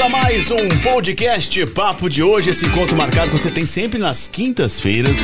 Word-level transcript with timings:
a 0.00 0.08
mais 0.08 0.50
um 0.50 0.68
podcast 0.82 1.64
Papo 1.66 2.08
de 2.08 2.22
hoje. 2.22 2.50
Esse 2.50 2.66
encontro 2.66 2.96
marcado 2.96 3.30
que 3.30 3.38
você 3.38 3.50
tem 3.50 3.64
sempre 3.64 3.98
nas 3.98 4.28
quintas-feiras, 4.28 5.16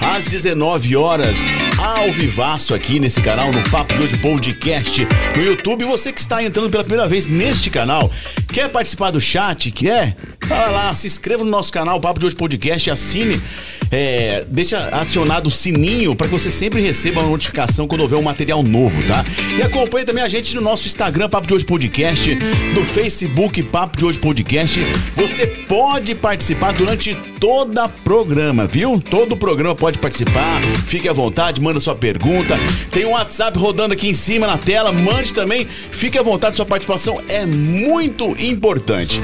às 0.00 0.26
19 0.26 0.96
horas, 0.96 1.36
ao 1.78 2.10
vivaço 2.12 2.74
aqui 2.74 3.00
nesse 3.00 3.20
canal 3.20 3.52
no 3.52 3.62
Papo 3.70 3.94
de 3.94 4.02
Hoje 4.02 4.16
Podcast 4.18 5.06
no 5.36 5.42
YouTube. 5.42 5.84
Você 5.84 6.12
que 6.12 6.20
está 6.20 6.42
entrando 6.42 6.68
pela 6.68 6.84
primeira 6.84 7.08
vez 7.08 7.26
neste 7.28 7.70
canal, 7.70 8.10
quer 8.52 8.68
participar 8.68 9.10
do 9.10 9.20
chat? 9.20 9.70
Quer? 9.70 10.16
Vai 10.46 10.72
lá, 10.72 10.92
se 10.92 11.06
inscreva 11.06 11.44
no 11.44 11.50
nosso 11.50 11.72
canal 11.72 12.00
Papo 12.00 12.20
de 12.20 12.26
Hoje 12.26 12.36
Podcast, 12.36 12.90
assine, 12.90 13.40
é, 13.90 14.44
deixa 14.48 14.88
acionado 14.88 15.48
o 15.48 15.50
sininho 15.50 16.14
para 16.14 16.28
que 16.28 16.32
você 16.32 16.50
sempre 16.50 16.80
receba 16.80 17.20
uma 17.20 17.30
notificação 17.30 17.88
quando 17.88 18.02
houver 18.02 18.18
um 18.18 18.22
material 18.22 18.62
novo, 18.62 19.02
tá? 19.06 19.24
E 19.56 19.62
acompanhe 19.62 20.04
também 20.04 20.22
a 20.22 20.28
gente 20.28 20.54
no 20.54 20.60
nosso 20.60 20.86
Instagram 20.86 21.28
Papo 21.28 21.46
de 21.46 21.54
Hoje 21.54 21.64
Podcast, 21.64 22.34
no 22.74 22.84
Facebook 22.84 23.62
Papo 23.64 23.98
de 23.98 24.04
Hoje 24.04 24.18
Podcast. 24.18 24.80
Você 25.16 25.46
pode 25.46 26.14
participar 26.14 26.72
durante 26.72 27.16
toda 27.40 27.84
a 27.84 27.88
programa, 27.88 28.66
viu? 28.66 29.00
Todo 29.00 29.34
programa 29.34 29.74
pode 29.74 29.98
participar. 29.98 30.60
Fique 30.86 31.08
à 31.08 31.12
vontade, 31.12 31.58
manda 31.60 31.80
sua 31.80 31.94
pergunta. 31.94 32.54
Tem 32.92 33.06
um 33.06 33.12
WhatsApp 33.12 33.58
rodando 33.58 33.94
aqui 33.94 34.08
em 34.08 34.14
cima 34.14 34.46
na 34.46 34.58
tela, 34.58 34.92
mande 34.92 35.32
também. 35.32 35.66
Fique 35.66 36.18
à 36.18 36.22
vontade, 36.22 36.54
sua 36.56 36.66
participação 36.66 37.22
é 37.28 37.46
muito 37.46 38.36
importante. 38.38 39.20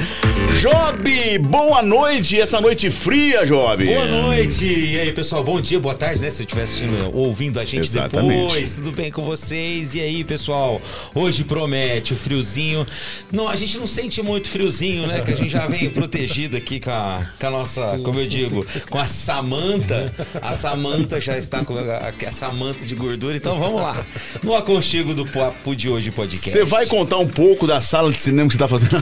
Job, 0.59 1.37
boa 1.39 1.83
noite, 1.83 2.41
essa 2.41 2.59
noite 2.59 2.89
fria, 2.89 3.45
Job. 3.45 3.85
Boa 3.85 4.07
noite! 4.07 4.65
E 4.65 4.99
aí, 4.99 5.11
pessoal, 5.11 5.43
bom 5.43 5.61
dia, 5.61 5.79
boa 5.79 5.93
tarde, 5.93 6.19
né? 6.19 6.31
Se 6.31 6.41
eu 6.41 6.45
estiver 6.45 6.63
assistindo, 6.63 7.15
ouvindo 7.15 7.59
a 7.59 7.65
gente 7.65 7.85
Exatamente. 7.85 8.41
depois, 8.41 8.75
tudo 8.75 8.91
bem 8.91 9.11
com 9.11 9.23
vocês? 9.23 9.93
E 9.93 10.01
aí, 10.01 10.23
pessoal, 10.23 10.81
hoje 11.13 11.43
promete 11.43 12.13
o 12.13 12.15
friozinho. 12.15 12.87
Não, 13.31 13.47
a 13.47 13.55
gente 13.55 13.77
não 13.77 13.85
sente 13.85 14.19
muito 14.23 14.49
friozinho, 14.49 15.05
né? 15.05 15.21
Que 15.21 15.31
a 15.33 15.35
gente 15.35 15.49
já 15.49 15.67
vem 15.67 15.89
protegido 15.91 16.57
aqui 16.57 16.79
com 16.79 16.89
a, 16.89 17.23
com 17.39 17.45
a 17.45 17.51
nossa, 17.51 17.99
como 18.07 18.21
eu 18.21 18.27
digo, 18.27 18.65
com 18.89 18.97
a 18.97 19.05
Samanta. 19.05 20.13
A 20.41 20.53
Samanta 20.53 21.19
já 21.19 21.37
está 21.37 21.63
com 21.65 21.77
a, 21.77 22.13
essa 22.21 22.47
manta 22.49 22.85
de 22.85 22.95
gordura, 22.95 23.35
então 23.35 23.59
vamos 23.59 23.81
lá. 23.81 24.05
No 24.41 24.55
aconchego 24.55 25.13
do 25.13 25.25
Papo 25.25 25.75
de 25.75 25.89
Hoje 25.89 26.09
podcast. 26.09 26.49
Você 26.49 26.63
vai 26.63 26.85
contar 26.85 27.17
um 27.17 27.27
pouco 27.27 27.67
da 27.67 27.81
sala 27.81 28.09
de 28.11 28.17
cinema 28.17 28.47
que 28.47 28.53
você 28.53 28.59
tá 28.59 28.67
fazendo 28.67 28.93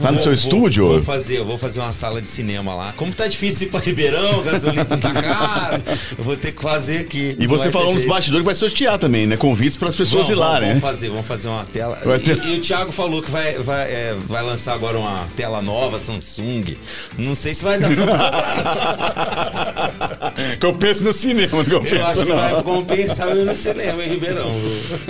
lá 0.00 0.10
no 0.10 0.18
Vou- 0.18 0.18
seu 0.18 0.24
vou- 0.24 0.32
estúdio? 0.34 0.86
Vou 0.86 1.00
fazer, 1.00 1.38
eu 1.38 1.44
vou 1.44 1.56
fazer 1.56 1.78
uma 1.78 1.92
sala 1.92 2.20
de 2.20 2.28
cinema 2.28 2.74
lá. 2.74 2.92
Como 2.96 3.14
tá 3.14 3.28
difícil 3.28 3.68
ir 3.68 3.70
pra 3.70 3.78
Ribeirão, 3.80 4.42
gasolina 4.42 4.84
tá 4.84 5.12
caro, 5.12 5.82
eu 6.18 6.24
vou 6.24 6.36
ter 6.36 6.50
que 6.52 6.60
fazer 6.60 6.98
aqui. 6.98 7.36
E 7.38 7.46
você 7.46 7.66
ter 7.66 7.72
falou 7.72 7.94
nos 7.94 8.04
bastidores 8.04 8.42
que 8.42 8.46
vai 8.46 8.54
sortear 8.56 8.98
também, 8.98 9.26
né? 9.26 9.36
Convites 9.36 9.76
para 9.76 9.88
as 9.88 9.94
pessoas 9.94 10.28
ir 10.28 10.34
lá, 10.34 10.58
né? 10.58 10.68
Vamos 10.70 10.82
fazer, 10.82 11.08
vamos 11.08 11.26
fazer 11.26 11.48
uma 11.48 11.64
tela. 11.64 12.00
Vai 12.04 12.16
E, 12.16 12.20
ter- 12.20 12.44
e 12.44 12.56
o 12.56 12.60
Thiago 12.60 12.90
falou 12.90 13.22
que 13.22 13.30
vai, 13.30 13.54
vai, 13.58 13.82
é, 13.90 14.16
vai 14.26 14.42
lançar 14.42 14.74
agora 14.74 14.98
uma 14.98 15.28
tela 15.36 15.62
nova, 15.62 15.98
Samsung. 16.00 16.76
Não 17.16 17.34
sei 17.36 17.54
se 17.54 17.62
vai 17.62 17.78
dar. 17.78 17.90
que 20.58 20.66
eu 20.66 20.72
penso 20.74 21.04
no 21.04 21.12
cinema, 21.12 21.64
que 21.64 21.70
eu 21.72 21.78
Eu 21.78 21.80
penso 21.82 22.04
acho 22.04 22.24
que 22.24 22.30
não. 22.30 22.36
vai 22.36 22.62
compensar 22.62 23.28
eu 23.36 23.44
no 23.44 23.56
cinema 23.56 24.02
em 24.02 24.08
Ribeirão. 24.10 24.50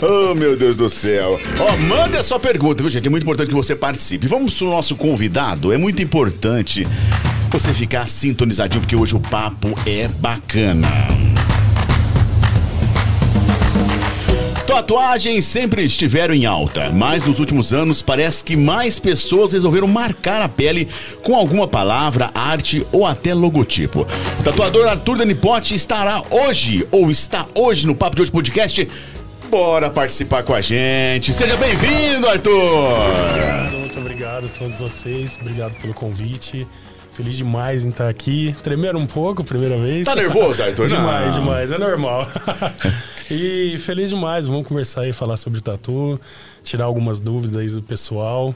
Oh, 0.02 0.34
meu 0.34 0.56
Deus 0.56 0.76
do 0.76 0.88
céu. 0.88 1.40
Ó, 1.58 1.76
manda 1.76 2.20
a 2.20 2.22
sua 2.22 2.38
pergunta, 2.38 2.82
viu, 2.82 2.90
gente? 2.90 3.06
É 3.06 3.10
muito 3.10 3.22
importante 3.22 3.48
que 3.48 3.54
você 3.54 3.74
participe. 3.76 4.26
Vamos 4.26 4.56
pro 4.56 4.68
nosso 4.68 4.96
convidado. 4.96 5.72
É 5.72 5.78
muito 5.78 6.02
importante 6.02 6.86
você 7.50 7.74
ficar 7.74 8.08
sintonizadinho, 8.08 8.80
porque 8.80 8.96
hoje 8.96 9.16
o 9.16 9.20
papo 9.20 9.74
é 9.86 10.06
bacana. 10.08 10.88
Tatuagens 14.70 15.46
sempre 15.46 15.84
estiveram 15.84 16.32
em 16.32 16.46
alta, 16.46 16.90
mas 16.90 17.24
nos 17.24 17.40
últimos 17.40 17.72
anos 17.72 18.00
parece 18.00 18.44
que 18.44 18.56
mais 18.56 19.00
pessoas 19.00 19.52
resolveram 19.52 19.88
marcar 19.88 20.40
a 20.40 20.48
pele 20.48 20.88
com 21.24 21.34
alguma 21.34 21.66
palavra, 21.66 22.30
arte 22.32 22.86
ou 22.92 23.04
até 23.04 23.34
logotipo. 23.34 24.06
O 24.38 24.42
tatuador 24.44 24.86
Arthur 24.86 25.18
Danipote 25.18 25.74
estará 25.74 26.22
hoje, 26.30 26.86
ou 26.92 27.10
está 27.10 27.46
hoje 27.52 27.84
no 27.84 27.96
Papo 27.96 28.14
de 28.14 28.22
Hoje 28.22 28.30
Podcast. 28.30 28.88
Bora 29.50 29.90
participar 29.90 30.44
com 30.44 30.54
a 30.54 30.60
gente. 30.60 31.32
Seja 31.32 31.56
bem-vindo, 31.56 32.28
Arthur! 32.28 32.52
Obrigado, 32.52 33.76
muito 33.76 33.98
obrigado 33.98 34.46
a 34.46 34.58
todos 34.58 34.78
vocês. 34.78 35.36
Obrigado 35.40 35.74
pelo 35.80 35.92
convite. 35.92 36.64
Feliz 37.20 37.36
demais 37.36 37.84
em 37.84 37.90
estar 37.90 38.08
aqui. 38.08 38.56
Tremeram 38.62 38.98
um 39.00 39.06
pouco, 39.06 39.44
primeira 39.44 39.76
vez. 39.76 40.06
Tá 40.06 40.14
nervoso, 40.14 40.62
Arthur? 40.62 40.88
demais, 40.88 41.34
Não. 41.34 41.40
demais. 41.42 41.70
É 41.70 41.76
normal. 41.76 42.26
e 43.30 43.76
feliz 43.78 44.08
demais. 44.08 44.46
Vamos 44.46 44.66
conversar 44.66 45.06
e 45.06 45.12
falar 45.12 45.36
sobre 45.36 45.60
tatu, 45.60 46.18
tirar 46.64 46.86
algumas 46.86 47.20
dúvidas 47.20 47.58
aí 47.58 47.68
do 47.68 47.82
pessoal. 47.82 48.54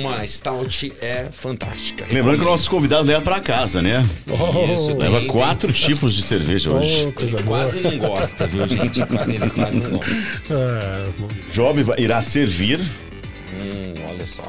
uma 0.00 0.26
stout 0.26 0.92
é 1.02 1.26
fantástica. 1.30 2.06
Lembrando 2.10 2.38
que 2.38 2.44
o 2.44 2.48
nosso 2.48 2.70
convidado 2.70 3.06
leva 3.06 3.20
pra 3.20 3.38
casa, 3.40 3.82
né? 3.82 4.02
Isso, 4.72 4.96
Leva 4.96 5.18
tem- 5.18 5.26
quatro 5.28 5.70
tipos 5.74 6.14
de 6.14 6.22
cerveja 6.22 6.70
hoje. 6.72 7.06
Oh, 7.14 7.20
boa. 7.26 7.42
quase 7.42 7.80
não 7.80 7.98
gosta, 7.98 8.46
viu, 8.46 8.66
gente? 8.66 9.00
Ele 9.28 9.50
quase 9.50 9.78
não 9.80 9.90
gosta. 9.90 10.12
É. 10.50 11.08
Job 11.52 11.84
irá 11.98 12.22
servir 12.22 12.80
Hum, 12.80 13.92
olha 14.10 14.24
só. 14.24 14.42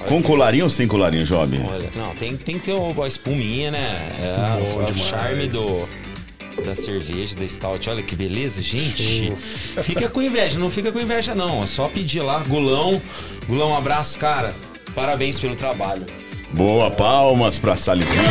Olha 0.00 0.08
com 0.08 0.22
colarinho 0.22 0.64
ou 0.64 0.70
sem 0.70 0.86
colarinho, 0.86 1.24
Job? 1.26 1.58
Olha, 1.68 1.90
não, 1.96 2.14
tem, 2.14 2.36
tem 2.36 2.58
que 2.58 2.66
ter 2.66 2.72
o- 2.74 3.02
a 3.02 3.08
espuminha, 3.08 3.72
né? 3.72 4.12
É, 4.20 4.62
o, 4.76 4.82
o 4.82 4.84
demais. 4.86 5.08
charme 5.10 5.48
do, 5.48 5.88
da 6.64 6.74
cerveja, 6.74 7.34
da 7.34 7.46
stout. 7.46 7.88
Olha 7.88 8.02
que 8.02 8.14
beleza, 8.14 8.60
gente. 8.60 9.32
Fica 9.82 10.08
com 10.08 10.20
inveja, 10.20 10.58
não 10.58 10.70
fica 10.70 10.92
com 10.92 11.00
inveja 11.00 11.34
não. 11.34 11.62
É 11.62 11.66
só 11.66 11.88
pedir 11.88 12.20
lá, 12.20 12.38
Gulão. 12.40 13.00
Gulão, 13.46 13.70
um 13.70 13.76
abraço, 13.76 14.18
cara. 14.18 14.54
Parabéns 14.94 15.40
pelo 15.40 15.56
trabalho. 15.56 16.04
Boa, 16.52 16.90
palmas 16.90 17.58
pra 17.58 17.76
Salisbury. 17.76 18.22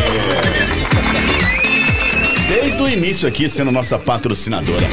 Desde 2.47 2.81
o 2.81 2.87
início 2.87 3.27
aqui, 3.27 3.49
sendo 3.49 3.71
nossa 3.71 3.97
patrocinadora. 3.97 4.87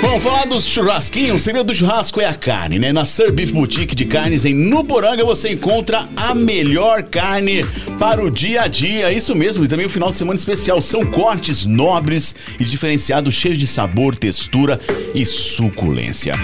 Vamos 0.00 0.22
falar 0.22 0.46
dos 0.46 0.66
churrasquinhos. 0.66 1.42
O 1.42 1.44
segredo 1.44 1.66
do 1.66 1.74
churrasco 1.74 2.20
é 2.22 2.24
a 2.24 2.34
carne, 2.34 2.78
né? 2.78 2.90
Na 2.90 3.04
Sir 3.04 3.30
Beef 3.30 3.52
Boutique 3.52 3.94
de 3.94 4.06
Carnes 4.06 4.46
em 4.46 4.54
Nuporanga 4.54 5.24
você 5.24 5.52
encontra 5.52 6.08
a 6.16 6.34
melhor 6.34 7.02
carne 7.02 7.62
para 7.98 8.24
o 8.24 8.30
dia 8.30 8.62
a 8.62 8.66
dia. 8.66 9.12
Isso 9.12 9.34
mesmo, 9.34 9.64
e 9.64 9.68
também 9.68 9.84
o 9.84 9.90
final 9.90 10.10
de 10.10 10.16
semana 10.16 10.38
especial. 10.38 10.80
São 10.80 11.04
cortes 11.04 11.66
nobres 11.66 12.34
e 12.58 12.64
diferenciados, 12.64 13.34
cheios 13.34 13.58
de 13.58 13.66
sabor, 13.66 14.16
textura 14.16 14.80
e 15.14 15.24
suculência. 15.26 16.34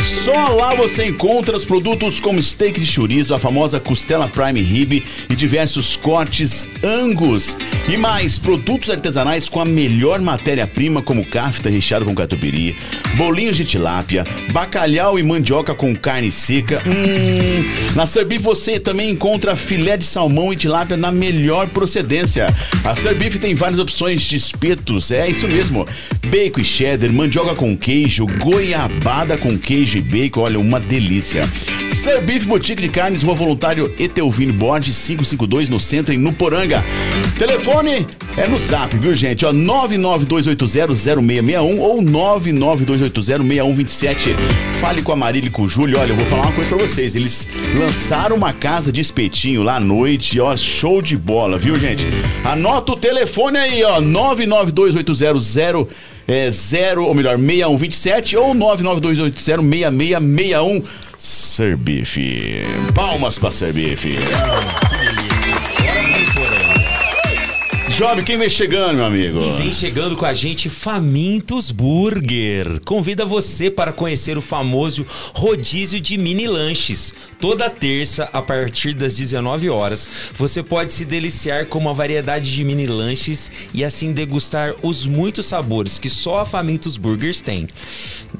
Só 0.00 0.48
lá 0.50 0.74
você 0.74 1.06
encontra 1.06 1.56
os 1.56 1.64
produtos 1.64 2.20
como 2.20 2.40
steak 2.40 2.78
de 2.78 2.86
chorizo, 2.86 3.34
a 3.34 3.38
famosa 3.38 3.80
costela 3.80 4.28
prime 4.28 4.60
rib 4.60 5.04
e 5.28 5.34
diversos 5.34 5.96
cortes 5.96 6.66
angus. 6.84 7.56
E 7.88 7.96
mais, 7.96 8.38
produtos 8.38 8.90
artesanais 8.90 9.48
com 9.48 9.60
a 9.60 9.64
melhor 9.64 10.20
matéria-prima 10.20 11.02
como 11.02 11.24
cafta 11.24 11.70
recheado 11.70 12.04
com 12.04 12.14
catupiry, 12.14 12.76
bolinhos 13.14 13.56
de 13.56 13.64
tilápia, 13.64 14.26
bacalhau 14.52 15.18
e 15.18 15.22
mandioca 15.22 15.74
com 15.74 15.94
carne 15.94 16.30
seca. 16.30 16.82
Hum, 16.86 17.64
na 17.94 18.06
Serbif 18.06 18.42
você 18.42 18.78
também 18.78 19.10
encontra 19.10 19.56
filé 19.56 19.96
de 19.96 20.04
salmão 20.04 20.52
e 20.52 20.56
tilápia 20.56 20.96
na 20.96 21.12
melhor 21.12 21.68
procedência. 21.68 22.46
A 22.84 22.94
Serbif 22.94 23.38
tem 23.38 23.54
várias 23.54 23.78
opções 23.78 24.22
de 24.22 24.36
espetos, 24.36 25.10
é 25.10 25.28
isso 25.28 25.48
mesmo. 25.48 25.86
Bacon 26.26 26.60
e 26.60 26.64
cheddar, 26.64 27.10
mandioca 27.12 27.54
com 27.54 27.76
queijo, 27.76 28.26
goiabada 28.26 29.38
com 29.38 29.58
queijo 29.58 29.98
e 29.98 30.00
bacon, 30.00 30.40
olha, 30.40 30.58
uma 30.58 30.80
delícia. 30.80 31.44
Serbif 31.88 32.46
Boutique 32.46 32.82
de 32.82 32.88
Carnes, 32.88 33.24
Rua 33.24 33.34
Voluntário 33.34 33.92
Etelvino 33.98 34.52
Borges, 34.52 34.96
552 35.06 35.68
no 35.68 35.80
centro, 35.80 36.14
em 36.14 36.18
Nuporanga. 36.18 36.84
Telefone 37.36 38.06
é 38.36 38.46
no 38.46 38.60
zap, 38.60 38.96
viu 38.96 39.12
gente? 39.14 39.44
Ó, 39.44 39.52
992800661 39.52 41.80
ou 41.80 42.00
992806127. 42.96 44.34
Fale 44.80 45.02
com 45.02 45.12
a 45.12 45.16
Marília 45.16 45.48
e 45.48 45.50
com 45.50 45.62
o 45.62 45.68
Júlio. 45.68 45.98
Olha, 45.98 46.10
eu 46.10 46.16
vou 46.16 46.26
falar 46.26 46.42
uma 46.42 46.52
coisa 46.52 46.74
pra 46.74 46.86
vocês. 46.86 47.16
Eles 47.16 47.48
lançaram 47.78 48.36
uma 48.36 48.52
casa 48.52 48.92
de 48.92 49.00
espetinho 49.00 49.62
lá 49.62 49.76
à 49.76 49.80
noite, 49.80 50.38
ó, 50.40 50.54
show 50.56 51.00
de 51.00 51.16
bola, 51.16 51.58
viu 51.58 51.78
gente? 51.78 52.06
Anota 52.44 52.92
o 52.92 52.96
telefone 52.96 53.58
aí, 53.58 53.84
ó, 53.84 54.00
992800661 54.00 55.86
é, 56.26 56.50
0, 56.50 57.04
ou 57.04 57.14
melhor, 57.14 57.38
6127 57.38 58.36
ou 58.36 58.52
992806661. 58.54 60.82
Serbife. 61.18 62.62
Palmas 62.94 63.38
pra 63.38 63.50
Serbife. 63.50 64.16
Job, 67.96 68.22
quem 68.24 68.36
vem 68.36 68.50
chegando, 68.50 68.96
meu 68.96 69.06
amigo? 69.06 69.40
E 69.40 69.56
vem 69.56 69.72
chegando 69.72 70.16
com 70.16 70.26
a 70.26 70.34
gente 70.34 70.68
Famintos 70.68 71.70
Burger. 71.70 72.78
Convida 72.84 73.24
você 73.24 73.70
para 73.70 73.90
conhecer 73.90 74.36
o 74.36 74.42
famoso 74.42 75.06
rodízio 75.34 75.98
de 75.98 76.18
mini 76.18 76.46
lanches. 76.46 77.14
Toda 77.40 77.70
terça, 77.70 78.28
a 78.34 78.42
partir 78.42 78.92
das 78.92 79.16
19 79.16 79.70
horas, 79.70 80.06
você 80.34 80.62
pode 80.62 80.92
se 80.92 81.06
deliciar 81.06 81.68
com 81.68 81.78
uma 81.78 81.94
variedade 81.94 82.54
de 82.54 82.62
mini 82.62 82.84
lanches 82.84 83.50
e 83.72 83.82
assim 83.82 84.12
degustar 84.12 84.74
os 84.82 85.06
muitos 85.06 85.46
sabores 85.46 85.98
que 85.98 86.10
só 86.10 86.40
a 86.40 86.44
Famintos 86.44 86.98
Burgers 86.98 87.40
tem. 87.40 87.66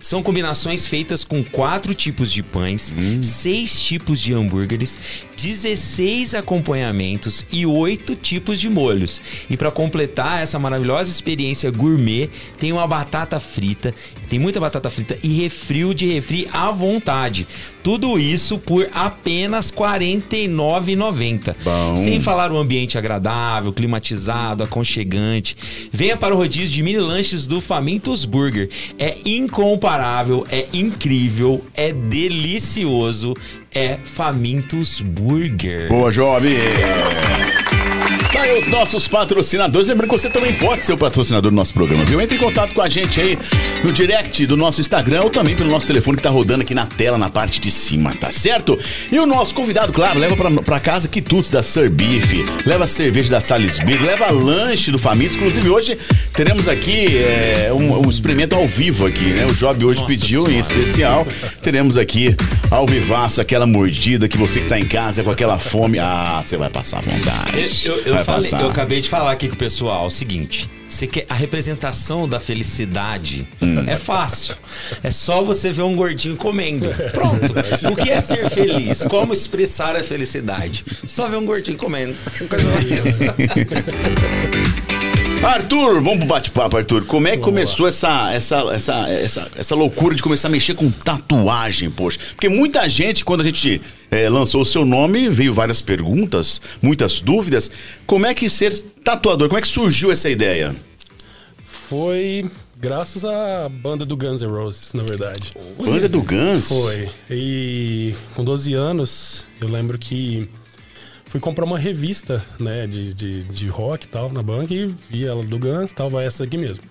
São 0.00 0.22
combinações 0.22 0.86
feitas 0.86 1.24
com 1.24 1.42
quatro 1.42 1.94
tipos 1.94 2.30
de 2.30 2.42
pães, 2.42 2.92
seis 3.22 3.80
tipos 3.80 4.20
de 4.20 4.34
hambúrgueres, 4.34 4.98
16 5.34 6.34
acompanhamentos 6.34 7.46
e 7.50 7.64
oito 7.64 8.14
tipos 8.14 8.60
de 8.60 8.68
molhos. 8.68 9.18
E 9.48 9.56
para 9.56 9.70
completar 9.70 10.42
essa 10.42 10.58
maravilhosa 10.58 11.10
experiência 11.10 11.70
gourmet, 11.70 12.28
tem 12.58 12.72
uma 12.72 12.86
batata 12.86 13.38
frita, 13.38 13.94
tem 14.28 14.38
muita 14.38 14.58
batata 14.58 14.90
frita 14.90 15.16
e 15.22 15.28
refrio 15.28 15.94
de 15.94 16.06
refri 16.06 16.48
à 16.52 16.70
vontade. 16.70 17.46
Tudo 17.82 18.18
isso 18.18 18.58
por 18.58 18.88
apenas 18.92 19.70
R$ 19.70 19.76
49,90. 19.76 21.54
Bom. 21.62 21.96
Sem 21.96 22.18
falar 22.18 22.50
o 22.50 22.58
ambiente 22.58 22.98
agradável, 22.98 23.72
climatizado, 23.72 24.64
aconchegante. 24.64 25.56
Venha 25.92 26.16
para 26.16 26.34
o 26.34 26.38
rodízio 26.38 26.74
de 26.74 26.82
mini 26.82 26.98
lanches 26.98 27.46
do 27.46 27.60
Famintos 27.60 28.24
Burger. 28.24 28.68
É 28.98 29.16
incomparável, 29.24 30.44
é 30.50 30.66
incrível, 30.72 31.64
é 31.74 31.92
delicioso, 31.92 33.34
é 33.72 33.98
Famintos 34.04 35.00
Burger. 35.00 35.88
Boa, 35.88 36.10
Job! 36.10 36.46
Tá 38.36 38.42
aí 38.42 38.58
os 38.58 38.68
nossos 38.68 39.08
patrocinadores. 39.08 39.88
Lembrando 39.88 40.10
que 40.10 40.18
você 40.18 40.28
também 40.28 40.52
pode 40.52 40.84
ser 40.84 40.92
o 40.92 40.98
patrocinador 40.98 41.50
do 41.50 41.54
nosso 41.54 41.72
programa, 41.72 42.04
viu? 42.04 42.20
Entre 42.20 42.36
em 42.36 42.38
contato 42.38 42.74
com 42.74 42.82
a 42.82 42.88
gente 42.88 43.18
aí 43.18 43.38
no 43.82 43.90
direct 43.90 44.44
do 44.46 44.58
nosso 44.58 44.78
Instagram 44.78 45.22
ou 45.22 45.30
também 45.30 45.56
pelo 45.56 45.70
nosso 45.70 45.86
telefone 45.86 46.18
que 46.18 46.22
tá 46.22 46.28
rodando 46.28 46.60
aqui 46.60 46.74
na 46.74 46.84
tela, 46.84 47.16
na 47.16 47.30
parte 47.30 47.58
de 47.58 47.70
cima, 47.70 48.14
tá 48.14 48.30
certo? 48.30 48.78
E 49.10 49.18
o 49.18 49.24
nosso 49.24 49.54
convidado, 49.54 49.90
claro, 49.90 50.18
leva 50.18 50.36
pra, 50.36 50.50
pra 50.50 50.78
casa 50.78 51.08
quitutes 51.08 51.50
da 51.50 51.62
Sir 51.62 51.88
Beef, 51.88 52.34
leva 52.66 52.86
cerveja 52.86 53.30
da 53.30 53.40
Salisbury, 53.40 53.96
leva 54.00 54.30
lanche 54.30 54.90
do 54.90 54.98
Famintos. 54.98 55.36
Inclusive, 55.36 55.70
hoje 55.70 55.98
teremos 56.34 56.68
aqui 56.68 57.16
é, 57.16 57.72
um, 57.72 58.06
um 58.06 58.10
experimento 58.10 58.54
ao 58.54 58.68
vivo 58.68 59.06
aqui, 59.06 59.24
né? 59.24 59.46
O 59.46 59.54
Job 59.54 59.82
hoje 59.82 60.02
Nossa 60.02 60.12
pediu 60.12 60.42
em 60.42 60.62
Senhora. 60.62 60.82
especial. 60.82 61.26
Teremos 61.62 61.96
aqui 61.96 62.36
ao 62.70 62.86
vivaço 62.86 63.40
aquela 63.40 63.66
mordida 63.66 64.28
que 64.28 64.36
você 64.36 64.60
que 64.60 64.68
tá 64.68 64.78
em 64.78 64.84
casa 64.84 65.24
com 65.24 65.30
aquela 65.30 65.58
fome. 65.58 65.98
Ah, 65.98 66.42
você 66.44 66.58
vai 66.58 66.68
passar 66.68 67.00
vontade. 67.00 67.86
Eu, 67.86 67.96
eu, 67.96 68.14
eu 68.16 68.25
falei- 68.26 68.50
passar. 68.50 68.60
eu 68.62 68.70
acabei 68.70 69.00
de 69.00 69.08
falar 69.08 69.32
aqui 69.32 69.48
com 69.48 69.54
o 69.54 69.58
pessoal 69.58 70.06
o 70.06 70.10
seguinte. 70.10 70.68
Você 70.88 71.06
quer 71.06 71.26
a 71.28 71.34
representação 71.34 72.28
da 72.28 72.38
felicidade 72.38 73.46
Hum. 73.60 73.84
é 73.88 73.96
fácil. 73.96 74.54
É 75.02 75.10
só 75.10 75.42
você 75.42 75.70
ver 75.72 75.82
um 75.82 75.96
gordinho 75.96 76.36
comendo. 76.36 76.88
Pronto. 77.12 77.52
O 77.92 77.96
que 77.96 78.08
é 78.10 78.20
ser 78.20 78.48
feliz? 78.50 79.04
Como 79.04 79.32
expressar 79.32 79.96
a 79.96 80.04
felicidade? 80.04 80.84
Só 81.06 81.26
ver 81.26 81.36
um 81.36 81.44
gordinho 81.44 81.76
comendo. 81.76 82.14
Coisa 82.48 82.66
Arthur, 85.42 86.00
vamos 86.00 86.18
pro 86.18 86.26
bate-papo, 86.26 86.76
Arthur. 86.76 87.04
Como 87.04 87.28
é 87.28 87.36
que 87.36 87.42
começou 87.42 87.86
essa, 87.86 88.32
essa, 88.32 88.56
essa, 88.72 89.08
essa, 89.08 89.50
essa 89.56 89.74
loucura 89.74 90.14
de 90.14 90.22
começar 90.22 90.48
a 90.48 90.50
mexer 90.50 90.74
com 90.74 90.90
tatuagem, 90.90 91.90
poxa? 91.90 92.18
Porque 92.30 92.48
muita 92.48 92.88
gente, 92.88 93.24
quando 93.24 93.42
a 93.42 93.44
gente 93.44 93.80
eh, 94.10 94.28
lançou 94.28 94.62
o 94.62 94.64
seu 94.64 94.84
nome, 94.84 95.28
veio 95.28 95.54
várias 95.54 95.80
perguntas, 95.80 96.60
muitas 96.82 97.20
dúvidas. 97.20 97.70
Como 98.06 98.26
é 98.26 98.34
que 98.34 98.50
ser 98.50 98.72
tatuador? 99.04 99.48
Como 99.48 99.58
é 99.58 99.62
que 99.62 99.68
surgiu 99.68 100.10
essa 100.10 100.28
ideia? 100.28 100.74
Foi 101.64 102.50
graças 102.78 103.24
à 103.24 103.68
banda 103.68 104.04
do 104.04 104.16
Guns 104.16 104.42
N' 104.42 104.50
Roses, 104.50 104.92
na 104.92 105.04
verdade. 105.04 105.52
Banda 105.78 106.08
do 106.08 106.22
Guns? 106.22 106.68
Foi. 106.68 107.08
E 107.30 108.14
com 108.34 108.44
12 108.44 108.74
anos, 108.74 109.46
eu 109.60 109.68
lembro 109.68 109.98
que 109.98 110.48
fui 111.36 111.40
comprar 111.40 111.66
uma 111.66 111.78
revista, 111.78 112.42
né, 112.58 112.86
de, 112.86 113.12
de, 113.12 113.42
de 113.44 113.66
rock 113.68 114.06
e 114.06 114.08
tal, 114.08 114.32
na 114.32 114.42
banca 114.42 114.72
e 114.72 114.86
vi 115.10 115.26
ela 115.26 115.42
do 115.44 115.58
Guns, 115.58 115.92
tal, 115.92 116.08
vai 116.08 116.24
essa 116.24 116.44
aqui 116.44 116.56
mesmo. 116.56 116.82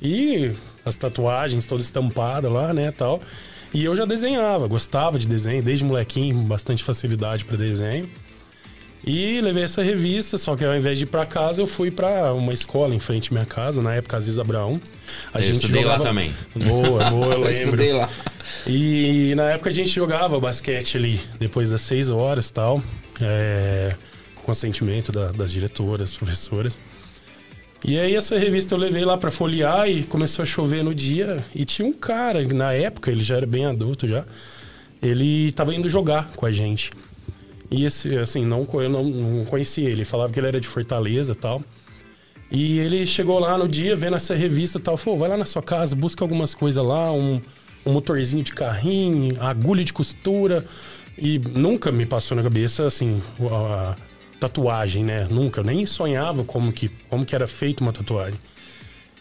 E 0.00 0.52
as 0.84 0.94
tatuagens 0.94 1.66
todas 1.66 1.84
estampadas 1.86 2.50
lá, 2.52 2.72
né, 2.72 2.92
tal. 2.92 3.20
E 3.72 3.84
eu 3.84 3.96
já 3.96 4.04
desenhava, 4.04 4.68
gostava 4.68 5.18
de 5.18 5.26
desenho, 5.26 5.60
desde 5.60 5.84
molequinho, 5.84 6.36
bastante 6.42 6.84
facilidade 6.84 7.44
para 7.44 7.56
desenho. 7.56 8.08
E 9.04 9.40
levei 9.40 9.64
essa 9.64 9.82
revista, 9.82 10.38
só 10.38 10.54
que 10.54 10.64
ao 10.64 10.74
invés 10.74 10.96
de 10.96 11.04
ir 11.04 11.08
pra 11.08 11.26
casa, 11.26 11.60
eu 11.60 11.66
fui 11.66 11.90
pra 11.90 12.32
uma 12.32 12.52
escola 12.52 12.94
em 12.94 13.00
frente 13.00 13.30
à 13.30 13.32
minha 13.32 13.44
casa, 13.44 13.82
na 13.82 13.92
época 13.94 14.16
Aziz 14.16 14.38
Abraão. 14.38 14.80
A 15.32 15.40
Eu 15.40 15.50
estudei 15.50 15.84
lá 15.84 15.98
também. 15.98 16.32
Boa, 16.54 17.10
boa, 17.10 17.26
eu 17.26 17.32
Eu 17.32 17.38
lembro. 17.40 17.50
estudei 17.50 17.92
lá. 17.92 18.08
E 18.66 19.34
na 19.34 19.50
época 19.50 19.70
a 19.70 19.72
gente 19.72 19.90
jogava 19.90 20.38
basquete 20.38 20.96
ali, 20.96 21.20
depois 21.40 21.70
das 21.70 21.80
seis 21.80 22.08
horas 22.08 22.48
e 22.48 22.52
tal, 22.52 22.80
é, 23.20 23.94
com 24.34 24.42
consentimento 24.42 25.10
da- 25.12 25.32
das 25.32 25.50
diretoras, 25.52 26.14
professoras. 26.14 26.78
E 27.86 27.98
aí 27.98 28.14
essa 28.14 28.38
revista 28.38 28.74
eu 28.74 28.78
levei 28.78 29.04
lá 29.04 29.18
pra 29.18 29.30
folhear 29.30 29.88
e 29.88 30.04
começou 30.04 30.42
a 30.42 30.46
chover 30.46 30.82
no 30.82 30.94
dia. 30.94 31.44
E 31.54 31.64
tinha 31.64 31.86
um 31.86 31.92
cara, 31.92 32.42
na 32.48 32.72
época, 32.72 33.10
ele 33.10 33.22
já 33.22 33.36
era 33.36 33.46
bem 33.46 33.66
adulto 33.66 34.08
já, 34.08 34.24
ele 35.02 35.52
tava 35.52 35.74
indo 35.74 35.88
jogar 35.88 36.30
com 36.34 36.46
a 36.46 36.52
gente. 36.52 36.90
E 37.70 37.84
esse, 37.84 38.16
assim, 38.16 38.44
não, 38.46 38.66
eu 38.74 38.88
não, 38.88 39.04
não 39.04 39.44
conhecia 39.44 39.88
ele, 39.88 40.04
falava 40.04 40.32
que 40.32 40.40
ele 40.40 40.46
era 40.46 40.60
de 40.60 40.68
Fortaleza 40.68 41.32
e 41.32 41.34
tal. 41.34 41.62
E 42.50 42.78
ele 42.78 43.04
chegou 43.04 43.38
lá 43.38 43.58
no 43.58 43.66
dia, 43.68 43.96
vendo 43.96 44.16
essa 44.16 44.34
revista 44.34 44.78
e 44.78 44.80
tal, 44.80 44.96
falou, 44.96 45.18
vai 45.18 45.28
lá 45.28 45.36
na 45.36 45.44
sua 45.44 45.62
casa, 45.62 45.96
busca 45.96 46.24
algumas 46.24 46.54
coisas 46.54 46.82
lá, 46.84 47.10
um, 47.12 47.40
um 47.84 47.92
motorzinho 47.92 48.42
de 48.44 48.52
carrinho, 48.52 49.34
agulha 49.40 49.82
de 49.84 49.92
costura. 49.92 50.64
E 51.16 51.38
nunca 51.38 51.92
me 51.92 52.04
passou 52.06 52.36
na 52.36 52.42
cabeça, 52.42 52.86
assim, 52.86 53.22
a, 53.50 53.96
tatuagem, 54.40 55.04
né? 55.04 55.26
Nunca, 55.30 55.62
nem 55.62 55.86
sonhava 55.86 56.44
como 56.44 56.72
que, 56.72 56.88
como 57.08 57.24
que 57.24 57.34
era 57.34 57.46
feita 57.46 57.82
uma 57.82 57.92
tatuagem. 57.92 58.38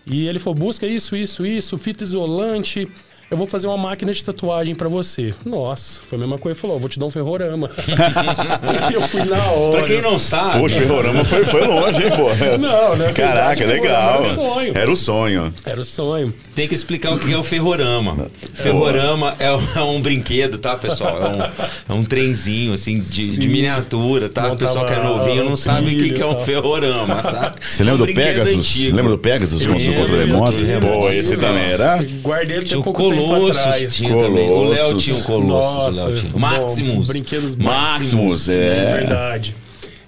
E 0.06 0.28
ele 0.28 0.39
falou, 0.39 0.60
busca 0.60 0.86
isso, 0.86 1.15
isso, 1.15 1.46
isso, 1.46 1.78
fita 1.78 2.04
isolante. 2.04 2.91
Eu 3.34 3.38
vou 3.38 3.48
fazer 3.48 3.65
uma 3.65 3.78
máquina 3.78 4.13
de 4.13 4.24
tatuagem 4.24 4.76
pra 4.76 4.88
você. 4.88 5.34
Nossa, 5.43 6.02
foi 6.08 6.17
a 6.17 6.22
mesma 6.22 6.38
coisa. 6.38 6.56
Ele 6.56 6.62
falou, 6.62 6.78
vou 6.78 6.88
te 6.88 7.00
dar 7.00 7.08
um 7.08 7.10
ferrorama. 7.10 7.67
eu 8.93 9.02
fui 9.02 9.24
na 9.24 9.43
hora. 9.52 9.72
Pra 9.78 9.88
quem 9.88 10.04
não 10.04 10.19
sabe. 10.19 10.60
Poxa, 10.60 10.76
o 10.76 10.80
Ferrorama 10.80 11.26
foi, 11.26 11.43
foi 11.43 11.65
longe, 11.65 12.04
hein, 12.04 12.12
pô? 12.15 12.30
Não, 12.60 12.96
né? 12.96 13.12
Caraca, 13.12 13.56
Verdade, 13.56 13.65
legal. 13.65 14.22
Era 14.24 14.32
o 14.32 14.36
sonho. 14.36 14.72
Era 14.76 14.91
o 14.91 14.96
sonho. 14.96 15.54
Era 15.65 15.82
o 15.82 15.84
sonho. 15.84 16.34
Tem 16.54 16.67
que 16.67 16.76
explicar 16.76 17.12
o 17.13 17.17
que 17.17 17.34
é 17.34 17.38
o 17.38 17.41
ferrorama. 17.41 18.28
Ferrorama 18.54 19.36
é 19.39 19.52
um, 19.52 19.62
é 19.76 19.82
um 19.82 20.00
brinquedo, 20.00 20.60
tá, 20.60 20.76
pessoal? 20.76 21.17
É 21.89 21.93
um, 21.93 21.96
é 21.96 22.00
um 22.02 22.04
trenzinho, 22.06 22.74
assim, 22.74 23.00
de, 23.00 23.38
de 23.38 23.48
miniatura, 23.50 24.30
tá? 24.30 24.54
O 24.54 24.58
pessoal 24.58 24.86
que 24.86 24.93
é 24.93 25.02
novinho 25.02 25.43
não 25.43 25.58
sabe 25.58 25.96
o 25.96 25.98
que, 25.98 26.13
que 26.13 26.22
é 26.22 26.26
um 26.26 26.36
tal. 26.36 26.41
ferrorama, 26.41 27.15
tá? 27.24 27.54
Você 27.60 27.82
É 27.82 27.86
um 27.86 27.89
lembra 27.89 28.06
do 28.06 28.13
Pegasus? 28.13 28.54
antigo. 28.56 28.96
Lembra 28.96 29.12
do 29.12 29.17
Pegasus 29.17 29.65
com 29.65 29.74
o 29.74 29.80
seu 29.80 29.89
Lembro, 29.89 30.02
controle 30.06 30.26
remoto? 30.26 30.54
Pô, 31.02 31.10
esse 31.10 31.36
também 31.38 31.63
era. 31.63 31.98
Guardei 32.22 32.58
ele 32.58 32.65
Tinha 32.65 32.80
até 32.80 32.89
atrás. 33.50 33.96
tinha 33.96 34.18
também. 34.18 34.50
O 34.50 34.64
Léo 34.70 34.98
tinha 34.98 35.16
o 35.16 35.24
Colossus. 35.24 35.98
o 36.34 36.40
Nossa, 36.40 36.82
bom. 36.84 37.02
Brinquedos 37.02 37.56
Maximus, 37.56 38.50
É 38.50 38.90
é. 38.90 38.94
verdade. 38.94 39.56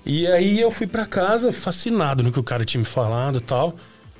E 0.06 0.28
aí 0.28 0.60
eu 0.60 0.70
fui 0.70 0.86
pra 0.86 1.06
casa 1.06 1.52
fascinado 1.52 2.22
no 2.24 2.32
que 2.32 2.40
o 2.40 2.44
cara 2.44 2.64
tinha 2.64 2.80
me 2.80 2.86
falado 2.86 3.40
e 3.40 3.42
tal. 3.42 3.76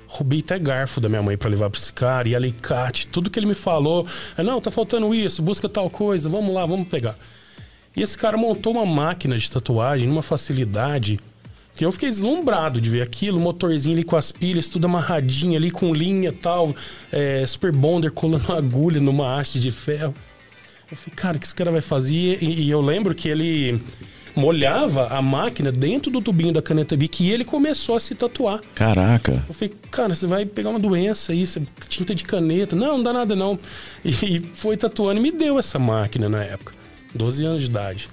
Roubei 0.08 0.40
até 0.40 0.58
garfo 0.58 1.00
da 1.02 1.10
minha 1.10 1.22
mãe 1.22 1.38
pra 1.38 1.50
levar 1.50 1.70
pra 1.70 1.80
esse 1.80 1.92
cara, 1.92 2.28
e 2.28 2.36
alicate, 2.36 3.08
tudo 3.08 3.30
que 3.30 3.38
ele 3.38 3.46
me 3.46 3.54
falou. 3.54 4.08
É, 4.38 4.42
não, 4.44 4.62
tá 4.62 4.72
faltando 4.72 5.14
isso, 5.14 5.42
busca 5.42 5.68
tal 5.68 5.90
coisa, 5.90 6.30
vamos 6.30 6.54
lá, 6.56 6.66
vamos 6.66 6.88
pegar. 6.88 7.16
E 7.96 8.02
esse 8.02 8.18
cara 8.18 8.38
montou 8.38 8.74
uma 8.74 8.86
máquina 8.86 9.38
de 9.38 9.50
tatuagem 9.52 10.08
numa 10.08 10.22
facilidade 10.22 11.20
que 11.76 11.84
eu 11.86 11.92
fiquei 11.92 12.10
deslumbrado 12.10 12.80
de 12.80 12.90
ver 12.90 13.02
aquilo, 13.02 13.40
motorzinho 13.40 13.96
ali 13.96 14.04
com 14.04 14.16
as 14.16 14.32
pilhas, 14.32 14.70
tudo 14.70 14.86
amarradinho 14.86 15.56
ali 15.58 15.70
com 15.72 15.94
linha 15.94 16.30
e 16.30 16.32
tal, 16.32 16.74
é, 17.12 17.46
super 17.46 17.72
bonder 17.72 18.12
colando 18.12 18.52
agulha 18.54 19.00
numa 19.02 19.38
haste 19.40 19.60
de 19.60 19.72
ferro. 19.72 20.14
Eu 20.90 20.96
falei, 20.98 21.16
cara, 21.16 21.38
o 21.38 21.40
que 21.40 21.46
esse 21.46 21.56
cara 21.56 21.72
vai 21.72 21.82
fazer? 21.82 22.42
E, 22.44 22.64
e 22.64 22.70
eu 22.70 22.80
lembro 22.80 23.14
que 23.16 23.28
ele 23.28 23.82
molhava 24.36 25.08
a 25.08 25.22
máquina 25.22 25.72
dentro 25.72 26.12
do 26.12 26.22
tubinho 26.22 26.54
da 26.54 26.62
caneta 26.62 26.96
Bic 26.96 27.24
e 27.24 27.32
ele 27.32 27.44
começou 27.46 27.96
a 27.96 28.00
se 28.00 28.14
tatuar. 28.14 28.62
Caraca. 28.76 29.44
Eu 29.48 29.54
falei, 29.54 29.74
cara, 29.90 30.14
você 30.14 30.28
vai 30.28 30.46
pegar 30.46 30.70
uma 30.70 30.80
doença 30.80 31.32
aí, 31.32 31.46
você- 31.48 31.62
tinta 31.88 32.14
de 32.14 32.24
caneta. 32.24 32.76
Não, 32.76 32.98
não 32.98 33.04
dá 33.04 33.14
nada 33.14 33.36
não. 33.36 33.58
E 34.04 34.40
foi 34.54 34.78
tatuando 34.78 35.20
e 35.20 35.24
me 35.24 35.32
deu 35.32 35.58
essa 35.58 35.80
máquina 35.80 36.30
na 36.30 36.44
época, 36.44 36.74
12 37.14 37.44
anos 37.46 37.62
de 37.62 37.66
idade. 37.68 38.08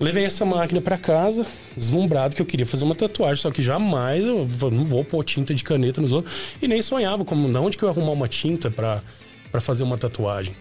Levei 0.00 0.24
essa 0.24 0.44
máquina 0.44 0.80
pra 0.80 0.96
casa, 0.96 1.44
deslumbrado 1.76 2.36
que 2.36 2.40
eu 2.42 2.46
queria 2.46 2.64
fazer 2.64 2.84
uma 2.84 2.94
tatuagem, 2.94 3.42
só 3.42 3.50
que 3.50 3.60
jamais 3.62 4.24
eu 4.24 4.46
não 4.70 4.84
vou 4.84 5.04
pôr 5.04 5.24
tinta 5.24 5.52
de 5.52 5.64
caneta 5.64 6.00
nos 6.00 6.12
outros. 6.12 6.32
E 6.62 6.68
nem 6.68 6.80
sonhava 6.80 7.24
como, 7.24 7.50
de 7.50 7.58
onde 7.58 7.76
que 7.76 7.82
eu 7.82 7.88
ia 7.88 7.92
arrumar 7.92 8.12
uma 8.12 8.28
tinta 8.28 8.70
pra 8.70 9.02
fazer 9.60 9.82
uma 9.82 9.98
tatuagem. 9.98 10.54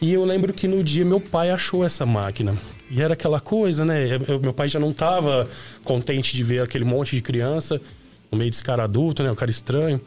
E 0.00 0.10
eu 0.14 0.24
lembro 0.24 0.54
que 0.54 0.66
no 0.66 0.82
dia 0.82 1.04
meu 1.04 1.20
pai 1.20 1.50
achou 1.50 1.84
essa 1.84 2.06
máquina. 2.06 2.56
E 2.90 3.02
era 3.02 3.12
aquela 3.12 3.38
coisa, 3.38 3.84
né? 3.84 4.06
Eu- 4.26 4.40
meu 4.40 4.54
pai 4.54 4.66
já 4.68 4.80
não 4.80 4.94
tava 4.94 5.46
contente 5.84 6.34
de 6.34 6.42
ver 6.42 6.62
aquele 6.62 6.84
monte 6.84 7.14
de 7.14 7.20
criança 7.20 7.78
no 8.32 8.38
meio 8.38 8.50
desse 8.50 8.64
cara 8.64 8.84
adulto, 8.84 9.22
né? 9.22 9.30
O 9.30 9.36
cara 9.36 9.50
estranho. 9.50 10.00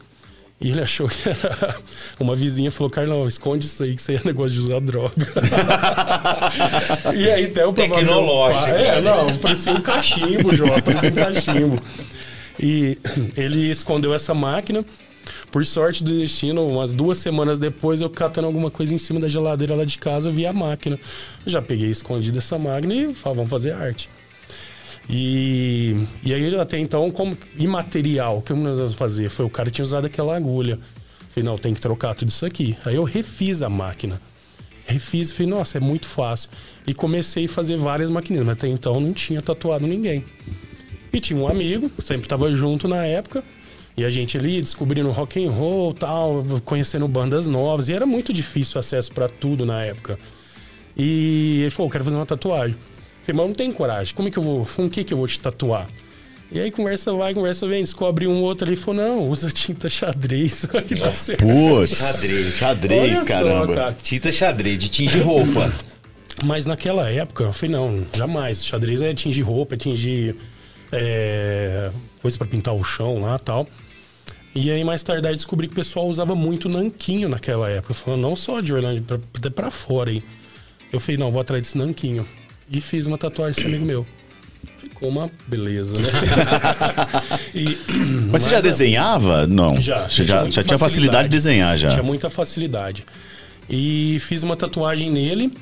E 0.60 0.70
ele 0.70 0.80
achou 0.80 1.08
que 1.08 1.28
era. 1.28 1.76
Uma 2.18 2.34
vizinha 2.34 2.70
falou: 2.70 2.90
Carlão, 2.90 3.26
esconde 3.26 3.66
isso 3.66 3.82
aí 3.82 3.94
que 3.94 4.00
isso 4.00 4.10
aí 4.10 4.16
é 4.16 4.20
negócio 4.24 4.52
de 4.52 4.60
usar 4.60 4.80
droga. 4.80 5.26
e 7.14 7.30
aí 7.30 7.46
até 7.46 7.66
o 7.66 7.72
Tecnológica. 7.72 8.70
É, 8.70 9.00
não, 9.00 9.36
parecia 9.38 9.72
um 9.72 9.80
cachimbo, 9.80 10.54
João, 10.54 10.80
parecia 10.80 11.10
um 11.10 11.14
cachimbo. 11.14 11.82
E 12.58 12.98
ele 13.36 13.70
escondeu 13.70 14.14
essa 14.14 14.32
máquina. 14.32 14.84
Por 15.50 15.64
sorte 15.64 16.02
do 16.02 16.18
destino, 16.18 16.66
umas 16.66 16.92
duas 16.92 17.18
semanas 17.18 17.60
depois, 17.60 18.00
eu 18.00 18.10
catando 18.10 18.48
alguma 18.48 18.72
coisa 18.72 18.92
em 18.92 18.98
cima 18.98 19.20
da 19.20 19.28
geladeira 19.28 19.74
lá 19.76 19.84
de 19.84 19.96
casa, 19.98 20.30
vi 20.30 20.44
a 20.44 20.52
máquina. 20.52 20.98
Já 21.46 21.62
peguei 21.62 21.90
escondido 21.90 22.38
essa 22.38 22.58
máquina 22.58 22.92
e 22.92 23.14
falei, 23.14 23.36
vamos 23.36 23.50
fazer 23.50 23.72
arte. 23.72 24.10
E, 25.08 26.06
e 26.22 26.32
aí, 26.32 26.56
até 26.56 26.78
então, 26.78 27.10
como 27.10 27.36
imaterial, 27.56 28.38
o 28.38 28.42
que 28.42 28.52
nós 28.52 28.78
vamos 28.78 28.94
fazer? 28.94 29.28
Foi 29.28 29.44
o 29.44 29.50
cara 29.50 29.70
tinha 29.70 29.84
usado 29.84 30.06
aquela 30.06 30.36
agulha. 30.36 30.78
Falei, 31.28 31.48
não, 31.48 31.58
tem 31.58 31.74
que 31.74 31.80
trocar 31.80 32.14
tudo 32.14 32.28
isso 32.28 32.46
aqui. 32.46 32.76
Aí 32.84 32.94
eu 32.94 33.04
refiz 33.04 33.60
a 33.60 33.68
máquina. 33.68 34.20
Refiz 34.86 35.32
falei, 35.32 35.50
nossa, 35.50 35.78
é 35.78 35.80
muito 35.80 36.06
fácil. 36.06 36.50
E 36.86 36.94
comecei 36.94 37.46
a 37.46 37.48
fazer 37.48 37.76
várias 37.76 38.10
maquininhas, 38.10 38.46
mas 38.46 38.56
até 38.56 38.68
então 38.68 39.00
não 39.00 39.12
tinha 39.12 39.42
tatuado 39.42 39.86
ninguém. 39.86 40.24
E 41.12 41.20
tinha 41.20 41.38
um 41.38 41.48
amigo, 41.48 41.90
sempre 41.98 42.28
tava 42.28 42.52
junto 42.52 42.86
na 42.86 43.04
época. 43.04 43.42
E 43.96 44.04
a 44.04 44.10
gente 44.10 44.36
ali 44.36 44.60
descobrindo 44.60 45.10
rock 45.10 45.44
and 45.44 45.50
roll, 45.50 45.92
tal, 45.92 46.44
conhecendo 46.64 47.06
bandas 47.06 47.46
novas, 47.46 47.88
e 47.88 47.92
era 47.92 48.04
muito 48.04 48.32
difícil 48.32 48.76
o 48.76 48.78
acesso 48.80 49.12
para 49.12 49.28
tudo 49.28 49.64
na 49.64 49.84
época. 49.84 50.18
E 50.96 51.60
ele 51.62 51.70
falou, 51.70 51.90
quero 51.90 52.04
fazer 52.04 52.16
uma 52.16 52.26
tatuagem. 52.26 52.76
Eu 53.26 53.34
falei, 53.34 53.36
mas 53.36 53.38
eu 53.44 53.46
não 53.48 53.54
tenho 53.54 53.72
coragem. 53.72 54.14
Como 54.14 54.28
é 54.28 54.30
que 54.30 54.38
eu 54.38 54.42
vou, 54.42 54.66
com 54.66 54.86
o 54.86 54.90
que 54.90 55.02
que 55.04 55.12
eu 55.14 55.18
vou 55.18 55.26
te 55.26 55.40
tatuar? 55.40 55.88
E 56.52 56.60
aí 56.60 56.70
conversa 56.70 57.12
vai, 57.12 57.34
conversa 57.34 57.66
vem, 57.66 57.82
descobre 57.82 58.26
um 58.26 58.42
outro 58.42 58.66
ali 58.66 58.74
e 58.74 58.76
falou, 58.76 59.02
não, 59.02 59.28
usa 59.28 59.50
tinta 59.50 59.88
xadrez, 59.88 60.66
que 60.86 60.94
dá 60.94 61.10
certo. 61.10 61.40
Putz. 61.44 61.96
Xadrez. 61.98 62.54
Xadrez, 62.54 63.02
Olha 63.02 63.16
só, 63.16 63.26
caramba. 63.26 63.74
cara. 63.74 63.96
Tinta 64.00 64.30
xadrez, 64.30 64.78
de 64.78 64.88
tingir 64.88 65.20
roupa. 65.22 65.72
Mas 66.44 66.66
naquela 66.66 67.08
época, 67.10 67.44
eu 67.44 67.52
falei, 67.52 67.74
não, 67.74 68.06
jamais. 68.14 68.64
Xadrez 68.64 69.00
é 69.02 69.14
tingir 69.14 69.42
roupa, 69.42 69.74
é 69.74 69.78
tingir 69.78 70.36
é, 70.92 71.90
coisa 72.20 72.36
pra 72.38 72.46
pintar 72.46 72.74
o 72.74 72.84
chão 72.84 73.20
lá 73.20 73.36
e 73.36 73.44
tal. 73.44 73.66
E 74.54 74.70
aí, 74.70 74.84
mais 74.84 75.02
tarde, 75.02 75.26
aí 75.26 75.34
descobri 75.34 75.66
que 75.66 75.72
o 75.72 75.76
pessoal 75.76 76.06
usava 76.06 76.34
muito 76.36 76.68
nanquinho 76.68 77.28
naquela 77.28 77.68
época. 77.68 77.94
Falando 77.94 78.20
não 78.20 78.36
só 78.36 78.60
de 78.60 78.72
pra- 79.06 79.18
até 79.36 79.50
pra 79.50 79.70
fora 79.70 80.10
aí. 80.10 80.22
Eu 80.92 81.00
falei, 81.00 81.16
não, 81.18 81.32
vou 81.32 81.40
atrás 81.40 81.62
desse 81.62 81.76
nanquinho. 81.76 82.24
E 82.74 82.80
fiz 82.80 83.06
uma 83.06 83.16
tatuagem 83.18 83.54
desse 83.54 83.66
amigo 83.66 83.84
meu. 83.84 84.06
Ficou 84.78 85.08
uma 85.08 85.30
beleza, 85.46 85.94
né? 86.00 86.08
E- 87.54 87.78
Mas 88.30 88.42
você 88.42 88.50
já 88.50 88.58
a- 88.58 88.60
desenhava? 88.60 89.46
Não. 89.46 89.80
Já, 89.80 90.08
Você 90.08 90.24
já 90.24 90.38
tinha 90.40 90.50
já, 90.50 90.62
tinha 90.64 90.78
facilidade 90.78 91.28
de 91.28 91.36
desenhar 91.36 91.76
já. 91.78 91.88
Tinha 91.90 92.02
muita 92.02 92.28
facilidade. 92.28 93.04
E 93.68 94.18
fiz 94.20 94.42
uma 94.42 94.56
tatuagem 94.56 95.10
nele. 95.10 95.56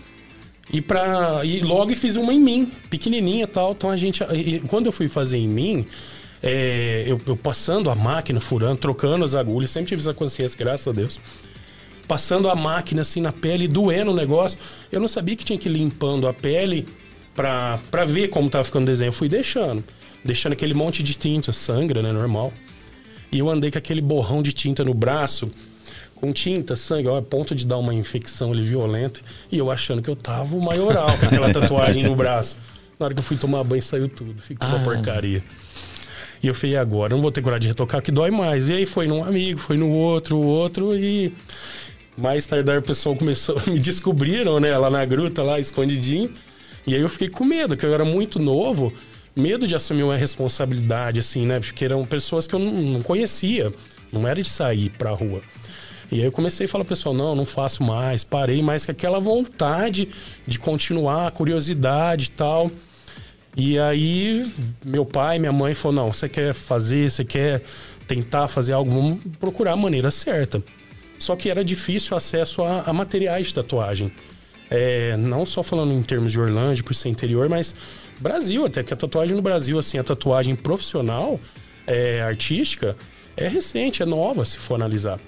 E, 0.73 0.81
pra, 0.81 1.41
e 1.45 1.61
logo 1.61 1.95
fiz 1.95 2.17
uma 2.17 2.33
em 2.33 2.41
mim, 2.41 2.73
pequenininha 2.89 3.45
e 3.45 3.47
tal. 3.47 3.73
Então 3.73 3.91
a 3.91 3.97
gente. 3.97 4.23
e 4.33 4.61
quando 4.61 4.87
eu 4.87 4.93
fui 4.93 5.07
fazer 5.09 5.37
em 5.37 5.49
mim, 5.49 5.87
é, 6.43 7.05
eu, 7.07 7.21
eu 7.27 7.37
passando 7.37 7.91
a 7.91 7.95
máquina, 7.95 8.41
furando, 8.41 8.79
trocando 8.79 9.25
as 9.25 9.35
agulhas, 9.35 9.71
sempre 9.71 9.91
tive 9.91 10.01
essa 10.01 10.15
consciência, 10.15 10.57
graças 10.59 10.89
a 10.89 10.93
Deus. 10.93 11.21
Passando 12.09 12.49
a 12.49 12.55
máquina 12.55 13.03
assim 13.03 13.21
na 13.21 13.33
pele, 13.33 13.69
doendo 13.69 14.11
o 14.11 14.15
negócio. 14.15 14.59
Eu 14.91 15.01
não 15.01 15.09
sabia 15.09 15.37
que 15.37 15.45
tinha 15.45 15.59
que 15.59 15.69
ir 15.69 15.73
limpando 15.73 16.27
a 16.27 16.33
pele 16.33 16.87
pra, 17.35 17.79
pra 17.91 18.05
ver 18.05 18.29
como 18.29 18.49
tava 18.51 18.65
ficando 18.65 18.83
o 18.85 18.87
desenho. 18.87 19.09
Eu 19.09 19.13
fui 19.13 19.29
deixando. 19.29 19.83
Deixando 20.25 20.53
aquele 20.53 20.75
monte 20.75 21.03
de 21.03 21.15
tinta, 21.15 21.53
sangra, 21.53 22.03
né? 22.03 22.13
Normal. 22.13 22.53
E 23.31 23.39
eu 23.39 23.49
andei 23.51 23.71
com 23.71 23.79
aquele 23.79 24.01
borrão 24.01 24.43
de 24.43 24.53
tinta 24.53 24.85
no 24.85 24.93
braço, 24.95 25.51
com 26.15 26.33
tinta, 26.33 26.77
sangue, 26.77 27.09
ó, 27.09 27.17
a 27.19 27.23
ponto 27.23 27.55
de 27.55 27.67
dar 27.67 27.79
uma 27.79 27.93
infecção 27.95 28.53
ali 28.53 28.63
violenta. 28.63 29.21
E 29.51 29.59
eu 29.59 29.71
achando 29.71 30.01
que 30.03 30.09
eu 30.11 30.15
tava 30.17 30.55
o 30.55 30.61
maioral 30.63 31.07
com 31.19 31.27
aquela 31.27 31.51
tatuagem 31.55 32.05
no 32.05 32.15
braço. 32.15 32.57
Na 33.01 33.07
hora 33.07 33.15
que 33.15 33.19
eu 33.21 33.25
fui 33.25 33.37
tomar 33.37 33.65
banho, 33.65 33.83
saiu 33.83 34.07
tudo. 34.07 34.41
Ficou 34.41 34.69
uma 34.69 34.79
Ah. 34.79 34.83
porcaria. 34.83 35.43
E 36.43 36.47
eu 36.47 36.55
falei, 36.55 36.77
agora? 36.77 37.15
Não 37.15 37.23
vou 37.23 37.33
ter 37.33 37.41
coragem 37.41 37.63
de 37.63 37.69
retocar, 37.69 38.03
que 38.03 38.13
dói 38.13 38.31
mais. 38.31 38.69
E 38.69 38.75
aí 38.75 38.87
foi 38.87 39.07
num 39.09 39.25
amigo, 39.25 39.59
foi 39.59 39.77
no 39.77 39.91
outro, 39.91 40.37
o 40.37 40.45
outro, 40.45 40.95
e 40.97 41.33
mais 42.17 42.47
tarde 42.47 42.71
o 42.71 42.83
pessoal 42.83 43.17
começou, 43.17 43.61
me 43.67 43.79
descobriram, 43.79 44.61
né, 44.61 44.77
lá 44.77 44.91
na 44.91 45.05
gruta, 45.05 45.43
lá 45.43 45.59
escondidinho. 45.59 46.31
E 46.87 46.95
aí 46.95 47.01
eu 47.01 47.09
fiquei 47.09 47.29
com 47.29 47.45
medo, 47.45 47.77
que 47.77 47.87
eu 47.87 47.95
era 47.95 48.05
muito 48.05 48.39
novo, 48.39 48.93
medo 49.35 49.67
de 49.67 49.75
assumir 49.75 50.03
uma 50.03 50.17
responsabilidade, 50.17 51.21
assim, 51.21 51.47
né? 51.47 51.61
Porque 51.61 51.85
eram 51.85 52.05
pessoas 52.05 52.47
que 52.47 52.55
eu 52.55 52.59
não, 52.59 53.03
conhecia, 53.03 53.73
não 54.13 54.27
era 54.27 54.43
de 54.43 54.49
sair 54.49 54.91
pra 54.91 55.11
rua. 55.11 55.43
E 56.11 56.17
aí 56.17 56.25
eu 56.25 56.33
comecei 56.33 56.67
a 56.67 56.69
falar, 56.69 56.85
pessoal, 56.85 57.15
não, 57.15 57.35
não 57.35 57.47
faço 57.47 57.83
mais, 57.83 58.23
parei, 58.23 58.61
mas 58.63 58.85
com 58.85 58.93
aquela 58.93 59.19
vontade 59.19 60.09
de 60.47 60.59
continuar, 60.59 61.31
curiosidade 61.31 62.27
e 62.27 62.31
tal. 62.31 62.71
E 63.57 63.79
aí, 63.79 64.45
meu 64.85 65.05
pai, 65.05 65.39
minha 65.39 65.53
mãe 65.53 65.75
falou: 65.75 65.95
não, 65.95 66.13
você 66.13 66.29
quer 66.29 66.53
fazer, 66.55 67.11
você 67.11 67.25
quer 67.25 67.63
tentar 68.07 68.49
fazer 68.49 68.73
algo, 68.73 68.91
vamos 68.91 69.21
procurar 69.39 69.73
a 69.73 69.77
maneira 69.77 70.11
certa. 70.11 70.63
Só 71.19 71.37
que 71.37 71.49
era 71.49 71.65
difícil 71.65 72.15
o 72.15 72.17
acesso 72.17 72.63
a, 72.63 72.83
a 72.83 72.93
materiais 72.93 73.49
de 73.49 73.55
tatuagem. 73.55 74.13
É, 74.75 75.19
não 75.19 75.45
só 75.45 75.63
falando 75.63 75.93
em 75.93 76.03
termos 76.03 76.33
de 76.33 76.41
Orlândia, 76.41 76.83
por 76.83 76.95
ser 76.95 77.11
interior, 77.11 77.47
mas 77.47 77.75
Brasil, 78.19 78.65
até 78.65 78.83
que 78.83 78.91
a 78.91 78.97
tatuagem 78.97 79.37
no 79.37 79.43
Brasil, 79.43 79.79
assim, 79.79 79.99
a 79.99 80.03
tatuagem 80.03 80.55
profissional, 80.55 81.39
é, 81.87 82.23
artística, 82.23 82.97
é 83.37 83.47
recente, 83.49 84.03
é 84.03 84.07
nova, 84.07 84.47
se 84.47 84.57
for 84.57 84.77
analisar. 84.77 85.21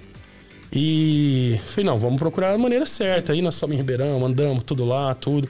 E 0.72 1.60
falei, 1.66 1.84
não, 1.84 1.98
vamos 1.98 2.18
procurar 2.18 2.54
a 2.54 2.58
maneira 2.58 2.86
certa. 2.86 3.34
Aí 3.34 3.42
nós 3.42 3.54
somos 3.54 3.74
em 3.74 3.76
Ribeirão, 3.76 4.24
andamos 4.24 4.64
tudo 4.64 4.82
lá, 4.82 5.14
tudo. 5.14 5.46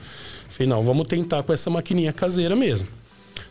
Falei, 0.48 0.68
não, 0.68 0.82
vamos 0.82 1.06
tentar 1.06 1.44
com 1.44 1.52
essa 1.52 1.70
maquininha 1.70 2.12
caseira 2.12 2.56
mesmo. 2.56 2.88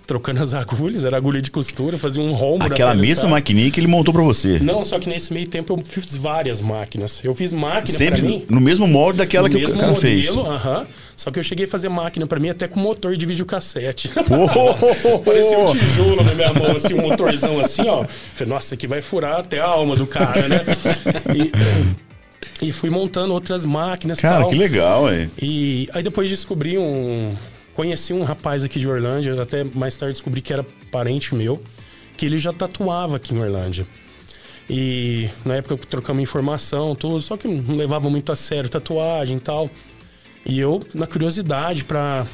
Trocando 0.05 0.41
as 0.41 0.53
agulhas, 0.53 1.05
era 1.05 1.15
agulha 1.17 1.41
de 1.41 1.49
costura, 1.49 1.97
fazia 1.97 2.21
um 2.21 2.33
rombo. 2.33 2.65
Aquela 2.65 2.93
mesma 2.93 3.29
maquininha 3.29 3.71
que 3.71 3.79
ele 3.79 3.87
montou 3.87 4.13
pra 4.13 4.23
você. 4.23 4.59
Não, 4.59 4.83
só 4.83 4.99
que 4.99 5.07
nesse 5.09 5.33
meio 5.33 5.47
tempo 5.47 5.73
eu 5.73 5.83
fiz 5.83 6.15
várias 6.15 6.59
máquinas. 6.61 7.21
Eu 7.23 7.33
fiz 7.33 7.53
máquina 7.53 7.97
Sempre 7.97 8.21
mim. 8.21 8.45
no 8.49 8.59
mesmo 8.59 8.87
molde 8.87 9.19
daquela 9.19 9.49
que 9.49 9.57
o 9.57 9.77
cara 9.77 9.95
fez. 9.95 10.33
modelo, 10.35 10.51
aham. 10.53 10.87
Só 11.15 11.31
que 11.31 11.39
eu 11.39 11.43
cheguei 11.43 11.65
a 11.65 11.67
fazer 11.67 11.89
máquina 11.89 12.25
pra 12.25 12.39
mim 12.39 12.49
até 12.49 12.67
com 12.67 12.79
motor 12.79 13.15
de 13.15 13.25
videocassete. 13.25 14.09
Pô! 14.27 15.19
Parecia 15.23 15.59
um 15.59 15.65
tijolo 15.67 16.23
na 16.23 16.33
minha 16.33 16.53
mão, 16.53 16.75
assim, 16.75 16.93
um 16.93 17.01
motorzão 17.01 17.59
assim, 17.59 17.87
ó. 17.87 18.05
Falei, 18.33 18.53
nossa, 18.53 18.75
aqui 18.75 18.87
vai 18.87 19.01
furar 19.01 19.39
até 19.39 19.59
a 19.59 19.65
alma 19.65 19.95
do 19.95 20.07
cara, 20.07 20.47
né? 20.47 20.61
E, 22.61 22.67
e 22.67 22.71
fui 22.71 22.89
montando 22.89 23.33
outras 23.33 23.65
máquinas 23.65 24.19
Cara, 24.19 24.41
tal. 24.41 24.49
que 24.49 24.55
legal, 24.55 25.11
hein? 25.11 25.29
E 25.41 25.87
aí 25.93 26.03
depois 26.03 26.29
descobri 26.29 26.77
um. 26.77 27.33
Conheci 27.75 28.13
um 28.13 28.23
rapaz 28.23 28.63
aqui 28.63 28.79
de 28.79 28.87
Orlândia, 28.87 29.33
até 29.41 29.63
mais 29.63 29.95
tarde 29.95 30.13
descobri 30.13 30.41
que 30.41 30.53
era 30.53 30.63
parente 30.91 31.33
meu, 31.33 31.59
que 32.15 32.25
ele 32.25 32.37
já 32.37 32.53
tatuava 32.53 33.17
aqui 33.17 33.33
em 33.33 33.39
Orlândia. 33.39 33.87
E 34.69 35.29
na 35.43 35.55
época 35.55 35.77
trocamos 35.89 36.21
informação, 36.21 36.95
tudo, 36.95 37.21
só 37.21 37.35
que 37.35 37.47
não 37.47 37.75
levava 37.75 38.09
muito 38.09 38.31
a 38.31 38.35
sério 38.35 38.69
tatuagem 38.69 39.37
e 39.37 39.39
tal. 39.39 39.69
E 40.45 40.59
eu, 40.59 40.79
na 40.93 41.07
curiosidade, 41.07 41.83
pra 41.85 42.25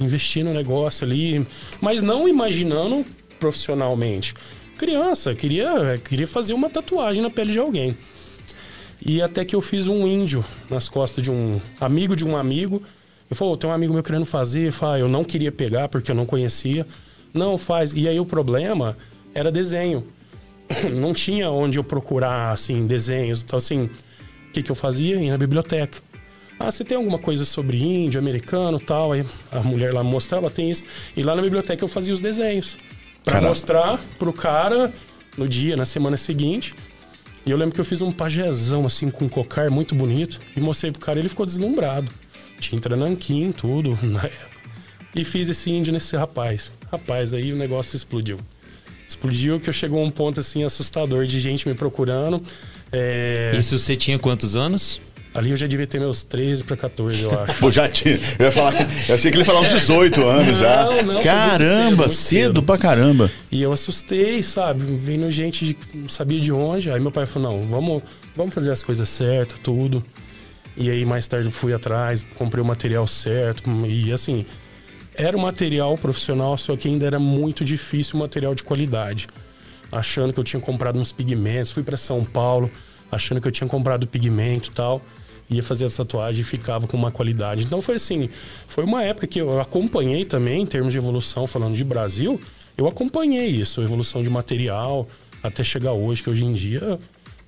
investir 0.00 0.44
no 0.44 0.52
negócio 0.52 1.06
ali, 1.06 1.46
mas 1.80 2.02
não 2.02 2.26
imaginando 2.28 3.04
profissionalmente. 3.38 4.34
Criança, 4.76 5.34
queria, 5.34 5.98
queria 6.02 6.26
fazer 6.26 6.54
uma 6.54 6.70
tatuagem 6.70 7.22
na 7.22 7.30
pele 7.30 7.52
de 7.52 7.58
alguém. 7.58 7.96
E 9.04 9.22
até 9.22 9.44
que 9.44 9.54
eu 9.54 9.60
fiz 9.60 9.86
um 9.86 10.06
índio 10.06 10.44
nas 10.68 10.88
costas 10.88 11.22
de 11.22 11.30
um 11.30 11.60
amigo 11.80 12.16
de 12.16 12.24
um 12.24 12.36
amigo. 12.36 12.82
Eu 13.30 13.36
falei, 13.36 13.54
"Ô, 13.54 13.56
tem 13.56 13.68
um 13.68 13.72
amigo 13.72 13.92
meu 13.92 14.02
querendo 14.02 14.24
fazer. 14.24 14.72
Fala, 14.72 14.98
eu 14.98 15.08
não 15.08 15.22
queria 15.24 15.52
pegar 15.52 15.88
porque 15.88 16.10
eu 16.10 16.14
não 16.14 16.24
conhecia. 16.26 16.86
Não, 17.32 17.58
faz. 17.58 17.92
E 17.92 18.08
aí 18.08 18.18
o 18.18 18.24
problema 18.24 18.96
era 19.34 19.50
desenho. 19.52 20.06
Não 20.92 21.14
tinha 21.14 21.50
onde 21.50 21.78
eu 21.78 21.84
procurar, 21.84 22.52
assim, 22.52 22.86
desenhos. 22.86 23.42
Então, 23.42 23.56
assim, 23.56 23.84
o 24.48 24.52
que, 24.52 24.62
que 24.62 24.70
eu 24.70 24.74
fazia? 24.74 25.16
Ia 25.16 25.32
na 25.32 25.38
biblioteca. 25.38 25.98
Ah, 26.58 26.70
você 26.70 26.84
tem 26.84 26.96
alguma 26.96 27.18
coisa 27.18 27.44
sobre 27.44 27.82
índio, 27.82 28.18
americano 28.20 28.78
tal? 28.80 29.12
Aí 29.12 29.24
a 29.50 29.60
mulher 29.60 29.94
lá 29.94 30.02
mostrava, 30.02 30.50
tem 30.50 30.70
isso. 30.70 30.82
E 31.16 31.22
lá 31.22 31.34
na 31.34 31.40
biblioteca 31.40 31.82
eu 31.82 31.88
fazia 31.88 32.12
os 32.12 32.20
desenhos. 32.20 32.76
Pra 33.24 33.34
Caraca. 33.34 33.48
mostrar 33.48 34.00
pro 34.18 34.32
cara 34.32 34.92
no 35.38 35.48
dia, 35.48 35.76
na 35.76 35.86
semana 35.86 36.16
seguinte. 36.16 36.74
E 37.46 37.50
eu 37.50 37.56
lembro 37.56 37.74
que 37.74 37.80
eu 37.80 37.84
fiz 37.84 38.00
um 38.00 38.10
pajézão, 38.12 38.84
assim, 38.84 39.08
com 39.10 39.28
cocar 39.28 39.70
muito 39.70 39.94
bonito. 39.94 40.40
E 40.56 40.60
mostrei 40.60 40.90
pro 40.90 41.00
cara, 41.00 41.18
ele 41.18 41.28
ficou 41.28 41.46
deslumbrado. 41.46 42.10
Tinta 42.58 42.94
nanquim, 42.96 43.52
tudo, 43.52 43.98
na 44.02 44.22
época. 44.24 44.58
E 45.14 45.24
fiz 45.24 45.48
esse 45.48 45.70
índio 45.70 45.92
nesse 45.92 46.16
rapaz. 46.16 46.72
Rapaz, 46.90 47.32
aí 47.32 47.52
o 47.52 47.56
negócio 47.56 47.96
explodiu. 47.96 48.38
Explodiu 49.06 49.58
que 49.58 49.68
eu 49.68 49.72
chegou 49.72 50.02
a 50.02 50.04
um 50.04 50.10
ponto, 50.10 50.38
assim, 50.40 50.64
assustador 50.64 51.24
de 51.24 51.40
gente 51.40 51.66
me 51.66 51.74
procurando. 51.74 52.42
É, 52.92 53.54
Isso 53.56 53.78
você 53.78 53.96
tinha 53.96 54.18
quantos 54.18 54.54
anos? 54.54 55.00
Ali 55.34 55.50
eu 55.50 55.56
já 55.56 55.66
devia 55.66 55.86
ter 55.86 56.00
meus 56.00 56.24
13 56.24 56.64
para 56.64 56.76
14, 56.76 57.22
eu 57.22 57.40
acho. 57.40 57.54
Pô, 57.60 57.70
já 57.70 57.88
tinha. 57.88 58.18
Eu, 58.38 58.46
ia 58.46 58.52
falar, 58.52 58.74
eu 59.08 59.14
achei 59.14 59.30
que 59.30 59.36
ele 59.36 59.42
ia 59.42 59.44
falar 59.44 59.60
uns 59.60 59.70
18 59.70 60.26
anos 60.26 60.58
já. 60.58 60.84
Não, 60.84 60.90
não, 60.90 60.94
foi 60.96 61.04
muito 61.04 61.24
caramba, 61.24 62.08
cedo, 62.08 62.14
cedo, 62.14 62.46
cedo. 62.46 62.62
pra 62.62 62.78
caramba. 62.78 63.30
E 63.50 63.62
eu 63.62 63.72
assustei, 63.72 64.42
sabe? 64.42 64.82
Vindo 64.96 65.30
gente 65.30 65.64
de, 65.64 65.76
não 65.94 66.08
sabia 66.08 66.40
de 66.40 66.50
onde. 66.50 66.90
Aí 66.90 66.98
meu 66.98 67.12
pai 67.12 67.26
falou: 67.26 67.52
não, 67.52 67.68
vamos, 67.68 68.02
vamos 68.34 68.54
fazer 68.54 68.72
as 68.72 68.82
coisas 68.82 69.08
certas, 69.08 69.58
tudo. 69.62 70.02
E 70.80 70.88
aí 70.88 71.04
mais 71.04 71.26
tarde 71.26 71.50
fui 71.50 71.74
atrás, 71.74 72.24
comprei 72.36 72.62
o 72.62 72.64
material 72.64 73.04
certo. 73.04 73.68
E 73.84 74.12
assim, 74.12 74.46
era 75.12 75.36
um 75.36 75.40
material 75.40 75.98
profissional, 75.98 76.56
só 76.56 76.76
que 76.76 76.86
ainda 76.86 77.04
era 77.04 77.18
muito 77.18 77.64
difícil 77.64 78.14
o 78.14 78.18
material 78.20 78.54
de 78.54 78.62
qualidade. 78.62 79.26
Achando 79.90 80.32
que 80.32 80.38
eu 80.38 80.44
tinha 80.44 80.60
comprado 80.60 80.96
uns 80.96 81.10
pigmentos, 81.10 81.72
fui 81.72 81.82
para 81.82 81.96
São 81.96 82.24
Paulo, 82.24 82.70
achando 83.10 83.40
que 83.40 83.48
eu 83.48 83.52
tinha 83.52 83.68
comprado 83.68 84.06
pigmento 84.06 84.70
e 84.70 84.72
tal. 84.72 85.02
Ia 85.50 85.64
fazer 85.64 85.86
a 85.86 85.90
tatuagem 85.90 86.42
e 86.42 86.44
ficava 86.44 86.86
com 86.86 86.96
uma 86.96 87.10
qualidade. 87.10 87.64
Então 87.64 87.80
foi 87.80 87.96
assim, 87.96 88.30
foi 88.68 88.84
uma 88.84 89.02
época 89.02 89.26
que 89.26 89.40
eu 89.40 89.60
acompanhei 89.60 90.24
também, 90.24 90.62
em 90.62 90.66
termos 90.66 90.92
de 90.92 90.98
evolução, 90.98 91.48
falando 91.48 91.74
de 91.74 91.82
Brasil, 91.82 92.40
eu 92.76 92.86
acompanhei 92.86 93.46
isso, 93.48 93.80
a 93.80 93.84
evolução 93.84 94.22
de 94.22 94.30
material, 94.30 95.08
até 95.42 95.64
chegar 95.64 95.92
hoje, 95.92 96.22
que 96.22 96.30
hoje 96.30 96.44
em 96.44 96.52
dia 96.52 97.00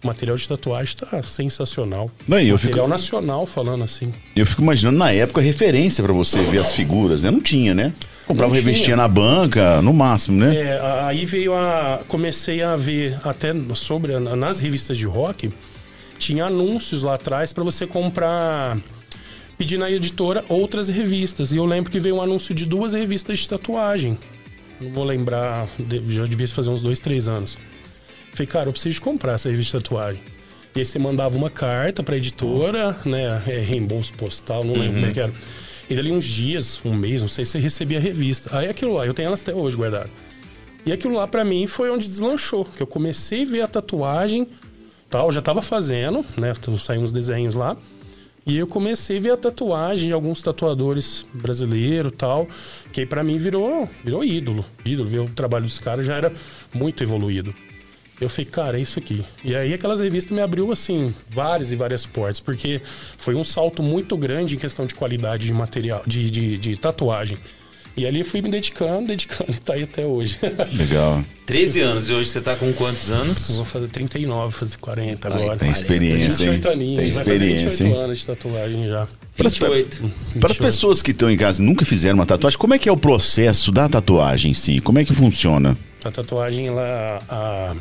o 0.02 0.06
material 0.06 0.36
de 0.36 0.48
tatuagem 0.48 0.96
tá 0.96 1.22
sensacional. 1.22 2.10
Não, 2.26 2.38
eu 2.38 2.54
material 2.54 2.58
fico- 2.58 2.88
nacional 2.88 3.44
falando 3.46 3.84
assim. 3.84 4.12
Eu 4.34 4.46
fico 4.46 4.62
imaginando 4.62 4.98
na 4.98 5.12
época 5.12 5.40
referência 5.40 6.02
pra 6.02 6.12
você 6.12 6.42
ver 6.42 6.58
as 6.58 6.72
figuras, 6.72 7.24
né? 7.24 7.30
Não 7.30 7.40
tinha, 7.40 7.74
né? 7.74 7.92
Comprava 8.26 8.54
revistinha 8.54 8.84
tinha. 8.84 8.96
na 8.96 9.08
banca, 9.08 9.82
no 9.82 9.92
máximo, 9.92 10.38
né? 10.38 10.54
É, 10.56 10.80
aí 11.04 11.24
veio 11.24 11.52
a. 11.54 12.00
Comecei 12.08 12.62
a 12.62 12.76
ver 12.76 13.16
até 13.24 13.52
sobre. 13.74 14.18
Nas 14.18 14.60
revistas 14.60 14.96
de 14.96 15.04
rock, 15.04 15.50
tinha 16.16 16.44
anúncios 16.46 17.02
lá 17.02 17.14
atrás 17.14 17.52
para 17.52 17.64
você 17.64 17.86
comprar. 17.86 18.78
Pedir 19.58 19.76
na 19.78 19.90
editora 19.90 20.42
outras 20.48 20.88
revistas. 20.88 21.52
E 21.52 21.56
eu 21.56 21.66
lembro 21.66 21.90
que 21.90 22.00
veio 22.00 22.16
um 22.16 22.22
anúncio 22.22 22.54
de 22.54 22.64
duas 22.64 22.94
revistas 22.94 23.40
de 23.40 23.48
tatuagem. 23.48 24.16
Não 24.80 24.90
vou 24.92 25.04
lembrar, 25.04 25.68
já 26.08 26.24
devia 26.24 26.48
fazer 26.48 26.70
uns 26.70 26.80
dois, 26.80 26.98
três 27.00 27.28
anos. 27.28 27.58
Falei, 28.32 28.46
cara, 28.46 28.68
eu 28.68 28.72
preciso 28.72 28.94
de 28.94 29.00
comprar 29.00 29.32
essa 29.32 29.48
revista 29.48 29.78
de 29.78 29.84
tatuagem. 29.84 30.22
E 30.74 30.78
aí 30.78 30.86
você 30.86 30.98
mandava 30.98 31.36
uma 31.36 31.50
carta 31.50 32.02
pra 32.02 32.16
editora, 32.16 32.96
né? 33.04 33.42
é, 33.46 33.58
reembolso 33.58 34.12
postal, 34.14 34.62
não 34.62 34.74
lembro 34.74 34.94
como 34.94 35.06
é 35.06 35.12
que 35.12 35.20
era. 35.20 35.32
E 35.88 35.96
dali 35.96 36.12
uns 36.12 36.24
dias, 36.24 36.80
um 36.84 36.94
mês, 36.94 37.20
não 37.20 37.28
sei 37.28 37.44
se 37.44 37.52
você 37.52 37.58
recebia 37.58 37.98
a 37.98 38.00
revista. 38.00 38.56
Aí 38.56 38.68
aquilo 38.68 38.94
lá, 38.94 39.04
eu 39.04 39.12
tenho 39.12 39.26
elas 39.26 39.40
até 39.40 39.52
hoje 39.52 39.76
guardadas. 39.76 40.10
E 40.86 40.92
aquilo 40.92 41.14
lá 41.14 41.26
pra 41.26 41.44
mim 41.44 41.66
foi 41.66 41.90
onde 41.90 42.06
deslanchou, 42.06 42.64
que 42.64 42.80
eu 42.80 42.86
comecei 42.86 43.42
a 43.42 43.46
ver 43.46 43.60
a 43.62 43.66
tatuagem, 43.66 44.46
tal, 45.10 45.32
já 45.32 45.42
tava 45.42 45.60
fazendo, 45.60 46.24
né? 46.36 46.52
Saiu 46.78 47.00
uns 47.00 47.10
desenhos 47.10 47.56
lá. 47.56 47.76
E 48.46 48.56
eu 48.56 48.66
comecei 48.66 49.18
a 49.18 49.20
ver 49.20 49.32
a 49.32 49.36
tatuagem 49.36 50.06
de 50.08 50.14
alguns 50.14 50.40
tatuadores 50.40 51.26
brasileiros 51.34 52.12
tal, 52.16 52.48
que 52.92 53.00
aí 53.00 53.06
pra 53.06 53.22
mim 53.22 53.36
virou, 53.36 53.88
virou 54.02 54.24
ídolo. 54.24 54.64
Ídolo, 54.84 55.08
ver 55.08 55.18
o 55.18 55.28
trabalho 55.28 55.64
dos 55.64 55.78
caras 55.78 56.06
já 56.06 56.16
era 56.16 56.32
muito 56.72 57.02
evoluído. 57.02 57.54
Eu 58.20 58.28
falei, 58.28 58.44
cara, 58.44 58.78
é 58.78 58.82
isso 58.82 58.98
aqui. 58.98 59.24
E 59.42 59.56
aí 59.56 59.72
aquelas 59.72 59.98
revistas 60.00 60.32
me 60.36 60.42
abriu, 60.42 60.70
assim, 60.70 61.14
várias 61.28 61.72
e 61.72 61.76
várias 61.76 62.04
portas, 62.04 62.38
porque 62.38 62.80
foi 63.16 63.34
um 63.34 63.44
salto 63.44 63.82
muito 63.82 64.16
grande 64.16 64.54
em 64.54 64.58
questão 64.58 64.86
de 64.86 64.94
qualidade 64.94 65.46
de 65.46 65.52
material, 65.52 66.02
de, 66.06 66.30
de, 66.30 66.58
de 66.58 66.76
tatuagem. 66.76 67.38
E 67.96 68.06
ali 68.06 68.20
eu 68.20 68.24
fui 68.24 68.40
me 68.40 68.48
dedicando, 68.48 69.08
dedicando 69.08 69.50
e 69.50 69.54
tá 69.54 69.74
aí 69.74 69.82
até 69.82 70.06
hoje. 70.06 70.38
Legal. 70.72 71.24
13 71.46 71.80
anos 71.80 72.08
e 72.08 72.12
hoje 72.12 72.30
você 72.30 72.40
tá 72.40 72.54
com 72.54 72.72
quantos 72.72 73.10
Eu 73.10 73.16
anos? 73.16 73.56
vou 73.56 73.64
fazer 73.64 73.88
39, 73.88 74.56
fazer 74.56 74.76
40 74.76 75.26
agora. 75.28 75.56
Tem 75.56 75.70
experiência, 75.70 76.44
hein? 76.44 76.50
28 76.52 76.68
aninhos, 76.68 76.96
Tem 77.02 77.12
vai 77.12 77.24
fazer 77.24 77.34
experiência, 77.34 77.84
28 77.84 77.96
hein? 77.96 78.04
anos 78.04 78.18
de 78.18 78.26
tatuagem 78.26 78.88
já. 78.88 79.08
28. 79.36 80.10
Para 80.38 80.52
as 80.52 80.58
pessoas 80.58 81.02
que 81.02 81.10
estão 81.10 81.30
em 81.30 81.36
casa 81.36 81.62
e 81.62 81.66
nunca 81.66 81.84
fizeram 81.84 82.16
uma 82.16 82.26
tatuagem, 82.26 82.58
como 82.58 82.74
é 82.74 82.78
que 82.78 82.88
é 82.88 82.92
o 82.92 82.96
processo 82.96 83.72
da 83.72 83.88
tatuagem 83.88 84.52
em 84.52 84.54
si? 84.54 84.80
Como 84.80 84.98
é 84.98 85.04
que 85.04 85.14
funciona? 85.14 85.76
A 86.04 86.10
tatuagem, 86.10 86.68
ela, 86.68 87.20
a, 87.28 87.74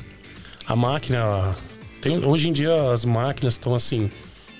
a 0.69 0.75
máquina. 0.75 1.55
Tem, 1.99 2.23
hoje 2.23 2.47
em 2.47 2.53
dia 2.53 2.91
as 2.91 3.03
máquinas 3.03 3.55
estão 3.55 3.73
assim, 3.73 4.09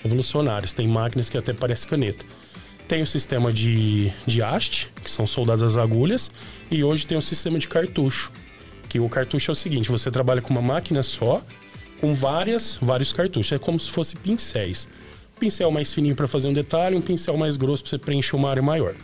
evolucionárias. 0.04 0.72
Tem 0.72 0.86
máquinas 0.86 1.30
que 1.30 1.38
até 1.38 1.52
parecem 1.52 1.88
caneta. 1.88 2.26
Tem 2.88 3.00
o 3.00 3.06
sistema 3.06 3.52
de, 3.52 4.12
de 4.26 4.42
haste, 4.42 4.92
que 5.02 5.08
são 5.08 5.24
soldadas 5.24 5.62
as 5.62 5.76
agulhas, 5.76 6.28
e 6.68 6.82
hoje 6.82 7.06
tem 7.06 7.16
o 7.16 7.22
sistema 7.22 7.56
de 7.56 7.68
cartucho. 7.68 8.32
Que 8.88 8.98
o 8.98 9.08
cartucho 9.08 9.52
é 9.52 9.52
o 9.52 9.54
seguinte: 9.54 9.88
você 9.88 10.10
trabalha 10.10 10.42
com 10.42 10.50
uma 10.50 10.60
máquina 10.60 11.00
só, 11.04 11.40
com 12.00 12.12
várias, 12.12 12.76
vários 12.82 13.12
cartuchos. 13.12 13.52
É 13.52 13.58
como 13.58 13.78
se 13.78 13.88
fosse 13.88 14.16
pincéis. 14.16 14.88
Um 15.36 15.38
pincel 15.38 15.70
mais 15.70 15.94
fininho 15.94 16.16
para 16.16 16.26
fazer 16.26 16.48
um 16.48 16.52
detalhe, 16.52 16.96
um 16.96 17.00
pincel 17.00 17.36
mais 17.36 17.56
grosso 17.56 17.84
para 17.84 17.90
você 17.90 17.98
preencher 17.98 18.34
uma 18.34 18.50
área 18.50 18.62
maior. 18.62 18.94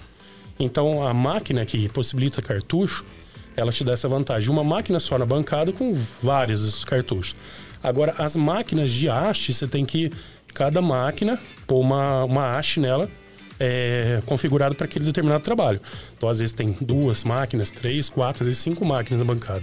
Então 0.59 1.07
a 1.07 1.14
máquina 1.14 1.64
que 1.64 1.88
possibilita 1.90 2.42
cartucho, 2.42 3.05
ela 3.57 3.73
te 3.73 3.83
dá 3.85 3.92
essa 3.95 4.09
vantagem. 4.09 4.51
Uma 4.51 4.62
máquina 4.64 5.01
só 5.01 5.16
na 5.19 5.25
bancada 5.27 5.73
com 5.73 5.92
vários 6.23 6.85
cartuchos. 6.85 7.35
Agora, 7.83 8.14
as 8.19 8.37
máquinas 8.37 8.90
de 8.90 9.09
haste, 9.09 9.53
você 9.53 9.66
tem 9.66 9.85
que, 9.85 10.11
cada 10.55 10.81
máquina, 10.83 11.38
pôr 11.66 11.81
uma, 11.81 12.25
uma 12.25 12.51
haste 12.59 12.81
nela 12.81 13.09
é, 13.59 14.21
configurada 14.27 14.75
para 14.75 14.85
aquele 14.85 15.05
determinado 15.05 15.42
trabalho. 15.42 15.81
Então, 16.16 16.29
às 16.29 16.38
vezes, 16.40 16.53
tem 16.53 16.77
duas 16.81 17.25
máquinas, 17.25 17.71
três, 17.71 18.09
quatro, 18.09 18.42
às 18.42 18.47
vezes 18.47 18.61
cinco 18.61 18.85
máquinas 18.85 19.21
na 19.21 19.27
bancada. 19.27 19.62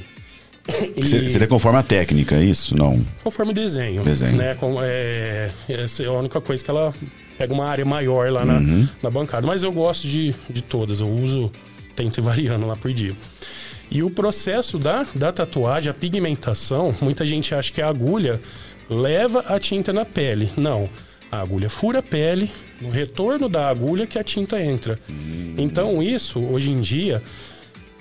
E- 0.95 1.05
Se- 1.05 1.29
Seria 1.29 1.47
conforme 1.47 1.77
a 1.79 1.83
técnica, 1.83 2.35
é 2.35 2.43
isso? 2.45 2.75
Não. 2.77 3.05
Conforme 3.23 3.51
o 3.51 3.55
desenho. 3.55 4.01
Desenho. 4.03 4.37
Né? 4.37 4.55
Com, 4.55 4.77
é, 4.81 5.51
essa 5.67 6.03
é 6.03 6.07
a 6.07 6.11
única 6.13 6.39
coisa 6.39 6.63
que 6.63 6.71
ela 6.71 6.93
pega 7.37 7.53
uma 7.53 7.65
área 7.67 7.83
maior 7.83 8.31
lá 8.31 8.45
na, 8.45 8.53
Uhum. 8.59 8.87
na 9.01 9.09
bancada. 9.09 9.45
Mas 9.45 9.61
eu 9.63 9.71
gosto 9.73 10.07
de, 10.07 10.33
de 10.49 10.61
todas. 10.61 11.01
Eu 11.01 11.09
uso, 11.09 11.51
tento 11.97 12.17
ir 12.19 12.21
variando 12.23 12.65
lá 12.65 12.77
por 12.77 12.93
dia. 12.93 13.13
E 13.93 14.01
o 14.01 14.09
processo 14.09 14.79
da, 14.79 15.05
da 15.13 15.31
tatuagem, 15.31 15.91
a 15.91 15.93
pigmentação, 15.93 16.95
muita 16.99 17.23
gente 17.27 17.53
acha 17.53 17.71
que 17.71 17.79
a 17.79 17.87
agulha 17.87 18.41
leva 18.89 19.41
a 19.41 19.59
tinta 19.59 19.93
na 19.93 20.03
pele. 20.03 20.51
Não. 20.57 20.89
A 21.31 21.39
agulha 21.39 21.69
fura 21.69 21.99
a 21.99 22.01
pele, 22.01 22.51
no 22.81 22.89
retorno 22.89 23.47
da 23.47 23.69
agulha 23.69 24.07
que 24.07 24.17
a 24.17 24.23
tinta 24.23 24.59
entra. 24.59 24.99
Então, 25.59 26.01
isso, 26.01 26.39
hoje 26.39 26.71
em 26.71 26.81
dia, 26.81 27.21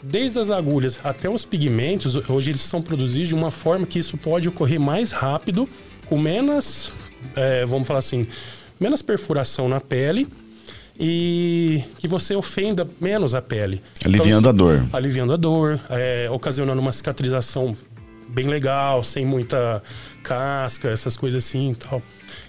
desde 0.02 0.38
as 0.38 0.50
agulhas 0.50 0.98
até 1.04 1.28
os 1.28 1.44
pigmentos, 1.44 2.16
hoje 2.26 2.52
eles 2.52 2.62
são 2.62 2.80
produzidos 2.80 3.28
de 3.28 3.34
uma 3.34 3.50
forma 3.50 3.86
que 3.86 3.98
isso 3.98 4.16
pode 4.16 4.48
ocorrer 4.48 4.80
mais 4.80 5.12
rápido, 5.12 5.68
com 6.06 6.18
menos, 6.18 6.90
é, 7.36 7.66
vamos 7.66 7.86
falar 7.86 7.98
assim, 7.98 8.26
menos 8.80 9.02
perfuração 9.02 9.68
na 9.68 9.78
pele 9.78 10.26
e 11.04 11.82
que 11.98 12.06
você 12.06 12.36
ofenda 12.36 12.88
menos 13.00 13.34
a 13.34 13.42
pele. 13.42 13.82
Aliviando 14.04 14.38
então, 14.38 14.50
a 14.50 14.52
dor. 14.52 14.86
Aliviando 14.92 15.32
a 15.32 15.36
dor, 15.36 15.80
é, 15.90 16.28
ocasionando 16.30 16.80
uma 16.80 16.92
cicatrização 16.92 17.76
bem 18.28 18.46
legal, 18.46 19.02
sem 19.02 19.26
muita 19.26 19.82
casca, 20.22 20.88
essas 20.88 21.16
coisas 21.16 21.44
assim 21.44 21.72
e 21.72 21.74
tal. 21.74 22.00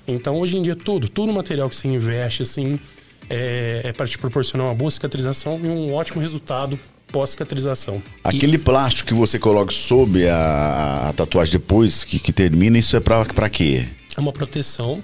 Então, 0.08 0.36
hoje 0.36 0.56
em 0.56 0.62
dia, 0.62 0.76
tudo, 0.76 1.10
tudo 1.10 1.34
material 1.34 1.68
que 1.68 1.76
você 1.76 1.88
investe, 1.88 2.44
assim, 2.44 2.80
é, 3.28 3.82
é 3.86 3.92
para 3.92 4.06
te 4.06 4.20
proporcionar 4.20 4.68
uma 4.68 4.76
boa 4.76 4.92
cicatrização 4.92 5.60
e 5.64 5.68
um 5.68 5.92
ótimo 5.92 6.22
resultado 6.22 6.80
pós-cicatrização. 7.12 8.04
Aquele 8.24 8.58
e... 8.58 8.60
plástico 8.60 9.10
que 9.10 9.16
você 9.16 9.40
coloca 9.40 9.74
sob 9.74 10.28
a, 10.30 11.10
a 11.10 11.14
tatuagem 11.14 11.54
depois 11.54 12.04
que, 12.04 12.20
que, 12.20 12.32
termina, 12.32 12.78
isso 12.78 12.96
é 12.96 13.00
para 13.00 13.50
quê? 13.50 13.88
É 14.16 14.22
uma 14.22 14.32
proteção. 14.32 15.02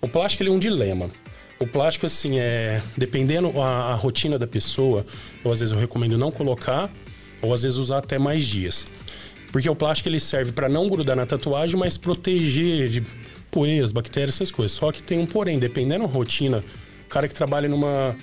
O 0.00 0.06
plástico 0.06 0.44
é 0.44 0.50
um 0.50 0.58
dilema. 0.58 1.10
O 1.62 1.66
plástico, 1.66 2.06
assim, 2.06 2.38
é. 2.38 2.82
Dependendo 2.96 3.60
a, 3.60 3.92
a 3.92 3.94
rotina 3.94 4.38
da 4.38 4.46
pessoa, 4.46 5.06
eu 5.44 5.52
às 5.52 5.60
vezes 5.60 5.72
eu 5.72 5.78
recomendo 5.78 6.18
não 6.18 6.32
colocar, 6.32 6.90
ou 7.40 7.54
às 7.54 7.62
vezes 7.62 7.78
usar 7.78 7.98
até 7.98 8.18
mais 8.18 8.44
dias. 8.44 8.84
Porque 9.52 9.68
o 9.68 9.76
plástico 9.76 10.08
ele 10.08 10.18
serve 10.18 10.50
para 10.50 10.68
não 10.68 10.88
grudar 10.88 11.14
na 11.14 11.24
tatuagem, 11.24 11.76
mas 11.76 11.96
proteger 11.96 12.88
de 12.88 13.02
poeiras, 13.50 13.92
bactérias, 13.92 14.34
essas 14.34 14.50
coisas. 14.50 14.76
Só 14.76 14.90
que 14.90 15.02
tem 15.02 15.18
um 15.18 15.26
porém, 15.26 15.58
dependendo 15.58 16.06
da 16.06 16.10
rotina, 16.12 16.64
o 17.04 17.08
cara 17.08 17.28
que 17.28 17.34
trabalha 17.34 17.68
numa 17.68 18.16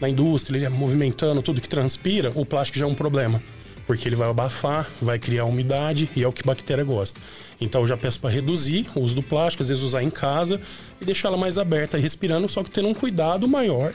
na 0.00 0.08
indústria, 0.08 0.58
ele 0.58 0.66
é 0.66 0.68
movimentando 0.68 1.40
tudo 1.40 1.60
que 1.60 1.68
transpira, 1.68 2.32
o 2.34 2.44
plástico 2.44 2.78
já 2.78 2.84
é 2.84 2.88
um 2.88 2.94
problema. 2.94 3.40
Porque 3.86 4.08
ele 4.08 4.16
vai 4.16 4.28
abafar, 4.28 4.90
vai 5.00 5.18
criar 5.18 5.44
umidade 5.44 6.08
e 6.16 6.22
é 6.22 6.28
o 6.28 6.32
que 6.32 6.42
a 6.42 6.46
bactéria 6.46 6.84
gosta. 6.84 7.20
Então 7.60 7.82
eu 7.82 7.86
já 7.86 7.96
peço 7.96 8.18
para 8.20 8.30
reduzir 8.30 8.86
o 8.94 9.00
uso 9.00 9.14
do 9.14 9.22
plástico, 9.22 9.62
às 9.62 9.68
vezes 9.68 9.82
usar 9.82 10.02
em 10.02 10.10
casa 10.10 10.60
e 11.00 11.04
deixar 11.04 11.28
ela 11.28 11.36
mais 11.36 11.58
aberta, 11.58 11.98
respirando, 11.98 12.48
só 12.48 12.62
que 12.62 12.70
tendo 12.70 12.88
um 12.88 12.94
cuidado 12.94 13.46
maior 13.46 13.92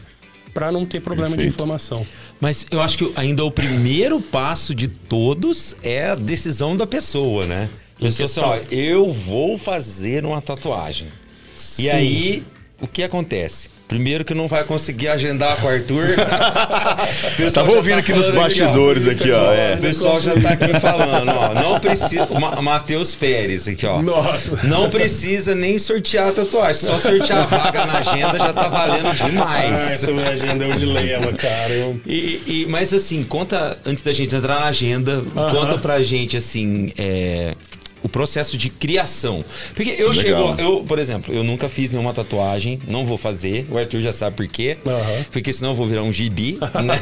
para 0.54 0.72
não 0.72 0.86
ter 0.86 1.02
problema 1.02 1.32
Perfeito. 1.32 1.50
de 1.50 1.56
inflamação. 1.56 2.06
Mas 2.40 2.66
eu 2.72 2.82
acho 2.82 2.98
que 2.98 3.14
ainda 3.16 3.44
o 3.44 3.52
primeiro 3.52 4.20
passo 4.20 4.74
de 4.74 4.88
todos 4.88 5.76
é 5.84 6.08
a 6.08 6.16
decisão 6.16 6.76
da 6.76 6.88
pessoa, 6.88 7.46
né? 7.46 7.70
Pessoa 8.00 8.26
assim, 8.26 8.40
ó, 8.42 8.74
eu 8.74 9.12
vou 9.12 9.58
fazer 9.58 10.26
uma 10.26 10.42
tatuagem. 10.42 11.08
Sim. 11.54 11.84
E 11.84 11.90
aí, 11.90 12.44
o 12.82 12.88
que 12.88 13.04
acontece? 13.04 13.70
Primeiro 13.90 14.24
que 14.24 14.36
não 14.36 14.48
vai 14.48 14.64
conseguir 14.64 15.08
agendar 15.08 15.58
com 15.58 15.66
o 15.66 15.70
Arthur. 15.70 16.10
Tava 17.52 17.72
ouvindo 17.72 17.96
tá 17.96 18.00
aqui 18.02 18.14
nos 18.14 18.30
bastidores 18.30 19.08
aqui, 19.08 19.32
ó. 19.32 19.52
É. 19.52 19.74
O 19.74 19.78
pessoal 19.80 20.22
já 20.22 20.40
tá 20.40 20.50
aqui 20.52 20.80
falando, 20.80 21.30
ó. 21.30 21.56
Não 21.56 21.80
precisa. 21.80 22.28
Matheus 22.62 23.16
Pérez 23.16 23.68
aqui, 23.68 23.88
ó. 23.88 24.00
Nossa. 24.00 24.60
Não 24.68 24.92
precisa 24.92 25.56
nem 25.56 25.80
sortear 25.80 26.30
a 26.30 26.32
tatuagem. 26.32 26.84
Só 26.84 27.00
sortear 27.00 27.40
a 27.40 27.46
vaga 27.48 27.86
na 27.88 27.98
agenda 27.98 28.38
já 28.38 28.54
tá 28.54 28.68
valendo 28.68 29.12
demais. 29.16 29.82
Ah, 29.82 29.92
essa 29.92 30.12
minha 30.12 30.30
agenda 30.30 30.66
é 30.66 30.68
um 30.68 30.76
dilema, 30.76 31.34
cara. 31.34 31.74
Eu... 31.74 32.00
E, 32.06 32.44
e, 32.46 32.66
mas 32.70 32.94
assim, 32.94 33.24
conta, 33.24 33.76
antes 33.84 34.04
da 34.04 34.14
gente 34.14 34.36
entrar 34.36 34.60
na 34.60 34.68
agenda, 34.68 35.18
uh 35.18 35.26
-huh. 35.26 35.52
conta 35.52 35.80
pra 35.80 36.00
gente 36.04 36.38
assim. 36.38 36.94
É, 36.96 37.56
o 38.04 38.10
processo 38.10 38.58
de 38.58 38.70
criação. 38.70 39.44
Porque 39.76 39.96
eu 39.98 40.10
Legal. 40.10 40.14
chego, 40.14 40.62
eu, 40.62 40.84
por 40.84 41.00
exemplo, 41.00 41.34
eu 41.34 41.44
nunca 41.44 41.68
fiz 41.68 41.92
nenhuma 41.92 42.14
tatuagem, 42.14 42.80
não 42.88 43.06
vou 43.06 43.18
fazer. 43.18 43.68
O 43.70 43.78
Arthur 43.78 44.02
já 44.02 44.14
sabe 44.14 44.36
por 44.36 44.48
quê. 44.48 44.78
Uhum. 44.86 45.26
Porque 45.32 45.52
senão 45.54 45.72
eu 45.72 45.76
vou 45.76 45.86
virar 45.86 46.04
um 46.04 46.12
gibi, 46.12 46.58
né? 46.84 47.00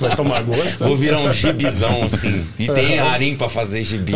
Vai 0.00 0.14
tomar 0.14 0.42
gosto. 0.42 0.84
Vou 0.84 0.96
virar 0.96 1.20
um 1.20 1.32
gibizão, 1.32 2.04
assim. 2.04 2.46
E 2.58 2.68
uhum. 2.68 2.74
tem 2.74 2.98
arim 2.98 3.36
para 3.36 3.48
fazer 3.48 3.82
gibi. 3.82 4.12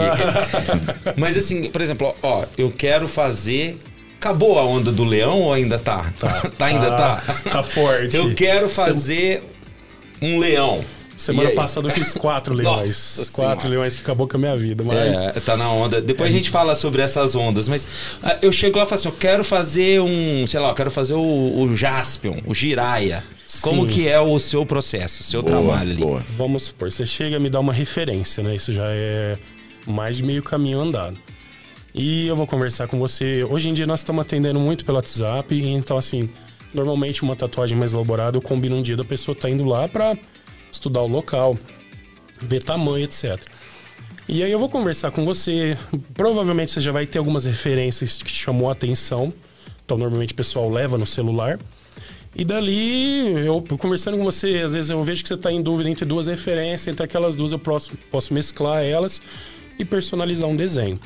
Mas 1.16 1.36
assim, 1.36 1.64
por 1.70 1.80
exemplo, 1.80 2.14
ó, 2.22 2.44
eu 2.56 2.70
quero 2.70 3.08
fazer 3.08 3.80
Acabou 4.22 4.56
a 4.56 4.64
onda 4.64 4.92
do 4.92 5.02
leão 5.02 5.40
ou 5.40 5.52
ainda 5.52 5.80
tá? 5.80 6.12
Tá, 6.16 6.48
tá 6.56 6.66
ainda 6.66 6.92
tá. 6.92 7.20
Tá 7.50 7.60
forte. 7.60 8.16
Eu 8.16 8.32
quero 8.36 8.68
fazer 8.68 9.42
Você... 10.20 10.24
um 10.24 10.38
leão. 10.38 10.84
Semana 11.22 11.50
passada 11.52 11.86
eu 11.86 11.92
fiz 11.92 12.14
quatro 12.14 12.52
leões. 12.54 12.88
Nossa 12.88 13.32
quatro 13.32 13.68
leões 13.68 13.94
que 13.94 14.02
acabou 14.02 14.26
com 14.26 14.36
a 14.36 14.40
minha 14.40 14.56
vida, 14.56 14.82
mas... 14.82 15.22
É, 15.22 15.30
tá 15.40 15.56
na 15.56 15.70
onda. 15.70 16.00
Depois 16.00 16.28
é. 16.28 16.34
a 16.34 16.36
gente 16.36 16.50
fala 16.50 16.74
sobre 16.74 17.00
essas 17.00 17.36
ondas, 17.36 17.68
mas 17.68 17.84
uh, 17.84 18.38
eu 18.42 18.50
chego 18.50 18.76
lá 18.76 18.84
e 18.84 18.86
falo 18.86 18.98
assim, 18.98 19.08
eu 19.08 19.14
quero 19.14 19.44
fazer 19.44 20.00
um, 20.00 20.44
sei 20.46 20.58
lá, 20.58 20.70
eu 20.70 20.74
quero 20.74 20.90
fazer 20.90 21.14
o, 21.14 21.60
o 21.60 21.76
Jaspion, 21.76 22.40
o 22.44 22.52
Giraia. 22.52 23.22
Sim. 23.46 23.60
Como 23.62 23.86
que 23.86 24.08
é 24.08 24.18
o 24.18 24.38
seu 24.40 24.66
processo, 24.66 25.20
o 25.20 25.24
seu 25.24 25.42
boa, 25.42 25.52
trabalho 25.52 25.90
ali? 25.92 26.00
Boa. 26.00 26.24
Vamos 26.36 26.64
supor, 26.64 26.90
você 26.90 27.06
chega 27.06 27.36
a 27.36 27.40
me 27.40 27.48
dar 27.48 27.60
uma 27.60 27.72
referência, 27.72 28.42
né? 28.42 28.56
Isso 28.56 28.72
já 28.72 28.86
é 28.86 29.38
mais 29.86 30.16
de 30.16 30.24
meio 30.24 30.42
caminho 30.42 30.80
andado. 30.80 31.16
E 31.94 32.26
eu 32.26 32.34
vou 32.34 32.46
conversar 32.46 32.88
com 32.88 32.98
você. 32.98 33.44
Hoje 33.44 33.68
em 33.68 33.74
dia 33.74 33.86
nós 33.86 34.00
estamos 34.00 34.22
atendendo 34.22 34.58
muito 34.58 34.84
pelo 34.84 34.96
WhatsApp, 34.96 35.54
então 35.54 35.96
assim, 35.98 36.30
normalmente 36.74 37.22
uma 37.22 37.36
tatuagem 37.36 37.76
mais 37.76 37.92
elaborada, 37.92 38.36
eu 38.36 38.42
combino 38.42 38.76
um 38.76 38.82
dia 38.82 38.96
da 38.96 39.04
pessoa 39.04 39.34
tá 39.34 39.48
indo 39.48 39.64
lá 39.64 39.86
para 39.86 40.16
estudar 40.72 41.02
o 41.02 41.06
local, 41.06 41.56
ver 42.40 42.62
tamanho, 42.62 43.04
etc. 43.04 43.38
E 44.28 44.42
aí 44.42 44.50
eu 44.50 44.58
vou 44.58 44.68
conversar 44.68 45.10
com 45.10 45.24
você. 45.24 45.76
Provavelmente 46.14 46.72
você 46.72 46.80
já 46.80 46.90
vai 46.90 47.06
ter 47.06 47.18
algumas 47.18 47.44
referências 47.44 48.22
que 48.22 48.32
te 48.32 48.42
chamou 48.42 48.68
a 48.68 48.72
atenção. 48.72 49.32
Então, 49.84 49.98
normalmente 49.98 50.32
o 50.32 50.36
pessoal 50.36 50.70
leva 50.70 50.96
no 50.96 51.06
celular. 51.06 51.58
E 52.34 52.44
dali, 52.44 53.44
eu 53.44 53.62
conversando 53.78 54.16
com 54.16 54.24
você, 54.24 54.62
às 54.64 54.72
vezes 54.72 54.88
eu 54.88 55.02
vejo 55.02 55.22
que 55.22 55.28
você 55.28 55.34
está 55.34 55.52
em 55.52 55.60
dúvida 55.60 55.90
entre 55.90 56.06
duas 56.06 56.28
referências, 56.28 56.88
entre 56.88 57.04
aquelas 57.04 57.36
duas 57.36 57.52
eu 57.52 57.58
posso, 57.58 57.94
posso 58.10 58.32
mesclar 58.32 58.82
elas 58.82 59.20
e 59.78 59.84
personalizar 59.84 60.48
um 60.48 60.56
desenho. 60.56 60.98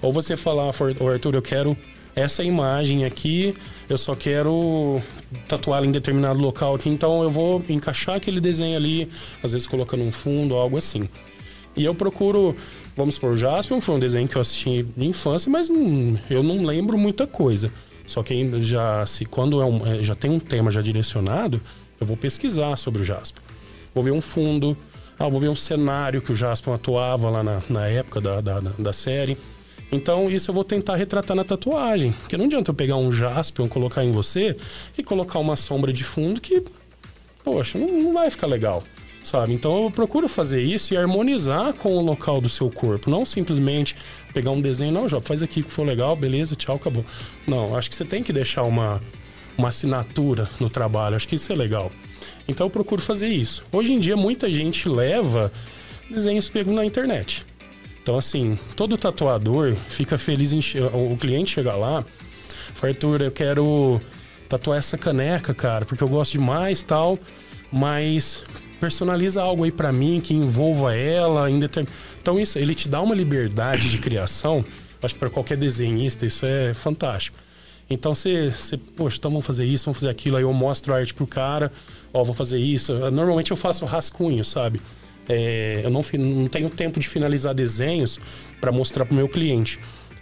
Ou 0.00 0.12
você 0.12 0.36
falar, 0.36 0.66
Arthur, 0.66 1.34
eu 1.34 1.42
quero 1.42 1.76
essa 2.14 2.44
imagem 2.44 3.04
aqui, 3.04 3.54
eu 3.88 3.96
só 3.96 4.14
quero 4.14 5.00
tatuá-la 5.48 5.86
em 5.86 5.92
determinado 5.92 6.38
local 6.38 6.74
aqui, 6.74 6.88
então 6.88 7.22
eu 7.22 7.30
vou 7.30 7.64
encaixar 7.68 8.16
aquele 8.16 8.40
desenho 8.40 8.76
ali, 8.76 9.08
às 9.42 9.52
vezes 9.52 9.66
colocando 9.66 10.02
um 10.02 10.12
fundo, 10.12 10.54
algo 10.54 10.76
assim. 10.76 11.08
E 11.74 11.84
eu 11.84 11.94
procuro, 11.94 12.54
vamos 12.96 13.14
supor, 13.14 13.36
Jaspion 13.36 13.80
foi 13.80 13.94
um 13.94 13.98
desenho 13.98 14.28
que 14.28 14.36
eu 14.36 14.42
assisti 14.42 14.82
de 14.82 15.06
infância, 15.06 15.50
mas 15.50 15.70
eu 16.30 16.42
não 16.42 16.64
lembro 16.64 16.98
muita 16.98 17.26
coisa. 17.26 17.72
Só 18.06 18.22
que 18.22 18.60
já 18.60 19.06
se 19.06 19.24
quando 19.24 19.62
é 19.62 19.64
um, 19.64 19.86
é, 19.86 20.02
já 20.02 20.14
tem 20.14 20.30
um 20.30 20.38
tema 20.38 20.70
já 20.70 20.82
direcionado, 20.82 21.60
eu 21.98 22.06
vou 22.06 22.16
pesquisar 22.16 22.76
sobre 22.76 23.00
o 23.00 23.04
Jaspion. 23.04 23.42
Vou 23.94 24.04
ver 24.04 24.10
um 24.10 24.20
fundo, 24.20 24.76
ah, 25.18 25.28
vou 25.28 25.40
ver 25.40 25.48
um 25.48 25.56
cenário 25.56 26.20
que 26.20 26.32
o 26.32 26.34
Jaspion 26.34 26.74
atuava 26.74 27.30
lá 27.30 27.42
na, 27.42 27.62
na 27.70 27.86
época 27.86 28.20
da, 28.20 28.40
da, 28.40 28.60
da 28.60 28.92
série. 28.92 29.38
Então, 29.92 30.30
isso 30.30 30.50
eu 30.50 30.54
vou 30.54 30.64
tentar 30.64 30.96
retratar 30.96 31.36
na 31.36 31.44
tatuagem. 31.44 32.12
Porque 32.12 32.36
não 32.36 32.46
adianta 32.46 32.70
eu 32.70 32.74
pegar 32.74 32.96
um 32.96 33.12
jaspion, 33.12 33.68
colocar 33.68 34.02
em 34.02 34.10
você 34.10 34.56
e 34.96 35.02
colocar 35.02 35.38
uma 35.38 35.54
sombra 35.54 35.92
de 35.92 36.02
fundo 36.02 36.40
que, 36.40 36.64
poxa, 37.44 37.78
não, 37.78 37.86
não 37.88 38.12
vai 38.14 38.30
ficar 38.30 38.46
legal 38.46 38.82
sabe? 39.22 39.52
Então 39.54 39.84
eu 39.84 39.90
procuro 39.90 40.28
fazer 40.28 40.60
isso 40.60 40.92
e 40.92 40.96
harmonizar 40.96 41.72
com 41.74 41.96
o 41.96 42.02
local 42.02 42.40
do 42.40 42.48
seu 42.48 42.70
corpo, 42.70 43.10
não 43.10 43.24
simplesmente 43.24 43.94
pegar 44.34 44.50
um 44.50 44.60
desenho, 44.60 44.92
não, 44.92 45.08
já 45.08 45.20
faz 45.20 45.42
aqui 45.42 45.62
que 45.62 45.70
for 45.70 45.86
legal, 45.86 46.16
beleza, 46.16 46.56
tchau, 46.56 46.76
acabou. 46.76 47.04
Não, 47.46 47.76
acho 47.76 47.88
que 47.88 47.96
você 47.96 48.04
tem 48.04 48.22
que 48.22 48.32
deixar 48.32 48.64
uma, 48.64 49.00
uma 49.56 49.68
assinatura 49.68 50.48
no 50.58 50.68
trabalho, 50.68 51.16
acho 51.16 51.28
que 51.28 51.36
isso 51.36 51.52
é 51.52 51.54
legal. 51.54 51.92
Então 52.48 52.66
eu 52.66 52.70
procuro 52.70 53.00
fazer 53.00 53.28
isso. 53.28 53.64
Hoje 53.70 53.92
em 53.92 53.98
dia 53.98 54.16
muita 54.16 54.50
gente 54.50 54.88
leva 54.88 55.52
desenhos 56.10 56.48
pegos 56.48 56.74
na 56.74 56.84
internet. 56.84 57.46
Então, 58.02 58.18
assim, 58.18 58.58
todo 58.74 58.96
tatuador 58.96 59.74
fica 59.88 60.18
feliz 60.18 60.52
em 60.52 60.60
o 60.92 61.16
cliente 61.16 61.52
chegar 61.52 61.76
lá, 61.76 62.04
fala, 62.74 62.92
Arthur, 62.92 63.22
eu 63.22 63.30
quero 63.30 64.00
tatuar 64.48 64.78
essa 64.78 64.98
caneca, 64.98 65.54
cara, 65.54 65.84
porque 65.84 66.02
eu 66.02 66.08
gosto 66.08 66.32
demais 66.32 66.82
tal, 66.82 67.18
mas 67.70 68.44
personaliza 68.80 69.40
algo 69.40 69.62
aí 69.62 69.70
para 69.70 69.92
mim 69.92 70.20
que 70.20 70.34
envolva 70.34 70.94
ela 70.94 71.48
em 71.48 71.60
determin... 71.60 71.88
Então, 72.20 72.40
isso, 72.40 72.58
ele 72.58 72.74
te 72.74 72.88
dá 72.88 73.00
uma 73.00 73.14
liberdade 73.14 73.88
de 73.88 73.98
criação, 73.98 74.64
acho 75.00 75.14
que 75.14 75.20
para 75.20 75.30
qualquer 75.30 75.56
desenhista 75.56 76.26
isso 76.26 76.44
é 76.44 76.74
fantástico. 76.74 77.38
Então 77.88 78.14
você, 78.14 78.50
você, 78.50 78.76
poxa, 78.76 79.18
então 79.18 79.30
vamos 79.30 79.44
fazer 79.44 79.64
isso, 79.64 79.84
vamos 79.84 79.98
fazer 79.98 80.10
aquilo, 80.10 80.36
aí 80.36 80.42
eu 80.42 80.52
mostro 80.52 80.94
a 80.94 80.96
arte 80.96 81.12
pro 81.12 81.26
cara, 81.26 81.70
ó, 82.12 82.24
vou 82.24 82.34
fazer 82.34 82.58
isso. 82.58 82.94
Normalmente 83.10 83.50
eu 83.50 83.56
faço 83.56 83.84
rascunho, 83.84 84.44
sabe? 84.44 84.80
É, 85.28 85.80
eu 85.84 85.90
não, 85.90 86.02
não 86.18 86.48
tenho 86.48 86.68
tempo 86.68 86.98
de 86.98 87.08
finalizar 87.08 87.54
desenhos 87.54 88.18
para 88.60 88.72
mostrar 88.72 89.04
para 89.04 89.12
o 89.12 89.16
meu 89.16 89.28
cliente. 89.28 89.78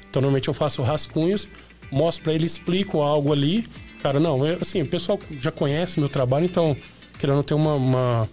Então, 0.08 0.20
normalmente 0.20 0.48
eu 0.48 0.54
faço 0.54 0.82
rascunhos, 0.82 1.50
mostro 1.90 2.24
para 2.24 2.32
ele, 2.34 2.46
explico 2.46 3.00
algo 3.00 3.32
ali. 3.32 3.66
Cara, 4.02 4.18
não, 4.18 4.46
eu, 4.46 4.58
assim, 4.60 4.82
o 4.82 4.86
pessoal 4.86 5.18
já 5.38 5.50
conhece 5.50 6.00
meu 6.00 6.08
trabalho, 6.08 6.44
então, 6.44 6.76
querendo 7.18 7.42
ter 7.42 7.54
uma, 7.54 7.74
uma, 7.74 8.28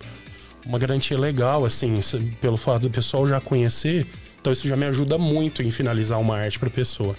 uma 0.66 0.80
garantia 0.80 1.18
legal, 1.18 1.66
assim, 1.66 2.00
pelo 2.42 2.58
fato 2.58 2.84
do 2.84 2.90
pessoal 2.90 3.28
já 3.28 3.40
conhecer. 3.40 4.08
Então, 4.40 4.52
isso 4.52 4.68
já 4.68 4.76
me 4.76 4.86
ajuda 4.86 5.18
muito 5.18 5.62
em 5.62 5.72
finalizar 5.72 6.20
uma 6.20 6.38
arte 6.38 6.58
para 6.58 6.70
pessoa. 6.70 7.16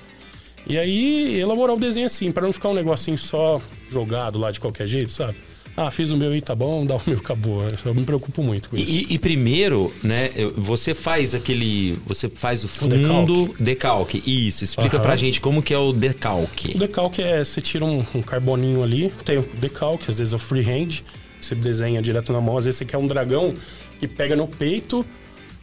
E 0.66 0.76
aí, 0.76 1.38
elaborar 1.40 1.76
o 1.76 1.78
desenho 1.78 2.06
assim, 2.06 2.30
para 2.32 2.42
não 2.42 2.52
ficar 2.52 2.68
um 2.70 2.74
negocinho 2.74 3.16
só 3.16 3.60
jogado 3.90 4.38
lá 4.38 4.50
de 4.50 4.60
qualquer 4.60 4.86
jeito, 4.86 5.10
sabe? 5.10 5.36
Ah, 5.80 5.92
fiz 5.92 6.10
o 6.10 6.16
meu 6.16 6.34
e 6.34 6.40
tá 6.40 6.56
bom, 6.56 6.84
dá 6.84 6.96
o 6.96 7.02
meu, 7.06 7.18
acabou. 7.18 7.62
Eu 7.84 7.94
me 7.94 8.04
preocupo 8.04 8.42
muito 8.42 8.68
com 8.68 8.76
isso. 8.76 8.90
E, 8.90 9.14
e 9.14 9.18
primeiro, 9.18 9.92
né, 10.02 10.30
você 10.56 10.92
faz 10.92 11.36
aquele. 11.36 11.96
Você 12.04 12.28
faz 12.28 12.64
o 12.64 12.68
fundo 12.68 12.96
decalque. 12.96 13.62
decalque. 13.62 14.22
Isso, 14.26 14.64
explica 14.64 14.96
Aham. 14.96 15.04
pra 15.04 15.14
gente 15.14 15.40
como 15.40 15.62
que 15.62 15.72
é 15.72 15.78
o 15.78 15.92
decalque. 15.92 16.74
O 16.74 16.78
decalque 16.78 17.22
é, 17.22 17.44
você 17.44 17.60
tira 17.60 17.84
um, 17.84 18.04
um 18.12 18.20
carboninho 18.20 18.82
ali, 18.82 19.12
tem 19.24 19.38
o 19.38 19.42
decalque, 19.42 20.10
às 20.10 20.18
vezes 20.18 20.32
é 20.32 20.36
o 20.36 20.38
freehand, 20.40 21.02
você 21.40 21.54
desenha 21.54 22.02
direto 22.02 22.32
na 22.32 22.40
mão, 22.40 22.58
às 22.58 22.64
vezes 22.64 22.78
você 22.78 22.84
quer 22.84 22.98
um 22.98 23.06
dragão 23.06 23.54
que 24.00 24.08
pega 24.08 24.34
no 24.34 24.48
peito, 24.48 25.06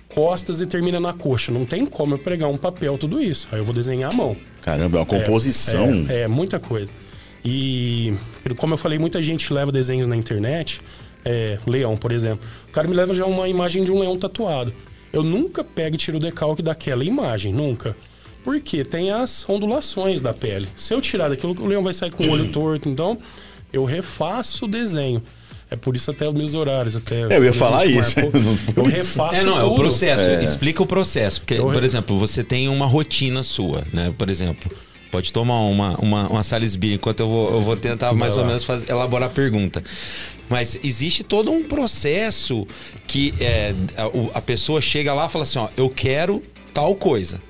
costas 0.08 0.62
e 0.62 0.66
termina 0.66 0.98
na 0.98 1.12
coxa. 1.12 1.52
Não 1.52 1.66
tem 1.66 1.86
como 1.86 2.14
eu 2.14 2.20
pregar 2.20 2.50
um 2.50 2.58
papel, 2.58 2.98
tudo 2.98 3.22
isso. 3.22 3.50
Aí 3.52 3.60
eu 3.60 3.66
vou 3.66 3.76
desenhar 3.76 4.14
à 4.14 4.16
mão. 4.16 4.38
Caramba, 4.62 4.98
é 4.98 5.00
uma 5.02 5.06
composição. 5.06 6.06
É, 6.08 6.22
é, 6.22 6.28
muita 6.28 6.58
coisa. 6.58 6.90
E, 7.46 8.14
como 8.58 8.74
eu 8.74 8.78
falei, 8.78 8.98
muita 8.98 9.22
gente 9.22 9.54
leva 9.54 9.72
desenhos 9.72 10.08
na 10.08 10.16
internet. 10.16 10.80
É, 11.24 11.58
leão, 11.66 11.96
por 11.98 12.12
exemplo. 12.12 12.46
O 12.68 12.72
cara 12.72 12.88
me 12.88 12.96
leva 12.96 13.14
já 13.14 13.26
uma 13.26 13.48
imagem 13.48 13.84
de 13.84 13.92
um 13.92 14.00
leão 14.00 14.18
tatuado. 14.18 14.74
Eu 15.14 15.24
nunca 15.24 15.64
pego 15.64 15.96
e 15.96 15.98
tiro 15.98 16.18
o 16.18 16.20
decalque 16.20 16.62
daquela 16.62 17.04
imagem, 17.04 17.54
nunca. 17.54 17.96
Porque 18.44 18.84
tem 18.84 19.12
as 19.12 19.48
ondulações 19.50 20.22
da 20.22 20.34
pele. 20.34 20.68
Se 20.76 20.94
eu 20.94 21.02
tirar 21.02 21.30
daquilo, 21.30 21.56
o 21.60 21.66
leão 21.66 21.82
vai 21.82 21.94
sair 21.94 22.12
com 22.12 22.24
o 22.26 22.30
olho 22.32 22.52
torto. 22.52 22.90
Então, 22.90 23.18
eu 23.74 23.86
refaço 23.86 24.66
o 24.66 24.68
desenho. 24.68 25.22
É 25.70 25.76
por 25.76 25.96
isso 25.96 26.12
até 26.12 26.28
os 26.30 26.36
meus 26.36 26.54
horários. 26.54 26.96
Até 26.96 27.22
É, 27.24 27.38
eu 27.38 27.44
ia 27.44 27.54
falar 27.54 27.86
isso. 27.88 28.16
marcou. 28.22 28.84
Eu 28.84 28.84
refaço 28.84 29.42
É, 29.42 29.44
não, 29.44 29.60
é 29.60 29.64
o 29.64 29.70
tudo. 29.70 29.82
processo. 29.82 30.30
É. 30.30 30.44
Explica 30.44 30.84
o 30.84 30.86
processo. 30.86 31.42
Porque, 31.42 31.56
Eu- 31.56 31.72
por 31.72 31.84
exemplo, 31.84 32.20
você 32.20 32.44
tem 32.44 32.70
uma 32.70 32.86
rotina 32.86 33.42
sua, 33.42 33.84
né? 33.92 34.14
Por 34.16 34.30
exemplo, 34.30 34.72
pode 35.12 35.32
tomar 35.32 35.60
uma, 35.62 35.96
uma, 36.00 36.28
uma 36.28 36.44
Salisbury 36.44 36.94
enquanto 36.94 37.20
eu 37.22 37.28
vou, 37.28 37.52
eu 37.52 37.62
vou 37.62 37.76
tentar 37.76 38.14
mais 38.14 38.38
ou 38.38 38.46
menos 38.46 38.64
fazer, 38.64 38.90
elaborar 38.90 39.30
a 39.30 39.32
pergunta. 39.32 39.84
Mas 40.50 40.80
existe 40.84 41.24
todo 41.24 41.52
um 41.52 41.64
processo 41.64 42.68
que 43.08 43.34
é, 43.40 43.74
a, 43.98 44.38
a 44.38 44.42
pessoa 44.42 44.80
chega 44.80 45.14
lá 45.14 45.26
e 45.26 45.30
fala 45.30 45.44
assim, 45.44 45.60
ó, 45.60 45.68
eu 45.76 45.90
quero 45.90 46.44
tal 46.74 46.96
coisa. 46.96 47.42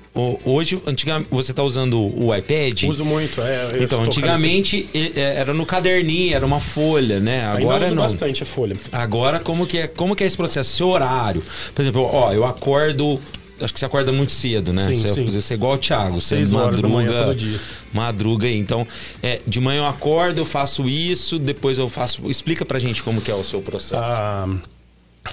Hoje, 0.46 0.80
antigamente, 0.86 1.28
você 1.30 1.50
está 1.52 1.62
usando 1.62 2.00
o 2.00 2.34
iPad? 2.34 2.84
Uso 2.84 3.04
muito. 3.04 3.42
É, 3.42 3.68
Então, 3.78 4.02
antigamente 4.02 4.88
é, 4.94 5.36
era 5.36 5.52
no 5.52 5.66
caderninho, 5.66 6.34
era 6.34 6.46
uma 6.46 6.58
folha, 6.58 7.20
né? 7.20 7.46
Ainda 7.48 7.64
Agora 7.64 7.84
uso 7.84 7.94
não. 7.94 8.02
bastante 8.02 8.42
a 8.42 8.46
folha. 8.46 8.76
Agora, 8.90 9.38
como 9.40 9.66
que, 9.66 9.76
é, 9.76 9.86
como 9.86 10.16
que 10.16 10.24
é 10.24 10.26
esse 10.26 10.36
processo? 10.36 10.74
Seu 10.74 10.88
horário. 10.88 11.42
Por 11.74 11.82
exemplo, 11.82 12.08
ó, 12.10 12.32
eu 12.32 12.46
acordo. 12.46 13.20
Acho 13.60 13.72
que 13.72 13.80
você 13.80 13.86
acorda 13.86 14.12
muito 14.12 14.32
cedo, 14.32 14.72
né? 14.72 14.80
Sim, 14.80 15.00
você, 15.00 15.08
sim. 15.08 15.24
você 15.24 15.54
é 15.54 15.56
igual 15.56 15.74
o 15.74 15.78
Thiago. 15.78 16.20
Você 16.20 16.36
Seis 16.36 16.52
horas 16.52 16.80
da 16.80 16.88
madruga, 16.88 17.12
manhã 17.12 17.24
todo 17.24 17.36
dia. 17.36 17.60
Madruga 17.92 18.46
aí. 18.46 18.58
Então, 18.58 18.86
é, 19.22 19.40
de 19.46 19.60
manhã 19.60 19.80
eu 19.80 19.86
acordo, 19.86 20.38
eu 20.38 20.44
faço 20.44 20.88
isso, 20.88 21.38
depois 21.38 21.78
eu 21.78 21.88
faço. 21.88 22.30
Explica 22.30 22.64
pra 22.64 22.78
gente 22.78 23.02
como 23.02 23.20
que 23.20 23.30
é 23.30 23.34
o 23.34 23.42
seu 23.42 23.62
processo. 23.62 24.02
Ah, 24.04 24.46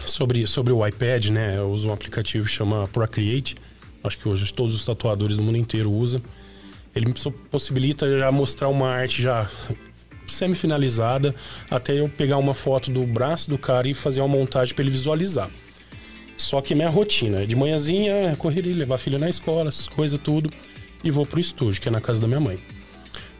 sobre, 0.05 0.47
sobre 0.47 0.71
o 0.71 0.86
iPad, 0.86 1.27
né? 1.27 1.57
Eu 1.57 1.69
uso 1.69 1.89
um 1.89 1.93
aplicativo 1.93 2.45
que 2.45 2.51
chama 2.51 2.88
Procreate. 2.88 3.55
Acho 4.03 4.17
que 4.17 4.27
hoje 4.27 4.53
todos 4.53 4.73
os 4.73 4.86
tatuadores 4.86 5.38
do 5.38 5.43
mundo 5.43 5.57
inteiro 5.57 5.91
usam. 5.91 6.21
Ele 6.95 7.07
me 7.07 7.13
possibilita 7.49 8.19
já 8.19 8.31
mostrar 8.31 8.69
uma 8.69 8.89
arte 8.89 9.21
já 9.21 9.49
semi-finalizada 10.27 11.36
até 11.69 11.99
eu 11.99 12.07
pegar 12.09 12.38
uma 12.38 12.53
foto 12.53 12.91
do 12.91 13.05
braço 13.05 13.49
do 13.49 13.57
cara 13.57 13.88
e 13.88 13.93
fazer 13.93 14.21
uma 14.21 14.27
montagem 14.27 14.73
para 14.73 14.83
ele 14.83 14.91
visualizar. 14.91 15.49
Só 16.43 16.60
que 16.60 16.75
minha 16.75 16.89
rotina 16.89 17.43
é 17.43 17.45
de 17.45 17.56
manhãzinha, 17.56 18.12
é 18.12 18.36
correria, 18.36 18.75
levar 18.75 18.95
a 18.95 18.97
filha 18.97 19.17
na 19.17 19.29
escola, 19.29 19.69
essas 19.69 19.88
coisas 19.88 20.19
tudo, 20.21 20.49
e 21.01 21.10
vou 21.10 21.25
pro 21.25 21.39
estúdio, 21.39 21.82
que 21.82 21.88
é 21.88 21.91
na 21.91 22.01
casa 22.01 22.19
da 22.19 22.27
minha 22.27 22.39
mãe. 22.41 22.60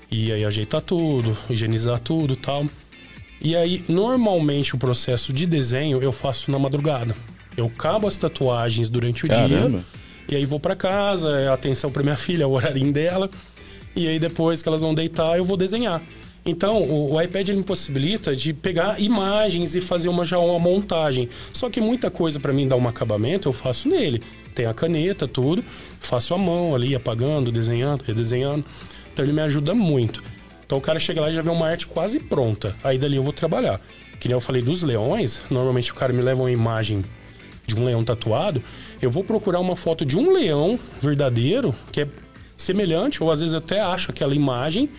E 0.10 0.32
aí 0.32 0.46
ajeitar 0.46 0.82
tudo, 0.82 1.38
higienizar 1.50 2.00
tudo 2.00 2.38
tal. 2.38 2.66
E 3.42 3.58
aí, 3.58 3.84
normalmente, 3.90 4.74
o 4.74 4.78
processo 4.78 5.34
de 5.34 5.46
desenho 5.46 6.02
eu 6.02 6.14
faço 6.14 6.50
na 6.50 6.58
madrugada. 6.58 7.14
Eu 7.58 7.70
cabo 7.70 8.08
as 8.08 8.16
tatuagens 8.16 8.90
durante 8.90 9.26
o 9.26 9.28
Caramba. 9.28 9.70
dia. 9.80 9.84
E 10.30 10.36
aí 10.38 10.46
vou 10.46 10.60
pra 10.60 10.74
casa, 10.74 11.30
é 11.42 11.50
atenção 11.50 11.92
pra 11.92 12.04
minha 12.04 12.16
filha, 12.16 12.44
é 12.44 12.48
o 12.48 12.52
horarinho 12.52 12.94
dela. 12.94 13.30
E 13.94 14.08
aí 14.08 14.18
depois 14.18 14.64
que 14.64 14.70
elas 14.70 14.80
vão 14.80 14.96
deitar, 14.96 15.38
eu 15.38 15.44
vou 15.44 15.58
desenhar. 15.58 16.02
Então, 16.46 16.84
o, 16.84 17.14
o 17.14 17.22
iPad 17.22 17.50
ele 17.50 17.60
me 17.60 17.64
possibilita 17.64 18.36
de 18.36 18.54
pegar 18.54 19.00
imagens 19.00 19.76
e 19.76 19.82
fazer 19.82 20.10
uma 20.10 20.26
já 20.26 20.38
uma 20.38 20.60
montagem. 20.60 21.30
Só 21.54 21.70
que 21.70 21.80
muita 21.80 22.12
coisa 22.12 22.40
pra 22.40 22.52
mim 22.52 22.68
dar 22.68 22.76
um 22.76 22.88
acabamento, 22.88 23.48
eu 23.48 23.54
faço 23.54 23.88
nele. 23.88 24.22
Tem 24.54 24.66
a 24.66 24.74
caneta, 24.74 25.28
tudo, 25.28 25.64
faço 26.00 26.34
a 26.34 26.38
mão 26.38 26.76
ali, 26.76 26.96
apagando, 26.96 27.52
desenhando, 27.52 28.04
redesenhando. 28.04 28.66
Então 29.12 29.24
ele 29.24 29.34
me 29.34 29.42
ajuda 29.42 29.74
muito. 29.74 30.22
Então 30.66 30.78
o 30.78 30.82
cara 30.82 31.00
chega 31.00 31.22
lá 31.22 31.30
e 31.30 31.34
já 31.34 31.42
vê 31.42 31.50
uma 31.50 31.68
arte 31.68 31.88
quase 31.88 32.20
pronta. 32.20 32.76
Aí 32.84 32.98
dali 32.98 33.16
eu 33.16 33.24
vou 33.24 33.34
trabalhar. 33.34 33.80
Que 34.20 34.28
nem 34.28 34.36
eu 34.36 34.42
falei 34.42 34.62
dos 34.62 34.84
leões, 34.84 35.42
normalmente 35.50 35.92
o 35.92 35.96
cara 35.96 36.14
me 36.14 36.22
leva 36.22 36.42
uma 36.42 36.52
imagem 36.52 37.04
de 37.66 37.76
um 37.76 37.86
leão 37.86 38.04
tatuado, 38.04 38.62
eu 39.02 39.10
vou 39.10 39.24
procurar 39.24 39.60
uma 39.60 39.76
foto 39.76 40.06
de 40.06 40.18
um 40.18 40.32
leão 40.32 40.80
verdadeiro, 41.02 41.74
que 41.92 42.02
é 42.02 42.08
semelhante, 42.58 43.24
ou 43.24 43.32
às 43.32 43.42
vezes 43.42 43.56
até 43.56 43.80
acho 43.80 44.12
aquela 44.12 44.36
imagem, 44.36 44.90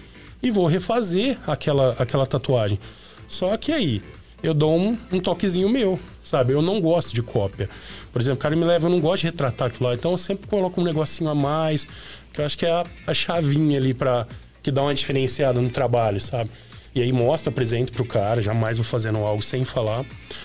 e 0.45 0.51
vou 0.51 0.67
refazer 0.67 1.39
aquela, 1.47 1.97
aquela 1.99 2.27
tatuagem. 2.27 2.79
Só 3.27 3.57
que 3.57 3.73
aí, 3.73 4.03
eu 4.43 4.53
dou 4.53 4.79
um, 4.79 4.97
um 5.11 5.19
toquezinho 5.19 5.71
meu, 5.71 5.99
sabe? 6.23 6.53
Eu 6.53 6.61
não 6.61 6.83
gosto 6.83 7.15
de 7.15 7.23
cópia. 7.23 7.69
Por 8.13 8.21
exemplo, 8.21 8.37
o 8.37 8.41
cara 8.43 8.55
me 8.55 8.65
leva, 8.65 8.87
eu 8.87 8.91
não 8.91 9.01
gosto 9.01 9.23
de 9.23 9.29
retratar 9.29 9.69
aquilo 9.69 9.89
lá, 9.89 9.95
então 9.95 10.11
eu 10.11 10.19
sempre 10.19 10.47
coloco 10.47 10.83
um 10.83 10.85
negocinho 10.85 11.31
a 11.31 11.35
mais, 11.35 11.89
que 12.31 12.43
eu 12.43 12.45
acho 12.45 12.59
que 12.59 12.67
é 12.67 12.71
a, 12.71 12.85
a 13.07 13.15
chavinha 13.15 13.79
ali 13.79 13.95
para 13.95 14.27
que 14.63 14.71
dá 14.71 14.83
uma 14.83 14.93
diferenciada 14.93 15.61
no 15.63 15.71
trabalho, 15.71 16.21
sabe? 16.21 16.51
E 16.95 17.01
aí 17.01 17.11
mostra, 17.11 17.51
apresento 17.51 17.93
pro 17.93 18.05
cara, 18.05 18.43
jamais 18.43 18.77
vou 18.77 18.85
fazendo 18.85 19.19
algo 19.19 19.43
sem 19.43 19.65
falar. 19.65 20.05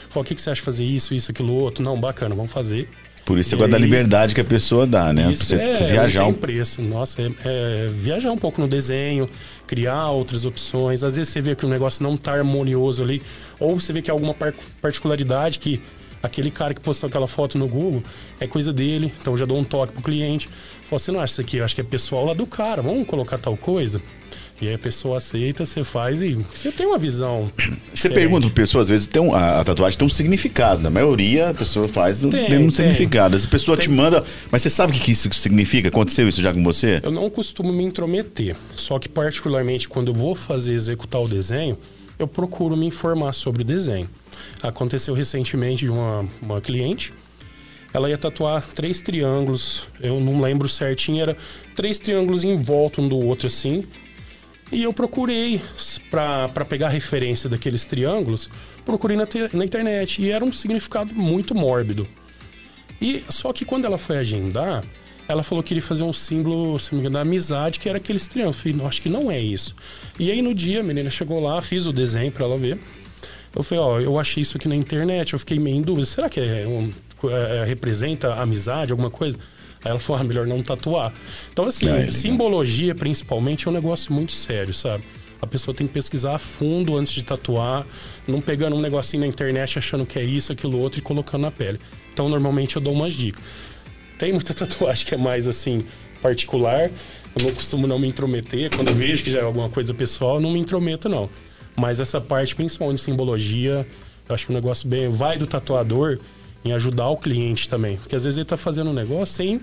Fala, 0.09 0.23
o 0.23 0.27
que, 0.27 0.33
que 0.33 0.41
você 0.41 0.49
acha 0.49 0.61
de 0.61 0.65
fazer 0.65 0.85
isso, 0.85 1.13
isso, 1.13 1.29
aquilo, 1.29 1.53
outro? 1.53 1.83
Não, 1.83 1.99
bacana, 1.99 2.33
vamos 2.33 2.51
fazer. 2.51 2.89
Por 3.29 3.37
isso 3.37 3.51
você 3.51 3.55
gosta 3.55 3.73
da 3.73 3.77
liberdade 3.77 4.33
que 4.33 4.41
a 4.41 4.45
pessoa 4.45 4.87
dá, 4.87 5.13
né? 5.13 5.31
Isso 5.31 5.55
pra 5.55 5.75
você, 5.75 5.83
é, 5.83 5.87
viajar 5.87 6.21
não 6.21 6.29
um 6.29 6.31
tem 6.31 6.41
preço. 6.41 6.81
Nossa, 6.81 7.21
é, 7.21 7.31
é 7.45 7.87
viajar 7.87 8.31
um 8.31 8.37
pouco 8.37 8.59
no 8.59 8.67
desenho, 8.67 9.29
criar 9.69 10.09
outras 10.09 10.45
opções. 10.45 11.03
Às 11.03 11.15
vezes 11.15 11.31
você 11.31 11.39
vê 11.39 11.55
que 11.55 11.63
o 11.63 11.69
negócio 11.69 12.01
não 12.01 12.17
tá 12.17 12.33
harmonioso 12.33 13.03
ali, 13.03 13.21
ou 13.59 13.79
você 13.79 13.93
vê 13.93 14.01
que 14.01 14.09
há 14.09 14.13
alguma 14.15 14.33
par- 14.33 14.55
particularidade 14.81 15.59
que 15.59 15.79
aquele 16.23 16.49
cara 16.49 16.73
que 16.73 16.81
postou 16.81 17.07
aquela 17.07 17.27
foto 17.27 17.55
no 17.55 17.67
Google 17.67 18.03
é 18.39 18.47
coisa 18.47 18.73
dele, 18.73 19.13
então 19.21 19.33
eu 19.33 19.37
já 19.37 19.45
dou 19.45 19.59
um 19.59 19.63
toque 19.63 19.93
pro 19.93 20.01
cliente. 20.01 20.49
Fala, 20.83 20.97
você 20.97 21.11
não 21.11 21.19
acha 21.19 21.33
isso 21.33 21.41
aqui? 21.41 21.57
Eu 21.57 21.65
acho 21.65 21.75
que 21.75 21.81
é 21.81 21.83
pessoal 21.83 22.25
lá 22.25 22.33
do 22.33 22.47
cara, 22.47 22.81
vamos 22.81 23.05
colocar 23.05 23.37
tal 23.37 23.55
coisa? 23.55 24.01
E 24.61 24.67
aí 24.67 24.73
a 24.73 24.77
pessoa 24.79 25.17
aceita, 25.19 25.65
você 25.65 25.83
faz 25.85 26.21
e 26.21 26.33
você 26.33 26.69
tem 26.71 26.85
uma 26.85 26.97
visão. 26.97 27.49
Você 27.93 28.09
pergunta 28.09 28.47
pra 28.47 28.55
pessoa, 28.55 28.81
às 28.81 28.87
vezes 28.89 29.07
tem 29.07 29.21
um- 29.21 29.33
a, 29.33 29.59
a 29.59 29.63
tatuagem 29.63 29.97
tem 29.97 30.05
um 30.05 30.09
significado. 30.09 30.81
Na 30.81 30.89
maioria, 30.89 31.49
a 31.49 31.53
pessoa 31.53 31.87
faz 31.87 32.19
Tem, 32.19 32.29
tem 32.29 32.43
um 32.57 32.61
tem. 32.63 32.71
significado. 32.71 33.35
Essa 33.35 33.47
pessoa 33.47 33.75
te 33.77 33.87
Tem. 33.87 33.95
manda. 33.97 34.23
Mas 34.51 34.61
você 34.61 34.69
sabe 34.69 34.91
o 34.91 34.95
que 34.95 35.01
que 35.05 35.11
isso 35.11 35.29
significa? 35.33 35.87
Aconteceu 35.89 36.27
isso 36.27 36.41
já 36.41 36.53
com 36.53 36.63
você? 36.63 36.99
Eu 37.03 37.11
não 37.11 37.29
costumo 37.29 37.71
me 37.73 37.83
intrometer, 37.83 38.55
só 38.75 38.97
que 38.99 39.07
particularmente 39.09 39.87
quando 39.89 40.09
eu 40.09 40.13
vou 40.13 40.33
fazer 40.35 40.73
executar 40.73 41.21
o 41.21 41.27
desenho, 41.27 41.77
eu 42.17 42.27
procuro 42.27 42.75
me 42.77 42.85
informar 42.85 43.33
sobre 43.33 43.61
o 43.61 43.65
desenho. 43.65 44.09
Aconteceu 44.61 45.13
recentemente 45.13 45.85
de 45.85 45.91
uma, 45.91 46.25
uma 46.41 46.61
cliente, 46.61 47.13
ela 47.93 48.09
ia 48.09 48.17
tatuar 48.17 48.65
três 48.73 49.01
triângulos, 49.01 49.83
eu 50.01 50.19
não 50.19 50.39
lembro 50.41 50.69
certinho, 50.69 51.21
era 51.21 51.35
três 51.75 51.99
triângulos 51.99 52.43
em 52.43 52.55
volta 52.61 53.01
um 53.01 53.07
do 53.07 53.17
outro 53.17 53.47
assim. 53.47 53.83
E 54.71 54.83
eu 54.83 54.93
procurei 54.93 55.59
para 56.11 56.63
pegar 56.65 56.89
referência 56.89 57.49
daqueles 57.49 57.85
triângulos, 57.85 58.49
procurei 58.85 59.17
na, 59.17 59.27
na 59.53 59.65
internet 59.65 60.21
e 60.21 60.29
era 60.31 60.45
um 60.45 60.51
significado 60.53 61.13
muito 61.13 61.55
mórbido. 61.55 62.07
E 63.01 63.23
só 63.29 63.51
que 63.51 63.65
quando 63.65 63.85
ela 63.85 63.97
foi 63.97 64.17
agendar, 64.17 64.83
ela 65.27 65.41
falou 65.41 65.63
que 65.63 65.73
iria 65.73 65.81
fazer 65.81 66.03
um 66.03 66.13
símbolo, 66.13 66.77
se 66.79 66.93
me 66.93 66.99
engano, 66.99 67.13
da 67.13 67.21
amizade, 67.21 67.79
que 67.79 67.87
era 67.89 67.97
aqueles 67.97 68.27
triângulos. 68.27 68.57
Eu 68.65 68.73
falei, 68.73 68.87
acho 68.87 69.01
que 69.01 69.09
não 69.09 69.31
é 69.31 69.39
isso. 69.39 69.75
E 70.19 70.29
aí 70.31 70.41
no 70.41 70.53
dia 70.53 70.81
a 70.81 70.83
menina 70.83 71.09
chegou 71.09 71.39
lá, 71.39 71.61
fiz 71.61 71.87
o 71.87 71.93
desenho 71.93 72.31
para 72.31 72.45
ela 72.45 72.57
ver. 72.57 72.79
Eu 73.55 73.63
falei, 73.63 73.83
ó, 73.83 73.99
eu 73.99 74.19
achei 74.19 74.43
isso 74.43 74.57
aqui 74.57 74.67
na 74.67 74.75
internet, 74.75 75.33
eu 75.33 75.39
fiquei 75.39 75.57
meio 75.57 75.77
em 75.77 75.81
dúvida. 75.81 76.05
Será 76.05 76.29
que 76.29 76.39
é 76.39 76.67
um- 76.67 76.91
é- 77.31 77.63
representa 77.65 78.35
amizade, 78.35 78.91
alguma 78.91 79.09
coisa? 79.09 79.37
Aí 79.83 79.91
ela 79.91 79.99
falou, 79.99 80.21
ah, 80.21 80.25
melhor 80.25 80.45
não 80.45 80.61
tatuar. 80.61 81.13
Então, 81.51 81.65
assim, 81.65 81.87
Ah, 81.89 81.99
é 81.99 82.11
simbologia, 82.11 82.93
principalmente, 82.93 83.67
é 83.67 83.71
um 83.71 83.73
negócio 83.73 84.11
muito 84.11 84.33
sério, 84.33 84.73
sabe? 84.73 85.03
A 85.41 85.47
pessoa 85.47 85.73
tem 85.73 85.87
que 85.87 85.93
pesquisar 85.93 86.35
a 86.35 86.37
fundo 86.37 86.97
antes 86.97 87.13
de 87.13 87.23
tatuar, 87.23 87.85
não 88.27 88.41
pegando 88.41 88.75
um 88.75 88.81
negocinho 88.81 89.21
na 89.21 89.27
internet 89.27 89.77
achando 89.77 90.05
que 90.05 90.19
é 90.19 90.23
isso, 90.23 90.51
aquilo 90.51 90.77
outro 90.77 90.99
e 90.99 91.01
colocando 91.01 91.43
na 91.43 91.51
pele. 91.51 91.79
Então, 92.11 92.27
normalmente, 92.27 92.75
eu 92.75 92.81
dou 92.81 92.93
umas 92.93 93.13
dicas. 93.13 93.41
Tem 94.17 94.33
muita 94.33 94.53
tatuagem 94.55 95.05
que 95.05 95.13
é 95.13 95.17
mais 95.17 95.47
assim, 95.47 95.85
particular. 96.21 96.91
Eu 97.37 97.45
não 97.45 97.51
costumo 97.53 97.87
não 97.87 97.97
me 97.97 98.07
intrometer. 98.07 98.69
Quando 98.75 98.89
eu 98.89 98.95
vejo 98.95 99.23
que 99.23 99.31
já 99.31 99.39
é 99.39 99.43
alguma 99.43 99.69
coisa 99.69 99.93
pessoal, 99.93 100.35
eu 100.35 100.41
não 100.41 100.51
me 100.51 100.59
intrometo, 100.59 101.07
não. 101.07 101.29
Mas 101.73 102.01
essa 102.01 102.19
parte, 102.19 102.53
principalmente 102.53 102.97
de 102.97 103.03
simbologia, 103.03 103.87
eu 104.27 104.35
acho 104.35 104.45
que 104.45 104.51
o 104.51 104.55
negócio 104.55 104.89
bem. 104.89 105.07
Vai 105.07 105.37
do 105.37 105.47
tatuador 105.47 106.19
em 106.63 106.71
ajudar 106.73 107.09
o 107.09 107.17
cliente 107.17 107.67
também. 107.69 107.97
Porque 107.97 108.15
às 108.15 108.23
vezes 108.23 108.37
ele 108.37 108.45
tá 108.45 108.57
fazendo 108.57 108.89
um 108.89 108.93
negócio 108.93 109.35
sem, 109.35 109.61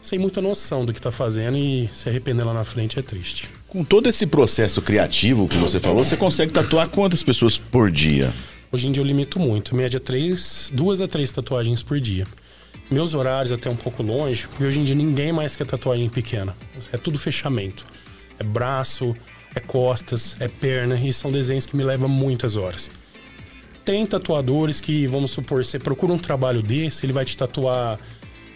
sem 0.00 0.18
muita 0.18 0.40
noção 0.40 0.84
do 0.84 0.92
que 0.92 1.00
tá 1.00 1.10
fazendo 1.10 1.56
e 1.56 1.88
se 1.92 2.08
arrepender 2.08 2.46
lá 2.46 2.52
na 2.52 2.64
frente 2.64 2.98
é 2.98 3.02
triste. 3.02 3.48
Com 3.68 3.82
todo 3.82 4.08
esse 4.08 4.26
processo 4.26 4.80
criativo 4.82 5.48
que 5.48 5.56
você 5.56 5.80
falou, 5.80 6.04
você 6.04 6.16
consegue 6.16 6.52
tatuar 6.52 6.88
quantas 6.88 7.22
pessoas 7.22 7.58
por 7.58 7.90
dia? 7.90 8.32
Hoje 8.70 8.88
em 8.88 8.92
dia 8.92 9.00
eu 9.02 9.06
limito 9.06 9.38
muito, 9.38 9.74
média 9.74 10.00
três, 10.00 10.70
duas 10.74 11.00
a 11.00 11.06
três 11.06 11.30
tatuagens 11.30 11.82
por 11.82 12.00
dia. 12.00 12.26
Meus 12.90 13.14
horários 13.14 13.52
até 13.52 13.70
um 13.70 13.76
pouco 13.76 14.02
longe, 14.02 14.46
porque 14.48 14.64
hoje 14.64 14.80
em 14.80 14.84
dia 14.84 14.94
ninguém 14.94 15.32
mais 15.32 15.56
quer 15.56 15.66
tatuagem 15.66 16.08
pequena. 16.08 16.56
É 16.92 16.96
tudo 16.96 17.18
fechamento. 17.18 17.84
É 18.38 18.44
braço, 18.44 19.14
é 19.54 19.60
costas, 19.60 20.36
é 20.40 20.48
perna, 20.48 20.96
e 20.96 21.12
são 21.12 21.30
desenhos 21.30 21.66
que 21.66 21.76
me 21.76 21.84
levam 21.84 22.08
muitas 22.08 22.56
horas. 22.56 22.90
Tem 23.84 24.06
tatuadores 24.06 24.80
que, 24.80 25.06
vamos 25.06 25.30
supor, 25.32 25.64
você 25.64 25.78
procura 25.78 26.12
um 26.12 26.18
trabalho 26.18 26.62
desse, 26.62 27.04
ele 27.04 27.12
vai 27.12 27.24
te 27.24 27.36
tatuar 27.36 27.98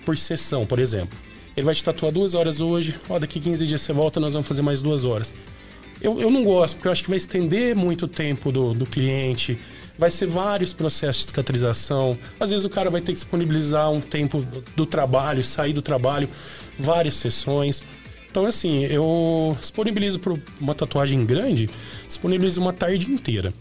por 0.04 0.16
sessão, 0.16 0.64
por 0.64 0.78
exemplo. 0.78 1.18
Ele 1.54 1.64
vai 1.64 1.74
te 1.74 1.84
tatuar 1.84 2.10
duas 2.10 2.34
horas 2.34 2.60
hoje, 2.60 2.94
ó, 3.10 3.18
daqui 3.18 3.38
15 3.38 3.66
dias 3.66 3.82
você 3.82 3.92
volta, 3.92 4.18
nós 4.18 4.32
vamos 4.32 4.48
fazer 4.48 4.62
mais 4.62 4.80
duas 4.80 5.04
horas. 5.04 5.34
Eu, 6.00 6.20
eu 6.20 6.30
não 6.30 6.44
gosto, 6.44 6.76
porque 6.76 6.88
eu 6.88 6.92
acho 6.92 7.02
que 7.02 7.10
vai 7.10 7.18
estender 7.18 7.74
muito 7.74 8.04
o 8.04 8.08
tempo 8.08 8.50
do, 8.50 8.72
do 8.72 8.86
cliente, 8.86 9.58
vai 9.98 10.10
ser 10.10 10.26
vários 10.26 10.72
processos 10.72 11.22
de 11.22 11.26
cicatrização. 11.26 12.16
Às 12.38 12.50
vezes 12.50 12.64
o 12.64 12.70
cara 12.70 12.88
vai 12.88 13.00
ter 13.00 13.08
que 13.08 13.14
disponibilizar 13.14 13.90
um 13.90 14.00
tempo 14.00 14.46
do 14.76 14.86
trabalho, 14.86 15.42
sair 15.42 15.72
do 15.72 15.82
trabalho, 15.82 16.28
várias 16.78 17.16
sessões. 17.16 17.82
Então, 18.30 18.46
assim, 18.46 18.84
eu 18.84 19.56
disponibilizo 19.60 20.20
para 20.20 20.34
uma 20.60 20.74
tatuagem 20.74 21.26
grande, 21.26 21.68
disponibilizo 22.06 22.60
uma 22.60 22.72
tarde 22.72 23.10
inteira. 23.10 23.52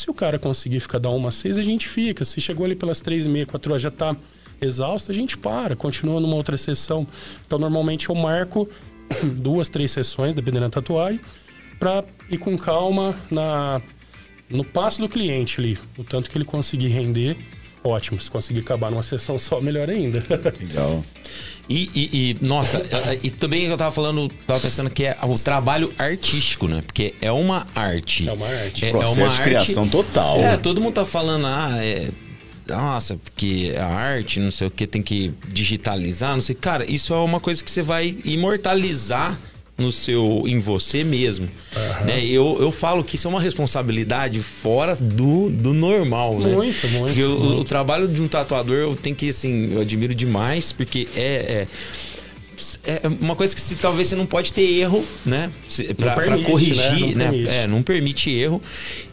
Se 0.00 0.10
o 0.10 0.14
cara 0.14 0.38
conseguir 0.38 0.80
ficar 0.80 0.98
da 0.98 1.10
uma 1.10 1.28
às 1.28 1.34
seis, 1.34 1.58
a 1.58 1.62
gente 1.62 1.86
fica. 1.86 2.24
Se 2.24 2.40
chegou 2.40 2.64
ali 2.64 2.74
pelas 2.74 3.02
três 3.02 3.26
e 3.26 3.28
meia, 3.28 3.44
quatro 3.44 3.70
horas, 3.70 3.82
já 3.82 3.90
está 3.90 4.16
exausto, 4.58 5.12
a 5.12 5.14
gente 5.14 5.36
para, 5.36 5.76
continua 5.76 6.18
numa 6.18 6.36
outra 6.36 6.56
sessão. 6.56 7.06
Então, 7.46 7.58
normalmente 7.58 8.08
eu 8.08 8.14
marco 8.14 8.66
duas, 9.36 9.68
três 9.68 9.90
sessões, 9.90 10.34
dependendo 10.34 10.64
da 10.64 10.70
tatuagem, 10.70 11.20
para 11.78 12.02
ir 12.30 12.38
com 12.38 12.56
calma 12.56 13.14
na 13.30 13.82
no 14.48 14.64
passo 14.64 15.02
do 15.02 15.08
cliente 15.08 15.60
ali, 15.60 15.78
o 15.98 16.02
tanto 16.02 16.30
que 16.30 16.38
ele 16.38 16.46
conseguir 16.46 16.88
render, 16.88 17.36
ótimo. 17.82 18.20
Se 18.20 18.30
conseguir 18.30 18.60
acabar 18.60 18.90
numa 18.90 19.02
sessão 19.02 19.38
só, 19.38 19.60
melhor 19.60 19.88
ainda. 19.90 20.22
Legal. 20.60 21.04
E, 21.68 21.88
e, 21.94 22.30
e, 22.30 22.36
nossa, 22.44 22.78
é, 22.78 23.14
é, 23.14 23.20
e 23.22 23.30
também 23.30 23.66
eu 23.66 23.76
tava 23.76 23.92
falando, 23.92 24.28
tava 24.46 24.58
pensando 24.58 24.90
que 24.90 25.04
é 25.04 25.16
o 25.22 25.38
trabalho 25.38 25.92
artístico, 25.96 26.66
né? 26.66 26.82
Porque 26.84 27.14
é 27.20 27.30
uma 27.30 27.66
arte. 27.74 28.28
É 28.28 28.32
uma 28.32 28.46
arte. 28.46 28.86
É, 28.86 28.90
Processo 28.90 29.20
é 29.20 29.24
uma 29.24 29.32
de 29.32 29.40
criação 29.42 29.82
arte, 29.84 29.92
total. 29.92 30.40
É, 30.40 30.56
todo 30.56 30.80
mundo 30.80 30.94
tá 30.94 31.04
falando, 31.04 31.46
ah, 31.46 31.78
é. 31.80 32.08
Nossa, 32.66 33.16
porque 33.16 33.74
a 33.76 33.86
arte, 33.86 34.38
não 34.38 34.50
sei 34.50 34.68
o 34.68 34.70
que, 34.70 34.86
tem 34.86 35.02
que 35.02 35.32
digitalizar, 35.48 36.34
não 36.34 36.40
sei. 36.40 36.54
Cara, 36.54 36.88
isso 36.88 37.12
é 37.12 37.16
uma 37.16 37.40
coisa 37.40 37.62
que 37.62 37.70
você 37.70 37.82
vai 37.82 38.16
imortalizar 38.24 39.38
no 39.80 39.90
seu 39.90 40.44
em 40.46 40.58
você 40.60 41.02
mesmo 41.02 41.48
Aham. 41.74 42.04
né 42.04 42.24
eu, 42.24 42.58
eu 42.60 42.70
falo 42.70 43.02
que 43.02 43.16
isso 43.16 43.26
é 43.26 43.30
uma 43.30 43.40
responsabilidade 43.40 44.38
fora 44.40 44.94
do, 44.94 45.48
do 45.50 45.72
normal 45.74 46.38
né 46.38 46.54
Muito, 46.54 46.86
muito, 46.88 47.06
porque 47.06 47.24
o- 47.24 47.36
o, 47.36 47.44
muito. 47.56 47.64
trabalho 47.68 48.06
de 48.06 48.20
um 48.20 48.28
tatuador 48.28 48.76
eu 48.76 48.94
tenho 48.94 49.16
que 49.16 49.28
assim 49.30 49.72
eu 49.72 49.80
admiro 49.80 50.14
demais 50.14 50.70
porque 50.72 51.08
é, 51.16 51.66
é 51.66 51.66
é 52.84 53.00
uma 53.22 53.34
coisa 53.34 53.54
que 53.54 53.60
se, 53.60 53.74
talvez 53.76 54.08
você 54.08 54.14
não 54.14 54.26
pode 54.26 54.52
ter 54.52 54.60
erro, 54.80 55.02
né? 55.24 55.50
Permite, 56.14 56.44
corrigir, 56.44 57.16
né? 57.16 57.30
né? 57.30 57.30
Não 57.30 57.32
permite. 57.32 57.50
É, 57.54 57.66
não 57.66 57.82
permite 57.82 58.30
erro. 58.30 58.62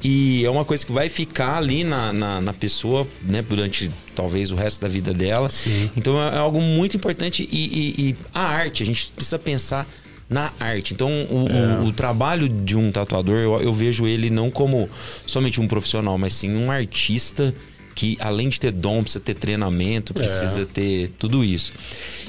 E 0.03 0.43
é 0.43 0.49
uma 0.49 0.65
coisa 0.65 0.85
que 0.85 0.91
vai 0.91 1.07
ficar 1.07 1.55
ali 1.55 1.81
na, 1.85 2.11
na, 2.11 2.41
na 2.41 2.51
pessoa, 2.51 3.07
né? 3.23 3.41
Durante 3.41 3.89
talvez 4.13 4.51
o 4.51 4.55
resto 4.57 4.81
da 4.81 4.89
vida 4.89 5.13
dela. 5.13 5.49
Sim. 5.49 5.89
Então 5.95 6.21
é 6.21 6.37
algo 6.37 6.59
muito 6.59 6.97
importante. 6.97 7.47
E, 7.49 7.57
e- 7.57 8.09
e 8.09 8.15
a 8.33 8.41
arte, 8.41 8.83
a 8.83 8.85
gente 8.85 9.13
precisa 9.15 9.39
pensar 9.39 9.87
na 10.29 10.51
arte. 10.59 10.93
Então 10.93 11.09
o, 11.09 11.47
É. 11.49 11.81
o- 11.81 11.85
o 11.87 11.93
trabalho 11.93 12.49
de 12.49 12.75
um 12.77 12.91
tatuador, 12.91 13.37
eu, 13.37 13.59
eu 13.61 13.73
vejo 13.73 14.05
ele 14.07 14.29
não 14.29 14.49
como 14.51 14.89
somente 15.25 15.61
um 15.61 15.67
profissional, 15.67 16.17
mas 16.17 16.33
sim 16.33 16.55
um 16.55 16.69
artista 16.71 17.53
que 17.95 18.15
além 18.19 18.47
de 18.49 18.59
ter 18.59 18.71
dom, 18.71 19.01
precisa 19.01 19.23
ter 19.23 19.33
treinamento, 19.33 20.13
precisa 20.13 20.61
É. 20.61 20.65
ter 20.65 21.09
tudo 21.17 21.43
isso. 21.43 21.71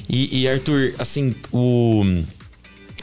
E, 0.09 0.41
e, 0.41 0.47
Arthur, 0.47 0.95
assim, 0.97 1.35
o 1.51 2.03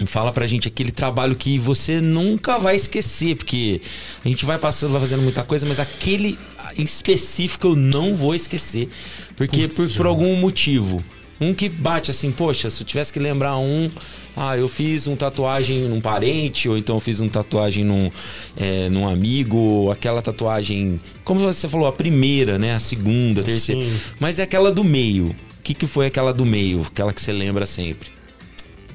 fala 0.05 0.31
pra 0.33 0.47
gente 0.47 0.67
aquele 0.69 0.91
trabalho 0.91 1.35
que 1.37 1.59
você 1.59 2.01
nunca 2.03 2.59
vai 2.59 2.77
esquecer, 2.77 3.37
porque 3.37 3.81
a 4.25 4.29
gente 4.29 4.45
vai 4.45 4.59
passando, 4.59 4.93
vai 4.93 5.01
fazendo 5.01 5.23
muita 5.23 5.43
coisa, 5.43 5.65
mas 5.65 5.79
aquele 5.81 6.39
específico 6.77 7.69
eu 7.69 7.77
não 7.77 8.15
vou 8.15 8.35
esquecer, 8.35 8.89
porque 9.37 9.63
Putz, 9.69 9.77
por, 9.77 9.91
por 9.99 10.07
algum 10.07 10.35
motivo. 10.37 11.03
Um 11.41 11.53
que 11.53 11.69
bate 11.69 12.11
assim, 12.11 12.31
poxa, 12.31 12.71
se 12.71 12.83
eu 12.83 12.87
tivesse 12.87 13.13
que 13.13 13.19
lembrar 13.19 13.59
um, 13.59 13.91
ah, 14.37 14.57
eu 14.57 14.69
fiz 14.69 15.07
um 15.07 15.15
tatuagem 15.15 15.81
num 15.81 16.01
parente, 16.01 16.69
ou 16.69 16.79
então 16.79 16.97
eu 16.97 17.01
fiz 17.01 17.21
um 17.21 17.29
tatuagem 17.29 17.85
num, 17.85 18.11
é, 18.57 18.89
num 18.89 19.07
amigo, 19.09 19.57
ou 19.57 19.93
aquela 19.93 20.23
tatuagem, 20.23 21.01
como 21.25 21.41
você 21.41 21.69
falou, 21.69 21.87
a 21.87 21.93
primeira, 21.93 22.59
né? 22.59 22.75
A 22.75 22.79
segunda, 22.79 23.41
a 23.41 23.45
terceira. 23.45 23.85
Sim. 23.85 24.01
Mas 24.19 24.39
é 24.39 24.43
aquela 24.43 24.73
do 24.73 24.83
meio. 24.83 25.29
O 25.59 25.63
que, 25.63 25.75
que 25.75 25.87
foi 25.87 26.07
aquela 26.07 26.33
do 26.33 26.47
meio? 26.47 26.83
Aquela 26.83 27.13
que 27.13 27.21
você 27.21 27.33
lembra 27.33 27.67
sempre? 27.67 28.17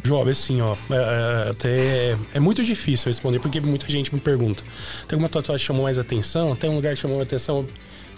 Job, 0.04 0.32
assim, 0.32 0.62
ó, 0.62 0.76
é, 0.90 0.96
é, 0.96 1.50
até 1.52 2.18
é 2.34 2.40
muito 2.40 2.64
difícil 2.64 3.08
responder, 3.08 3.40
porque 3.40 3.62
muita 3.62 3.88
gente 3.88 4.14
me 4.14 4.20
pergunta. 4.20 4.64
Tem 5.08 5.16
alguma 5.16 5.30
tatuagem 5.30 5.62
que 5.62 5.68
chamou 5.68 5.84
mais 5.84 6.00
atenção? 6.00 6.56
Tem 6.56 6.70
um 6.70 6.76
lugar 6.76 6.96
que 6.96 7.02
chamou 7.02 7.18
mais 7.18 7.28
atenção? 7.28 7.68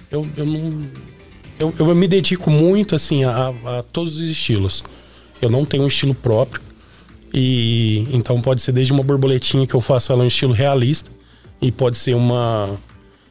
Eu, 0.09 0.25
eu 0.37 0.45
não... 0.45 0.89
Eu, 1.63 1.87
eu 1.87 1.95
me 1.95 2.07
dedico 2.07 2.49
muito, 2.49 2.95
assim, 2.95 3.23
a, 3.23 3.53
a 3.79 3.83
todos 3.83 4.15
os 4.15 4.21
estilos. 4.29 4.83
Eu 5.41 5.49
não 5.49 5.65
tenho 5.65 5.83
um 5.83 5.87
estilo 5.87 6.13
próprio. 6.13 6.61
E 7.33 8.07
então 8.11 8.39
pode 8.39 8.61
ser 8.61 8.71
desde 8.71 8.93
uma 8.93 9.03
borboletinha 9.03 9.65
que 9.65 9.73
eu 9.73 9.81
faço 9.81 10.11
ela 10.11 10.23
em 10.23 10.27
estilo 10.27 10.53
realista. 10.53 11.09
E 11.61 11.71
pode 11.71 11.97
ser 11.97 12.13
uma... 12.15 12.77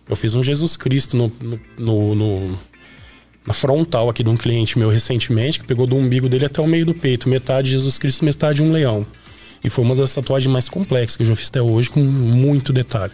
Eu 0.08 0.16
fiz 0.16 0.34
um 0.34 0.42
Jesus 0.42 0.76
Cristo 0.76 1.16
no, 1.16 1.32
no, 1.78 2.14
no- 2.14 2.58
na 3.46 3.52
frontal 3.52 4.08
aqui 4.08 4.22
de 4.22 4.30
um 4.30 4.36
cliente 4.36 4.78
meu 4.78 4.88
recentemente, 4.88 5.58
que 5.60 5.66
pegou 5.66 5.86
do 5.86 5.96
umbigo 5.96 6.28
dele 6.28 6.46
até 6.46 6.60
o 6.62 6.66
meio 6.66 6.86
do 6.86 6.94
peito, 6.94 7.28
metade 7.28 7.70
Jesus 7.70 7.98
Cristo, 7.98 8.24
metade 8.24 8.62
um 8.62 8.70
leão. 8.72 9.06
E 9.64 9.68
foi 9.70 9.84
uma 9.84 9.94
das 9.94 10.12
tatuagens 10.14 10.52
mais 10.52 10.68
complexas 10.68 11.16
que 11.16 11.22
eu 11.22 11.26
já 11.26 11.36
fiz 11.36 11.48
até 11.48 11.60
hoje, 11.62 11.88
com 11.90 12.00
muito 12.00 12.72
detalhe. 12.72 13.12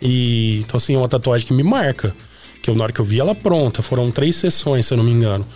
E 0.00 0.60
então, 0.60 0.76
assim, 0.76 0.94
é 0.94 0.98
uma 0.98 1.08
tatuagem 1.08 1.46
que 1.46 1.52
me 1.52 1.62
marca. 1.62 2.14
Que 2.62 2.70
eu, 2.70 2.74
na 2.74 2.84
hora 2.84 2.92
que 2.92 3.00
eu 3.00 3.04
vi 3.04 3.20
ela 3.20 3.34
pronta, 3.34 3.82
foram 3.82 4.10
três 4.10 4.36
sessões, 4.36 4.86
se 4.86 4.94
eu 4.94 4.98
não 4.98 5.04
me 5.04 5.12
engano. 5.12 5.46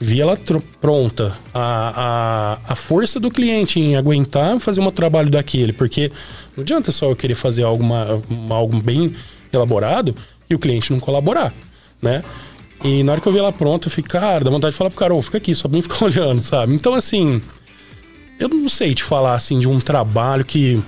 Vi 0.00 0.20
ela 0.20 0.36
pronta. 0.80 1.32
A, 1.54 2.58
a, 2.66 2.72
a 2.72 2.76
força 2.76 3.20
do 3.20 3.30
cliente 3.30 3.78
em 3.80 3.96
aguentar 3.96 4.58
fazer 4.58 4.80
um 4.80 4.90
trabalho 4.90 5.30
daquele, 5.30 5.72
porque 5.72 6.10
não 6.56 6.62
adianta 6.62 6.90
só 6.90 7.10
eu 7.10 7.16
querer 7.16 7.34
fazer 7.34 7.62
algo, 7.62 7.82
uma- 7.82 8.20
uma- 8.28 8.56
algo 8.56 8.80
bem 8.80 9.14
elaborado 9.52 10.14
e 10.50 10.54
o 10.54 10.58
cliente 10.58 10.92
não 10.92 10.98
colaborar, 11.00 11.52
né? 12.00 12.24
E 12.84 13.02
na 13.04 13.12
hora 13.12 13.20
que 13.20 13.28
eu 13.28 13.32
vi 13.32 13.38
ela 13.38 13.52
pronta, 13.52 13.86
eu 13.86 13.92
fiquei, 13.92 14.20
cara, 14.20 14.44
dá 14.44 14.50
vontade 14.50 14.72
de 14.72 14.76
falar 14.78 14.90
pro 14.90 14.98
cara, 14.98 15.14
ô, 15.14 15.22
fica 15.22 15.38
aqui, 15.38 15.54
só 15.54 15.68
pra 15.68 15.76
mim 15.76 15.82
ficar 15.82 16.02
olhando, 16.04 16.42
sabe? 16.42 16.74
Então, 16.74 16.94
assim, 16.94 17.40
eu 18.40 18.48
não 18.48 18.68
sei 18.68 18.92
te 18.94 19.04
falar 19.04 19.34
assim 19.34 19.58
de 19.60 19.68
um 19.68 19.78
trabalho 19.78 20.44
que. 20.44 20.82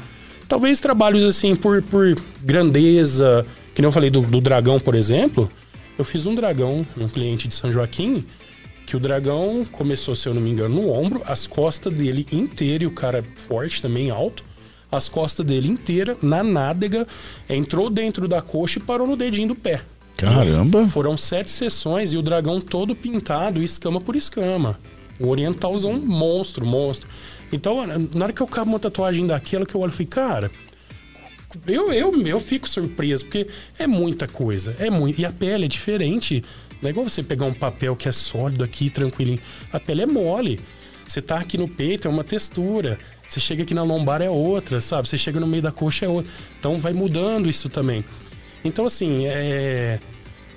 Talvez 0.49 0.81
trabalhos 0.81 1.23
assim 1.23 1.55
por, 1.55 1.81
por 1.83 2.15
grandeza. 2.43 3.47
Que 3.75 3.83
nem 3.83 3.89
eu 3.89 3.93
falei 3.93 4.09
do, 4.09 4.21
do 4.21 4.41
dragão, 4.41 4.79
por 4.79 4.95
exemplo. 4.95 5.51
Eu 5.99 6.05
fiz 6.05 6.27
um 6.27 6.35
dragão, 6.35 6.87
um 6.97 7.09
cliente 7.09 7.49
de 7.49 7.55
São 7.55 7.73
Joaquim, 7.73 8.25
que 8.87 8.97
o 8.97 9.01
dragão 9.01 9.65
começou, 9.71 10.15
se 10.15 10.29
eu 10.29 10.35
não 10.35 10.41
me 10.41 10.51
engano, 10.51 10.83
no 10.83 10.91
ombro, 10.91 11.23
as 11.27 11.47
costas 11.47 11.93
dele 11.93 12.27
inteira, 12.33 12.85
e 12.85 12.87
o 12.87 12.91
cara 12.91 13.19
é 13.19 13.41
forte 13.41 13.81
também, 13.81 14.11
alto. 14.11 14.45
As 14.91 15.09
costas 15.09 15.45
dele 15.45 15.69
inteira, 15.69 16.17
na 16.23 16.43
nádega, 16.43 17.07
entrou 17.49 17.91
dentro 17.91 18.29
da 18.29 18.41
coxa 18.41 18.79
e 18.79 18.83
parou 18.83 19.07
no 19.07 19.17
dedinho 19.17 19.49
do 19.49 19.55
pé. 19.55 19.81
Caramba. 20.17 20.87
Foram 20.87 21.17
sete 21.17 21.51
sessões 21.51 22.13
e 22.13 22.17
o 22.17 22.23
dragão 22.23 22.61
todo 22.61 22.95
pintado, 22.95 23.63
escama 23.63 24.01
por 24.01 24.15
escama. 24.15 24.79
O 25.19 25.29
orientalzão 25.29 25.95
monstro, 25.95 26.65
monstro. 26.65 27.09
Então, 27.53 27.85
na 28.15 28.25
hora 28.25 28.33
que 28.33 28.41
eu 28.41 28.47
acabo 28.47 28.71
uma 28.71 28.79
tatuagem 28.79 29.27
daquela 29.27 29.67
que 29.67 29.75
eu 29.75 29.81
olho 29.81 29.91
e 29.91 29.95
fico, 29.95 30.13
cara, 30.13 30.51
eu, 31.67 31.93
eu, 31.93 32.27
eu 32.27 32.41
fico 32.41 32.69
surpreso, 32.69 33.25
porque 33.25 33.47
é 33.79 33.87
muita 33.87 34.27
coisa. 34.27 34.77
É 34.79 34.91
muito. 34.91 35.21
E 35.21 35.25
a 35.25 35.33
pele 35.33 35.65
é 35.65 35.69
diferente. 35.69 36.43
Não 36.81 36.89
é 36.89 36.91
igual 36.91 37.09
você 37.09 37.23
pegar 37.23 37.47
um 37.47 37.53
papel 37.53 37.97
que 37.97 38.09
é 38.09 38.13
sólido 38.13 38.65
aqui, 38.65 38.91
tranquilinho. 38.91 39.41
A 39.73 39.81
pele 39.81 40.03
é 40.03 40.07
mole. 40.07 40.61
Você 41.07 41.21
tá 41.21 41.39
aqui 41.39 41.59
no 41.59 41.69
peito, 41.69 42.09
é 42.09 42.11
uma 42.11 42.25
textura. 42.25 42.99
Você 43.27 43.41
chega 43.41 43.63
aqui 43.63 43.75
na 43.75 43.83
lombar, 43.83 44.23
é 44.23 44.31
outra, 44.31 44.81
sabe? 44.81 45.09
Você 45.09 45.19
chega 45.19 45.39
no 45.39 45.47
meio 45.47 45.63
da 45.63 45.73
coxa, 45.73 46.07
é 46.07 46.09
outra. 46.09 46.31
Então 46.59 46.79
vai 46.79 46.93
mudando 46.93 47.49
isso 47.49 47.69
também. 47.69 48.05
Então, 48.65 48.87
assim, 48.87 49.27
é. 49.27 50.01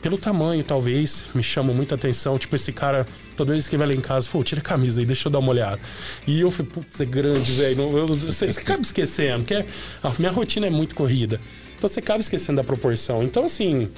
Pelo 0.07 0.17
tamanho, 0.17 0.63
talvez, 0.63 1.25
me 1.35 1.43
chama 1.43 1.73
muita 1.73 1.95
atenção. 1.95 2.37
Tipo, 2.37 2.55
esse 2.55 2.71
cara, 2.71 3.05
toda 3.35 3.51
vez 3.51 3.67
que 3.67 3.75
vai 3.75 3.87
lá 3.87 3.93
em 3.93 3.99
casa, 3.99 4.25
pô, 4.31 4.41
tira 4.41 4.61
a 4.61 4.63
camisa 4.63 5.01
aí, 5.01 5.05
deixa 5.05 5.27
eu 5.27 5.31
dar 5.33 5.39
uma 5.39 5.49
olhada. 5.49 5.81
E 6.25 6.39
eu 6.39 6.49
falei, 6.49 6.71
putz, 6.71 7.01
é 7.01 7.03
grande, 7.03 7.51
velho. 7.51 8.05
Você 8.25 8.45
acaba 8.45 8.81
esquecendo, 8.83 9.43
porque 9.43 9.65
a 10.01 10.13
minha 10.17 10.31
rotina 10.31 10.65
é 10.65 10.69
muito 10.69 10.95
corrida. 10.95 11.41
Então 11.77 11.89
você 11.89 11.99
acaba 11.99 12.21
esquecendo 12.21 12.55
da 12.55 12.63
proporção. 12.63 13.21
Então, 13.21 13.43
assim, 13.43 13.89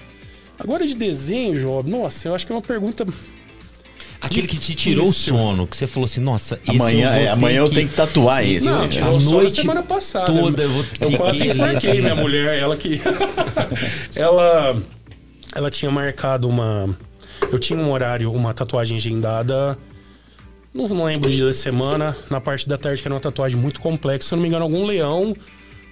agora 0.58 0.88
de 0.88 0.96
desenho, 0.96 1.60
Job, 1.60 1.88
nossa, 1.92 2.28
eu 2.28 2.34
acho 2.34 2.44
que 2.44 2.52
é 2.52 2.56
uma 2.56 2.62
pergunta. 2.64 3.06
Aquele 4.20 4.48
que 4.48 4.58
te 4.58 4.74
tirou 4.74 5.10
o 5.10 5.14
sono, 5.14 5.68
que 5.68 5.78
você 5.78 5.86
falou 5.86 6.06
assim, 6.06 6.22
nossa, 6.22 6.60
esse 6.68 6.76
Amanhã, 6.76 7.06
eu 7.06 7.12
vou 7.12 7.20
é, 7.20 7.24
ter 7.26 7.28
amanhã 7.30 7.58
eu 7.60 7.70
tenho 7.70 7.88
que 7.88 7.96
tatuar 7.96 8.44
esse. 8.44 8.66
Não, 8.66 8.86
É. 8.86 8.88
tirou 8.88 9.16
A 9.16 9.20
noite 9.22 9.52
semana 9.54 9.84
passada. 9.84 10.26
toda 10.26 10.64
eu 10.64 10.70
vou- 10.72 10.86
Eu 11.00 11.12
quase 11.18 11.46
enforquei 11.46 11.92
assim. 11.92 12.02
minha 12.02 12.16
mulher, 12.16 12.58
ela 12.58 12.76
que. 12.76 13.00
ela. 14.16 14.76
Ela 15.56 15.70
tinha 15.70 15.92
marcado 15.92 16.48
uma. 16.48 16.98
Eu 17.52 17.60
tinha 17.60 17.80
um 17.80 17.92
horário, 17.92 18.32
uma 18.32 18.54
tatuagem 18.54 18.98
agendada. 18.98 19.78
Não, 20.74 20.86
lembro 21.06 21.30
o 21.30 21.32
dia 21.32 21.46
da 21.46 21.54
semana. 21.54 22.16
Na 22.30 22.40
parte 22.40 22.68
da 22.68 22.78
tarde, 22.78 23.02
que 23.02 23.08
era 23.08 23.16
uma 23.16 23.22
tatuagem 23.22 23.60
muito 23.60 23.80
complexa. 23.80 24.30
Se 24.30 24.34
eu 24.34 24.38
não 24.38 24.44
me 24.44 24.48
engano, 24.48 24.64
algum 24.64 24.86
leão, 24.86 25.36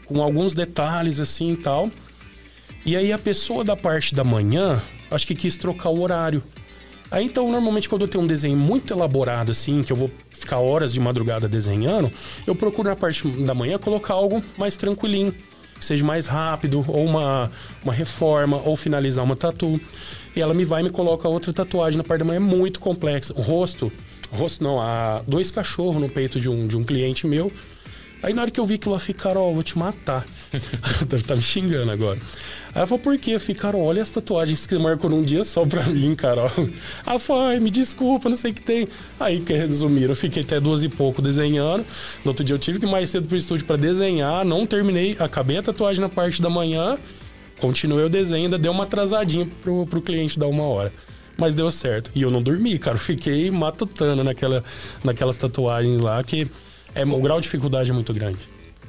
com 0.06 0.22
alguns 0.22 0.54
detalhes 0.54 1.20
assim 1.20 1.54
e 1.54 1.58
tal. 1.58 1.90
E 2.86 2.96
aí 2.96 3.12
a 3.12 3.20
pessoa 3.20 3.64
da 3.64 3.76
parte 3.76 4.16
da 4.16 4.24
manhã, 4.24 4.82
acho 5.12 5.28
que 5.28 5.36
quis 5.36 5.58
trocar 5.58 5.90
o 5.90 6.02
horário. 6.02 6.44
Aí 7.10 7.26
então, 7.26 7.50
normalmente, 7.50 7.88
quando 7.88 8.02
eu 8.04 8.08
tenho 8.08 8.24
um 8.24 8.28
desenho 8.28 8.58
muito 8.58 8.94
elaborado, 8.94 9.52
assim, 9.52 9.82
que 9.82 9.92
eu 9.92 9.98
vou 9.98 10.12
ficar 10.30 10.60
horas 10.60 10.94
de 10.94 11.00
madrugada 11.00 11.48
desenhando, 11.48 12.12
eu 12.46 12.54
procuro 12.54 12.90
na 12.90 12.96
parte 12.96 13.28
da 13.44 13.54
manhã 13.54 13.78
colocar 13.78 14.14
algo 14.14 14.44
mais 14.58 14.76
tranquilinho, 14.76 15.34
que 15.78 15.86
seja 15.86 16.04
mais 16.04 16.26
rápido, 16.26 16.84
ou 16.88 17.06
uma, 17.06 17.52
uma 17.84 17.94
reforma, 17.94 18.62
ou 18.64 18.76
finalizar 18.76 19.24
uma 19.24 19.36
tatu. 19.36 19.80
E 20.36 20.42
ela 20.42 20.54
me 20.54 20.66
vai 20.66 20.82
e 20.82 20.84
me 20.84 20.90
coloca 20.90 21.28
outra 21.28 21.52
tatuagem 21.52 21.98
na 21.98 22.04
parte 22.04 22.20
da 22.20 22.26
manhã 22.26 22.40
muito 22.40 22.80
complexa. 22.80 23.34
O 23.36 23.42
rosto, 23.42 23.92
rosto 24.32 24.64
não, 24.64 24.80
há 24.80 25.22
dois 25.28 25.52
cachorros 25.52 26.02
no 26.02 26.10
peito 26.10 26.40
de 26.40 26.50
um, 26.50 26.68
de 26.68 26.78
um 26.78 26.84
cliente 26.84 27.26
meu. 27.26 27.52
Aí 28.22 28.34
na 28.34 28.42
hora 28.42 28.52
que 28.52 28.60
eu 28.60 28.66
vi 28.66 28.78
que 28.78 28.88
ela 28.88 29.00
ó, 29.26 29.50
eu 29.50 29.54
vou 29.54 29.64
te 29.64 29.78
matar. 29.78 30.26
Deve 31.08 31.24
tá 31.24 31.36
me 31.36 31.42
xingando 31.42 31.92
agora. 31.92 32.20
Aí 32.70 32.80
ela 32.80 32.88
falou, 32.88 33.02
por 33.02 33.18
quê? 33.18 33.38
Ficaram, 33.38 33.82
olha 33.82 34.02
as 34.02 34.10
tatuagens 34.10 34.66
que 34.66 34.76
você 34.76 34.82
marcou 34.82 35.10
num 35.10 35.24
dia 35.24 35.44
só 35.44 35.66
pra 35.66 35.84
mim, 35.90 36.16
Carol. 36.16 36.52
Ela 37.06 37.20
falou, 37.20 37.60
me 37.60 37.70
desculpa, 37.70 38.28
não 38.30 38.36
sei 38.36 38.52
o 38.52 38.54
que 38.54 38.62
tem. 38.62 38.88
Aí, 39.20 39.40
que 39.40 39.54
resumiram, 39.54 40.12
eu 40.12 40.16
fiquei 40.16 40.44
até 40.44 40.60
duas 40.60 40.84
e 40.84 40.90
pouco 40.90 41.22
desenhando. 41.22 41.86
No 42.24 42.32
outro 42.32 42.44
dia 42.44 42.56
eu 42.56 42.60
tive 42.60 42.80
que 42.80 42.86
ir 42.86 42.90
mais 42.90 43.10
cedo 43.10 43.28
pro 43.28 43.38
estúdio 43.38 43.66
pra 43.66 43.76
desenhar, 43.76 44.44
não 44.44 44.66
terminei, 44.66 45.16
acabei 45.20 45.58
a 45.58 45.64
tatuagem 45.64 46.02
na 46.02 46.10
parte 46.10 46.42
da 46.42 46.50
manhã, 46.50 46.98
continuei 47.60 48.06
o 48.06 48.10
desenho, 48.10 48.46
ainda 48.46 48.58
deu 48.58 48.72
uma 48.72 48.84
atrasadinha 48.84 49.48
pro, 49.62 49.86
pro 49.86 50.02
cliente 50.02 50.40
dar 50.40 50.48
uma 50.48 50.64
hora. 50.64 50.92
Mas 51.38 51.54
deu 51.54 51.70
certo. 51.70 52.10
E 52.16 52.24
eu 52.24 52.32
não 52.32 52.42
dormi, 52.42 52.80
cara. 52.80 52.98
Fiquei 52.98 53.52
matutando 53.52 54.24
naquela, 54.24 54.64
naquelas 55.04 55.38
tatuagens 55.38 56.00
lá, 56.00 56.24
que 56.24 56.48
é, 57.02 57.06
o 57.06 57.20
grau 57.22 57.40
de 57.40 57.44
dificuldade 57.44 57.90
é 57.90 57.94
muito 57.94 58.14
grande. 58.14 58.40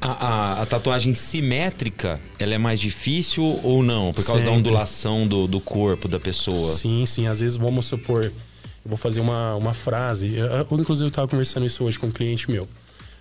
A, 0.00 0.10
a- 0.58 0.62
a 0.62 0.66
tatuagem 0.66 1.12
simétrica, 1.14 2.20
ela 2.38 2.54
é 2.54 2.58
mais 2.58 2.78
difícil 2.80 3.58
ou 3.64 3.82
não? 3.82 4.12
Por 4.12 4.24
causa 4.24 4.44
da 4.44 4.50
Sempre. 4.52 4.58
ondulação 4.58 5.26
do, 5.26 5.46
do 5.46 5.60
corpo 5.60 6.06
da 6.06 6.20
pessoa. 6.20 6.56
Sim, 6.72 7.04
sim. 7.04 7.26
Às 7.26 7.40
vezes, 7.40 7.56
vamos 7.56 7.86
supor, 7.86 8.24
eu 8.26 8.32
vou 8.84 8.96
fazer 8.96 9.20
uma, 9.20 9.54
uma 9.56 9.74
frase. 9.74 10.34
Eu, 10.34 10.46
eu, 10.46 10.66
inclusive, 10.78 11.08
eu 11.08 11.12
tava 11.12 11.26
conversando 11.26 11.66
isso 11.66 11.82
hoje 11.84 11.98
com 11.98 12.06
um 12.06 12.12
cliente 12.12 12.48
meu. 12.50 12.68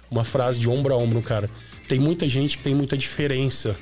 Uma 0.09 0.23
frase 0.23 0.59
de 0.59 0.69
ombro 0.69 0.93
a 0.93 0.97
ombro, 0.97 1.21
cara. 1.21 1.49
Tem 1.87 1.97
muita 1.99 2.29
gente 2.29 2.57
que 2.57 2.63
tem 2.63 2.75
muita 2.75 2.95
diferença. 2.97 3.75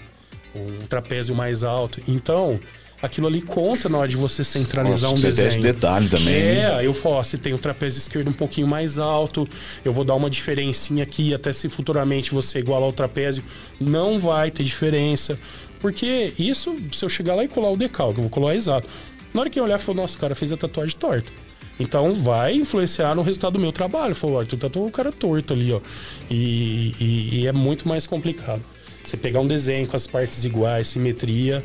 Um 0.56 0.86
trapézio 0.88 1.36
mais 1.36 1.64
alto. 1.64 2.00
Então, 2.08 2.60
aquilo 3.02 3.28
ali 3.28 3.42
conta 3.42 3.88
na 3.90 3.98
hora 3.98 4.08
de 4.08 4.16
você 4.16 4.44
centralizar 4.44 5.10
Nossa, 5.12 5.16
um 5.16 5.22
desenho. 5.22 5.48
esse 5.50 5.60
detalhe 5.60 6.08
também. 6.10 6.34
É, 6.34 6.80
eu 6.84 6.94
falo, 6.94 7.16
ó, 7.16 7.24
se 7.24 7.38
tem 7.38 7.54
o 7.54 7.58
trapézio 7.58 8.00
esquerdo 8.00 8.30
um 8.30 8.34
pouquinho 8.34 8.68
mais 8.68 8.98
alto, 8.98 9.48
eu 9.84 9.94
vou 9.94 10.04
dar 10.04 10.16
uma 10.16 10.30
diferencinha 10.30 11.04
aqui, 11.04 11.34
até 11.34 11.54
se 11.54 11.70
futuramente 11.70 12.34
você 12.34 12.60
igualar 12.60 12.90
o 12.90 12.94
trapézio, 12.94 13.44
não 13.80 14.18
vai 14.18 14.50
ter 14.52 14.64
diferença. 14.64 15.38
Porque 15.80 16.34
isso, 16.40 16.76
se 16.92 17.06
eu 17.06 17.10
chegar 17.10 17.36
lá 17.36 17.44
e 17.44 17.48
colar 17.48 17.70
o 17.72 17.78
decalque, 17.78 18.18
eu 18.18 18.24
vou 18.24 18.30
colar 18.30 18.56
exato. 18.56 18.88
Na 19.34 19.42
hora 19.42 19.50
que 19.50 19.60
eu 19.60 19.64
olhar, 19.66 19.76
eu 19.76 19.80
falo, 19.80 19.98
nossa, 20.02 20.16
o 20.18 20.20
cara 20.20 20.34
fez 20.34 20.52
a 20.52 20.58
tatuagem 20.58 20.96
torta. 20.98 21.32
Então 21.78 22.14
vai 22.14 22.56
influenciar 22.56 23.14
no 23.14 23.22
resultado 23.22 23.54
do 23.54 23.60
meu 23.60 23.72
trabalho. 23.74 24.16
Falou, 24.16 24.40
ó, 24.40 24.46
tu 24.46 24.56
tatuou 24.56 24.88
o 24.88 24.92
cara 24.92 25.12
torto 25.12 25.54
ali, 25.54 25.74
ó. 25.74 25.82
E, 26.32 26.94
e- 27.00 27.40
e 27.42 27.48
é 27.48 27.52
muito 27.52 27.88
mais 27.88 28.08
complicado. 28.08 28.64
Você 29.04 29.18
pegar 29.18 29.42
um 29.42 29.48
desenho 29.48 29.86
com 29.88 29.96
as 29.96 30.08
partes 30.08 30.46
iguais, 30.46 30.88
simetria. 30.88 31.62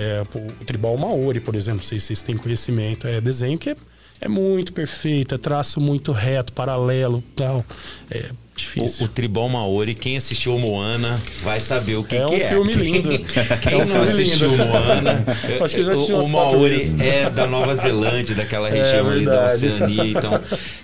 É, 0.00 0.22
o 0.34 0.64
tribal 0.64 0.96
Maori, 0.96 1.40
por 1.40 1.54
exemplo, 1.54 1.80
não 1.80 1.84
sei 1.86 1.98
se 2.00 2.06
vocês 2.06 2.22
têm 2.22 2.36
conhecimento, 2.36 3.06
é 3.06 3.20
desenho 3.20 3.58
que 3.58 3.70
é, 3.70 3.76
é 4.20 4.28
muito 4.28 4.72
perfeito, 4.72 5.34
é 5.34 5.38
traço 5.38 5.80
muito 5.80 6.12
reto, 6.12 6.52
paralelo 6.52 7.22
tal. 7.34 7.64
É 8.10 8.26
O, 8.30 8.56
difícil. 8.60 9.06
o 9.06 9.08
Tribal 9.08 9.48
Maori, 9.48 9.94
quem 9.94 10.18
assistiu 10.18 10.58
Moana 10.58 11.18
vai 11.42 11.58
saber 11.60 11.96
o 11.96 12.04
que 12.04 12.14
É 12.16 12.26
que 12.26 12.32
um 12.34 12.36
é. 12.36 12.48
filme 12.48 12.72
Quem- 12.74 12.82
lindo. 12.82 13.08
Quem 13.62 13.72
É 13.72 13.76
um 13.82 13.86
não 13.86 14.02
assistiu 14.02 14.50
lindo. 14.50 14.66
Moana, 14.66 15.24
Acho 15.64 15.76
que 15.76 15.82
já 15.82 15.92
o, 15.94 16.24
o 16.24 16.28
Maori 16.28 16.94
é 17.00 17.30
da 17.30 17.46
Nova 17.46 17.74
Zelândia, 17.74 18.36
daquela 18.36 18.68
região 18.70 19.08
ali 19.10 19.24
da. 19.24 19.46
Oceania. 19.46 20.04
Então, 20.06 20.38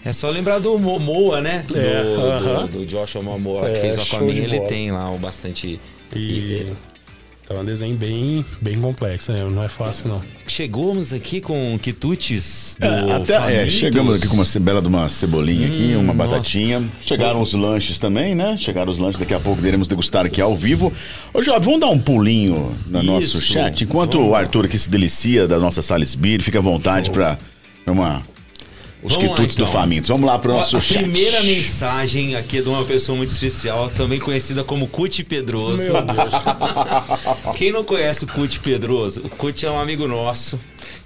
é 0.04 0.12
só 0.12 0.30
lembrar 0.30 0.58
do 0.58 0.78
Mo- 0.78 0.98
Moa, 0.98 1.40
né? 1.42 1.62
Do, 1.68 1.78
É, 1.78 2.02
do, 2.02 2.20
aham. 2.22 2.66
do 2.66 2.86
Joshua 2.86 3.20
Momoa, 3.22 3.66
que 3.66 3.76
É, 3.76 3.80
fez 3.82 3.98
o 3.98 4.00
Aquaman. 4.00 4.32
Ele 4.32 4.56
bola. 4.56 4.68
tem 4.68 4.90
lá 4.90 5.10
o 5.10 5.18
bastante... 5.18 5.78
E, 6.14 6.72
então 7.46 7.58
é 7.58 7.60
um 7.60 7.64
desenho 7.64 7.96
bem, 7.96 8.44
bem 8.60 8.74
complexo, 8.80 9.32
né? 9.32 9.44
Não 9.48 9.62
é 9.62 9.68
fácil, 9.68 10.08
não. 10.08 10.20
Chegamos 10.48 11.12
aqui 11.12 11.40
com 11.40 11.78
quitutes 11.80 12.76
do 12.80 12.84
É, 12.84 13.12
até, 13.12 13.62
é, 13.62 13.68
chegamos 13.68 14.16
aqui 14.16 14.26
com 14.26 14.34
uma 14.34 14.44
bela 14.58 14.82
de 14.82 14.88
uma 14.88 15.08
cebolinha 15.08 15.68
aqui, 15.68 15.94
Hum, 15.94 16.00
uma 16.00 16.12
nossa. 16.12 16.30
batatinha. 16.30 16.82
Chegaram 17.00 17.40
os 17.40 17.54
lanches 17.54 18.00
também, 18.00 18.34
né? 18.34 18.56
Chegaram 18.56 18.90
os 18.90 18.98
lanches, 18.98 19.20
daqui 19.20 19.32
a 19.32 19.38
pouco 19.38 19.64
iremos 19.64 19.86
degustar 19.86 20.26
aqui 20.26 20.40
ao 20.40 20.56
vivo. 20.56 20.92
Ô, 21.32 21.40
Job, 21.40 21.64
vamos 21.64 21.78
dar 21.78 21.86
um 21.86 22.00
pulinho 22.00 22.76
no 22.84 23.00
nosso 23.04 23.38
Isso, 23.38 23.40
chat? 23.42 23.84
Enquanto 23.84 24.14
vamos 24.14 24.32
o. 24.32 24.34
Arthur 24.34 24.64
aqui 24.64 24.76
se 24.76 24.90
delicia 24.90 25.46
da 25.46 25.60
nossa 25.60 25.82
Salisbury, 25.82 26.42
fica 26.42 26.58
à 26.58 26.62
vontade 26.62 27.10
para 27.12 27.38
uma... 27.86 28.24
Os 29.06 29.12
Vamos 29.12 29.28
lá, 29.28 29.34
quitutes 29.36 29.54
do 29.54 29.62
então. 29.62 29.72
Famintos. 29.72 30.08
Vamos 30.08 30.26
lá 30.26 30.36
para 30.36 30.50
o 30.50 30.54
nosso 30.54 30.76
a 30.76 30.80
chat. 30.80 30.98
primeira 30.98 31.40
mensagem 31.44 32.34
aqui 32.34 32.58
é 32.58 32.62
de 32.62 32.68
uma 32.68 32.84
pessoa 32.84 33.16
muito 33.16 33.30
especial, 33.30 33.88
também 33.88 34.18
conhecida 34.18 34.64
como 34.64 34.88
Cuti 34.88 35.22
Pedroso. 35.22 35.92
Meu 35.92 36.02
Deus. 36.02 36.34
Quem 37.56 37.70
não 37.70 37.84
conhece 37.84 38.24
o 38.24 38.26
Cuti 38.26 38.58
Pedroso? 38.58 39.20
O 39.24 39.28
Cuti 39.30 39.64
é 39.64 39.70
um 39.70 39.78
amigo 39.78 40.08
nosso. 40.08 40.58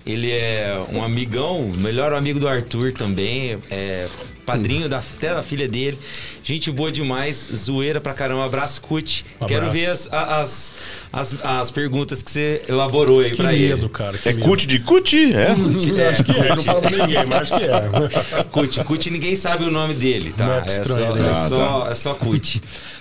Ele 0.06 0.30
é 0.32 0.80
um 0.92 1.02
amigão, 1.04 1.70
melhor 1.76 2.12
amigo 2.12 2.40
do 2.40 2.48
Arthur 2.48 2.92
também. 2.92 3.58
É 3.70 4.08
padrinho 4.46 4.88
da, 4.88 4.98
até 4.98 5.32
da 5.32 5.42
filha 5.42 5.68
dele. 5.68 5.96
Gente 6.42 6.70
boa 6.72 6.90
demais, 6.90 7.48
zoeira 7.54 8.00
pra 8.00 8.12
caramba. 8.14 8.44
Abraço, 8.44 8.80
Cuti. 8.80 9.24
Um 9.40 9.46
Quero 9.46 9.70
ver 9.70 9.86
as, 9.90 10.08
as, 10.10 10.72
as, 11.12 11.36
as 11.44 11.70
perguntas 11.70 12.22
que 12.22 12.30
você 12.30 12.62
elaborou 12.68 13.20
aí 13.20 13.30
Que 13.30 13.36
pra 13.36 13.52
medo, 13.52 13.86
ele. 13.86 13.88
cara. 13.90 14.18
Que 14.18 14.28
É 14.30 14.32
cut 14.32 14.66
de 14.66 14.80
cut? 14.80 15.16
É? 15.36 15.54
Cuti, 15.54 16.00
é, 16.00 16.08
Acho 16.08 16.24
que 16.24 16.32
é, 16.32 16.56
não 16.56 16.64
fala 16.64 16.80
pra 16.80 16.90
ninguém, 16.90 17.26
mas 17.26 17.52
acho 17.52 17.56
que 17.56 17.64
é. 17.64 18.44
Cuti, 18.50 18.84
Cuti, 18.84 19.10
ninguém 19.10 19.36
sabe 19.36 19.64
o 19.64 19.70
nome 19.70 19.94
dele, 19.94 20.32
tá? 20.36 20.46
Não 20.46 20.54
é 20.54 20.62
É 20.64 20.66
estranho, 20.66 21.12
só, 21.12 21.14
né? 21.14 21.30
é 21.30 21.34
só, 21.34 21.88
é 21.90 21.94
só 21.94 22.14
Cuti. 22.14 22.60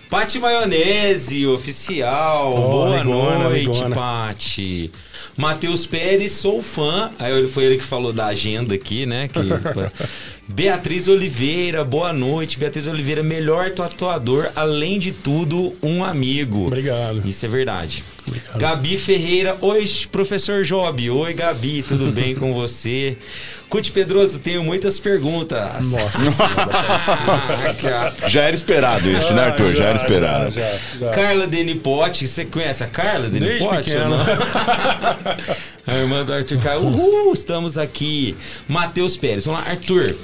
Pati 0.09 0.37
Maionese, 0.37 1.47
oficial. 1.47 2.51
Oh, 2.53 2.69
Boa 2.69 2.99
amigona, 2.99 3.43
noite, 3.49 3.67
amigona. 3.69 3.95
Pati. 3.95 4.91
Matheus 5.39 5.87
Pérez, 5.87 6.33
sou 6.33 6.61
fã. 6.61 7.11
Aí 7.17 7.47
foi 7.47 7.63
ele 7.63 7.77
que 7.77 7.85
falou 7.85 8.11
da 8.11 8.25
agenda 8.25 8.75
aqui, 8.75 9.05
né? 9.05 9.29
Que, 9.29 9.39
Beatriz 10.45 11.07
Oliveira, 11.07 11.81
boa 11.85 12.11
noite. 12.11 12.59
Beatriz 12.59 12.87
Oliveira, 12.87 13.23
melhor 13.23 13.71
tatuador, 13.71 14.51
além 14.53 14.99
de 14.99 15.13
tudo, 15.13 15.73
um 15.81 16.03
amigo. 16.03 16.67
Obrigado. 16.67 17.25
Isso 17.25 17.45
é 17.45 17.47
verdade. 17.47 18.03
Obrigado. 18.29 18.57
Gabi 18.59 18.97
Ferreira, 18.97 19.57
oi, 19.61 19.89
professor 20.11 20.63
Job. 20.63 21.09
Oi, 21.09 21.33
Gabi, 21.33 21.83
tudo 21.83 22.11
bem 22.13 22.35
com 22.35 22.53
você? 22.53 23.17
Cute 23.67 23.91
Pedroso, 23.91 24.39
tenho 24.39 24.63
muitas 24.63 24.99
perguntas. 24.99 25.91
Nossa. 25.91 26.19
Ah. 27.81 28.27
Já 28.27 28.43
era 28.43 28.55
esperado 28.55 29.09
isso, 29.09 29.33
né, 29.33 29.43
Arthur? 29.43 29.75
Já, 29.75 29.85
era 29.85 29.97
esperado. 29.97 30.51
já, 30.53 30.77
já. 30.99 31.09
Carla 31.11 31.47
Denipote, 31.47 32.27
você 32.27 32.45
conhece 32.45 32.83
a 32.83 32.87
Carla 32.87 33.27
Denipote 33.29 33.95
ou 33.97 34.09
não? 34.09 34.19
a 35.87 35.97
irmã 35.97 36.23
do 36.25 36.33
Arthur 36.33 36.59
Caio. 36.61 36.81
Uhul, 36.81 37.33
estamos 37.33 37.77
aqui. 37.77 38.35
Matheus 38.67 39.17
Pérez, 39.17 39.45
vamos 39.45 39.61
lá, 39.61 39.69
Arthur. 39.69 40.15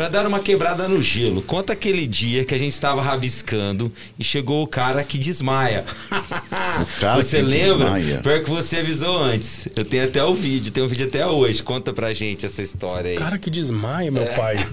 Pra 0.00 0.08
dar 0.08 0.26
uma 0.26 0.40
quebrada 0.40 0.88
no 0.88 1.02
gelo, 1.02 1.42
conta 1.42 1.74
aquele 1.74 2.06
dia 2.06 2.42
que 2.42 2.54
a 2.54 2.58
gente 2.58 2.72
estava 2.72 3.02
rabiscando 3.02 3.92
e 4.18 4.24
chegou 4.24 4.62
o 4.62 4.66
cara 4.66 5.04
que 5.04 5.18
desmaia. 5.18 5.84
O 6.80 7.00
cara 7.00 7.22
você 7.22 7.38
que 7.38 7.42
lembra? 7.42 7.84
desmaia. 7.98 8.18
Pior 8.22 8.42
que 8.42 8.48
você 8.48 8.78
avisou 8.78 9.18
antes. 9.18 9.68
Eu 9.76 9.84
tenho 9.84 10.04
até 10.04 10.24
o 10.24 10.34
vídeo, 10.34 10.72
tem 10.72 10.82
um 10.82 10.86
vídeo 10.86 11.06
até 11.06 11.26
hoje. 11.26 11.62
Conta 11.62 11.92
pra 11.92 12.14
gente 12.14 12.46
essa 12.46 12.62
história 12.62 13.10
aí. 13.10 13.16
Cara 13.16 13.38
que 13.38 13.50
desmaia, 13.50 14.10
meu 14.10 14.22
É. 14.22 14.34
pai. 14.36 14.66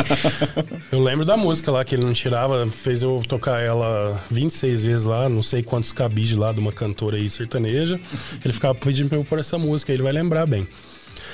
eu 0.90 1.00
lembro 1.00 1.24
da 1.26 1.36
música 1.36 1.70
lá 1.70 1.84
que 1.84 1.94
ele 1.94 2.04
não 2.04 2.12
tirava, 2.14 2.66
fez 2.68 3.02
eu 3.02 3.20
tocar 3.28 3.60
ela 3.60 4.22
26 4.30 4.84
vezes 4.84 5.04
lá, 5.04 5.28
não 5.28 5.42
sei 5.42 5.62
quantos 5.62 5.92
cabide 5.92 6.36
lá 6.36 6.52
de 6.52 6.60
uma 6.60 6.72
cantora 6.72 7.16
aí 7.16 7.28
sertaneja. 7.28 8.00
Ele 8.42 8.54
ficava 8.54 8.74
pedindo 8.74 9.08
pra 9.08 9.18
eu 9.18 9.24
pôr 9.24 9.38
essa 9.40 9.58
música, 9.58 9.92
ele 9.92 10.02
vai 10.02 10.12
lembrar 10.12 10.46
bem. 10.46 10.66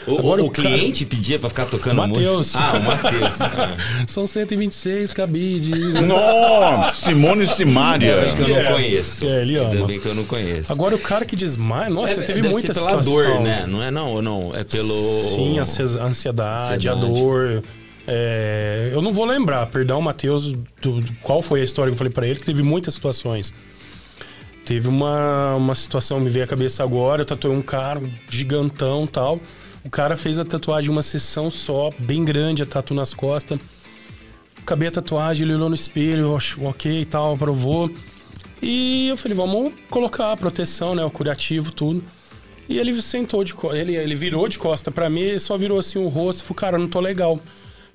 O, 0.07 0.19
Agora 0.19 0.43
o 0.43 0.47
o 0.47 0.51
cara- 0.51 0.69
cliente 0.69 1.05
pedia 1.07 1.39
pra 1.39 1.49
ficar 1.49 1.67
tocando 1.67 1.97
Mateus. 1.97 2.55
música? 2.55 2.59
Ah, 2.65 2.77
o 2.79 2.83
Matheus. 2.83 3.37
São 4.11 4.27
126 4.27 5.13
cabides. 5.13 5.95
Nossa, 5.95 6.91
Simone 7.07 7.47
Simaria. 7.47 8.15
Ainda 8.21 8.27
bem 8.27 8.35
que 8.35 8.51
eu 8.51 8.63
não 8.65 8.73
conheço. 8.73 9.27
É, 9.27 9.43
ele 9.43 9.59
Ainda 9.59 9.77
ama. 9.77 9.87
bem 9.87 10.01
que 10.01 10.07
eu 10.07 10.15
não 10.15 10.25
conheço. 10.25 10.73
Agora 10.73 10.95
o 10.95 10.99
cara 10.99 11.25
que 11.25 11.37
desmaia, 11.37 11.89
nossa, 11.89 12.15
É, 12.21 12.25
teve 12.25 12.41
deve 12.41 12.53
muita 12.53 12.75
ser 12.75 12.81
pela 12.81 13.03
situação. 13.03 13.13
dor, 13.35 13.41
né? 13.41 13.65
Não 13.69 13.83
é 13.83 13.91
não, 13.91 14.09
ou 14.15 14.23
não? 14.23 14.53
É 14.55 14.65
pelo... 14.65 14.93
Sim, 14.93 15.59
a 15.59 15.63
ansi- 15.63 15.83
a 15.99 16.05
ansiedade, 16.05 16.89
a 16.89 16.93
Ansiedade. 16.95 17.21
dor. 17.21 17.63
É, 18.07 18.91
eu 18.93 19.01
não 19.01 19.13
vou 19.13 19.25
lembrar, 19.25 19.67
perdão, 19.67 20.01
Matheus, 20.01 20.53
do- 20.81 21.01
do- 21.01 21.13
qual 21.23 21.41
foi 21.41 21.61
a 21.61 21.65
história 21.65 21.91
que 21.91 21.95
eu 21.95 21.99
falei 21.99 22.13
pra 22.13 22.27
ele, 22.27 22.41
que 22.41 22.45
teve 22.47 22.63
muitas 22.63 22.95
situações. 22.95 23.53
Teve 24.65 24.89
uma, 24.89 25.55
uma 25.57 25.75
situação, 25.75 26.19
me 26.21 26.29
veio 26.31 26.45
à 26.45 26.49
cabeça 26.49 26.83
agora, 26.83 27.23
eu 27.23 27.27
tatuei 27.27 27.55
um 27.55 27.63
cara, 27.63 28.01
gigantão 28.29 29.07
tal. 29.07 29.41
O 29.85 29.91
cara 29.91 30.17
fez 30.17 30.39
a 30.39 30.45
tatuagem 30.45 30.91
uma 30.91 31.03
sessão 31.03 31.51
só, 31.51 31.91
bem 31.99 32.25
grande, 32.25 32.63
a 32.63 32.67
tatu 32.67 32.95
nas 32.95 33.13
costas. 33.13 33.59
Acabei 34.61 34.89
a 34.89 34.93
tatuagem, 34.93 35.45
ele 35.45 35.55
olhou 35.55 35.69
no 35.69 35.75
espelho, 35.75 36.37
ok 36.61 37.01
e 37.01 37.05
tal, 37.05 37.35
aprovou. 37.35 37.91
E 38.63 39.09
eu 39.09 39.17
falei, 39.17 39.37
vamos 39.37 39.73
colocar 39.91 40.31
a 40.31 40.37
proteção, 40.37 40.95
né? 40.95 41.05
O 41.05 41.11
curativo, 41.11 41.73
tudo. 41.73 42.03
E 42.69 42.79
ele 42.79 43.03
sentou 43.03 43.43
de 43.43 43.55
ele 43.73 43.97
ele 43.97 44.15
virou 44.15 44.47
de 44.47 44.59
costa 44.59 44.91
pra 44.91 45.11
mim, 45.11 45.37
só 45.39 45.57
virou 45.57 45.79
assim 45.79 45.99
o 45.99 46.07
rosto, 46.07 46.45
falou, 46.45 46.55
cara, 46.55 46.79
não 46.79 46.87
tô 46.87 47.01
legal. 47.01 47.41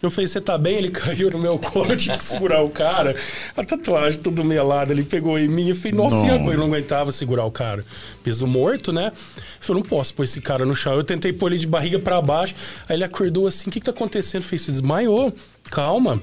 Eu 0.01 0.11
falei, 0.11 0.27
você 0.27 0.39
tá 0.39 0.57
bem? 0.57 0.75
Ele 0.77 0.91
caiu 0.91 1.31
no 1.31 1.39
meu 1.39 1.57
colo, 1.57 1.95
tinha 1.95 2.17
que 2.17 2.23
segurar 2.23 2.61
o 2.61 2.69
cara. 2.69 3.15
A 3.55 3.63
tatuagem 3.63 4.21
tudo 4.21 4.43
melada, 4.43 4.93
ele 4.93 5.03
pegou 5.03 5.39
em 5.39 5.47
mim. 5.47 5.69
Eu 5.69 5.75
falei, 5.75 5.91
nossa, 5.97 6.15
Não. 6.17 6.51
eu 6.51 6.57
não 6.59 6.65
aguentava 6.67 7.11
segurar 7.11 7.45
o 7.45 7.51
cara. 7.51 7.83
Peso 8.23 8.45
morto, 8.45 8.93
né? 8.93 9.11
Eu 9.35 9.41
falei, 9.59 9.81
não 9.81 9.89
posso 9.89 10.13
pôr 10.13 10.23
esse 10.23 10.39
cara 10.39 10.65
no 10.65 10.75
chão. 10.75 10.93
Eu 10.93 11.03
tentei 11.03 11.33
pôr 11.33 11.51
ele 11.51 11.59
de 11.59 11.67
barriga 11.67 11.97
pra 11.97 12.21
baixo. 12.21 12.53
Aí 12.87 12.95
ele 12.95 13.03
acordou 13.03 13.47
assim, 13.47 13.69
o 13.69 13.71
que 13.73 13.79
que 13.79 13.85
tá 13.85 13.91
acontecendo? 13.91 14.41
Eu 14.41 14.47
falei, 14.47 14.59
você 14.59 14.71
desmaiou? 14.71 15.33
Calma. 15.71 16.21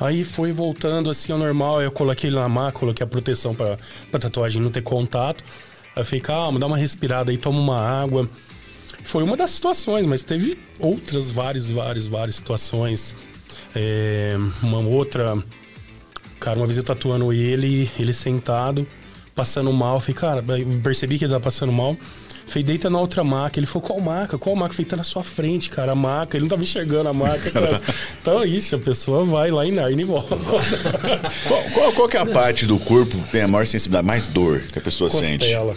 Aí 0.00 0.24
foi 0.24 0.50
voltando 0.50 1.08
assim 1.08 1.32
ao 1.32 1.38
normal. 1.38 1.80
Eu 1.80 1.92
coloquei 1.92 2.28
ele 2.28 2.36
na 2.36 2.48
maca, 2.48 2.80
coloquei 2.80 3.04
a 3.04 3.06
proteção 3.06 3.54
pra, 3.54 3.78
pra 4.10 4.18
tatuagem 4.18 4.60
não 4.60 4.70
ter 4.70 4.82
contato. 4.82 5.44
Aí 5.94 6.02
eu 6.02 6.04
falei, 6.04 6.20
calma, 6.20 6.58
dá 6.58 6.66
uma 6.66 6.76
respirada 6.76 7.30
aí, 7.30 7.38
toma 7.38 7.60
uma 7.60 7.78
água. 7.80 8.28
Foi 9.04 9.22
uma 9.22 9.36
das 9.36 9.50
situações, 9.52 10.06
mas 10.06 10.24
teve 10.24 10.58
outras 10.80 11.28
várias, 11.28 11.70
várias, 11.70 12.06
várias 12.06 12.36
situações. 12.36 13.14
É, 13.74 14.36
uma 14.62 14.78
outra. 14.78 15.36
Cara, 16.40 16.56
uma 16.56 16.66
vez 16.66 16.78
eu 16.78 16.84
tatuando 16.84 17.32
ele, 17.32 17.90
ele 17.98 18.12
sentado, 18.12 18.86
passando 19.34 19.72
mal. 19.72 20.00
Falei, 20.00 20.14
cara, 20.14 20.44
percebi 20.82 21.18
que 21.18 21.24
ele 21.24 21.32
tava 21.32 21.44
passando 21.44 21.72
mal. 21.72 21.96
Falei, 22.46 22.62
deita 22.62 22.90
na 22.90 23.00
outra 23.00 23.24
maca. 23.24 23.58
Ele 23.58 23.66
falou, 23.66 23.86
qual 23.86 24.00
maca? 24.00 24.38
Qual 24.38 24.54
maca? 24.56 24.74
Falei, 24.74 24.86
tá 24.86 24.96
na 24.96 25.04
sua 25.04 25.22
frente, 25.22 25.70
cara, 25.70 25.92
a 25.92 25.94
maca. 25.94 26.36
Ele 26.36 26.42
não 26.42 26.50
tava 26.50 26.62
enxergando 26.62 27.08
a 27.08 27.12
maca, 27.12 27.50
sabe? 27.50 27.80
Então 28.20 28.42
é 28.42 28.46
isso, 28.46 28.74
a 28.74 28.78
pessoa 28.78 29.24
vai 29.24 29.50
lá 29.50 29.66
em 29.66 29.72
Narnia 29.72 30.02
e 30.02 30.04
volta. 30.04 30.34
Qual, 31.46 31.62
qual, 31.74 31.92
qual 31.92 32.08
que 32.08 32.16
é 32.16 32.20
a 32.20 32.26
parte 32.26 32.66
do 32.66 32.78
corpo 32.78 33.18
que 33.18 33.30
tem 33.30 33.42
a 33.42 33.48
maior 33.48 33.66
sensibilidade, 33.66 34.06
mais 34.06 34.26
dor 34.26 34.60
que 34.72 34.78
a 34.78 34.82
pessoa 34.82 35.10
sente? 35.10 35.40
Costela. 35.40 35.76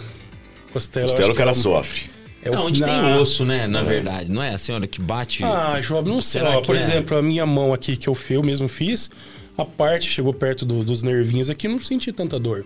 Costela, 0.72 1.04
eu 1.04 1.08
Costela 1.10 1.28
acho 1.28 1.32
o 1.32 1.36
cara 1.36 1.52
que 1.52 1.58
é 1.58 1.60
sofre. 1.60 2.17
É 2.54 2.56
É 2.56 2.58
onde 2.60 2.82
tem 2.82 2.92
na- 3.02 3.16
osso, 3.18 3.44
né? 3.44 3.66
Na 3.66 3.82
verdade. 3.82 4.30
Não 4.30 4.42
é 4.42 4.54
a 4.54 4.58
senhora 4.58 4.86
que 4.86 5.00
bate... 5.00 5.44
Ah, 5.44 5.78
João, 5.80 6.02
não 6.02 6.20
sei. 6.22 6.42
Ó, 6.42 6.60
por 6.60 6.76
é? 6.76 6.78
exemplo, 6.78 7.16
a 7.16 7.22
minha 7.22 7.44
mão 7.46 7.72
aqui 7.72 7.96
que 7.96 8.08
eu, 8.08 8.14
fi- 8.14 8.34
eu 8.34 8.42
mesmo 8.42 8.68
fiz, 8.68 9.10
a 9.56 9.64
parte 9.64 10.08
chegou 10.10 10.32
perto 10.32 10.64
do- 10.64 10.82
dos 10.84 11.02
nervinhos 11.02 11.48
aqui, 11.50 11.66
não 11.68 11.80
senti 11.80 12.12
tanta 12.12 12.38
dor. 12.38 12.64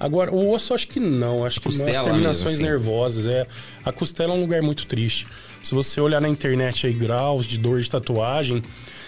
Agora, 0.00 0.32
o 0.32 0.52
osso 0.52 0.74
acho 0.74 0.86
que 0.86 1.00
não, 1.00 1.44
acho 1.44 1.60
que 1.60 1.66
costela 1.66 1.92
nas 1.92 2.02
terminações 2.04 2.54
assim. 2.54 2.62
nervosas. 2.62 3.26
É, 3.26 3.46
a 3.84 3.90
costela 3.90 4.32
é 4.32 4.36
um 4.36 4.40
lugar 4.40 4.62
muito 4.62 4.86
triste. 4.86 5.26
Se 5.60 5.74
você 5.74 6.00
olhar 6.00 6.20
na 6.20 6.28
internet 6.28 6.86
aí 6.86 6.92
graus 6.92 7.44
de 7.46 7.58
dor 7.58 7.80
de 7.80 7.90
tatuagem, 7.90 8.62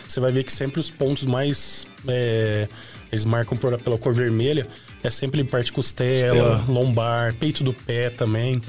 você 0.09 0.19
vai 0.19 0.33
ver 0.33 0.43
que 0.43 0.53
sempre 0.53 0.81
os 0.81 0.91
pontos 0.91 1.25
mais. 1.25 1.87
é, 2.09 2.67
eles 3.13 3.25
marcam 3.25 3.57
por- 3.57 3.79
pela 3.79 3.97
cor 3.99 4.13
vermelha. 4.13 4.67
É 5.03 5.11
sempre 5.11 5.43
parte 5.45 5.73
costela, 5.73 6.57
Costela. 6.57 6.65
lombar, 6.69 7.35
peito 7.37 7.63
do 7.63 7.73
pé 7.73 8.11
também. 8.11 8.61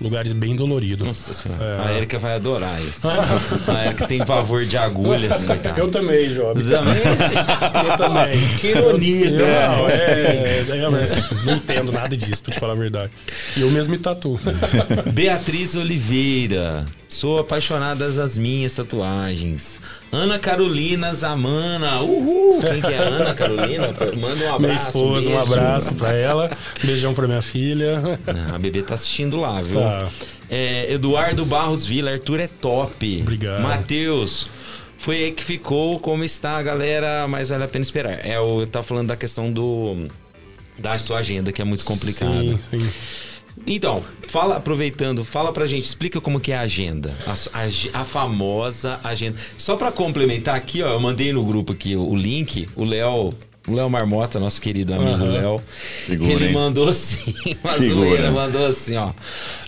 Lugares 0.00 0.32
bem 0.32 0.56
doloridos. 0.56 1.06
Nossa 1.06 1.32
senhora. 1.34 1.62
É. 1.62 1.88
A 1.88 1.92
Erika 1.92 2.18
vai 2.18 2.34
adorar 2.34 2.80
isso. 2.82 3.06
a 3.68 3.86
Erika 3.86 4.06
tem 4.06 4.24
pavor 4.24 4.64
de 4.64 4.76
agulhas, 4.78 5.44
coitada. 5.44 5.78
Eu 5.78 5.90
também, 5.90 6.32
Job. 6.32 6.62
Também? 6.62 6.94
Eu 7.90 7.96
também. 7.96 8.56
Que 8.56 8.68
ironia, 8.68 9.30
né? 9.30 9.38
não, 9.38 9.88
é, 9.88 10.84
é, 10.84 10.88
mas 10.88 11.28
não 11.44 11.56
entendo 11.56 11.92
nada 11.92 12.16
disso, 12.16 12.42
pra 12.42 12.54
te 12.54 12.58
falar 12.58 12.72
a 12.72 12.76
verdade. 12.76 13.12
E 13.56 13.60
eu 13.60 13.70
mesmo 13.70 13.92
me 13.92 13.98
tatuo. 13.98 14.40
Beatriz 15.12 15.74
Oliveira. 15.74 16.86
Sou 17.10 17.40
apaixonada 17.40 18.08
das 18.08 18.38
minhas 18.38 18.72
tatuagens. 18.72 19.80
Ana 20.12 20.38
Carolina 20.38 21.12
Zamana. 21.12 22.00
Uhul! 22.00 22.60
Quem 22.60 22.80
que 22.80 22.86
é 22.86 22.98
a 22.98 23.02
Ana 23.02 23.34
Carolina? 23.34 23.88
Manda 23.88 24.44
um 24.44 24.54
abraço. 24.54 24.60
Minha 24.60 24.74
esposa, 24.76 25.28
um 25.28 25.36
beijo. 25.36 25.52
abraço 25.52 25.94
pra 25.96 26.12
ela. 26.14 26.56
Um 26.82 26.86
beijão 26.86 27.12
pra 27.12 27.26
minha 27.26 27.42
filha. 27.42 28.18
Ah, 28.28 28.54
a 28.54 28.58
bebê 28.58 28.80
tá 28.82 28.94
assistindo 28.94 29.36
lá, 29.38 29.60
viu? 29.60 29.80
Tá. 29.80 30.08
É, 30.48 30.92
Eduardo 30.92 31.44
Barros 31.44 31.84
Vila, 31.84 32.12
Arthur 32.12 32.38
é 32.40 32.46
top. 32.46 33.22
Obrigado. 33.22 33.60
Matheus, 33.60 34.46
foi 34.96 35.16
aí 35.16 35.32
que 35.32 35.42
ficou. 35.42 35.98
Como 35.98 36.22
está, 36.22 36.62
galera? 36.62 37.26
Mas 37.26 37.48
vale 37.48 37.64
a 37.64 37.68
pena 37.68 37.82
esperar. 37.82 38.24
É, 38.24 38.36
eu 38.36 38.68
tava 38.70 38.84
falando 38.84 39.08
da 39.08 39.16
questão 39.16 39.52
do. 39.52 40.06
Da 40.78 40.96
sua 40.96 41.18
agenda, 41.18 41.50
que 41.50 41.60
é 41.60 41.64
muito 41.64 41.84
complicada. 41.84 42.40
Sim, 42.40 42.58
sim. 42.70 42.90
Então, 43.66 44.02
fala, 44.28 44.56
aproveitando, 44.56 45.22
fala 45.24 45.52
pra 45.52 45.66
gente, 45.66 45.84
explica 45.84 46.20
como 46.20 46.40
que 46.40 46.50
é 46.52 46.56
a 46.56 46.60
agenda. 46.62 47.14
A, 47.26 47.32
a- 47.62 48.00
a 48.00 48.04
famosa 48.04 48.98
agenda. 49.04 49.36
Só 49.58 49.76
pra 49.76 49.92
complementar 49.92 50.54
aqui, 50.56 50.82
ó, 50.82 50.88
eu 50.88 51.00
mandei 51.00 51.32
no 51.32 51.44
grupo 51.44 51.72
aqui 51.72 51.94
o, 51.94 52.14
link, 52.16 52.68
o 52.74 52.84
Léo. 52.84 53.30
O 53.68 53.74
Léo 53.74 53.90
Marmota, 53.90 54.40
nosso 54.40 54.60
querido 54.60 54.94
amigo 54.94 55.10
Aham. 55.10 55.32
Léo, 55.32 55.62
Figura, 56.06 56.32
ele 56.32 56.46
hein? 56.46 56.52
mandou 56.54 56.88
assim, 56.88 57.34
uma 57.62 57.72
Figura. 57.74 57.94
zoeira, 58.08 58.30
mandou 58.30 58.66
assim, 58.66 58.96
ó. 58.96 59.10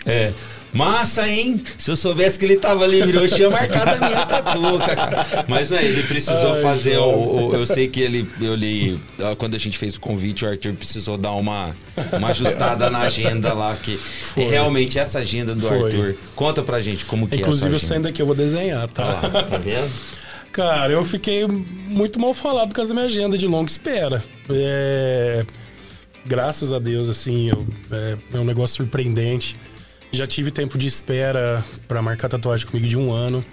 É, 0.06 0.32
massa, 0.72 1.28
hein? 1.28 1.62
Se 1.78 1.90
eu 1.90 1.96
soubesse 1.96 2.38
que 2.38 2.44
ele 2.44 2.56
tava 2.56 2.86
livre, 2.86 3.16
eu 3.16 3.28
tinha 3.28 3.50
marcado 3.50 3.90
a 4.04 4.08
minha 4.08 4.26
tatuca, 4.26 4.96
cara. 4.96 5.44
Mas 5.48 5.72
aí, 5.72 5.86
ele 5.86 6.02
precisou 6.04 6.54
Ai, 6.54 6.62
fazer 6.62 6.98
o, 6.98 7.48
o- 7.50 7.54
Eu 7.54 7.66
sei 7.66 7.88
que 7.88 8.00
ele. 8.00 8.26
Eu 8.40 8.54
li. 8.54 8.98
ó, 9.20 9.34
Quando 9.34 9.54
a 9.54 9.58
gente 9.58 9.76
fez 9.78 9.96
o 9.96 10.00
convite, 10.00 10.44
o 10.44 10.48
Arthur 10.48 10.72
precisou 10.74 11.16
dar 11.18 11.32
uma, 11.32 11.74
uma 12.12 12.28
ajustada 12.28 12.88
na 12.90 13.00
agenda 13.00 13.52
lá, 13.52 13.76
que 13.76 13.98
realmente 14.36 14.98
essa 14.98 15.18
agenda 15.18 15.54
do 15.54 15.66
Foi. 15.68 15.84
Arthur. 15.84 16.16
Conta 16.34 16.62
pra 16.62 16.80
gente 16.80 17.04
como 17.04 17.26
que 17.28 17.36
Inclusive, 17.36 17.66
é 17.68 17.72
eu 17.72 17.76
essa 17.76 17.86
saindo 17.86 18.04
daqui, 18.04 18.22
eu 18.22 18.26
vou 18.26 18.34
desenhar, 18.34 18.88
tá? 18.88 19.14
tá 19.42 19.58
vendo? 19.58 19.90
Cara, 20.52 20.92
eu 20.92 21.02
fiquei 21.04 21.46
muito 21.46 22.20
mal 22.20 22.34
falado 22.34 22.68
por 22.68 22.74
causa 22.74 22.90
da 22.90 22.94
minha 22.94 23.06
agenda 23.06 23.38
de 23.38 23.46
longa 23.46 23.70
espera. 23.70 24.22
É, 24.50 25.44
Graças 26.24 26.72
a 26.72 26.78
Deus, 26.78 27.08
assim, 27.08 27.50
eu- 27.50 27.66
é, 27.90 28.16
é 28.34 28.38
um 28.38 28.44
negócio 28.44 28.76
surpreendente. 28.76 29.56
Já 30.12 30.26
tive 30.26 30.50
tempo 30.50 30.76
de 30.76 30.86
espera 30.86 31.64
pra 31.88 32.02
marcar 32.02 32.28
tatuagem 32.28 32.66
comigo 32.66 32.86
de 32.86 32.96
um 32.96 33.12
ano. 33.12 33.44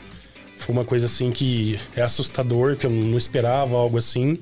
Foi 0.58 0.76
uma 0.76 0.84
coisa 0.84 1.06
assim 1.06 1.32
que 1.32 1.80
é 1.96 2.02
assustador, 2.02 2.76
que 2.76 2.86
eu 2.86 2.90
não 2.90 3.18
esperava 3.18 3.78
algo 3.78 3.98
assim. 3.98 4.38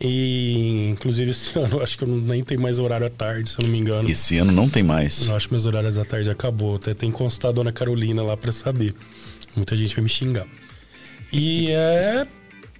E 0.00 0.88
inclusive 0.90 1.30
esse 1.30 1.56
ano 1.60 1.76
eu 1.76 1.82
acho 1.82 1.98
que 1.98 2.04
eu 2.04 2.08
nem 2.08 2.42
tenho 2.42 2.60
mais 2.60 2.78
horário 2.78 3.06
à 3.06 3.10
tarde, 3.10 3.50
se 3.50 3.60
eu 3.60 3.64
não 3.64 3.70
me 3.70 3.78
engano. 3.78 4.08
Esse 4.08 4.38
ano 4.38 4.50
não 4.50 4.68
tem 4.68 4.82
mais. 4.82 5.26
Eu 5.26 5.36
acho 5.36 5.46
que 5.46 5.52
meus 5.52 5.66
horários 5.66 5.98
à 5.98 6.04
tarde 6.04 6.30
acabou. 6.30 6.76
Até 6.76 6.94
tem 6.94 7.10
que 7.10 7.16
constar 7.18 7.50
a 7.50 7.54
dona 7.54 7.70
Carolina 7.70 8.22
lá 8.22 8.36
pra 8.36 8.50
saber. 8.50 8.94
Muita 9.54 9.76
gente 9.76 9.94
vai 9.94 10.02
me 10.02 10.08
xingar. 10.08 10.46
E 11.30 11.70
é, 11.70 12.26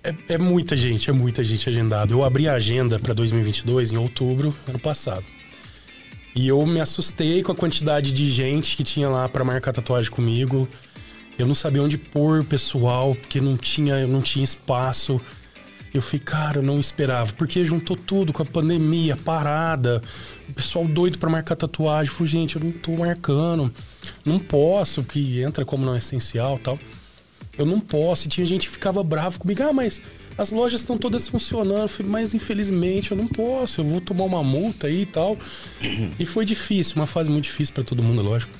é, 0.03 0.15
é 0.31 0.39
muita 0.39 0.77
gente, 0.77 1.11
é 1.11 1.13
muita 1.13 1.45
gente 1.45 1.69
agendada. 1.69 2.13
Eu 2.13 2.25
abri 2.25 2.49
a 2.49 2.55
agenda 2.55 2.99
pra 2.99 3.13
2022 3.13 3.93
em 3.93 3.99
outubro, 3.99 4.55
ano 4.67 4.79
passado. 4.79 5.25
E 6.37 6.49
eu 6.49 6.67
me 6.67 6.83
assustei 6.83 7.43
com 7.43 7.51
a 7.51 7.55
quantidade 7.55 8.13
de 8.13 8.31
gente 8.31 8.77
que 8.77 8.85
tinha 8.85 9.09
lá 9.09 9.27
pra 9.27 9.43
marcar 9.43 9.73
tatuagem 9.73 10.11
comigo. 10.11 10.69
Eu 11.39 11.47
não 11.47 11.55
sabia 11.55 11.83
onde 11.83 11.97
pôr 11.97 12.41
o 12.41 12.45
pessoal, 12.45 13.15
porque 13.15 13.41
não 13.41 13.57
tinha, 13.57 14.07
não 14.07 14.21
tinha 14.21 14.45
espaço. 14.45 15.19
Eu 15.95 16.03
falei, 16.03 16.21
cara, 16.21 16.59
eu 16.59 16.63
não 16.63 16.79
esperava. 16.79 17.33
Porque 17.33 17.65
juntou 17.65 17.97
tudo 17.97 18.35
com 18.35 18.43
a 18.43 18.45
pandemia, 18.45 19.17
parada. 19.17 20.03
O 20.47 20.53
pessoal 20.53 20.85
doido 20.85 21.17
pra 21.17 21.31
marcar 21.31 21.57
tatuagem. 21.57 22.13
Eu 22.13 22.15
falei, 22.15 22.31
gente, 22.31 22.57
eu 22.57 22.63
não 22.63 22.71
tô 22.71 22.93
marcando. 22.93 23.73
Não 24.23 24.39
posso, 24.39 25.03
que 25.03 25.41
entra 25.41 25.65
como 25.65 25.87
não 25.87 25.95
é 25.95 25.99
essencial 25.99 26.59
tal. 26.59 26.79
Eu 27.57 27.65
não 27.65 27.81
posso. 27.81 28.27
E 28.27 28.29
tinha 28.29 28.47
gente 28.47 28.67
que 28.67 28.73
ficava 28.73 29.03
bravo 29.03 29.39
comigo. 29.39 29.63
Ah, 29.63 29.73
mas 29.73 30.03
as 30.39 30.51
lojas 30.51 30.81
estão 30.81 30.99
todas 30.99 31.29
funcionando. 31.29 31.89
Falei, 31.89 32.11
mas 32.11 32.35
infelizmente 32.35 33.11
eu 33.11 33.17
não 33.17 33.27
posso. 33.27 33.81
Eu 33.81 33.85
vou 33.85 34.01
tomar 34.01 34.25
uma 34.25 34.43
multa 34.43 34.87
aí 34.87 35.03
e 35.03 35.07
tal. 35.07 35.37
E 36.19 36.25
foi 36.27 36.45
difícil, 36.45 36.97
uma 36.97 37.07
fase 37.07 37.31
muito 37.31 37.45
difícil 37.45 37.75
pra 37.75 37.85
todo 37.85 38.03
mundo, 38.03 38.23
lógico. 38.23 38.53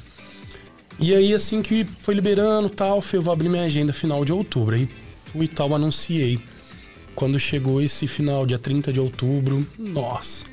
E 0.99 1.15
aí, 1.15 1.35
assim 1.35 1.61
que 1.61 1.87
foi 1.99 2.15
liberando 2.15 2.71
tal, 2.71 3.03
falei, 3.03 3.19
eu 3.19 3.23
vou 3.23 3.33
abrir 3.33 3.49
minha 3.51 3.65
agenda 3.65 3.93
final 3.93 4.25
de 4.25 4.33
outubro. 4.33 4.75
Aí 4.75 4.89
fui 5.25 5.45
e 5.45 5.49
tal, 5.49 5.75
anunciei. 5.75 6.41
Quando 7.15 7.39
chegou 7.39 7.81
esse 7.81 8.07
final, 8.07 8.47
dia 8.47 8.59
30 8.59 8.93
de 8.93 9.01
outubro, 9.01 9.67
nossa, 9.79 10.45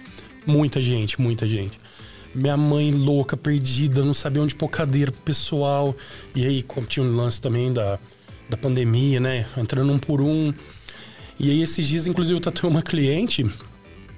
muita 0.46 0.82
gente, 0.82 1.20
muita 1.22 1.48
gente. 1.48 1.78
Minha 2.34 2.58
mãe 2.58 2.92
louca, 2.92 3.38
perdida, 3.38 4.04
não 4.04 4.14
sabia 4.14 4.42
onde 4.42 4.56
pôr 4.56 4.68
cadeira 4.68 5.12
pro 5.12 5.22
pessoal. 5.22 5.96
E 6.36 6.46
aí, 6.46 6.64
como 6.64 6.88
tinha 6.88 7.06
um 7.06 7.16
lance 7.16 7.40
também 7.40 7.72
da, 7.72 8.00
da 8.50 8.58
pandemia, 8.58 9.20
né? 9.20 9.46
Entrando 9.58 9.94
um 9.94 10.00
por 10.00 10.20
um. 10.20 10.54
E 11.40 11.50
aí, 11.50 11.62
esses 11.62 11.88
dias, 11.88 12.08
inclusive, 12.08 12.38
eu 12.38 12.42
tatuei 12.42 12.70
uma 12.70 12.82
cliente. 12.82 13.46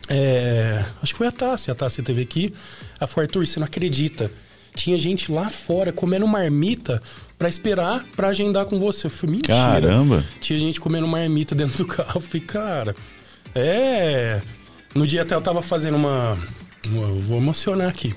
é, 0.09 0.83
acho 1.01 1.13
que 1.13 1.17
foi 1.17 1.27
a 1.27 1.31
Tassi. 1.31 1.71
A 1.71 1.75
Tassi 1.75 2.01
teve 2.03 2.21
aqui. 2.21 2.53
A 2.99 3.07
falou, 3.07 3.25
Arthur, 3.25 3.47
você 3.47 3.59
não 3.59 3.65
acredita. 3.65 4.31
Tinha 4.75 4.97
gente 4.97 5.31
lá 5.31 5.49
fora 5.49 5.91
comendo 5.93 6.27
marmita 6.27 7.01
pra 7.39 7.47
esperar 7.47 8.05
pra 8.15 8.27
agendar 8.27 8.65
com 8.65 8.77
você. 8.79 9.07
Eu 9.07 9.09
falei, 9.09 9.37
mentira. 9.37 9.55
Caramba. 9.55 10.23
Tinha 10.41 10.59
gente 10.59 10.79
comendo 10.79 11.07
marmita 11.07 11.55
dentro 11.55 11.77
do 11.77 11.85
carro. 11.85 12.11
Eu 12.15 12.21
falei, 12.21 12.45
cara, 12.45 12.95
é. 13.53 14.41
No 14.93 15.07
dia 15.07 15.21
até 15.21 15.33
eu 15.33 15.41
tava 15.41 15.61
fazendo 15.61 15.95
uma. 15.95 16.37
eu 16.85 17.15
vou 17.15 17.37
emocionar 17.37 17.87
aqui. 17.89 18.13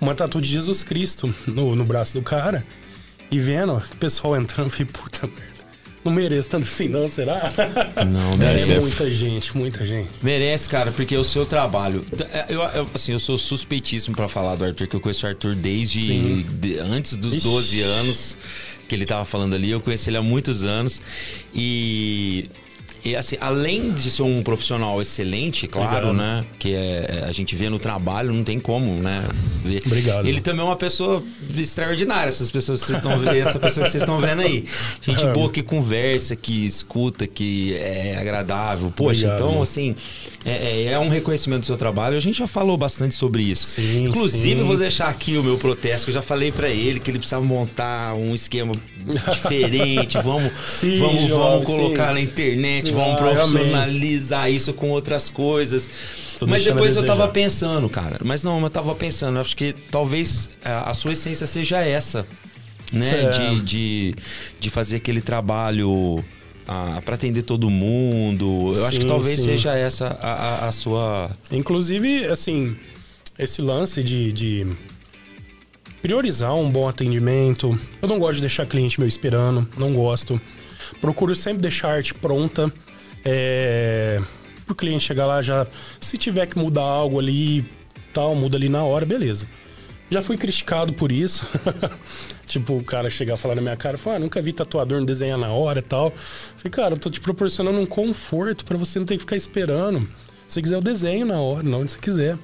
Uma 0.00 0.14
tatu 0.14 0.40
de 0.40 0.48
Jesus 0.48 0.82
Cristo 0.82 1.32
no, 1.46 1.76
no 1.76 1.84
braço 1.84 2.14
do 2.14 2.22
cara. 2.22 2.66
E 3.30 3.38
vendo 3.38 3.72
ó, 3.72 3.76
o 3.78 3.96
pessoal 3.96 4.36
entrando, 4.36 4.66
eu 4.66 4.70
falei, 4.70 4.86
puta 4.92 5.26
merda. 5.26 5.51
Não 6.04 6.10
mereço 6.12 6.48
tanto 6.50 6.64
assim, 6.64 6.88
não, 6.88 7.08
será? 7.08 7.48
Não, 8.04 8.32
É, 8.32 8.36
merece. 8.36 8.80
muita 8.80 9.10
gente, 9.10 9.56
muita 9.56 9.86
gente. 9.86 10.08
Merece, 10.20 10.68
cara, 10.68 10.90
porque 10.90 11.16
o 11.16 11.22
seu 11.22 11.46
trabalho. 11.46 12.04
Eu, 12.48 12.60
eu- 12.62 12.90
assim, 12.92 13.12
eu 13.12 13.18
sou 13.20 13.38
suspeitíssimo 13.38 14.16
pra 14.16 14.26
falar 14.26 14.56
do 14.56 14.64
Arthur, 14.64 14.88
que 14.88 14.96
eu 14.96 15.00
conheço 15.00 15.24
o 15.26 15.28
Arthur 15.28 15.54
desde 15.54 16.42
de- 16.42 16.78
antes 16.78 17.16
dos 17.16 17.34
Ixi. 17.34 17.44
12 17.46 17.80
anos 17.82 18.36
que 18.88 18.94
ele 18.96 19.06
tava 19.06 19.24
falando 19.24 19.54
ali. 19.54 19.70
Eu 19.70 19.80
conheci 19.80 20.10
ele 20.10 20.16
há 20.16 20.22
muitos 20.22 20.64
anos. 20.64 21.00
E. 21.54 22.48
E 23.04 23.16
assim, 23.16 23.36
além 23.40 23.90
de 23.90 24.10
ser 24.10 24.22
um 24.22 24.42
profissional 24.42 25.02
excelente, 25.02 25.66
claro, 25.66 26.08
Obrigado. 26.08 26.16
né? 26.16 26.44
Que 26.58 26.74
é, 26.74 27.24
a 27.28 27.32
gente 27.32 27.56
vê 27.56 27.68
no 27.68 27.78
trabalho, 27.78 28.32
não 28.32 28.44
tem 28.44 28.60
como, 28.60 28.96
né? 28.96 29.26
Ver. 29.64 29.82
Obrigado. 29.84 30.26
Ele 30.26 30.40
também 30.40 30.62
é 30.62 30.64
uma 30.64 30.76
pessoa 30.76 31.22
extraordinária, 31.56 32.28
essas 32.28 32.50
pessoas 32.50 32.80
que 32.80 32.86
vocês 32.86 32.98
estão 32.98 33.18
vendo, 33.18 33.36
essa 33.36 33.58
pessoa 33.58 33.84
que 33.84 33.90
vocês 33.90 34.02
estão 34.02 34.20
vendo 34.20 34.42
aí. 34.42 34.66
Gente 35.00 35.26
boa 35.34 35.50
que 35.50 35.62
conversa, 35.62 36.36
que 36.36 36.64
escuta, 36.64 37.26
que 37.26 37.74
é 37.74 38.16
agradável. 38.16 38.92
Poxa, 38.94 39.26
Obrigado, 39.26 39.48
então, 39.50 39.62
assim, 39.62 39.96
é, 40.44 40.50
é- 40.50 40.84
é 40.92 40.98
um 40.98 41.08
reconhecimento 41.08 41.60
do 41.60 41.66
seu 41.66 41.76
trabalho. 41.76 42.16
A 42.16 42.20
gente 42.20 42.38
já 42.38 42.46
falou 42.46 42.76
bastante 42.76 43.14
sobre 43.14 43.42
isso. 43.42 43.66
Sim, 43.66 44.04
Inclusive, 44.06 44.54
sim. 44.54 44.58
eu 44.58 44.66
vou 44.66 44.76
deixar 44.76 45.08
aqui 45.08 45.36
o 45.36 45.42
meu 45.42 45.56
protesto, 45.58 46.06
que 46.06 46.10
eu 46.10 46.14
já 46.14 46.22
falei 46.22 46.50
pra 46.50 46.68
ele 46.68 46.98
que 47.00 47.10
ele 47.10 47.18
precisava 47.18 47.44
montar 47.44 48.14
um 48.14 48.34
esquema 48.34 48.74
diferente. 49.30 50.18
Vamos, 50.22 50.52
Sim, 50.68 50.98
vamos, 50.98 51.22
jovem, 51.22 51.28
vamos 51.28 51.66
colocar 51.66 52.12
na 52.12 52.20
internet, 52.20 52.90
vamos 52.92 53.20
Ah, 53.20 53.24
amei. 53.24 53.34
profissionalizar 53.34 54.50
isso 54.50 54.72
com 54.72 54.90
outras 54.90 55.28
coisas. 55.30 55.88
Tô 56.38 56.46
mas 56.46 56.64
depois 56.64 56.96
eu 56.96 57.04
tava 57.06 57.28
pensando, 57.28 57.88
cara. 57.88 58.18
Mas 58.24 58.42
não, 58.42 58.60
eu 58.60 58.70
tava 58.70 58.94
pensando, 58.94 59.38
acho 59.38 59.56
que 59.56 59.72
talvez 59.90 60.50
a, 60.64 60.90
a 60.90 60.94
sua 60.94 61.12
essência 61.12 61.46
seja 61.46 61.80
essa, 61.80 62.26
né? 62.92 63.24
É. 63.24 63.30
De, 63.30 63.60
de, 63.62 64.14
de 64.60 64.70
fazer 64.70 64.96
aquele 64.96 65.20
trabalho 65.20 66.22
ah, 66.66 67.00
para 67.04 67.14
atender 67.14 67.42
todo 67.42 67.68
mundo. 67.70 68.72
Eu 68.74 68.82
acho 68.86 68.96
que 68.96 69.02
Sim, 69.02 69.08
talvez 69.08 69.38
sim. 69.38 69.44
seja 69.46 69.74
essa 69.76 70.06
a, 70.20 70.32
a- 70.32 70.68
a 70.68 70.72
sua. 70.72 71.30
Inclusive, 71.50 72.26
assim, 72.26 72.76
esse 73.38 73.60
lance 73.62 74.02
de, 74.02 74.32
de 74.32 74.66
priorizar 76.00 76.54
um 76.54 76.70
bom 76.70 76.88
atendimento. 76.88 77.78
Eu 78.00 78.08
não 78.08 78.18
gosto 78.18 78.36
de 78.36 78.40
deixar 78.42 78.66
cliente 78.66 78.98
meu 78.98 79.08
esperando, 79.08 79.68
não 79.76 79.92
gosto. 79.92 80.40
Procuro 81.00 81.34
sempre 81.34 81.62
deixar 81.62 81.88
a 81.88 81.92
arte 81.94 82.14
pronta. 82.14 82.72
É, 83.24 84.20
pro 84.66 84.74
cliente 84.74 85.04
chegar 85.04 85.26
lá 85.26 85.40
já. 85.42 85.66
Se 86.00 86.16
tiver 86.16 86.46
que 86.46 86.58
mudar 86.58 86.82
algo 86.82 87.18
ali, 87.20 87.64
tal, 88.12 88.34
muda 88.34 88.56
ali 88.56 88.68
na 88.68 88.82
hora, 88.84 89.06
beleza. 89.06 89.46
Já 90.12 90.20
fui 90.20 90.36
criticado 90.36 90.92
por 90.92 91.10
isso. 91.10 91.46
tipo, 92.46 92.76
o 92.76 92.84
cara 92.84 93.08
chegar 93.08 93.34
a 93.34 93.36
falar 93.38 93.54
na 93.54 93.62
minha 93.62 93.76
cara, 93.76 93.96
falar, 93.96 94.16
ah, 94.16 94.18
nunca 94.18 94.42
vi 94.42 94.52
tatuador 94.52 94.98
não 94.98 95.06
desenhar 95.06 95.38
na 95.38 95.48
hora 95.48 95.78
e 95.78 95.82
tal. 95.82 96.12
Falei, 96.56 96.70
cara, 96.70 96.94
eu 96.94 96.98
tô 96.98 97.08
te 97.08 97.18
proporcionando 97.18 97.80
um 97.80 97.86
conforto 97.86 98.62
pra 98.62 98.76
você 98.76 98.98
não 98.98 99.06
ter 99.06 99.14
que 99.14 99.20
ficar 99.20 99.36
esperando. 99.36 100.00
Se 100.46 100.56
você 100.56 100.62
quiser, 100.62 100.74
eu 100.74 100.82
desenho 100.82 101.24
na 101.24 101.40
hora, 101.40 101.62
não 101.62 101.80
onde 101.80 101.92
você 101.92 101.98
quiser. 101.98 102.38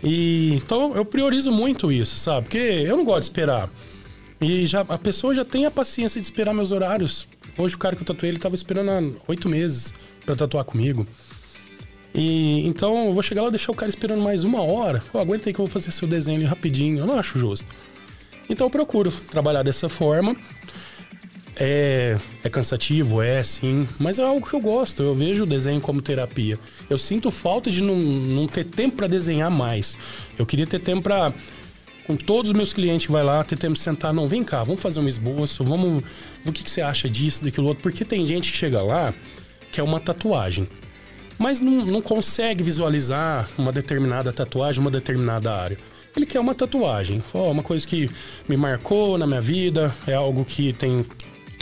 E 0.00 0.54
então 0.54 0.94
eu 0.94 1.04
priorizo 1.04 1.50
muito 1.50 1.90
isso, 1.90 2.16
sabe? 2.18 2.42
Porque 2.42 2.58
eu 2.58 2.96
não 2.96 3.04
gosto 3.04 3.22
de 3.22 3.26
esperar. 3.26 3.68
E 4.40 4.64
já, 4.64 4.82
a 4.82 4.98
pessoa 4.98 5.34
já 5.34 5.44
tem 5.44 5.66
a 5.66 5.70
paciência 5.72 6.20
de 6.20 6.24
esperar 6.24 6.54
meus 6.54 6.70
horários. 6.70 7.26
Hoje 7.58 7.74
o 7.74 7.78
cara 7.78 7.96
que 7.96 8.02
eu 8.02 8.06
tatuei, 8.06 8.30
ele 8.30 8.38
tava 8.38 8.54
esperando 8.54 8.90
há 8.92 9.02
oito 9.26 9.48
meses 9.48 9.92
pra 10.24 10.36
tatuar 10.36 10.64
comigo. 10.64 11.04
E 12.16 12.66
então 12.66 13.08
eu 13.08 13.12
vou 13.12 13.22
chegar 13.22 13.42
lá 13.42 13.48
e 13.48 13.50
deixar 13.50 13.70
o 13.70 13.74
cara 13.74 13.90
esperando 13.90 14.22
mais 14.22 14.42
uma 14.42 14.62
hora. 14.62 15.02
Ó, 15.12 15.20
aguenta 15.20 15.50
aí 15.50 15.52
que 15.52 15.60
eu 15.60 15.66
vou 15.66 15.72
fazer 15.72 15.92
seu 15.92 16.08
desenho 16.08 16.46
rapidinho. 16.46 16.98
Eu 16.98 17.06
não 17.06 17.18
acho 17.18 17.38
justo. 17.38 17.66
Então 18.48 18.66
eu 18.66 18.70
procuro 18.70 19.10
trabalhar 19.10 19.62
dessa 19.62 19.86
forma. 19.88 20.34
É, 21.58 22.18
é 22.44 22.50
cansativo, 22.50 23.22
é 23.22 23.42
sim, 23.42 23.88
mas 23.98 24.18
é 24.18 24.22
algo 24.22 24.46
que 24.46 24.54
eu 24.54 24.60
gosto. 24.60 25.02
Eu 25.02 25.14
vejo 25.14 25.44
o 25.44 25.46
desenho 25.46 25.80
como 25.80 26.00
terapia. 26.00 26.58
Eu 26.88 26.96
sinto 26.96 27.30
falta 27.30 27.70
de 27.70 27.82
não, 27.82 27.96
não 27.96 28.46
ter 28.46 28.64
tempo 28.64 28.96
para 28.96 29.06
desenhar 29.06 29.50
mais. 29.50 29.96
Eu 30.38 30.46
queria 30.46 30.66
ter 30.66 30.78
tempo 30.78 31.02
para 31.02 31.34
com 32.06 32.16
todos 32.16 32.52
os 32.52 32.56
meus 32.56 32.72
clientes 32.72 33.10
vai 33.10 33.24
lá, 33.24 33.42
ter 33.42 33.58
tempo 33.58 33.74
de 33.74 33.80
sentar, 33.80 34.14
não, 34.14 34.28
vem 34.28 34.44
cá, 34.44 34.62
vamos 34.62 34.80
fazer 34.80 35.00
um 35.00 35.08
esboço, 35.08 35.64
vamos, 35.64 36.04
o 36.44 36.52
que, 36.52 36.62
que 36.62 36.70
você 36.70 36.80
acha 36.80 37.10
disso, 37.10 37.42
daquilo 37.42 37.66
outro, 37.66 37.82
porque 37.82 38.04
tem 38.04 38.24
gente 38.24 38.52
que 38.52 38.56
chega 38.56 38.80
lá 38.80 39.12
que 39.72 39.80
é 39.80 39.82
uma 39.82 39.98
tatuagem, 39.98 40.68
mas 41.38 41.60
não, 41.60 41.84
não 41.84 42.02
consegue 42.02 42.62
visualizar 42.62 43.48
uma 43.58 43.72
determinada 43.72 44.32
tatuagem, 44.32 44.80
uma 44.80 44.90
determinada 44.90 45.54
área. 45.54 45.78
Ele 46.16 46.24
quer 46.24 46.40
uma 46.40 46.54
tatuagem, 46.54 47.22
Ó, 47.34 47.50
uma 47.50 47.62
coisa 47.62 47.86
que 47.86 48.08
me 48.48 48.56
marcou 48.56 49.18
na 49.18 49.26
minha 49.26 49.40
vida, 49.40 49.94
é 50.06 50.14
algo 50.14 50.44
que 50.44 50.72
tem 50.72 51.04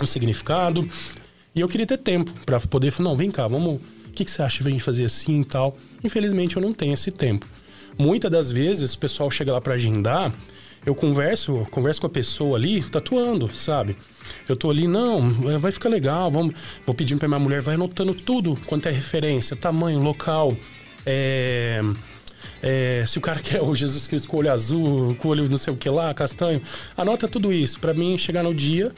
um 0.01 0.07
significado. 0.07 0.89
E 1.55 1.61
eu 1.61 1.69
queria 1.69 1.87
ter 1.87 1.99
tempo 1.99 2.33
para 2.47 2.61
poder 2.61 2.91
falar, 2.93 3.11
não, 3.11 3.17
vem 3.17 3.31
cá, 3.31 3.49
vamos, 3.49 3.77
o 3.77 4.11
que, 4.15 4.25
que 4.25 4.31
você 4.31 4.43
acha 4.43 4.63
de 4.63 4.71
gente 4.71 4.83
fazer 4.83 5.05
assim 5.05 5.41
e 5.41 5.45
tal? 5.45 5.77
Infelizmente 6.05 6.57
eu 6.57 6.63
não 6.63 6.73
tenho 6.73 6.95
esse 6.95 7.11
tempo. 7.11 7.47
Muitas 7.99 8.31
das 8.31 8.51
vezes 8.51 8.95
o 8.95 8.99
pessoal 8.99 9.31
chega 9.31 9.53
lá 9.53 9.61
para 9.61 9.75
agendar, 9.75 10.33
eu 10.87 10.95
converso, 10.95 11.67
converso 11.71 12.01
com 12.01 12.07
a 12.07 12.11
pessoa 12.11 12.59
ali, 12.59 12.83
tatuando, 12.83 13.51
sabe? 13.55 13.97
Eu 14.49 14.57
tô 14.57 14.71
ali, 14.71 14.87
não, 14.87 15.51
é, 15.51 15.59
vai 15.59 15.73
ficar 15.73 15.89
legal, 15.89 16.31
vamos, 16.31 16.55
vou 16.85 16.95
pedindo 16.95 17.19
pra 17.19 17.29
minha 17.29 17.41
mulher, 17.41 17.63
vai 17.63 17.75
anotando 17.75 18.15
tudo 18.15 18.59
quanto 18.67 18.89
é 18.89 18.93
referência, 18.93 19.57
tamanho, 19.57 20.01
local, 20.01 20.57
é, 21.07 21.81
é, 22.63 23.05
se 23.07 23.19
o 23.19 23.21
cara 23.21 23.41
quer 23.45 23.63
o 23.63 23.75
Jesus 23.75 24.07
Cristo 24.07 24.29
com 24.29 24.39
olho 24.39 24.53
azul, 24.53 25.15
com 25.17 25.29
o 25.29 25.31
olho 25.31 25.49
não 25.49 25.59
sei 25.59 25.73
o 25.73 25.77
que 25.77 25.89
lá, 25.89 26.13
castanho, 26.13 26.61
anota 26.97 27.27
tudo 27.29 27.53
isso 27.53 27.81
pra 27.81 27.95
mim 27.95 28.19
chegar 28.19 28.43
no 28.43 28.55
dia, 28.55 28.93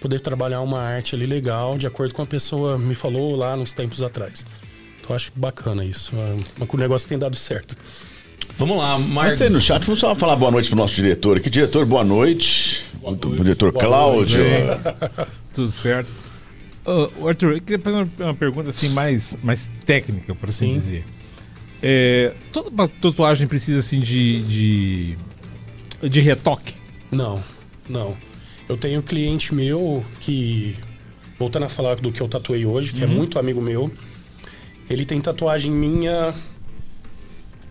poder 0.00 0.20
trabalhar 0.20 0.60
uma 0.60 0.80
arte 0.80 1.14
ali 1.14 1.26
legal, 1.26 1.76
de 1.76 1.86
acordo 1.86 2.14
com 2.14 2.22
a 2.22 2.26
pessoa 2.26 2.78
me 2.78 2.94
falou 2.94 3.36
lá 3.36 3.56
nos 3.56 3.72
tempos 3.72 4.02
atrás. 4.02 4.44
Então 5.00 5.16
acho 5.16 5.32
bacana 5.34 5.84
isso, 5.84 6.12
é, 6.14 6.64
o 6.68 6.76
negócio 6.76 7.08
tem 7.08 7.18
dado 7.18 7.36
certo. 7.36 7.76
Vamos 8.58 8.76
lá, 8.76 8.96
Antes 8.96 9.08
Marcos. 9.08 9.42
aí 9.42 9.50
no 9.50 9.60
chat, 9.60 9.84
vamos 9.84 10.00
só 10.00 10.14
falar 10.14 10.36
boa 10.36 10.50
noite 10.50 10.68
pro 10.68 10.76
nosso 10.76 10.94
diretor 10.94 11.36
aqui. 11.36 11.50
Diretor, 11.50 11.84
boa 11.86 12.04
noite. 12.04 12.84
o, 13.02 13.10
o 13.10 13.16
diretor 13.16 13.72
Boa 13.72 13.84
Cláudio. 13.84 14.44
Tudo 15.54 15.70
certo. 15.70 16.10
Ô, 16.84 17.28
Arthur, 17.28 17.54
eu 17.54 17.60
queria 17.60 17.78
fazer 17.78 17.96
uma, 17.96 18.08
uma 18.18 18.34
pergunta 18.34 18.70
assim 18.70 18.88
mais, 18.88 19.36
mais 19.42 19.70
técnica, 19.84 20.34
por 20.34 20.48
assim 20.48 20.68
Sim. 20.68 20.72
dizer. 20.72 21.04
É, 21.82 22.32
toda 22.52 22.88
tatuagem 22.88 23.46
precisa 23.48 23.80
assim 23.80 23.98
de, 24.00 24.42
de, 24.42 25.18
de 26.08 26.20
retoque? 26.20 26.74
Não, 27.10 27.42
não. 27.88 28.16
Eu 28.68 28.76
tenho 28.76 29.02
cliente 29.02 29.54
meu 29.54 30.04
que, 30.20 30.76
voltando 31.38 31.64
a 31.64 31.68
falar 31.68 31.96
do 31.96 32.12
que 32.12 32.20
eu 32.20 32.28
tatuei 32.28 32.64
hoje, 32.64 32.92
que 32.92 33.02
é 33.02 33.06
muito 33.06 33.38
amigo 33.38 33.60
meu, 33.60 33.90
ele 34.88 35.04
tem 35.04 35.20
tatuagem 35.20 35.70
minha, 35.70 36.32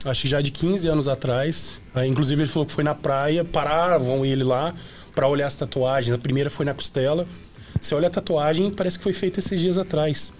acho 0.06 0.22
que 0.24 0.28
já 0.28 0.42
de 0.42 0.52
15 0.52 0.88
anos 0.88 1.08
atrás. 1.08 1.80
Aí, 1.94 2.10
inclusive, 2.10 2.42
ele 2.42 2.50
falou 2.50 2.66
que 2.66 2.72
foi 2.72 2.84
na 2.84 2.96
praia, 2.96 3.44
paravam 3.44 4.26
ele 4.26 4.44
lá 4.44 4.74
pra 5.14 5.28
olhar 5.28 5.48
as 5.48 5.56
tatuagens. 5.56 6.14
A 6.14 6.18
primeira 6.18 6.50
foi 6.50 6.66
na 6.66 6.74
costela. 6.74 7.28
Você 7.80 7.96
olha 7.96 8.08
a 8.08 8.12
tatuagem, 8.12 8.70
parece 8.70 8.98
que 8.98 9.04
foi 9.04 9.14
feita 9.14 9.40
esses 9.40 9.60
dias 9.60 9.78
atrás. 9.78 10.32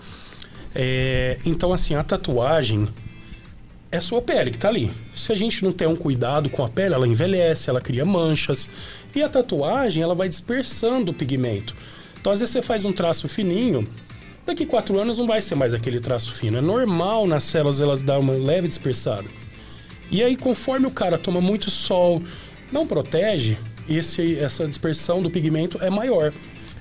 É, 0.74 1.38
então, 1.46 1.74
assim, 1.74 1.96
a 1.96 2.04
tatuagem 2.04 2.88
é 3.92 3.98
a 3.98 4.02
sua 4.02 4.22
pele 4.22 4.52
que 4.52 4.58
tá 4.58 4.70
ali. 4.70 4.92
Se 5.14 5.32
a 5.32 5.36
gente 5.36 5.64
não 5.64 5.72
tem 5.72 5.88
um 5.88 5.96
cuidado 5.96 6.50
com 6.50 6.64
a 6.64 6.70
pele, 6.70 6.96
ela 6.96 7.08
envelhece, 7.08 7.70
ela 7.70 7.82
cria 7.82 8.06
manchas. 8.06 8.70
E 9.14 9.22
a 9.22 9.30
tatuagem, 9.30 10.02
ela 10.02 10.16
vai 10.16 10.30
dispersando 10.30 11.12
o 11.12 11.14
pigmento. 11.14 11.76
Então, 12.20 12.32
às 12.32 12.40
vezes, 12.40 12.54
você 12.54 12.62
faz 12.62 12.86
um 12.86 12.94
traço 12.94 13.28
fininho, 13.28 13.88
daqui 14.46 14.66
quatro 14.66 14.98
anos 15.00 15.18
não 15.18 15.28
vai 15.28 15.42
ser 15.42 15.56
mais 15.56 15.74
aquele 15.74 16.00
traço 16.00 16.32
fino. 16.32 16.58
É 16.58 16.62
normal 16.62 17.28
nas 17.28 17.44
células 17.44 17.82
elas 17.82 18.02
dar 18.02 18.20
uma 18.20 18.34
leve 18.34 18.68
dispersada. 18.68 19.28
E 20.12 20.22
aí, 20.22 20.36
conforme 20.36 20.86
o 20.88 20.92
cara 20.92 21.18
toma 21.18 21.40
muito 21.42 21.72
sol, 21.72 22.22
não 22.72 22.86
protege, 22.86 23.58
esse, 23.90 24.38
essa 24.38 24.68
dispersão 24.68 25.22
do 25.24 25.30
pigmento 25.30 25.78
é 25.82 25.90
maior. 25.90 26.34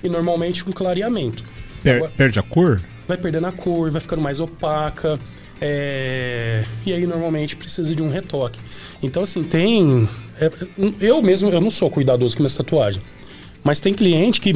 E 0.03 0.09
normalmente 0.09 0.63
com 0.65 0.71
clareamento. 0.71 1.43
Per- 1.83 1.95
Agora- 1.97 2.11
perde 2.17 2.39
a 2.39 2.43
cor? 2.43 2.81
vai 3.07 3.17
perdendo 3.17 3.47
a 3.47 3.51
cor, 3.51 3.89
vai 3.91 3.99
ficando 4.01 4.21
mais 4.21 4.39
opaca. 4.39 5.19
É, 5.59 6.63
E 6.85 6.91
aí 6.93 7.05
normalmente 7.05 7.55
precisa 7.55 7.93
de 7.95 8.01
um 8.01 8.09
retoque. 8.09 8.59
Então 9.03 9.23
assim, 9.23 9.43
tem. 9.43 10.07
é, 10.39 10.49
eu 10.99 11.21
mesmo, 11.21 11.49
eu 11.49 11.61
não 11.61 11.69
sou 11.71 11.89
cuidadoso 11.89 12.35
com 12.35 12.43
minhas 12.43 12.55
tatuagens. 12.55 13.03
Mas 13.63 13.79
tem 13.79 13.93
cliente 13.93 14.41
que 14.41 14.55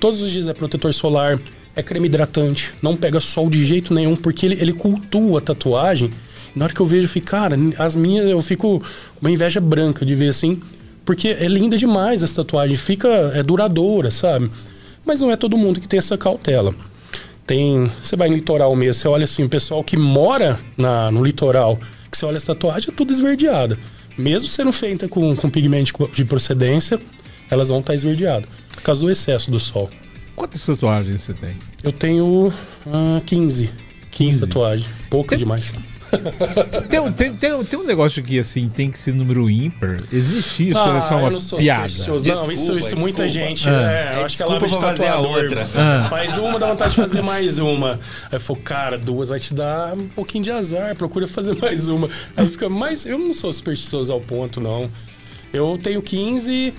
todos 0.00 0.22
os 0.22 0.30
dias 0.32 0.48
é 0.48 0.54
protetor 0.54 0.92
solar, 0.94 1.38
é 1.74 1.82
creme 1.82 2.06
hidratante, 2.06 2.72
não 2.80 2.96
pega 2.96 3.20
sol 3.20 3.50
de 3.50 3.64
jeito 3.64 3.92
nenhum, 3.92 4.16
porque 4.16 4.46
ele, 4.46 4.54
ele 4.60 4.72
cultua 4.72 5.38
a 5.38 5.42
tatuagem. 5.42 6.10
Na 6.56 6.64
hora 6.64 6.72
que 6.74 6.80
eu 6.80 6.86
vejo, 6.86 7.04
eu 7.04 7.08
fico, 7.08 7.26
cara, 7.26 7.54
as 7.78 7.94
minhas 7.94 8.26
eu 8.30 8.40
fico 8.40 8.82
uma 9.20 9.30
inveja 9.30 9.60
branca 9.60 10.06
de 10.06 10.14
ver 10.14 10.30
assim, 10.30 10.58
porque 11.04 11.28
é 11.28 11.44
linda 11.44 11.76
demais 11.76 12.22
essa 12.22 12.36
tatuagem, 12.36 12.78
fica 12.78 13.08
é 13.34 13.42
duradoura, 13.42 14.10
sabe? 14.10 14.50
Mas 15.04 15.20
não 15.20 15.30
é 15.30 15.36
todo 15.36 15.54
mundo 15.54 15.78
que 15.80 15.86
tem 15.86 15.98
essa 15.98 16.16
cautela. 16.16 16.74
Tem, 17.46 17.88
você 18.02 18.16
vai 18.16 18.30
no 18.30 18.34
litoral 18.34 18.74
mesmo, 18.74 18.94
você 18.94 19.06
olha 19.06 19.24
assim, 19.24 19.44
o 19.44 19.48
pessoal 19.50 19.84
que 19.84 19.98
mora 19.98 20.58
na, 20.78 21.10
no 21.12 21.22
litoral, 21.22 21.78
que 22.10 22.16
você 22.16 22.24
olha 22.24 22.38
essa 22.38 22.54
tatuagem, 22.54 22.88
é 22.90 22.92
tudo 22.92 23.12
esverdeada. 23.12 23.78
Mesmo 24.16 24.48
sendo 24.48 24.72
feita 24.72 25.06
com, 25.06 25.36
com 25.36 25.50
pigmento 25.50 26.10
de 26.12 26.24
procedência, 26.24 26.98
elas 27.50 27.68
vão 27.68 27.80
estar 27.80 27.94
esverdeadas, 27.94 28.48
por 28.74 28.82
causa 28.82 29.02
do 29.02 29.10
excesso 29.10 29.50
do 29.50 29.60
sol. 29.60 29.90
Quantas 30.34 30.64
tatuagens 30.64 31.20
você 31.20 31.34
tem? 31.34 31.56
Eu 31.82 31.92
tenho 31.92 32.50
ah, 32.86 33.20
15. 33.26 33.70
15 34.10 34.40
tatuagens. 34.40 34.88
Pouca 35.10 35.36
Tem- 35.36 35.44
demais. 35.44 35.72
Tem, 36.88 37.00
um- 37.00 37.12
tem, 37.12 37.32
tem, 37.34 37.64
tem 37.64 37.78
um 37.78 37.84
negócio 37.84 38.22
que 38.22 38.38
assim 38.38 38.68
tem 38.68 38.90
que 38.90 38.98
ser 38.98 39.12
número 39.12 39.48
ímpar. 39.50 39.96
Existe 40.12 40.68
isso? 40.70 40.78
ou 40.78 40.96
é 40.96 41.00
só 41.00 41.14
Ah, 41.14 41.18
eu 41.18 41.18
uma 41.24 41.30
não 41.30 41.40
sou 41.40 41.58
piada? 41.58 41.88
supersticioso. 41.88 42.24
Não, 42.28 42.52
isso, 42.52 42.72
Desculpa, 42.74 42.78
isso 42.78 42.96
muita 42.98 43.22
desculpa. 43.26 43.48
gente. 43.48 43.68
Ah. 43.68 43.72
É, 43.72 44.14
eu 44.16 44.20
É 44.20 44.24
acho 44.24 44.36
que 44.36 44.42
é 44.42 44.46
lábio 44.46 44.68
de 44.68 44.78
pra 44.78 44.88
fazer 44.90 45.06
a 45.08 45.18
outra. 45.18 45.68
Ah. 45.74 46.06
Faz 46.08 46.38
uma, 46.38 46.58
dá 46.58 46.66
vontade 46.68 46.90
de 46.90 46.96
fazer 46.96 47.22
mais 47.22 47.58
uma. 47.58 47.92
Aí 47.92 47.98
eu 48.32 48.40
falo, 48.40 48.58
cara, 48.60 48.98
duas 48.98 49.28
vai 49.28 49.40
te 49.40 49.52
dar 49.54 49.94
um 49.94 50.08
pouquinho 50.08 50.44
de 50.44 50.50
azar, 50.50 50.94
procura 50.96 51.26
fazer 51.26 51.56
mais 51.60 51.88
uma. 51.88 52.08
Aí 52.36 52.48
fica, 52.48 52.68
mas 52.68 53.04
eu 53.06 53.18
não 53.18 53.32
sou 53.32 53.52
supersticioso 53.52 54.12
ao 54.12 54.20
ponto, 54.20 54.60
não. 54.60 54.90
Eu 55.52 55.78
tenho 55.82 56.00
15, 56.02 56.72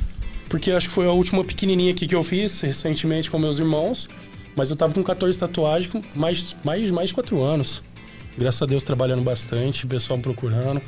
porque 0.49 0.71
acho 0.71 0.87
que 0.87 0.93
foi 0.93 1.05
a 1.07 1.11
última 1.11 1.43
pequenininha 1.43 1.91
aqui 1.91 2.05
que 2.07 2.15
eu 2.15 2.23
fiz 2.23 2.61
recentemente 2.61 3.29
com 3.29 3.37
meus 3.39 3.59
irmãos. 3.59 4.07
Mas 4.55 4.71
eu 4.71 4.75
tava 4.75 4.91
com 4.91 5.03
14 5.03 5.37
tatuagens, 5.37 5.91
com 5.91 6.01
mais, 6.15 6.55
mais, 6.63 6.89
mais 6.89 7.09
de 7.09 7.13
4 7.13 7.39
anos. 7.43 7.83
Graças 8.37 8.61
a 8.61 8.65
Deus 8.65 8.83
trabalhando 8.83 9.21
bastante, 9.23 9.85
o 9.85 9.87
pessoal 9.87 10.17
me 10.17 10.23
procurando. 10.23 10.81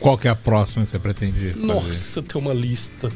Qual 0.00 0.16
que 0.16 0.28
é 0.28 0.30
a 0.30 0.34
próxima 0.36 0.84
que 0.84 0.90
você 0.90 0.98
pretende 0.98 1.50
fazer? 1.50 1.66
Nossa, 1.66 2.20
eu 2.20 2.22
tenho 2.22 2.44
uma 2.44 2.54
lista. 2.54 3.10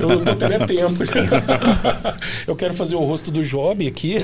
Eu 0.00 0.08
não 0.08 0.36
teria 0.36 0.64
tempo. 0.66 0.94
Eu 2.46 2.54
quero 2.54 2.74
fazer 2.74 2.94
o 2.94 3.00
rosto 3.00 3.32
do 3.32 3.42
Job 3.42 3.84
aqui. 3.86 4.18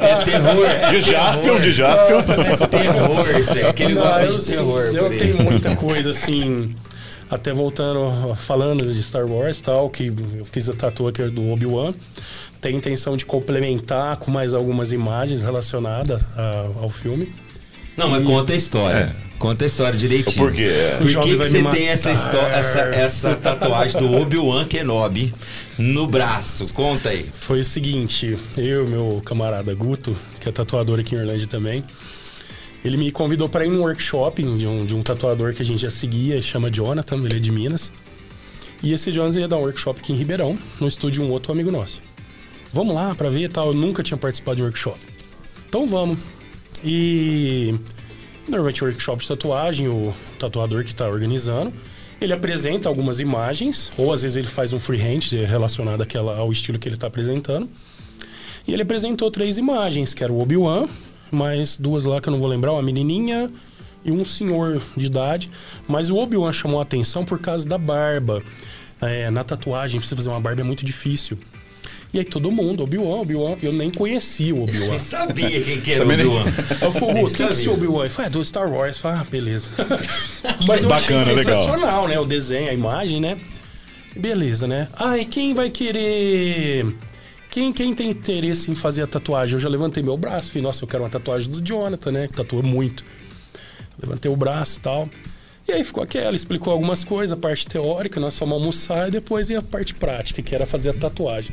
É 0.00 0.24
terror. 0.24 0.66
É 0.66 0.90
De 0.90 1.00
Jaspion, 1.02 1.60
de 1.60 1.70
Jaspion. 1.72 2.18
É 2.18 2.66
terror, 2.66 3.38
isso 3.38 3.52
aí. 3.52 3.66
Aquele 3.66 3.94
Não, 3.94 4.02
gosta 4.02 4.24
eu, 4.24 4.32
de 4.38 4.44
terror. 4.44 4.80
eu 4.92 5.16
tenho 5.16 5.42
muita 5.42 5.76
coisa 5.76 6.10
assim. 6.10 6.74
Até 7.30 7.52
voltando, 7.52 8.34
falando 8.36 8.92
de 8.92 9.02
Star 9.02 9.26
Wars 9.26 9.60
tal, 9.60 9.90
que 9.90 10.06
eu 10.36 10.44
fiz 10.46 10.68
a 10.68 10.72
tatu 10.72 11.06
aqui 11.06 11.22
do 11.24 11.50
Obi-Wan. 11.50 11.92
Tem 12.60 12.74
intenção 12.74 13.16
de 13.16 13.24
complementar 13.24 14.16
com 14.16 14.30
mais 14.30 14.54
algumas 14.54 14.92
imagens 14.92 15.42
relacionadas 15.42 16.20
a- 16.36 16.66
ao 16.80 16.88
filme. 16.88 17.32
Não, 17.96 18.08
mas 18.08 18.24
conta 18.24 18.52
a 18.52 18.56
história. 18.56 19.14
Conta 19.38 19.64
a 19.64 19.66
história 19.66 19.96
direitinho. 19.98 20.36
Por 20.36 20.52
quê? 20.52 20.70
Por 20.98 21.06
que, 21.06 21.16
que 21.30 21.36
você 21.36 21.62
tem 21.64 21.88
essa, 21.88 22.10
essa, 22.10 22.78
essa 22.80 23.34
tatuagem 23.36 23.98
do 24.00 24.12
Obi-Wan 24.16 24.64
Kenobi 24.64 25.32
no 25.78 26.06
braço? 26.08 26.66
Conta 26.74 27.10
aí. 27.10 27.28
Foi 27.34 27.60
o 27.60 27.64
seguinte, 27.64 28.36
eu 28.56 28.86
e 28.86 28.88
meu 28.90 29.22
camarada 29.24 29.72
Guto, 29.74 30.16
que 30.40 30.48
é 30.48 30.52
tatuador 30.52 30.98
aqui 30.98 31.14
em 31.14 31.18
Orlândia 31.18 31.46
também, 31.46 31.84
ele 32.84 32.96
me 32.96 33.10
convidou 33.10 33.48
para 33.48 33.66
ir 33.66 33.70
num 33.70 33.80
workshop 33.80 34.42
de 34.42 34.66
um, 34.66 34.86
de 34.86 34.94
um 34.94 35.02
tatuador 35.02 35.52
que 35.52 35.62
a 35.62 35.64
gente 35.64 35.80
já 35.80 35.90
seguia, 35.90 36.40
chama 36.40 36.70
Jonathan, 36.70 37.16
ele 37.24 37.36
é 37.36 37.38
de 37.40 37.50
Minas. 37.50 37.92
E 38.82 38.92
esse 38.92 39.10
Jonathan 39.10 39.40
ia 39.40 39.48
dar 39.48 39.56
um 39.56 39.62
workshop 39.62 40.00
aqui 40.00 40.12
em 40.12 40.16
Ribeirão, 40.16 40.56
no 40.80 40.86
estúdio 40.86 41.22
de 41.22 41.28
um 41.28 41.32
outro 41.32 41.52
amigo 41.52 41.70
nosso. 41.70 42.00
Vamos 42.72 42.94
lá 42.94 43.14
para 43.14 43.30
ver 43.30 43.44
e 43.44 43.48
tal, 43.48 43.68
eu 43.68 43.74
nunca 43.74 44.02
tinha 44.02 44.16
participado 44.16 44.56
de 44.56 44.62
workshop. 44.62 44.98
Então 45.68 45.86
vamos. 45.86 46.18
E 46.84 47.74
normalmente 48.46 48.84
workshop 48.84 49.22
de 49.22 49.28
tatuagem, 49.28 49.88
o 49.88 50.14
tatuador 50.38 50.84
que 50.84 50.92
está 50.92 51.08
organizando, 51.08 51.72
ele 52.20 52.32
apresenta 52.32 52.88
algumas 52.88 53.20
imagens, 53.20 53.90
ou 53.98 54.12
às 54.12 54.22
vezes 54.22 54.36
ele 54.36 54.46
faz 54.46 54.72
um 54.72 54.80
freehand 54.80 55.30
relacionado 55.46 56.02
àquela, 56.02 56.36
ao 56.36 56.52
estilo 56.52 56.78
que 56.78 56.88
ele 56.88 56.94
está 56.96 57.08
apresentando. 57.08 57.68
E 58.66 58.72
ele 58.72 58.82
apresentou 58.82 59.30
três 59.30 59.56
imagens, 59.56 60.14
que 60.14 60.22
era 60.22 60.32
o 60.32 60.40
Obi-Wan, 60.40 60.88
mais 61.30 61.76
duas 61.76 62.04
lá 62.04 62.20
que 62.20 62.28
eu 62.28 62.32
não 62.32 62.38
vou 62.38 62.48
lembrar, 62.48 62.72
uma 62.72 62.82
menininha 62.82 63.50
e 64.04 64.10
um 64.12 64.24
senhor 64.24 64.80
de 64.96 65.06
idade. 65.06 65.50
Mas 65.86 66.10
o 66.10 66.16
Obi-Wan 66.16 66.52
chamou 66.52 66.78
a 66.78 66.82
atenção 66.82 67.24
por 67.24 67.38
causa 67.38 67.66
da 67.68 67.78
barba. 67.78 68.42
É, 69.00 69.30
na 69.30 69.44
tatuagem, 69.44 70.00
pra 70.00 70.08
você 70.08 70.16
fazer 70.16 70.28
uma 70.28 70.40
barba 70.40 70.60
é 70.60 70.64
muito 70.64 70.84
difícil. 70.84 71.38
E 72.12 72.18
aí 72.18 72.24
todo 72.24 72.50
mundo, 72.50 72.82
Obi-Wan, 72.82 73.20
Obi-Wan, 73.20 73.56
eu 73.62 73.70
nem 73.72 73.90
conhecia 73.90 74.54
o 74.54 74.62
Obi-Wan. 74.62 74.88
Nem 74.88 74.98
sabia 74.98 75.60
quem 75.62 75.80
que 75.80 75.92
era 75.92 76.04
o 76.06 76.10
Obi-Wan. 76.10 76.44
Eu 76.80 76.92
falei, 76.92 77.14
Nem 77.14 77.24
"Ô, 77.24 77.26
quem 77.28 77.36
que 77.36 77.42
é 77.42 77.48
esse. 77.50 77.68
Obi-Wan? 77.68 78.00
Ele 78.04 78.10
falou, 78.10 78.26
é 78.26 78.30
do 78.30 78.44
Star 78.44 78.72
Wars. 78.72 78.96
Eu 78.96 79.02
falei, 79.02 79.18
ah, 79.20 79.26
beleza. 79.30 79.70
Mas 80.66 80.82
eu 80.84 80.88
Bacana, 80.88 81.20
achei 81.20 81.34
legal. 81.34 81.54
sensacional, 81.54 82.08
né? 82.08 82.18
O 82.18 82.24
desenho, 82.24 82.70
a 82.70 82.72
imagem, 82.72 83.20
né? 83.20 83.38
Beleza, 84.16 84.66
né? 84.66 84.88
Ah, 84.96 85.18
e 85.18 85.26
quem 85.26 85.52
vai 85.52 85.68
querer... 85.68 86.86
Quem, 87.58 87.72
quem 87.72 87.92
tem 87.92 88.10
interesse 88.10 88.70
em 88.70 88.74
fazer 88.76 89.02
a 89.02 89.06
tatuagem? 89.08 89.54
Eu 89.54 89.58
já 89.58 89.68
levantei 89.68 90.00
meu 90.00 90.16
braço. 90.16 90.52
Falei, 90.52 90.62
nossa, 90.62 90.84
eu 90.84 90.88
quero 90.88 91.02
uma 91.02 91.08
tatuagem 91.08 91.50
do 91.50 91.60
Jonathan, 91.60 92.12
né? 92.12 92.28
Que 92.28 92.34
tatua 92.34 92.62
muito. 92.62 93.04
Levantei 94.00 94.30
o 94.30 94.36
braço 94.36 94.78
e 94.78 94.80
tal. 94.80 95.08
E 95.66 95.72
aí 95.72 95.82
ficou 95.82 96.00
aquela, 96.00 96.36
explicou 96.36 96.72
algumas 96.72 97.02
coisas, 97.02 97.36
a 97.36 97.36
parte 97.36 97.66
teórica, 97.66 98.20
nós 98.20 98.38
fomos 98.38 98.54
almoçar 98.54 99.08
e 99.08 99.10
depois 99.10 99.50
ia 99.50 99.58
a 99.58 99.62
parte 99.62 99.92
prática, 99.92 100.40
que 100.40 100.54
era 100.54 100.66
fazer 100.66 100.90
a 100.90 100.94
tatuagem. 100.94 101.52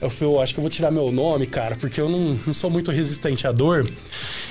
Eu 0.00 0.08
falei, 0.10 0.32
eu 0.32 0.40
acho 0.40 0.54
que 0.54 0.60
eu 0.60 0.62
vou 0.62 0.70
tirar 0.70 0.92
meu 0.92 1.10
nome, 1.10 1.46
cara, 1.46 1.74
porque 1.74 2.00
eu 2.00 2.08
não, 2.08 2.38
não 2.46 2.54
sou 2.54 2.70
muito 2.70 2.92
resistente 2.92 3.44
à 3.44 3.50
dor. 3.50 3.84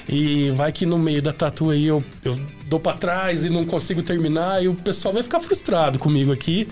E 0.09 0.49
vai 0.49 0.73
que 0.73 0.85
no 0.85 0.99
meio 0.99 1.21
da 1.21 1.31
tatu 1.31 1.69
aí 1.69 1.85
eu, 1.85 2.03
eu 2.23 2.37
dou 2.65 2.81
pra 2.81 2.93
trás 2.93 3.45
e 3.45 3.49
não 3.49 3.63
consigo 3.65 4.03
terminar, 4.03 4.61
e 4.61 4.67
o 4.67 4.75
pessoal 4.75 5.13
vai 5.13 5.23
ficar 5.23 5.39
frustrado 5.39 5.97
comigo 5.97 6.33
aqui, 6.33 6.67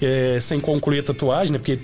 é, 0.00 0.38
sem 0.40 0.60
concluir 0.60 1.00
a 1.00 1.02
tatuagem, 1.02 1.52
né? 1.52 1.58
Porque 1.58 1.78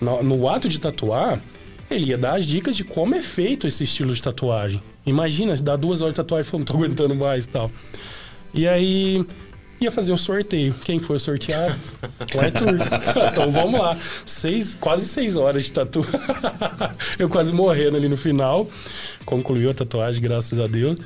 no, 0.00 0.22
no 0.22 0.48
ato 0.48 0.68
de 0.68 0.78
tatuar, 0.78 1.42
ele 1.90 2.10
ia 2.10 2.18
dar 2.18 2.36
as 2.36 2.44
dicas 2.44 2.76
de 2.76 2.84
como 2.84 3.14
é 3.14 3.22
feito 3.22 3.66
esse 3.66 3.84
estilo 3.84 4.14
de 4.14 4.22
tatuagem. 4.22 4.82
Imagina, 5.06 5.56
dá 5.56 5.74
duas 5.74 6.02
horas 6.02 6.14
de 6.14 6.16
tatuagem 6.16 6.46
e 6.46 6.50
falou, 6.50 6.60
não 6.60 6.66
tô 6.66 6.74
aguentando 6.74 7.14
mais 7.14 7.46
e 7.46 7.48
tal. 7.48 7.70
E 8.52 8.68
aí 8.68 9.24
ia 9.80 9.90
fazer 9.90 10.12
o 10.12 10.18
sorteio. 10.18 10.74
Quem 10.84 10.98
foi 10.98 11.18
sorteado? 11.18 11.74
Arthur. 12.20 13.32
então 13.32 13.50
vamos 13.50 13.80
lá. 13.80 13.96
Seis, 14.24 14.76
quase 14.78 15.06
seis 15.08 15.36
horas 15.36 15.64
de 15.64 15.72
tatu. 15.72 16.04
Eu 17.18 17.28
quase 17.28 17.52
morrendo 17.52 17.96
ali 17.96 18.08
no 18.08 18.16
final. 18.16 18.68
Concluiu 19.24 19.70
a 19.70 19.74
tatuagem, 19.74 20.20
graças 20.20 20.58
a 20.58 20.66
Deus. 20.66 20.98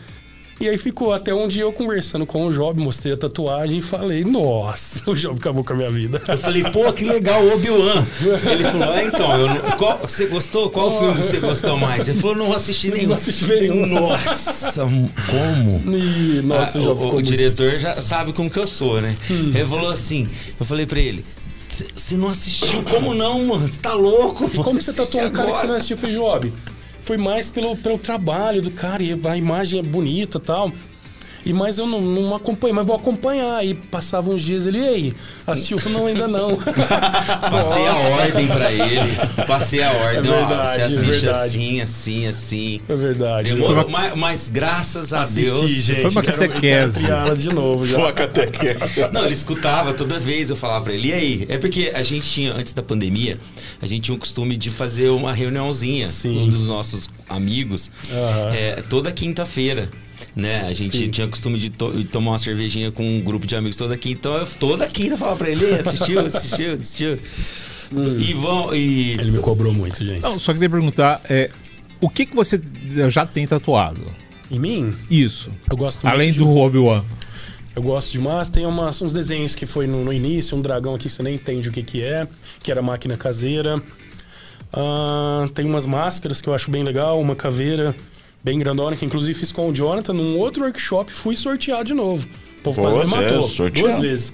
E 0.62 0.68
aí 0.68 0.78
ficou 0.78 1.12
até 1.12 1.34
um 1.34 1.48
dia 1.48 1.62
eu 1.62 1.72
conversando 1.72 2.24
com 2.24 2.46
o 2.46 2.52
Job, 2.52 2.80
mostrei 2.80 3.12
a 3.14 3.16
tatuagem 3.16 3.78
e 3.78 3.82
falei, 3.82 4.22
nossa, 4.22 5.02
o 5.10 5.14
Job 5.16 5.36
acabou 5.36 5.64
com 5.64 5.72
a 5.72 5.76
minha 5.76 5.90
vida. 5.90 6.22
Eu 6.28 6.38
falei, 6.38 6.62
pô, 6.62 6.92
que 6.92 7.04
legal, 7.04 7.44
Obi-Wan. 7.52 8.06
Ele 8.48 8.62
falou, 8.62 8.92
ah, 8.92 9.02
então, 9.02 9.40
eu 9.40 9.48
não- 9.48 9.70
qual- 9.76 9.98
você 10.06 10.26
gostou? 10.26 10.70
Qual 10.70 10.96
filme 10.96 11.20
você 11.20 11.40
gostou 11.40 11.76
mais? 11.76 12.08
Ele 12.08 12.16
falou, 12.16 12.36
não 12.36 12.52
assisti 12.54 12.92
nenhum. 12.92 13.08
Não 13.08 13.14
assisti 13.16 13.44
nenhum. 13.46 13.86
Nossa, 13.86 14.82
como? 14.82 15.96
E, 15.96 16.42
nossa, 16.42 16.78
Ah, 16.78 16.80
o 16.80 16.84
Job 16.84 17.02
o, 17.06 17.16
o 17.16 17.22
diretor 17.22 17.80
já 17.80 18.00
sabe 18.00 18.32
como 18.32 18.48
que 18.48 18.58
eu 18.60 18.66
sou, 18.68 19.00
né? 19.00 19.16
Ele 19.28 19.66
falou 19.66 19.90
assim, 19.90 20.28
eu 20.60 20.64
falei 20.64 20.86
pra 20.86 21.00
ele, 21.00 21.24
você 21.68 22.16
não 22.16 22.28
assistiu? 22.28 22.84
Como 22.84 23.14
não, 23.14 23.44
mano? 23.46 23.68
Você 23.68 23.80
tá 23.80 23.94
louco? 23.94 24.44
E 24.44 24.58
como 24.58 24.80
você 24.80 24.92
tatuou 24.92 25.24
um 25.26 25.30
cara 25.32 25.50
que 25.50 25.58
você 25.58 25.66
não 25.66 25.74
assistiu, 25.74 25.96
foi 25.96 26.12
Job? 26.12 26.52
Foi 27.02 27.16
mais 27.16 27.50
pelo, 27.50 27.76
pelo 27.76 27.98
trabalho 27.98 28.62
do 28.62 28.70
cara, 28.70 29.02
e 29.02 29.20
a 29.24 29.36
imagem 29.36 29.80
é 29.80 29.82
bonita 29.82 30.38
tal. 30.38 30.72
E 31.44 31.52
mas 31.52 31.78
eu 31.78 31.86
não, 31.86 32.00
não 32.00 32.34
acompanhei, 32.34 32.74
mas 32.74 32.86
vou 32.86 32.96
acompanhar. 32.96 33.64
E 33.64 33.74
passava 33.74 34.30
uns 34.30 34.42
dias 34.42 34.66
ele, 34.66 34.78
e 34.78 34.88
aí, 34.88 35.12
assistiu? 35.46 35.78
Falei, 35.78 35.98
não, 35.98 36.06
ainda 36.06 36.28
não. 36.28 36.56
Passei 37.50 37.86
a 37.86 37.94
ordem 37.96 38.46
pra 38.46 38.72
ele. 38.72 39.46
Passei 39.46 39.82
a 39.82 39.90
ordem. 39.92 40.30
É 40.30 40.34
ó, 40.34 40.46
verdade, 40.46 40.74
você 40.74 40.80
é 40.80 40.84
assiste 40.84 41.06
verdade. 41.06 41.46
assim, 41.46 41.80
assim, 41.80 42.26
assim. 42.26 42.80
É 42.88 42.94
verdade. 42.94 43.54
Demorou, 43.54 43.88
mas, 43.88 44.14
mas 44.16 44.48
graças 44.48 45.12
a 45.12 45.22
Assisti, 45.22 45.50
Deus. 45.52 45.70
gente. 45.70 46.02
Foi 46.02 46.10
uma 46.10 46.22
catequese. 46.22 47.06
quero 47.06 47.36
de 47.36 47.48
novo 47.54 47.86
já. 47.86 47.98
Foca 47.98 48.24
até 48.24 48.46
que. 48.46 48.76
Não, 49.12 49.24
ele 49.24 49.32
escutava 49.34 49.92
toda 49.92 50.18
vez 50.18 50.50
eu 50.50 50.56
falava 50.56 50.84
pra 50.84 50.92
ele, 50.94 51.08
e 51.08 51.12
aí? 51.12 51.46
É 51.48 51.58
porque 51.58 51.92
a 51.94 52.02
gente 52.02 52.28
tinha, 52.28 52.52
antes 52.52 52.72
da 52.72 52.82
pandemia, 52.82 53.38
a 53.80 53.86
gente 53.86 54.02
tinha 54.02 54.14
o 54.14 54.18
costume 54.18 54.56
de 54.56 54.70
fazer 54.70 55.08
uma 55.08 55.32
reuniãozinha 55.32 56.06
Sim. 56.06 56.42
um 56.44 56.48
dos 56.48 56.66
nossos 56.68 57.08
amigos 57.28 57.90
Aham. 58.10 58.54
é, 58.54 58.82
toda 58.88 59.10
quinta-feira. 59.12 59.88
Né? 60.34 60.62
A 60.66 60.72
gente 60.72 60.96
Sim. 60.96 61.10
tinha 61.10 61.28
costume 61.28 61.58
de, 61.58 61.68
to- 61.68 61.92
de 61.92 62.04
tomar 62.04 62.32
uma 62.32 62.38
cervejinha 62.38 62.90
com 62.90 63.04
um 63.06 63.20
grupo 63.20 63.46
de 63.46 63.54
amigos 63.54 63.76
toda 63.76 63.96
quinta. 63.98 64.18
Então 64.18 64.34
eu 64.36 64.46
toda 64.58 64.86
quinta 64.88 65.12
eu 65.14 65.18
falava 65.18 65.36
pra 65.36 65.50
ele, 65.50 65.64
"Ei, 65.64 65.74
assistiu, 65.80 66.20
assistiu, 66.24 66.74
assistiu. 66.74 67.18
E 68.18 68.32
vão. 68.32 68.74
E, 68.74 69.12
Ele 69.12 69.32
me 69.32 69.38
cobrou 69.38 69.74
muito, 69.74 70.02
gente. 70.02 70.22
Não, 70.22 70.38
só 70.38 70.54
queria 70.54 70.70
perguntar, 70.70 71.20
é, 71.28 71.50
o 72.00 72.08
que, 72.08 72.24
que 72.24 72.34
você 72.34 72.58
já 73.10 73.26
tem 73.26 73.46
tatuado? 73.46 74.00
Em 74.50 74.58
mim, 74.58 74.94
Isso. 75.10 75.50
eu 75.70 75.76
gosto 75.76 76.06
Além 76.06 76.28
muito 76.32 76.38
do 76.44 76.56
Obi-Wan. 76.56 77.04
Eu 77.76 77.82
gosto 77.82 78.12
demais. 78.12 78.48
Tem 78.48 78.64
umas, 78.66 79.00
uns 79.02 79.12
desenhos 79.12 79.54
que 79.54 79.66
foi 79.66 79.86
no, 79.86 80.02
no 80.04 80.12
início, 80.12 80.56
um 80.56 80.62
dragão 80.62 80.94
aqui 80.94 81.04
que 81.04 81.10
você 81.10 81.22
nem 81.22 81.34
entende 81.34 81.68
o 81.68 81.72
que, 81.72 81.82
que 81.82 82.02
é, 82.02 82.26
que 82.62 82.70
era 82.70 82.80
máquina 82.80 83.16
caseira. 83.16 83.82
Ah, 84.72 85.46
tem 85.54 85.66
umas 85.66 85.84
máscaras 85.86 86.40
que 86.40 86.48
eu 86.48 86.54
acho 86.54 86.70
bem 86.70 86.82
legal, 86.82 87.20
uma 87.20 87.34
caveira 87.36 87.94
bem 88.42 88.58
grandona, 88.58 88.96
que 88.96 89.04
inclusive 89.04 89.38
fiz 89.38 89.52
com 89.52 89.68
o 89.68 89.72
Jonathan 89.74 90.12
num 90.12 90.38
outro 90.38 90.64
workshop 90.64 91.12
fui 91.12 91.36
sortear 91.36 91.84
de 91.84 91.94
novo. 91.94 92.26
O 92.58 92.62
povo 92.62 92.80
quase 92.80 92.98
me 92.98 93.06
Você 93.06 93.16
matou. 93.16 93.70
Duas 93.70 93.98
vezes. 93.98 94.32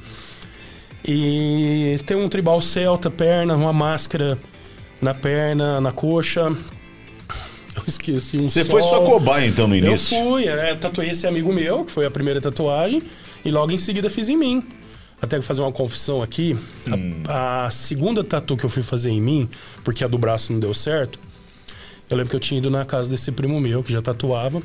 E 1.05 1.99
tem 2.07 2.17
um 2.17 2.29
tribal 2.29 2.61
celta, 2.61 3.11
perna, 3.11 3.55
uma 3.55 3.73
máscara 3.73 4.39
na 5.01 5.15
perna, 5.15 5.81
na 5.81 5.93
coxa. 5.93 6.53
Eu 7.77 7.83
esqueci 7.87 8.37
um 8.37 8.49
Você 8.49 8.65
foi 8.65 8.83
sua 8.83 8.97
sol. 8.99 9.07
cobaia, 9.13 9.47
então, 9.47 9.67
no 9.69 9.75
Eu 9.77 9.87
início? 9.87 10.19
fui, 10.19 10.47
é, 10.49 10.75
tatuei 10.75 11.11
esse 11.11 11.27
amigo 11.27 11.53
meu, 11.53 11.85
que 11.85 11.93
foi 11.93 12.05
a 12.05 12.11
primeira 12.11 12.41
tatuagem, 12.41 13.01
e 13.45 13.51
logo 13.51 13.71
em 13.71 13.79
seguida 13.79 14.11
fiz 14.11 14.29
em 14.29 14.37
mim. 14.37 14.65
Até 15.23 15.37
que 15.39 15.45
fazer 15.45 15.63
uma 15.63 15.73
confissão 15.73 16.21
aqui, 16.23 16.57
a- 16.91 16.95
Hum. 16.95 17.23
a, 17.27 17.69
segunda 17.71 18.23
tatu 18.25 18.57
que 18.57 18.65
eu 18.65 18.69
fui 18.71 18.83
fazer 18.83 19.11
em 19.11 19.21
mim, 19.21 19.49
porque 19.85 20.05
a 20.05 20.09
do 20.09 20.19
braço 20.19 20.53
não 20.53 20.61
deu 20.61 20.75
certo, 20.75 21.19
eu 22.09 22.17
lembro 22.17 22.31
que 22.31 22.37
eu 22.37 22.41
tinha 22.41 22.59
ido 22.59 22.71
na 22.71 22.85
casa 22.85 23.09
desse 23.09 23.31
primo 23.33 23.61
meu, 23.61 23.83
que 23.83 23.93
já 23.93 24.03
tatuava, 24.03 24.63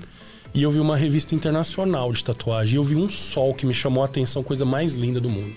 e 0.54 0.64
eu 0.64 0.72
vi 0.72 0.80
uma 0.80 0.96
revista 0.96 1.36
internacional 1.36 2.12
de 2.12 2.24
tatuagem, 2.24 2.76
e 2.76 2.78
eu 2.78 2.84
vi 2.84 2.96
um 2.96 3.10
sol 3.10 3.54
que 3.54 3.66
me 3.66 3.74
chamou 3.74 4.04
a 4.04 4.06
atenção, 4.06 4.44
coisa 4.44 4.66
mais 4.66 4.94
linda 4.94 5.20
do 5.20 5.30
mundo. 5.30 5.56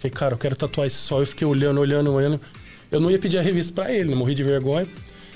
Falei, 0.00 0.10
cara, 0.10 0.34
eu 0.34 0.38
quero 0.38 0.56
tatuar 0.56 0.86
esse 0.86 0.96
sol. 0.96 1.20
Eu 1.20 1.26
fiquei 1.26 1.46
olhando, 1.46 1.78
olhando, 1.78 2.10
olhando. 2.10 2.40
Eu 2.90 3.00
não 3.00 3.10
ia 3.10 3.18
pedir 3.18 3.36
a 3.36 3.42
revista 3.42 3.74
pra 3.74 3.92
ele, 3.92 4.08
não 4.08 4.16
morri 4.16 4.34
de 4.34 4.42
vergonha. 4.42 4.88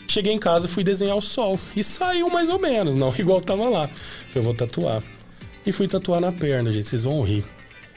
Cheguei 0.09 0.33
em 0.33 0.39
casa, 0.39 0.69
fui 0.69 0.83
desenhar 0.83 1.17
o 1.17 1.21
sol. 1.21 1.61
E 1.77 1.85
saiu 1.85 2.31
mais 2.31 2.49
ou 2.49 2.59
menos, 2.59 2.97
não 2.97 3.13
igual 3.19 3.43
tava 3.43 3.69
lá. 3.69 3.91
Falei, 4.31 4.43
vou 4.43 4.55
tatuar. 4.55 5.03
E 5.67 5.71
fui 5.71 5.87
tatuar 5.87 6.19
na 6.19 6.33
perna, 6.33 6.73
gente, 6.73 6.89
vocês 6.89 7.05
vão 7.05 7.23
rir. 7.23 7.45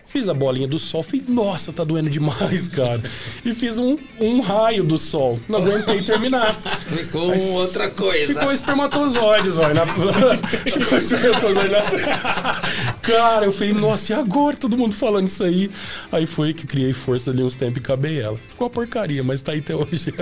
Fiz 0.07 0.29
a 0.29 0.33
bolinha 0.33 0.67
do 0.67 0.79
sol, 0.79 1.03
falei, 1.03 1.21
nossa, 1.27 1.73
tá 1.73 1.83
doendo 1.83 2.09
demais, 2.09 2.69
cara. 2.69 3.03
E 3.43 3.53
fiz 3.53 3.77
um, 3.77 3.97
um 4.19 4.39
raio 4.39 4.85
do 4.85 4.97
sol. 4.97 5.37
Não 5.49 5.59
aguentei 5.59 6.01
terminar. 6.01 6.53
Ficou 6.53 7.27
Mas 7.27 7.43
outra 7.49 7.89
coisa. 7.89 8.33
Ficou 8.33 8.51
espermatozoides, 8.53 9.57
olha. 9.57 9.81
Ficou 10.65 10.97
espermatozoide 10.97 11.69
na... 11.69 12.61
Cara, 13.01 13.45
eu 13.45 13.51
falei, 13.51 13.73
nossa, 13.73 14.13
e 14.13 14.15
agora 14.15 14.55
todo 14.55 14.77
mundo 14.77 14.95
falando 14.95 15.27
isso 15.27 15.43
aí? 15.43 15.69
Aí 16.09 16.25
foi 16.25 16.53
que 16.53 16.65
criei 16.65 16.93
força 16.93 17.31
ali 17.31 17.43
uns 17.43 17.55
tempos 17.55 17.81
e 17.81 17.83
acabei 17.83 18.21
ela. 18.21 18.39
Ficou 18.47 18.67
uma 18.67 18.73
porcaria, 18.73 19.21
mas 19.21 19.41
tá 19.41 19.51
aí 19.51 19.59
até 19.59 19.75
hoje. 19.75 20.13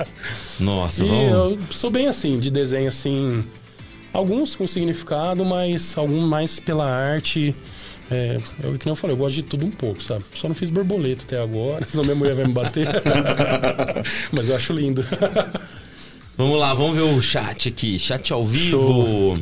Nossa, 0.60 1.02
e 1.02 1.08
vamos. 1.08 1.32
eu 1.32 1.58
sou 1.70 1.90
bem 1.90 2.06
assim, 2.06 2.38
de 2.38 2.50
desenho 2.50 2.88
assim. 2.88 3.44
Alguns 4.12 4.54
com 4.54 4.66
significado, 4.66 5.42
mas 5.42 5.96
alguns 5.96 6.24
mais 6.24 6.60
pela 6.60 6.86
arte. 6.86 7.56
É, 8.10 8.38
eu, 8.62 8.78
que 8.78 8.88
eu 8.88 8.94
falei, 8.94 9.14
eu 9.14 9.18
gosto 9.18 9.34
de 9.34 9.42
tudo 9.42 9.64
um 9.66 9.70
pouco, 9.70 10.02
sabe? 10.02 10.24
Só 10.34 10.48
não 10.48 10.54
fiz 10.54 10.70
borboleta 10.70 11.24
até 11.24 11.40
agora, 11.40 11.84
senão 11.88 12.04
minha 12.04 12.16
mulher 12.16 12.34
vai 12.34 12.46
me 12.46 12.52
bater. 12.52 12.88
mas 14.32 14.48
eu 14.48 14.56
acho 14.56 14.72
lindo. 14.72 15.06
Vamos 16.36 16.58
lá, 16.58 16.72
vamos 16.72 16.96
ver 16.96 17.02
o 17.02 17.20
chat 17.20 17.68
aqui. 17.68 17.98
Chat 17.98 18.32
ao 18.32 18.44
vivo. 18.44 19.38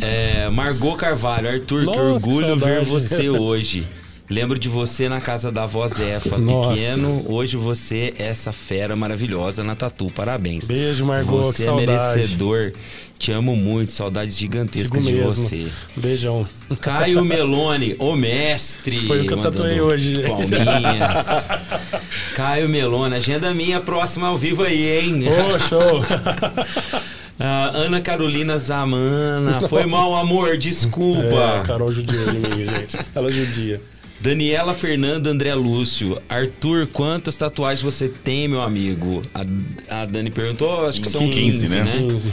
É, 0.00 0.48
Margot 0.48 0.96
Carvalho, 0.96 1.50
Arthur, 1.50 1.82
Nossa, 1.82 1.98
que 1.98 2.22
que 2.22 2.28
orgulho 2.28 2.56
ver 2.56 2.84
saudade. 2.84 2.86
você 2.86 3.28
hoje. 3.28 3.86
Lembro 4.30 4.60
de 4.60 4.68
você 4.68 5.08
na 5.08 5.20
casa 5.20 5.50
da 5.50 5.64
avó 5.64 5.88
Zefa, 5.88 6.38
Nossa. 6.38 6.70
pequeno. 6.70 7.24
Hoje 7.28 7.56
você 7.56 8.14
é 8.16 8.26
essa 8.28 8.52
fera 8.52 8.94
maravilhosa 8.94 9.64
na 9.64 9.74
Tatu. 9.74 10.08
Parabéns. 10.14 10.68
Beijo, 10.68 11.04
Margot, 11.04 11.42
Você 11.42 11.68
é 11.68 11.72
merecedor. 11.74 12.72
Te 13.18 13.32
amo 13.32 13.56
muito. 13.56 13.90
Saudades 13.90 14.38
gigantescas 14.38 15.04
de 15.04 15.14
você. 15.16 15.66
Beijão. 15.96 16.46
Caio 16.80 17.24
Meloni, 17.26 17.96
o 17.98 18.14
mestre. 18.14 18.98
Foi 19.00 19.22
o 19.22 19.26
que 19.26 19.32
eu 19.32 19.38
tatuei 19.38 19.80
hoje, 19.80 20.14
gente. 20.14 20.28
Palminhas. 20.28 21.48
Caio 22.36 22.68
Meloni, 22.68 23.16
agenda 23.16 23.52
minha 23.52 23.80
próxima 23.80 24.28
ao 24.28 24.38
vivo 24.38 24.62
aí, 24.62 25.00
hein? 25.00 25.24
Ô, 25.28 25.58
show! 25.58 26.04
Ah, 27.42 27.70
Ana 27.74 28.02
Carolina 28.02 28.58
Zamana. 28.58 29.66
Foi 29.66 29.86
mal, 29.86 30.14
amor, 30.14 30.58
desculpa. 30.58 31.62
É, 31.62 31.62
Carol 31.66 31.90
judia 31.90 32.22
de 32.26 32.36
mim, 32.38 32.66
gente. 32.66 32.98
Ela 33.14 33.32
judia. 33.32 33.80
Daniela 34.20 34.74
Fernanda 34.74 35.30
André 35.30 35.54
Lúcio. 35.54 36.20
Arthur, 36.28 36.86
quantas 36.86 37.36
tatuagens 37.38 37.80
você 37.80 38.06
tem, 38.08 38.46
meu 38.46 38.60
amigo? 38.60 39.22
A, 39.32 40.02
a 40.02 40.04
Dani 40.04 40.30
perguntou, 40.30 40.86
acho 40.86 41.00
que 41.00 41.08
são 41.08 41.20
15, 41.20 41.66
15, 41.66 41.68
né? 41.68 41.84
né? 41.84 41.92
15. 41.96 42.32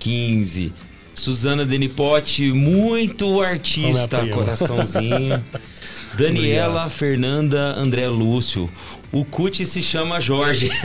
15. 0.00 0.72
Suzana 1.14 1.64
Denipote, 1.64 2.52
muito 2.52 3.40
artista, 3.40 4.22
minha 4.22 4.34
prima. 4.34 4.36
coraçãozinho. 4.36 5.44
Daniela 6.18 6.88
Fernanda 6.88 7.74
André 7.76 8.08
Lúcio. 8.08 8.68
O 9.12 9.24
Cut 9.24 9.64
se 9.64 9.82
chama 9.82 10.20
Jorge. 10.20 10.70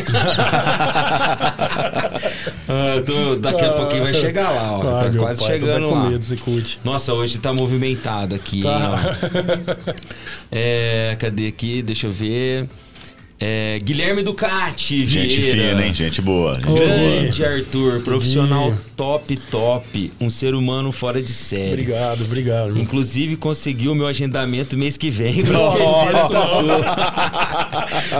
Ah, 2.67 3.01
tô- 3.05 3.35
daqui 3.35 3.63
a 3.63 3.73
pouquinho 3.73 4.03
vai 4.03 4.13
chegar 4.13 4.49
lá, 4.49 4.71
ó. 4.79 4.81
Ah, 4.99 5.03
tá 5.03 5.11
quase 5.19 5.39
pai, 5.45 5.59
chegando 5.59 5.91
lá. 5.91 6.09
Nossa, 6.83 7.13
hoje 7.13 7.37
tá 7.37 7.53
movimentado 7.53 8.33
aqui, 8.33 8.61
Tá. 8.61 8.99
hein. 9.19 9.95
É, 10.51 11.15
cadê 11.19 11.47
aqui? 11.47 11.81
Deixa 11.83 12.07
eu 12.07 12.11
ver. 12.11 12.67
É, 13.37 13.79
Guilherme 13.83 14.23
Ducati, 14.23 15.05
Gente 15.05 15.41
Vieira. 15.41 15.69
fina, 15.71 15.85
hein? 15.85 15.93
Gente 15.93 16.21
boa. 16.21 16.53
Gente 16.55 16.67
Ô, 16.69 16.75
boa. 16.75 16.87
Grande 16.87 17.45
Arthur, 17.45 18.01
profissional 18.01 18.73
top, 18.95 19.35
top. 19.51 20.11
Um 20.21 20.29
ser 20.29 20.55
humano 20.55 20.89
fora 20.93 21.21
de 21.21 21.33
série. 21.33 21.73
Obrigado, 21.81 22.23
obrigado. 22.23 22.67
irmão. 22.69 22.81
Inclusive 22.81 23.35
conseguiu 23.35 23.91
o 23.91 23.95
meu 23.95 24.07
agendamento 24.07 24.77
mês 24.77 24.95
que 24.95 25.09
vem 25.11 25.43
pra 25.43 25.71
terceira 25.71 26.29
tatu. 26.29 26.65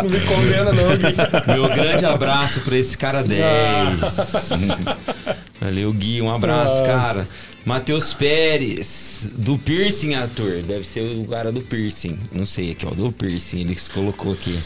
Não 0.03 0.09
me 0.09 0.20
condena, 0.20 0.74
não, 0.74 0.97
Gui. 0.97 1.53
Meu 1.53 1.70
grande 1.74 2.03
abraço 2.05 2.59
pra 2.59 2.78
esse 2.78 2.97
cara 2.97 3.24
10. 3.24 3.41
Ah. 3.41 4.97
Valeu, 5.61 5.93
Gui. 5.93 6.22
Um 6.22 6.30
abraço, 6.30 6.84
Ah. 6.84 6.86
cara. 6.86 7.28
Matheus 7.66 8.13
Pérez, 8.13 9.30
do 9.34 9.57
Piercing, 9.57 10.13
Arthur. 10.13 10.61
Deve 10.61 10.86
ser 10.86 10.99
o 11.18 11.24
cara 11.26 11.51
do 11.53 11.61
Piercing. 11.61 12.20
Não 12.34 12.45
sei 12.45 12.72
aqui, 12.72 12.86
ó. 12.86 12.91
Do 12.91 13.11
Piercing, 13.13 13.61
ele 13.61 13.76
se 13.76 13.89
colocou 13.89 14.34
aqui. 14.34 14.59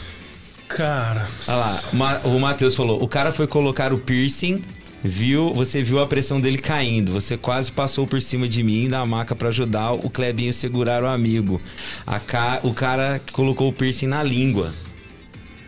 Cara. 0.76 1.26
Olha 1.48 1.56
lá, 1.56 1.80
o 1.92 1.96
Ma- 1.96 2.18
o 2.24 2.38
Matheus 2.40 2.74
falou: 2.74 3.02
o 3.02 3.08
cara 3.08 3.32
foi 3.32 3.46
colocar 3.46 3.92
o 3.92 3.98
piercing, 3.98 4.62
viu, 5.02 5.52
você 5.54 5.82
viu 5.82 5.98
a 6.00 6.06
pressão 6.06 6.40
dele 6.40 6.58
caindo. 6.58 7.12
Você 7.12 7.36
quase 7.36 7.70
passou 7.72 8.06
por 8.06 8.20
cima 8.22 8.48
de 8.48 8.62
mim 8.62 8.88
da 8.88 9.04
maca 9.04 9.34
pra 9.34 9.48
ajudar 9.48 9.92
o 9.92 10.08
Clebinho 10.08 10.52
segurar 10.54 11.02
o 11.02 11.06
amigo. 11.08 11.60
A 12.06 12.18
ca- 12.20 12.60
o 12.62 12.72
cara 12.72 13.18
que 13.24 13.32
colocou 13.32 13.68
o 13.68 13.72
piercing 13.72 14.06
na 14.06 14.22
língua. 14.22 14.72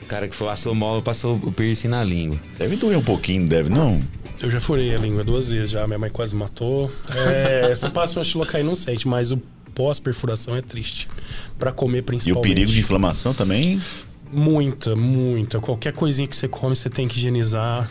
O 0.02 0.06
cara 0.06 0.28
que 0.28 0.36
foi 0.36 0.46
passou 0.48 0.74
mola 0.74 1.00
passou 1.02 1.36
o 1.36 1.50
piercing 1.52 1.88
na 1.88 2.04
língua. 2.04 2.38
Deve 2.58 2.76
doer 2.76 2.98
um 2.98 3.02
pouquinho, 3.02 3.46
deve, 3.48 3.68
não? 3.70 4.00
Eu 4.40 4.50
já 4.50 4.60
furei 4.60 4.94
a 4.94 4.98
língua 4.98 5.22
duas 5.24 5.48
vezes 5.48 5.70
já, 5.70 5.86
minha 5.86 5.98
mãe 5.98 6.10
quase 6.10 6.34
matou. 6.36 6.90
É, 7.14 7.68
você 7.74 7.88
passa 7.88 8.18
uma 8.18 8.24
xilocaína 8.24 8.68
não 8.68 8.76
sente, 8.76 9.06
mas 9.08 9.30
o 9.32 9.40
pós-perfuração 9.74 10.54
é 10.56 10.60
triste. 10.60 11.08
Pra 11.58 11.72
comer 11.72 11.98
E 11.98 12.00
o 12.00 12.04
principalmente. 12.04 12.42
perigo 12.54 12.70
de 12.72 12.80
inflamação 12.80 13.32
também? 13.32 13.80
Muita, 14.32 14.96
muita. 14.96 15.60
Qualquer 15.60 15.92
coisinha 15.92 16.26
que 16.26 16.34
você 16.34 16.48
come, 16.48 16.74
você 16.74 16.88
tem 16.88 17.06
que 17.06 17.18
higienizar. 17.18 17.88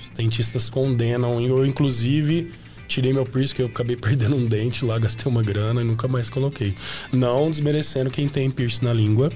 Os 0.00 0.08
dentistas 0.10 0.70
condenam. 0.70 1.40
Eu, 1.40 1.66
inclusive, 1.66 2.52
tirei 2.86 3.12
meu 3.12 3.24
piercing, 3.24 3.54
que 3.54 3.62
eu 3.62 3.66
acabei 3.66 3.96
perdendo 3.98 4.36
um 4.36 4.46
dente 4.46 4.84
lá, 4.84 4.98
gastei 4.98 5.30
uma 5.30 5.42
grana 5.42 5.80
e 5.80 5.84
nunca 5.84 6.06
mais 6.06 6.28
coloquei. 6.28 6.74
Não 7.12 7.50
desmerecendo 7.50 8.10
quem 8.10 8.28
tem 8.28 8.50
piercing 8.50 8.84
na 8.84 8.92
língua, 8.92 9.32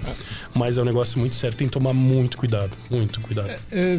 mas 0.55 0.79
é 0.79 0.83
um 0.83 0.85
negócio 0.85 1.19
muito 1.19 1.35
sério. 1.35 1.57
Tem 1.57 1.67
que 1.67 1.73
tomar 1.73 1.93
muito 1.93 2.37
cuidado, 2.37 2.77
muito 2.91 3.21
cuidado. 3.21 3.51
É, 3.71 3.97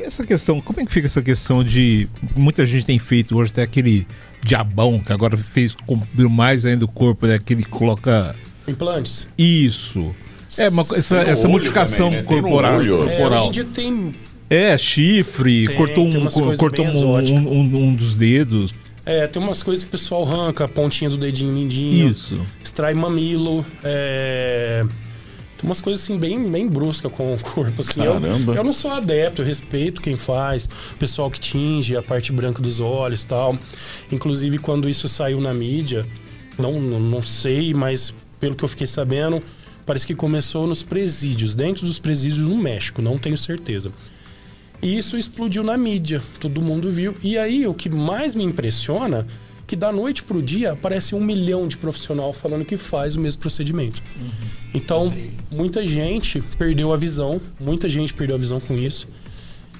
essa 0.00 0.24
questão, 0.24 0.60
como 0.60 0.80
é 0.80 0.84
que 0.84 0.92
fica 0.92 1.06
essa 1.06 1.22
questão 1.22 1.64
de. 1.64 2.08
Muita 2.36 2.64
gente 2.64 2.86
tem 2.86 2.98
feito 2.98 3.36
hoje 3.36 3.50
até 3.50 3.62
aquele 3.62 4.06
diabão 4.42 5.00
que 5.00 5.12
agora 5.12 5.36
fez 5.36 5.74
cobriu 5.86 6.30
mais 6.30 6.64
ainda 6.64 6.84
o 6.84 6.88
corpo, 6.88 7.26
né? 7.26 7.38
Que 7.38 7.54
ele 7.54 7.64
coloca 7.64 8.36
Implantes? 8.68 9.26
isso. 9.36 10.14
É, 10.58 10.68
uma, 10.68 10.82
essa, 10.94 11.16
essa 11.18 11.48
modificação 11.48 12.10
também, 12.10 12.22
né? 12.24 12.40
Corporal. 12.42 12.78
olho. 12.78 13.08
É, 13.08 13.28
hoje 13.28 13.46
em 13.46 13.50
dia 13.50 13.64
tem 13.64 14.14
É, 14.48 14.78
chifre, 14.78 15.66
Tem, 15.66 15.76
cortou, 15.76 16.08
tem 16.08 16.22
um, 16.22 16.56
cortou 16.56 16.84
um, 16.86 17.16
um- 17.16 17.48
um- 17.52 17.84
um 17.88 17.94
dos 17.94 18.14
dedos. 18.14 18.72
É, 19.04 19.26
tem 19.26 19.40
umas 19.42 19.62
coisas 19.62 19.84
que 19.84 19.88
o 19.88 19.92
pessoal 19.92 20.24
arranca, 20.26 20.64
a 20.64 20.68
pontinha 20.68 21.08
do 21.10 21.16
dedinho 21.16 21.52
mindinho, 21.52 22.08
Isso. 22.10 22.40
extrai 22.62 22.92
mamilo, 22.94 23.64
é... 23.84 24.84
Tem 25.58 25.64
umas 25.70 25.80
coisas 25.80 26.02
assim 26.02 26.18
bem, 26.18 26.50
bem 26.50 26.68
bruscas 26.68 27.10
com 27.10 27.32
o 27.34 27.38
corpo. 27.40 27.80
Assim. 27.80 28.04
Eu, 28.04 28.20
Caramba. 28.20 28.54
eu 28.54 28.62
não 28.62 28.74
sou 28.74 28.90
adepto, 28.90 29.40
eu 29.40 29.46
respeito 29.46 30.02
quem 30.02 30.14
faz, 30.14 30.66
o 30.92 30.96
pessoal 30.98 31.30
que 31.30 31.40
tinge 31.40 31.96
a 31.96 32.02
parte 32.02 32.30
branca 32.30 32.60
dos 32.60 32.78
olhos 32.78 33.22
e 33.22 33.26
tal. 33.26 33.56
Inclusive, 34.12 34.58
quando 34.58 34.86
isso 34.88 35.08
saiu 35.08 35.40
na 35.40 35.54
mídia, 35.54 36.04
não, 36.58 36.78
não, 36.78 37.00
não 37.00 37.22
sei, 37.22 37.72
mas 37.72 38.12
pelo 38.38 38.54
que 38.54 38.64
eu 38.64 38.68
fiquei 38.68 38.86
sabendo, 38.86 39.40
parece 39.86 40.06
que 40.06 40.14
começou 40.14 40.66
nos 40.66 40.82
presídios, 40.82 41.54
dentro 41.54 41.86
dos 41.86 41.98
presídios 41.98 42.46
no 42.46 42.56
México, 42.56 43.00
não 43.00 43.16
tenho 43.16 43.38
certeza. 43.38 43.92
E 44.82 44.98
isso 44.98 45.16
explodiu 45.16 45.62
na 45.62 45.76
mídia, 45.76 46.20
todo 46.38 46.60
mundo 46.60 46.90
viu. 46.90 47.14
E 47.22 47.38
aí, 47.38 47.66
o 47.66 47.72
que 47.72 47.88
mais 47.88 48.34
me 48.34 48.44
impressiona 48.44 49.26
que 49.66 49.74
da 49.74 49.90
noite 49.90 50.22
pro 50.22 50.42
dia 50.42 50.72
aparece 50.72 51.14
um 51.14 51.20
milhão 51.20 51.66
de 51.66 51.76
profissional 51.76 52.32
falando 52.32 52.64
que 52.64 52.76
faz 52.76 53.16
o 53.16 53.20
mesmo 53.20 53.40
procedimento. 53.40 54.02
Então, 54.72 55.12
muita 55.50 55.84
gente 55.84 56.42
perdeu 56.58 56.92
a 56.92 56.96
visão, 56.96 57.40
muita 57.58 57.88
gente 57.88 58.14
perdeu 58.14 58.36
a 58.36 58.38
visão 58.38 58.60
com 58.60 58.74
isso. 58.74 59.08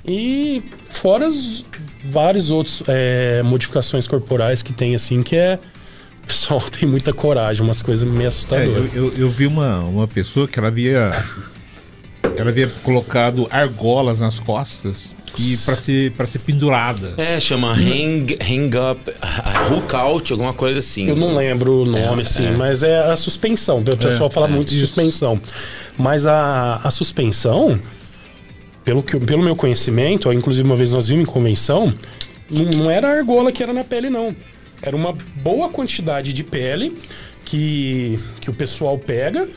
E 0.05 0.63
fora 0.89 1.27
as 1.27 1.65
várias 2.05 2.51
outras 2.51 2.83
é, 2.89 3.43
modificações 3.43 4.09
corporais 4.09 4.63
que 4.63 4.73
tem, 4.73 4.95
assim, 4.95 5.23
que 5.23 5.37
é... 5.37 5.59
O 6.27 6.29
pessoal 6.29 6.61
tem 6.71 6.89
muita 6.89 7.13
coragem, 7.13 7.63
umas 7.63 7.81
coisas 7.81 8.07
meio 8.09 8.25
É, 8.25 8.27
assustadoras. 8.27 8.93
eu, 8.95 9.05
eu, 9.07 9.13
eu 9.17 9.31
vi 9.31 9.47
uma, 9.47 9.79
uma 9.79 10.09
pessoa 10.09 10.49
que 10.49 10.59
ela 10.59 10.69
havia. 10.69 11.13
Ela 12.37 12.51
havia 12.51 12.69
colocado 12.83 13.47
argolas 13.51 14.21
nas 14.21 14.39
costas 14.39 15.17
e 15.39 15.57
para 15.59 15.77
ser, 15.77 16.11
pra 16.13 16.27
ser 16.27 16.41
pendurada. 16.41 17.15
É, 17.17 17.39
chama 17.41 17.73
hang, 17.73 18.37
hang 18.43 18.71
up, 18.77 19.11
hook 19.73 19.95
out, 19.95 20.33
alguma 20.33 20.53
coisa 20.53 20.81
assim. 20.81 21.07
Eu 21.09 21.17
não 21.17 21.35
lembro 21.37 21.83
o 21.83 21.85
nome, 21.87 22.23
É, 22.23 22.27
assim, 22.27 22.47
é. 22.47 22.51
mas 22.51 22.83
é 22.83 22.99
a 23.11 23.17
suspensão. 23.17 23.79
O 23.79 23.97
pessoal 23.97 24.29
É, 24.29 24.33
fala 24.33 24.49
é, 24.49 24.51
muito 24.51 24.69
de 24.71 24.79
suspensão. 24.81 25.41
Mas 25.97 26.27
a, 26.27 26.81
a 26.83 26.91
suspensão, 26.91 27.79
pelo, 28.85 29.03
que, 29.03 29.19
pelo 29.21 29.43
meu 29.43 29.55
conhecimento, 29.57 30.31
inclusive 30.33 30.67
uma 30.69 30.77
vez 30.77 30.93
nós 30.93 31.09
vimos 31.09 31.27
em 31.27 31.33
convenção, 31.33 31.95
não, 32.51 32.65
não 32.65 32.91
era 32.91 33.09
a 33.09 33.13
argola 33.19 33.51
que 33.53 33.63
era 33.63 33.73
na 33.73 33.85
pele, 33.85 34.11
não. 34.11 34.35
Era 34.83 34.95
uma 34.97 35.13
boa 35.13 35.69
quantidade 35.69 36.33
de 36.33 36.45
pele 36.45 36.97
que, 37.45 38.19
que 38.41 38.51
o 38.51 38.55
pessoal 38.55 38.99
pega, 38.99 39.49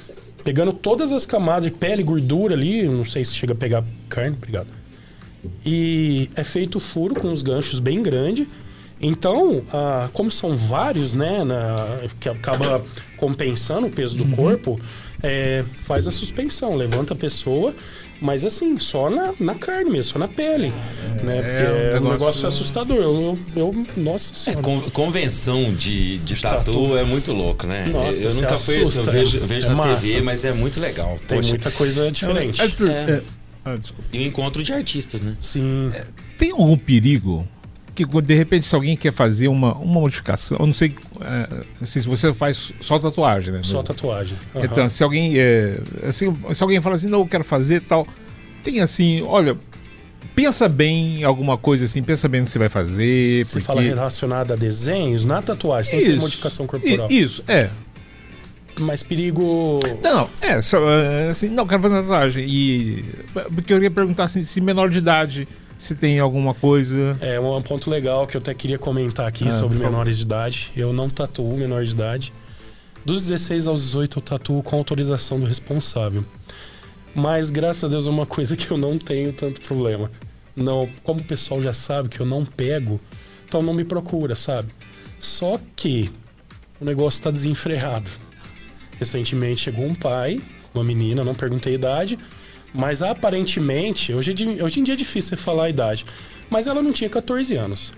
pegando 0.44 0.72
todas 0.74 1.12
as 1.12 1.26
camadas 1.26 1.66
de 1.66 1.72
pele, 1.72 2.02
gordura 2.04 2.56
ali, 2.56 2.84
não 2.84 3.06
sei 3.06 3.24
se 3.26 3.36
chega 3.36 3.54
a 3.54 3.56
pegar 3.56 3.84
carne, 4.08 4.36
obrigado. 4.38 4.68
E 5.66 6.30
é 6.36 6.44
feito 6.44 6.80
furo 6.80 7.16
com 7.16 7.32
os 7.32 7.42
ganchos 7.42 7.80
bem 7.80 8.02
grandes. 8.02 8.48
Então, 9.02 9.64
ah, 9.72 10.10
como 10.12 10.30
são 10.30 10.58
vários, 10.58 11.14
né, 11.14 11.44
na- 11.44 12.02
que 12.20 12.28
acaba 12.28 12.84
compensando 13.18 13.88
o 13.88 13.90
peso 13.90 14.18
do 14.18 14.26
Uhum. 14.26 14.32
corpo, 14.32 14.80
é, 15.24 15.64
faz 15.84 16.08
a 16.08 16.12
suspensão, 16.12 16.76
levanta 16.76 17.14
a 17.14 17.18
pessoa, 17.18 17.74
mas 18.22 18.44
assim, 18.46 18.78
só 18.80 19.10
na, 19.10 19.34
na 19.40 19.56
carne 19.56 19.90
mesmo, 19.90 20.12
só 20.14 20.20
na 20.20 20.28
pele. 20.28 20.74
né, 21.24 21.42
porque 21.42 21.64
um 21.64 21.68
é 21.68 21.90
um 21.90 21.94
negócio- 21.94 22.12
negócio 22.12 22.48
assustador. 22.48 22.98
Eu, 22.98 23.40
eu, 23.56 23.86
nossa 23.98 24.32
É, 24.32 24.36
senhora. 24.36 24.62
con- 24.64 24.90
convenção 24.92 25.74
de, 25.74 26.18
de 26.20 26.42
tatu, 26.42 26.72
tatu. 26.72 26.98
é 26.98 27.04
muito 27.04 27.34
louco, 27.34 27.68
né? 27.68 27.86
Nossa, 27.92 28.26
eu 28.26 28.34
nunca 28.34 28.58
fui, 28.58 28.82
assim, 28.82 29.00
eu 29.00 29.06
vejo, 29.06 29.38
é- 29.38 29.40
vejo 29.42 29.66
é 29.68 29.70
na 29.70 29.76
massa. 29.76 30.02
TV, 30.08 30.22
mas 30.22 30.46
é 30.46 30.54
muito 30.54 30.80
legal. 30.80 31.20
Tem 31.28 31.38
Poxa, 31.40 31.50
muita 31.50 31.72
coisa 31.72 32.12
diferente. 32.12 32.62
Arthur, 32.62 32.90
É. 32.90 32.94
é, 32.94 33.22
ah. 33.66 33.78
E 34.14 34.20
o 34.20 34.22
encontro 34.24 34.64
de 34.64 34.72
artistas, 34.74 35.22
né? 35.22 35.36
Sim. 35.42 35.92
Tem 36.38 36.52
algum 36.52 36.78
perigo 36.78 37.46
que 38.06 38.22
de 38.22 38.34
repente 38.34 38.66
se 38.66 38.76
alguém 38.76 38.96
quer 38.96 39.12
fazer 39.12 39.48
uma, 39.48 39.74
uma 39.76 40.02
modificação, 40.02 40.58
eu 40.60 40.66
não 40.66 40.74
sei 40.74 40.96
é, 41.22 41.64
assim, 41.82 42.00
se 42.02 42.08
você 42.08 42.34
faz 42.34 42.72
só 42.80 42.98
tatuagem, 43.00 43.54
né? 43.54 43.62
Só 43.64 43.82
tatuagem. 43.82 44.38
Aham. 44.56 44.66
Então, 44.66 44.90
se 44.90 45.04
alguém 45.04 45.38
é, 45.38 45.82
assim, 46.08 46.36
se 46.54 46.64
alguém 46.64 46.82
fala 46.82 46.96
assim, 46.96 47.08
não, 47.08 47.20
eu 47.20 47.28
quero 47.28 47.44
fazer 47.44 47.82
tal, 47.82 48.08
tem 48.64 48.82
assim, 48.82 49.22
olha, 49.24 49.58
pensa 50.36 50.70
bem 50.70 51.22
em 51.22 51.24
alguma 51.24 51.58
coisa 51.58 51.86
assim, 51.86 52.02
pensa 52.02 52.28
bem 52.28 52.42
no 52.42 52.46
que 52.46 52.52
você 52.52 52.60
vai 52.60 52.70
fazer, 52.70 53.46
Você 53.46 53.60
porque 53.60 53.66
fala 53.66 53.82
relacionado 53.82 54.54
a 54.54 54.56
desenhos 54.56 55.26
na 55.26 55.42
tatuagem, 55.42 55.92
sem 55.92 56.02
ser 56.02 56.20
modificação 56.20 56.66
corporal. 56.66 57.08
Isso, 57.10 57.44
é. 57.48 57.70
Mas 58.80 59.04
perigo. 59.04 59.80
Não, 60.02 60.30
é, 60.42 60.62
só, 60.62 60.78
é, 60.90 61.30
assim, 61.30 61.50
não, 61.50 61.68
quero 61.68 61.82
fazer 61.82 61.96
uma 61.96 62.02
tatuagem. 62.02 62.46
E. 62.48 63.06
Porque 63.54 63.74
eu 63.74 63.78
queria 63.78 63.92
perguntar 63.92 64.24
assim, 64.24 64.42
se 64.42 64.62
menor 64.62 64.90
de 64.90 65.00
idade, 65.00 65.48
se 65.80 65.96
tem 65.96 66.20
alguma 66.20 66.54
coisa. 66.54 67.18
É 67.22 67.40
um 67.40 67.62
ponto 67.62 67.90
legal 67.90 68.28
que 68.28 68.36
eu 68.36 68.42
até 68.42 68.54
queria 68.54 68.78
comentar 68.78 69.26
aqui 69.26 69.48
Ah, 69.48 69.52
sobre 69.52 69.80
menores 69.80 70.18
de 70.18 70.24
idade. 70.24 70.72
Eu 70.76 70.92
não 70.92 71.10
tatuo 71.10 71.58
menor 71.58 71.84
de 71.86 71.92
idade. 71.92 72.34
Dos 73.06 73.26
16 73.28 73.66
aos 73.66 73.82
18 73.84 74.20
eu 74.20 74.22
tatuo 74.22 74.62
com 74.62 74.76
autorização 74.76 75.40
do 75.40 75.46
responsável. 75.46 76.24
Mas 77.16 77.50
graças 77.50 77.86
a 77.86 77.88
Deus 77.88 78.06
é 78.06 78.10
uma 78.10 78.26
coisa 78.26 78.58
que 78.58 78.70
eu 78.70 78.78
não 78.78 78.98
tenho 78.98 79.32
tanto 79.32 79.62
problema. 79.62 80.12
Não, 80.54 80.88
como 81.02 81.22
o 81.22 81.24
pessoal 81.24 81.62
já 81.62 81.72
sabe 81.72 82.10
que 82.10 82.20
eu 82.20 82.26
não 82.26 82.46
pego, 82.46 83.00
então 83.48 83.62
não 83.62 83.74
me 83.74 83.86
procura, 83.86 84.36
sabe? 84.36 84.70
Só 85.18 85.60
que 85.78 86.10
o 86.80 86.84
negócio 86.86 87.24
tá 87.24 87.32
desenfreado. 87.32 88.12
Recentemente 89.00 89.62
chegou 89.62 89.86
um 89.86 89.96
pai, 89.96 90.42
uma 90.74 90.84
menina, 90.84 91.24
não 91.24 91.34
perguntei 91.34 91.72
a 91.72 91.76
idade, 91.76 92.20
mas 92.74 93.02
aparentemente, 93.02 94.14
hoje, 94.14 94.34
é 94.58 94.64
hoje 94.64 94.80
em 94.80 94.84
dia 94.84 94.94
é 94.94 94.98
difícil 94.98 95.30
você 95.30 95.38
falar 95.38 95.66
a 95.66 95.70
idade, 95.70 96.06
mas 96.50 96.68
ela 96.68 96.82
não 96.82 96.92
tinha 96.92 97.10
14 97.10 97.56
anos. 97.56 97.92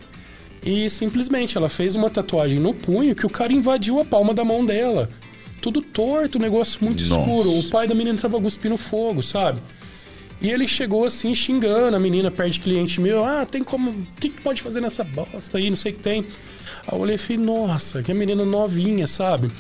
E 0.64 0.90
simplesmente 0.90 1.58
ela 1.58 1.70
fez 1.70 1.96
uma 1.96 2.10
tatuagem 2.10 2.60
no 2.60 2.74
punho 2.74 3.16
que 3.16 3.26
o 3.26 3.30
cara 3.30 3.52
invadiu 3.52 4.00
a 4.00 4.06
palma 4.06 4.34
da 4.34 4.46
mão 4.46 4.64
dela. 4.64 5.10
Tudo 5.60 5.82
torto, 5.82 6.38
negócio 6.40 6.84
muito 6.84 7.04
Nossa. 7.04 7.20
escuro. 7.20 7.60
O 7.60 7.70
pai 7.70 7.88
da 7.88 7.96
menina 7.96 8.18
tava 8.18 8.40
cuspindo 8.40 8.78
fogo, 8.78 9.24
sabe? 9.24 9.60
E 10.42 10.50
ele 10.50 10.68
chegou 10.68 11.06
assim, 11.06 11.36
xingando 11.36 11.96
a 11.96 12.00
menina 12.00 12.32
perto 12.32 12.54
de 12.54 12.60
cliente 12.62 13.00
meu. 13.00 13.24
Ah, 13.24 13.46
tem 13.46 13.64
como. 13.64 13.92
O 13.92 14.08
que, 14.20 14.30
que 14.30 14.42
pode 14.42 14.62
fazer 14.62 14.82
nessa 14.82 15.04
bosta 15.04 15.58
aí? 15.58 15.70
Não 15.70 15.78
sei 15.78 15.92
o 15.92 15.96
que 15.96 16.02
tem. 16.02 16.26
Aí 16.88 16.94
eu 16.94 17.00
olhei 17.00 17.16
e 17.16 17.18
falei, 17.18 17.38
nossa, 17.38 18.02
que 18.02 18.12
a 18.12 18.16
menina 18.16 18.44
novinha, 18.44 19.06
sabe? 19.06 19.52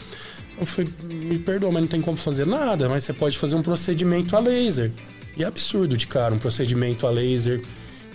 Eu 0.61 0.65
falei, 0.67 0.91
me 1.03 1.39
perdoa, 1.39 1.71
mas 1.71 1.81
não 1.81 1.87
tem 1.87 2.01
como 2.01 2.15
fazer 2.15 2.45
nada, 2.45 2.87
mas 2.87 3.03
você 3.03 3.11
pode 3.11 3.35
fazer 3.35 3.55
um 3.55 3.63
procedimento 3.63 4.37
a 4.37 4.39
laser. 4.39 4.91
E 5.35 5.43
é 5.43 5.47
absurdo 5.47 5.97
de 5.97 6.05
cara, 6.05 6.35
um 6.35 6.37
procedimento 6.37 7.07
a 7.07 7.09
laser. 7.09 7.63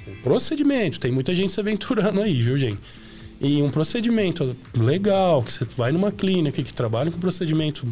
Um 0.07 0.23
procedimento, 0.23 1.01
tem 1.01 1.11
muita 1.11 1.35
gente 1.35 1.53
se 1.53 1.59
aventurando 1.59 2.23
aí, 2.23 2.41
viu, 2.41 2.57
gente? 2.57 2.79
E 3.41 3.61
um 3.61 3.69
procedimento 3.69 4.57
legal, 4.79 5.43
que 5.43 5.53
você 5.53 5.65
vai 5.65 5.91
numa 5.91 6.13
clínica 6.13 6.63
que 6.63 6.73
trabalha 6.73 7.11
com 7.11 7.19
procedimento 7.19 7.85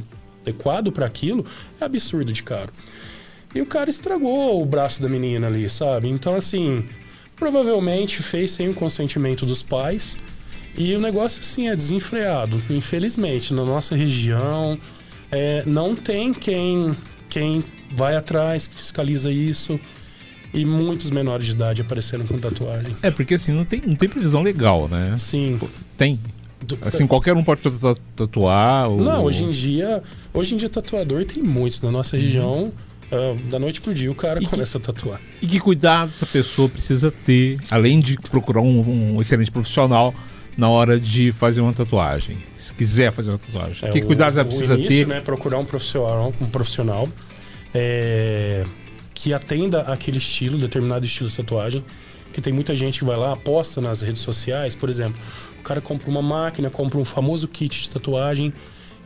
adequado 0.42 0.92
para 0.92 1.04
aquilo, 1.04 1.44
é 1.80 1.84
absurdo 1.84 2.32
de 2.32 2.44
caro. 2.44 2.72
E 3.52 3.60
o 3.60 3.66
cara 3.66 3.90
estragou 3.90 4.62
o 4.62 4.64
braço 4.64 5.02
da 5.02 5.08
menina 5.08 5.48
ali, 5.48 5.68
sabe? 5.68 6.08
Então, 6.08 6.36
assim, 6.36 6.86
provavelmente 7.34 8.22
fez 8.22 8.52
sem 8.52 8.68
o 8.68 8.74
consentimento 8.74 9.44
dos 9.44 9.64
pais. 9.64 10.16
E 10.76 10.94
o 10.94 11.00
negócio, 11.00 11.40
assim, 11.40 11.68
é 11.68 11.76
desenfreado. 11.76 12.60
Infelizmente, 12.70 13.52
na 13.54 13.64
nossa 13.64 13.94
região, 13.94 14.78
é, 15.30 15.62
não 15.66 15.94
tem 15.94 16.32
quem, 16.32 16.94
quem 17.28 17.62
vai 17.92 18.16
atrás, 18.16 18.66
que 18.66 18.74
fiscaliza 18.74 19.30
isso. 19.30 19.78
E 20.52 20.64
muitos 20.64 21.10
menores 21.10 21.46
de 21.46 21.52
idade 21.52 21.80
apareceram 21.82 22.24
com 22.24 22.38
tatuagem. 22.38 22.94
É, 23.02 23.10
porque 23.10 23.34
assim, 23.34 23.52
não 23.52 23.64
tem, 23.64 23.82
não 23.84 23.96
tem 23.96 24.08
previsão 24.08 24.40
legal, 24.42 24.88
né? 24.88 25.12
Assim, 25.14 25.58
Tem. 25.98 26.18
Assim, 26.80 27.06
qualquer 27.06 27.34
um 27.36 27.44
pode 27.44 27.60
tatu- 27.60 28.00
tatuar. 28.16 28.88
Ou... 28.88 29.00
Não, 29.00 29.24
hoje 29.24 29.44
em 29.44 29.50
dia, 29.50 30.00
hoje 30.32 30.54
em 30.54 30.56
dia 30.56 30.68
tatuador 30.68 31.24
tem 31.24 31.42
muitos 31.42 31.80
na 31.82 31.90
nossa 31.90 32.16
região. 32.16 32.72
ah, 33.12 33.36
da 33.50 33.58
noite 33.58 33.80
pro 33.80 33.92
dia 33.92 34.10
o 34.10 34.14
cara 34.14 34.40
E 34.40 34.44
que- 34.44 34.50
começa 34.50 34.78
a 34.78 34.80
tatuar. 34.80 35.20
E 35.42 35.46
que 35.46 35.58
cuidado 35.60 36.08
essa 36.10 36.24
pessoa 36.24 36.68
precisa 36.68 37.10
ter, 37.10 37.58
além 37.70 38.00
de 38.00 38.16
procurar 38.16 38.62
um, 38.62 39.16
um 39.16 39.20
excelente 39.20 39.50
profissional 39.50 40.14
na 40.56 40.68
hora 40.68 40.98
de 41.00 41.32
fazer 41.32 41.60
uma 41.60 41.72
tatuagem. 41.72 42.38
Se 42.56 42.72
quiser 42.72 43.12
fazer 43.12 43.30
uma 43.30 43.38
tatuagem. 43.38 43.88
É, 43.88 43.92
que 43.92 43.98
o- 44.00 44.06
cuidados 44.06 44.38
ela 44.38 44.46
o 44.46 44.48
precisa 44.48 44.74
início, 44.74 44.98
ter? 44.98 45.06
né, 45.06 45.20
procurar 45.20 45.58
um 45.58 45.64
profissional, 45.64 46.32
um 46.40 46.46
profissional 46.46 47.08
é, 47.72 48.62
que 49.12 49.32
atenda 49.32 49.80
aquele 49.82 50.18
estilo, 50.18 50.58
determinado 50.58 51.04
estilo 51.04 51.28
de 51.28 51.36
tatuagem. 51.36 51.84
Que 52.32 52.40
tem 52.40 52.52
muita 52.52 52.74
gente 52.74 52.98
que 52.98 53.04
vai 53.04 53.16
lá, 53.16 53.32
aposta 53.32 53.80
nas 53.80 54.02
redes 54.02 54.20
sociais, 54.20 54.74
por 54.74 54.88
exemplo. 54.90 55.20
O 55.60 55.62
cara 55.62 55.80
compra 55.80 56.10
uma 56.10 56.22
máquina, 56.22 56.68
compra 56.68 56.98
um 56.98 57.04
famoso 57.04 57.46
kit 57.46 57.82
de 57.82 57.90
tatuagem 57.90 58.52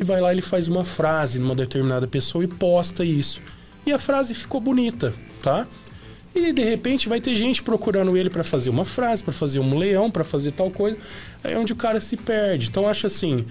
e 0.00 0.04
vai 0.04 0.20
lá 0.20 0.32
ele 0.32 0.40
faz 0.40 0.66
uma 0.66 0.82
frase 0.82 1.38
numa 1.38 1.54
determinada 1.54 2.06
pessoa 2.06 2.42
e 2.42 2.46
posta 2.46 3.04
isso. 3.04 3.40
E 3.86 3.92
a 3.92 3.98
frase 3.98 4.34
ficou 4.34 4.60
bonita, 4.60 5.12
tá? 5.42 5.66
E 6.38 6.52
de 6.52 6.62
repente 6.62 7.08
vai 7.08 7.20
ter 7.20 7.34
gente 7.34 7.62
procurando 7.62 8.16
ele 8.16 8.30
para 8.30 8.44
fazer 8.44 8.70
uma 8.70 8.84
frase, 8.84 9.24
para 9.24 9.32
fazer 9.32 9.58
um 9.58 9.76
leão, 9.76 10.10
para 10.10 10.22
fazer 10.22 10.52
tal 10.52 10.70
coisa. 10.70 10.96
Aí 11.42 11.52
é 11.52 11.58
onde 11.58 11.72
o 11.72 11.76
cara 11.76 12.00
se 12.00 12.16
perde. 12.16 12.68
Então 12.68 12.88
acho 12.88 13.06
assim, 13.06 13.44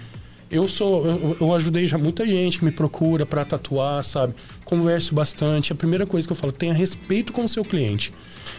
eu 0.50 0.66
sou, 0.66 1.06
eu, 1.06 1.36
eu 1.38 1.54
ajudei 1.54 1.86
já 1.86 1.98
muita 1.98 2.26
gente 2.26 2.58
que 2.58 2.64
me 2.64 2.70
procura 2.70 3.26
para 3.26 3.44
tatuar, 3.44 4.02
sabe? 4.02 4.34
Converso 4.64 5.14
bastante. 5.14 5.72
A 5.72 5.76
primeira 5.76 6.06
coisa 6.06 6.26
que 6.26 6.32
eu 6.32 6.36
falo, 6.36 6.52
tenha 6.52 6.72
respeito 6.72 7.32
com 7.32 7.44
o 7.44 7.48
seu 7.48 7.64
cliente. 7.64 8.12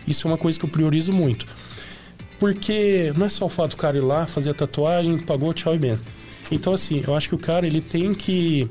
Isso 0.08 0.28
é 0.28 0.32
uma 0.32 0.38
coisa 0.38 0.60
que 0.60 0.66
eu 0.66 0.70
priorizo 0.70 1.12
muito. 1.12 1.48
Porque 2.38 3.12
não 3.18 3.26
é 3.26 3.30
só 3.30 3.46
o 3.46 3.50
fato 3.50 3.72
do 3.72 3.78
cara 3.78 3.98
ir 3.98 4.02
lá, 4.02 4.28
fazer 4.28 4.52
a 4.52 4.54
tatuagem, 4.54 5.20
pagou, 5.20 5.54
tchau 5.54 5.74
e 5.76 5.80
bem. 5.80 6.00
Então, 6.52 6.74
assim, 6.74 7.04
eu 7.06 7.16
acho 7.16 7.28
que 7.28 7.36
o 7.36 7.40
cara 7.40 7.66
ele 7.66 7.82
tem 7.82 8.14
que. 8.14 8.70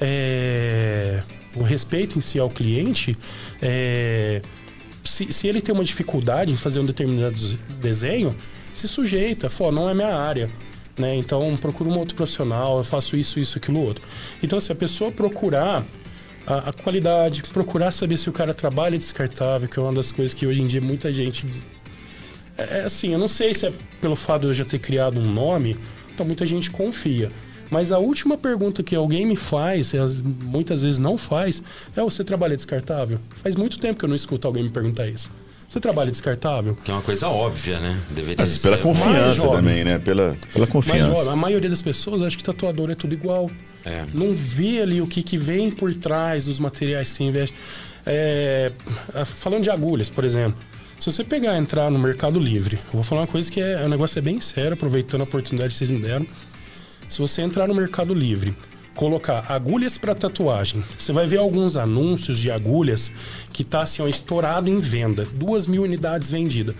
é, 0.00 1.22
o 1.56 1.62
respeito 1.62 2.18
em 2.18 2.20
si 2.20 2.38
ao 2.38 2.50
cliente. 2.50 3.14
é, 3.60 4.42
se, 5.04 5.32
se 5.32 5.46
ele 5.46 5.60
tem 5.60 5.74
uma 5.74 5.84
dificuldade 5.84 6.52
em 6.52 6.56
fazer 6.56 6.80
um 6.80 6.84
determinado 6.84 7.34
des- 7.34 7.58
desenho, 7.80 8.34
se 8.72 8.86
sujeita, 8.88 9.50
fala, 9.50 9.72
não 9.72 9.88
é 9.88 9.94
minha 9.94 10.14
área. 10.14 10.48
Né? 10.98 11.16
Então, 11.16 11.56
procura 11.56 11.88
um 11.88 11.98
outro 11.98 12.14
profissional, 12.14 12.78
eu 12.78 12.84
faço 12.84 13.16
isso, 13.16 13.40
isso, 13.40 13.58
aquilo, 13.58 13.80
outro. 13.80 14.04
Então, 14.42 14.60
se 14.60 14.70
a 14.70 14.74
pessoa 14.74 15.10
procurar 15.10 15.84
a, 16.46 16.70
a 16.70 16.72
qualidade, 16.72 17.42
procurar 17.52 17.90
saber 17.90 18.16
se 18.16 18.28
o 18.28 18.32
cara 18.32 18.52
trabalha 18.52 18.98
descartável, 18.98 19.68
que 19.68 19.78
é 19.78 19.82
uma 19.82 19.92
das 19.92 20.12
coisas 20.12 20.34
que 20.34 20.46
hoje 20.46 20.60
em 20.62 20.66
dia 20.66 20.80
muita 20.80 21.12
gente. 21.12 21.46
É 22.58 22.80
é 22.80 22.84
assim, 22.84 23.12
eu 23.12 23.18
não 23.18 23.28
sei 23.28 23.54
se 23.54 23.66
é 23.66 23.72
pelo 24.00 24.14
fato 24.16 24.42
de 24.42 24.46
eu 24.48 24.52
já 24.54 24.64
ter 24.64 24.78
criado 24.78 25.18
um 25.18 25.24
nome 25.32 25.76
Então 26.12 26.26
muita 26.26 26.44
gente 26.44 26.70
confia. 26.70 27.30
Mas 27.72 27.90
a 27.90 27.98
última 27.98 28.36
pergunta 28.36 28.82
que 28.82 28.94
alguém 28.94 29.24
me 29.24 29.34
faz, 29.34 29.94
e 29.94 29.98
as- 29.98 30.20
muitas 30.20 30.82
vezes 30.82 30.98
não 30.98 31.16
faz, 31.16 31.62
é: 31.96 32.02
você 32.02 32.22
trabalha 32.22 32.54
descartável? 32.54 33.18
Faz 33.42 33.56
muito 33.56 33.78
tempo 33.80 33.98
que 33.98 34.04
eu 34.04 34.08
não 34.10 34.14
escuto 34.16 34.46
alguém 34.46 34.62
me 34.62 34.68
perguntar 34.70 35.08
isso. 35.08 35.30
Você 35.66 35.80
trabalha 35.80 36.10
descartável? 36.10 36.76
Que 36.84 36.90
é 36.90 36.94
uma 36.94 37.00
coisa 37.02 37.28
óbvia, 37.28 37.80
né? 37.80 37.98
Deveria 38.10 38.36
Mas 38.44 38.58
pela 38.58 38.76
ser. 38.76 38.82
confiança 38.82 39.36
jovem. 39.36 39.52
também, 39.56 39.84
né? 39.84 39.98
Pela, 39.98 40.36
pela 40.52 40.66
Mas 40.66 40.68
confiança. 40.68 41.22
olha, 41.22 41.30
a 41.32 41.36
maioria 41.36 41.70
das 41.70 41.80
pessoas 41.80 42.20
acha 42.20 42.36
que 42.36 42.44
tatuador 42.44 42.90
é 42.90 42.94
tudo 42.94 43.14
igual. 43.14 43.50
É. 43.82 44.04
Não 44.12 44.34
vê 44.34 44.82
ali 44.82 45.00
o 45.00 45.06
que, 45.06 45.22
que 45.22 45.38
vem 45.38 45.70
por 45.70 45.94
trás 45.94 46.44
dos 46.44 46.58
materiais 46.58 47.10
que 47.12 47.16
você 47.16 47.24
investe. 47.24 47.56
É, 48.04 48.70
falando 49.24 49.62
de 49.62 49.70
agulhas, 49.70 50.10
por 50.10 50.24
exemplo. 50.26 50.58
Se 51.00 51.10
você 51.10 51.24
pegar 51.24 51.54
e 51.54 51.58
entrar 51.58 51.90
no 51.90 51.98
Mercado 51.98 52.38
Livre, 52.38 52.76
eu 52.76 52.92
vou 52.92 53.02
falar 53.02 53.22
uma 53.22 53.26
coisa 53.26 53.50
que 53.50 53.60
é, 53.60 53.82
o 53.82 53.88
negócio 53.88 54.18
é 54.18 54.22
bem 54.22 54.38
sério, 54.40 54.74
aproveitando 54.74 55.22
a 55.22 55.24
oportunidade 55.24 55.70
que 55.70 55.76
vocês 55.78 55.88
me 55.90 56.00
deram. 56.00 56.26
Se 57.12 57.20
você 57.20 57.42
entrar 57.42 57.68
no 57.68 57.74
Mercado 57.74 58.14
Livre, 58.14 58.56
colocar 58.94 59.44
agulhas 59.46 59.98
para 59.98 60.14
tatuagem, 60.14 60.82
você 60.96 61.12
vai 61.12 61.26
ver 61.26 61.36
alguns 61.36 61.76
anúncios 61.76 62.38
de 62.38 62.50
agulhas 62.50 63.12
que 63.52 63.62
tá 63.62 63.82
assim, 63.82 64.00
ó, 64.00 64.08
estourado 64.08 64.70
em 64.70 64.78
venda. 64.78 65.26
Duas 65.34 65.66
mil 65.66 65.82
unidades 65.82 66.30
vendidas. 66.30 66.74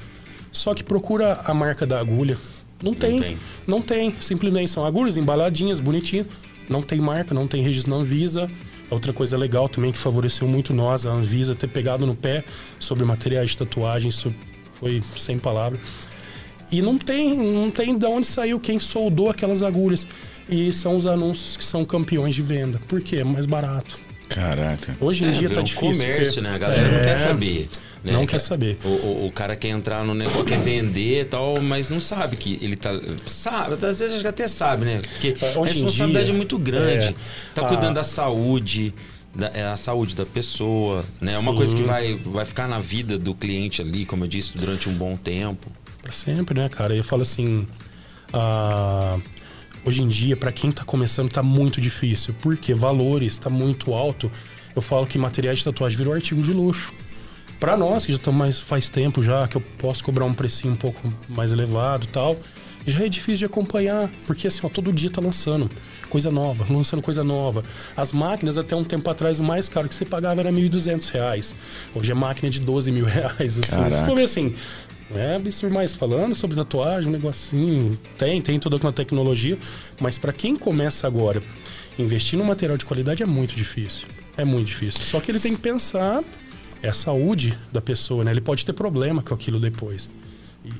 Só 0.50 0.72
que 0.72 0.82
procura 0.82 1.42
a 1.44 1.52
marca 1.52 1.84
da 1.84 2.00
agulha. 2.00 2.38
Não 2.82 2.94
tem. 2.94 3.20
tem. 3.20 3.38
Não 3.66 3.82
tem. 3.82 4.16
Simplesmente 4.20 4.70
são 4.70 4.86
agulhas 4.86 5.18
embaladinhas, 5.18 5.80
bonitinhas. 5.80 6.26
Não 6.66 6.82
tem 6.82 6.98
marca, 6.98 7.34
não 7.34 7.46
tem 7.46 7.62
registro 7.62 7.92
na 7.92 7.98
Anvisa. 7.98 8.50
Outra 8.88 9.12
coisa 9.12 9.36
legal 9.36 9.68
também 9.68 9.92
que 9.92 9.98
favoreceu 9.98 10.48
muito 10.48 10.72
nós, 10.72 11.04
a 11.04 11.10
Anvisa, 11.10 11.54
ter 11.54 11.68
pegado 11.68 12.06
no 12.06 12.14
pé 12.14 12.42
sobre 12.78 13.04
materiais 13.04 13.50
de 13.50 13.58
tatuagem. 13.58 14.08
Isso 14.08 14.34
foi 14.80 15.02
sem 15.14 15.38
palavras. 15.38 15.78
E 16.72 16.80
não 16.82 16.96
tem, 16.98 17.36
não 17.36 17.70
tem 17.70 17.96
de 17.96 18.06
onde 18.06 18.26
saiu 18.26 18.58
quem 18.58 18.78
soldou 18.78 19.28
aquelas 19.28 19.62
agulhas. 19.62 20.06
E 20.48 20.72
são 20.72 20.96
os 20.96 21.06
anúncios 21.06 21.56
que 21.56 21.64
são 21.64 21.84
campeões 21.84 22.34
de 22.34 22.42
venda. 22.42 22.80
Por 22.88 23.00
quê? 23.00 23.16
É 23.18 23.24
mais 23.24 23.46
barato. 23.46 24.00
Caraca. 24.28 24.96
Hoje 25.00 25.24
em 25.24 25.28
É, 25.28 25.32
dia 25.32 25.50
tá 25.50 25.60
difícil. 25.60 25.92
comércio, 26.04 26.34
porque- 26.36 26.40
né? 26.40 26.54
A 26.54 26.58
galera 26.58 26.88
não 26.90 26.98
É, 26.98 27.02
quer 27.04 27.14
saber. 27.16 27.68
né? 28.02 28.12
Não 28.12 28.26
quer 28.26 28.38
saber. 28.40 28.78
O, 28.82 28.88
o, 28.88 29.26
o 29.26 29.32
cara 29.32 29.54
quer 29.54 29.68
entrar 29.68 30.02
no 30.04 30.14
negócio, 30.14 30.44
quer 30.44 30.58
vender 30.58 31.20
e 31.20 31.24
tal, 31.26 31.60
mas 31.60 31.90
não 31.90 32.00
sabe 32.00 32.36
que 32.36 32.58
ele 32.62 32.74
tá. 32.76 32.90
Sabe, 33.26 33.74
às 33.74 33.98
vezes 34.00 34.12
acho 34.14 34.22
que 34.22 34.26
até 34.28 34.48
sabe, 34.48 34.86
né? 34.86 35.00
Porque 35.02 35.36
É, 35.44 35.52
a 35.54 35.58
hoje 35.60 35.72
em 35.72 35.74
responsabilidade 35.84 36.24
dia, 36.26 36.34
é 36.34 36.36
muito 36.36 36.58
grande. 36.58 37.06
é, 37.08 37.14
tá 37.54 37.62
a- 37.62 37.68
cuidando 37.68 37.94
da 37.96 38.04
saúde. 38.04 38.94
Da, 39.34 39.46
é 39.54 39.62
a 39.64 39.76
saúde 39.76 40.14
da 40.16 40.26
pessoa, 40.26 41.04
né? 41.20 41.32
É 41.34 41.38
uma 41.38 41.54
coisa 41.54 41.74
que 41.74 41.82
vai, 41.82 42.18
vai 42.22 42.44
ficar 42.44 42.66
na 42.68 42.78
vida 42.78 43.16
do 43.18 43.34
cliente 43.34 43.80
ali, 43.80 44.04
como 44.04 44.24
eu 44.24 44.28
disse, 44.28 44.52
durante 44.54 44.88
um 44.90 44.92
bom 44.94 45.16
tempo. 45.16 45.70
Pra 46.02 46.12
sempre, 46.12 46.60
né, 46.60 46.68
cara? 46.68 46.94
Eu 46.94 47.04
falo 47.04 47.22
assim. 47.22 47.66
ah, 48.32 49.18
hoje 49.84 50.02
em 50.02 50.08
dia, 50.08 50.36
pra 50.36 50.52
quem 50.52 50.70
tá 50.70 50.84
começando, 50.84 51.30
tá 51.30 51.42
muito 51.42 51.80
difícil. 51.80 52.34
Porque 52.40 52.74
valores 52.74 53.38
tá 53.38 53.48
muito 53.48 53.94
alto. 53.94 54.30
Eu 54.74 54.82
falo 54.82 55.06
que 55.06 55.18
materiais 55.18 55.58
de 55.58 55.64
tatuagem 55.64 55.96
virou 55.96 56.12
artigo 56.12 56.42
de 56.42 56.52
luxo. 56.52 56.92
Pra 57.60 57.76
nós, 57.76 58.04
que 58.04 58.12
já 58.12 58.18
estamos 58.18 58.38
mais 58.38 58.58
faz 58.58 58.90
tempo 58.90 59.22
já, 59.22 59.46
que 59.46 59.56
eu 59.56 59.60
posso 59.60 60.02
cobrar 60.02 60.24
um 60.24 60.34
precinho 60.34 60.72
um 60.74 60.76
pouco 60.76 61.12
mais 61.28 61.52
elevado 61.52 62.06
e 62.06 62.08
tal, 62.08 62.36
já 62.84 63.04
é 63.04 63.08
difícil 63.08 63.36
de 63.36 63.44
acompanhar. 63.44 64.10
Porque 64.26 64.48
assim, 64.48 64.60
ó, 64.64 64.68
todo 64.68 64.92
dia 64.92 65.08
tá 65.08 65.20
lançando 65.20 65.70
coisa 66.08 66.30
nova, 66.30 66.66
lançando 66.68 67.00
coisa 67.00 67.22
nova. 67.22 67.62
As 67.96 68.12
máquinas, 68.12 68.58
até 68.58 68.74
um 68.74 68.82
tempo 68.82 69.08
atrás, 69.08 69.38
o 69.38 69.44
mais 69.44 69.68
caro 69.68 69.88
que 69.88 69.94
você 69.94 70.04
pagava 70.04 70.40
era 70.40 70.50
1.200 70.50 71.08
reais. 71.12 71.54
Hoje 71.94 72.10
é 72.10 72.14
máquina 72.14 72.50
de 72.50 72.60
12 72.60 72.90
mil 72.90 73.04
reais. 73.06 73.58
Assim. 73.58 73.90
Se 73.90 74.04
for 74.06 74.16
ver 74.16 74.24
assim, 74.24 74.54
é 75.14 75.36
absurdo 75.36 75.74
mais 75.74 75.94
falando 75.94 76.34
sobre 76.34 76.56
tatuagem, 76.56 77.08
um 77.08 77.12
negocinho. 77.12 77.98
Tem, 78.18 78.40
tem 78.40 78.58
toda 78.58 78.76
uma 78.76 78.92
tecnologia. 78.92 79.58
Mas 80.00 80.18
para 80.18 80.32
quem 80.32 80.56
começa 80.56 81.06
agora, 81.06 81.42
investir 81.98 82.38
num 82.38 82.44
material 82.44 82.76
de 82.76 82.84
qualidade 82.84 83.22
é 83.22 83.26
muito 83.26 83.54
difícil. 83.54 84.08
É 84.36 84.44
muito 84.44 84.66
difícil. 84.66 85.00
Só 85.02 85.20
que 85.20 85.30
ele 85.30 85.40
tem 85.40 85.54
que 85.54 85.60
pensar 85.60 86.22
é 86.82 86.88
a 86.88 86.92
saúde 86.92 87.56
da 87.70 87.80
pessoa, 87.80 88.24
né? 88.24 88.32
Ele 88.32 88.40
pode 88.40 88.66
ter 88.66 88.72
problema 88.72 89.22
com 89.22 89.32
aquilo 89.32 89.60
depois. 89.60 90.10
E 90.64 90.70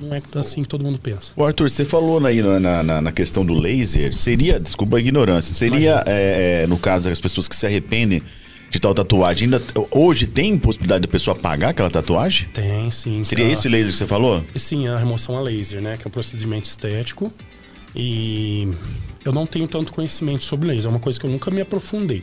não 0.00 0.14
é 0.14 0.22
assim 0.36 0.62
que 0.62 0.68
todo 0.68 0.82
mundo 0.82 0.98
pensa. 0.98 1.32
O 1.36 1.44
Arthur, 1.44 1.68
você 1.68 1.84
falou 1.84 2.24
aí 2.24 2.40
na, 2.42 2.82
na, 2.82 3.02
na 3.02 3.12
questão 3.12 3.44
do 3.44 3.52
laser, 3.52 4.14
seria, 4.14 4.58
desculpa 4.58 4.96
a 4.96 5.00
ignorância, 5.00 5.54
seria, 5.54 6.02
é, 6.06 6.62
é, 6.62 6.66
no 6.66 6.78
caso, 6.78 7.10
as 7.10 7.20
pessoas 7.20 7.46
que 7.46 7.54
se 7.54 7.66
arrependem 7.66 8.22
de 8.70 8.78
tal 8.78 8.94
tatuagem, 8.94 9.46
ainda, 9.46 9.62
hoje 9.90 10.26
tem 10.26 10.56
possibilidade 10.56 11.02
da 11.02 11.08
pessoa 11.08 11.34
pagar 11.34 11.70
aquela 11.70 11.90
tatuagem? 11.90 12.48
Tem, 12.52 12.88
sim. 12.90 13.24
Seria 13.24 13.46
tá? 13.46 13.52
esse 13.52 13.68
laser 13.68 13.90
que 13.90 13.98
você 13.98 14.06
falou? 14.06 14.44
Sim, 14.54 14.86
a 14.86 14.96
remoção 14.96 15.36
a 15.36 15.40
laser, 15.40 15.82
né? 15.82 15.96
Que 15.96 16.06
é 16.06 16.08
um 16.08 16.10
procedimento 16.10 16.66
estético. 16.66 17.32
E 17.94 18.68
eu 19.24 19.32
não 19.32 19.44
tenho 19.44 19.66
tanto 19.66 19.92
conhecimento 19.92 20.44
sobre 20.44 20.68
laser. 20.68 20.86
É 20.86 20.88
uma 20.88 21.00
coisa 21.00 21.18
que 21.18 21.26
eu 21.26 21.30
nunca 21.30 21.50
me 21.50 21.60
aprofundei. 21.60 22.22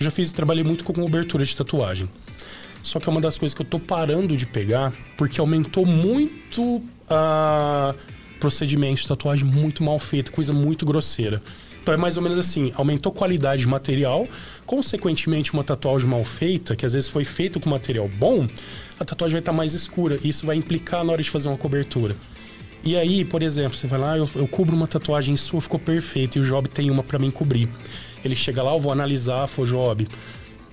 Eu 0.00 0.04
já 0.04 0.10
fiz, 0.10 0.32
trabalhei 0.32 0.64
muito 0.64 0.84
com 0.84 0.94
cobertura 0.94 1.44
de 1.44 1.54
tatuagem. 1.54 2.08
Só 2.82 2.98
que 2.98 3.08
é 3.08 3.12
uma 3.12 3.20
das 3.20 3.36
coisas 3.36 3.54
que 3.54 3.60
eu 3.60 3.66
tô 3.66 3.78
parando 3.78 4.36
de 4.36 4.46
pegar, 4.46 4.92
porque 5.16 5.38
aumentou 5.38 5.84
muito 5.84 6.82
a 7.08 7.94
procedimento 8.40 9.00
de 9.00 9.08
tatuagem 9.08 9.44
muito 9.44 9.82
mal 9.82 9.98
feito, 9.98 10.32
coisa 10.32 10.52
muito 10.52 10.84
grosseira. 10.84 11.42
Então 11.84 11.92
é 11.92 11.98
mais 11.98 12.16
ou 12.16 12.22
menos 12.22 12.38
assim, 12.38 12.72
aumentou 12.76 13.12
a 13.12 13.14
qualidade 13.14 13.60
de 13.60 13.68
material, 13.68 14.26
consequentemente 14.64 15.52
uma 15.52 15.62
tatuagem 15.62 16.08
mal 16.08 16.24
feita, 16.24 16.74
que 16.74 16.86
às 16.86 16.94
vezes 16.94 17.10
foi 17.10 17.24
feita 17.24 17.60
com 17.60 17.68
material 17.68 18.08
bom, 18.08 18.48
a 18.98 19.04
tatuagem 19.04 19.34
vai 19.34 19.40
estar 19.40 19.52
mais 19.52 19.74
escura. 19.74 20.18
E 20.24 20.28
isso 20.30 20.46
vai 20.46 20.56
implicar 20.56 21.04
na 21.04 21.12
hora 21.12 21.22
de 21.22 21.28
fazer 21.28 21.46
uma 21.48 21.58
cobertura. 21.58 22.16
E 22.82 22.96
aí, 22.96 23.22
por 23.22 23.42
exemplo, 23.42 23.76
você 23.76 23.86
vai 23.86 23.98
lá, 24.00 24.16
eu, 24.16 24.26
eu 24.34 24.48
cubro 24.48 24.74
uma 24.74 24.86
tatuagem 24.86 25.36
sua, 25.36 25.60
ficou 25.60 25.78
perfeita, 25.78 26.38
e 26.38 26.40
o 26.40 26.44
Job 26.46 26.70
tem 26.70 26.90
uma 26.90 27.02
pra 27.02 27.18
mim 27.18 27.30
cobrir. 27.30 27.68
Ele 28.24 28.34
chega 28.34 28.62
lá, 28.62 28.72
eu 28.72 28.78
vou 28.80 28.90
analisar, 28.90 29.46
for 29.46 29.66
Job, 29.66 30.08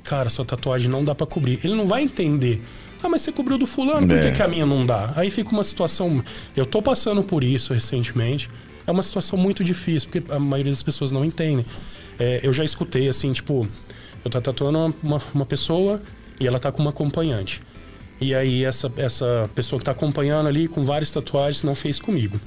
cara, 0.05 0.29
sua 0.29 0.45
tatuagem 0.45 0.89
não 0.89 1.03
dá 1.03 1.13
pra 1.13 1.27
cobrir. 1.27 1.59
Ele 1.61 1.75
não 1.75 1.85
vai 1.85 2.03
entender. 2.03 2.61
Ah, 3.03 3.09
mas 3.09 3.21
você 3.21 3.33
cobriu 3.33 3.57
do 3.57 3.65
fulano, 3.67 4.07
por 4.07 4.15
É. 4.17 4.29
que, 4.29 4.37
que 4.37 4.43
a 4.43 4.47
minha 4.47 4.65
não 4.65 4.85
dá? 4.85 5.11
Aí 5.17 5.29
fica 5.29 5.49
uma 5.51 5.63
situação. 5.65 6.23
Eu 6.55 6.65
tô 6.65 6.81
passando 6.81 7.21
por 7.21 7.43
isso 7.43 7.73
recentemente. 7.73 8.49
É 8.85 8.91
uma 8.91 9.03
situação 9.03 9.37
muito 9.37 9.63
difícil, 9.63 10.09
porque 10.09 10.31
a 10.31 10.39
maioria 10.39 10.71
das 10.71 10.83
pessoas 10.83 11.11
não 11.11 11.23
entendem. 11.23 11.65
É, 12.19 12.39
eu 12.43 12.53
já 12.53 12.63
escutei 12.63 13.07
assim, 13.07 13.31
tipo, 13.31 13.67
eu 14.23 14.31
tô 14.31 14.39
tatuando 14.41 14.77
uma, 14.77 14.95
uma, 15.01 15.21
uma 15.33 15.45
pessoa 15.45 16.01
e 16.39 16.47
ela 16.47 16.59
tá 16.59 16.71
com 16.71 16.81
uma 16.81 16.91
acompanhante. 16.91 17.61
E 18.19 18.35
aí 18.35 18.63
essa, 18.63 18.91
essa 18.97 19.49
pessoa 19.55 19.79
que 19.79 19.85
tá 19.85 19.91
acompanhando 19.91 20.47
ali 20.47 20.67
com 20.67 20.83
várias 20.83 21.09
tatuagens 21.11 21.63
não 21.63 21.73
fez 21.73 21.99
comigo. 21.99 22.39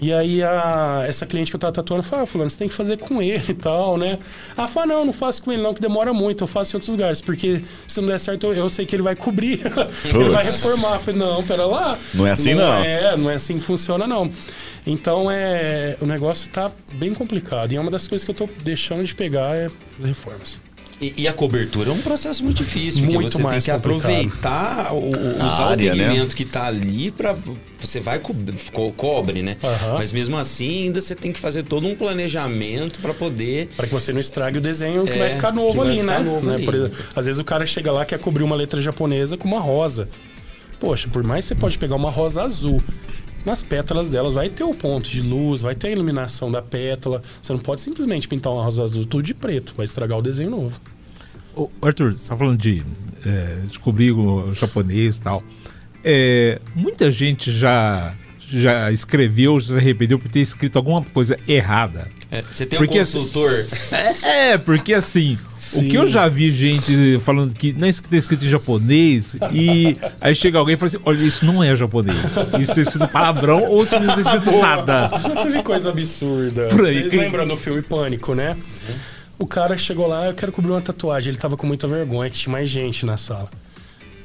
E 0.00 0.12
aí 0.12 0.42
a, 0.42 1.04
essa 1.06 1.26
cliente 1.26 1.50
que 1.50 1.56
eu 1.56 1.60
tava 1.60 1.72
tatuando 1.72 2.02
falou, 2.02 2.24
ah, 2.24 2.26
fulano, 2.26 2.48
você 2.48 2.58
tem 2.58 2.68
que 2.68 2.74
fazer 2.74 2.96
com 2.96 3.20
ele 3.20 3.44
e 3.50 3.54
tal, 3.54 3.98
né? 3.98 4.18
Ah, 4.56 4.66
fala, 4.66 4.86
não, 4.86 5.04
não 5.04 5.12
faço 5.12 5.42
com 5.42 5.52
ele 5.52 5.62
não, 5.62 5.74
que 5.74 5.80
demora 5.80 6.12
muito, 6.12 6.44
eu 6.44 6.48
faço 6.48 6.74
em 6.74 6.76
outros 6.76 6.88
lugares, 6.88 7.20
porque 7.20 7.62
se 7.86 8.00
não 8.00 8.08
der 8.08 8.18
certo, 8.18 8.46
eu, 8.46 8.54
eu 8.54 8.68
sei 8.70 8.86
que 8.86 8.96
ele 8.96 9.02
vai 9.02 9.14
cobrir, 9.14 9.60
ele 10.04 10.30
vai 10.30 10.44
reformar. 10.44 10.94
Eu 10.94 11.00
falei, 11.00 11.20
não, 11.20 11.42
pera 11.44 11.66
lá. 11.66 11.98
Não 12.14 12.26
é 12.26 12.30
assim, 12.30 12.54
não. 12.54 12.82
É, 12.82 13.16
não 13.16 13.30
é 13.30 13.34
assim 13.34 13.58
que 13.58 13.64
funciona, 13.64 14.06
não. 14.06 14.30
Então, 14.86 15.30
é, 15.30 15.96
o 16.00 16.06
negócio 16.06 16.50
tá 16.50 16.70
bem 16.94 17.12
complicado. 17.12 17.72
E 17.72 17.76
é 17.76 17.80
uma 17.80 17.90
das 17.90 18.08
coisas 18.08 18.24
que 18.24 18.30
eu 18.30 18.34
tô 18.34 18.48
deixando 18.62 19.04
de 19.04 19.14
pegar 19.14 19.56
é 19.56 19.66
as 19.98 20.04
reformas. 20.04 20.69
E, 21.00 21.14
e 21.22 21.26
a 21.28 21.32
cobertura 21.32 21.88
é 21.88 21.92
um 21.92 22.02
processo 22.02 22.44
muito 22.44 22.58
difícil, 22.58 23.00
porque 23.02 23.14
Muito 23.16 23.32
você 23.32 23.42
mais 23.42 23.64
tem 23.64 23.74
que 23.74 23.80
complicado. 23.80 24.10
aproveitar, 24.10 24.92
o, 24.92 25.08
usar 25.08 25.70
área, 25.70 25.92
o 25.94 25.96
né? 25.96 26.28
que 26.34 26.44
tá 26.44 26.66
ali 26.66 27.10
para 27.10 27.34
Você 27.78 27.98
vai 28.00 28.18
co 28.18 28.34
co 28.70 28.92
cobre, 28.92 29.40
né? 29.42 29.56
Aham. 29.64 29.94
Mas 29.94 30.12
mesmo 30.12 30.36
assim, 30.36 30.84
ainda 30.84 31.00
você 31.00 31.14
tem 31.14 31.32
que 31.32 31.40
fazer 31.40 31.62
todo 31.62 31.86
um 31.86 31.94
planejamento 31.94 32.98
para 33.00 33.14
poder. 33.14 33.70
Para 33.76 33.86
que 33.86 33.92
você 33.94 34.12
não 34.12 34.20
estrague 34.20 34.58
o 34.58 34.60
desenho 34.60 35.04
que 35.04 35.12
É, 35.12 35.18
vai 35.18 35.30
ficar 35.30 35.52
novo 35.52 35.78
vai 35.78 35.88
ali, 35.88 36.00
ficar 36.00 36.18
né? 36.20 36.24
novo 36.24 36.46
Né? 36.46 36.54
ali. 36.56 36.64
Por 36.66 36.74
exemplo, 36.74 36.98
às 37.16 37.24
vezes 37.24 37.38
o 37.40 37.44
cara 37.44 37.64
chega 37.64 37.90
lá 37.90 38.02
e 38.02 38.06
quer 38.06 38.18
cobrir 38.18 38.44
uma 38.44 38.54
letra 38.54 38.82
japonesa 38.82 39.38
com 39.38 39.48
uma 39.48 39.60
rosa. 39.60 40.06
Poxa, 40.78 41.08
por 41.08 41.22
mais 41.22 41.44
que 41.44 41.48
você 41.48 41.54
pode 41.54 41.78
pegar 41.78 41.96
uma 41.96 42.10
rosa 42.10 42.42
azul. 42.42 42.82
Nas 43.44 43.62
pétalas 43.62 44.10
delas 44.10 44.34
vai 44.34 44.48
ter 44.48 44.64
o 44.64 44.74
ponto 44.74 45.08
de 45.08 45.22
luz, 45.22 45.62
vai 45.62 45.74
ter 45.74 45.88
a 45.88 45.90
iluminação 45.90 46.50
da 46.50 46.60
pétala. 46.60 47.22
Você 47.40 47.52
não 47.52 47.60
pode 47.60 47.80
simplesmente 47.80 48.28
pintar 48.28 48.52
uma 48.52 48.62
rosa 48.62 48.84
azul 48.84 49.04
tudo 49.04 49.22
de 49.22 49.34
preto, 49.34 49.74
vai 49.76 49.84
estragar 49.84 50.18
o 50.18 50.22
desenho 50.22 50.50
novo. 50.50 50.80
Ô, 51.56 51.68
Arthur, 51.82 52.12
você 52.12 52.28
tá 52.28 52.36
falando 52.36 52.58
de 52.58 52.82
é, 53.24 53.62
descobrir 53.66 54.12
o 54.12 54.52
japonês 54.52 55.16
e 55.16 55.20
tal. 55.22 55.42
É, 56.04 56.60
muita 56.74 57.10
gente 57.10 57.50
já, 57.50 58.14
já 58.38 58.92
escreveu, 58.92 59.58
já 59.60 59.72
se 59.72 59.76
arrependeu 59.76 60.18
por 60.18 60.28
ter 60.28 60.40
escrito 60.40 60.76
alguma 60.76 61.02
coisa 61.02 61.38
errada. 61.48 62.08
É, 62.32 62.42
você 62.50 62.64
tem 62.64 62.78
Porque 62.78 62.98
um 62.98 63.02
assim- 63.02 63.18
consultor. 63.18 63.50
É, 64.22 64.56
porque 64.58 64.94
assim, 64.94 65.36
o 65.56 65.60
Sim. 65.60 65.88
que 65.88 65.96
eu 65.96 66.06
já 66.06 66.28
vi 66.28 66.50
gente 66.52 67.18
falando 67.20 67.52
que 67.54 67.72
não 67.72 67.86
é 67.86 67.90
escrito, 67.90 68.14
escrito 68.14 68.44
em 68.46 68.48
japonês, 68.48 69.36
e 69.52 69.96
aí 70.20 70.34
chega 70.34 70.58
alguém 70.58 70.74
e 70.74 70.76
fala 70.76 70.88
assim: 70.88 70.98
olha, 71.04 71.22
isso 71.24 71.44
não 71.44 71.62
é 71.62 71.74
japonês. 71.74 72.16
Isso 72.60 72.72
tá 72.74 72.80
escrito 72.80 73.08
palavrão 73.08 73.64
ou 73.64 73.82
isso 73.82 73.98
não 73.98 74.14
tá 74.14 74.20
escrito 74.20 74.58
nada. 74.60 75.10
Já 75.20 75.42
teve 75.42 75.62
coisa 75.62 75.90
absurda. 75.90 76.66
Por 76.68 76.84
aí, 76.86 76.94
Vocês 77.00 77.10
quem- 77.10 77.20
lembram 77.20 77.46
do 77.46 77.56
filme 77.56 77.82
Pânico, 77.82 78.34
né? 78.34 78.56
O 79.38 79.46
cara 79.46 79.76
chegou 79.76 80.06
lá, 80.06 80.26
eu 80.26 80.34
quero 80.34 80.52
cobrir 80.52 80.70
uma 80.70 80.80
tatuagem. 80.82 81.30
Ele 81.30 81.38
tava 81.38 81.56
com 81.56 81.66
muita 81.66 81.88
vergonha, 81.88 82.30
que 82.30 82.36
tinha 82.38 82.52
mais 82.52 82.68
gente 82.68 83.04
na 83.06 83.16
sala. 83.16 83.48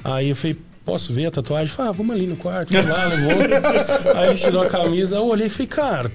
Aí 0.04 0.30
eu 0.30 0.36
falei, 0.36 0.58
posso 0.84 1.12
ver 1.14 1.26
a 1.28 1.32
tatuagem? 1.32 1.74
Falei, 1.74 1.90
ah, 1.90 1.94
vamos 1.94 2.16
ali 2.16 2.28
no 2.28 2.36
quarto. 2.36 2.72
Lá, 2.74 3.06
levou. 3.08 3.32
Aí 4.16 4.28
ele 4.30 4.36
tirou 4.38 4.62
a 4.62 4.68
camisa, 4.68 5.16
eu 5.16 5.26
olhei 5.26 5.48
e 5.48 5.50
falei, 5.50 5.68
cara, 5.68 6.12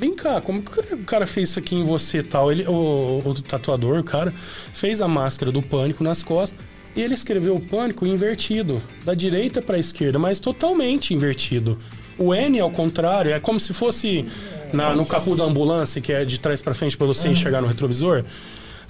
Vem 0.00 0.14
cá, 0.14 0.40
como 0.40 0.62
que 0.62 0.94
o 0.94 1.04
cara 1.04 1.26
fez 1.26 1.50
isso 1.50 1.58
aqui 1.58 1.76
em 1.76 1.84
você 1.84 2.20
e 2.20 2.22
tal? 2.22 2.50
Ele, 2.50 2.64
o, 2.66 3.20
o 3.22 3.34
tatuador, 3.42 3.98
o 3.98 4.02
cara, 4.02 4.32
fez 4.72 5.02
a 5.02 5.06
máscara 5.06 5.52
do 5.52 5.60
pânico 5.60 6.02
nas 6.02 6.22
costas 6.22 6.58
e 6.96 7.02
ele 7.02 7.12
escreveu 7.12 7.54
o 7.54 7.60
pânico 7.60 8.06
invertido, 8.06 8.82
da 9.04 9.12
direita 9.12 9.60
para 9.60 9.76
a 9.76 9.78
esquerda, 9.78 10.18
mas 10.18 10.40
totalmente 10.40 11.12
invertido. 11.12 11.78
O 12.16 12.34
N, 12.34 12.58
ao 12.60 12.70
contrário, 12.70 13.30
é 13.30 13.38
como 13.38 13.60
se 13.60 13.74
fosse 13.74 14.24
na, 14.72 14.94
no 14.94 15.04
capô 15.04 15.36
da 15.36 15.44
ambulância, 15.44 16.00
que 16.00 16.14
é 16.14 16.24
de 16.24 16.40
trás 16.40 16.62
para 16.62 16.72
frente 16.72 16.96
para 16.96 17.06
você 17.06 17.28
enxergar 17.28 17.60
no 17.60 17.68
retrovisor. 17.68 18.24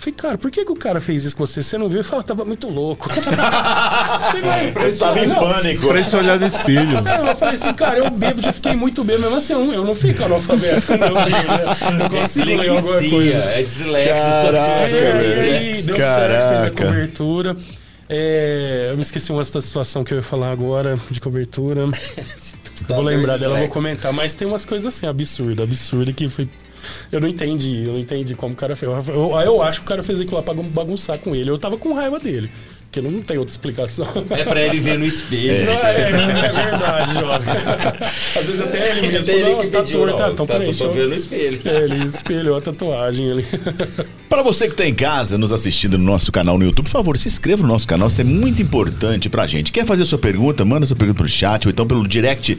Falei, 0.01 0.15
cara, 0.15 0.39
por 0.39 0.51
que, 0.51 0.65
que 0.65 0.73
o 0.73 0.77
cara 0.77 0.99
fez 0.99 1.27
isso 1.27 1.37
com 1.37 1.45
você? 1.45 1.63
Você 1.63 1.77
não 1.77 1.87
viu? 1.87 1.99
Eu 2.01 2.05
falei, 2.05 2.21
ah, 2.21 2.23
tava 2.29 2.43
muito 2.43 2.67
louco. 2.71 3.11
Ele 4.83 4.97
tava 4.97 5.21
em 5.21 5.29
pânico. 5.29 5.89
Pra 5.89 6.01
isso 6.01 6.17
olhar 6.17 6.41
no 6.41 6.47
espelho. 6.47 6.97
É, 7.07 7.31
eu 7.31 7.37
falei 7.37 7.55
assim, 7.57 7.75
cara, 7.75 7.99
eu 7.99 8.11
bebo, 8.11 8.41
já 8.41 8.51
fiquei 8.51 8.75
muito 8.75 9.05
bêbado, 9.05 9.25
mesmo 9.25 9.37
assim, 9.37 9.53
eu, 9.53 9.73
eu 9.75 9.85
não 9.85 9.95
fico 9.95 10.25
analfabeto 10.25 10.87
quando 10.87 11.03
eu 11.03 11.15
bebo, 11.15 11.29
né? 11.29 12.05
Eu 12.05 12.09
consigo 12.09 12.47
ler 12.47 12.71
alguma 12.71 13.11
coisa. 13.11 13.37
É 13.37 13.63
dislexia. 13.63 14.15
Caraca, 14.15 14.71
É, 14.71 15.59
aí, 15.59 15.83
deu 15.83 15.97
certo, 15.97 16.49
fez 16.49 16.63
a 16.63 16.71
Caraca. 16.71 16.87
cobertura. 16.87 17.57
É, 18.09 18.89
eu 18.91 18.97
me 18.97 19.03
esqueci 19.03 19.31
uma 19.31 19.41
outra 19.41 19.61
situação 19.61 20.03
que 20.03 20.15
eu 20.15 20.17
ia 20.17 20.23
falar 20.23 20.51
agora 20.51 20.99
de 21.11 21.21
cobertura. 21.21 21.83
Eu 22.89 22.97
vou 22.97 23.05
lembrar 23.05 23.37
dela, 23.37 23.57
eu 23.57 23.61
vou 23.61 23.69
comentar. 23.69 24.11
Mas 24.11 24.35
tem 24.35 24.49
umas 24.49 24.65
coisas 24.65 24.93
assim, 24.93 25.07
absurdas, 25.07 25.63
absurdas 25.63 26.15
que 26.15 26.29
foi. 26.31 26.49
Eu 27.11 27.21
não 27.21 27.29
entendi, 27.29 27.85
eu 27.87 27.93
não 27.93 27.99
entendi 27.99 28.35
como 28.35 28.55
o 28.55 28.57
cara 28.57 28.75
fez. 28.77 28.91
Eu, 28.91 29.15
eu, 29.15 29.41
eu 29.41 29.63
acho 29.63 29.81
que 29.81 29.87
o 29.87 29.89
cara 29.89 30.03
fez 30.03 30.21
aquilo 30.21 30.37
lá 30.37 30.43
pra 30.43 30.55
bagunçar 30.55 31.19
com 31.19 31.35
ele. 31.35 31.51
Eu 31.51 31.59
tava 31.59 31.77
com 31.77 31.93
raiva 31.93 32.19
dele. 32.19 32.51
Porque 32.91 33.01
não 33.01 33.23
tem 33.23 33.39
outra 33.39 33.53
explicação. 33.53 34.05
É 34.31 34.43
pra 34.43 34.61
ele 34.61 34.81
ver 34.81 34.99
no 34.99 35.05
espelho. 35.05 35.65
Não, 35.65 35.73
é, 35.75 36.01
é 36.01 36.13
verdade, 36.13 37.15
jovem. 37.21 37.49
Às 38.37 38.47
vezes 38.47 38.61
até 38.61 38.99
ele 38.99 39.09
mesmo 39.13 39.33
ele 39.33 39.45
que 39.45 39.51
"Nossa, 39.53 39.71
tá 39.71 39.79
pediu, 39.83 39.99
torto, 40.01 40.17
tá, 40.17 40.27
não, 40.27 40.33
então 40.33 40.47
tá, 40.47 40.55
peraí, 40.55 40.75
tô 40.75 40.91
vendo 40.91 41.09
no 41.11 41.15
espelho. 41.15 41.61
É, 41.65 41.85
ele 41.85 42.05
espelhou 42.07 42.57
a 42.57 42.61
tatuagem 42.61 43.31
ali. 43.31 43.47
Para 44.29 44.43
você 44.43 44.67
que 44.67 44.73
está 44.73 44.85
em 44.85 44.95
casa 44.95 45.39
nos 45.39 45.53
assistindo 45.53 45.97
no 45.97 46.05
nosso 46.05 46.33
canal 46.33 46.59
no 46.59 46.65
YouTube, 46.65 46.87
por 46.87 46.91
favor, 46.91 47.17
se 47.17 47.29
inscreva 47.29 47.63
no 47.63 47.69
nosso 47.69 47.87
canal, 47.87 48.09
isso 48.09 48.21
é 48.21 48.25
muito 48.25 48.61
importante 48.61 49.29
pra 49.29 49.47
gente. 49.47 49.71
Quer 49.71 49.87
fazer 49.87 50.05
sua 50.05 50.19
pergunta? 50.19 50.65
Manda 50.65 50.85
sua 50.85 50.97
pergunta 50.97 51.19
pro 51.19 51.29
chat 51.29 51.67
ou 51.67 51.71
então 51.71 51.87
pelo 51.87 52.09
direct 52.09 52.59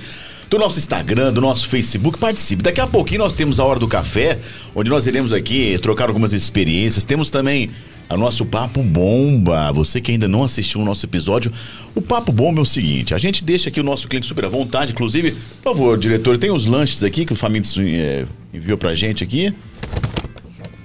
do 0.51 0.59
nosso 0.59 0.77
Instagram, 0.77 1.31
do 1.31 1.39
nosso 1.39 1.65
Facebook, 1.69 2.19
participe. 2.19 2.61
Daqui 2.61 2.81
a 2.81 2.85
pouquinho 2.85 3.19
nós 3.19 3.31
temos 3.31 3.57
a 3.57 3.63
Hora 3.63 3.79
do 3.79 3.87
Café, 3.87 4.37
onde 4.75 4.89
nós 4.89 5.07
iremos 5.07 5.31
aqui 5.31 5.79
trocar 5.81 6.09
algumas 6.09 6.33
experiências. 6.33 7.05
Temos 7.05 7.29
também 7.31 7.69
o 8.09 8.17
nosso 8.17 8.45
Papo 8.45 8.83
Bomba. 8.83 9.71
Você 9.71 10.01
que 10.01 10.11
ainda 10.11 10.27
não 10.27 10.43
assistiu 10.43 10.81
o 10.81 10.83
nosso 10.83 11.05
episódio, 11.05 11.53
o 11.95 12.01
Papo 12.01 12.33
Bomba 12.33 12.59
é 12.59 12.63
o 12.63 12.65
seguinte, 12.65 13.15
a 13.15 13.17
gente 13.17 13.45
deixa 13.45 13.69
aqui 13.69 13.79
o 13.79 13.83
nosso 13.83 14.09
cliente 14.09 14.27
super 14.27 14.43
à 14.43 14.49
vontade, 14.49 14.91
inclusive, 14.91 15.31
por 15.63 15.73
favor, 15.73 15.97
diretor, 15.97 16.37
tem 16.37 16.51
os 16.51 16.65
lanches 16.65 17.01
aqui 17.01 17.25
que 17.25 17.31
o 17.31 17.35
Famintos 17.35 17.77
eh, 17.79 18.25
enviou 18.53 18.77
pra 18.77 18.93
gente 18.93 19.23
aqui. 19.23 19.53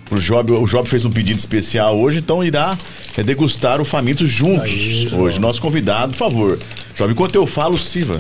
Pro 0.06 0.20
Job, 0.20 0.52
o 0.52 0.66
Job 0.66 0.88
fez 0.88 1.04
um 1.04 1.10
pedido 1.10 1.38
especial 1.38 1.98
hoje, 1.98 2.18
então 2.18 2.42
irá 2.42 2.76
degustar 3.24 3.80
o 3.80 3.84
Famintos 3.84 4.28
juntos. 4.28 4.70
Aí, 4.70 5.10
hoje, 5.12 5.38
nosso 5.40 5.60
convidado, 5.60 6.12
por 6.12 6.18
favor. 6.18 6.58
Job, 6.96 7.12
enquanto 7.12 7.34
eu 7.34 7.46
falo, 7.46 7.76
Siva. 7.76 8.16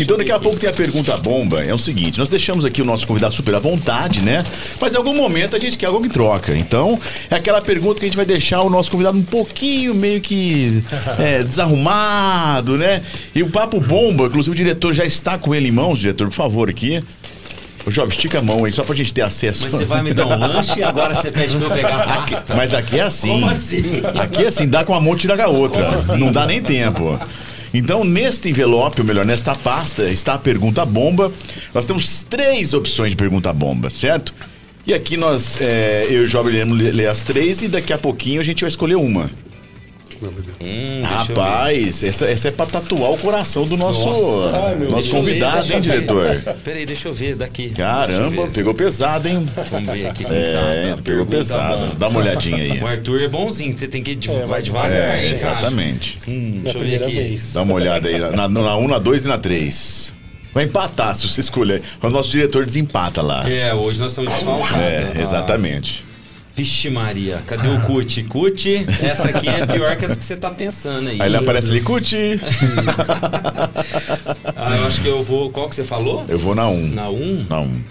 Então 0.00 0.16
daqui 0.16 0.32
a 0.32 0.38
pouco 0.38 0.58
tem 0.58 0.68
a 0.68 0.72
pergunta 0.72 1.16
bomba. 1.16 1.62
É 1.62 1.72
o 1.72 1.78
seguinte, 1.78 2.18
nós 2.18 2.28
deixamos 2.28 2.64
aqui 2.64 2.82
o 2.82 2.84
nosso 2.84 3.06
convidado 3.06 3.32
super 3.34 3.54
à 3.54 3.60
vontade, 3.60 4.20
né? 4.20 4.42
Mas 4.80 4.94
em 4.94 4.96
algum 4.96 5.14
momento 5.14 5.54
a 5.54 5.58
gente 5.58 5.78
quer 5.78 5.86
algo 5.86 6.04
em 6.04 6.08
troca. 6.08 6.56
Então, 6.56 6.98
é 7.30 7.36
aquela 7.36 7.60
pergunta 7.60 8.00
que 8.00 8.06
a 8.06 8.08
gente 8.08 8.16
vai 8.16 8.26
deixar 8.26 8.62
o 8.62 8.70
nosso 8.70 8.90
convidado 8.90 9.16
um 9.16 9.22
pouquinho 9.22 9.94
meio 9.94 10.20
que 10.20 10.82
é, 11.20 11.44
desarrumado, 11.44 12.76
né? 12.76 13.02
E 13.34 13.42
o 13.42 13.50
papo 13.50 13.78
bomba, 13.78 14.24
inclusive 14.26 14.52
o 14.52 14.56
diretor 14.56 14.92
já 14.92 15.04
está 15.04 15.38
com 15.38 15.54
ele 15.54 15.68
em 15.68 15.72
mãos, 15.72 16.00
diretor, 16.00 16.28
por 16.28 16.34
favor, 16.34 16.68
aqui. 16.68 17.00
Ô, 17.84 17.90
Job, 17.90 18.12
estica 18.12 18.38
a 18.38 18.42
mão 18.42 18.64
aí, 18.64 18.72
só 18.72 18.84
pra 18.84 18.94
gente 18.94 19.12
ter 19.12 19.22
acesso. 19.22 19.64
Mas 19.64 19.72
você 19.72 19.84
vai 19.84 20.02
me 20.02 20.14
dar 20.14 20.26
um 20.26 20.38
lanche 20.38 20.78
e 20.78 20.82
agora 20.82 21.14
você 21.14 21.30
pede 21.30 21.56
pra 21.56 21.66
eu 21.66 21.70
pegar 21.70 21.96
a 21.96 22.04
pasta? 22.04 22.54
Mas 22.54 22.72
aqui 22.74 22.98
é 22.98 23.02
assim. 23.02 23.28
Como 23.28 23.46
assim? 23.46 23.82
Aqui 24.20 24.44
é 24.44 24.48
assim, 24.48 24.68
dá 24.68 24.84
com 24.84 24.94
a 24.94 25.00
mão, 25.00 25.16
tira 25.16 25.36
com 25.36 25.42
a 25.42 25.48
outra. 25.48 25.88
Assim? 25.90 26.18
Não 26.18 26.30
dá 26.30 26.46
nem 26.46 26.62
tempo. 26.62 27.18
Então, 27.74 28.04
neste 28.04 28.50
envelope, 28.50 29.00
ou 29.00 29.06
melhor, 29.06 29.24
nesta 29.24 29.54
pasta, 29.54 30.04
está 30.04 30.34
a 30.34 30.38
pergunta 30.38 30.84
bomba. 30.84 31.32
Nós 31.74 31.86
temos 31.86 32.22
três 32.22 32.74
opções 32.74 33.10
de 33.10 33.16
pergunta 33.16 33.52
bomba, 33.52 33.90
certo? 33.90 34.34
E 34.86 34.92
aqui 34.92 35.16
nós, 35.16 35.60
é, 35.60 36.06
eu 36.08 36.22
e 36.22 36.24
o 36.24 36.28
Jovem 36.28 36.54
iremos 36.54 36.78
ler 36.78 37.08
as 37.08 37.24
três 37.24 37.62
e 37.62 37.68
daqui 37.68 37.92
a 37.92 37.98
pouquinho 37.98 38.40
a 38.40 38.44
gente 38.44 38.60
vai 38.60 38.68
escolher 38.68 38.96
uma. 38.96 39.30
Hum, 40.28 41.00
ver. 41.00 41.02
Rapaz, 41.02 42.02
essa, 42.04 42.26
essa 42.26 42.48
é 42.48 42.50
pra 42.50 42.66
tatuar 42.66 43.10
o 43.12 43.18
coração 43.18 43.66
do 43.66 43.76
nosso, 43.76 44.06
Nossa. 44.08 44.56
Ai, 44.56 44.74
nosso 44.76 45.10
ver, 45.10 45.16
convidado, 45.16 45.56
eu 45.58 45.62
hein, 45.62 45.68
ver. 45.68 45.80
diretor? 45.80 46.42
Peraí, 46.64 46.86
deixa 46.86 47.08
eu 47.08 47.14
ver 47.14 47.34
daqui. 47.36 47.70
Caramba, 47.70 48.46
ver. 48.46 48.52
pegou 48.52 48.74
pesado, 48.74 49.28
hein? 49.28 49.46
Vamos 49.70 49.92
ver 49.92 50.06
aqui 50.06 50.24
como 50.24 50.34
É, 50.34 50.52
tá. 50.52 50.58
tá. 50.96 51.02
pegou 51.02 51.02
Pergunta 51.26 51.36
pesado. 51.36 51.78
bomba. 51.80 51.94
Dá 51.98 52.08
uma 52.08 52.20
olhadinha 52.20 52.56
aí. 52.56 52.80
O 52.80 52.86
Arthur 52.86 53.22
é 53.22 53.28
bonzinho, 53.28 53.76
você 53.78 53.88
tem 53.88 54.02
que 54.02 54.14
divulgar 54.14 54.46
vai 54.48 54.62
devagar, 54.62 54.90
É, 55.18 55.30
exatamente. 55.30 56.18
Hum, 56.28 56.60
deixa 56.62 56.78
eu 56.78 56.84
ver 56.84 56.96
aqui. 57.02 57.14
vez. 57.14 57.52
Dá 57.52 57.62
uma 57.62 57.74
olhada 57.74 58.08
aí 58.08 58.18
na, 58.18 58.48
na 58.48 58.76
1, 58.76 58.88
na 58.88 58.98
2 58.98 59.24
e 59.24 59.28
na 59.28 59.38
3. 59.38 60.14
Vai 60.52 60.64
empatar 60.64 61.14
se 61.16 61.26
você 61.26 61.40
escolher. 61.40 61.80
O 62.02 62.10
nosso 62.10 62.30
diretor 62.30 62.66
desempata 62.66 63.22
lá. 63.22 63.48
É, 63.50 63.72
hoje 63.72 63.98
nós 63.98 64.10
estamos 64.10 64.30
desfalcados. 64.32 64.76
É, 64.76 65.12
exatamente. 65.20 66.04
Vixe 66.54 66.90
Maria, 66.90 67.42
cadê 67.46 67.68
o 67.68 67.80
Cut? 67.80 68.22
Cut, 68.24 68.86
essa 69.02 69.30
aqui 69.30 69.48
é 69.48 69.66
pior 69.66 69.96
que 69.96 70.04
as 70.04 70.16
que 70.16 70.24
você 70.24 70.36
tá 70.36 70.50
pensando 70.50 71.08
aí. 71.08 71.20
Aí 71.20 71.28
ele 71.28 71.36
aparece 71.38 71.70
ali, 71.70 71.80
Cuti. 71.80 72.38
Ah, 74.64 74.76
eu 74.76 74.86
acho 74.86 75.00
que 75.00 75.08
eu 75.08 75.22
vou. 75.24 75.50
Qual 75.50 75.68
que 75.68 75.74
você 75.74 75.82
falou? 75.82 76.24
Eu 76.28 76.38
vou 76.38 76.54
na 76.54 76.68
1. 76.68 76.88
Na 76.88 77.08
1? 77.08 77.14
Um? 77.14 77.46
Na 77.48 77.60
1. 77.60 77.82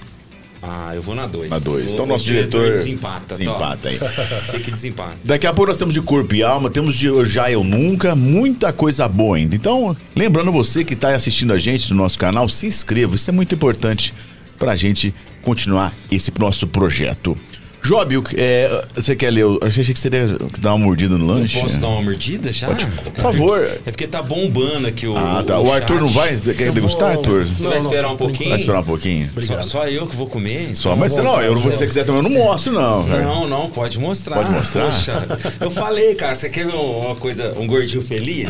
Ah, 0.62 0.92
eu 0.96 1.02
vou 1.02 1.16
na 1.16 1.28
2. 1.28 1.50
Na 1.50 1.60
2. 1.60 1.92
Então, 1.92 2.06
nosso 2.06 2.24
diretor 2.24 2.72
desempata. 2.72 3.36
desempata 3.36 3.90
aí. 3.90 3.98
Você 3.98 4.60
que 4.60 4.72
desempata. 4.72 5.18
Daqui 5.24 5.48
a 5.48 5.54
pouco 5.54 5.68
nós 5.68 5.78
temos 5.78 5.94
de 5.94 6.02
corpo 6.02 6.34
e 6.34 6.44
alma, 6.44 6.70
temos 6.70 6.96
de 6.96 7.10
já 7.26 7.52
eu 7.52 7.64
nunca, 7.64 8.16
muita 8.16 8.72
coisa 8.72 9.08
boa 9.08 9.38
ainda. 9.38 9.56
Então, 9.56 9.96
lembrando 10.16 10.52
você 10.52 10.86
que 10.86 10.94
está 10.94 11.14
assistindo 11.14 11.52
a 11.52 11.58
gente 11.58 11.90
no 11.90 11.98
nosso 11.98 12.18
canal, 12.18 12.48
se 12.48 12.68
inscreva, 12.68 13.16
isso 13.16 13.30
é 13.30 13.34
muito 13.34 13.54
importante 13.54 14.14
para 14.58 14.72
a 14.72 14.76
gente 14.76 15.14
continuar 15.42 15.94
esse 16.10 16.32
nosso 16.40 16.68
projeto. 16.68 17.38
Job, 17.84 18.18
o 18.18 18.24
é, 18.36 18.86
você 18.94 19.16
quer 19.16 19.32
ler? 19.32 19.42
Eu 19.42 19.60
achei 19.62 19.84
que 19.84 20.00
você 20.00 20.08
ia 20.10 20.38
dar 20.60 20.76
uma 20.76 20.86
mordida 20.86 21.18
no 21.18 21.26
lanche. 21.26 21.60
Posso 21.60 21.80
dar 21.80 21.88
uma 21.88 22.02
mordida 22.04 22.52
já? 22.54 22.68
Por 22.68 23.22
favor. 23.22 23.62
É 23.86 23.92
porque 23.92 24.06
tá 24.06 24.22
bombando 24.22 24.88
aqui 24.88 25.08
o. 25.08 25.18
Ah, 25.18 25.44
tá. 25.46 25.60
O 25.60 25.72
Arthur 25.74 25.96
chat. 25.96 26.00
não 26.02 26.08
vai? 26.08 26.38
Quer 26.38 26.68
Eu 26.68 26.74
degustar, 26.74 27.10
vou- 27.14 27.20
Arthur? 27.20 27.48
Você 27.48 27.64
Não, 27.64 27.70
vai 27.72 27.80
não, 27.80 27.86
esperar 27.86 28.12
um 28.12 28.18
pouquinho? 28.18 28.50
Vai 28.50 28.60
esperar 28.60 28.80
um 28.80 28.84
pouquinho? 28.84 29.30
Só, 29.42 29.62
só 29.64 29.88
eu 29.88 30.06
que 30.06 30.16
vou 30.16 30.28
comer? 30.28 30.76
Só, 30.76 30.90
Então, 30.90 30.98
mas 31.00 31.14
você 31.14 31.22
não, 31.24 31.42
eu 31.42 31.56
não, 31.56 31.62
se 31.62 31.72
você 31.72 31.88
quiser 31.88 32.06
também, 32.06 32.22
eu 32.24 32.30
não 32.30 32.38
mostro, 32.46 32.72
não. 32.72 33.04
cara. 33.06 33.24
Não, 33.24 33.48
não, 33.48 33.70
pode 33.70 33.98
mostrar. 33.98 34.36
Pode 34.38 34.52
mostrar? 34.52 34.86
Poxa, 34.86 35.28
eu 35.60 35.72
falei, 35.72 36.14
cara, 36.14 36.36
você 36.36 36.50
quer 36.50 36.68
ver 36.68 36.76
uma 36.76 37.16
coisa, 37.16 37.54
um 37.60 37.66
gordinho 37.66 38.02
feliz? 38.04 38.50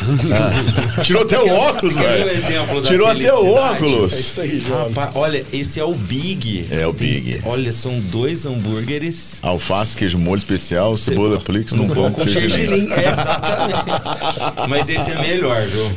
Tirou 1.03 1.23
até 1.23 1.39
o 1.39 1.47
óculos, 1.49 1.95
um 1.95 1.99
velho. 1.99 2.29
exemplo 2.29 2.81
da 2.81 2.87
Tirou 2.89 3.07
até 3.07 3.33
o 3.33 3.37
felicidade? 3.37 3.47
É 3.47 3.85
óculos. 3.87 4.19
isso 4.19 4.41
aí. 4.41 4.59
Rapaz, 4.69 5.11
olha, 5.15 5.45
esse 5.53 5.79
é 5.79 5.83
o 5.85 5.93
Big. 5.93 6.67
É 6.69 6.85
o 6.85 6.91
Big. 6.91 7.39
Olha, 7.45 7.71
são 7.71 7.97
dois 7.99 8.45
hambúrgueres. 8.45 9.20
Alface, 9.41 9.95
queijo 9.97 10.19
molho 10.19 10.37
especial, 10.39 10.97
cebola 10.97 11.39
flix, 11.39 11.73
num 11.73 11.87
pão 11.87 12.11
com 12.11 12.27
gergelim. 12.27 12.91
é, 12.91 13.09
exatamente. 13.11 14.69
Mas 14.69 14.89
esse 14.89 15.11
é 15.11 15.21
melhor, 15.21 15.61
viu? 15.65 15.91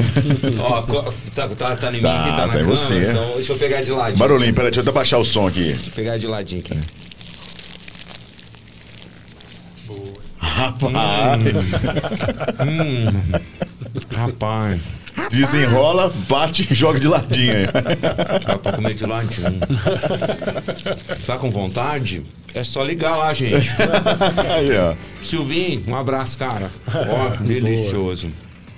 Ó, 0.60 0.82
tá, 1.34 1.48
tá, 1.48 1.76
tá 1.76 1.88
em 1.90 1.96
mim 1.96 2.02
Tá, 2.02 2.20
aqui, 2.20 2.30
tá 2.30 2.36
na 2.36 2.38
tá 2.38 2.46
em 2.46 2.50
câmera, 2.50 2.64
você. 2.64 3.10
então 3.10 3.32
deixa 3.36 3.52
eu 3.52 3.56
pegar 3.56 3.82
de 3.82 3.90
ladinho. 3.92 4.18
Barulhinho, 4.18 4.54
peraí, 4.54 4.70
deixa 4.70 4.80
eu 4.80 4.82
até 4.82 4.92
baixar 4.92 5.18
o 5.18 5.24
som 5.24 5.46
aqui. 5.46 5.64
Deixa 5.72 5.88
eu 5.88 5.92
pegar 5.92 6.16
de 6.16 6.26
ladinho 6.26 6.60
aqui. 6.60 6.78
Rapaz, 10.38 11.72
Rapaz, 14.14 14.80
desenrola, 15.30 16.12
bate 16.28 16.66
e 16.70 16.74
joga 16.74 16.98
de 17.00 17.08
ladinho 17.08 17.52
aí. 17.56 17.66
dá 18.46 18.58
pra 18.58 18.72
comer 18.72 18.94
de 18.94 19.06
ladinho. 19.06 19.58
Tá 21.26 21.36
com 21.38 21.50
vontade? 21.50 22.22
É 22.54 22.62
só 22.62 22.82
ligar 22.84 23.16
lá, 23.16 23.32
gente. 23.32 23.68
Aí, 24.48 24.76
ó. 24.78 24.94
Silvinho, 25.22 25.82
um 25.88 25.96
abraço, 25.96 26.38
cara. 26.38 26.70
Ó, 26.94 27.42
delicioso. 27.42 28.28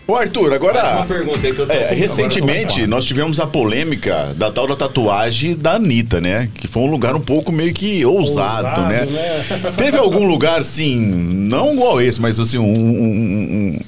Ô, 0.08 0.14
Arthur, 0.14 0.50
Mais 0.50 0.62
uma 0.62 0.70
agora. 0.70 1.04
pergunta 1.04 1.44
aí 1.44 1.52
que 1.52 1.58
eu 1.60 1.66
tô 1.66 1.72
é, 1.72 1.76
com- 1.76 1.82
agora 1.82 1.94
eu 1.94 1.96
tô 1.96 2.00
recentemente 2.00 2.86
nós 2.86 3.04
tivemos 3.04 3.40
a 3.40 3.46
polêmica 3.46 4.32
da 4.36 4.52
tal 4.52 4.68
da 4.68 4.76
tatuagem 4.76 5.56
da 5.56 5.72
Anitta, 5.74 6.20
né? 6.20 6.48
Que 6.54 6.68
foi 6.68 6.84
um 6.84 6.90
lugar 6.90 7.16
um 7.16 7.20
pouco 7.20 7.50
meio 7.50 7.74
que 7.74 8.04
ousado, 8.06 8.68
Ousado, 8.68 8.82
né? 8.82 9.04
né? 9.04 9.44
Teve 9.76 9.98
algum 9.98 10.24
lugar 10.28 10.60
assim, 10.60 10.94
não 10.96 11.72
igual 11.74 12.00
esse, 12.00 12.20
mas 12.20 12.38
assim, 12.38 12.56
um, 12.56 12.72
um- 12.72 13.00
um 13.74 13.78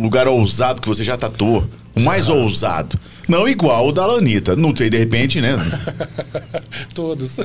lugar 0.00 0.28
ousado 0.28 0.80
que 0.80 0.88
você 0.88 1.02
já 1.04 1.16
tatuou? 1.16 1.68
O 1.94 2.00
mais 2.00 2.28
ousado. 2.28 2.98
Não 3.28 3.48
igual 3.48 3.88
o 3.88 3.92
da 3.92 4.04
Anitta. 4.04 4.54
Não 4.56 4.74
sei, 4.74 4.88
de 4.88 4.96
repente, 4.96 5.40
né? 5.40 5.56
Todos. 6.94 7.36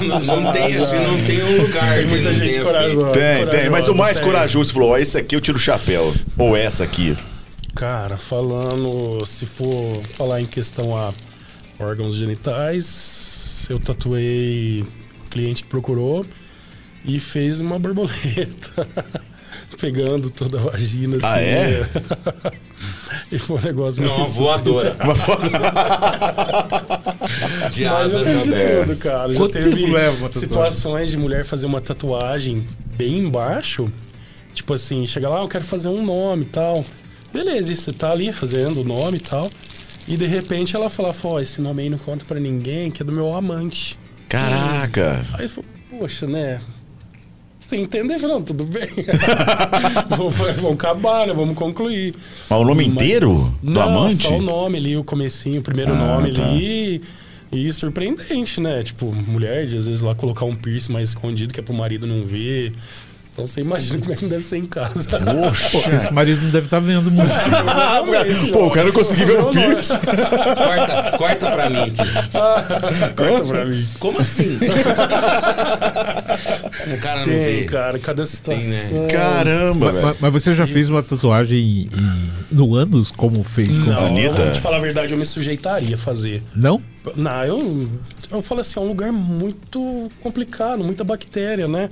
Não, 0.00 0.20
não 0.20 0.52
tem, 0.52 0.76
assim, 0.76 0.96
não 0.96 1.24
tem 1.24 1.42
um 1.42 1.62
lugar. 1.62 1.94
Tem 1.94 2.06
muita 2.06 2.34
gente 2.34 2.60
corajosa. 2.60 3.12
Tem, 3.12 3.46
tem. 3.46 3.70
Mas 3.70 3.88
o 3.88 3.94
mais 3.94 4.18
tem. 4.18 4.26
corajoso, 4.26 4.72
falou, 4.72 4.90
ó, 4.90 4.98
esse 4.98 5.16
aqui 5.16 5.34
eu 5.34 5.40
tiro 5.40 5.56
o 5.56 5.60
chapéu. 5.60 6.12
Ou 6.36 6.56
essa 6.56 6.84
aqui. 6.84 7.16
Cara, 7.74 8.16
falando, 8.16 9.24
se 9.26 9.46
for 9.46 10.00
falar 10.16 10.40
em 10.40 10.46
questão 10.46 10.96
a 10.96 11.12
órgãos 11.78 12.14
genitais. 12.14 13.66
Eu 13.68 13.78
tatuei 13.78 14.82
o 14.82 15.30
cliente 15.30 15.62
que 15.62 15.68
procurou 15.68 16.24
e 17.04 17.18
fez 17.18 17.60
uma 17.60 17.78
borboleta. 17.78 18.86
Pegando 19.80 20.30
toda 20.30 20.58
a 20.58 20.62
vagina. 20.62 21.18
Ah, 21.22 21.34
assim, 21.34 21.44
é? 21.44 21.86
e 23.32 23.38
foi 23.38 23.58
um 23.58 23.62
negócio 23.62 24.02
Não, 24.02 24.16
uma 24.16 24.24
voadora. 24.26 24.96
De 27.70 27.84
Mas 27.84 28.12
já 28.12 28.20
asas 28.20 28.26
de 28.26 28.52
abertas. 28.54 28.86
tudo, 28.86 28.98
cara. 29.02 29.32
Já 29.32 29.38
Quanto 29.38 29.52
teve 29.52 29.84
uma 29.84 30.00
tatuagem? 30.00 30.32
situações 30.40 31.10
de 31.10 31.16
mulher 31.16 31.44
fazer 31.44 31.66
uma 31.66 31.80
tatuagem 31.80 32.66
bem 32.96 33.18
embaixo. 33.18 33.90
Tipo 34.52 34.74
assim, 34.74 35.06
chega 35.06 35.28
lá, 35.28 35.40
eu 35.40 35.48
quero 35.48 35.64
fazer 35.64 35.88
um 35.88 36.04
nome 36.04 36.42
e 36.42 36.46
tal. 36.46 36.84
Beleza, 37.32 37.72
e 37.72 37.76
você 37.76 37.92
tá 37.92 38.10
ali 38.12 38.30
fazendo 38.32 38.80
o 38.82 38.84
nome 38.84 39.16
e 39.16 39.20
tal. 39.20 39.50
E 40.06 40.16
de 40.16 40.26
repente 40.26 40.76
ela 40.76 40.88
fala, 40.90 41.14
ó, 41.24 41.40
esse 41.40 41.60
nome 41.60 41.82
aí 41.82 41.90
não 41.90 41.98
conta 41.98 42.24
pra 42.24 42.38
ninguém, 42.38 42.90
que 42.90 43.02
é 43.02 43.04
do 43.04 43.10
meu 43.12 43.34
amante. 43.34 43.98
Caraca. 44.28 45.24
Aí 45.34 45.44
eu 45.44 45.48
falo, 45.48 45.66
poxa, 45.90 46.26
né? 46.26 46.60
Você 47.74 47.80
entende? 47.80 48.12
Eu 48.12 48.18
falei, 48.20 48.34
Não, 48.36 48.42
tudo 48.42 48.64
bem. 48.64 48.88
vamos, 50.08 50.36
vamos 50.36 50.72
acabar, 50.74 51.26
né? 51.26 51.32
Vamos 51.34 51.56
concluir. 51.56 52.14
Mas 52.48 52.60
o 52.60 52.64
nome 52.64 52.84
Mas- 52.84 52.92
inteiro 52.94 53.52
do 53.62 53.70
Não, 53.72 53.82
amante? 53.82 54.16
só 54.22 54.36
o 54.36 54.42
nome 54.42 54.78
ali, 54.78 54.96
o 54.96 55.02
comecinho, 55.02 55.58
o 55.60 55.62
primeiro 55.62 55.92
Ah, 55.92 55.96
nome 55.96 56.32
tá. 56.32 56.44
ali. 56.44 57.02
E 57.52 57.72
surpreendente, 57.72 58.60
né? 58.60 58.82
Tipo, 58.82 59.12
mulher, 59.12 59.66
de 59.66 59.76
às 59.76 59.86
vezes 59.86 60.00
lá 60.00 60.14
colocar 60.14 60.44
um 60.44 60.54
piercing 60.54 60.92
mais 60.92 61.08
escondido 61.10 61.52
que 61.52 61.60
é 61.60 61.62
pro 61.62 61.74
marido 61.74 62.06
não 62.06 62.24
ver. 62.24 62.72
Então 63.32 63.46
você 63.48 63.60
imagina 63.62 63.98
como 64.00 64.12
é 64.12 64.16
que 64.16 64.26
deve 64.26 64.44
ser 64.44 64.58
em 64.58 64.64
casa. 64.66 65.04
Pô, 65.72 65.90
esse 65.92 66.12
marido 66.12 66.40
não 66.42 66.50
deve 66.50 66.66
estar 66.66 66.78
vendo 66.80 67.10
muito. 67.10 67.28
Provavelmente, 67.50 68.52
Pô, 68.52 68.66
o 68.66 68.70
cara 68.70 68.86
não 68.86 68.92
conseguiu 68.92 69.26
ver 69.26 69.40
o 69.40 69.50
piercing. 69.50 69.98
Corta, 69.98 71.18
corta 71.18 71.50
pra 71.50 71.70
mim 71.70 71.80
aqui. 71.80 73.12
Corta 73.16 73.44
pra 73.44 73.64
mim. 73.66 73.84
Como 73.98 74.20
assim? 74.20 74.58
O 76.92 76.98
cara 76.98 77.18
não 77.20 77.24
Tem, 77.24 77.60
vê. 77.60 77.64
cara, 77.64 77.98
cada 77.98 78.24
situação. 78.26 79.06
Caramba, 79.08 79.92
Mas, 79.92 80.02
velho. 80.02 80.16
mas- 80.20 80.32
você 80.32 80.52
já 80.52 80.66
fez 80.66 80.88
uma 80.90 81.02
tatuagem 81.02 81.58
em- 81.58 81.88
no 82.50 82.74
ânus, 82.74 83.10
como 83.10 83.42
fez? 83.42 83.68
com- 83.68 83.90
Não, 83.90 84.06
Anitta? 84.06 84.34
pra 84.34 84.50
te 84.52 84.60
falar 84.60 84.76
a 84.76 84.80
verdade, 84.80 85.12
eu 85.12 85.18
me 85.18 85.26
sujeitaria 85.26 85.94
a 85.94 85.98
fazer. 85.98 86.42
Não? 86.54 86.82
Não, 87.16 87.44
eu, 87.44 87.88
eu 88.30 88.42
falo 88.42 88.60
assim, 88.60 88.78
é 88.78 88.82
um 88.82 88.88
lugar 88.88 89.12
muito 89.12 90.10
complicado, 90.20 90.82
muita 90.84 91.04
bactéria, 91.04 91.66
né? 91.68 91.90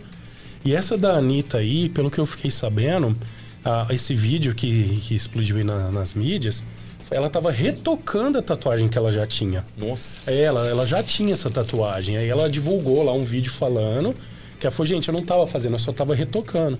E 0.64 0.74
essa 0.74 0.96
da 0.96 1.12
Anitta 1.14 1.58
aí, 1.58 1.88
pelo 1.88 2.10
que 2.10 2.18
eu 2.18 2.26
fiquei 2.26 2.50
sabendo, 2.50 3.16
ah, 3.64 3.86
esse 3.90 4.14
vídeo 4.14 4.54
que, 4.54 5.00
que 5.02 5.14
explodiu 5.14 5.56
aí 5.56 5.64
na- 5.64 5.90
nas 5.90 6.14
mídias, 6.14 6.64
ela 7.10 7.28
tava 7.28 7.50
retocando 7.50 8.38
a 8.38 8.42
tatuagem 8.42 8.88
que 8.88 8.96
ela 8.96 9.12
já 9.12 9.26
tinha. 9.26 9.64
Nossa. 9.76 10.22
É, 10.26 10.42
Ela, 10.44 10.66
ela 10.66 10.86
já 10.86 11.02
tinha 11.02 11.32
essa 11.34 11.50
tatuagem. 11.50 12.16
Aí 12.16 12.26
ela 12.26 12.48
divulgou 12.48 13.02
lá 13.04 13.12
um 13.12 13.22
vídeo 13.24 13.52
falando 13.52 14.14
que 14.62 14.66
ela 14.66 14.74
falou, 14.74 14.86
gente, 14.86 15.08
eu 15.08 15.12
não 15.14 15.22
tava 15.22 15.46
fazendo, 15.46 15.72
eu 15.74 15.78
só 15.78 15.92
tava 15.92 16.14
retocando. 16.14 16.78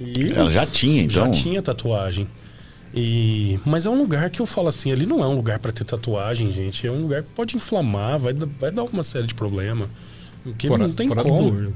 E 0.00 0.32
Ela 0.34 0.50
já 0.50 0.64
tinha, 0.66 1.02
então. 1.02 1.26
já 1.26 1.30
tinha 1.30 1.60
tatuagem. 1.62 2.28
E... 2.94 3.58
Mas 3.64 3.86
é 3.86 3.90
um 3.90 3.98
lugar 3.98 4.30
que 4.30 4.40
eu 4.40 4.46
falo 4.46 4.68
assim, 4.68 4.92
ali 4.92 5.04
não 5.06 5.22
é 5.22 5.26
um 5.26 5.34
lugar 5.34 5.58
pra 5.58 5.72
ter 5.72 5.84
tatuagem, 5.84 6.52
gente. 6.52 6.86
É 6.86 6.92
um 6.92 7.02
lugar 7.02 7.22
que 7.22 7.28
pode 7.34 7.56
inflamar, 7.56 8.18
vai, 8.18 8.32
dar- 8.32 8.48
vai 8.60 8.70
dar 8.70 8.84
uma 8.84 9.02
série 9.02 9.26
de 9.26 9.34
problema. 9.34 9.88
Porque 10.42 10.68
não 10.68 10.92
tem 10.92 11.08
fora 11.08 11.22
como. 11.22 11.50
dor. 11.50 11.72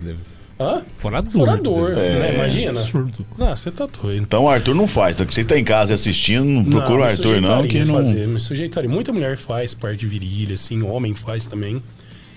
Hã? 0.61 0.83
Fora 0.97 1.23
dor. 1.23 1.33
Fora 1.33 1.57
dor, 1.57 1.89
deve 1.95 2.01
ser. 2.01 2.19
né? 2.20 2.35
Imagina. 2.35 2.81
Absurdo. 2.81 3.27
Não, 3.39 3.57
você 3.57 3.70
tá 3.70 3.87
doido. 3.87 4.23
Então 4.23 4.45
o 4.45 4.49
Arthur 4.49 4.75
não 4.75 4.87
faz. 4.89 5.16
Então, 5.16 5.27
que 5.27 5.33
você 5.35 5.45
tá 5.45 5.59
em 5.59 5.65
casa 5.65 5.95
assistindo, 5.95 6.45
não 6.45 6.65
procura 6.65 6.95
o 6.95 6.99
me 6.99 7.05
Arthur, 7.05 7.41
não, 7.41 7.66
que 7.66 7.79
não. 7.85 7.95
Fazer, 7.95 8.27
me 8.29 8.39
sujeitaria. 8.41 8.91
Muita 8.91 9.12
mulher 9.12 9.37
faz 9.37 9.73
parte 9.75 10.01
de 10.01 10.07
virilha, 10.07 10.55
assim, 10.55 10.83
homem 10.83 11.15
faz 11.15 11.47
também. 11.47 11.83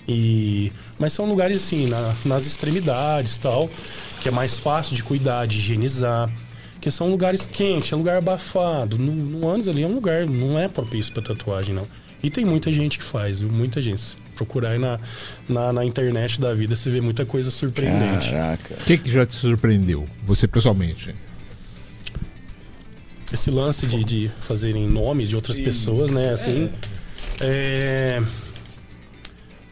E... 0.07 0.71
Mas 0.99 1.13
são 1.13 1.25
lugares 1.27 1.57
assim, 1.57 1.87
na- 1.87 2.13
nas 2.25 2.45
extremidades 2.45 3.37
tal, 3.37 3.69
que 4.21 4.27
é 4.27 4.31
mais 4.31 4.57
fácil 4.57 4.95
de 4.95 5.03
cuidar, 5.03 5.45
de 5.45 5.57
higienizar. 5.57 6.29
Que 6.79 6.89
são 6.89 7.09
lugares 7.11 7.45
quentes, 7.45 7.93
é 7.93 7.95
lugar 7.95 8.17
abafado. 8.17 8.97
No, 8.97 9.11
no 9.11 9.47
ânus 9.47 9.67
ali 9.67 9.83
é 9.83 9.87
um 9.87 9.93
lugar, 9.93 10.25
não 10.25 10.57
é 10.59 10.67
propício 10.67 11.13
para 11.13 11.21
tatuagem, 11.21 11.75
não. 11.75 11.87
E 12.23 12.29
tem 12.29 12.43
muita 12.43 12.71
gente 12.71 12.97
que 12.97 13.03
faz, 13.03 13.39
viu? 13.41 13.51
Muita 13.51 13.81
gente. 13.81 14.01
Se 14.01 14.17
procurar 14.35 14.69
aí 14.71 14.79
na, 14.79 14.99
na, 15.47 15.71
na 15.71 15.85
internet 15.85 16.41
da 16.41 16.53
vida, 16.55 16.75
você 16.75 16.89
vê 16.89 16.99
muita 16.99 17.23
coisa 17.25 17.51
surpreendente. 17.51 18.31
Caraca. 18.31 18.73
O 18.73 18.83
que, 18.85 18.97
que 18.97 19.11
já 19.11 19.23
te 19.25 19.35
surpreendeu, 19.35 20.07
você 20.25 20.47
pessoalmente? 20.47 21.13
esse 23.33 23.49
lance 23.49 23.87
de, 23.87 24.03
de 24.03 24.31
fazerem 24.41 24.87
nomes 24.89 25.29
de 25.29 25.35
outras 25.37 25.57
pessoas, 25.57 26.11
né? 26.11 26.31
Assim. 26.33 26.69
É. 27.39 28.21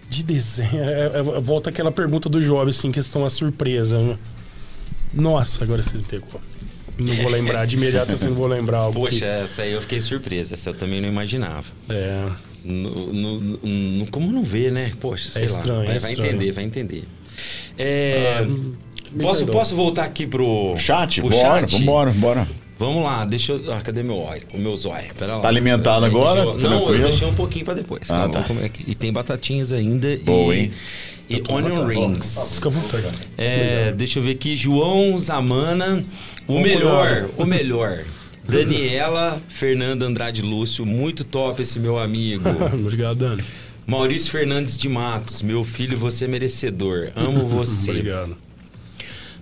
De 0.10 0.24
desenho. 0.24 0.84
é- 0.84 1.20
é- 1.20 1.40
volta 1.40 1.70
aquela 1.70 1.92
pergunta 1.92 2.28
do 2.30 2.42
Job, 2.42 2.70
assim, 2.70 2.92
questão 2.92 3.24
a 3.26 3.30
surpresa. 3.30 4.18
Nossa, 5.14 5.64
agora 5.64 5.82
vocês 5.82 6.02
me 6.02 6.08
pegou. 6.08 6.42
Não 6.98 7.16
vou 7.16 7.30
lembrar, 7.30 7.66
de 7.66 7.76
imediato 7.78 8.12
assim, 8.14 8.28
não 8.28 8.36
vou 8.36 8.48
lembrar 8.48 8.80
algo. 8.80 9.00
Poxa, 9.00 9.20
que- 9.20 9.24
essa 9.26 9.62
aí 9.62 9.72
eu 9.72 9.82
fiquei 9.82 10.02
surpresa. 10.02 10.54
Essa 10.56 10.70
eu 10.72 10.74
também 10.74 11.00
não 11.00 11.08
imaginava. 11.08 11.64
É. 11.88 12.28
No, 12.66 13.14
no- 13.14 13.40
no- 13.40 14.08
como 14.08 14.32
não 14.34 14.44
vê, 14.44 14.70
né? 14.70 14.92
Poxa, 15.00 15.32
sei 15.32 15.44
lá. 15.44 15.48
estranho, 15.48 15.86
Vai, 15.86 15.96
é 15.96 16.00
vai 16.00 16.12
estranho. 16.12 16.32
entender, 16.36 16.52
vai 16.52 16.64
entender. 16.66 17.04
É, 17.78 18.42
me 19.14 19.24
posso, 19.24 19.46
posso 19.48 19.76
voltar 19.76 20.04
aqui 20.04 20.28
pro 20.28 20.76
Chat? 20.78 21.22
pro 21.22 21.30
Bora, 21.30 21.62
chat? 21.62 21.80
vambora, 21.80 22.12
vambora. 22.12 22.48
Vamos 22.80 23.04
lá, 23.04 23.26
deixa 23.26 23.52
eu. 23.52 23.74
Ah, 23.74 23.82
cadê 23.82 24.02
meu 24.02 24.18
óleo? 24.18 24.44
O 24.54 24.58
meu 24.58 24.76
zóio? 24.78 25.14
Pera 25.20 25.36
lá. 25.36 25.42
Tá 25.42 25.48
alimentado 25.50 26.06
É, 26.06 26.08
agora? 26.08 26.42
deixa 26.54 26.66
eu- 26.66 26.70
Não, 26.72 26.94
eu 26.94 27.04
deixei 27.04 27.28
um 27.28 27.34
pouquinho 27.36 27.66
pra 27.66 27.74
depois. 27.74 28.10
Ah, 28.10 28.30
tá. 28.30 28.44
como 28.44 28.64
é 28.64 28.70
que- 28.70 28.90
E 28.90 28.96
tem 28.96 29.12
batatinhas 29.12 29.74
ainda. 29.74 30.18
Boa, 30.24 30.56
e, 30.56 30.60
hein? 30.60 30.72
E 31.30 31.44
onion 31.50 31.86
rings. 31.86 32.56
Fica 32.56 32.70
à 32.70 32.72
vontade. 32.72 33.04
É, 33.38 33.92
deixa 33.96 34.18
eu 34.20 34.24
ver 34.24 34.32
aqui. 34.32 34.56
João 34.56 35.20
Zamana. 35.20 36.04
O 36.48 36.60
melhor, 36.60 37.30
o 37.38 37.46
melhor. 37.46 38.06
Daniela 38.48 39.40
Fernanda 39.50 40.06
Andrade 40.06 40.42
Lúcio. 40.42 40.86
Muito 40.86 41.24
top 41.24 41.62
esse 41.62 41.80
meu 41.80 42.00
amigo. 42.00 42.50
Obrigado, 42.74 43.18
Dani. 43.18 43.44
Maurício 43.86 44.32
Fernandes 44.32 44.78
de 44.78 44.88
Matos. 44.90 45.42
Meu 45.42 45.64
filho, 45.64 45.98
você 45.98 46.26
é 46.26 46.28
merecedor. 46.28 47.10
Amo 47.16 47.46
você. 47.50 47.92
Obrigado. 47.92 48.38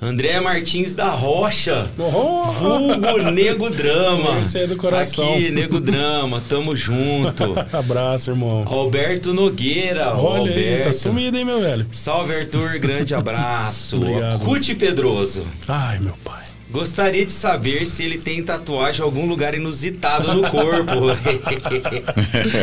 André 0.02 0.40
Martins 0.40 0.94
da 0.94 1.10
Rocha. 1.10 1.90
Oh! 1.98 2.44
Vulgo 2.44 3.32
Nego 3.32 3.70
Drama. 3.70 4.40
Esse 4.40 4.60
é 4.60 4.68
do 4.68 4.78
coração. 4.78 5.34
Aqui, 5.34 5.50
Nego 5.50 5.80
Drama. 5.80 6.42
Tamo 6.48 6.76
junto. 6.76 7.56
Abraço, 7.76 8.30
irmão. 8.32 8.64
Alberto 8.68 9.34
Nogueira. 9.34 10.16
Olha 10.16 10.44
aí, 10.44 10.50
Alberto. 10.50 10.84
tá 10.86 10.94
sumido, 10.94 11.38
hein, 11.38 11.46
meu 11.46 11.60
velho? 11.60 11.88
Salve, 11.92 12.36
Arthur. 12.36 12.78
Grande 12.80 13.16
abraço. 13.16 13.98
Obrigado. 13.98 14.40
Cuti 14.46 14.76
Pedroso. 14.76 15.46
Ai, 15.68 16.00
meu 16.00 16.14
pai. 16.24 16.47
Gostaria 16.70 17.26
de 17.26 17.32
saber 17.32 17.86
se 17.86 18.04
ele 18.04 18.18
tem 18.18 18.44
tatuagem 18.44 19.02
em 19.02 19.04
algum 19.04 19.26
lugar 19.26 19.56
inusitado 19.56 20.34
no 20.34 20.50
corpo. 20.50 20.94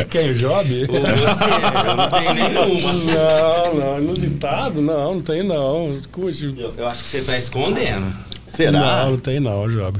Quem, 0.09 0.29
o 0.29 0.33
Job? 0.33 0.87
Ou 0.89 1.01
você? 1.01 1.89
Eu 1.89 1.95
não 1.95 2.09
tenho 2.09 2.33
nenhuma. 2.33 2.93
Não, 2.93 3.73
não, 3.73 3.99
inusitado? 3.99 4.81
Não, 4.81 5.15
não 5.15 5.21
tem 5.21 5.41
não. 5.41 5.99
Curte. 6.11 6.53
Eu, 6.55 6.73
eu 6.77 6.87
acho 6.87 7.03
que 7.03 7.09
você 7.09 7.21
tá 7.21 7.35
escondendo. 7.35 8.13
Será? 8.47 8.71
Não, 8.71 9.11
não 9.11 9.17
tem 9.17 9.39
não, 9.39 9.67
Job. 9.67 9.99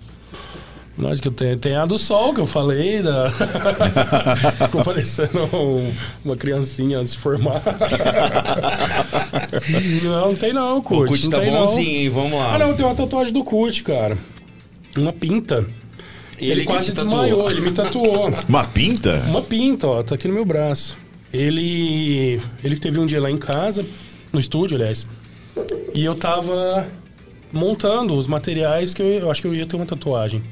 Lógico 0.97 1.30
tenho. 1.30 1.57
Tem 1.57 1.76
a 1.76 1.85
do 1.85 1.99
sol 1.99 2.34
que 2.34 2.39
eu 2.39 2.45
falei, 2.45 3.01
da... 3.01 3.30
Ficou 4.63 4.81
parecendo 4.84 5.43
um- 5.53 5.93
uma 6.23 6.38
criancinha 6.38 6.99
antes 6.99 7.13
de 7.13 7.19
formar. 7.19 7.61
não, 10.03 10.27
não 10.30 10.35
tem 10.35 10.53
não, 10.53 10.77
O 10.77 10.81
Kurt. 10.81 11.09
Cuti 11.09 11.23
não 11.26 11.31
tá 11.31 11.39
tem, 11.41 11.51
bonzinho, 11.51 11.89
hein? 12.01 12.09
Vamos 12.09 12.31
lá. 12.31 12.55
Ah, 12.55 12.59
não, 12.59 12.73
tem 12.73 12.85
uma 12.85 12.95
tatuagem 12.95 13.34
do 13.34 13.43
Kurt, 13.43 13.81
cara. 13.84 14.17
Uma 14.97 15.11
pinta. 15.11 15.65
Ele 16.38 16.51
Ele, 16.51 16.65
quase 16.65 16.93
desmaiou, 16.93 17.49
ele 17.49 17.61
me 17.61 17.72
tatuou. 17.72 18.30
Uma 18.47 18.65
pinta? 18.65 19.23
Uma 19.27 19.41
pinta, 19.41 19.88
ó, 19.88 20.03
tá 20.03 20.15
aqui 20.15 20.27
no 20.27 20.34
meu 20.34 20.43
braço. 20.43 20.97
Ele 21.31 22.41
ele 22.61 22.76
teve 22.77 22.99
um 22.99 23.05
dia 23.05 23.22
lá 23.22 23.31
em 23.31 23.38
casa, 23.38 23.85
no 24.34 24.39
estúdio, 24.39 24.76
aliás. 24.76 25.07
E 25.93 26.03
eu 26.03 26.13
tava 26.13 26.85
montando 27.53 28.13
os 28.15 28.27
materiais 28.27 28.93
que 28.93 29.01
eu, 29.01 29.07
eu 29.07 29.31
acho 29.31 29.41
que 29.41 29.47
eu 29.47 29.55
ia 29.55 29.65
ter 29.65 29.77
uma 29.77 29.85
tatuagem. 29.85 30.43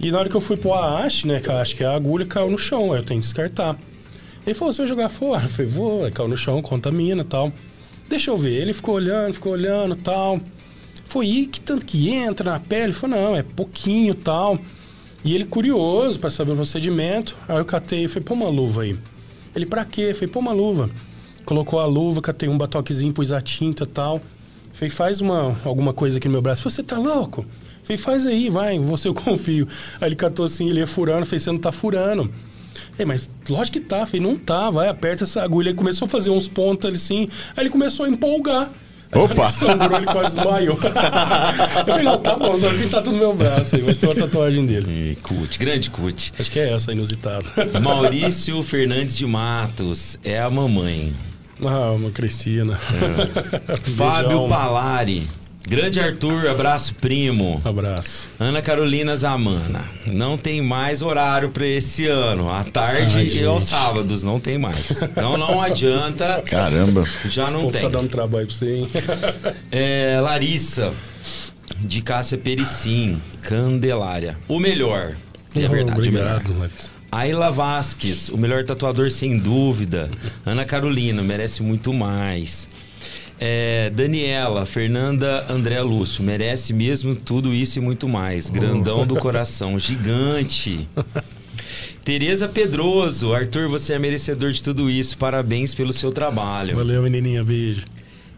E 0.00 0.10
na 0.10 0.18
hora 0.18 0.30
que 0.30 0.34
eu 0.34 0.40
fui 0.40 0.56
pôr 0.56 0.72
a 0.72 1.04
haste, 1.04 1.26
né, 1.26 1.40
que 1.40 1.50
acho 1.50 1.76
que 1.76 1.84
a 1.84 1.94
agulha 1.94 2.24
caiu 2.24 2.50
no 2.50 2.56
chão, 2.56 2.92
aí 2.92 3.00
eu 3.00 3.04
tenho 3.04 3.20
que 3.20 3.26
descartar. 3.26 3.76
Ele 4.46 4.54
falou, 4.54 4.72
você 4.72 4.78
vai 4.78 4.88
jogar 4.88 5.08
fora? 5.10 5.42
Eu 5.44 5.48
falei, 5.50 5.70
vou, 5.70 6.10
caiu 6.10 6.28
no 6.28 6.36
chão, 6.36 6.62
contamina 6.62 7.20
e 7.20 7.24
tal. 7.24 7.52
Deixa 8.08 8.30
eu 8.30 8.38
ver. 8.38 8.54
Ele 8.54 8.72
ficou 8.72 8.94
olhando, 8.94 9.34
ficou 9.34 9.52
olhando 9.52 9.94
e 9.94 9.98
tal. 9.98 10.40
Foi 11.04 11.26
aí 11.26 11.46
que 11.46 11.60
tanto 11.60 11.84
que 11.84 12.08
entra 12.08 12.52
na 12.52 12.58
pele? 12.58 12.84
Ele 12.84 12.92
falou, 12.92 13.16
não, 13.16 13.36
é 13.36 13.42
pouquinho 13.42 14.12
e 14.12 14.16
tal. 14.16 14.58
E 15.22 15.34
ele 15.34 15.44
curioso 15.44 16.18
para 16.18 16.30
saber 16.30 16.52
o 16.52 16.56
procedimento. 16.56 17.36
Aí 17.46 17.58
eu 17.58 17.64
catei 17.64 18.04
e 18.04 18.08
falei, 18.08 18.24
pô 18.24 18.34
uma 18.34 18.48
luva 18.48 18.82
aí. 18.82 18.98
Ele, 19.54 19.66
pra 19.66 19.84
quê? 19.84 20.08
Eu 20.10 20.14
falei, 20.14 20.28
pô 20.28 20.38
uma 20.38 20.52
luva. 20.52 20.88
Colocou 21.44 21.78
a 21.78 21.84
luva, 21.86 22.22
catei 22.22 22.48
um 22.48 22.56
batoquezinho, 22.56 23.12
pus 23.12 23.30
a 23.32 23.40
tinta 23.40 23.84
e 23.84 23.86
tal. 23.86 24.20
Falei, 24.72 24.88
faz 24.88 25.20
uma, 25.20 25.56
alguma 25.64 25.92
coisa 25.92 26.16
aqui 26.16 26.26
no 26.26 26.32
meu 26.32 26.42
braço. 26.42 26.62
Falei, 26.62 26.74
você 26.74 26.82
tá 26.82 26.96
louco? 26.96 27.44
Falei, 27.90 27.96
faz 27.96 28.26
aí, 28.26 28.48
vai, 28.48 28.78
você 28.78 29.08
eu 29.08 29.14
confio. 29.14 29.66
Aí 30.00 30.08
ele 30.08 30.16
catou 30.16 30.44
assim, 30.44 30.68
ele 30.68 30.80
ia 30.80 30.86
furando, 30.86 31.26
falei, 31.26 31.40
você 31.40 31.50
não 31.50 31.58
tá 31.58 31.72
furando. 31.72 32.30
É, 32.98 33.04
mas 33.04 33.30
lógico 33.48 33.78
que 33.78 33.84
tá, 33.84 34.04
falei, 34.06 34.20
não 34.20 34.36
tá, 34.36 34.70
vai, 34.70 34.88
aperta 34.88 35.24
essa 35.24 35.42
agulha. 35.42 35.70
Ele 35.70 35.78
começou 35.78 36.06
a 36.06 36.08
fazer 36.08 36.30
uns 36.30 36.48
pontos 36.48 36.86
ali 36.86 36.96
assim, 36.96 37.28
aí 37.56 37.64
ele 37.64 37.70
começou 37.70 38.06
a 38.06 38.08
empolgar. 38.08 38.70
Opa! 39.12 39.34
ele 39.34 39.44
sangrou, 39.46 39.98
ele 39.98 40.06
quase 40.06 40.36
desmaiou. 40.36 40.78
eu 40.78 41.84
falei, 41.84 42.04
não, 42.04 42.18
tá 42.18 42.36
bom, 42.36 42.56
só 42.56 42.70
pintar 42.70 43.02
tudo 43.02 43.14
no 43.14 43.18
meu 43.18 43.34
braço 43.34 43.74
aí, 43.74 43.82
mas 43.82 43.98
tem 43.98 44.08
uma 44.08 44.14
tatuagem 44.14 44.64
dele. 44.64 45.12
E 45.12 45.16
Cut, 45.16 45.58
grande 45.58 45.90
Cut. 45.90 46.32
Acho 46.38 46.50
que 46.50 46.60
é 46.60 46.72
essa, 46.72 46.92
inusitada. 46.92 47.44
Maurício 47.84 48.62
Fernandes 48.62 49.16
de 49.16 49.26
Matos 49.26 50.16
é 50.22 50.38
a 50.38 50.48
mamãe. 50.48 51.12
ah, 51.64 51.90
uma 51.90 52.10
Cristina. 52.10 52.76
Fábio 53.96 54.28
Beijão. 54.28 54.48
Palari. 54.48 55.39
Grande 55.68 56.00
Arthur, 56.00 56.48
abraço 56.48 56.94
primo. 56.96 57.60
Abraço. 57.64 58.28
Ana 58.40 58.60
Carolina 58.62 59.14
Zamana. 59.14 59.84
Não 60.06 60.36
tem 60.36 60.60
mais 60.62 61.02
horário 61.02 61.50
pra 61.50 61.66
esse 61.66 62.06
ano. 62.08 62.50
À 62.52 62.64
tarde 62.64 63.18
Ai, 63.18 63.26
e 63.26 63.44
aos 63.44 63.64
sábados 63.64 64.24
não 64.24 64.40
tem 64.40 64.58
mais. 64.58 65.02
Então 65.02 65.36
não 65.36 65.60
adianta. 65.62 66.42
Caramba. 66.46 67.04
Já 67.28 67.44
Esse 67.44 67.52
não 67.52 67.60
povo 67.60 67.72
tem. 67.72 67.82
tá 67.82 67.88
dando 67.88 68.08
trabalho 68.08 68.46
pra 68.46 68.54
você, 68.56 68.74
hein? 68.78 68.88
É, 69.70 70.18
Larissa, 70.20 70.92
de 71.78 72.00
Cássia 72.02 72.38
Pericim, 72.38 73.20
Candelária. 73.42 74.38
O 74.48 74.58
melhor. 74.58 75.14
É 75.54 75.68
verdade, 75.68 76.00
o 76.00 76.02
melhor. 76.12 76.36
Obrigado, 76.36 76.58
Larissa. 76.58 76.90
Ayla 77.12 77.50
Vasques, 77.50 78.28
o 78.28 78.38
melhor 78.38 78.64
tatuador 78.64 79.10
sem 79.10 79.36
dúvida. 79.36 80.10
Ana 80.46 80.64
Carolina, 80.64 81.22
merece 81.22 81.62
muito 81.62 81.92
mais. 81.92 82.66
É, 83.42 83.88
Daniela, 83.88 84.66
Fernanda 84.66 85.46
André 85.48 85.80
Lúcio, 85.80 86.22
merece 86.22 86.74
mesmo 86.74 87.16
tudo 87.16 87.54
isso 87.54 87.78
e 87.78 87.82
muito 87.82 88.06
mais. 88.06 88.50
Grandão 88.50 89.06
do 89.06 89.16
coração, 89.16 89.78
gigante. 89.78 90.86
Tereza 92.04 92.46
Pedroso, 92.46 93.32
Arthur, 93.32 93.66
você 93.68 93.94
é 93.94 93.98
merecedor 93.98 94.52
de 94.52 94.62
tudo 94.62 94.90
isso. 94.90 95.16
Parabéns 95.16 95.74
pelo 95.74 95.92
seu 95.92 96.12
trabalho. 96.12 96.76
Valeu, 96.76 97.02
menininha. 97.02 97.42
Beijo. 97.42 97.84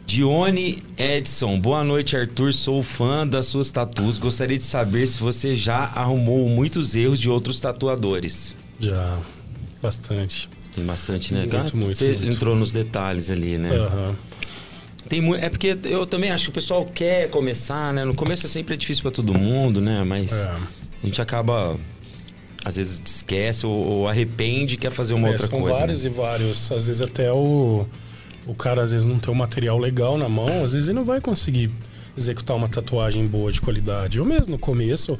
Dione 0.06 0.82
Edson, 0.96 1.58
boa 1.58 1.82
noite, 1.82 2.16
Arthur. 2.16 2.52
Sou 2.52 2.82
fã 2.82 3.26
das 3.26 3.46
suas 3.46 3.72
tatuas. 3.72 4.18
Gostaria 4.18 4.58
de 4.58 4.64
saber 4.64 5.06
se 5.06 5.18
você 5.18 5.54
já 5.56 5.84
arrumou 5.94 6.48
muitos 6.48 6.94
erros 6.94 7.20
de 7.20 7.28
outros 7.28 7.60
tatuadores. 7.60 8.54
Já. 8.78 9.18
Bastante. 9.80 10.48
Tem 10.74 10.84
bastante, 10.84 11.34
né? 11.34 11.40
Muito, 11.40 11.76
muito, 11.76 11.98
Você 11.98 12.12
muito. 12.12 12.26
entrou 12.26 12.54
nos 12.54 12.70
detalhes 12.72 13.30
ali, 13.30 13.58
né? 13.58 13.70
Aham. 13.76 14.14
Tem 15.12 15.34
É 15.34 15.50
porque 15.50 15.76
eu 15.84 16.06
também 16.06 16.30
acho 16.30 16.44
que 16.44 16.50
o 16.50 16.54
pessoal 16.54 16.86
quer 16.86 17.28
começar, 17.28 17.92
né? 17.92 18.02
No 18.02 18.14
começo 18.14 18.46
é 18.46 18.48
sempre 18.48 18.74
difícil 18.78 19.02
pra 19.02 19.10
todo 19.10 19.34
mundo, 19.34 19.78
né? 19.78 20.02
Mas 20.04 20.32
É. 20.32 20.48
a 21.02 21.06
gente 21.06 21.20
acaba, 21.20 21.76
às 22.64 22.76
vezes, 22.76 22.98
esquece 23.04 23.66
ou, 23.66 23.72
ou 23.74 24.08
arrepende 24.08 24.74
e 24.76 24.78
quer 24.78 24.90
fazer 24.90 25.12
uma 25.12 25.28
É, 25.28 25.32
outra 25.32 25.46
são 25.48 25.60
coisa. 25.60 25.78
vários 25.78 26.02
né? 26.02 26.08
e 26.10 26.12
vários. 26.14 26.72
Às 26.72 26.86
vezes 26.86 27.02
até 27.02 27.30
o, 27.30 27.84
o 28.46 28.54
cara 28.54 28.82
às 28.82 28.92
vezes 28.92 29.06
não 29.06 29.18
tem 29.18 29.30
um 29.30 29.36
material 29.36 29.76
legal 29.78 30.16
na 30.16 30.30
mão, 30.30 30.64
às 30.64 30.72
vezes 30.72 30.88
ele 30.88 30.96
não 30.96 31.04
vai 31.04 31.20
conseguir 31.20 31.70
executar 32.16 32.56
uma 32.56 32.68
tatuagem 32.68 33.26
boa 33.26 33.52
de 33.52 33.60
qualidade. 33.60 34.16
Eu 34.16 34.24
mesmo, 34.24 34.52
no 34.52 34.58
começo, 34.58 35.18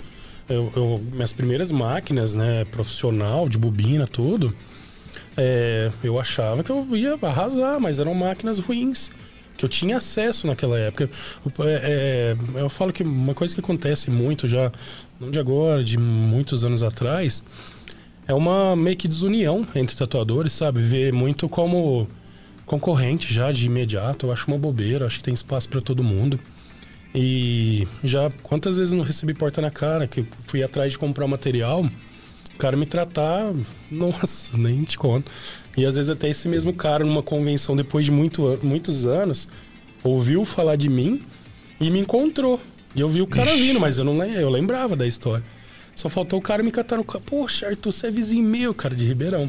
eu, 0.49 0.73
eu- 0.75 1.03
minhas 1.13 1.35
primeiras 1.35 1.71
máquinas, 1.71 2.33
né, 2.33 2.65
profissional, 2.71 3.47
de 3.47 3.59
bobina, 3.59 4.07
tudo, 4.07 4.55
é, 5.37 5.91
eu 6.03 6.19
achava 6.19 6.65
que 6.65 6.71
eu 6.71 6.87
ia 6.97 7.19
arrasar, 7.21 7.79
mas 7.79 7.99
eram 8.01 8.15
máquinas 8.15 8.59
ruins. 8.59 9.11
Que 9.63 9.67
eu 9.67 9.69
tinha 9.69 9.99
acesso 9.99 10.45
naquela 10.45 10.77
época. 10.77 11.09
É, 11.61 12.35
é, 12.57 12.61
eu 12.61 12.69
falo 12.69 12.93
que 12.93 13.05
uma 13.05 13.33
coisa 13.33 13.55
que 13.55 13.61
acontece 13.61 14.11
muito 14.11 14.49
já, 14.49 14.73
não 15.21 15.31
de 15.31 15.39
agora, 15.39 15.85
de 15.85 15.97
muitos 15.97 16.65
anos 16.65 16.83
atrás, 16.83 17.45
é 18.27 18.35
uma 18.35 18.75
meio 18.75 18.97
que 18.97 19.07
desunião 19.07 19.65
entre 19.77 19.95
tatuadores, 19.95 20.53
sabe? 20.53 20.83
Ver 20.83 21.13
muito 21.13 21.49
como 21.49 22.09
concorrente 22.67 23.33
já 23.33 23.53
de 23.53 23.67
imediato. 23.67 24.27
Eu 24.27 24.33
acho 24.33 24.49
uma 24.49 24.59
bobeira, 24.59 25.07
acho 25.07 25.19
que 25.19 25.25
tem 25.25 25.35
espaço 25.35 25.69
para 25.69 25.81
todo 25.81 26.03
mundo. 26.03 26.41
E 27.15 27.87
já 28.03 28.31
quantas 28.43 28.79
vezes 28.79 28.93
não 28.93 29.05
recebi 29.05 29.33
porta 29.33 29.61
na 29.61 29.71
cara, 29.71 30.09
que 30.09 30.27
fui 30.45 30.61
atrás 30.65 30.91
de 30.91 30.99
comprar 30.99 31.29
material, 31.29 31.85
o 32.53 32.59
cara 32.59 32.77
me 32.77 32.85
tratar, 32.85 33.53
nossa, 33.89 34.59
nem 34.59 34.83
te 34.83 34.99
conto. 34.99 35.31
E 35.77 35.87
às 35.87 35.97
vezes 35.97 36.11
até 36.11 36.29
esse 36.29 36.49
mesmo 36.49 36.73
cara, 36.73 37.05
numa 37.05 37.23
convenção, 37.23 37.75
depois 37.75 38.05
de 38.05 38.11
muito, 38.11 38.59
muitos 38.63 39.07
anos, 39.07 39.49
ouviu 40.05 40.45
falar 40.45 40.77
de 40.77 40.89
mim 40.89 41.23
e 41.81 41.91
me 41.91 41.99
encontrou. 41.99 42.61
E 42.95 43.01
eu 43.01 43.09
vi 43.09 43.23
o 43.23 43.27
cara 43.27 43.55
vindo, 43.57 43.81
mas 43.81 43.99
eu 43.99 44.05
não 44.05 44.23
eu 44.25 44.51
lembrava 44.51 44.95
da 44.95 45.07
história. 45.07 45.45
Só 45.95 46.09
faltou 46.09 46.39
o 46.39 46.43
cara 46.43 46.63
me 46.63 46.71
catar 46.71 46.97
no 46.97 47.05
carro. 47.05 47.25
Poxa, 47.25 47.67
Arthur, 47.67 47.93
você 47.93 48.07
é 48.09 48.11
vizinho 48.11 48.45
meu, 48.45 48.75
cara, 48.75 48.95
de 48.95 49.07
Ribeirão. 49.07 49.47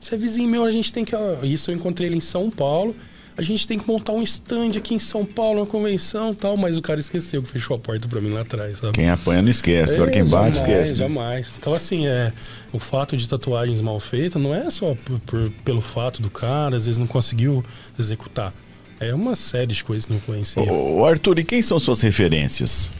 Você 0.00 0.14
é 0.14 0.18
vizinho 0.18 0.48
meu, 0.48 0.64
a 0.64 0.70
gente 0.70 0.92
tem 0.92 1.04
que. 1.04 1.14
Isso 1.42 1.70
eu 1.70 1.74
encontrei 1.74 2.08
ele 2.08 2.16
em 2.16 2.20
São 2.20 2.50
Paulo. 2.50 2.94
A 3.38 3.42
gente 3.42 3.66
tem 3.68 3.78
que 3.78 3.86
montar 3.86 4.12
um 4.12 4.22
stand 4.22 4.70
aqui 4.78 4.94
em 4.94 4.98
São 4.98 5.26
Paulo, 5.26 5.60
uma 5.60 5.66
convenção 5.66 6.32
e 6.32 6.34
tal. 6.34 6.56
Mas 6.56 6.78
o 6.78 6.82
cara 6.82 6.98
esqueceu 6.98 7.42
que 7.42 7.48
fechou 7.50 7.76
a 7.76 7.78
porta 7.78 8.08
pra 8.08 8.18
mim 8.20 8.30
lá 8.30 8.40
atrás, 8.40 8.78
sabe? 8.78 8.92
Quem 8.94 9.10
apanha 9.10 9.42
não 9.42 9.50
esquece. 9.50 9.94
Agora 9.94 10.10
quem 10.10 10.22
É, 10.22 10.24
bate, 10.24 10.56
jamais, 10.56 10.56
esquece. 10.56 10.92
né? 10.92 10.98
Jamais. 10.98 11.54
Então, 11.58 11.74
assim, 11.74 12.06
é, 12.06 12.32
o 12.72 12.78
fato 12.78 13.14
de 13.14 13.28
tatuagens 13.28 13.80
mal 13.82 14.00
feitas 14.00 14.40
não 14.40 14.54
é 14.54 14.70
só 14.70 14.94
por- 15.04 15.20
por- 15.20 15.50
pelo 15.64 15.82
fato 15.82 16.22
do 16.22 16.30
cara, 16.30 16.76
às 16.76 16.86
vezes 16.86 16.98
não 16.98 17.06
conseguiu 17.06 17.62
executar. 17.98 18.54
É 18.98 19.12
uma 19.12 19.36
série 19.36 19.74
de 19.74 19.84
coisas 19.84 20.06
que 20.06 20.14
influenciam. 20.14 20.66
Ô, 20.66 21.00
ô, 21.00 21.04
Arthur, 21.04 21.38
e 21.38 21.44
quem 21.44 21.60
são 21.60 21.78
suas 21.78 22.00
referências? 22.00 22.90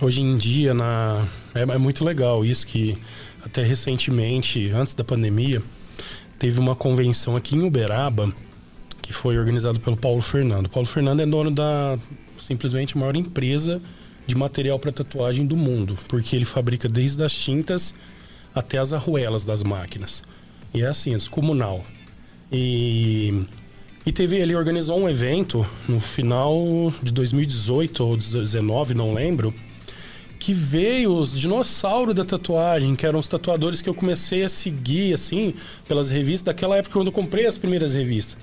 Hoje 0.00 0.22
em 0.22 0.36
dia, 0.38 0.72
na... 0.72 1.26
é, 1.54 1.60
é 1.60 1.78
muito 1.78 2.02
legal 2.02 2.42
isso 2.42 2.66
que 2.66 2.96
até 3.44 3.62
recentemente, 3.62 4.70
antes 4.70 4.94
da 4.94 5.04
pandemia, 5.04 5.62
teve 6.38 6.58
uma 6.58 6.74
convenção 6.74 7.36
aqui 7.36 7.54
em 7.54 7.62
Uberaba 7.62 8.32
que 9.06 9.12
foi 9.12 9.38
organizada 9.38 9.78
pelo 9.78 9.96
Paulo 9.96 10.20
Fernando. 10.20 10.68
Paulo 10.68 10.86
Fernando 10.88 11.20
é 11.20 11.26
dono 11.26 11.50
da 11.50 11.96
simplesmente 12.40 12.98
maior 12.98 13.16
empresa 13.16 13.80
de 14.26 14.34
material 14.34 14.78
para 14.80 14.90
tatuagem 14.90 15.46
do 15.46 15.56
mundo, 15.56 15.96
porque 16.08 16.34
ele 16.34 16.44
fabrica 16.44 16.88
desde 16.88 17.22
as 17.22 17.32
tintas 17.32 17.94
até 18.52 18.78
as 18.78 18.92
arruelas 18.92 19.44
das 19.44 19.62
máquinas. 19.62 20.24
E 20.74 20.82
é 20.82 20.86
assim, 20.86 21.14
é 21.14 21.16
descomunal. 21.16 21.84
E 22.50 23.44
e 24.04 24.12
teve, 24.12 24.36
ele 24.36 24.54
organizou 24.54 25.00
um 25.00 25.08
evento 25.08 25.66
no 25.88 25.98
final 25.98 26.92
de 27.02 27.12
2018 27.12 28.04
ou 28.04 28.16
2019, 28.16 28.94
não 28.94 29.12
lembro, 29.12 29.52
que 30.38 30.52
veio 30.52 31.12
os 31.12 31.36
dinossauros 31.36 32.14
da 32.14 32.24
tatuagem, 32.24 32.94
que 32.94 33.04
eram 33.04 33.18
os 33.18 33.26
tatuadores 33.26 33.82
que 33.82 33.88
eu 33.88 33.94
comecei 33.94 34.44
a 34.44 34.48
seguir, 34.48 35.12
assim, 35.12 35.54
pelas 35.88 36.08
revistas, 36.08 36.42
daquela 36.42 36.76
época 36.76 36.92
quando 36.92 37.08
eu 37.08 37.12
comprei 37.12 37.46
as 37.46 37.58
primeiras 37.58 37.94
revistas. 37.94 38.38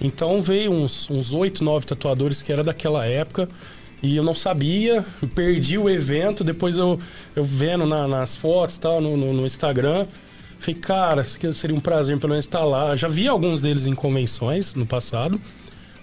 Então 0.00 0.40
veio 0.40 0.72
uns, 0.72 1.08
uns 1.10 1.32
8, 1.32 1.62
9 1.62 1.86
tatuadores 1.86 2.42
que 2.42 2.52
era 2.52 2.64
daquela 2.64 3.04
época 3.06 3.48
e 4.02 4.16
eu 4.16 4.22
não 4.22 4.32
sabia, 4.32 5.04
perdi 5.34 5.76
o 5.76 5.88
evento, 5.90 6.42
depois 6.42 6.78
eu, 6.78 6.98
eu 7.36 7.44
vendo 7.44 7.84
na- 7.84 8.08
nas 8.08 8.34
fotos 8.34 8.76
e 8.76 8.80
tal, 8.80 9.00
no, 9.00 9.14
no- 9.16 9.32
no 9.34 9.44
Instagram, 9.44 10.06
falei, 10.58 10.80
cara, 10.80 11.22
seria 11.22 11.76
um 11.76 11.80
prazer 11.80 12.18
pelo 12.18 12.30
menos 12.30 12.46
estar 12.46 12.64
lá. 12.64 12.96
Já 12.96 13.08
vi 13.08 13.28
alguns 13.28 13.60
deles 13.60 13.86
em 13.86 13.94
convenções 13.94 14.74
no 14.74 14.86
passado, 14.86 15.38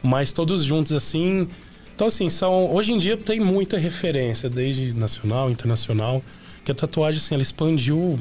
mas 0.03 0.31
todos 0.31 0.63
juntos 0.63 0.93
assim. 0.93 1.47
Então, 1.95 2.05
assim, 2.05 2.29
são, 2.29 2.71
hoje 2.71 2.91
em 2.93 2.99
dia 2.99 3.17
tem 3.17 3.39
muita 3.39 3.79
referência, 3.79 4.47
desde 4.47 4.93
nacional, 4.93 5.49
internacional, 5.49 6.21
que 6.63 6.71
a 6.71 6.75
tatuagem, 6.75 7.17
assim, 7.17 7.33
ela 7.33 7.41
expandiu 7.41 8.15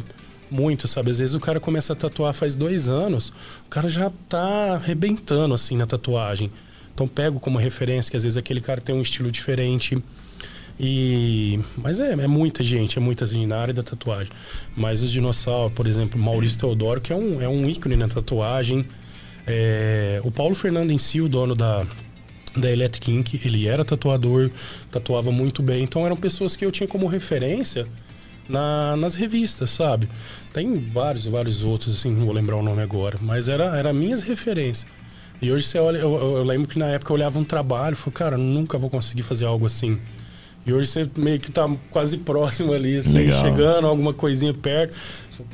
muito, 0.50 0.86
sabe? 0.86 1.10
Às 1.10 1.18
vezes 1.18 1.34
o 1.34 1.40
cara 1.40 1.60
começa 1.60 1.92
a 1.92 1.96
tatuar 1.96 2.32
faz 2.32 2.56
dois 2.56 2.88
anos, 2.88 3.30
o 3.66 3.70
cara 3.70 3.88
já 3.88 4.10
tá 4.28 4.74
arrebentando, 4.74 5.54
assim, 5.54 5.76
na 5.76 5.86
tatuagem. 5.86 6.50
Então, 6.94 7.06
pego 7.06 7.38
como 7.38 7.58
referência 7.58 8.10
que 8.10 8.16
às 8.16 8.22
vezes 8.22 8.38
aquele 8.38 8.60
cara 8.60 8.80
tem 8.80 8.94
um 8.94 9.02
estilo 9.02 9.30
diferente. 9.30 10.02
E... 10.80 11.60
Mas 11.76 12.00
é, 12.00 12.12
é 12.12 12.26
muita 12.26 12.64
gente, 12.64 12.98
é 12.98 13.00
muita 13.00 13.26
gente 13.26 13.46
na 13.46 13.58
área 13.58 13.74
da 13.74 13.82
tatuagem. 13.82 14.28
Mas 14.74 15.02
os 15.02 15.10
dinossauros, 15.10 15.74
por 15.74 15.86
exemplo, 15.86 16.18
Maurício 16.18 16.58
Teodoro, 16.58 17.00
que 17.00 17.12
é 17.12 17.16
um, 17.16 17.42
é 17.42 17.48
um 17.48 17.68
ícone 17.68 17.96
na 17.96 18.08
tatuagem. 18.08 18.84
É, 19.46 20.20
o 20.24 20.30
Paulo 20.30 20.54
Fernando 20.54 20.90
em 20.90 20.98
si, 20.98 21.20
o 21.20 21.28
dono 21.28 21.54
da, 21.54 21.86
da 22.56 22.70
Electric 22.70 23.12
Ink, 23.12 23.40
ele 23.44 23.68
era 23.68 23.84
tatuador, 23.84 24.50
tatuava 24.90 25.30
muito 25.30 25.62
bem. 25.62 25.82
Então 25.82 26.06
eram 26.06 26.16
pessoas 26.16 26.56
que 26.56 26.64
eu 26.64 26.72
tinha 26.72 26.88
como 26.88 27.06
referência 27.06 27.86
na- 28.48 28.96
nas 28.96 29.14
revistas, 29.14 29.70
sabe? 29.70 30.08
Tem 30.52 30.78
vários, 30.86 31.26
vários 31.26 31.62
outros, 31.62 31.94
assim, 31.98 32.10
não 32.10 32.24
vou 32.26 32.34
lembrar 32.34 32.56
o 32.56 32.62
nome 32.62 32.82
agora. 32.82 33.18
Mas 33.20 33.48
era, 33.48 33.76
era 33.76 33.92
minhas 33.92 34.22
referências. 34.22 34.86
E 35.40 35.52
hoje 35.52 35.66
você 35.66 35.78
olha, 35.78 35.98
eu, 35.98 36.14
eu- 36.14 36.42
lembro 36.44 36.66
que 36.68 36.78
na 36.78 36.86
época 36.86 37.12
eu 37.12 37.14
olhava 37.14 37.38
um 37.38 37.44
trabalho 37.44 37.92
e 37.92 37.96
falei, 37.96 38.14
cara, 38.14 38.38
nunca 38.38 38.78
vou 38.78 38.88
conseguir 38.88 39.22
fazer 39.22 39.44
algo 39.44 39.66
assim. 39.66 39.98
E 40.66 40.72
hoje 40.72 40.90
você 40.90 41.06
meio 41.16 41.38
que 41.38 41.50
tá 41.50 41.70
quase 41.90 42.18
próximo 42.18 42.72
ali, 42.72 42.96
assim, 42.96 43.12
Legal. 43.12 43.40
chegando, 43.40 43.86
alguma 43.86 44.12
coisinha 44.12 44.52
perto. 44.52 44.94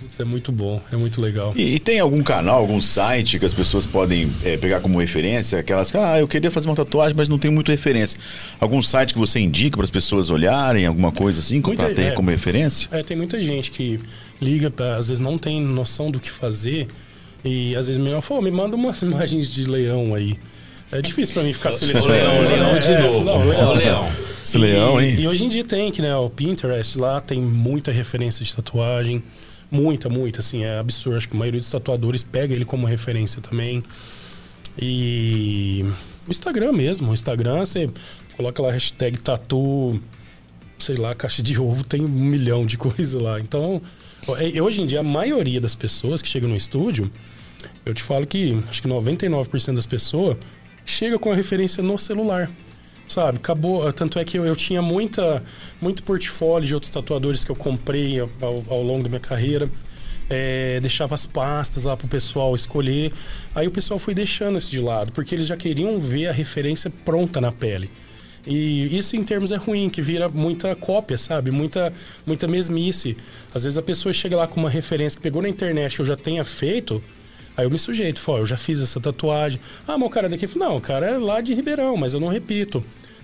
Putz, 0.01 0.19
é 0.21 0.25
muito 0.25 0.51
bom, 0.53 0.81
é 0.93 0.97
muito 0.97 1.21
legal. 1.21 1.53
E, 1.57 1.75
e 1.75 1.79
tem 1.79 1.99
algum 2.01 2.23
canal, 2.23 2.61
algum 2.61 2.81
site 2.81 3.39
que 3.39 3.45
as 3.45 3.53
pessoas 3.53 3.85
podem 3.85 4.33
é, 4.45 4.57
pegar 4.57 4.81
como 4.81 4.99
referência? 5.01 5.59
Aquelas 5.59 5.91
que, 5.91 5.99
ah, 5.99 6.19
eu 6.21 6.27
queria 6.29 6.51
fazer 6.51 6.69
uma 6.69 6.77
tatuagem, 6.77 7.15
mas 7.17 7.29
não 7.29 7.37
tem 7.39 7.51
muita 7.51 7.73
referência. 7.73 8.19
Algum 8.61 8.81
site 8.83 9.13
que 9.13 9.19
você 9.19 9.39
indica 9.41 9.77
para 9.77 9.85
as 9.85 9.91
pessoas 9.91 10.31
olharem, 10.31 10.87
alguma 10.87 11.11
coisa 11.13 11.41
assim, 11.41 11.61
para 11.61 11.93
ter 11.93 12.03
é. 12.03 12.11
como 12.13 12.31
referência? 12.31 12.89
É, 12.93 13.03
tem 13.03 13.17
muita 13.17 13.41
gente 13.41 13.71
que 13.73 13.99
liga, 14.41 14.71
pra, 14.71 14.97
às 14.97 15.09
vezes 15.09 15.21
não 15.21 15.37
tem 15.37 15.61
noção 15.61 16.11
do 16.11 16.21
que 16.21 16.31
fazer. 16.31 16.87
E 17.45 17.75
às 17.77 17.89
vezes 17.89 18.01
me 18.01 18.19
fala, 18.23 18.41
me 18.41 18.51
manda 18.53 18.77
umas 18.77 19.03
imagens 19.03 19.51
de 19.51 19.65
leão 19.67 20.15
aí. 20.15 20.39
É 20.93 21.03
difícil 21.03 21.35
pra 21.35 21.43
mim 21.43 21.53
ficar 21.53 21.71
O 21.71 21.73
selecionando. 21.73 22.13
leão, 22.13 22.43
leão 22.43 22.79
de 22.79 22.89
É, 22.89 23.03
novo. 23.03 23.25
não, 23.25 23.35
Ó, 23.35 23.73
o 23.73 23.75
leão. 23.77 24.09
Esse 24.43 24.59
leão, 24.59 25.01
e, 25.01 25.05
hein? 25.11 25.21
E 25.21 25.29
hoje 25.29 25.45
em 25.45 25.49
dia 25.49 25.65
tem 25.65 25.91
que, 25.93 26.03
né? 26.03 26.15
O 26.17 26.29
Pinterest 26.29 26.99
lá 26.99 27.21
tem 27.21 27.41
muita 27.41 27.93
referência 27.93 28.45
de 28.45 28.55
tatuagem. 28.55 29.23
Muita, 29.71 30.09
muita, 30.09 30.41
assim, 30.41 30.65
é 30.65 30.79
absurdo. 30.79 31.17
Acho 31.17 31.29
que 31.29 31.37
a 31.37 31.39
maioria 31.39 31.61
dos 31.61 31.71
tatuadores 31.71 32.23
pega 32.23 32.53
ele 32.55 32.65
como 32.65 32.87
referência 32.87 33.41
também. 33.41 33.83
E 34.79 35.85
o 36.27 36.31
Instagram 36.31 36.73
mesmo. 36.73 37.11
O 37.11 37.15
Instagram, 37.15 37.61
você 37.61 37.89
coloca 38.37 38.63
lá 38.63 38.69
a 38.69 38.73
hashtag 38.73 39.19
tatu, 39.19 40.01
sei 40.79 40.97
lá, 40.97 41.15
caixa 41.15 41.43
de 41.43 41.59
ovo, 41.59 41.85
tem 41.85 42.03
um 42.03 42.09
milhão 42.09 42.67
de 42.67 42.77
coisas 42.79 43.21
lá. 43.21 43.41
Então, 43.41 43.81
é- 44.39 44.61
hoje 44.61 44.81
em 44.81 44.87
dia, 44.87 45.01
a 45.01 45.05
maioria 45.05 45.61
das 45.61 45.75
pessoas 45.75 46.21
que 46.23 46.29
chegam 46.29 46.49
no 46.49 46.57
estúdio, 46.57 47.11
eu 47.85 47.95
te 47.95 48.03
falo 48.03 48.27
que 48.27 48.59
acho 48.69 48.83
que 48.83 48.89
99% 48.89 49.75
das 49.75 49.87
pessoas 49.87 50.37
chega 50.85 51.19
com 51.19 51.31
a 51.31 51.35
referência 51.35 51.83
no 51.83 51.97
celular. 51.99 52.51
Sabe, 53.13 53.37
acabou. 53.37 53.93
Tanto 53.93 54.19
é 54.19 54.25
que 54.25 54.39
eu, 54.39 54.47
eu 54.47 54.57
tinha 54.57 54.81
muita, 54.81 55.43
muito 55.81 56.03
portfólio 56.03 56.67
de 56.67 56.75
outros 56.75 56.91
tatuadores 56.91 57.45
que 57.45 57.51
eu 57.51 57.57
comprei 57.57 58.19
ao, 58.21 58.31
ao- 58.71 58.83
longo 58.83 59.03
da 59.03 59.09
minha 59.11 59.21
carreira. 59.21 59.69
É, 60.31 60.81
deixava 60.81 61.15
as 61.15 61.27
pastas 61.27 61.85
lá 61.85 61.95
pro 61.95 62.09
pessoal 62.09 62.55
escolher. 62.55 63.13
Aí 63.55 63.67
o 63.67 63.71
pessoal 63.71 63.99
foi 63.99 64.15
deixando 64.15 64.57
isso 64.57 64.71
de 64.71 64.81
lado, 64.81 65.13
porque 65.13 65.35
eles 65.35 65.47
já 65.47 65.59
queriam 65.59 66.01
ver 66.01 66.29
a 66.29 66.33
referência 66.33 66.91
pronta 67.05 67.39
na 67.39 67.53
pele. 67.53 67.91
E 68.47 68.97
isso 68.97 69.15
em 69.15 69.23
termos 69.23 69.53
é 69.53 69.57
ruim, 69.57 69.91
que 69.91 70.01
vira 70.01 70.31
muita 70.31 70.75
cópia, 70.75 71.19
sabe? 71.19 71.51
Muita, 71.51 71.93
muita 72.25 72.49
mesmice. 72.49 73.15
Às 73.55 73.65
vezes 73.65 73.77
a 73.77 73.83
pessoa 73.83 74.11
chega 74.15 74.37
lá 74.39 74.47
com 74.47 74.59
uma 74.59 74.71
referência 74.71 75.19
que 75.19 75.23
pegou 75.23 75.43
na 75.43 75.51
internet 75.51 75.97
que 75.97 76.01
eu 76.03 76.07
já 76.07 76.17
tenha 76.17 76.45
feito, 76.45 77.05
aí 77.57 77.67
eu 77.67 77.71
me 77.71 77.79
sujeito, 77.79 78.19
falo, 78.21 78.39
eu 78.39 78.47
já 78.47 78.57
fiz 78.57 78.81
essa 78.81 78.99
tatuagem. 78.99 79.61
Ah, 79.87 79.99
mas 79.99 80.09
o 80.09 80.11
cara 80.11 80.31
daqui, 80.31 80.49
não, 80.57 80.77
o 80.77 80.81
cara 80.81 81.07
é 81.07 81.19
lá 81.19 81.43
de 81.43 81.53
Ribeirão, 81.53 81.95
mas 81.97 82.15
eu 82.15 82.21
não 82.21 82.29
repito. 82.29 82.83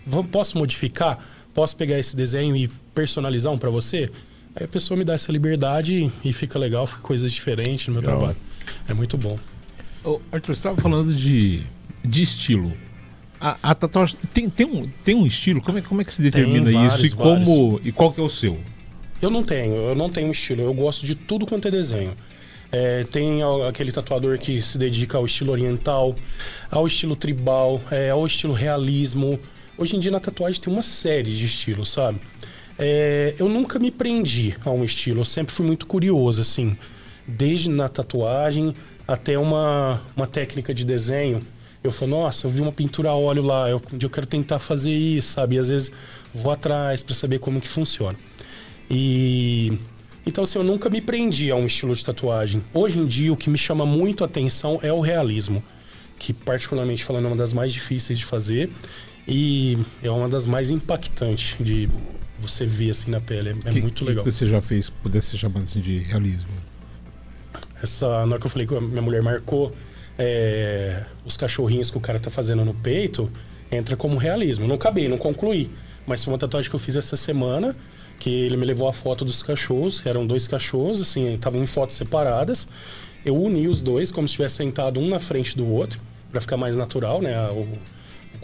Vamos- 0.08 0.30
Posso 0.30 0.58
modificar? 0.58 1.18
Posso 1.54 1.76
pegar 1.76 1.98
esse 1.98 2.14
desenho 2.16 2.56
e 2.56 2.68
personalizar 2.94 3.52
um 3.52 3.58
pra 3.58 3.70
você? 3.70 4.10
Aí 4.54 4.64
a 4.64 4.68
pessoa 4.68 4.96
me 4.96 5.04
dá 5.04 5.14
essa 5.14 5.30
liberdade 5.30 6.10
e 6.24 6.32
fica 6.32 6.58
legal, 6.58 6.86
fica 6.86 7.00
coisas 7.02 7.32
diferentes 7.32 7.86
no 7.88 7.94
meu 7.94 8.02
Legal. 8.02 8.18
trabalho. 8.18 8.38
É 8.88 8.94
muito 8.94 9.16
bom. 9.16 9.38
Ô, 10.04 10.20
Arthur, 10.32 10.54
você 10.54 10.58
estava 10.60 10.76
falando 10.80 11.12
de, 11.14 11.62
de 12.04 12.22
estilo. 12.22 12.72
A, 13.40 13.56
a 13.62 13.74
tatuagem 13.74 14.16
tem, 14.34 14.48
tem, 14.50 14.66
um, 14.66 14.88
tem 15.04 15.14
um 15.14 15.26
estilo? 15.26 15.60
Como 15.60 15.78
é, 15.78 15.82
como 15.82 16.00
é 16.00 16.04
que 16.04 16.12
se 16.12 16.22
determina 16.22 16.70
vários, 16.72 16.94
isso? 16.94 17.06
E, 17.06 17.10
como, 17.10 17.80
e 17.84 17.92
qual 17.92 18.12
que 18.12 18.20
é 18.20 18.24
o 18.24 18.28
seu? 18.28 18.58
Eu 19.22 19.30
não 19.30 19.42
tenho, 19.42 19.74
eu 19.74 19.94
não 19.94 20.08
tenho 20.10 20.30
estilo. 20.30 20.62
Eu 20.62 20.74
gosto 20.74 21.04
de 21.06 21.14
tudo 21.14 21.46
quanto 21.46 21.68
é 21.68 21.70
desenho. 21.70 22.16
É, 22.70 23.04
tem 23.04 23.40
aquele 23.68 23.90
tatuador 23.92 24.38
que 24.38 24.60
se 24.60 24.76
dedica 24.76 25.16
ao 25.18 25.24
estilo 25.24 25.52
oriental, 25.52 26.14
ao 26.70 26.86
estilo 26.86 27.16
tribal, 27.16 27.80
é, 27.90 28.10
ao 28.10 28.26
estilo 28.26 28.52
realismo. 28.54 29.38
Hoje 29.78 29.94
em 29.94 30.00
dia 30.00 30.10
na 30.10 30.18
tatuagem 30.18 30.60
tem 30.60 30.72
uma 30.72 30.82
série 30.82 31.32
de 31.32 31.44
estilos, 31.44 31.90
sabe? 31.90 32.20
É, 32.76 33.36
eu 33.38 33.48
nunca 33.48 33.78
me 33.78 33.92
prendi 33.92 34.56
a 34.64 34.70
um 34.70 34.82
estilo, 34.84 35.20
eu 35.20 35.24
sempre 35.24 35.54
fui 35.54 35.64
muito 35.64 35.86
curioso, 35.86 36.40
assim. 36.40 36.76
Desde 37.24 37.68
na 37.68 37.88
tatuagem 37.88 38.74
até 39.06 39.38
uma, 39.38 40.02
uma 40.16 40.26
técnica 40.26 40.74
de 40.74 40.84
desenho. 40.84 41.40
Eu 41.84 41.92
falo, 41.92 42.10
nossa, 42.10 42.48
eu 42.48 42.50
vi 42.50 42.60
uma 42.60 42.72
pintura 42.72 43.10
a 43.10 43.14
óleo 43.14 43.42
lá, 43.44 43.70
eu, 43.70 43.80
eu 44.02 44.10
quero 44.10 44.26
tentar 44.26 44.58
fazer 44.58 44.90
isso, 44.90 45.34
sabe? 45.34 45.54
E 45.54 45.58
às 45.60 45.68
vezes 45.68 45.92
vou 46.34 46.50
atrás 46.50 47.04
para 47.04 47.14
saber 47.14 47.38
como 47.38 47.60
que 47.60 47.68
funciona. 47.68 48.18
E 48.90 49.78
então 50.26 50.42
assim, 50.42 50.58
eu 50.58 50.64
nunca 50.64 50.90
me 50.90 51.00
prendi 51.00 51.52
a 51.52 51.54
um 51.54 51.66
estilo 51.66 51.94
de 51.94 52.04
tatuagem. 52.04 52.64
Hoje 52.74 52.98
em 52.98 53.06
dia 53.06 53.32
o 53.32 53.36
que 53.36 53.48
me 53.48 53.56
chama 53.56 53.86
muito 53.86 54.24
a 54.24 54.26
atenção 54.26 54.80
é 54.82 54.92
o 54.92 54.98
realismo, 54.98 55.62
que 56.18 56.32
particularmente 56.32 57.04
falando 57.04 57.26
é 57.26 57.28
uma 57.28 57.36
das 57.36 57.52
mais 57.52 57.72
difíceis 57.72 58.18
de 58.18 58.24
fazer 58.24 58.72
e 59.28 59.76
é 60.02 60.10
uma 60.10 60.28
das 60.28 60.46
mais 60.46 60.70
impactantes 60.70 61.56
de 61.60 61.88
você 62.38 62.64
ver 62.64 62.90
assim 62.90 63.10
na 63.10 63.20
pele, 63.20 63.50
é, 63.50 63.68
é 63.68 63.72
que, 63.72 63.82
muito 63.82 64.04
legal. 64.04 64.24
que 64.24 64.30
você 64.30 64.46
já 64.46 64.60
fez 64.62 64.88
pudesse 64.88 65.30
ser 65.30 65.36
chamado 65.36 65.64
assim 65.64 65.80
de 65.80 65.98
realismo? 65.98 66.48
Essa, 67.82 68.06
na 68.26 68.32
hora 68.32 68.38
que 68.38 68.46
eu 68.46 68.50
falei 68.50 68.66
que 68.66 68.74
a 68.74 68.80
minha 68.80 69.02
mulher 69.02 69.22
marcou 69.22 69.74
é, 70.18 71.04
os 71.24 71.36
cachorrinhos 71.36 71.90
que 71.90 71.98
o 71.98 72.00
cara 72.00 72.18
tá 72.18 72.30
fazendo 72.30 72.64
no 72.64 72.72
peito, 72.72 73.30
entra 73.70 73.96
como 73.96 74.16
realismo. 74.16 74.66
Não 74.66 74.76
acabei, 74.76 75.08
não 75.08 75.18
concluí. 75.18 75.70
Mas 76.06 76.24
foi 76.24 76.32
uma 76.32 76.38
tatuagem 76.38 76.70
que 76.70 76.74
eu 76.74 76.80
fiz 76.80 76.96
essa 76.96 77.16
semana, 77.16 77.76
que 78.18 78.30
ele 78.30 78.56
me 78.56 78.64
levou 78.64 78.88
a 78.88 78.92
foto 78.92 79.24
dos 79.24 79.42
cachorros, 79.42 80.04
eram 80.06 80.26
dois 80.26 80.48
cachorros, 80.48 81.00
assim, 81.00 81.34
estavam 81.34 81.62
em 81.62 81.66
fotos 81.66 81.96
separadas. 81.96 82.66
Eu 83.24 83.36
uni 83.36 83.68
os 83.68 83.82
dois 83.82 84.10
como 84.10 84.26
se 84.26 84.32
estivesse 84.32 84.56
sentado 84.56 84.98
um 84.98 85.08
na 85.08 85.20
frente 85.20 85.56
do 85.56 85.68
outro, 85.68 86.00
para 86.32 86.40
ficar 86.40 86.56
mais 86.56 86.76
natural, 86.76 87.20
né? 87.20 87.38
O, 87.50 87.60
o 87.60 87.78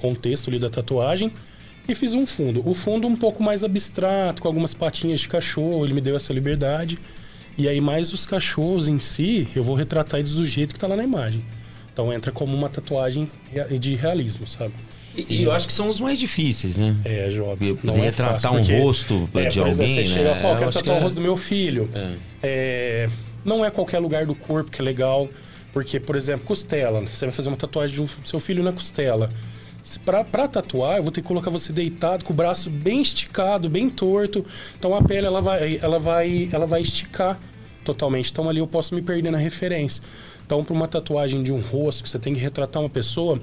contexto 0.05 0.51
ali 0.51 0.59
da 0.59 0.69
tatuagem. 0.69 1.33
E 1.89 1.95
fiz 1.95 2.15
um 2.15 2.27
fundo. 2.27 2.67
O 2.69 2.75
fundo 2.75 3.07
um 3.07 3.17
pouco 3.17 3.43
mais 3.43 3.63
abstrato, 3.63 4.41
com 4.43 4.49
algumas 4.49 4.73
patinhas 4.75 5.21
de 5.21 5.29
cachorro, 5.29 5.85
ele 5.85 5.93
me 5.95 6.01
deu 6.01 6.17
essa 6.17 6.33
liberdade. 6.33 6.99
E 7.57 7.69
aí, 7.69 7.81
mais 7.81 8.13
os 8.13 8.27
cachorros 8.27 8.89
em 8.89 8.99
si, 8.99 9.47
eu 9.55 9.63
vou 9.63 9.77
retratar 9.77 10.19
eles 10.21 10.35
do 10.35 10.45
jeito 10.45 10.75
que 10.75 10.81
tá 10.81 10.87
lá 10.87 10.97
na 10.97 11.05
imagem. 11.05 11.45
Então 11.93 12.13
entra 12.13 12.33
como 12.33 12.57
uma 12.57 12.69
tatuagem 12.69 13.31
de 13.79 13.95
realismo, 13.95 14.47
sabe? 14.47 14.75
E, 15.17 15.37
e 15.37 15.43
eu 15.45 15.53
acho 15.53 15.67
que 15.67 15.73
são 15.73 15.89
os 15.89 16.01
mais 16.01 16.19
difíceis, 16.19 16.77
né? 16.77 16.97
É, 17.05 17.31
jovem. 17.31 17.77
Poder 17.77 18.01
retratar 18.01 18.53
um 18.53 18.63
rosto 18.63 19.15
é, 19.15 19.49
de 19.49 19.61
por 19.61 19.69
exemplo, 19.69 19.71
alguém, 19.71 19.89
você 19.95 20.05
chega 20.05 20.31
e 20.31 20.33
né? 20.33 20.35
fala, 20.35 20.49
eu 20.49 20.55
Eu 20.55 20.59
quero 20.59 20.73
tatuar 20.73 20.97
o 20.97 21.01
é- 21.01 21.03
rosto 21.03 21.17
do 21.17 21.23
meu 21.23 21.37
filho. 21.37 21.89
É. 21.95 22.13
É, 22.43 23.09
não 23.45 23.65
é 23.65 23.71
qualquer 23.71 24.01
lugar 24.01 24.27
do 24.27 24.35
corpo 24.35 24.71
que 24.71 24.81
é 24.81 24.85
legal. 24.85 25.29
Porque, 25.73 25.99
por 25.99 26.15
exemplo, 26.17 26.47
costela. 26.47 27.01
Você 27.01 27.27
vai 27.27 27.33
fazer 27.33 27.49
uma 27.49 27.57
tatuagem 27.57 27.97
do 27.97 28.09
seu 28.25 28.39
filho 28.39 28.63
na 28.63 28.73
costela. 28.73 29.31
Pra 30.07 30.49
tatuar, 30.49 30.97
eu 30.97 31.03
vou 31.03 31.13
ter 31.13 31.21
que 31.21 31.29
colocar 31.29 31.51
você 31.51 31.73
deitado, 31.73 32.25
com 32.25 32.33
o 32.33 32.37
braço 32.37 32.71
bem 32.71 33.03
esticado, 33.03 33.69
bem 33.69 33.91
torto. 33.91 34.45
Então 34.79 34.95
a 34.95 35.03
pele 35.03 35.27
ela 35.27 35.43
vai, 35.43 35.79
ela 35.81 35.99
vai, 35.99 36.49
ela 36.51 36.67
vai 36.67 36.81
esticar 36.81 37.39
totalmente. 37.85 38.31
Então 38.31 38.49
ali 38.49 38.61
eu 38.61 38.67
posso 38.67 38.95
me 38.95 39.03
perder 39.03 39.31
na 39.31 39.39
referência. 39.39 40.03
Então, 40.45 40.63
para 40.63 40.75
uma 40.75 40.87
tatuagem 40.87 41.43
de 41.43 41.53
um 41.53 41.61
rosto 41.61 42.03
que 42.03 42.09
você 42.09 42.19
tem 42.19 42.35
que 42.35 42.41
retratar 42.41 42.83
uma 42.83 42.89
pessoa, 42.89 43.41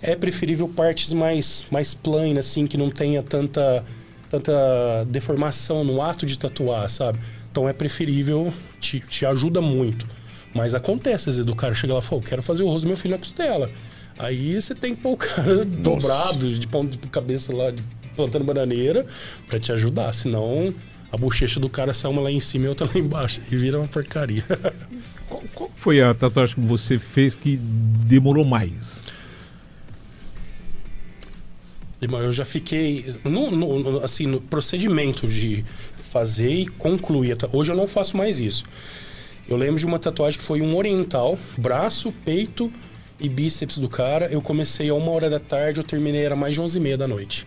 é 0.00 0.14
preferível 0.14 0.68
partes 0.68 1.12
mais, 1.12 1.64
mais 1.70 1.94
planas, 1.94 2.46
assim, 2.46 2.66
que 2.66 2.76
não 2.76 2.90
tenha 2.90 3.22
tanta, 3.22 3.84
tanta 4.30 5.04
deformação 5.08 5.82
no 5.82 6.00
ato 6.00 6.24
de 6.24 6.38
tatuar, 6.38 6.88
sabe? 6.88 7.18
Então 7.50 7.68
é 7.68 7.72
preferível, 7.72 8.52
te, 8.80 9.00
te 9.00 9.26
ajuda 9.26 9.60
muito. 9.60 10.06
Mas 10.54 10.74
acontece, 10.74 11.28
às 11.28 11.36
vezes, 11.36 11.44
do 11.44 11.56
cara 11.56 11.74
chega 11.74 11.92
lá 11.92 11.98
e 11.98 12.02
fala, 12.02 12.22
"Eu 12.22 12.26
quero 12.26 12.42
fazer 12.42 12.62
o 12.62 12.68
rosto 12.68 12.84
do 12.84 12.88
meu 12.88 12.96
filho 12.96 13.12
na 13.12 13.18
costela. 13.18 13.68
Aí 14.18 14.60
você 14.60 14.74
tem 14.74 14.94
que 14.94 15.02
pôr 15.02 15.12
o 15.12 15.16
cara 15.16 15.64
dobrado, 15.64 16.56
de 16.58 16.66
ponta 16.66 16.96
de 16.96 17.08
cabeça 17.08 17.54
lá, 17.54 17.70
de, 17.70 17.82
plantando 18.14 18.44
bananeira, 18.44 19.06
pra 19.48 19.58
te 19.58 19.72
ajudar. 19.72 20.12
Senão 20.12 20.72
a 21.10 21.16
bochecha 21.16 21.58
do 21.58 21.68
cara 21.68 21.92
sai 21.92 22.10
uma 22.10 22.22
lá 22.22 22.30
em 22.30 22.40
cima 22.40 22.66
e 22.66 22.68
outra 22.68 22.86
lá 22.86 22.96
embaixo. 22.98 23.40
E 23.50 23.56
vira 23.56 23.78
uma 23.78 23.88
porcaria. 23.88 24.44
Qual, 25.28 25.42
qual 25.54 25.70
foi 25.74 26.02
a 26.02 26.12
tatuagem 26.12 26.54
que 26.56 26.60
você 26.60 26.98
fez 26.98 27.34
que 27.34 27.56
demorou 27.56 28.44
mais? 28.44 29.02
Irmão, 32.00 32.20
Eu 32.20 32.30
já 32.32 32.44
fiquei. 32.44 33.14
No, 33.24 33.50
no- 33.50 34.04
assim, 34.04 34.26
no 34.26 34.40
procedimento 34.40 35.26
de 35.26 35.64
fazer 35.96 36.50
e 36.50 36.66
concluir. 36.66 37.36
Hoje 37.52 37.72
eu 37.72 37.76
não 37.76 37.86
faço 37.88 38.16
mais 38.16 38.38
isso. 38.38 38.64
Eu 39.48 39.56
lembro 39.56 39.78
de 39.78 39.86
uma 39.86 39.98
tatuagem 39.98 40.38
que 40.38 40.44
foi 40.44 40.60
um 40.60 40.76
oriental, 40.76 41.38
braço, 41.56 42.12
peito 42.24 42.70
e 43.20 43.28
bíceps 43.28 43.78
do 43.78 43.88
cara. 43.88 44.26
Eu 44.26 44.40
comecei 44.42 44.88
a 44.88 44.94
uma 44.94 45.10
hora 45.12 45.28
da 45.30 45.38
tarde, 45.38 45.80
eu 45.80 45.84
terminei, 45.84 46.22
era 46.24 46.36
mais 46.36 46.54
de 46.54 46.60
11 46.60 46.78
e 46.78 46.80
meia 46.80 46.96
da 46.98 47.06
noite. 47.08 47.46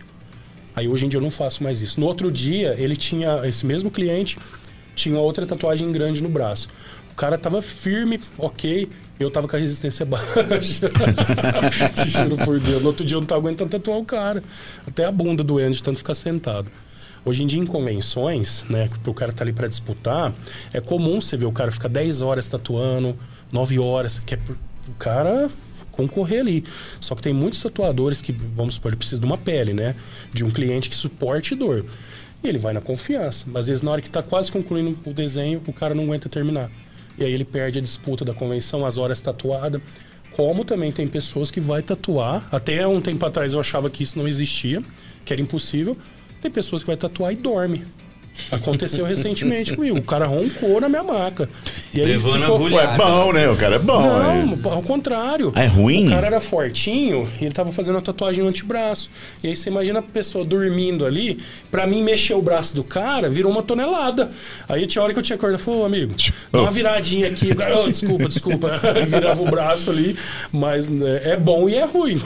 Aí 0.74 0.86
hoje 0.88 1.06
em 1.06 1.08
dia 1.08 1.18
eu 1.18 1.22
não 1.22 1.30
faço 1.30 1.62
mais 1.62 1.80
isso. 1.80 1.98
No 2.00 2.06
outro 2.06 2.30
dia, 2.30 2.74
ele 2.78 2.96
tinha, 2.96 3.40
esse 3.44 3.66
mesmo 3.66 3.90
cliente, 3.90 4.38
tinha 4.94 5.18
outra 5.18 5.44
tatuagem 5.46 5.90
grande 5.92 6.22
no 6.22 6.28
braço. 6.28 6.68
O 7.12 7.14
cara 7.14 7.36
tava 7.36 7.60
firme, 7.60 8.20
ok, 8.38 8.88
eu 9.18 9.28
tava 9.28 9.48
com 9.48 9.56
a 9.56 9.58
resistência 9.58 10.06
baixa. 10.06 10.88
Te 10.88 12.44
por 12.44 12.60
Deus. 12.60 12.80
No 12.82 12.88
outro 12.88 13.04
dia 13.04 13.16
eu 13.16 13.20
não 13.20 13.26
tava 13.26 13.40
aguentando 13.40 13.70
tatuar 13.70 13.98
o 13.98 14.04
cara. 14.04 14.42
Até 14.86 15.04
a 15.04 15.10
bunda 15.12 15.42
doendo 15.42 15.74
de 15.74 15.82
tanto 15.82 15.98
ficar 15.98 16.14
sentado. 16.14 16.70
Hoje 17.24 17.42
em 17.42 17.46
dia, 17.46 17.58
em 17.58 17.66
convenções, 17.66 18.64
né, 18.70 18.88
que 19.02 19.10
o 19.10 19.12
cara 19.12 19.32
tá 19.32 19.42
ali 19.44 19.52
para 19.52 19.66
disputar, 19.66 20.32
é 20.72 20.80
comum 20.80 21.20
você 21.20 21.36
ver 21.36 21.46
o 21.46 21.52
cara 21.52 21.70
ficar 21.72 21.88
10 21.88 22.22
horas 22.22 22.46
tatuando, 22.46 23.18
9 23.52 23.78
horas, 23.80 24.20
que 24.20 24.34
é 24.34 24.36
por- 24.36 24.56
cara 24.98 25.50
concorrer 25.98 26.40
ali. 26.40 26.64
Só 27.00 27.14
que 27.16 27.22
tem 27.22 27.32
muitos 27.32 27.60
tatuadores 27.60 28.22
que, 28.22 28.30
vamos 28.30 28.76
supor, 28.76 28.90
ele 28.90 28.96
precisa 28.96 29.20
de 29.20 29.26
uma 29.26 29.36
pele, 29.36 29.72
né? 29.72 29.96
De 30.32 30.44
um 30.44 30.50
cliente 30.50 30.88
que 30.88 30.94
suporte 30.94 31.54
dor. 31.56 31.84
E 32.42 32.48
ele 32.48 32.58
vai 32.58 32.72
na 32.72 32.80
confiança. 32.80 33.44
Mas 33.48 33.60
às 33.60 33.66
vezes, 33.66 33.82
na 33.82 33.90
hora 33.90 34.00
que 34.00 34.06
está 34.06 34.22
quase 34.22 34.50
concluindo 34.52 34.96
o 35.04 35.12
desenho, 35.12 35.60
o 35.66 35.72
cara 35.72 35.94
não 35.94 36.04
aguenta 36.04 36.28
terminar. 36.28 36.70
E 37.18 37.24
aí 37.24 37.32
ele 37.32 37.44
perde 37.44 37.78
a 37.78 37.82
disputa 37.82 38.24
da 38.24 38.32
convenção, 38.32 38.86
as 38.86 38.96
horas 38.96 39.20
tatuadas. 39.20 39.82
Como 40.36 40.64
também 40.64 40.92
tem 40.92 41.08
pessoas 41.08 41.50
que 41.50 41.60
vai 41.60 41.82
tatuar. 41.82 42.46
Até 42.52 42.86
um 42.86 43.00
tempo 43.00 43.26
atrás 43.26 43.52
eu 43.52 43.60
achava 43.60 43.90
que 43.90 44.04
isso 44.04 44.16
não 44.16 44.28
existia, 44.28 44.80
que 45.24 45.32
era 45.32 45.42
impossível. 45.42 45.96
Tem 46.40 46.48
pessoas 46.48 46.84
que 46.84 46.86
vai 46.86 46.96
tatuar 46.96 47.32
e 47.32 47.36
dorme. 47.36 47.84
Aconteceu 48.50 49.04
recentemente 49.04 49.74
comigo. 49.74 49.98
O 49.98 50.02
cara 50.02 50.26
roncou 50.26 50.80
na 50.80 50.88
minha 50.88 51.02
maca. 51.02 51.48
E 51.92 52.00
aí 52.00 52.06
Levando 52.06 52.40
ficou... 52.40 52.62
Ué, 52.70 52.84
é 52.84 52.96
bom, 52.96 53.32
né? 53.32 53.48
O 53.48 53.56
cara 53.56 53.76
é 53.76 53.78
bom. 53.78 54.00
Não, 54.00 54.70
é... 54.70 54.74
ao 54.74 54.82
contrário. 54.82 55.52
É 55.54 55.66
ruim? 55.66 56.06
O 56.06 56.10
cara 56.10 56.26
era 56.26 56.40
fortinho 56.40 57.28
e 57.40 57.44
ele 57.44 57.52
tava 57.52 57.72
fazendo 57.72 57.96
uma 57.96 58.02
tatuagem 58.02 58.42
no 58.42 58.48
antebraço. 58.48 59.10
E 59.42 59.48
aí 59.48 59.56
você 59.56 59.68
imagina 59.68 59.98
a 59.98 60.02
pessoa 60.02 60.44
dormindo 60.44 61.04
ali. 61.04 61.38
Pra 61.70 61.86
mim, 61.86 62.02
mexer 62.02 62.34
o 62.34 62.42
braço 62.42 62.74
do 62.74 62.84
cara 62.84 63.28
virou 63.28 63.50
uma 63.52 63.62
tonelada. 63.62 64.30
Aí 64.68 64.86
tinha 64.86 65.02
hora 65.02 65.12
que 65.12 65.18
eu 65.18 65.22
tinha 65.22 65.36
acordado 65.36 65.60
e 65.60 65.62
falei, 65.62 65.80
ô 65.80 65.84
amigo, 65.84 66.14
dá 66.52 66.62
uma 66.62 66.70
viradinha 66.70 67.28
aqui. 67.28 67.50
oh, 67.52 67.88
desculpa, 67.88 68.28
desculpa. 68.28 68.80
Virava 69.06 69.42
o 69.42 69.46
braço 69.46 69.90
ali. 69.90 70.16
Mas 70.52 70.88
né, 70.88 71.20
é 71.24 71.36
bom 71.36 71.68
e 71.68 71.74
é 71.74 71.84
ruim. 71.84 72.14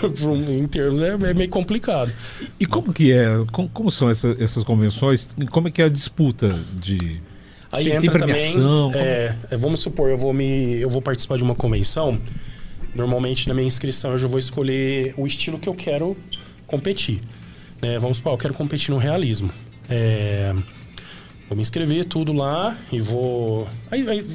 em 0.49 0.67
termos, 0.67 1.03
é, 1.03 1.09
é, 1.09 1.35
meio 1.35 1.51
complicado. 1.51 2.13
E 2.59 2.67
como 2.67 2.93
que 2.93 3.13
é? 3.13 3.27
Como, 3.51 3.69
como 3.69 3.91
são 3.91 4.09
essa, 4.09 4.37
essas 4.39 4.65
convenções? 4.65 5.29
Como 5.51 5.69
é 5.69 5.71
que 5.71 5.83
é 5.83 5.87
a 5.87 5.89
disputa 6.03 6.51
de 6.73 7.21
Aí 7.71 7.85
tem, 7.85 7.95
entra 7.95 8.19
premiação, 8.19 8.91
também, 8.91 9.07
é, 9.07 9.57
vamos 9.57 9.81
supor, 9.81 10.11
eu 10.11 10.19
vou 10.19 10.33
me 10.33 10.75
eu 10.75 10.91
vou 10.91 11.01
participar 11.01 11.39
de 11.39 11.45
uma 11.45 11.55
convenção. 11.55 12.21
Normalmente 12.95 13.49
na 13.49 13.55
minha 13.55 13.67
inscrição 13.67 14.13
eu 14.13 14.19
já 14.19 14.29
vou 14.29 14.39
escolher 14.39 15.15
o 15.17 15.27
estilo 15.27 15.59
que 15.59 15.69
eu 15.69 15.75
quero 15.75 16.17
competir. 16.67 17.21
Né? 17.81 17.99
Vamos 17.99 18.19
supor, 18.19 18.33
eu 18.33 18.39
quero 18.39 18.53
competir 18.53 18.91
no 18.91 18.99
realismo. 18.99 19.51
É, 19.89 20.53
vou 21.49 21.57
me 21.57 21.63
inscrever 21.63 22.05
tudo 22.05 22.33
lá 22.33 22.77
e 22.93 23.01
vou. 23.01 23.67
Aí, 23.91 24.07
aí 24.07 24.27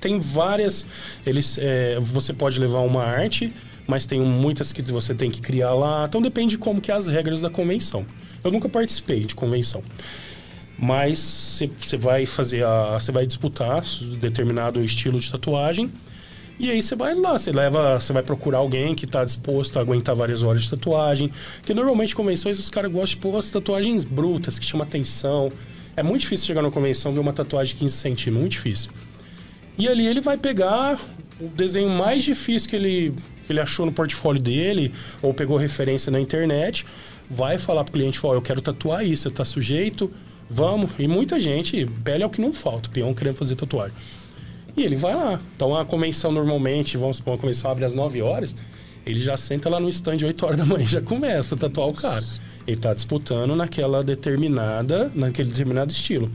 tem 0.00 0.18
várias. 0.18 0.84
Eles, 1.24 1.58
é, 1.58 2.00
você 2.00 2.32
pode 2.32 2.58
levar 2.58 2.80
uma 2.80 3.04
arte, 3.04 3.52
mas 3.86 4.04
tem 4.04 4.20
muitas 4.20 4.72
que 4.72 4.82
você 4.82 5.14
tem 5.14 5.30
que 5.30 5.40
criar 5.40 5.74
lá. 5.74 6.06
Então 6.08 6.20
depende 6.20 6.52
de 6.52 6.58
como 6.58 6.80
que 6.80 6.90
é 6.90 6.94
as 6.94 7.06
regras 7.06 7.40
da 7.40 7.50
convenção. 7.50 8.04
Eu 8.42 8.50
nunca 8.50 8.68
participei 8.68 9.24
de 9.24 9.34
convenção 9.34 9.84
mas 10.80 11.60
você 11.78 11.96
vai 11.98 12.24
fazer 12.24 12.64
a 12.64 12.98
você 12.98 13.12
vai 13.12 13.26
disputar 13.26 13.82
determinado 14.18 14.82
estilo 14.82 15.20
de 15.20 15.30
tatuagem 15.30 15.92
e 16.58 16.70
aí 16.70 16.82
você 16.82 16.94
vai 16.94 17.14
lá, 17.14 17.38
você 17.38 17.52
leva, 17.52 17.98
você 17.98 18.12
vai 18.12 18.22
procurar 18.22 18.58
alguém 18.58 18.94
que 18.94 19.06
está 19.06 19.24
disposto 19.24 19.78
a 19.78 19.80
aguentar 19.80 20.14
várias 20.14 20.42
horas 20.42 20.64
de 20.64 20.70
tatuagem, 20.70 21.32
porque 21.56 21.72
normalmente 21.72 22.14
convenções 22.14 22.58
os 22.58 22.68
caras 22.68 22.92
gostam 22.92 23.16
de 23.16 23.16
pôr 23.16 23.38
as 23.38 23.50
tatuagens 23.50 24.04
brutas 24.04 24.58
que 24.58 24.66
chamam 24.66 24.86
atenção. 24.86 25.50
É 25.96 26.02
muito 26.02 26.20
difícil 26.20 26.46
chegar 26.46 26.60
na 26.60 26.70
convenção 26.70 27.14
ver 27.14 27.20
uma 27.20 27.32
tatuagem 27.32 27.74
de 27.74 27.80
15 27.80 27.96
centímetros, 27.96 28.40
muito 28.40 28.52
difícil. 28.52 28.90
E 29.78 29.88
ali 29.88 30.06
ele 30.06 30.20
vai 30.20 30.36
pegar 30.36 31.00
o 31.40 31.48
desenho 31.48 31.88
mais 31.88 32.22
difícil 32.22 32.68
que 32.68 32.76
ele, 32.76 33.14
que 33.46 33.52
ele 33.52 33.60
achou 33.60 33.86
no 33.86 33.92
portfólio 33.92 34.40
dele, 34.40 34.92
ou 35.22 35.32
pegou 35.32 35.56
referência 35.56 36.12
na 36.12 36.20
internet, 36.20 36.84
vai 37.30 37.56
falar 37.56 37.84
pro 37.84 37.94
cliente, 37.94 38.20
ó, 38.22 38.30
oh, 38.30 38.34
eu 38.34 38.42
quero 38.42 38.60
tatuar 38.60 39.02
isso, 39.02 39.22
você 39.22 39.28
está 39.28 39.46
sujeito 39.46 40.12
Vamos. 40.50 40.90
E 40.98 41.06
muita 41.06 41.38
gente, 41.38 41.86
pele 42.02 42.24
é 42.24 42.26
o 42.26 42.30
que 42.30 42.40
não 42.40 42.52
falta, 42.52 42.90
peão 42.90 43.14
querendo 43.14 43.36
fazer 43.36 43.54
tatuagem. 43.54 43.96
E 44.76 44.82
ele 44.82 44.96
vai 44.96 45.14
lá. 45.14 45.40
Então 45.54 45.76
a 45.76 45.84
convenção 45.84 46.32
normalmente, 46.32 46.96
vamos 46.96 47.18
supor, 47.18 47.34
a 47.34 47.38
convenção 47.38 47.70
abre 47.70 47.84
às 47.84 47.94
9 47.94 48.20
horas, 48.20 48.56
ele 49.06 49.22
já 49.22 49.36
senta 49.36 49.68
lá 49.68 49.78
no 49.78 49.88
stand 49.88 50.18
8 50.24 50.46
horas 50.46 50.58
da 50.58 50.64
manhã 50.64 50.84
e 50.84 50.88
já 50.88 51.00
começa 51.00 51.54
a 51.54 51.58
tatuar 51.58 51.88
o 51.88 51.92
cara. 51.92 52.24
Ele 52.66 52.76
está 52.76 52.92
disputando 52.92 53.54
naquela 53.54 54.02
determinada, 54.02 55.10
naquele 55.14 55.48
determinado 55.48 55.92
estilo. 55.92 56.30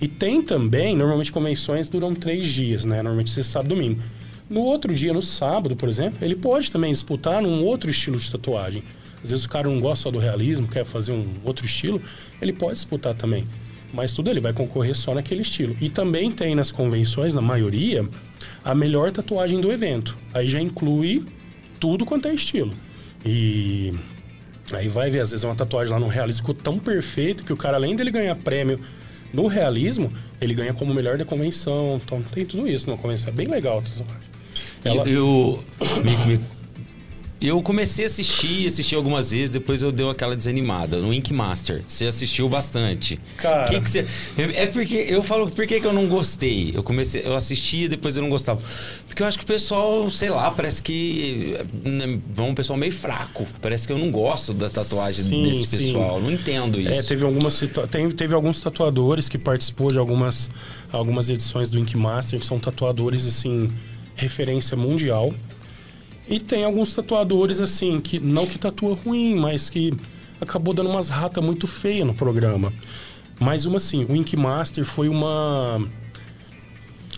E 0.00 0.08
tem 0.08 0.42
também, 0.42 0.96
normalmente 0.96 1.30
convenções 1.30 1.88
duram 1.88 2.14
três 2.14 2.46
dias, 2.46 2.84
né? 2.84 2.96
Normalmente 2.96 3.30
você 3.30 3.42
sabe 3.42 3.68
domingo. 3.68 4.00
No 4.50 4.60
outro 4.62 4.92
dia, 4.92 5.12
no 5.12 5.22
sábado, 5.22 5.76
por 5.76 5.88
exemplo, 5.88 6.18
ele 6.20 6.34
pode 6.34 6.70
também 6.70 6.92
disputar 6.92 7.40
num 7.40 7.64
outro 7.64 7.90
estilo 7.90 8.18
de 8.18 8.30
tatuagem. 8.30 8.82
Às 9.22 9.30
vezes 9.30 9.44
o 9.44 9.48
cara 9.48 9.68
não 9.68 9.80
gosta 9.80 10.04
só 10.04 10.10
do 10.10 10.18
realismo, 10.18 10.66
quer 10.66 10.84
fazer 10.84 11.12
um 11.12 11.26
outro 11.44 11.64
estilo, 11.64 12.00
ele 12.40 12.52
pode 12.52 12.74
disputar 12.74 13.14
também. 13.14 13.46
Mas 13.92 14.14
tudo 14.14 14.30
ele 14.30 14.40
vai 14.40 14.52
concorrer 14.52 14.96
só 14.96 15.14
naquele 15.14 15.42
estilo. 15.42 15.76
E 15.80 15.88
também 15.88 16.30
tem 16.30 16.54
nas 16.54 16.72
convenções, 16.72 17.34
na 17.34 17.42
maioria, 17.42 18.08
a 18.64 18.74
melhor 18.74 19.12
tatuagem 19.12 19.60
do 19.60 19.70
evento. 19.70 20.16
Aí 20.32 20.48
já 20.48 20.60
inclui 20.60 21.24
tudo 21.78 22.04
quanto 22.04 22.26
é 22.26 22.34
estilo. 22.34 22.72
E 23.24 23.92
aí 24.72 24.88
vai 24.88 25.10
ver, 25.10 25.20
às 25.20 25.30
vezes 25.30 25.44
uma 25.44 25.54
tatuagem 25.54 25.92
lá 25.92 26.00
no 26.00 26.08
realismo 26.08 26.40
ficou 26.40 26.54
tão 26.54 26.78
perfeito 26.78 27.44
que 27.44 27.52
o 27.52 27.56
cara, 27.56 27.76
além 27.76 27.94
dele 27.94 28.10
ganhar 28.10 28.34
prêmio 28.36 28.80
no 29.32 29.46
realismo, 29.46 30.12
ele 30.40 30.54
ganha 30.54 30.72
como 30.72 30.92
melhor 30.94 31.18
da 31.18 31.24
convenção. 31.24 32.00
Então 32.02 32.22
tem 32.22 32.46
tudo 32.46 32.66
isso 32.66 32.88
na 32.90 32.96
convenção. 32.96 33.28
É 33.28 33.36
bem 33.36 33.46
legal 33.46 33.78
a 33.78 33.82
tatuagem. 33.82 34.32
Ela... 34.84 35.08
Eu, 35.08 35.62
eu 35.80 36.02
me, 36.02 36.36
me 36.38 36.44
eu 37.48 37.62
comecei 37.62 38.04
a 38.04 38.08
assistir, 38.08 38.66
assisti 38.66 38.94
algumas 38.94 39.30
vezes, 39.30 39.50
depois 39.50 39.82
eu 39.82 39.92
dei 39.92 40.08
aquela 40.08 40.36
desanimada. 40.36 40.98
No 40.98 41.12
Ink 41.12 41.32
Master. 41.32 41.82
Você 41.86 42.06
assistiu 42.06 42.48
bastante. 42.48 43.18
Cara. 43.36 43.64
Que 43.64 43.80
que 43.80 43.90
você... 43.90 44.06
É 44.36 44.66
porque 44.66 44.96
eu 45.08 45.22
falo, 45.22 45.48
por 45.48 45.66
que, 45.66 45.80
que 45.80 45.86
eu 45.86 45.92
não 45.92 46.06
gostei? 46.06 46.72
Eu 46.74 46.82
comecei, 46.82 47.22
eu 47.24 47.34
assisti 47.34 47.88
depois 47.88 48.16
eu 48.16 48.22
não 48.22 48.30
gostava. 48.30 48.60
Porque 49.06 49.22
eu 49.22 49.26
acho 49.26 49.38
que 49.38 49.44
o 49.44 49.46
pessoal, 49.46 50.08
sei 50.10 50.30
lá, 50.30 50.50
parece 50.50 50.82
que. 50.82 51.56
Vão 52.34 52.50
um 52.50 52.54
pessoal 52.54 52.78
meio 52.78 52.92
fraco. 52.92 53.46
Parece 53.60 53.86
que 53.86 53.92
eu 53.92 53.98
não 53.98 54.10
gosto 54.10 54.52
da 54.52 54.68
tatuagem 54.70 55.24
sim, 55.24 55.42
desse 55.42 55.66
sim. 55.66 55.76
pessoal. 55.76 56.20
Não 56.20 56.30
entendo 56.30 56.78
é, 56.78 56.82
isso. 56.82 56.92
É, 56.92 57.02
teve 57.02 57.24
algumas 57.24 57.62
teve 58.16 58.34
alguns 58.34 58.60
tatuadores 58.60 59.28
que 59.28 59.38
participou 59.38 59.90
de 59.90 59.98
algumas, 59.98 60.50
algumas 60.90 61.28
edições 61.28 61.70
do 61.70 61.78
Ink 61.78 61.96
Master, 61.96 62.38
que 62.38 62.46
são 62.46 62.58
tatuadores, 62.58 63.26
assim, 63.26 63.70
referência 64.14 64.76
mundial. 64.76 65.32
E 66.32 66.40
tem 66.40 66.64
alguns 66.64 66.94
tatuadores, 66.94 67.60
assim, 67.60 68.00
que 68.00 68.18
não 68.18 68.46
que 68.46 68.58
tatua 68.58 68.94
ruim, 68.94 69.38
mas 69.38 69.68
que 69.68 69.92
acabou 70.40 70.72
dando 70.72 70.88
umas 70.88 71.10
ratas 71.10 71.44
muito 71.44 71.66
feias 71.66 72.06
no 72.06 72.14
programa. 72.14 72.72
Mas 73.38 73.66
uma 73.66 73.76
assim, 73.76 74.06
o 74.06 74.16
Ink 74.16 74.34
Master 74.34 74.82
foi 74.82 75.10
uma. 75.10 75.86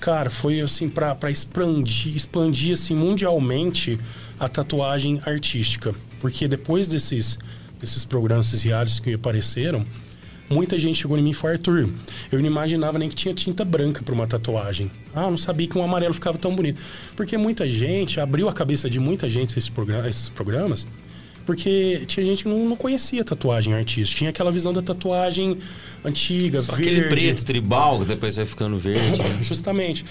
Cara, 0.00 0.28
foi 0.30 0.60
assim, 0.60 0.88
para 0.88 1.30
expandir, 1.30 2.16
expandir 2.16 2.72
assim, 2.72 2.96
mundialmente 2.96 4.00
a 4.36 4.48
tatuagem 4.48 5.22
artística. 5.24 5.94
Porque 6.20 6.48
depois 6.48 6.88
desses, 6.88 7.38
desses 7.80 8.04
programas, 8.04 8.48
esses 8.48 8.64
reais 8.64 8.98
que 8.98 9.14
apareceram, 9.14 9.86
muita 10.48 10.78
gente 10.78 10.96
chegou 11.00 11.18
em 11.18 11.22
mim 11.22 11.30
e 11.30 11.34
falou, 11.34 11.52
Arthur, 11.52 11.88
eu 12.30 12.38
não 12.38 12.46
imaginava 12.46 12.98
nem 12.98 13.08
que 13.08 13.14
tinha 13.14 13.34
tinta 13.34 13.64
branca 13.64 14.02
para 14.02 14.14
uma 14.14 14.26
tatuagem. 14.26 14.90
Ah, 15.14 15.30
não 15.30 15.38
sabia 15.38 15.66
que 15.66 15.78
um 15.78 15.82
amarelo 15.82 16.12
ficava 16.12 16.38
tão 16.38 16.54
bonito. 16.54 16.80
Porque 17.16 17.36
muita 17.36 17.68
gente, 17.68 18.20
abriu 18.20 18.48
a 18.48 18.52
cabeça 18.52 18.88
de 18.90 18.98
muita 18.98 19.28
gente 19.30 19.58
esses, 19.58 19.72
esses 20.06 20.28
programas, 20.28 20.86
porque 21.44 22.04
tinha 22.06 22.24
gente 22.24 22.42
que 22.42 22.48
não, 22.48 22.64
não, 22.68 22.76
conhecia 22.76 23.22
tatuagem 23.22 23.74
artística. 23.74 24.18
Tinha 24.18 24.30
aquela 24.30 24.50
visão 24.50 24.72
da 24.72 24.82
tatuagem 24.82 25.58
antiga, 26.04 26.60
Só 26.60 26.72
verde. 26.72 26.90
aquele 26.90 27.08
preto 27.08 27.44
tribal 27.44 28.00
que 28.00 28.06
depois 28.06 28.36
vai 28.36 28.46
ficando 28.46 28.78
verde. 28.78 29.18
Né? 29.18 29.38
Justamente. 29.42 30.04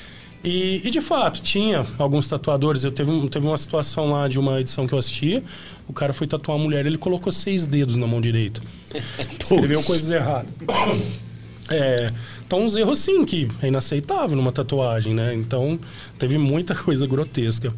E, 0.44 0.82
e, 0.84 0.90
de 0.90 1.00
fato, 1.00 1.42
tinha 1.42 1.86
alguns 1.98 2.28
tatuadores. 2.28 2.84
Eu 2.84 2.92
teve, 2.92 3.12
um, 3.12 3.28
teve 3.28 3.48
uma 3.48 3.58
situação 3.58 4.12
lá 4.12 4.28
de 4.28 4.38
uma 4.38 4.60
edição 4.60 4.86
que 4.86 4.94
eu 4.94 5.00
assistia. 5.00 5.42
O 5.88 5.94
cara 5.94 6.12
foi 6.12 6.28
tatuar 6.28 6.58
uma 6.58 6.66
mulher, 6.66 6.86
ele 6.86 6.98
colocou 6.98 7.32
seis 7.32 7.66
dedos 7.66 7.96
na 7.96 8.06
mão 8.06 8.20
direita. 8.20 8.62
Escreveu 9.42 9.82
coisas 9.84 10.12
erradas. 10.12 10.52
É, 11.70 12.12
então, 12.46 12.62
uns 12.62 12.76
erros, 12.76 13.00
sim, 13.00 13.24
que 13.26 13.48
é 13.62 13.68
inaceitável 13.68 14.36
numa 14.36 14.52
tatuagem, 14.52 15.14
né? 15.14 15.34
Então, 15.34 15.80
teve 16.20 16.38
muita 16.38 16.76
coisa 16.76 17.08
grotesca. 17.08 17.74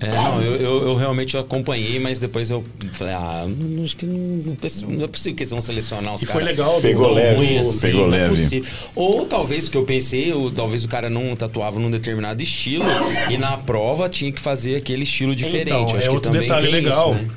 É, 0.00 0.10
não, 0.10 0.42
eu, 0.42 0.56
eu, 0.56 0.88
eu, 0.88 0.96
realmente 0.96 1.36
acompanhei, 1.36 1.98
mas 2.00 2.18
depois 2.18 2.50
eu 2.50 2.64
falei, 2.92 3.14
ah, 3.14 3.46
acho 3.82 3.96
que 3.96 4.04
não, 4.04 4.18
não 4.18 5.04
é 5.04 5.06
possível 5.06 5.36
que 5.36 5.42
eles 5.42 5.50
vão 5.50 5.60
selecionar 5.60 6.14
os 6.14 6.20
caras. 6.20 6.22
E 6.22 6.26
foi 6.26 6.42
legal, 6.42 6.80
pegou 6.80 7.12
leve, 7.12 7.36
ruim, 7.36 7.58
assim, 7.58 7.80
pegou 7.80 8.06
é 8.06 8.08
leve. 8.08 8.58
É 8.58 8.62
ou 8.94 9.24
talvez 9.24 9.68
o 9.68 9.70
que 9.70 9.76
eu 9.76 9.84
pensei, 9.84 10.32
ou 10.32 10.50
talvez 10.50 10.84
o 10.84 10.88
cara 10.88 11.08
não 11.08 11.34
tatuava 11.36 11.78
num 11.78 11.90
determinado 11.90 12.42
estilo 12.42 12.84
e 13.30 13.38
na 13.38 13.56
prova 13.56 14.08
tinha 14.08 14.32
que 14.32 14.40
fazer 14.40 14.76
aquele 14.76 15.04
estilo 15.04 15.34
diferente. 15.34 15.72
Então, 15.72 15.96
acho 15.96 16.08
é 16.08 16.10
outro 16.10 16.32
detalhe 16.32 16.70
legal, 16.70 17.14
isso, 17.14 17.22
né? 17.22 17.30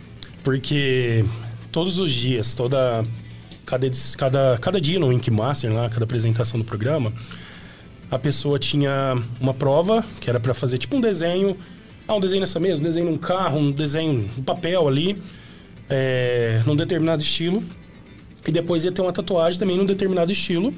porque 0.43 1.23
todos 1.71 1.99
os 1.99 2.11
dias, 2.11 2.55
toda 2.55 3.05
cada, 3.65 3.91
cada, 4.17 4.57
cada 4.57 4.81
dia 4.81 4.99
no 4.99 5.13
Ink 5.13 5.29
Master, 5.29 5.71
lá, 5.71 5.89
cada 5.89 6.05
apresentação 6.05 6.59
do 6.59 6.65
programa, 6.65 7.13
a 8.09 8.17
pessoa 8.17 8.57
tinha 8.57 9.15
uma 9.39 9.53
prova 9.53 10.03
que 10.19 10.29
era 10.29 10.39
para 10.39 10.53
fazer 10.53 10.79
tipo 10.79 10.97
um 10.97 11.01
desenho 11.01 11.55
ah, 12.07 12.15
um 12.15 12.19
desenho 12.19 12.39
nessa 12.41 12.59
mesa, 12.59 12.79
um 12.79 12.83
desenho 12.83 13.05
num 13.07 13.17
carro, 13.17 13.57
um 13.59 13.71
desenho 13.71 14.29
no 14.37 14.43
papel 14.43 14.87
ali, 14.87 15.21
é, 15.89 16.61
num 16.65 16.75
determinado 16.75 17.21
estilo. 17.21 17.63
E 18.47 18.51
depois 18.51 18.85
ia 18.85 18.91
ter 18.91 19.01
uma 19.01 19.11
tatuagem 19.11 19.59
também 19.59 19.75
num 19.77 19.85
determinado 19.85 20.31
estilo. 20.31 20.73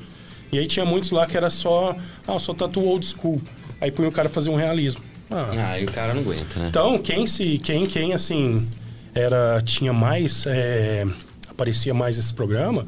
E 0.51 0.57
aí 0.57 0.65
tinha 0.65 0.84
muitos 0.85 1.11
lá 1.11 1.26
que 1.27 1.38
era 1.38 1.49
só, 1.49 1.95
ah, 2.27 2.39
só 2.39 2.53
tatuou 2.53 2.88
old 2.88 3.06
school. 3.06 3.39
Aí 3.80 3.91
punha 3.91 4.10
o 4.10 4.11
cara 4.11 4.27
fazer 4.30 4.49
um 4.49 4.56
realismo. 4.56 5.01
Ah, 5.30 5.72
Ah, 5.73 5.80
e 5.80 5.85
o 5.85 5.91
cara 5.91 6.14
não 6.15 6.22
aguenta, 6.22 6.60
né? 6.60 6.68
Então, 6.69 6.97
quem 6.97 7.27
se. 7.27 7.60
Quem, 7.60 7.85
quem 7.85 8.14
assim, 8.14 8.68
era. 9.14 9.61
Tinha 9.64 9.93
mais. 9.93 10.45
é, 10.47 11.06
aparecia 11.47 11.93
mais 11.93 12.18
esse 12.18 12.34
programa, 12.34 12.88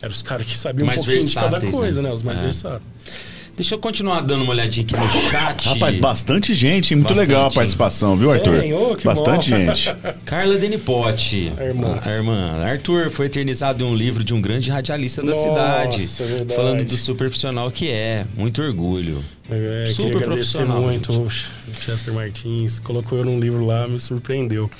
eram 0.00 0.12
os 0.12 0.22
caras 0.22 0.46
que 0.46 0.56
sabiam 0.56 0.86
Mais 0.86 1.02
um 1.02 1.04
pouquinho 1.04 1.28
de 1.28 1.34
cada 1.34 1.48
versáteis, 1.50 1.74
coisa, 1.74 2.00
né? 2.02 2.08
né? 2.08 2.14
Os 2.14 2.22
mais 2.22 2.40
É. 2.40 2.44
versáteis. 2.44 2.82
Deixa 3.54 3.74
eu 3.74 3.78
continuar 3.78 4.22
dando 4.22 4.44
uma 4.44 4.52
olhadinha 4.52 4.84
aqui 4.84 4.96
no 4.96 5.30
chat. 5.30 5.68
Rapaz, 5.68 5.96
bastante 5.96 6.54
gente. 6.54 6.94
Muito 6.94 7.08
Bastante. 7.08 7.28
legal 7.28 7.46
a 7.46 7.50
participação, 7.50 8.16
viu, 8.16 8.30
Arthur? 8.30 8.60
Tem, 8.60 8.96
que 8.96 9.04
bastante 9.04 9.50
bom. 9.50 9.56
gente. 9.56 9.94
Carla 10.24 10.56
Denipote. 10.56 11.52
A 11.58 11.64
irmã. 11.64 11.98
A 12.02 12.10
irmã. 12.10 12.64
Arthur 12.64 13.10
foi 13.10 13.26
eternizado 13.26 13.84
em 13.84 13.86
um 13.86 13.94
livro 13.94 14.24
de 14.24 14.32
um 14.32 14.40
grande 14.40 14.70
radialista 14.70 15.22
da 15.22 15.28
Nossa, 15.28 15.42
cidade. 15.42 16.06
verdade. 16.28 16.54
Falando 16.54 16.84
do 16.84 16.96
super 16.96 17.26
profissional 17.28 17.70
que 17.70 17.90
é. 17.90 18.24
Muito 18.36 18.62
orgulho. 18.62 19.22
É, 19.50 19.86
Super 19.86 20.04
queria 20.12 20.18
agradecer 20.26 20.58
profissional, 20.58 20.82
muito 20.82 21.12
o 21.12 21.28
Chester 21.74 22.14
Martins. 22.14 22.78
Colocou 22.78 23.18
eu 23.18 23.24
num 23.24 23.38
livro 23.40 23.64
lá, 23.66 23.88
me 23.88 23.98
surpreendeu. 23.98 24.70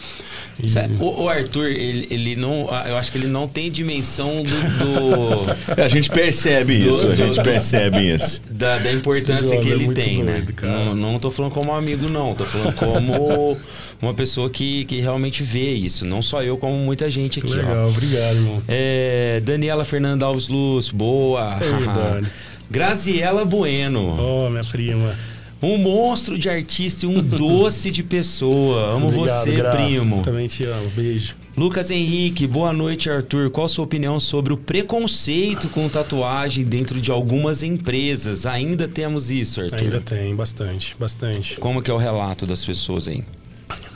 E- 0.63 0.67
O, 1.01 1.25
o 1.25 1.29
Arthur, 1.29 1.67
ele, 1.67 2.07
ele 2.11 2.37
não. 2.37 2.67
Eu 2.87 2.97
acho 2.97 3.11
que 3.11 3.19
ele 3.19 3.27
não 3.27 3.49
tem 3.49 3.71
dimensão 3.71 4.43
do. 4.43 4.43
do- 4.45 5.53
É, 5.77 5.83
a 5.85 5.89
gente 5.89 6.09
percebe 6.11 6.75
isso, 6.89 7.07
a 7.09 7.17
gente 7.17 7.43
percebe 7.43 7.99
isso. 8.15 8.41
da, 8.51 8.79
da 8.79 8.93
importância 8.93 9.59
que 9.61 9.69
é 9.69 9.73
ele 9.73 9.85
muito 9.87 10.01
tem, 10.01 10.23
né? 10.23 10.35
doido, 10.35 10.53
cara. 10.53 10.85
Não, 10.85 10.95
não 10.95 11.19
tô 11.19 11.31
falando 11.31 11.53
como 11.53 11.73
amigo, 11.75 12.09
não. 12.09 12.35
Tô 12.35 12.47
falando 12.47 12.75
como 12.75 13.59
uma 14.01 14.15
pessoa 14.15 14.49
que, 14.49 14.85
que 14.85 15.01
realmente 15.01 15.43
vê 15.43 15.73
isso. 15.75 16.07
Não 16.07 16.23
só 16.23 16.43
eu, 16.43 16.57
como 16.57 16.77
muita 16.77 17.11
gente 17.11 17.41
aqui, 17.41 17.53
ó. 17.53 17.57
legal, 17.57 17.89
obrigado, 17.89 18.37
irmão. 18.37 18.63
É, 18.69 19.41
Daniela 19.45 19.85
Fernanda 19.85 20.25
Alves 20.25 20.49
Lúcio, 20.49 20.95
boa. 20.95 21.59
Ei, 21.61 21.87
Dani. 21.87 22.29
Graziela 22.73 23.45
Bueno, 23.45 24.17
Oh, 24.19 24.49
minha 24.49 24.65
prima. 24.65 25.15
um 25.63 25.77
monstro 25.77 26.39
de 26.39 26.49
artista 26.49 27.05
e 27.05 27.09
um 27.09 27.21
doce 27.23 27.91
de 27.91 28.03
pessoa. 28.03 28.95
Amo 28.95 29.09
Obrigado, 29.09 29.43
você, 29.45 29.53
Gra. 29.57 29.71
primo. 29.73 30.23
Também 30.23 30.47
te 30.49 30.65
amo. 30.65 30.89
Beijo. 30.97 31.37
Lucas 31.55 31.91
Henrique, 31.91 32.47
boa 32.47 32.73
noite, 32.73 33.11
Arthur. 33.11 33.51
Qual 33.51 33.67
a 33.67 33.69
sua 33.69 33.85
opinião 33.85 34.19
sobre 34.19 34.55
o 34.55 34.57
preconceito 34.57 35.69
com 35.69 35.87
tatuagem 35.87 36.65
dentro 36.65 36.99
de 36.99 37.11
algumas 37.11 37.63
empresas? 37.63 38.47
Ainda 38.47 38.89
temos 38.89 39.31
isso, 39.31 39.61
Arthur? 39.61 39.77
Ainda 39.77 40.01
tem, 40.01 40.35
bastante, 40.35 40.97
bastante. 40.99 41.57
Como 41.57 41.83
que 41.83 41.91
é 41.91 41.95
o 41.95 41.99
relato 41.99 42.47
das 42.47 42.65
pessoas 42.65 43.07
aí? 43.07 43.23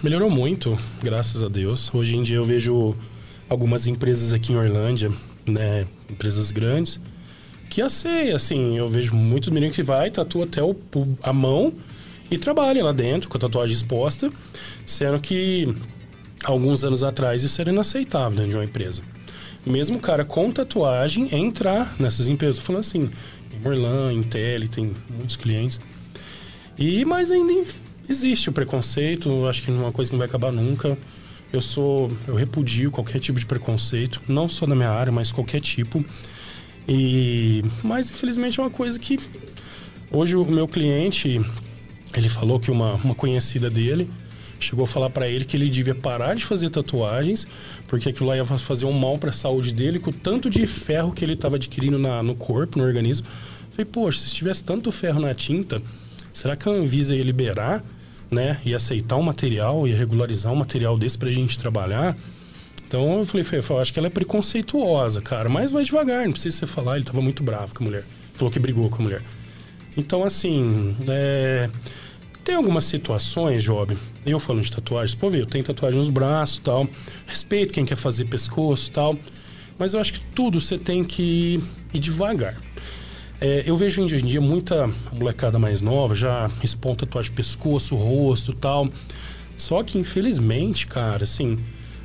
Melhorou 0.03 0.29
muito, 0.29 0.79
graças 1.03 1.43
a 1.43 1.49
Deus. 1.49 1.91
Hoje 1.95 2.15
em 2.15 2.23
dia 2.23 2.37
eu 2.37 2.45
vejo 2.45 2.95
algumas 3.49 3.87
empresas 3.87 4.35
aqui 4.35 4.53
em 4.53 4.57
Orlândia, 4.57 5.11
né, 5.47 5.87
empresas 6.11 6.51
grandes, 6.51 7.01
que 7.69 7.83
aceia, 7.83 8.37
assim, 8.37 8.77
eu 8.77 8.89
vejo 8.89 9.15
muitos 9.15 9.49
meninos 9.51 9.75
que 9.77 9.83
vai, 9.83 10.11
tatua 10.11 10.45
até 10.45 10.63
o, 10.63 10.71
o- 10.95 11.19
a 11.23 11.33
mão 11.33 11.73
e 12.31 12.39
trabalha 12.39 12.85
lá 12.85 12.93
dentro 12.93 13.29
com 13.29 13.37
a 13.37 13.41
tatuagem 13.41 13.75
exposta, 13.75 14.31
sendo 14.85 15.21
que 15.21 15.77
alguns 16.45 16.85
anos 16.85 17.03
atrás 17.03 17.43
isso 17.43 17.61
era 17.61 17.71
inaceitável 17.71 18.37
dentro 18.37 18.51
de 18.53 18.57
uma 18.57 18.65
empresa. 18.65 19.03
Mesmo 19.65 19.97
o 19.97 20.01
cara 20.01 20.25
com 20.25 20.51
tatuagem 20.51 21.29
entrar 21.35 21.95
nessas 21.99 22.29
empresas, 22.29 22.57
tô 22.61 22.63
falando 22.67 22.83
assim, 22.83 23.11
em 23.53 23.61
Morlan, 23.63 24.13
Intel, 24.13 24.69
tem 24.69 24.93
muitos 25.09 25.37
clientes. 25.37 25.81
E 26.79 27.05
mas 27.05 27.31
ainda 27.31 27.53
existe 28.09 28.49
o 28.49 28.53
preconceito, 28.53 29.47
acho 29.47 29.63
que 29.63 29.71
é 29.71 29.75
uma 29.75 29.91
coisa 29.93 30.11
que 30.11 30.15
não 30.15 30.19
vai 30.19 30.29
acabar 30.29 30.53
nunca. 30.53 30.97
Eu 31.53 31.61
sou, 31.61 32.11
eu 32.27 32.35
repudio 32.35 32.91
qualquer 32.91 33.19
tipo 33.19 33.39
de 33.39 33.47
preconceito, 33.47 34.21
não 34.29 34.49
só 34.49 34.67
da 34.67 34.75
minha 34.75 34.91
área, 34.91 35.13
mas 35.13 35.33
qualquer 35.33 35.61
tipo. 35.61 36.05
E 36.89 37.65
mas 37.83 38.11
infelizmente 38.11 38.61
é 38.61 38.63
uma 38.63 38.71
coisa 38.71 38.99
que 38.99 39.19
hoje 40.11 40.37
o 40.37 40.45
meu 40.45 40.69
cliente, 40.69 41.41
ele 42.17 42.29
falou 42.29 42.61
que 42.61 42.71
uma, 42.71 42.95
uma 42.95 43.15
conhecida 43.15 43.69
dele 43.69 44.09
chegou 44.59 44.85
a 44.85 44.87
falar 44.87 45.11
pra 45.11 45.29
ele 45.29 45.45
que 45.45 45.57
ele 45.57 45.69
devia 45.69 45.95
parar 45.95 46.35
de 46.35 46.45
fazer 46.45 46.71
tatuagens, 46.71 47.47
porque 47.87 48.09
aquilo 48.09 48.29
lá 48.29 48.37
ia 48.37 48.45
fazer 48.45 48.87
um 48.87 48.93
mal 48.93 49.19
pra 49.19 49.33
saúde 49.33 49.73
dele, 49.73 49.99
com 49.99 50.11
o 50.11 50.13
tanto 50.13 50.49
de 50.49 50.67
ferro 50.67 51.13
que 51.13 51.25
ele 51.25 51.35
estava 51.35 51.57
adquirindo 51.57 51.99
na, 51.99 52.23
no 52.23 52.35
corpo, 52.35 52.79
no 52.79 52.85
organismo. 52.85 53.27
Falei, 53.71 53.85
poxa, 53.85 54.21
se 54.21 54.35
tivesse 54.35 54.65
tanto 54.65 54.91
ferro 54.91 55.21
na 55.21 55.35
tinta, 55.35 55.83
será 56.33 56.57
que 56.57 56.69
a 56.69 56.73
Anvisa 56.73 57.15
ia 57.15 57.23
liberar, 57.23 57.85
né? 58.31 58.59
E 58.65 58.75
aceitar 58.75 59.17
um 59.17 59.23
material, 59.23 59.87
ia 59.87 59.97
regularizar 59.97 60.53
um 60.53 60.57
material 60.57 60.97
desse 60.97 61.19
pra 61.19 61.31
gente 61.31 61.59
trabalhar? 61.59 62.17
Então 62.87 63.19
eu 63.19 63.25
falei, 63.25 63.43
Fê, 63.43 63.61
eu 63.69 63.79
acho 63.79 63.93
que 63.93 63.99
ela 63.99 64.07
é 64.07 64.11
preconceituosa, 64.11 65.21
cara, 65.21 65.49
mas 65.49 65.73
vai 65.73 65.83
devagar, 65.83 66.25
não 66.25 66.33
precisa 66.33 66.59
você 66.59 66.67
falar, 66.67 66.97
ele 66.97 67.05
tava 67.05 67.21
muito 67.21 67.43
bravo 67.43 67.75
com 67.75 67.83
a 67.83 67.87
mulher. 67.87 68.05
Falou 68.35 68.51
que 68.51 68.59
brigou 68.59 68.89
com 68.89 68.97
a 68.97 69.03
mulher. 69.03 69.23
Então, 69.97 70.23
assim, 70.23 70.97
é, 71.09 71.69
tem 72.45 72.55
algumas 72.55 72.85
situações, 72.85 73.65
Job, 73.65 73.97
eu 74.25 74.39
falando 74.39 74.63
de 74.63 74.71
tatuagens, 74.71 75.15
pô, 75.15 75.31
eu 75.31 75.47
tenho 75.47 75.65
tatuagem 75.65 75.99
nos 75.99 76.09
braços 76.09 76.59
tal, 76.59 76.87
respeito 77.27 77.73
quem 77.73 77.85
quer 77.85 77.97
fazer 77.97 78.27
pescoço 78.27 78.91
tal, 78.91 79.19
mas 79.79 79.95
eu 79.95 80.01
acho 80.01 80.13
que 80.13 80.21
tudo 80.35 80.61
você 80.61 80.79
tem 80.79 81.03
que 81.03 81.61
ir 81.93 81.99
devagar. 81.99 82.57
É, 83.41 83.65
eu 83.67 83.77
vejo 83.77 84.03
hoje 84.03 84.17
em 84.17 84.27
dia 84.27 84.41
muita 84.41 84.89
molecada 85.13 85.59
mais 85.59 85.83
nova 85.83 86.15
já 86.15 86.51
expõe 86.63 86.95
tatuagem 86.95 87.31
de 87.31 87.37
pescoço, 87.37 87.95
rosto 87.95 88.53
tal. 88.53 88.89
Só 89.57 89.83
que, 89.83 89.99
infelizmente, 89.99 90.87
cara, 90.87 91.25
assim, 91.25 91.59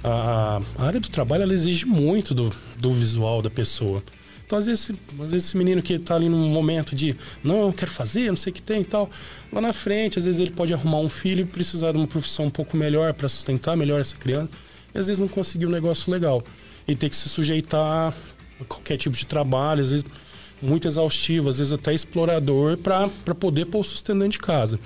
a, 0.03 0.61
a 0.77 0.85
área 0.85 0.99
do 0.99 1.09
trabalho 1.09 1.43
ela 1.43 1.53
exige 1.53 1.85
muito 1.85 2.33
do, 2.33 2.51
do 2.77 2.91
visual 2.91 3.41
da 3.41 3.49
pessoa. 3.49 4.03
Então, 4.45 4.59
às 4.59 4.65
vezes, 4.65 4.91
às 5.13 5.31
vezes, 5.31 5.47
esse 5.47 5.57
menino 5.57 5.81
que 5.81 5.97
tá 5.97 6.15
ali 6.15 6.27
num 6.27 6.49
momento 6.49 6.93
de 6.93 7.15
não, 7.41 7.67
eu 7.67 7.73
quero 7.73 7.89
fazer, 7.89 8.29
não 8.29 8.35
sei 8.35 8.51
o 8.51 8.53
que 8.53 8.61
tem 8.61 8.81
e 8.81 8.85
tal, 8.85 9.09
lá 9.49 9.61
na 9.61 9.71
frente, 9.71 10.19
às 10.19 10.25
vezes 10.25 10.41
ele 10.41 10.51
pode 10.51 10.73
arrumar 10.73 10.99
um 10.99 11.07
filho 11.07 11.43
e 11.43 11.45
precisar 11.45 11.93
de 11.93 11.97
uma 11.97 12.07
profissão 12.07 12.47
um 12.47 12.49
pouco 12.49 12.75
melhor 12.75 13.13
para 13.13 13.29
sustentar 13.29 13.77
melhor 13.77 14.01
essa 14.01 14.17
criança, 14.17 14.49
e 14.93 14.99
às 14.99 15.07
vezes 15.07 15.21
não 15.21 15.29
conseguir 15.29 15.67
um 15.67 15.69
negócio 15.69 16.11
legal. 16.11 16.43
E 16.85 16.93
ter 16.93 17.09
que 17.09 17.15
se 17.15 17.29
sujeitar 17.29 18.13
a 18.59 18.65
qualquer 18.65 18.97
tipo 18.97 19.15
de 19.15 19.25
trabalho, 19.25 19.79
às 19.79 19.89
vezes 19.89 20.05
muito 20.61 20.85
exaustivo, 20.85 21.47
às 21.47 21.57
vezes 21.57 21.71
até 21.71 21.93
explorador, 21.93 22.75
para 22.77 23.09
poder 23.33 23.67
pôr 23.67 23.79
o 23.79 23.83
sustento 23.83 24.19
dentro 24.19 24.33
de 24.33 24.39
casa. 24.39 24.77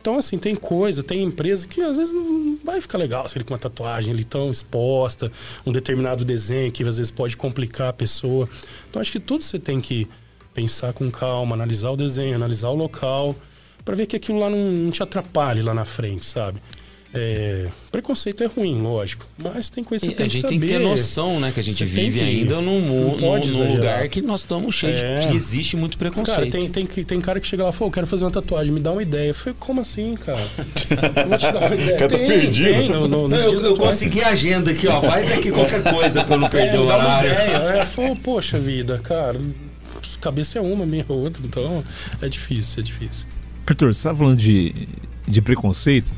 Então, 0.00 0.18
assim, 0.18 0.38
tem 0.38 0.54
coisa, 0.54 1.02
tem 1.02 1.22
empresa 1.22 1.68
que 1.68 1.82
às 1.82 1.98
vezes 1.98 2.14
não 2.14 2.58
vai 2.64 2.80
ficar 2.80 2.96
legal 2.96 3.28
se 3.28 3.36
ele 3.36 3.44
com 3.44 3.52
uma 3.52 3.60
tatuagem 3.60 4.12
ali 4.12 4.24
tão 4.24 4.50
exposta, 4.50 5.30
um 5.66 5.72
determinado 5.72 6.24
desenho 6.24 6.72
que 6.72 6.82
às 6.82 6.96
vezes 6.96 7.10
pode 7.10 7.36
complicar 7.36 7.88
a 7.88 7.92
pessoa. 7.92 8.48
Então, 8.88 9.00
acho 9.00 9.12
que 9.12 9.20
tudo 9.20 9.44
você 9.44 9.58
tem 9.58 9.78
que 9.78 10.08
pensar 10.54 10.94
com 10.94 11.10
calma, 11.10 11.54
analisar 11.54 11.90
o 11.90 11.96
desenho, 11.96 12.34
analisar 12.34 12.70
o 12.70 12.74
local, 12.74 13.36
para 13.84 13.94
ver 13.94 14.06
que 14.06 14.16
aquilo 14.16 14.38
lá 14.38 14.48
não, 14.48 14.58
não 14.58 14.90
te 14.90 15.02
atrapalhe 15.02 15.60
lá 15.62 15.74
na 15.74 15.84
frente, 15.84 16.24
sabe? 16.24 16.62
É, 17.12 17.66
preconceito 17.90 18.44
é 18.44 18.46
ruim, 18.46 18.80
lógico, 18.80 19.26
mas 19.36 19.68
tem 19.68 19.82
coisa 19.82 20.00
que 20.06 20.10
você 20.10 20.14
a 20.14 20.16
tem 20.16 20.26
que 20.28 20.32
gente 20.34 20.42
saber. 20.42 20.50
tem 20.50 20.60
que 20.60 20.66
ter 20.74 20.78
noção, 20.78 21.40
né? 21.40 21.50
Que 21.52 21.58
a 21.58 21.62
gente 21.64 21.78
Você 21.78 21.84
vive 21.84 22.20
que- 22.20 22.24
ainda 22.24 22.60
num, 22.60 23.16
lugar 23.74 24.08
que 24.08 24.22
nós 24.22 24.42
estamos 24.42 24.76
cheios 24.76 24.98
É. 25.00 25.18
de. 25.18 25.26
que 25.28 25.34
existe 25.34 25.76
muito 25.76 25.98
preconceito. 25.98 26.36
Cara, 26.36 26.48
tem, 26.48 26.70
tem, 26.70 26.86
que- 26.86 27.04
tem 27.04 27.20
cara 27.20 27.40
que 27.40 27.48
chega 27.48 27.64
lá 27.64 27.70
e 27.70 27.72
fala, 27.72 27.78
"Pô, 27.78 27.86
eu 27.86 27.90
quero 27.90 28.06
fazer 28.06 28.22
uma 28.22 28.30
tatuagem, 28.30 28.72
me 28.72 28.78
dá 28.78 28.92
uma 28.92 29.02
ideia. 29.02 29.30
Eu 29.30 29.34
falei, 29.34 29.56
como 29.58 29.80
assim, 29.80 30.14
cara? 30.14 30.38
Eu 30.38 31.28
vou 31.28 31.36
te 31.38 31.52
dar 31.52 31.66
uma 31.66 31.74
ideia. 31.74 31.96
cara 31.98 32.10
tá 32.12 32.16
tem, 32.16 32.28
perdido. 32.28 32.68
tem, 32.68 32.88
no, 32.88 33.08
no, 33.08 33.34
eu, 33.36 33.58
eu 33.58 33.76
consegui 33.76 34.22
a 34.22 34.28
agenda 34.28 34.70
aqui, 34.70 34.86
ó. 34.86 35.00
Faz 35.02 35.32
aqui 35.32 35.50
qualquer 35.52 35.82
coisa 35.82 36.22
pra 36.22 36.36
eu 36.36 36.40
não 36.40 36.48
perder 36.48 36.76
É, 36.76 36.78
o 36.78 36.84
horário. 36.84 37.30
É, 37.30 37.86
falou, 37.86 38.14
poxa 38.14 38.56
vida, 38.60 39.00
cara, 39.02 39.36
cabeça 40.20 40.60
é 40.60 40.62
uma, 40.62 40.86
minha 40.86 41.04
é 41.08 41.12
outra, 41.12 41.42
então 41.44 41.82
é 42.22 42.28
difícil, 42.28 42.80
é 42.80 42.82
difícil. 42.84 43.26
Arthur, 43.66 43.92
você 43.92 43.98
estava 43.98 44.18
falando 44.18 44.36
de, 44.38 44.86
de 45.26 45.42
preconceito. 45.42 46.12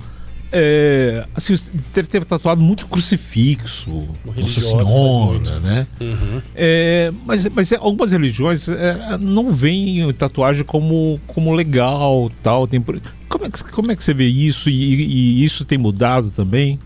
É, 0.55 1.27
assim, 1.35 1.55
deve 1.95 2.09
ter 2.09 2.25
tatuado 2.27 2.61
muito 2.61 2.87
crucifixo, 2.87 4.07
Nossa 4.25 4.61
Senhora, 4.61 5.61
né? 5.61 5.87
Uhum. 5.99 6.43
É, 6.55 7.11
mas, 7.25 7.49
mas 7.49 7.73
algumas 7.73 8.13
religiões 8.13 8.69
é, 8.69 9.17
não 9.19 9.51
veem 9.51 10.13
tatuagem 10.13 10.63
como, 10.63 11.19
como 11.27 11.55
legal, 11.55 12.31
tal. 12.43 12.67
Tem, 12.67 12.85
como, 13.29 13.45
é 13.47 13.51
que, 13.51 13.65
como 13.65 13.93
é 13.93 13.97
que 13.97 14.05
você 14.05 14.13
vê 14.13 14.27
isso 14.27 14.69
e, 14.69 14.75
e 14.75 15.45
isso 15.45 15.65
tem 15.65 15.79
mudado 15.79 16.31
também? 16.31 16.79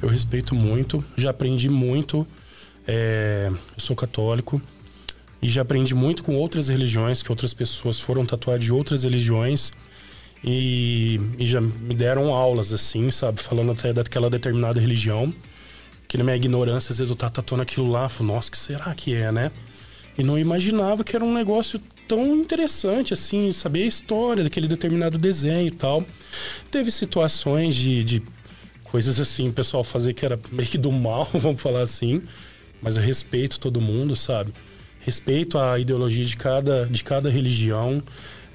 Eu 0.00 0.08
respeito 0.08 0.54
muito, 0.54 1.04
já 1.16 1.30
aprendi 1.30 1.68
muito. 1.68 2.24
é, 2.86 3.50
eu 3.50 3.80
sou 3.80 3.96
católico 3.96 4.62
e 5.42 5.48
já 5.48 5.62
aprendi 5.62 5.94
muito 5.94 6.22
com 6.22 6.36
outras 6.36 6.68
religiões, 6.68 7.22
que 7.22 7.30
outras 7.30 7.52
pessoas 7.52 8.00
foram 8.00 8.24
tatuar 8.24 8.58
de 8.58 8.72
outras 8.72 9.02
religiões 9.02 9.72
e, 10.42 11.20
e 11.38 11.46
já 11.46 11.60
me 11.60 11.94
deram 11.94 12.32
aulas, 12.32 12.72
assim, 12.72 13.10
sabe? 13.10 13.42
Falando 13.42 13.72
até 13.72 13.92
daquela 13.92 14.30
determinada 14.30 14.80
religião. 14.80 15.32
Que 16.06 16.16
na 16.16 16.24
minha 16.24 16.36
ignorância, 16.36 16.92
às 16.92 16.98
vezes 16.98 17.10
eu 17.10 17.16
tava 17.16 17.32
tatuando 17.32 17.62
aquilo 17.62 17.90
lá, 17.90 18.08
falo, 18.08 18.32
nossa, 18.32 18.50
que 18.50 18.56
será 18.56 18.94
que 18.94 19.14
é, 19.14 19.30
né? 19.30 19.50
E 20.16 20.22
não 20.22 20.38
imaginava 20.38 21.04
que 21.04 21.14
era 21.14 21.24
um 21.24 21.32
negócio 21.32 21.80
tão 22.08 22.34
interessante, 22.34 23.12
assim, 23.12 23.52
saber 23.52 23.82
a 23.82 23.86
história 23.86 24.42
daquele 24.42 24.66
determinado 24.66 25.18
desenho 25.18 25.68
e 25.68 25.70
tal. 25.70 26.04
Teve 26.70 26.90
situações 26.90 27.76
de, 27.76 28.02
de 28.02 28.22
coisas 28.82 29.20
assim, 29.20 29.48
o 29.48 29.52
pessoal 29.52 29.84
fazer 29.84 30.14
que 30.14 30.24
era 30.24 30.40
meio 30.50 30.68
que 30.68 30.78
do 30.78 30.90
mal, 30.90 31.28
vamos 31.34 31.60
falar 31.60 31.82
assim. 31.82 32.22
Mas 32.80 32.96
eu 32.96 33.02
respeito 33.02 33.60
todo 33.60 33.80
mundo, 33.80 34.16
sabe? 34.16 34.52
Respeito 35.00 35.58
a 35.58 35.78
ideologia 35.78 36.24
de 36.24 36.36
cada, 36.36 36.86
de 36.86 37.04
cada 37.04 37.30
religião. 37.30 38.02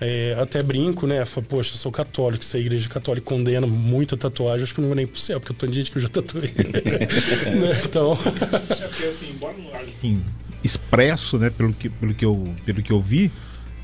É, 0.02 0.36
até 0.40 0.62
brinco, 0.62 1.08
né? 1.08 1.24
Falo, 1.26 1.46
Poxa, 1.48 1.74
eu 1.74 1.78
sou 1.78 1.92
católico, 1.92 2.44
se 2.44 2.58
a 2.58 2.60
igreja 2.60 2.90
católica 2.90 3.26
condena 3.26 3.66
muita 3.66 4.18
tatuagem, 4.18 4.64
acho 4.64 4.74
que 4.74 4.80
eu 4.80 4.84
não 4.84 4.90
vou 4.90 4.96
nem 4.96 5.08
pro 5.08 5.20
céu, 5.20 5.40
porque 5.40 5.54
eu 5.54 5.58
tô 5.58 5.68
de 5.68 5.74
gente 5.74 5.92
que 5.92 5.98
eu 5.98 6.02
já 6.02 6.10
tatuei. 6.10 6.52
né? 7.56 7.82
Então. 7.86 8.18
assim, 9.88 10.24
expresso, 10.64 11.38
né, 11.38 11.50
pelo 11.50 11.74
que, 11.74 11.90
pelo 11.90 12.14
que, 12.14 12.26
eu, 12.26 12.54
pelo 12.66 12.82
que 12.82 12.92
eu 12.92 13.02
vi, 13.02 13.32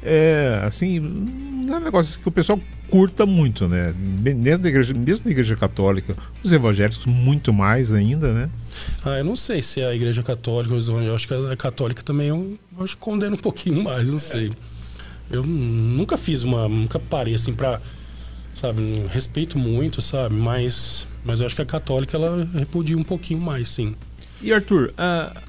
é 0.02 0.61
assim, 0.64 0.99
não 0.99 1.76
é 1.76 1.77
um 1.77 1.84
negócio 1.84 2.19
que 2.19 2.27
o 2.27 2.31
pessoal 2.31 2.60
curta 2.90 3.26
muito, 3.26 3.68
né? 3.68 3.94
Mesmo 3.95 4.64
na 4.64 4.69
igreja, 4.69 4.94
mesmo 4.94 5.26
na 5.26 5.31
igreja 5.31 5.56
católica, 5.56 6.15
os 6.44 6.52
evangélicos 6.52 7.06
muito 7.06 7.53
mais 7.53 7.91
ainda, 7.91 8.34
né? 8.34 8.49
Ah, 9.06 9.19
eu 9.19 9.23
não 9.23 9.36
sei 9.36 9.61
se 9.61 9.81
é 9.81 9.86
a 9.86 9.94
igreja 9.94 10.23
católica 10.23 10.73
ou 10.73 10.80
os 10.80 10.88
evangélicos, 10.88 11.15
acho 11.15 11.27
que 11.27 11.52
a 11.52 11.56
católica 11.56 12.02
também 12.02 12.30
eu, 12.30 12.57
eu 12.77 12.84
acho 12.84 12.95
que 12.95 13.02
condena 13.02 13.36
um 13.36 13.40
pouquinho 13.40 13.84
mais, 13.84 14.10
não 14.10 14.19
sei. 14.19 14.52
Eu 15.30 15.43
nunca 15.45 16.18
fiz 16.18 16.43
uma, 16.43 16.68
nunca 16.68 16.99
parei 16.99 17.35
assim 17.35 17.53
pra, 17.53 17.80
sabe, 18.56 18.81
respeito 19.11 19.57
muito, 19.57 20.01
sabe, 20.01 20.35
mas 20.35 21.07
mas 21.23 21.39
eu 21.41 21.45
acho 21.45 21.56
que 21.56 21.61
a 21.61 21.65
católica 21.65 22.18
ela 22.18 22.47
repudia 22.53 22.97
um 22.97 23.03
pouquinho 23.03 23.39
mais, 23.39 23.68
sim. 23.68 23.95
E 24.41 24.53
Arthur, 24.53 24.93
ah, 24.97 25.41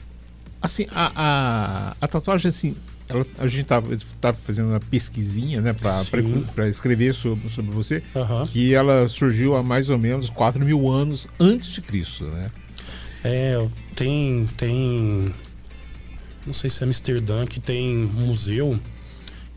assim, 0.60 0.86
a, 0.90 1.12
a, 1.14 1.96
a 2.00 2.08
tatuagem, 2.08 2.48
assim, 2.48 2.76
ela, 3.08 3.24
a 3.38 3.46
gente 3.46 3.64
tá, 3.64 3.82
tá 4.20 4.32
fazendo 4.32 4.70
uma 4.70 4.80
pesquisinha, 4.80 5.60
né, 5.60 5.72
pra 6.54 6.68
escrever 6.68 7.14
sobre, 7.14 7.48
sobre 7.48 7.70
você, 7.70 8.02
Aham. 8.14 8.46
que 8.46 8.74
ela 8.74 9.08
surgiu 9.08 9.56
há 9.56 9.62
mais 9.62 9.90
ou 9.90 9.98
menos 9.98 10.28
4 10.28 10.64
mil 10.64 10.88
anos 10.88 11.26
antes 11.38 11.70
de 11.70 11.80
Cristo, 11.80 12.24
né? 12.24 12.50
É, 13.22 13.66
tem 13.94 14.48
tem 14.56 15.26
não 16.46 16.54
sei 16.54 16.70
se 16.70 16.82
é 16.82 16.86
Amsterdã 16.86 17.44
que 17.44 17.60
tem 17.60 17.96
um 17.96 18.26
museu 18.26 18.78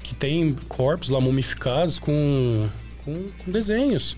que 0.04 0.14
tem 0.14 0.54
corpos 0.68 1.10
lá 1.10 1.20
mumificados 1.20 1.98
com, 1.98 2.70
com, 3.04 3.30
com 3.44 3.52
desenhos. 3.52 4.16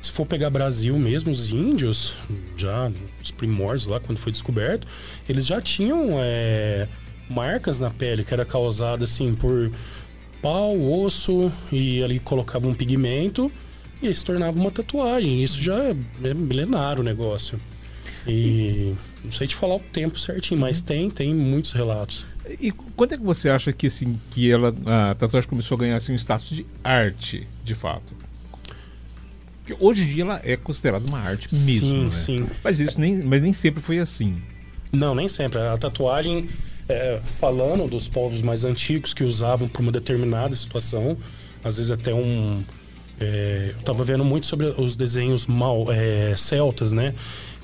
Se 0.00 0.10
for 0.10 0.26
pegar 0.26 0.50
Brasil 0.50 0.98
mesmo, 0.98 1.32
os 1.32 1.50
índios, 1.50 2.14
já 2.56 2.92
os 3.22 3.30
primórdios 3.30 3.86
lá, 3.86 3.98
quando 3.98 4.18
foi 4.18 4.30
descoberto, 4.30 4.86
eles 5.26 5.46
já 5.46 5.62
tinham 5.62 6.16
é, 6.20 6.86
marcas 7.28 7.80
na 7.80 7.88
pele 7.88 8.22
que 8.22 8.34
era 8.34 8.44
causada 8.44 9.04
assim 9.04 9.34
por 9.34 9.72
pau, 10.42 10.78
osso 10.78 11.50
e 11.72 12.02
ali 12.02 12.20
colocava 12.20 12.68
um 12.68 12.74
pigmento 12.74 13.50
e 14.02 14.08
aí 14.08 14.14
se 14.14 14.22
tornava 14.22 14.58
uma 14.58 14.70
tatuagem. 14.70 15.42
Isso 15.42 15.58
já 15.58 15.82
é, 15.82 15.96
é 16.22 16.34
milenário 16.34 17.00
o 17.00 17.04
negócio. 17.04 17.58
E 18.26 18.94
não 19.24 19.32
sei 19.32 19.46
te 19.46 19.54
falar 19.54 19.76
o 19.76 19.80
tempo 19.80 20.18
certinho, 20.18 20.60
mas 20.60 20.82
tem, 20.82 21.08
tem 21.08 21.34
muitos 21.34 21.72
relatos. 21.72 22.26
E 22.60 22.70
quando 22.70 23.14
é 23.14 23.16
que 23.16 23.22
você 23.22 23.48
acha 23.48 23.72
que 23.72 23.86
assim 23.86 24.20
que 24.30 24.50
ela 24.50 24.74
a 24.86 25.14
tatuagem 25.14 25.48
começou 25.48 25.76
a 25.76 25.78
ganhar 25.80 25.96
assim 25.96 26.12
um 26.12 26.16
status 26.16 26.48
de 26.50 26.66
arte, 26.82 27.46
de 27.64 27.74
fato? 27.74 28.12
Porque 29.64 29.82
hoje 29.82 30.02
em 30.02 30.06
dia 30.06 30.22
ela 30.24 30.40
é 30.44 30.56
considerada 30.56 31.04
uma 31.08 31.18
arte 31.18 31.48
mesmo, 31.54 31.88
sim, 31.88 32.04
né? 32.04 32.10
sim. 32.10 32.46
Mas 32.62 32.80
isso 32.80 33.00
nem, 33.00 33.16
mas 33.22 33.40
nem 33.40 33.52
sempre 33.54 33.82
foi 33.82 33.98
assim. 33.98 34.42
Não, 34.92 35.14
nem 35.14 35.26
sempre. 35.26 35.58
A 35.58 35.76
tatuagem, 35.78 36.48
é, 36.86 37.18
falando 37.38 37.88
dos 37.88 38.06
povos 38.06 38.42
mais 38.42 38.64
antigos 38.64 39.14
que 39.14 39.24
usavam 39.24 39.66
para 39.66 39.80
uma 39.80 39.90
determinada 39.90 40.54
situação, 40.54 41.16
às 41.64 41.78
vezes 41.78 41.90
até 41.90 42.12
um. 42.12 42.62
é, 43.18 43.70
eu 43.72 43.78
estava 43.80 44.04
vendo 44.04 44.22
muito 44.22 44.46
sobre 44.46 44.66
os 44.66 44.96
desenhos 44.96 45.46
mal, 45.46 45.90
é, 45.90 46.34
celtas, 46.36 46.92
né? 46.92 47.14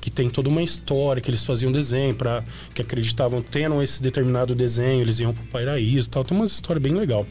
Que 0.01 0.09
tem 0.09 0.29
toda 0.29 0.49
uma 0.49 0.61
história 0.63 1.21
que 1.21 1.29
eles 1.29 1.45
faziam 1.45 1.71
desenho 1.71 2.13
para 2.15 2.43
que 2.73 2.81
acreditavam 2.81 3.41
tendo 3.41 3.81
esse 3.81 4.01
determinado 4.01 4.53
desenho, 4.53 5.01
eles 5.01 5.19
iam 5.19 5.33
para 5.33 5.43
o 5.43 5.47
paraíso, 5.47 6.09
tal. 6.09 6.23
Tem 6.23 6.35
uma 6.35 6.45
história 6.45 6.79
bem 6.79 6.93
legal. 6.93 7.25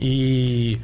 E 0.00 0.78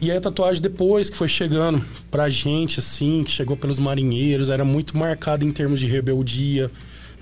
e 0.00 0.10
aí 0.10 0.18
a 0.18 0.20
tatuagem 0.20 0.60
depois 0.60 1.08
que 1.08 1.16
foi 1.16 1.28
chegando 1.28 1.82
pra 2.10 2.28
gente, 2.28 2.78
assim, 2.78 3.24
que 3.24 3.30
chegou 3.30 3.56
pelos 3.56 3.78
marinheiros, 3.78 4.50
era 4.50 4.64
muito 4.64 4.98
marcada 4.98 5.44
em 5.46 5.50
termos 5.50 5.80
de 5.80 5.86
rebeldia. 5.86 6.70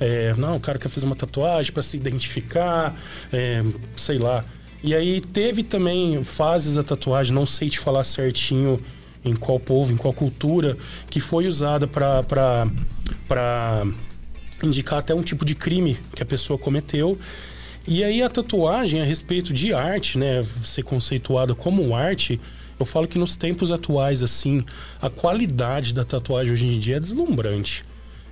É, 0.00 0.34
não, 0.36 0.56
o 0.56 0.60
cara 0.60 0.80
quer 0.80 0.88
fazer 0.88 1.06
uma 1.06 1.14
tatuagem 1.14 1.72
para 1.72 1.82
se 1.82 1.96
identificar, 1.96 2.92
é, 3.32 3.62
sei 3.94 4.18
lá. 4.18 4.44
E 4.82 4.96
aí 4.96 5.20
teve 5.20 5.62
também 5.62 6.24
fases 6.24 6.74
da 6.74 6.82
tatuagem, 6.82 7.32
não 7.32 7.46
sei 7.46 7.70
te 7.70 7.78
falar 7.78 8.02
certinho 8.02 8.80
em 9.24 9.36
qual 9.36 9.60
povo, 9.60 9.92
em 9.92 9.96
qual 9.96 10.12
cultura, 10.12 10.76
que 11.08 11.20
foi 11.20 11.46
usada 11.46 11.86
para 11.86 12.66
para 13.28 13.86
indicar 14.62 14.98
até 14.98 15.14
um 15.14 15.22
tipo 15.22 15.44
de 15.44 15.54
crime 15.54 15.98
que 16.14 16.22
a 16.22 16.26
pessoa 16.26 16.58
cometeu. 16.58 17.18
E 17.86 18.04
aí 18.04 18.22
a 18.22 18.28
tatuagem 18.28 19.00
a 19.00 19.04
respeito 19.04 19.52
de 19.52 19.74
arte, 19.74 20.16
né, 20.16 20.42
ser 20.62 20.82
conceituada 20.82 21.54
como 21.54 21.94
arte, 21.94 22.40
eu 22.78 22.86
falo 22.86 23.08
que 23.08 23.18
nos 23.18 23.36
tempos 23.36 23.72
atuais, 23.72 24.22
assim, 24.22 24.60
a 25.00 25.10
qualidade 25.10 25.92
da 25.92 26.04
tatuagem 26.04 26.52
hoje 26.52 26.66
em 26.66 26.78
dia 26.78 26.96
é 26.96 27.00
deslumbrante. 27.00 27.84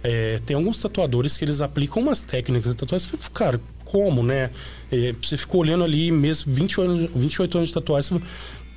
É, 0.02 0.40
tem 0.47 0.57
alguns 0.57 0.81
tatuadores 0.81 1.36
que 1.36 1.44
eles 1.44 1.61
aplicam 1.61 2.02
umas 2.02 2.23
técnicas 2.23 2.69
da 2.69 2.74
tatuagem. 2.74 3.09
Cara, 3.35 3.61
como, 3.85 4.23
né? 4.23 4.51
É, 4.90 5.12
você 5.12 5.36
ficou 5.36 5.61
olhando 5.61 5.85
ali 5.85 6.11
mesmo 6.11 6.52
20 6.52 6.81
anos, 6.81 7.11
28 7.15 7.59
anos 7.59 7.69
de 7.69 7.74
tatuagem, 7.74 8.09
você 8.09 8.19
fala, 8.19 8.32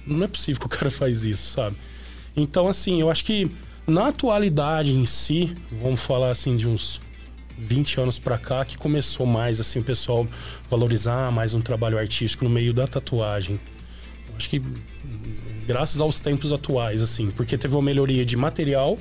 não 0.05 0.25
é 0.25 0.27
possível 0.27 0.59
que 0.59 0.65
o 0.65 0.69
cara 0.69 0.91
faz 0.91 1.23
isso, 1.23 1.53
sabe? 1.53 1.77
Então, 2.35 2.67
assim, 2.67 2.99
eu 2.99 3.09
acho 3.09 3.23
que 3.23 3.49
na 3.85 4.07
atualidade 4.07 4.91
em 4.91 5.05
si, 5.05 5.55
vamos 5.71 6.01
falar 6.01 6.31
assim 6.31 6.55
de 6.55 6.67
uns 6.67 7.01
20 7.57 7.99
anos 8.01 8.19
pra 8.19 8.37
cá, 8.37 8.63
que 8.65 8.77
começou 8.77 9.25
mais 9.25 9.59
assim 9.59 9.79
o 9.79 9.83
pessoal 9.83 10.27
valorizar 10.69 11.31
mais 11.31 11.53
um 11.53 11.61
trabalho 11.61 11.97
artístico 11.97 12.43
no 12.43 12.49
meio 12.49 12.73
da 12.73 12.87
tatuagem. 12.87 13.59
Acho 14.35 14.49
que 14.49 14.59
hum, 14.59 14.73
graças 15.67 16.01
aos 16.01 16.19
tempos 16.19 16.51
atuais, 16.51 17.01
assim, 17.01 17.29
porque 17.31 17.57
teve 17.57 17.75
uma 17.75 17.81
melhoria 17.81 18.25
de 18.25 18.35
material, 18.35 18.97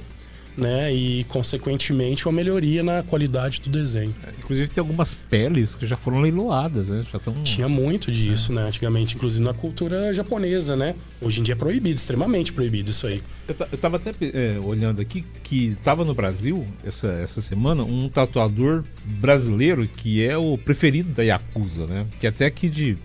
né, 0.56 0.92
e 0.92 1.24
consequentemente 1.24 2.26
uma 2.26 2.32
melhoria 2.32 2.82
na 2.82 3.02
qualidade 3.02 3.60
do 3.60 3.70
desenho. 3.70 4.14
Inclusive 4.38 4.70
tem 4.70 4.80
algumas 4.80 5.14
peles 5.14 5.74
que 5.74 5.86
já 5.86 5.96
foram 5.96 6.20
leiloadas, 6.20 6.88
né? 6.88 7.04
Já 7.10 7.18
estão. 7.18 7.34
Tinha 7.42 7.68
muito 7.68 8.10
disso, 8.12 8.52
né, 8.52 8.62
antigamente, 8.62 9.14
inclusive 9.14 9.42
na 9.42 9.54
cultura 9.54 10.12
japonesa, 10.12 10.76
né? 10.76 10.94
Hoje 11.20 11.40
em 11.40 11.42
dia 11.42 11.54
é 11.54 11.56
proibido, 11.56 11.96
extremamente 11.96 12.52
proibido 12.52 12.90
isso 12.90 13.06
aí. 13.06 13.22
Eu, 13.48 13.54
eu 13.72 13.78
tava 13.78 13.96
até 13.96 14.12
é, 14.20 14.58
olhando 14.60 15.00
aqui 15.00 15.24
que 15.42 15.76
tava 15.82 16.04
no 16.04 16.14
Brasil 16.14 16.66
essa, 16.84 17.08
essa 17.08 17.40
semana 17.40 17.82
um 17.82 18.08
tatuador 18.08 18.84
brasileiro 19.04 19.88
que 19.88 20.24
é 20.24 20.36
o 20.36 20.58
preferido 20.58 21.10
da 21.10 21.22
Yakuza, 21.22 21.86
né? 21.86 22.06
Que 22.20 22.26
é 22.26 22.30
até 22.30 22.46
aqui 22.46 22.68
de 22.68 22.96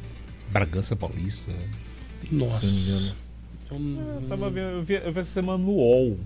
Bragança 0.52 0.96
Paulista. 0.96 1.52
Nossa. 2.32 3.16
Eu 3.72 3.78
Então, 3.78 4.28
tava 4.28 4.50
vendo, 4.50 4.70
eu 4.70 4.84
vi, 4.84 4.94
eu 4.96 5.12
vi 5.12 5.20
essa 5.20 5.32
semana 5.32 5.58
no 5.58 5.72
UOL. 5.72 6.18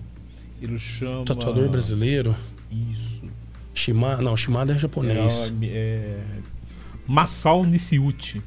Ele 0.62 0.78
chama. 0.78 1.24
tatuador 1.24 1.68
brasileiro, 1.68 2.34
Isso. 2.70 3.22
Shimada, 3.74 4.22
não, 4.22 4.36
Shimada 4.36 4.72
é 4.74 4.78
japonês. 4.78 5.52
É, 5.62 5.66
é, 5.66 6.18
Masao 7.06 7.64
Nishiuchi. 7.64 8.40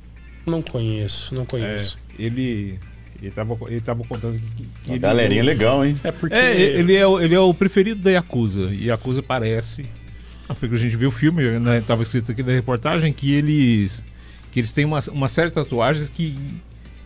Não 0.45 0.61
conheço, 0.61 1.33
não 1.35 1.45
conheço. 1.45 1.97
É, 2.17 2.23
ele. 2.23 2.79
Ele 3.21 3.31
tava, 3.31 3.57
ele 3.67 3.79
tava 3.81 4.03
contando 4.03 4.37
que. 4.37 4.63
que 4.83 4.91
ele- 4.91 4.99
galerinha 4.99 5.41
legal, 5.43 5.85
hein? 5.85 5.99
É, 6.03 6.11
porque 6.11 6.35
É, 6.35 6.53
ele 6.79 6.95
é, 6.95 7.07
o- 7.07 7.19
ele 7.19 7.33
é 7.33 7.39
o 7.39 7.53
preferido 7.53 8.01
da 8.01 8.11
Yakuza. 8.11 8.73
E 8.73 8.85
Yakuza 8.87 9.23
parece. 9.23 9.85
Porque 10.59 10.75
a 10.75 10.77
gente 10.77 10.95
viu 10.95 11.09
o 11.09 11.11
filme, 11.11 11.43
né, 11.59 11.81
tava 11.81 12.03
escrito 12.03 12.31
aqui 12.31 12.43
na 12.43 12.51
reportagem, 12.51 13.11
que 13.11 13.31
eles. 13.33 14.03
que 14.51 14.59
eles 14.59 14.71
têm 14.71 14.85
uma, 14.85 14.99
uma 15.11 15.27
série 15.27 15.47
de 15.47 15.53
tatuagens 15.55 16.07
que. 16.09 16.35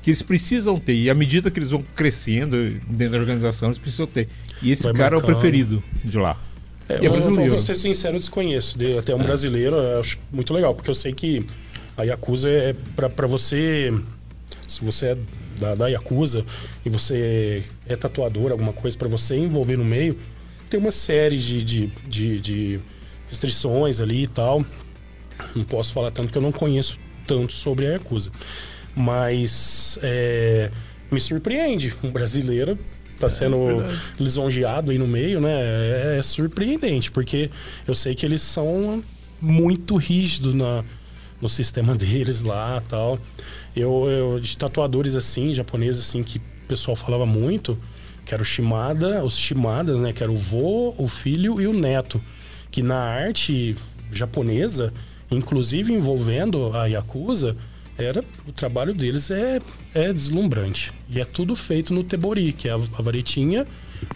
Que 0.09 0.11
eles 0.11 0.21
precisam 0.23 0.77
ter. 0.77 0.93
E 0.93 1.09
à 1.09 1.13
medida 1.13 1.51
que 1.51 1.59
eles 1.59 1.69
vão 1.69 1.83
crescendo 1.95 2.71
dentro 2.87 3.13
da 3.13 3.19
organização, 3.19 3.69
eles 3.69 3.77
precisam 3.77 4.07
ter. 4.07 4.27
E 4.61 4.71
esse 4.71 4.83
Vai 4.83 4.93
cara 4.93 5.15
é 5.15 5.17
o 5.17 5.21
marcando. 5.21 5.39
preferido 5.39 5.83
de 6.03 6.17
lá. 6.17 6.35
É, 6.87 6.95
é 6.95 7.07
eu, 7.07 7.11
brasileiro. 7.11 7.51
vou 7.51 7.59
ser 7.59 7.75
sincero, 7.75 8.15
eu 8.15 8.19
desconheço. 8.19 8.77
De, 8.77 8.97
até 8.97 9.13
um 9.13 9.19
brasileiro, 9.19 9.75
eu 9.75 9.99
acho 9.99 10.17
muito 10.31 10.53
legal, 10.53 10.73
porque 10.73 10.89
eu 10.89 10.95
sei 10.95 11.13
que 11.13 11.45
a 11.95 12.03
Yakuza 12.03 12.49
é 12.49 12.75
pra 12.95 13.27
você. 13.27 13.93
Se 14.67 14.83
você 14.83 15.07
é 15.07 15.17
da, 15.59 15.75
da 15.75 15.87
Yakuza 15.87 16.43
e 16.85 16.89
você 16.89 17.63
é 17.87 17.95
tatuador, 17.95 18.51
alguma 18.51 18.73
coisa, 18.73 18.97
pra 18.97 19.07
você 19.07 19.35
envolver 19.35 19.77
no 19.77 19.85
meio, 19.85 20.17
tem 20.69 20.79
uma 20.79 20.91
série 20.91 21.37
de, 21.37 21.63
de, 21.63 21.87
de, 22.07 22.39
de 22.39 22.79
restrições 23.29 23.99
ali 23.99 24.23
e 24.23 24.27
tal. 24.27 24.65
Não 25.55 25.63
posso 25.63 25.93
falar 25.93 26.11
tanto 26.11 26.27
porque 26.27 26.37
eu 26.37 26.41
não 26.43 26.51
conheço 26.51 26.97
tanto 27.27 27.53
sobre 27.53 27.85
a 27.87 27.91
Yakuza. 27.91 28.31
Mas 28.95 29.97
é, 30.01 30.69
me 31.11 31.19
surpreende 31.19 31.93
um 32.03 32.11
brasileiro 32.11 32.77
tá 33.19 33.27
sendo 33.27 33.83
lisonjeado 34.17 34.91
aí 34.91 34.97
no 34.97 35.07
meio, 35.07 35.41
né? 35.41 35.51
É, 35.51 36.15
é 36.19 36.21
surpreendente, 36.23 37.11
porque 37.11 37.49
eu 37.85 37.93
sei 37.93 38.15
que 38.15 38.25
eles 38.25 38.41
são 38.41 39.03
muito 39.41 39.97
rígidos 39.97 40.55
na, 40.55 40.83
no 41.41 41.49
sistema 41.49 41.93
deles 41.95 42.41
lá 42.41 42.81
tal. 42.87 43.19
Eu, 43.75 44.09
eu 44.09 44.39
de 44.39 44.57
tatuadores 44.57 45.15
assim, 45.15 45.53
japoneses 45.53 46.07
assim, 46.07 46.23
que 46.23 46.37
o 46.37 46.67
pessoal 46.67 46.95
falava 46.95 47.25
muito, 47.25 47.77
que 48.25 48.33
era 48.33 48.41
o 48.41 48.45
Shimada, 48.45 49.23
os 49.23 49.37
Shimadas, 49.37 49.99
né? 49.99 50.13
Que 50.13 50.23
era 50.23 50.31
o 50.31 50.37
vô, 50.37 50.95
o 50.97 51.07
filho 51.07 51.59
e 51.61 51.67
o 51.67 51.73
neto. 51.73 52.21
Que 52.71 52.81
na 52.81 52.97
arte 52.97 53.75
japonesa, 54.11 54.93
inclusive 55.29 55.93
envolvendo 55.93 56.75
a 56.75 56.85
Yakuza, 56.85 57.57
era 57.99 58.23
o 58.47 58.51
trabalho 58.51 58.93
deles 58.93 59.29
é, 59.29 59.59
é 59.93 60.13
deslumbrante. 60.13 60.93
E 61.09 61.19
é 61.19 61.25
tudo 61.25 61.55
feito 61.55 61.93
no 61.93 62.03
tebori, 62.03 62.53
que 62.53 62.67
é 62.67 62.71
a, 62.71 62.75
a 62.75 63.01
varetinha 63.01 63.67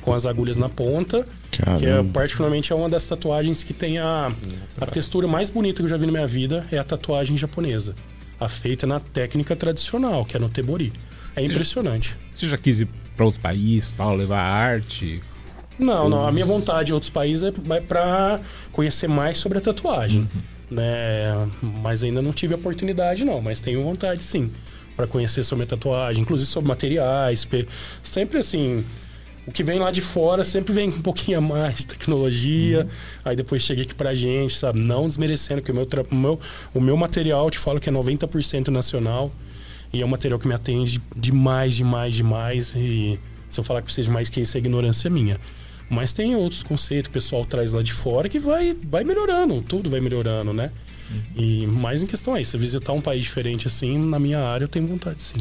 com 0.01 0.13
as 0.13 0.25
agulhas 0.25 0.57
na 0.57 0.69
ponta, 0.69 1.27
que 1.51 1.61
é 1.61 1.65
Caramba. 1.65 2.11
particularmente 2.13 2.71
é 2.71 2.75
uma 2.75 2.89
das 2.89 3.05
tatuagens 3.05 3.63
que 3.63 3.73
tem 3.73 3.99
a, 3.99 4.31
a 4.79 4.85
textura 4.85 5.27
mais 5.27 5.49
bonita 5.49 5.77
que 5.81 5.83
eu 5.83 5.89
já 5.89 5.97
vi 5.97 6.05
na 6.05 6.11
minha 6.11 6.27
vida, 6.27 6.65
é 6.71 6.77
a 6.77 6.83
tatuagem 6.83 7.37
japonesa. 7.37 7.95
A 8.39 8.47
feita 8.47 8.87
na 8.87 8.99
técnica 8.99 9.55
tradicional, 9.55 10.25
que 10.25 10.35
é 10.35 10.39
no 10.39 10.49
tebori. 10.49 10.91
É 11.35 11.43
impressionante. 11.43 12.15
Você 12.33 12.47
já 12.47 12.57
quis 12.57 12.81
ir 12.81 12.87
pra 13.15 13.25
outro 13.25 13.41
país, 13.41 13.91
tal, 13.91 14.15
levar 14.15 14.41
arte? 14.41 15.21
Não, 15.77 16.07
não. 16.07 16.27
A 16.27 16.31
minha 16.31 16.45
vontade 16.45 16.91
em 16.91 16.93
outros 16.93 17.09
países 17.09 17.43
é 17.43 17.79
para 17.81 18.39
conhecer 18.71 19.07
mais 19.07 19.37
sobre 19.37 19.57
a 19.57 19.61
tatuagem. 19.61 20.27
Né? 20.69 21.49
Mas 21.61 22.03
ainda 22.03 22.21
não 22.21 22.31
tive 22.31 22.53
a 22.53 22.57
oportunidade, 22.57 23.23
não. 23.23 23.41
Mas 23.41 23.59
tenho 23.59 23.83
vontade, 23.83 24.23
sim. 24.23 24.51
para 24.95 25.07
conhecer 25.07 25.43
sobre 25.43 25.63
a 25.65 25.67
tatuagem, 25.67 26.21
inclusive 26.21 26.49
sobre 26.49 26.67
materiais. 26.67 27.47
Sempre 28.01 28.39
assim. 28.39 28.83
O 29.45 29.51
que 29.51 29.61
vem 29.61 29.77
lá 29.77 29.91
de 29.91 30.01
fora 30.01 30.45
sempre 30.45 30.71
vem 30.71 30.89
com 30.89 30.99
um 30.99 31.01
pouquinho 31.01 31.39
a 31.39 31.41
mais 31.41 31.79
de 31.79 31.87
tecnologia. 31.87 32.87
Aí 33.25 33.35
depois 33.35 33.61
chega 33.61 33.81
aqui 33.81 33.93
pra 33.93 34.15
gente, 34.15 34.55
sabe? 34.55 34.79
Não 34.79 35.05
desmerecendo, 35.05 35.61
porque 35.61 35.71
o 35.71 35.75
meu, 35.75 35.85
o 36.09 36.15
meu, 36.15 36.39
o 36.75 36.81
meu 36.81 36.97
material, 36.97 37.51
te 37.51 37.59
falo 37.59 37.79
que 37.79 37.89
é 37.89 37.91
90% 37.91 38.69
nacional. 38.69 39.31
E 39.91 40.01
é 40.01 40.05
um 40.05 40.07
material 40.07 40.39
que 40.39 40.47
me 40.47 40.53
atende 40.53 41.01
demais, 41.15 41.75
demais, 41.75 42.15
demais. 42.15 42.73
E 42.75 43.19
se 43.49 43.59
eu 43.59 43.63
falar 43.63 43.81
que 43.81 43.85
precisa 43.85 44.07
de 44.07 44.13
mais 44.13 44.29
que 44.29 44.41
isso, 44.41 44.57
é 44.57 44.59
ignorância 44.59 45.09
minha. 45.09 45.39
Mas 45.93 46.11
tem 46.11 46.35
outros 46.35 46.63
conceitos 46.63 47.07
que 47.07 47.17
o 47.17 47.21
pessoal 47.21 47.45
traz 47.45 47.71
lá 47.71 47.81
de 47.81 47.93
fora 47.93 48.27
que 48.27 48.39
vai, 48.39 48.75
vai 48.83 49.03
melhorando, 49.03 49.61
tudo 49.61 49.89
vai 49.89 49.99
melhorando, 49.99 50.51
né? 50.51 50.71
E 51.35 51.67
mais 51.67 52.01
em 52.01 52.07
questão 52.07 52.35
é 52.35 52.41
isso, 52.41 52.57
visitar 52.57 52.91
um 52.93 53.01
país 53.01 53.23
diferente 53.23 53.67
assim, 53.67 53.97
na 53.99 54.17
minha 54.19 54.39
área 54.39 54.63
eu 54.65 54.67
tenho 54.67 54.87
vontade 54.87 55.21
sim. 55.21 55.37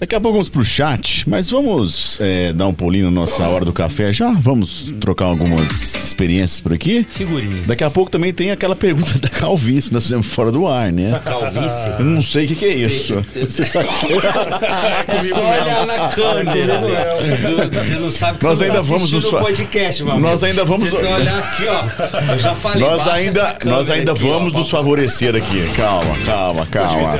Daqui 0.00 0.14
a 0.14 0.20
pouco 0.20 0.34
vamos 0.34 0.48
pro 0.48 0.64
chat, 0.64 1.28
mas 1.28 1.50
vamos 1.50 2.18
é, 2.20 2.52
dar 2.52 2.68
um 2.68 2.72
pulinho 2.72 3.06
na 3.06 3.10
nossa 3.10 3.42
hora 3.48 3.64
do 3.64 3.72
café 3.72 4.12
já? 4.12 4.30
Vamos 4.30 4.94
trocar 5.00 5.24
algumas 5.24 5.72
experiências 6.06 6.60
por 6.60 6.72
aqui? 6.72 7.04
Figurinhas. 7.08 7.66
Daqui 7.66 7.82
a 7.82 7.90
pouco 7.90 8.08
também 8.08 8.32
tem 8.32 8.52
aquela 8.52 8.76
pergunta 8.76 9.18
da 9.18 9.28
calvície, 9.28 9.92
nós 9.92 10.04
fizemos 10.04 10.28
fora 10.28 10.52
do 10.52 10.68
ar, 10.68 10.92
né? 10.92 11.20
Calvície. 11.24 11.90
Eu 11.98 12.04
não 12.04 12.22
sei 12.22 12.44
o 12.44 12.48
que, 12.48 12.54
que 12.54 12.64
é 12.64 12.74
isso. 12.76 13.24
É 15.08 15.22
só 15.22 15.40
olhar 15.40 15.86
na 15.86 16.08
câmera. 16.10 16.78
Do- 16.78 17.76
Você 17.78 17.94
não 17.94 18.10
sabe 18.10 18.38
que 18.38 18.44
Nós 18.44 18.58
você 18.58 18.64
ainda 18.64 18.76
não 18.78 18.82
tá 18.84 18.88
vamos 18.88 19.12
nos 19.12 19.24
podcast, 19.30 20.04
meu 20.04 20.20
Nós 20.20 20.44
ainda 20.44 20.64
vamos- 20.64 20.90
Você 20.90 20.96
tem 20.96 21.12
olhar 21.12 21.38
aqui, 21.38 21.64
ó. 21.66 22.32
Eu 22.34 22.38
já 22.38 22.54
falei, 22.54 22.86
Nós 22.88 23.08
ainda, 23.08 23.58
nós 23.64 23.90
ainda 23.90 24.12
aqui, 24.12 24.22
vamos 24.22 24.54
ó. 24.54 24.58
nos 24.58 24.70
favorecer 24.70 25.34
aqui. 25.34 25.68
Calma, 25.76 26.16
calma, 26.24 26.66
calma. 26.66 27.18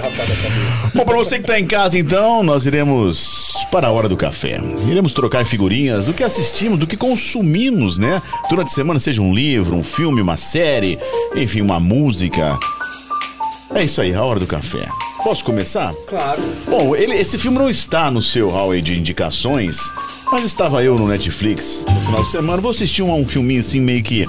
Bom, 0.95 1.05
para 1.05 1.17
você 1.17 1.37
que 1.37 1.43
está 1.43 1.59
em 1.59 1.67
casa, 1.67 1.99
então, 1.99 2.43
nós 2.43 2.68
iremos 2.69 3.53
para 3.71 3.89
a 3.89 3.91
hora 3.91 4.09
do 4.09 4.17
café. 4.17 4.61
Iremos 4.89 5.13
trocar 5.13 5.45
figurinhas 5.45 6.07
do 6.07 6.15
que 6.15 6.23
assistimos, 6.23 6.79
do 6.79 6.87
que 6.87 6.97
consumimos, 6.97 7.99
né? 7.99 8.23
Durante 8.49 8.69
a 8.69 8.75
semana, 8.75 8.99
seja 8.99 9.21
um 9.21 9.35
livro, 9.35 9.75
um 9.77 9.83
filme, 9.83 10.21
uma 10.21 10.37
série, 10.37 10.99
enfim, 11.35 11.61
uma 11.61 11.81
música. 11.81 12.59
É 13.75 13.85
isso 13.85 14.01
aí, 14.01 14.15
a 14.15 14.23
hora 14.25 14.39
do 14.41 14.47
café. 14.47 14.89
Posso 15.23 15.45
começar? 15.45 15.93
Claro. 16.07 16.41
Bom, 16.69 16.95
ele- 16.97 17.17
esse 17.17 17.37
filme 17.37 17.59
não 17.59 17.69
está 17.69 18.11
no 18.11 18.23
seu 18.23 18.49
hall 18.51 18.79
de 18.81 18.99
indicações, 18.99 19.77
mas 20.31 20.45
estava 20.45 20.83
eu 20.83 20.97
no 20.99 21.09
Netflix 21.09 21.85
no 21.89 22.01
final 22.03 22.23
de 22.23 22.31
semana. 22.31 22.63
Vou 22.63 22.71
assistir 22.71 23.03
um, 23.03 23.15
um 23.15 23.27
filminho 23.27 23.61
assim, 23.61 23.81
meio 23.81 24.03
que 24.03 24.25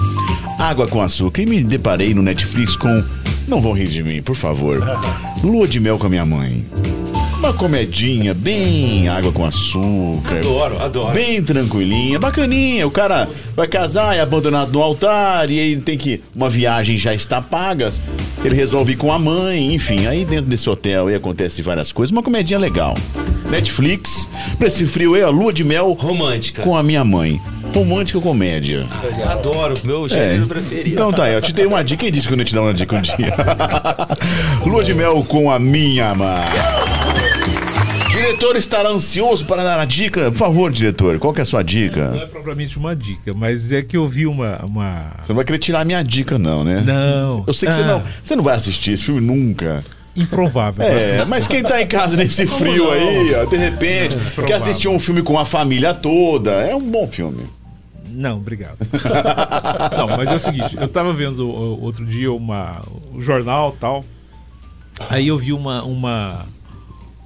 água 0.58 0.86
com 0.88 1.00
açúcar. 1.00 1.42
E 1.42 1.46
me 1.46 1.62
deparei 1.62 2.12
no 2.12 2.22
Netflix 2.22 2.76
com. 2.76 3.02
Não 3.48 3.60
vão 3.62 3.72
rir 3.72 3.88
de 3.88 4.02
mim, 4.02 4.20
por 4.22 4.36
favor. 4.36 4.76
Lua 5.42 5.66
de 5.66 5.80
mel 5.80 5.98
com 5.98 6.06
a 6.06 6.10
minha 6.10 6.24
mãe. 6.26 6.64
Uma 7.40 7.54
comedinha 7.54 8.34
bem 8.34 9.08
água 9.08 9.32
com 9.32 9.46
açúcar. 9.46 10.36
Adoro, 10.40 10.78
adoro. 10.78 11.14
Bem 11.14 11.42
tranquilinha, 11.42 12.18
bacaninha. 12.18 12.86
O 12.86 12.90
cara 12.90 13.26
vai 13.56 13.66
casar, 13.66 14.14
é 14.14 14.20
abandonado 14.20 14.70
no 14.72 14.82
altar, 14.82 15.48
e 15.48 15.58
aí 15.58 15.76
tem 15.76 15.96
que. 15.96 16.20
Uma 16.36 16.50
viagem 16.50 16.98
já 16.98 17.14
está 17.14 17.40
paga. 17.40 17.88
Ele 18.44 18.54
resolve 18.54 18.92
ir 18.92 18.96
com 18.96 19.10
a 19.10 19.18
mãe, 19.18 19.72
enfim. 19.74 20.06
Aí 20.06 20.26
dentro 20.26 20.50
desse 20.50 20.68
hotel 20.68 21.06
aí 21.06 21.14
acontece 21.14 21.62
várias 21.62 21.90
coisas. 21.92 22.12
Uma 22.12 22.22
comedinha 22.22 22.58
legal. 22.58 22.94
Netflix, 23.48 24.28
pra 24.58 24.68
esse 24.68 24.84
frio 24.84 25.14
aí, 25.14 25.22
a 25.22 25.30
lua 25.30 25.50
de 25.50 25.64
mel 25.64 25.92
Romântica. 25.98 26.62
com 26.62 26.76
a 26.76 26.82
minha 26.82 27.02
mãe. 27.04 27.40
Romântica 27.74 28.20
comédia. 28.20 28.84
Adoro, 29.30 29.74
meu 29.82 30.04
É, 30.06 30.08
gênero 30.08 30.46
preferido. 30.46 30.90
então 30.90 31.10
tá, 31.10 31.30
eu 31.30 31.40
te 31.40 31.52
dei 31.54 31.64
uma 31.64 31.82
dica. 31.82 32.00
Quem 32.04 32.12
disse 32.12 32.28
que 32.28 32.34
eu 32.34 32.36
não 32.36 32.44
te 32.44 32.54
dar 32.54 32.60
uma 32.62 32.74
dica 32.74 32.96
um 32.96 33.00
dia? 33.00 33.34
Lua 34.66 34.84
de 34.84 34.92
mel 34.92 35.24
com 35.26 35.50
a 35.50 35.58
minha 35.58 36.14
mãe. 36.14 36.44
Diretor 38.30 38.54
estará 38.54 38.88
ansioso 38.90 39.44
para 39.44 39.64
dar 39.64 39.80
a 39.80 39.84
dica? 39.84 40.30
Por 40.30 40.38
favor, 40.38 40.70
diretor, 40.70 41.18
qual 41.18 41.34
que 41.34 41.40
é 41.40 41.42
a 41.42 41.44
sua 41.44 41.60
Não 41.60 41.66
dica? 41.66 42.12
é 42.14 42.26
propriamente 42.26 42.78
uma 42.78 42.94
dica, 42.94 43.34
mas 43.34 43.72
é 43.72 43.82
que 43.82 43.96
eu 43.96 44.06
vi 44.06 44.24
uma. 44.24 44.64
uma... 44.64 45.12
Você 45.20 45.32
não 45.32 45.36
vai 45.36 45.44
querer 45.44 45.58
tirar 45.58 45.80
a 45.80 45.84
minha 45.84 46.00
dica, 46.04 46.38
não, 46.38 46.62
né? 46.62 46.80
Não. 46.80 47.42
Eu 47.44 47.52
sei 47.52 47.68
que 47.68 47.74
você 47.74 47.80
Ah, 47.80 47.86
não. 47.86 48.02
Você 48.22 48.36
não 48.36 48.44
vai 48.44 48.54
assistir 48.54 48.92
esse 48.92 49.02
filme 49.02 49.20
nunca. 49.20 49.82
Improvável. 50.14 50.84
É, 50.84 51.24
mas 51.24 51.48
quem 51.48 51.60
tá 51.60 51.82
em 51.82 51.88
casa 51.88 52.16
nesse 52.16 52.46
frio 52.46 52.84
não? 52.84 52.92
aí, 52.92 53.34
ó, 53.34 53.44
de 53.46 53.56
repente, 53.56 54.14
quer 54.16 54.30
provável. 54.32 54.56
assistir 54.56 54.88
um 54.88 54.98
filme 55.00 55.22
com 55.22 55.36
a 55.36 55.44
família 55.44 55.92
toda, 55.92 56.52
é 56.52 56.74
um 56.74 56.88
bom 56.88 57.08
filme. 57.08 57.44
Não, 58.10 58.36
obrigado. 58.36 58.78
não, 59.96 60.06
mas 60.16 60.30
é 60.30 60.36
o 60.36 60.38
seguinte, 60.38 60.76
eu 60.80 60.86
tava 60.88 61.12
vendo 61.12 61.48
outro 61.48 62.06
dia 62.06 62.32
uma, 62.32 62.80
um 63.12 63.20
jornal 63.20 63.76
tal. 63.80 64.04
Aí 65.08 65.26
eu 65.26 65.36
vi 65.36 65.52
uma, 65.52 65.82
uma, 65.82 66.46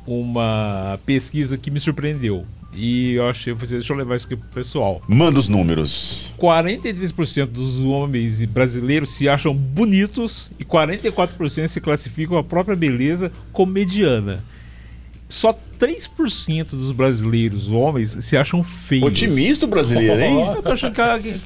uma 0.06 0.98
pesquisa 1.06 1.56
que 1.58 1.70
me 1.70 1.80
surpreendeu. 1.80 2.44
E 2.76 3.14
eu 3.14 3.28
achei, 3.28 3.52
eu 3.52 3.56
falei, 3.56 3.66
assim, 3.68 3.74
deixa 3.76 3.92
eu 3.92 3.96
levar 3.96 4.16
isso 4.16 4.26
aqui 4.26 4.34
pro 4.36 4.48
pessoal. 4.48 5.00
Manda 5.06 5.38
os 5.38 5.48
números. 5.48 6.32
43% 6.40 7.46
dos 7.46 7.80
homens 7.84 8.44
brasileiros 8.44 9.10
se 9.10 9.28
acham 9.28 9.54
bonitos 9.54 10.50
e 10.58 10.64
44% 10.64 11.68
se 11.68 11.80
classificam 11.80 12.36
a 12.36 12.42
própria 12.42 12.74
beleza 12.76 13.30
como 13.52 13.70
mediana. 13.72 14.42
Só 15.28 15.56
3% 15.80 16.70
dos 16.70 16.92
brasileiros 16.92 17.70
homens 17.70 18.16
se 18.20 18.36
acham 18.36 18.62
feios. 18.62 19.06
Otimista 19.06 19.66
o 19.66 19.68
brasileiro, 19.68 20.20
hein? 20.20 20.40
Eu 20.56 20.62
tô 20.62 20.72
achando 20.72 20.94
que 20.94 21.00
é, 21.00 21.18
que 21.18 21.40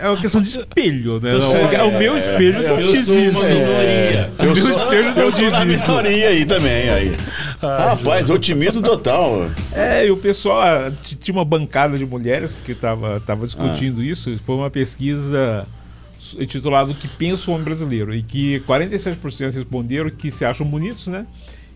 é 0.00 0.08
uma 0.08 0.20
questão 0.20 0.40
de 0.40 0.48
espelho, 0.48 1.20
né? 1.20 1.40
sou- 1.40 1.56
é, 1.56 1.82
o 1.84 1.98
meu 1.98 2.16
espelho 2.16 2.62
não 2.62 2.80
Eu 2.80 2.92
diz 2.92 3.06
sou 3.06 3.18
isso. 3.18 3.38
uma 3.38 3.48
minoria. 3.48 4.32
O 4.38 4.42
meu 4.42 4.70
espelho 4.70 5.14
não 5.14 5.22
eu 5.22 5.32
tô 5.32 5.40
na 5.50 5.64
diz 5.64 5.80
isso. 5.80 5.86
minoria 5.88 6.28
aí 6.30 6.44
também. 6.46 6.88
Aí. 6.90 7.16
Rapaz, 7.60 8.30
otimismo 8.30 8.82
total. 8.82 9.50
É, 9.72 10.06
e 10.06 10.10
o 10.10 10.16
pessoal 10.16 10.62
ah, 10.62 10.92
tinha 11.02 11.34
uma 11.36 11.44
bancada 11.44 11.98
de 11.98 12.06
mulheres 12.06 12.56
que 12.64 12.74
tava, 12.74 13.20
tava 13.20 13.44
discutindo 13.44 14.02
isso. 14.02 14.34
Foi 14.44 14.54
uma 14.54 14.70
pesquisa 14.70 15.66
intitulada 16.38 16.90
O 16.90 16.94
que 16.94 17.06
pensa 17.06 17.50
o 17.50 17.54
homem 17.54 17.64
brasileiro. 17.64 18.14
E 18.14 18.22
que 18.22 18.60
47% 18.60 19.52
responderam 19.52 20.10
que 20.10 20.30
se 20.30 20.44
acham 20.44 20.66
bonitos, 20.66 21.06
né? 21.08 21.26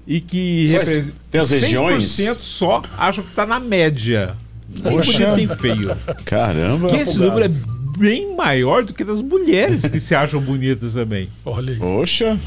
E 0.07 0.21
que 0.21 0.73
Mas 0.73 1.13
tem 1.31 1.41
as 1.41 1.51
regiões? 1.51 2.05
6% 2.05 2.39
só 2.41 2.83
acham 2.97 3.23
que 3.23 3.33
tá 3.33 3.45
na 3.45 3.61
média. 3.61 4.35
Nem 4.83 4.97
Poxa. 4.97 5.13
bonito 5.13 5.37
nem 5.37 5.57
feio. 5.57 5.97
Caramba. 6.25 6.89
Que 6.89 6.97
esse 6.97 7.19
número 7.19 7.45
é 7.45 7.51
bem 7.99 8.35
maior 8.35 8.83
do 8.83 8.95
que 8.95 9.05
das 9.05 9.21
mulheres 9.21 9.87
que 9.87 10.01
se 10.01 10.15
acham 10.15 10.41
bonitas 10.41 10.95
também. 10.95 11.29
Olha 11.45 11.73
aí. 11.73 11.79
Poxa, 11.79 12.39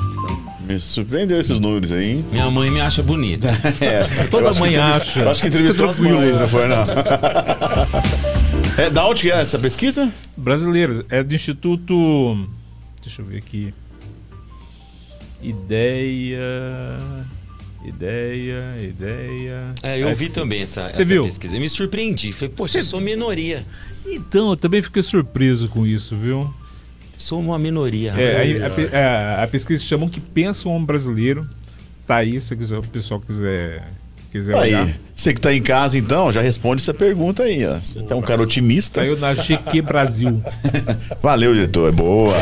me 0.66 0.80
surpreendeu 0.80 1.40
esses 1.40 1.60
números 1.60 1.92
aí, 1.92 2.10
hein? 2.12 2.26
Minha 2.32 2.50
mãe 2.50 2.70
me 2.72 2.80
acha 2.82 3.04
bonita. 3.04 3.50
É, 3.82 4.04
Toda 4.32 4.54
mãe 4.54 4.76
acha. 4.78 5.20
eu 5.20 5.30
Acho 5.30 5.42
que 5.42 5.48
entrevistou 5.48 5.90
as 5.90 6.00
mães, 6.00 6.38
não 6.40 6.48
foi, 6.48 6.68
não? 6.68 6.84
É, 8.78 8.90
da 8.90 9.06
onde 9.08 9.22
que 9.22 9.32
é 9.32 9.40
essa 9.40 9.60
pesquisa? 9.60 10.12
Brasileiro, 10.36 11.06
é 11.10 11.22
do 11.22 11.36
Instituto. 11.36 12.48
Deixa 13.04 13.22
eu 13.22 13.26
ver 13.26 13.38
aqui. 13.38 13.72
Ideia. 15.42 16.40
Ideia, 17.86 18.64
ideia. 18.82 19.76
É, 19.84 20.02
eu 20.02 20.08
É, 20.08 20.14
vi 20.14 20.30
também 20.30 20.62
essa, 20.62 20.86
Você 20.86 20.90
essa 20.90 21.04
viu? 21.04 21.26
pesquisa. 21.26 21.56
Eu 21.56 21.60
me 21.62 21.70
surpreendi. 21.70 22.32
Falei, 22.32 22.54
poxa, 22.56 22.80
eu 22.80 22.84
sou 22.84 23.00
minoria. 23.02 23.64
Então, 24.08 24.50
eu 24.52 24.56
também 24.56 24.82
fiquei 24.82 25.04
surpreso 25.04 25.68
com 25.68 25.86
isso, 25.86 26.16
viu? 26.16 26.52
Sou 27.24 27.40
uma 27.40 27.58
minoria. 27.58 28.14
É, 28.18 28.38
aí 28.42 28.54
rapaz. 28.58 28.64
a, 28.66 28.76
pe- 28.76 28.96
a- 28.96 29.44
a 29.44 29.48
pesquisa 29.48 29.82
chamam 29.82 30.10
que 30.10 30.20
pensa 30.20 30.68
o 30.68 30.72
homem 30.74 30.86
brasileiro. 30.86 31.48
Tá 32.06 32.18
aí, 32.18 32.40
se 32.42 32.54
quiser- 32.56 32.78
o 32.80 32.84
pessoal 32.84 33.20
quiser, 33.22 33.88
quiser 34.30 34.56
olhar. 34.56 34.86
Aí, 34.88 34.96
você 35.16 35.34
que 35.34 35.40
tá 35.40 35.54
em 35.54 35.62
casa, 35.62 35.98
então, 35.98 36.32
já 36.34 36.42
responde 36.42 36.82
essa 36.82 36.94
pergunta 36.94 37.44
aí, 37.44 37.66
ó. 37.66 37.76
Você 37.80 38.00
é 38.10 38.16
um 38.16 38.22
cara 38.22 38.42
otimista. 38.42 39.00
Saiu 39.00 39.18
na 39.18 39.34
GQ 39.34 39.82
Brasil. 39.82 40.44
Valeu, 41.24 41.54
diretor. 41.54 41.94
Boa. 41.94 42.36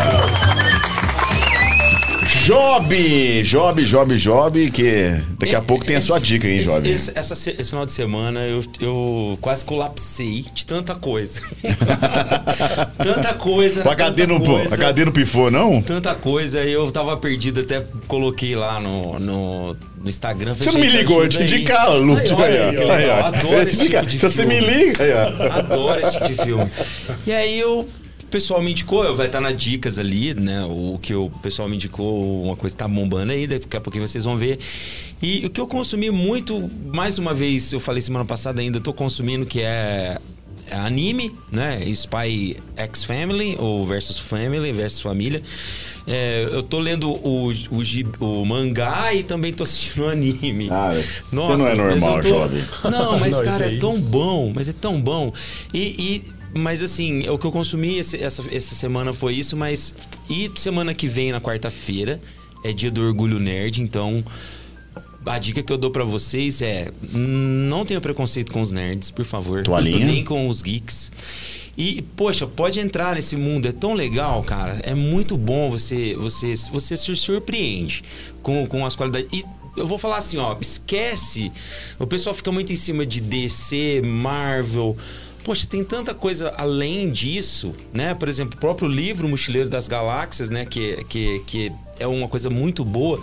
Job! 2.46 3.44
Job, 3.44 3.86
Job, 3.86 4.18
Job, 4.18 4.72
que 4.72 5.14
daqui 5.38 5.56
a 5.56 5.62
pouco 5.62 5.86
tem 5.86 5.98
a 5.98 6.02
sua 6.02 6.20
dica, 6.20 6.48
hein, 6.48 6.58
esse, 6.58 6.66
Job? 6.66 6.90
Esse, 6.90 7.12
essa 7.14 7.36
se- 7.36 7.52
esse 7.52 7.70
final 7.70 7.86
de 7.86 7.94
semana 7.94 8.40
eu, 8.42 8.64
eu 8.80 9.38
quase 9.40 9.64
colapsei 9.64 10.46
de 10.52 10.66
tanta 10.66 10.96
coisa. 10.96 11.40
tanta 12.98 13.34
coisa. 13.36 13.88
O 13.88 13.90
HD, 13.92 14.26
não, 14.26 14.40
coisa, 14.40 14.74
HD 14.74 15.06
não 15.06 15.12
pifou, 15.12 15.52
não? 15.52 15.84
Tanta 15.84 16.16
coisa, 16.16 16.64
eu 16.64 16.92
tava 16.92 17.16
perdido, 17.16 17.60
até 17.62 17.86
coloquei 18.08 18.56
lá 18.56 18.80
no, 18.80 19.20
no, 19.20 19.74
no 20.02 20.10
Instagram. 20.10 20.56
Você 20.56 20.72
não 20.72 20.80
me 20.80 20.90
ligou, 20.90 21.24
eu 21.24 21.30
te 21.30 21.44
indicar. 21.44 21.92
Aí, 21.92 22.02
olha, 22.02 23.14
ó. 23.22 23.26
adoro 23.28 23.70
esse 23.70 23.88
tipo 23.88 24.06
de 24.06 24.20
Se 24.20 24.30
você 24.30 24.46
me 24.46 24.58
filme. 24.58 24.74
liga, 24.86 25.04
aí, 25.04 25.12
ó. 25.14 25.54
Adoro 25.60 26.02
esse 26.02 26.12
tipo 26.14 26.28
de 26.28 26.36
filme. 26.36 26.72
E 27.28 27.32
aí 27.32 27.60
eu, 27.60 27.88
pessoal 28.32 28.62
me 28.62 28.72
indicou, 28.72 29.04
eu 29.04 29.16
vai 29.16 29.28
estar 29.28 29.42
nas 29.42 29.56
dicas 29.58 30.00
ali, 30.00 30.34
né? 30.34 30.64
O 30.66 30.98
que 31.02 31.14
o 31.14 31.30
pessoal 31.30 31.68
me 31.70 31.76
indicou, 31.76 32.44
uma 32.44 32.56
coisa 32.56 32.76
que 32.76 32.80
tá 32.80 32.88
bombando 32.88 33.32
aí, 33.32 33.46
daqui 33.46 33.76
a 33.78 33.82
pouquinho 33.82 34.08
vocês 34.08 34.24
vão 34.24 34.38
ver. 34.38 34.58
E 35.22 35.46
o 35.46 35.50
que 35.50 35.60
eu 35.62 35.68
consumi 35.68 36.10
muito, 36.10 36.70
mais 36.92 37.20
uma 37.20 37.34
vez, 37.34 37.72
eu 37.74 37.80
falei 37.80 38.02
semana 38.02 38.26
passada 38.26 38.62
ainda, 38.62 38.78
eu 38.78 38.82
tô 38.82 38.94
consumindo 38.94 39.46
que 39.46 39.62
é 39.62 40.18
é 40.70 40.76
anime, 40.76 41.36
né? 41.52 41.84
Spy 41.90 42.56
X 42.78 43.04
Family 43.04 43.58
ou 43.60 43.86
versus 43.86 44.18
Family 44.18 44.72
versus 44.72 45.02
Família. 45.02 45.42
É, 46.08 46.48
eu 46.52 46.64
tô 46.64 46.80
lendo 46.80 47.10
o, 47.12 47.52
o, 47.52 48.26
o 48.26 48.46
mangá 48.46 49.14
e 49.14 49.22
também 49.24 49.52
tô 49.52 49.64
assistindo 49.64 50.06
o 50.06 50.08
anime. 50.10 50.70
Ah, 50.72 50.92
você 50.94 51.36
não 51.36 51.52
é 51.68 51.76
normal, 51.76 52.16
eu 52.18 52.22
tô- 52.22 52.30
jovem. 52.30 52.64
Não, 52.90 53.20
mas 53.20 53.38
Não, 53.38 53.44
cara, 53.44 53.66
é 53.74 53.78
tão 53.80 54.00
bom, 54.00 54.52
mas 54.56 54.70
é 54.70 54.74
tão 54.74 55.02
bom. 55.02 55.34
E, 55.74 55.80
e- 55.80 56.41
mas 56.54 56.82
assim, 56.82 57.28
o 57.30 57.38
que 57.38 57.46
eu 57.46 57.52
consumi 57.52 57.98
esse- 57.98 58.18
essa, 58.22 58.44
essa 58.52 58.76
semana 58.76 59.14
foi 59.14 59.34
isso, 59.36 59.56
mas 59.56 59.94
e 60.30 60.50
semana 60.56 60.94
que 60.94 61.08
vem, 61.08 61.32
na 61.32 61.40
quarta-feira, 61.42 62.22
é 62.64 62.72
dia 62.74 62.92
do 62.92 63.02
Orgulho 63.02 63.40
Nerd, 63.40 63.82
então 63.82 64.24
a 65.26 65.38
dica 65.40 65.62
que 65.64 65.72
eu 65.72 65.78
dou 65.78 65.92
pra 65.92 66.04
vocês 66.04 66.62
é 66.62 66.92
não 67.14 67.86
tenha 67.86 68.02
preconceito 68.02 68.52
com 68.52 68.62
os 68.62 68.72
nerds, 68.72 69.12
por 69.12 69.26
favor. 69.26 69.64
Toalhinha. 69.64 70.06
Nem 70.06 70.24
com 70.24 70.48
os 70.50 70.62
geeks. 70.62 71.12
E, 71.78 72.02
poxa, 72.18 72.46
pode 72.46 72.80
entrar 72.80 73.16
nesse 73.16 73.36
mundo, 73.38 73.66
é 73.68 73.72
tão 73.72 73.94
legal, 73.94 74.44
cara. 74.44 74.80
É 74.84 74.94
muito 74.94 75.38
bom 75.38 75.70
você 75.70 76.16
você, 76.16 76.54
você 76.72 76.98
se 76.98 77.16
surpreende 77.16 78.04
com, 78.44 78.68
com 78.68 78.86
as 78.86 78.96
qualidades. 78.96 79.30
E 79.32 79.44
eu 79.78 79.88
vou 79.88 79.98
falar 79.98 80.18
assim, 80.18 80.38
ó, 80.38 80.56
esquece. 80.60 81.50
O 81.98 82.06
pessoal 82.06 82.36
fica 82.36 82.52
muito 82.52 82.74
em 82.74 82.76
cima 82.76 83.06
de 83.06 83.22
DC, 83.22 84.02
Marvel. 84.04 84.98
Poxa, 85.44 85.66
tem 85.68 85.84
tanta 85.84 86.14
coisa 86.14 86.54
além 86.58 87.12
disso, 87.12 87.74
né? 87.92 88.14
Por 88.14 88.30
exemplo, 88.30 88.56
o 88.58 88.60
próprio 88.60 88.88
livro 88.88 89.28
Mochileiro 89.28 89.70
das 89.70 89.88
Galáxias, 89.88 90.50
né? 90.50 90.66
Que, 90.66 91.04
que, 91.06 91.40
que 91.48 91.72
é 92.00 92.06
uma 92.06 92.28
coisa 92.28 92.50
muito 92.50 92.86
boa 92.86 93.22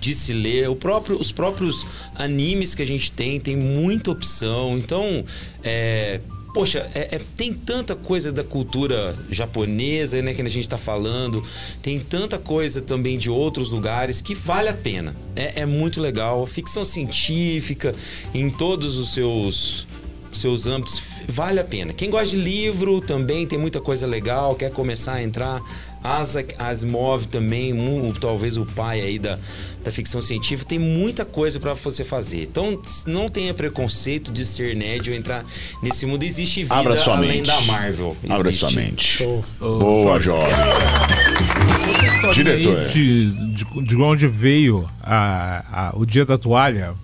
de 0.00 0.14
se 0.14 0.32
ler. 0.32 0.68
O 0.70 0.76
próprio, 0.76 1.20
os 1.20 1.30
próprios 1.30 1.86
animes 2.14 2.74
que 2.74 2.82
a 2.82 2.86
gente 2.86 3.12
tem, 3.12 3.38
tem 3.38 3.56
muita 3.56 4.10
opção. 4.10 4.78
Então, 4.78 5.24
é, 5.62 6.20
Poxa, 6.54 6.90
é- 6.94 7.16
é- 7.16 7.20
tem 7.36 7.52
tanta 7.52 7.94
coisa 7.94 8.32
da 8.32 8.42
cultura 8.42 9.16
japonesa, 9.30 10.20
né, 10.22 10.32
que 10.32 10.40
a 10.40 10.48
gente 10.48 10.62
está 10.64 10.78
falando, 10.78 11.44
tem 11.82 11.98
tanta 12.00 12.38
coisa 12.38 12.80
também 12.80 13.18
de 13.18 13.30
outros 13.30 13.70
lugares 13.70 14.22
que 14.22 14.34
vale 14.34 14.68
a 14.68 14.72
pena. 14.72 15.14
É, 15.36 15.60
é 15.60 15.66
muito 15.66 16.00
legal. 16.00 16.46
Ficção 16.46 16.84
científica 16.84 17.94
em 18.32 18.48
todos 18.48 18.96
os 18.96 19.12
seus 19.12 19.86
seus 20.32 20.66
âmbitos, 20.66 21.02
vale 21.28 21.58
a 21.60 21.64
pena. 21.64 21.92
Quem 21.92 22.10
gosta 22.10 22.28
de 22.28 22.36
livro 22.36 23.00
também 23.00 23.46
tem 23.46 23.58
muita 23.58 23.80
coisa 23.80 24.06
legal, 24.06 24.54
quer 24.54 24.70
começar 24.70 25.14
a 25.14 25.22
entrar. 25.22 25.60
Isaac 26.22 26.54
Asimov 26.58 27.26
também, 27.26 27.72
mu- 27.72 28.12
talvez 28.20 28.56
o 28.56 28.64
pai 28.64 29.00
aí 29.00 29.18
da, 29.18 29.36
da 29.82 29.90
ficção 29.90 30.22
científica, 30.22 30.68
tem 30.68 30.78
muita 30.78 31.24
coisa 31.24 31.58
para 31.58 31.74
você 31.74 32.04
fazer. 32.04 32.42
Então, 32.42 32.80
não 33.04 33.26
tenha 33.28 33.52
preconceito 33.52 34.30
de 34.30 34.46
ser 34.46 34.76
nerd 34.76 35.10
ou 35.10 35.16
entrar 35.16 35.44
nesse 35.82 36.06
mundo. 36.06 36.22
Existe 36.22 36.62
vida 36.62 36.74
Abra 36.76 36.96
sua 36.96 37.16
além 37.16 37.38
mente. 37.38 37.46
da 37.48 37.60
Marvel. 37.62 38.16
Abra 38.28 38.48
Existe. 38.48 38.60
sua 38.60 38.70
mente. 38.70 39.04
Show. 39.04 39.44
Ô, 39.60 39.78
Boa, 39.80 40.20
jovem. 40.20 40.46
Diretor. 42.34 42.84
De, 42.88 43.30
de, 43.54 43.64
de 43.84 43.96
onde 43.96 44.26
veio 44.28 44.88
a, 45.02 45.88
a- 45.88 45.92
o 45.96 46.06
dia 46.06 46.24
da 46.24 46.38
toalha? 46.38 46.94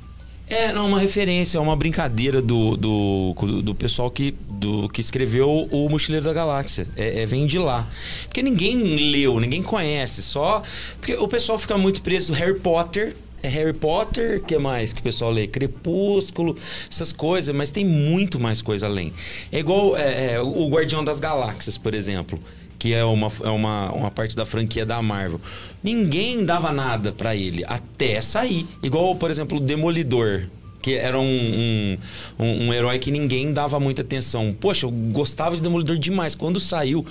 É, 0.47 0.73
não, 0.73 0.87
uma 0.87 1.01
referência, 1.01 1.57
é 1.57 1.61
uma 1.61 1.75
brincadeira 1.75 2.43
do, 2.43 2.77
do, 2.77 3.35
do 3.63 3.75
pessoal 3.75 4.11
que, 4.11 4.35
do, 4.51 4.89
que 4.91 5.01
escreveu 5.01 5.69
o 5.71 5.89
Mochileiro 5.89 6.27
da 6.27 6.33
Galáxia. 6.33 6.87
É, 6.97 7.23
é, 7.23 7.27
vem 7.27 7.47
de 7.47 7.59
lá. 7.59 7.89
Porque 8.25 8.43
ninguém 8.43 8.77
leu, 9.11 9.41
ninguém 9.41 9.63
conhece, 9.63 10.23
só. 10.23 10.63
Porque 11.01 11.15
o 11.15 11.27
pessoal 11.27 11.57
fica 11.57 11.79
muito 11.79 12.03
preso 12.03 12.33
no 12.33 12.39
Harry 12.39 12.59
Potter. 12.59 13.17
É 13.43 13.49
Harry 13.49 13.75
Potter, 13.75 14.43
que 14.43 14.57
mais 14.59 14.93
que 14.93 15.01
o 15.01 15.03
pessoal 15.03 15.31
lê? 15.31 15.47
Crepúsculo, 15.47 16.57
essas 16.91 17.13
coisas, 17.13 17.55
mas 17.55 17.71
tem 17.71 17.85
muito 17.85 18.41
mais 18.41 18.63
coisa 18.63 18.87
além. 18.87 19.13
É 19.53 19.59
igual 19.59 19.97
é, 19.97 20.33
é, 20.33 20.41
o 20.41 20.67
Guardião 20.69 21.05
das 21.05 21.21
Galáxias, 21.21 21.77
por 21.77 21.95
exemplo 21.95 22.41
que 22.85 22.93
é 22.93 23.03
uma, 23.03 23.33
é 23.43 23.49
uma, 23.49 23.91
uma 23.93 24.11
parte 24.11 24.37
da 24.37 24.45
franquia 24.45 24.85
da 24.85 25.01
Marvel. 25.01 25.41
Ninguém 25.83 26.45
dava 26.45 26.71
nada 26.71 27.13
pra 27.13 27.35
ele 27.35 27.65
até 27.67 28.21
sair. 28.21 28.67
Igual, 28.83 29.17
por 29.17 29.31
exemplo, 29.31 29.57
o 29.57 29.61
Demolidor. 29.61 30.49
Que 30.85 30.97
era 30.97 31.19
um, 31.19 31.25
um, 31.25 31.99
um, 32.39 32.67
um 32.67 32.73
herói 32.75 32.99
que 32.99 33.11
ninguém 33.11 33.55
dava 33.55 33.81
muita 33.81 34.03
atenção. 34.03 34.55
Poxa, 34.61 34.85
eu 34.85 34.91
gostava 34.91 35.57
de 35.57 35.63
Demolidor 35.63 35.97
demais. 35.97 36.35
Quando 36.35 36.61
saiu 36.61 37.07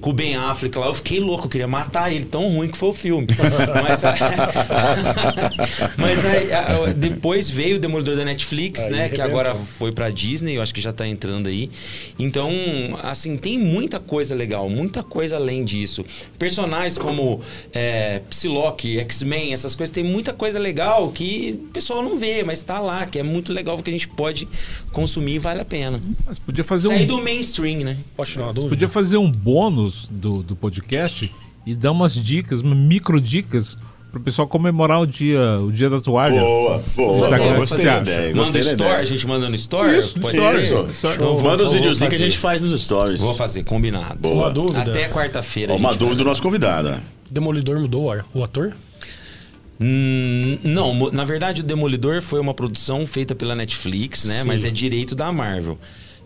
com 0.00 0.10
o 0.10 0.12
Ben 0.12 0.36
Affleck 0.36 0.78
lá, 0.78 0.86
eu 0.86 0.94
fiquei 0.94 1.18
louco. 1.18 1.46
Eu 1.46 1.50
queria 1.50 1.66
matar 1.66 2.12
ele. 2.12 2.24
Tão 2.24 2.46
ruim 2.46 2.68
que 2.68 2.78
foi 2.78 2.90
o 2.90 2.92
filme. 2.92 3.26
Mas, 3.82 4.02
mas 5.96 6.24
aí, 6.24 6.94
depois 6.94 7.50
veio 7.50 7.76
o 7.76 7.78
Demolidor 7.78 8.16
da 8.16 8.24
Netflix, 8.24 8.82
Aí 8.82 8.90
né? 8.92 9.08
Que 9.08 9.20
agora 9.20 9.54
foi 9.54 9.90
pra 9.90 10.08
Disney, 10.08 10.56
eu 10.56 10.62
acho 10.62 10.72
que 10.72 10.80
já 10.80 10.92
tá 10.92 11.06
entrando 11.06 11.48
aí. 11.48 11.68
Então, 12.18 12.50
assim, 13.02 13.36
tem 13.36 13.58
muita 13.58 13.98
coisa 13.98 14.34
legal, 14.34 14.68
muita 14.68 15.02
coisa 15.02 15.36
além 15.36 15.64
disso. 15.64 16.04
Personagens 16.38 16.96
como 16.96 17.40
é, 17.72 18.20
Psylocke, 18.30 18.98
X-Men, 19.00 19.52
essas 19.52 19.74
coisas, 19.74 19.92
tem 19.92 20.04
muita 20.04 20.32
coisa 20.32 20.58
legal 20.58 21.10
que 21.10 21.58
o 21.68 21.72
pessoal 21.72 22.02
não 22.02 22.16
vê, 22.16 22.42
mas 22.42 22.62
tá 22.62 22.78
lá, 22.78 23.06
que 23.16 23.20
é 23.20 23.22
muito 23.22 23.50
legal, 23.50 23.78
que 23.78 23.88
a 23.88 23.92
gente 23.92 24.08
pode 24.08 24.46
consumir 24.92 25.36
e 25.36 25.38
vale 25.38 25.60
a 25.62 25.64
pena. 25.64 26.02
Mas 26.26 26.38
podia 26.38 26.62
fazer 26.62 26.88
Sair 26.88 27.04
um, 27.04 27.06
do 27.06 27.22
mainstream, 27.22 27.78
né? 27.80 27.96
Uma 28.36 28.52
dúvida? 28.52 28.68
podia 28.68 28.88
fazer 28.90 29.16
um 29.16 29.30
bônus 29.30 30.06
do, 30.10 30.42
do 30.42 30.54
podcast 30.54 31.32
e 31.66 31.74
dar 31.74 31.92
umas 31.92 32.14
dicas, 32.14 32.60
micro 32.60 33.18
dicas 33.18 33.78
pro 34.12 34.20
pessoal 34.20 34.46
comemorar 34.46 35.00
o 35.00 35.06
dia, 35.06 35.40
o 35.60 35.72
dia 35.72 35.88
da 35.88 35.98
toalha. 36.00 36.40
Boa, 36.40 36.82
boa. 36.94 37.18
Instagram, 37.18 37.56
Gostei 37.56 37.78
você 37.78 37.84
da 37.86 37.92
acha? 37.92 38.02
ideia. 38.02 38.28
Manda 38.28 38.42
Gostei 38.42 38.62
da 38.62 38.70
story, 38.72 39.00
a 39.00 39.04
gente 39.04 39.26
manda 39.26 39.48
no 39.48 39.54
story? 39.56 39.98
Isso, 39.98 40.20
Pode 40.20 40.36
story, 40.36 40.60
ser? 40.60 40.90
story. 40.90 41.14
Então, 41.16 41.34
Manda 41.34 41.42
vou- 41.42 41.52
os 41.56 41.62
vou 41.62 41.72
videozinhos 41.72 42.08
que 42.14 42.22
a 42.22 42.24
gente 42.26 42.38
faz 42.38 42.60
nos 42.60 42.78
stories. 42.82 43.20
Vou 43.20 43.34
fazer, 43.34 43.62
combinado. 43.64 44.18
Boa. 44.20 44.34
Uma 44.34 44.50
dúvida. 44.50 44.82
Até 44.90 45.08
quarta-feira. 45.08 45.74
Uma 45.74 45.94
dúvida 45.94 46.16
do 46.16 46.24
nosso 46.24 46.42
convidado. 46.42 47.00
Demolidor 47.30 47.80
mudou 47.80 48.04
o 48.04 48.10
ar- 48.10 48.26
o 48.34 48.44
ator? 48.44 48.74
Hum, 49.80 50.58
não, 50.64 51.10
na 51.10 51.24
verdade 51.24 51.60
o 51.60 51.64
Demolidor 51.64 52.22
foi 52.22 52.40
uma 52.40 52.54
produção 52.54 53.06
feita 53.06 53.34
pela 53.34 53.54
Netflix, 53.54 54.24
né? 54.24 54.40
Sim. 54.40 54.46
Mas 54.48 54.64
é 54.64 54.70
direito 54.70 55.14
da 55.14 55.30
Marvel. 55.32 55.78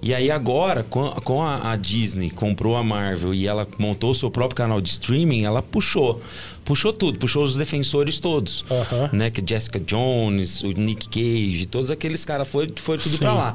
E 0.02 0.14
aí 0.14 0.30
agora, 0.30 0.82
com, 0.82 1.42
a, 1.42 1.76
Disney 1.76 2.30
comprou 2.30 2.74
a 2.74 2.82
Marvel 2.82 3.34
e 3.34 3.46
ela 3.46 3.68
montou 3.78 4.12
o 4.12 4.14
seu 4.14 4.30
próprio 4.30 4.56
canal 4.56 4.80
de 4.80 4.88
streaming, 4.88 5.42
ela 5.44 5.62
puxou. 5.62 6.22
Puxou 6.64 6.90
tudo, 6.90 7.18
puxou 7.18 7.44
os 7.44 7.54
defensores 7.54 8.18
todos. 8.18 8.64
Aham. 8.70 9.10
Né? 9.12 9.30
Que 9.30 9.42
Jessica 9.46 9.78
Jones, 9.78 10.62
o 10.62 10.68
Nick 10.68 11.06
Cage, 11.08 11.66
todos 11.66 11.90
aqueles 11.90 12.24
caras 12.24 12.48
foram 12.48 12.70
foi 12.76 12.96
tudo 12.96 13.18
pra 13.18 13.34
lá. 13.34 13.54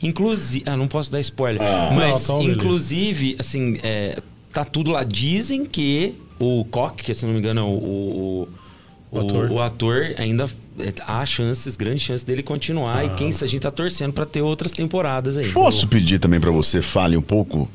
Inclusive. 0.00 0.62
Ah, 0.66 0.76
não 0.76 0.86
posso 0.86 1.10
dar 1.10 1.18
spoiler. 1.20 1.60
Ah. 1.60 1.90
Mas, 1.92 2.28
Não, 2.28 2.40
inclusive, 2.42 3.34
assim, 3.40 3.78
é, 3.82 4.16
tá 4.52 4.64
tudo 4.64 4.92
lá. 4.92 5.02
Dizem 5.02 5.64
que 5.66 6.14
o 6.38 6.64
Koch, 6.66 7.02
que 7.02 7.12
se 7.14 7.26
não 7.26 7.32
me 7.32 7.40
engano 7.40 7.60
é 7.60 7.64
o- 7.64 7.66
o- 7.66 8.48
o, 9.10 9.18
O 9.18 9.20
ator. 9.20 9.50
o 9.52 9.60
ator 9.60 10.14
ainda 10.18 10.44
é, 10.78 10.92
há 11.06 11.24
chances, 11.26 11.76
grandes 11.76 12.02
chances 12.02 12.24
dele 12.24 12.42
continuar. 12.42 12.98
Ah. 12.98 13.04
E 13.04 13.10
quem 13.10 13.28
a 13.28 13.32
gente 13.46 13.60
tá 13.60 13.70
torcendo 13.70 14.12
pra 14.12 14.24
ter 14.26 14.40
outras 14.42 14.72
temporadas 14.72 15.36
aí. 15.36 15.48
Posso 15.50 15.86
pedir 15.88 16.18
também 16.18 16.38
pra 16.40 16.50
você 16.50 16.80
fale 16.80 17.16
um 17.16 17.22
pouco 17.22 17.68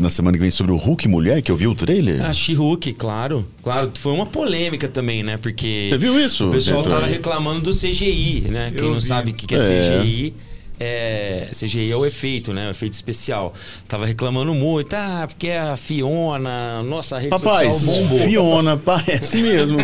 na 0.00 0.10
semana 0.10 0.36
que 0.36 0.42
vem 0.42 0.50
sobre 0.50 0.72
o 0.72 0.76
Hulk 0.76 1.06
mulher, 1.06 1.40
que 1.42 1.50
eu 1.50 1.56
vi 1.56 1.66
o 1.68 1.74
trailer? 1.74 2.20
A 2.24 2.32
She-Hulk, 2.32 2.92
claro. 2.94 3.46
Claro, 3.62 3.92
foi 3.94 4.12
uma 4.12 4.26
polêmica 4.26 4.88
também, 4.88 5.22
né? 5.22 5.36
Porque. 5.36 5.86
Você 5.88 5.96
viu 5.98 6.18
isso? 6.18 6.48
O 6.48 6.50
pessoal 6.50 6.82
tava 6.82 7.06
reclamando 7.06 7.60
do 7.60 7.70
CGI, 7.70 8.46
né? 8.50 8.70
Quem 8.74 8.82
Eu 8.82 8.90
não 8.90 9.00
vi. 9.00 9.06
sabe 9.06 9.30
o 9.30 9.34
que, 9.34 9.46
que 9.46 9.54
é, 9.54 9.58
É. 9.58 10.00
CGI. 10.02 10.34
É, 10.78 11.48
CGI 11.52 11.90
é 11.90 11.96
o 11.96 12.04
efeito, 12.04 12.52
né? 12.52 12.68
O 12.68 12.70
efeito 12.70 12.92
especial. 12.92 13.54
Tava 13.88 14.04
reclamando 14.04 14.52
muito, 14.54 14.94
ah, 14.94 15.24
porque 15.26 15.50
a 15.50 15.76
Fiona, 15.76 16.82
nossa, 16.82 17.16
a 17.16 17.18
rede 17.18 17.30
Rapaz, 17.30 17.76
social 17.78 17.96
bombou. 18.02 18.18
Fiona 18.20 18.76
parece 18.76 19.38
mesmo. 19.38 19.78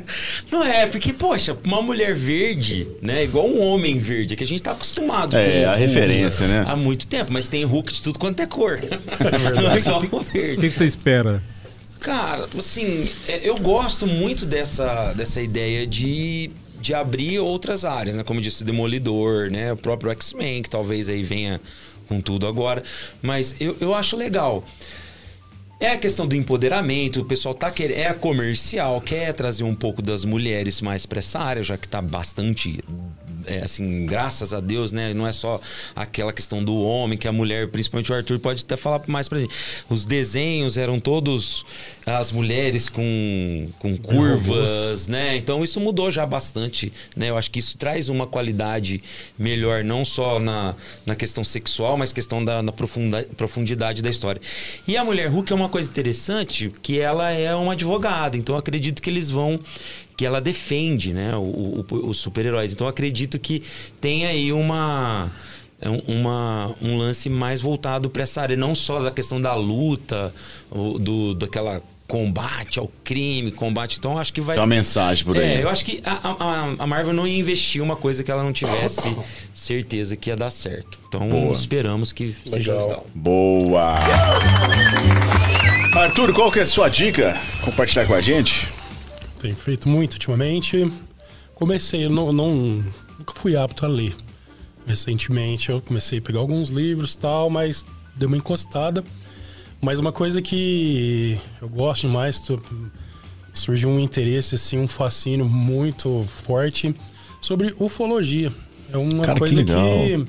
Não 0.52 0.62
é, 0.62 0.86
porque, 0.86 1.12
poxa, 1.12 1.56
uma 1.64 1.80
mulher 1.80 2.14
verde, 2.14 2.86
né? 3.00 3.24
Igual 3.24 3.48
um 3.48 3.60
homem 3.60 3.98
verde, 3.98 4.34
é 4.34 4.36
que 4.36 4.44
a 4.44 4.46
gente 4.46 4.62
tá 4.62 4.72
acostumado 4.72 5.36
É, 5.36 5.64
com 5.64 5.70
a 5.70 5.74
referência, 5.76 6.46
né? 6.46 6.64
Há 6.68 6.76
muito 6.76 7.06
tempo, 7.06 7.32
mas 7.32 7.48
tem 7.48 7.64
Hulk 7.64 7.92
de 7.92 8.02
tudo 8.02 8.18
quanto 8.18 8.40
é 8.40 8.46
cor. 8.46 8.78
Não 9.56 9.70
é 9.70 9.78
só 9.78 9.98
o 9.98 10.16
O 10.16 10.20
verde. 10.20 10.56
que, 10.56 10.68
que 10.68 10.76
você 10.76 10.84
espera? 10.84 11.42
Cara, 12.00 12.46
assim, 12.58 13.08
é, 13.26 13.48
eu 13.48 13.56
gosto 13.56 14.06
muito 14.06 14.44
dessa, 14.44 15.14
dessa 15.14 15.40
ideia 15.40 15.86
de, 15.86 16.50
de 16.84 16.92
abrir 16.92 17.38
outras 17.38 17.86
áreas, 17.86 18.14
né? 18.14 18.22
Como 18.22 18.42
disse, 18.42 18.62
Demolidor, 18.62 19.50
né? 19.50 19.72
O 19.72 19.76
próprio 19.76 20.12
X-Men, 20.12 20.62
que 20.62 20.68
talvez 20.68 21.08
aí 21.08 21.22
venha 21.22 21.58
com 22.06 22.20
tudo 22.20 22.46
agora. 22.46 22.82
Mas 23.22 23.58
eu, 23.58 23.74
eu 23.80 23.94
acho 23.94 24.14
legal. 24.18 24.62
É 25.80 25.92
a 25.92 25.96
questão 25.96 26.26
do 26.26 26.36
empoderamento, 26.36 27.22
o 27.22 27.24
pessoal 27.24 27.54
tá 27.54 27.70
querendo. 27.70 27.96
É 27.96 28.12
comercial, 28.12 29.00
quer 29.00 29.32
trazer 29.32 29.64
um 29.64 29.74
pouco 29.74 30.02
das 30.02 30.26
mulheres 30.26 30.82
mais 30.82 31.06
para 31.06 31.20
essa 31.20 31.38
área, 31.38 31.62
já 31.62 31.78
que 31.78 31.88
tá 31.88 32.02
bastante. 32.02 32.84
É, 33.46 33.62
assim, 33.62 34.06
graças 34.06 34.52
a 34.52 34.60
Deus, 34.60 34.92
né? 34.92 35.12
Não 35.14 35.26
é 35.26 35.32
só 35.32 35.60
aquela 35.94 36.32
questão 36.32 36.64
do 36.64 36.76
homem, 36.76 37.18
que 37.18 37.28
a 37.28 37.32
mulher, 37.32 37.68
principalmente 37.68 38.10
o 38.10 38.14
Arthur, 38.14 38.38
pode 38.38 38.62
até 38.62 38.76
falar 38.76 39.02
mais 39.06 39.28
pra 39.28 39.38
gente. 39.38 39.54
Os 39.88 40.06
desenhos 40.06 40.76
eram 40.76 40.98
todos 40.98 41.64
as 42.06 42.32
mulheres 42.32 42.88
com, 42.88 43.68
com 43.78 43.96
curvas, 43.96 45.08
né? 45.08 45.36
Então 45.36 45.64
isso 45.64 45.80
mudou 45.80 46.10
já 46.10 46.26
bastante, 46.26 46.92
né? 47.16 47.30
Eu 47.30 47.38
acho 47.38 47.50
que 47.50 47.58
isso 47.58 47.78
traz 47.78 48.08
uma 48.08 48.26
qualidade 48.26 49.02
melhor, 49.38 49.82
não 49.82 50.04
só 50.04 50.38
na, 50.38 50.74
na 51.06 51.14
questão 51.14 51.42
sexual, 51.42 51.96
mas 51.96 52.12
questão 52.12 52.44
da 52.44 52.62
na 52.62 52.72
profunda, 52.72 53.26
profundidade 53.36 54.02
da 54.02 54.10
história. 54.10 54.40
E 54.86 54.96
a 54.96 55.04
mulher 55.04 55.28
Hulk 55.28 55.52
é 55.52 55.56
uma 55.56 55.68
coisa 55.68 55.88
interessante, 55.88 56.72
que 56.82 56.98
ela 56.98 57.30
é 57.30 57.54
uma 57.54 57.72
advogada, 57.72 58.36
então 58.36 58.56
acredito 58.56 59.00
que 59.00 59.08
eles 59.08 59.30
vão 59.30 59.58
que 60.16 60.24
ela 60.24 60.40
defende, 60.40 61.12
né, 61.12 61.32
os 61.36 62.18
super-heróis. 62.18 62.72
Então 62.72 62.86
eu 62.86 62.90
acredito 62.90 63.38
que 63.38 63.62
tem 64.00 64.26
aí 64.26 64.52
uma 64.52 65.30
é 65.80 65.90
um- 65.90 66.02
uma, 66.06 66.74
um 66.80 66.96
lance 66.96 67.28
mais 67.28 67.60
voltado 67.60 68.08
para 68.08 68.22
essa 68.22 68.40
área, 68.40 68.56
não 68.56 68.74
só 68.74 69.00
da 69.02 69.10
questão 69.10 69.40
da 69.40 69.54
luta, 69.54 70.32
do 70.72 71.34
daquela 71.34 71.82
combate 72.06 72.78
ao 72.78 72.90
crime, 73.02 73.50
combate. 73.50 73.96
Então 73.98 74.12
eu 74.12 74.18
acho 74.18 74.32
que 74.32 74.40
vai 74.40 74.54
Tem 74.56 74.60
uma 74.62 74.66
mensagem 74.68 75.24
por 75.24 75.36
aí. 75.36 75.44
é, 75.58 75.62
eu 75.62 75.68
acho 75.68 75.84
que 75.84 76.00
a, 76.04 76.12
a- 76.12 76.74
a 76.78 76.86
Marvel 76.86 77.12
não 77.12 77.26
ia 77.26 77.36
investir 77.38 77.82
uma 77.82 77.96
coisa 77.96 78.22
que 78.22 78.30
ela 78.30 78.42
não 78.42 78.52
tivesse 78.52 79.14
certeza 79.54 80.14
que 80.16 80.30
ia 80.30 80.36
dar 80.36 80.50
certo. 80.50 80.98
Então 81.08 81.28
Boa. 81.28 81.52
esperamos 81.54 82.12
que 82.12 82.34
seja 82.46 82.72
Legal. 82.72 82.88
legal. 82.88 83.06
Boa! 83.14 83.94
Arthur, 85.96 86.32
qual 86.34 86.50
que 86.50 86.58
é 86.60 86.62
a 86.62 86.66
sua 86.66 86.88
dica? 86.88 87.40
Compartilhar 87.62 88.06
com 88.06 88.14
a 88.14 88.20
gente? 88.20 88.68
Tenho 89.44 89.56
feito 89.56 89.90
muito 89.90 90.14
ultimamente. 90.14 90.90
Comecei, 91.54 92.08
não, 92.08 92.32
não 92.32 92.82
nunca 93.18 93.34
fui 93.34 93.54
apto 93.54 93.84
a 93.84 93.88
ler. 93.90 94.16
Recentemente 94.86 95.68
eu 95.68 95.82
comecei 95.82 96.18
a 96.18 96.22
pegar 96.22 96.38
alguns 96.38 96.70
livros 96.70 97.12
e 97.12 97.18
tal, 97.18 97.50
mas 97.50 97.84
deu 98.16 98.26
uma 98.26 98.38
encostada. 98.38 99.04
Mas 99.82 100.00
uma 100.00 100.12
coisa 100.12 100.40
que 100.40 101.38
eu 101.60 101.68
gosto 101.68 102.06
demais, 102.06 102.42
surgiu 103.52 103.90
um 103.90 104.00
interesse, 104.00 104.54
assim, 104.54 104.78
um 104.78 104.88
fascínio 104.88 105.44
muito 105.44 106.22
forte 106.22 106.96
sobre 107.38 107.74
ufologia. 107.78 108.50
É 108.90 108.96
uma 108.96 109.26
Cara, 109.26 109.34
que 109.34 109.40
coisa 109.40 109.56
legal. 109.56 109.86
que 109.86 110.26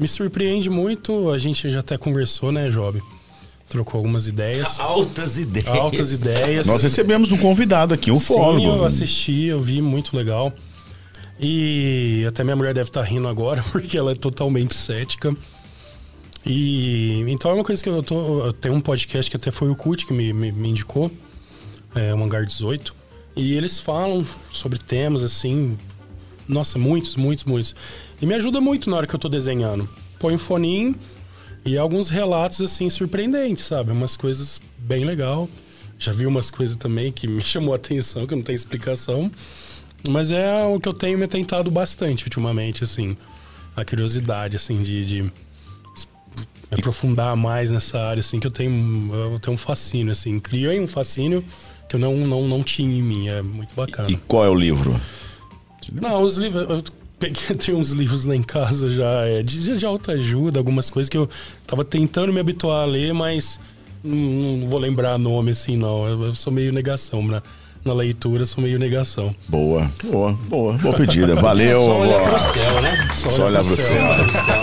me 0.00 0.08
surpreende 0.08 0.68
muito. 0.68 1.30
A 1.30 1.38
gente 1.38 1.70
já 1.70 1.78
até 1.78 1.96
conversou, 1.96 2.50
né, 2.50 2.70
Job? 2.70 3.00
Trocou 3.70 3.98
algumas 3.98 4.26
ideias. 4.26 4.80
Altas 4.80 5.38
ideias. 5.38 5.68
Altas 5.68 6.12
ideias. 6.12 6.66
Nós 6.66 6.82
recebemos 6.82 7.30
um 7.30 7.38
convidado 7.38 7.94
aqui, 7.94 8.10
um 8.10 8.16
Sim, 8.16 8.34
fólogo. 8.34 8.66
eu 8.66 8.84
assisti, 8.84 9.44
eu 9.44 9.60
vi, 9.60 9.80
muito 9.80 10.16
legal. 10.16 10.52
E 11.38 12.24
até 12.28 12.42
minha 12.42 12.56
mulher 12.56 12.74
deve 12.74 12.88
estar 12.88 13.02
rindo 13.02 13.28
agora, 13.28 13.62
porque 13.70 13.96
ela 13.96 14.10
é 14.10 14.14
totalmente 14.16 14.74
cética. 14.74 15.34
E 16.44 17.24
então 17.28 17.48
é 17.52 17.54
uma 17.54 17.62
coisa 17.62 17.80
que 17.80 17.88
eu 17.88 18.02
tô. 18.02 18.46
eu 18.46 18.52
tenho 18.52 18.74
um 18.74 18.80
podcast 18.80 19.30
que 19.30 19.36
até 19.36 19.52
foi 19.52 19.70
o 19.70 19.76
Cut 19.76 20.04
que 20.04 20.12
me, 20.12 20.32
me, 20.32 20.50
me 20.50 20.70
indicou, 20.70 21.08
é, 21.94 22.12
o 22.12 22.20
Hangar 22.20 22.44
18. 22.44 22.92
E 23.36 23.54
eles 23.54 23.78
falam 23.78 24.26
sobre 24.50 24.80
temas 24.80 25.22
assim. 25.22 25.78
Nossa, 26.48 26.76
muitos, 26.76 27.14
muitos, 27.14 27.44
muitos. 27.44 27.76
E 28.20 28.26
me 28.26 28.34
ajuda 28.34 28.60
muito 28.60 28.90
na 28.90 28.96
hora 28.96 29.06
que 29.06 29.14
eu 29.14 29.20
tô 29.20 29.28
desenhando. 29.28 29.88
Põe 30.18 30.34
o 30.34 30.38
foninho 30.38 30.96
e 31.64 31.76
alguns 31.76 32.08
relatos 32.08 32.60
assim 32.60 32.88
surpreendentes, 32.88 33.64
sabe? 33.64 33.92
Umas 33.92 34.16
coisas 34.16 34.60
bem 34.78 35.04
legal. 35.04 35.48
Já 35.98 36.12
vi 36.12 36.26
umas 36.26 36.50
coisas 36.50 36.76
também 36.76 37.12
que 37.12 37.26
me 37.26 37.40
chamou 37.42 37.72
a 37.72 37.76
atenção, 37.76 38.26
que 38.26 38.34
não 38.34 38.42
tem 38.42 38.54
explicação. 38.54 39.30
Mas 40.08 40.30
é 40.30 40.64
o 40.64 40.80
que 40.80 40.88
eu 40.88 40.94
tenho 40.94 41.18
me 41.18 41.26
tentado 41.26 41.70
bastante 41.70 42.24
ultimamente, 42.24 42.82
assim. 42.82 43.16
A 43.76 43.84
curiosidade, 43.84 44.56
assim, 44.56 44.82
de, 44.82 45.04
de 45.04 45.22
me 45.22 45.30
aprofundar 46.72 47.36
mais 47.36 47.70
nessa 47.70 48.00
área, 48.00 48.20
assim, 48.20 48.40
que 48.40 48.46
eu 48.46 48.50
tenho, 48.50 49.14
eu 49.14 49.38
tenho 49.38 49.54
um 49.54 49.58
fascínio, 49.58 50.10
assim. 50.10 50.38
Criei 50.38 50.80
um 50.80 50.86
fascínio 50.86 51.44
que 51.86 51.96
eu 51.96 52.00
não, 52.00 52.16
não, 52.16 52.48
não 52.48 52.62
tinha 52.62 52.96
em 52.96 53.02
mim. 53.02 53.28
É 53.28 53.42
muito 53.42 53.74
bacana. 53.74 54.10
E 54.10 54.16
qual 54.16 54.46
é 54.46 54.48
o 54.48 54.54
livro? 54.54 54.98
Não, 55.92 56.22
os 56.22 56.38
livros. 56.38 56.82
Eu 57.20 57.28
peguei, 57.28 57.56
tenho 57.58 57.78
uns 57.78 57.90
livros 57.90 58.24
lá 58.24 58.34
em 58.34 58.42
casa 58.42 58.88
já, 58.88 59.26
é, 59.26 59.42
de, 59.42 59.76
de 59.76 59.86
autoajuda, 59.86 60.58
algumas 60.58 60.88
coisas 60.88 61.08
que 61.10 61.18
eu 61.18 61.28
tava 61.66 61.84
tentando 61.84 62.32
me 62.32 62.40
habituar 62.40 62.82
a 62.82 62.86
ler, 62.86 63.12
mas 63.12 63.60
não, 64.02 64.16
não 64.16 64.68
vou 64.68 64.78
lembrar 64.78 65.18
nome 65.18 65.50
assim, 65.50 65.76
não. 65.76 66.08
Eu, 66.08 66.24
eu 66.24 66.34
sou 66.34 66.50
meio 66.52 66.72
negação, 66.72 67.22
na, 67.22 67.42
na 67.84 67.92
leitura, 67.92 68.42
eu 68.42 68.46
sou 68.46 68.62
meio 68.62 68.78
negação. 68.78 69.34
Boa, 69.46 69.90
boa, 70.02 70.32
boa. 70.48 70.72
Boa 70.74 70.94
pedida. 70.94 71.34
Valeu. 71.34 71.84
Só 71.84 72.00
olhar 72.00 72.22
ó. 72.22 72.28
pro 72.28 72.40
céu, 72.40 72.82
né? 72.82 73.08
Só 73.14 73.46
olhar 73.46 73.64
pro 73.64 73.76
céu. 73.76 74.02
Olha 74.02 74.24
pro 74.24 74.32
céu. 74.32 74.62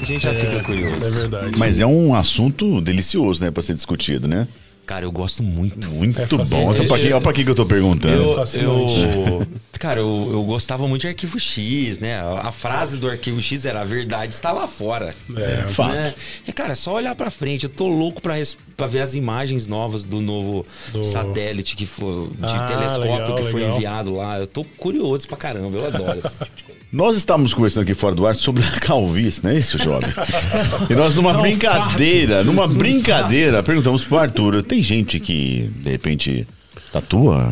A 0.00 0.04
gente 0.04 0.22
já 0.22 0.34
fica 0.34 0.62
curioso. 0.62 1.04
É 1.04 1.10
verdade. 1.10 1.58
Mas 1.58 1.80
é 1.80 1.86
um 1.86 2.14
assunto 2.14 2.80
delicioso, 2.80 3.44
né, 3.44 3.50
pra 3.50 3.62
ser 3.62 3.74
discutido, 3.74 4.28
né? 4.28 4.46
Cara, 4.84 5.04
eu 5.04 5.12
gosto 5.12 5.42
muito. 5.42 5.88
Muito 5.88 6.20
É 6.20 6.26
bom. 6.26 6.72
Então, 6.74 6.86
pra 6.86 6.98
quem, 6.98 7.20
pra 7.20 7.32
quem 7.32 7.44
que 7.44 7.50
eu 7.50 7.54
tô 7.54 7.64
perguntando? 7.64 8.14
Eu, 8.22 8.34
fascinante. 8.34 9.00
eu- 9.00 9.46
cara, 9.78 10.00
eu, 10.00 10.28
eu 10.32 10.42
gostava 10.44 10.86
muito 10.88 11.02
de 11.02 11.08
Arquivo 11.08 11.38
X, 11.38 11.98
né? 12.00 12.20
A, 12.20 12.50
frase 12.52 12.98
do 12.98 13.08
Arquivo 13.08 13.40
X 13.40 13.64
era 13.64 13.80
a 13.80 13.84
verdade 13.84 14.34
está 14.34 14.50
lá 14.52 14.66
fora. 14.66 15.14
É, 15.36 15.68
fato. 15.68 15.92
Né? 15.94 16.14
E, 16.46 16.52
cara, 16.52 16.72
é 16.72 16.74
só 16.74 16.94
olhar 16.94 17.14
pra 17.14 17.30
frente. 17.30 17.64
Eu 17.64 17.70
tô 17.70 17.88
louco 17.88 18.20
pra, 18.20 18.34
res- 18.34 18.56
pra 18.76 18.86
ver 18.86 19.00
as 19.00 19.14
imagens 19.14 19.66
novas 19.66 20.04
do 20.04 20.20
novo 20.20 20.66
Do- 20.92 21.02
satélite 21.04 21.76
que 21.76 21.86
foi, 21.86 22.28
de 22.28 22.44
Ah, 22.44 22.66
telescópio 22.66 23.12
legal, 23.12 23.36
que 23.36 23.42
foi 23.50 23.60
legal. 23.60 23.76
enviado 23.76 24.14
lá. 24.14 24.38
Eu 24.38 24.46
tô 24.46 24.64
curioso 24.64 25.26
pra 25.28 25.36
caramba. 25.36 25.78
Eu 25.78 25.86
adoro 25.86 26.18
esse 26.18 26.28
tipo 26.38 26.56
de 26.56 26.64
coisa. 26.64 26.81
Nós 26.92 27.16
estávamos 27.16 27.54
conversando 27.54 27.84
aqui 27.84 27.94
fora 27.94 28.14
do 28.14 28.26
ar 28.26 28.36
sobre 28.36 28.62
a 28.62 28.70
calvície, 28.78 29.42
não 29.42 29.50
é 29.50 29.56
isso, 29.58 29.78
jovem? 29.78 30.10
E 30.90 30.94
nós, 30.94 31.14
numa 31.14 31.30
É 31.30 31.40
brincadeira, 31.40 32.44
numa 32.44 32.68
brincadeira, 32.68 33.62
perguntamos 33.62 34.04
pro 34.04 34.18
Arthur: 34.18 34.62
tem 34.62 34.82
gente 34.82 35.18
que, 35.18 35.70
de 35.76 35.90
repente, 35.90 36.46
tatua 36.92 37.50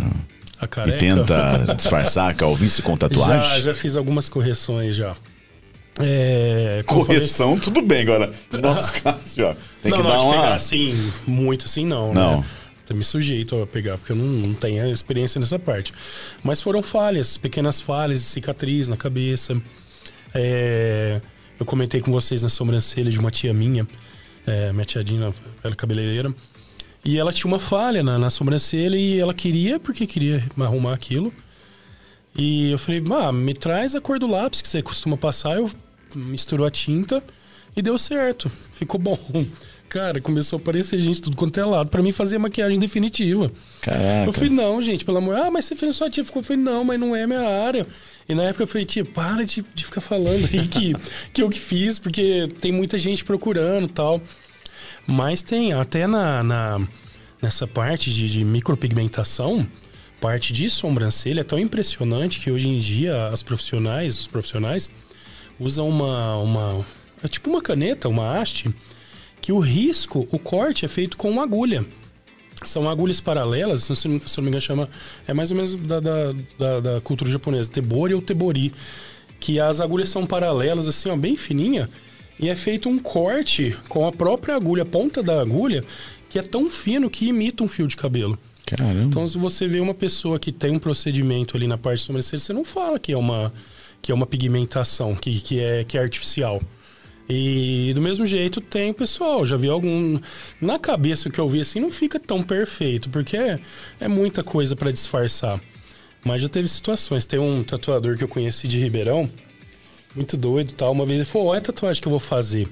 e 0.87 0.93
tenta 0.93 1.75
disfarçar 1.75 2.31
a 2.31 2.35
calvície 2.35 2.83
com 2.83 2.93
Já, 2.93 2.99
tatuagem? 2.99 3.63
já 3.63 3.73
fiz 3.73 3.97
algumas 3.97 4.29
correções 4.29 4.95
já. 4.95 5.15
É, 5.99 6.81
eu 6.81 6.85
falei- 6.85 7.05
Correção, 7.07 7.59
tudo 7.59 7.81
bem 7.83 8.03
agora. 8.03 8.31
No 8.53 8.61
nosso 8.61 8.93
caso, 9.03 9.19
ó, 9.43 9.55
tem 9.83 9.91
não, 9.91 9.99
que 9.99 10.03
não, 10.03 10.11
dar 10.11 10.19
uma. 10.23 10.35
pegar 10.35 10.55
assim, 10.55 11.13
muito 11.27 11.65
assim 11.65 11.85
não, 11.87 12.13
Não. 12.13 12.39
né? 12.41 12.45
Eu 12.91 12.97
me 12.97 13.05
sujeito 13.05 13.63
a 13.63 13.67
pegar, 13.69 13.97
porque 13.97 14.11
eu 14.11 14.17
não, 14.17 14.27
não 14.27 14.53
tenho 14.53 14.91
experiência 14.91 15.39
nessa 15.39 15.61
parte. 15.61 15.93
Mas 16.43 16.61
foram 16.61 16.83
falhas, 16.83 17.37
pequenas 17.37 17.81
falhas, 17.81 18.23
cicatriz 18.23 18.89
na 18.89 18.97
cabeça. 18.97 19.63
É, 20.35 21.21
eu 21.59 21.65
comentei 21.65 22.01
com 22.01 22.11
vocês 22.11 22.43
na 22.43 22.49
sobrancelha 22.49 23.09
de 23.09 23.21
uma 23.21 23.31
tia 23.31 23.55
minha, 23.55 23.87
é, 24.45 24.73
minha 24.73 24.85
tia 24.85 25.05
Dina, 25.05 25.33
é 25.63 25.71
cabeleireira. 25.71 26.35
E 27.05 27.17
ela 27.17 27.33
tinha 27.33 27.47
uma 27.47 27.61
falha 27.61 28.03
na, 28.03 28.19
na 28.19 28.29
sobrancelha 28.29 28.97
e 28.97 29.21
ela 29.21 29.33
queria, 29.33 29.79
porque 29.79 30.05
queria 30.05 30.45
arrumar 30.59 30.93
aquilo. 30.93 31.33
E 32.35 32.73
eu 32.73 32.79
falei, 32.79 33.01
ah, 33.13 33.31
me 33.31 33.55
traz 33.55 33.95
a 33.95 34.01
cor 34.01 34.19
do 34.19 34.27
lápis 34.27 34.61
que 34.61 34.69
você 34.69 34.83
costuma 34.83 35.17
passar. 35.17 35.59
Eu 35.59 35.71
misturou 36.17 36.67
a 36.67 36.71
tinta 36.73 37.23
e 37.77 37.81
deu 37.81 37.97
certo. 37.97 38.51
Ficou 38.73 38.99
bom. 38.99 39.17
Cara, 39.91 40.21
começou 40.21 40.57
a 40.57 40.61
aparecer 40.63 40.99
gente 41.01 41.21
tudo 41.21 41.37
quanto 41.37 41.59
é 41.61 41.65
lado 41.65 41.89
pra 41.91 42.01
mim 42.01 42.13
fazer 42.13 42.37
a 42.37 42.39
maquiagem 42.39 42.79
definitiva. 42.79 43.51
Caraca. 43.83 44.25
Eu 44.29 44.33
falei, 44.33 44.49
não, 44.49 44.81
gente, 44.81 45.05
pelo 45.05 45.19
amor. 45.19 45.35
Ah, 45.35 45.51
mas 45.51 45.65
você 45.65 45.75
fez 45.77 45.97
sua 45.97 46.09
tia. 46.09 46.25
Ficou, 46.25 46.41
eu 46.41 46.45
falei, 46.47 46.63
não, 46.63 46.85
mas 46.85 46.99
não 46.99 47.15
é 47.15 47.27
minha 47.27 47.41
área. 47.41 47.85
E 48.29 48.35
na 48.35 48.45
época 48.45 48.63
eu 48.63 48.67
falei, 48.69 48.85
tia, 48.87 49.05
para 49.05 49.45
de, 49.45 49.65
de 49.75 49.85
ficar 49.85 50.01
falando 50.01 50.49
aí 50.53 50.69
que, 50.69 50.95
que 51.35 51.43
eu 51.43 51.51
que 51.51 51.59
fiz, 51.59 51.99
porque 51.99 52.49
tem 52.61 52.71
muita 52.71 52.97
gente 52.99 53.25
procurando 53.25 53.87
e 53.87 53.91
tal. 53.91 54.23
Mas 55.07 55.43
tem, 55.43 55.73
até 55.73 56.07
na, 56.07 56.43
na- 56.43 56.87
nessa 57.43 57.67
parte 57.67 58.13
de, 58.13 58.31
de 58.31 58.45
micropigmentação, 58.45 59.67
parte 60.21 60.53
de 60.53 60.71
sobrancelha 60.71 61.41
é 61.41 61.45
tão 61.45 61.59
impressionante 61.59 62.39
que 62.39 62.51
hoje 62.51 62.69
em 62.69 62.79
dia 62.79 63.27
as 63.27 63.43
profissionais, 63.43 64.21
os 64.21 64.29
profissionais, 64.29 64.89
usam 65.59 65.89
uma, 65.89 66.37
uma. 66.37 66.87
É 67.25 67.29
tipo 67.29 67.51
uma 67.51 67.61
caneta, 67.61 68.09
uma 68.09 68.39
haste, 68.41 68.73
que 69.41 69.53
o 69.53 69.59
risco, 69.59 70.27
o 70.31 70.39
corte 70.39 70.85
é 70.85 70.89
feito 70.89 71.17
com 71.17 71.31
uma 71.31 71.43
agulha. 71.43 71.85
São 72.65 72.89
agulhas 72.91 73.21
paralelas, 73.23 73.85
se, 73.85 74.07
não- 74.09 74.19
me 74.21 74.49
engano, 74.49 74.61
chama. 74.61 74.89
É 75.27 75.33
mais 75.33 75.51
ou 75.51 75.57
menos 75.57 75.77
da, 75.79 75.99
da, 75.99 76.33
da- 76.59 76.81
da 76.81 77.01
cultura 77.01 77.31
japonesa, 77.31 77.71
tebori 77.71 78.13
ou 78.15 78.21
tebori. 78.21 78.73
Que 79.39 79.59
as 79.59 79.81
agulhas 79.81 80.11
são 80.11 80.27
paralelas, 80.27 80.87
assim, 80.87 81.09
ó, 81.09 81.17
bem 81.17 81.37
fininha. 81.37 81.89
E 82.39 82.49
é 82.51 82.55
feito 82.57 82.89
um 82.89 82.99
corte 82.99 83.75
com 83.89 84.07
a 84.07 84.13
própria 84.13 84.55
agulha, 84.57 84.83
a 84.83 84.87
ponta 84.87 85.23
da 85.23 85.41
agulha, 85.41 85.83
que 86.29 86.39
é 86.39 86.43
tão 86.43 86.69
fino 86.71 87.09
que 87.09 87.27
imita 87.27 87.65
um 87.65 87.69
fio 87.69 87.87
de 87.87 87.97
cabelo. 87.97 88.39
Caramba. 88.67 89.03
Então, 89.05 89.27
se 89.27 89.39
você 89.39 89.67
vê 89.67 89.81
uma 89.81 89.95
pessoa 89.95 90.39
que 90.39 90.53
tem 90.53 90.71
um 90.73 90.79
procedimento 90.79 91.57
ali 91.57 91.67
na 91.67 91.79
parte 91.79 92.03
sobrancelha, 92.03 92.39
você 92.39 92.53
não 92.53 92.65
fala 92.65 92.99
que 93.01 93.11
é 93.13 93.17
uma, 93.17 93.53
que 94.03 94.13
é 94.13 94.15
uma 94.15 94.27
pigmentação, 94.27 95.15
que, 95.15 95.41
que, 95.41 95.59
é, 95.61 95.83
que 95.85 95.97
é 95.97 96.01
artificial. 96.03 96.61
E 97.33 97.93
do 97.95 98.01
mesmo 98.03 98.27
jeito 98.27 98.61
tem 98.61 98.93
pessoal, 98.93 99.47
já 99.47 99.57
vi 99.57 99.69
algum. 99.69 100.19
Na 100.61 100.81
cabeça 100.81 101.31
que 101.31 101.39
eu 101.39 101.49
vi 101.49 101.61
assim, 101.61 101.79
não 101.79 101.91
fica 101.91 102.19
tão 102.19 102.43
perfeito, 102.43 103.09
porque 103.09 103.37
é, 103.37 103.61
é 104.01 104.09
muita 104.09 104.43
coisa 104.43 104.75
para 104.75 104.91
disfarçar. 104.91 105.61
Mas 106.25 106.43
já 106.43 106.49
teve 106.49 106.67
situações. 106.67 107.25
Tem 107.25 107.39
um 107.39 107.63
tatuador 107.63 108.19
que 108.19 108.25
eu 108.25 108.29
conheci 108.29 108.67
de 108.67 108.81
Ribeirão, 108.81 109.31
muito 110.13 110.37
doido 110.37 110.73
tal. 110.73 110.91
Uma 110.91 111.07
vez 111.07 111.21
ele 111.21 111.25
falou: 111.25 111.49
Olha 111.49 111.61
a 111.61 111.63
tatuagem 111.63 112.03
que 112.03 112.09
eu 112.09 112.11
vou 112.11 112.19
fazer. 112.19 112.69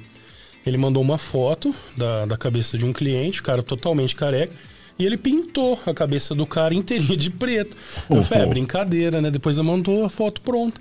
Ele 0.66 0.76
mandou 0.76 1.05
uma 1.05 1.18
foto 1.18 1.72
da, 1.97 2.26
da 2.26 2.36
cabeça 2.36 2.76
de 2.76 2.85
um 2.85 2.93
cliente, 2.93 3.40
o 3.40 3.44
cara 3.44 3.62
totalmente 3.62 4.16
careca. 4.16 4.52
E 4.98 5.06
ele 5.06 5.16
pintou 5.16 5.78
a 5.86 5.94
cabeça 5.94 6.34
do 6.34 6.44
cara 6.44 6.74
inteirinha 6.74 7.16
de 7.16 7.30
preto. 7.30 7.76
Eu 8.10 8.22
falei, 8.24 8.44
é 8.44 8.46
brincadeira, 8.48 9.20
né? 9.20 9.30
Depois 9.30 9.56
ele 9.56 9.66
mandou 9.68 10.04
a 10.04 10.08
foto 10.08 10.40
pronta. 10.40 10.80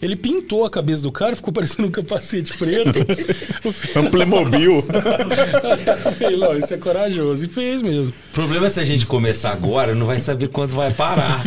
Ele 0.00 0.16
pintou 0.16 0.64
a 0.64 0.70
cabeça 0.70 1.02
do 1.02 1.12
cara, 1.12 1.36
ficou 1.36 1.52
parecendo 1.54 1.86
um 1.86 1.90
capacete 1.90 2.56
preto. 2.56 2.98
Eu 2.98 3.74
É 3.94 4.00
um 4.00 4.10
Playmobil. 4.10 4.72
eu 4.72 4.82
falei, 6.12 6.36
não, 6.38 6.56
isso 6.56 6.72
é 6.72 6.76
corajoso. 6.78 7.44
E 7.44 7.48
fez 7.48 7.82
mesmo. 7.82 8.14
O 8.30 8.32
problema 8.34 8.66
é 8.68 8.70
se 8.70 8.80
a 8.80 8.84
gente 8.84 9.04
começar 9.04 9.50
agora, 9.52 9.94
não 9.94 10.06
vai 10.06 10.18
saber 10.18 10.48
quando 10.48 10.74
vai 10.74 10.90
parar. 10.92 11.42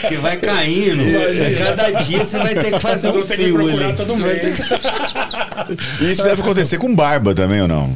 Porque 0.00 0.16
vai 0.16 0.36
caindo. 0.38 1.04
Cada 1.76 1.90
dia 2.02 2.24
você 2.24 2.38
vai 2.38 2.54
ter 2.54 2.72
que 2.72 2.80
fazer 2.80 3.12
Vocês 3.12 3.24
um 3.24 3.28
que 3.28 3.36
fio 3.36 3.54
procurar 3.54 3.86
ali. 3.88 3.96
todo 3.96 4.14
Você 4.14 4.20
vai 4.22 4.34
mês. 4.34 4.58
ter- 5.98 6.04
Isso 6.10 6.24
deve 6.24 6.42
acontecer 6.42 6.78
com 6.78 6.92
barba 6.94 7.34
também 7.34 7.62
ou 7.62 7.68
não? 7.68 7.94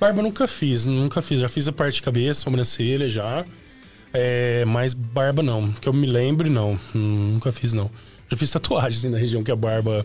Barba 0.00 0.20
eu 0.20 0.22
nunca 0.22 0.46
fiz, 0.46 0.84
nunca 0.84 1.20
fiz. 1.20 1.40
Já 1.40 1.48
fiz 1.48 1.66
a 1.68 1.72
parte 1.72 1.94
de 1.96 2.02
cabeça, 2.02 2.40
sobrancelha 2.40 3.08
já. 3.08 3.44
É, 4.12 4.64
mas 4.64 4.94
barba 4.94 5.42
não. 5.42 5.72
Que 5.72 5.88
eu 5.88 5.92
me 5.92 6.06
lembre, 6.06 6.48
não. 6.48 6.78
Nunca 6.94 7.50
fiz, 7.52 7.72
não. 7.72 7.90
Já 8.30 8.36
fiz 8.36 8.50
tatuagens 8.50 9.00
assim, 9.00 9.10
na 9.10 9.18
região 9.18 9.42
que 9.42 9.50
a 9.50 9.56
barba 9.56 10.04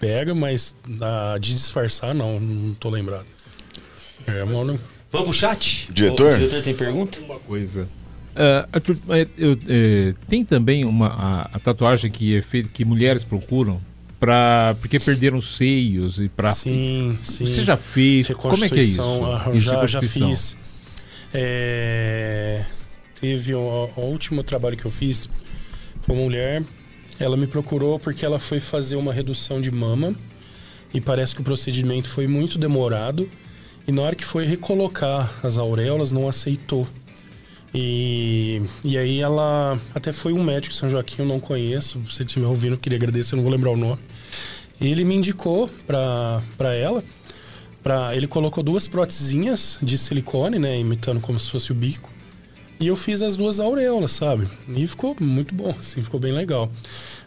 pega, 0.00 0.34
mas 0.34 0.74
ah, 1.00 1.36
de 1.40 1.52
disfarçar, 1.54 2.14
não. 2.14 2.40
Não 2.40 2.74
tô 2.74 2.88
lembrado. 2.88 3.26
É, 4.26 4.44
mano. 4.44 4.78
Vamos 5.12 5.28
pro 5.28 5.32
chat? 5.38 5.88
Diretor? 5.92 6.34
O 6.34 6.38
diretor 6.38 6.62
tem 6.62 6.74
pergunta? 6.74 7.20
Uma 7.20 7.38
coisa. 7.38 7.88
Ah, 8.34 8.68
Arthur, 8.72 8.96
eu- 9.38 9.58
é, 9.68 10.14
tem 10.28 10.44
também 10.44 10.84
uma 10.84 11.06
a, 11.08 11.42
a 11.56 11.58
tatuagem 11.60 12.10
que 12.10 12.36
é 12.36 12.42
feita 12.42 12.68
que 12.72 12.84
mulheres 12.84 13.22
procuram 13.22 13.80
para 14.24 14.74
porque 14.80 14.98
perderam 14.98 15.36
os 15.36 15.56
seios 15.56 16.18
e 16.18 16.30
para 16.30 16.54
Sim, 16.54 17.18
sim. 17.22 17.44
você 17.44 17.62
já 17.62 17.76
fez 17.76 18.28
como 18.28 18.64
é 18.64 18.68
que 18.70 18.78
é 18.78 18.82
isso? 18.82 19.02
Isso, 19.52 19.60
já, 19.60 19.86
já 19.86 20.00
fiz. 20.00 20.56
É, 21.32 22.64
teve 23.20 23.54
o, 23.54 23.90
o 23.96 24.00
último 24.00 24.42
trabalho 24.42 24.78
que 24.78 24.86
eu 24.86 24.90
fiz 24.90 25.28
foi 26.00 26.14
uma 26.14 26.24
mulher. 26.24 26.62
Ela 27.20 27.36
me 27.36 27.46
procurou 27.46 27.98
porque 27.98 28.24
ela 28.24 28.38
foi 28.38 28.60
fazer 28.60 28.96
uma 28.96 29.12
redução 29.12 29.60
de 29.60 29.70
mama 29.70 30.16
e 30.92 31.00
parece 31.00 31.34
que 31.34 31.42
o 31.42 31.44
procedimento 31.44 32.08
foi 32.08 32.26
muito 32.26 32.56
demorado. 32.56 33.28
E 33.86 33.92
na 33.92 34.00
hora 34.00 34.16
que 34.16 34.24
foi 34.24 34.46
recolocar 34.46 35.38
as 35.42 35.58
auréolas, 35.58 36.10
não 36.10 36.26
aceitou. 36.26 36.86
E, 37.74 38.62
e 38.82 38.96
aí 38.96 39.20
ela 39.20 39.78
até 39.94 40.12
foi 40.12 40.32
um 40.32 40.42
médico 40.42 40.72
São 40.74 40.88
Joaquim, 40.88 41.22
eu 41.22 41.28
não 41.28 41.38
conheço. 41.38 42.00
Se 42.06 42.16
você 42.16 42.22
estiver 42.22 42.46
ouvindo, 42.46 42.74
eu 42.74 42.78
queria 42.78 42.96
agradecer, 42.96 43.34
eu 43.34 43.36
não 43.36 43.42
vou 43.42 43.52
lembrar 43.52 43.72
o 43.72 43.76
nome. 43.76 44.00
Ele 44.80 45.04
me 45.04 45.14
indicou 45.14 45.68
pra 45.86 46.42
ela. 46.74 47.02
Pra, 47.82 48.16
ele 48.16 48.26
colocou 48.26 48.62
duas 48.64 48.88
prótesinhas 48.88 49.78
de 49.82 49.98
silicone, 49.98 50.58
né? 50.58 50.78
Imitando 50.78 51.20
como 51.20 51.38
se 51.38 51.50
fosse 51.50 51.70
o 51.70 51.74
bico. 51.74 52.10
E 52.80 52.86
eu 52.86 52.96
fiz 52.96 53.22
as 53.22 53.36
duas 53.36 53.60
auréolas, 53.60 54.12
sabe? 54.12 54.48
E 54.68 54.86
ficou 54.86 55.14
muito 55.20 55.54
bom, 55.54 55.74
assim, 55.78 56.02
ficou 56.02 56.18
bem 56.18 56.32
legal. 56.32 56.70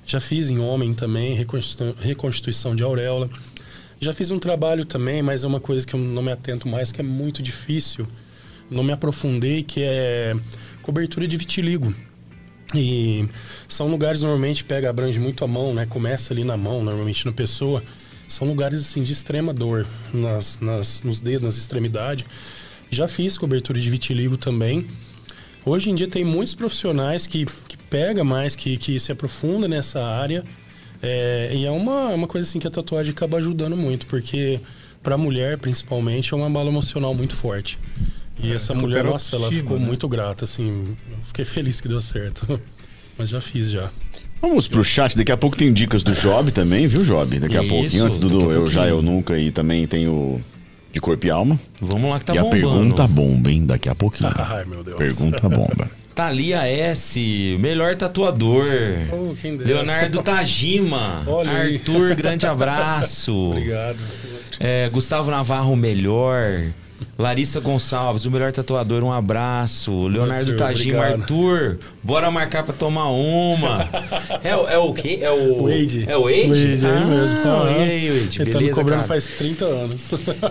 Já 0.06 0.20
fiz 0.20 0.50
em 0.50 0.60
homem 0.60 0.94
também, 0.94 1.36
reconstitu- 1.36 1.96
reconstituição 2.00 2.76
de 2.76 2.84
auréola. 2.84 3.30
Já 4.00 4.14
fiz 4.14 4.30
um 4.32 4.40
trabalho 4.40 4.84
também, 4.84 5.22
mas 5.22 5.44
é 5.44 5.48
uma 5.48 5.60
coisa 5.60 5.86
que 5.86 5.94
eu 5.94 6.00
não 6.00 6.22
me 6.22 6.32
atento 6.32 6.68
mais, 6.68 6.92
que 6.92 7.02
é 7.02 7.04
muito 7.04 7.42
difícil. 7.42 8.08
Não 8.70 8.84
me 8.84 8.92
aprofundei, 8.92 9.64
que 9.64 9.82
é 9.84 10.36
cobertura 10.82 11.28
de 11.28 11.38
vitiligo. 11.38 11.94
E 12.74 13.28
são 13.68 13.88
lugares 13.88 14.22
normalmente 14.22 14.64
pega 14.64 14.90
abrange 14.90 15.20
muito 15.20 15.44
a 15.44 15.48
mão, 15.48 15.74
né? 15.74 15.86
Começa 15.86 16.34
ali 16.34 16.44
na 16.44 16.58
mão, 16.58 16.84
normalmente 16.84 17.26
na 17.26 17.32
pessoa. 17.32 17.82
São 18.28 18.48
lugares 18.48 18.82
assim 18.82 19.04
de 19.04 19.14
extrema 19.14 19.54
dor 19.54 19.88
nas, 20.14 20.60
nas, 20.60 21.02
nos 21.02 21.20
dedos, 21.20 21.44
nas 21.44 21.58
extremidades. 21.58 22.26
Já 22.90 23.08
fiz 23.08 23.38
cobertura 23.38 23.80
de 23.80 23.90
vitiligo 23.90 24.38
também. 24.38 24.86
Hoje 25.66 25.90
em 25.90 25.96
dia 25.96 26.08
tem 26.08 26.24
muitos 26.24 26.54
profissionais 26.56 27.26
que, 27.28 27.46
que 27.68 27.78
pega 27.90 28.24
mais, 28.24 28.56
que, 28.56 28.78
que 28.78 29.00
se 29.00 29.12
aprofunda 29.12 29.68
nessa 29.68 30.04
área. 30.04 30.44
É, 31.02 31.52
e 31.54 31.66
é 31.66 31.72
uma, 31.72 32.10
uma 32.10 32.28
coisa 32.28 32.48
assim 32.48 32.60
que 32.60 32.68
a 32.68 32.72
tatuagem 32.72 33.12
acaba 33.12 33.38
ajudando 33.38 33.78
muito, 33.78 34.08
porque 34.08 34.60
para 35.04 35.16
a 35.16 35.18
mulher, 35.18 35.58
principalmente, 35.58 36.34
é 36.34 36.38
uma 36.38 36.50
bala 36.50 36.70
emocional 36.70 37.14
muito 37.14 37.36
forte. 37.36 37.78
E 38.40 38.52
essa 38.54 38.74
mulher, 38.74 38.98
recupera 38.98 39.10
a 39.10 39.12
nossa, 39.14 39.36
ela 39.36 39.50
ficou 39.50 39.80
né? 39.80 39.86
muito 39.86 40.08
grata, 40.08 40.46
assim. 40.46 40.96
Eu 41.10 41.18
fiquei 41.24 41.46
feliz 41.46 41.82
que 41.82 41.88
deu 41.88 42.02
certo. 42.02 42.60
Mas 43.18 43.30
já 43.30 43.42
fiz 43.42 43.72
já. 43.72 43.90
Vamos 44.40 44.68
pro 44.68 44.84
chat, 44.84 45.18
daqui 45.18 45.32
a 45.32 45.38
pouco 45.38 45.58
tem 45.58 45.74
dicas 45.74 46.04
do 46.04 46.14
Job 46.14 46.52
também, 46.52 46.88
viu, 46.88 47.04
Job? 47.04 47.40
Daqui 47.40 47.58
a 47.58 47.64
Isso, 47.64 47.74
pouquinho, 47.74 48.06
antes 48.06 48.20
do, 48.20 48.28
a 48.28 48.30
do 48.30 48.52
Eu 48.52 48.70
Já. 48.70 48.88
Eu 48.88 49.02
Nunca, 49.02 49.38
e 49.40 49.52
também 49.52 49.88
tem 49.88 50.08
o 50.08 50.40
de 50.94 51.02
Corpo 51.02 51.26
e 51.26 51.32
Alma. 51.32 51.60
Vamos 51.82 52.10
lá 52.10 52.20
que 52.20 52.26
tá 52.26 52.36
e 52.36 52.38
a 52.38 52.44
bombando. 52.44 52.62
pergunta 52.70 53.08
bomba, 53.08 53.52
hein? 53.52 53.66
Daqui 53.66 53.90
a 53.90 53.96
pouquinho. 53.96 54.32
Ai, 54.38 54.66
meu 54.66 54.84
Deus. 54.84 54.98
pergunta 54.98 55.42
bomba. 55.50 55.90
Thalia 56.14 56.68
S, 56.68 57.58
melhor 57.60 57.96
tatuador. 57.96 58.66
Oh. 59.12 59.36
Leonardo 59.64 60.24
Tajima. 60.24 61.24
Olha 61.28 61.52
aí. 61.52 61.76
Arthur, 61.76 62.16
grande 62.16 62.48
abraço. 62.48 63.52
Obrigado. 63.52 64.00
É, 64.60 64.90
Gustavo 64.90 65.30
Navarro, 65.30 65.76
melhor. 65.76 66.72
Larissa 67.18 67.60
Gonçalves, 67.60 68.26
o 68.26 68.32
melhor 68.32 68.52
tatuador, 68.52 69.04
um 69.04 69.12
abraço. 69.12 70.08
Leonardo 70.08 70.56
Tajima. 70.56 71.04
Arthur, 71.04 71.80
bora 72.04 72.30
marcar 72.30 72.64
pra 72.64 72.74
tomar 72.74 73.10
uma. 73.10 73.90
É, 74.44 74.56
o- 74.56 74.68
é 74.68 74.78
o 74.78 74.94
quê? 74.94 75.20
É 75.22 75.32
o. 75.32 75.64
Wade. 75.64 76.06
É 76.08 76.16
o 76.16 76.24
Wade? 76.26 76.48
Wade, 76.48 76.86
é 76.86 76.90
ele 76.90 77.06
mesmo. 77.06 77.38
Ah. 77.44 77.72
E 77.72 77.82
aí, 77.82 78.22
Wade? 78.22 78.42
Ele 78.42 78.52
tá 78.52 78.58
me 78.60 78.64
Beleza, 78.66 78.80
cobrando 78.82 78.96
cara? 79.00 79.08
faz 79.08 79.26
30 79.28 79.66
anos. 79.66 80.10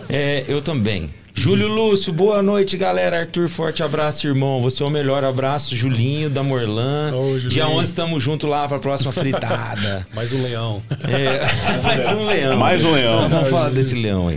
É, 0.08 0.44
eu 0.48 0.60
também. 0.60 1.08
Júlio 1.38 1.68
Lúcio, 1.68 2.12
boa 2.12 2.42
noite, 2.42 2.76
galera. 2.78 3.20
Arthur, 3.20 3.48
forte 3.48 3.82
abraço, 3.82 4.26
irmão. 4.26 4.60
Você 4.62 4.82
é 4.82 4.86
o 4.86 4.90
melhor 4.90 5.22
abraço. 5.22 5.76
Julinho, 5.76 6.30
da 6.30 6.42
Morlan. 6.42 7.14
Ô. 7.14 7.38
Dia 7.38 7.68
11 7.68 7.94
tamo 7.94 8.18
junto 8.18 8.46
lá 8.46 8.66
pra 8.66 8.78
próxima 8.78 9.12
fritada. 9.12 10.06
Mais 10.14 10.32
um 10.32 10.42
leão. 10.42 10.82
É, 11.04 11.46
mais 11.82 12.08
um 12.08 12.24
leão. 12.24 12.58
Mais 12.58 12.82
um 12.82 12.90
leão. 12.90 13.28
Vamos 13.28 13.48
falar 13.50 13.70
desse 13.70 13.94
leão 13.94 14.28
aí. 14.28 14.36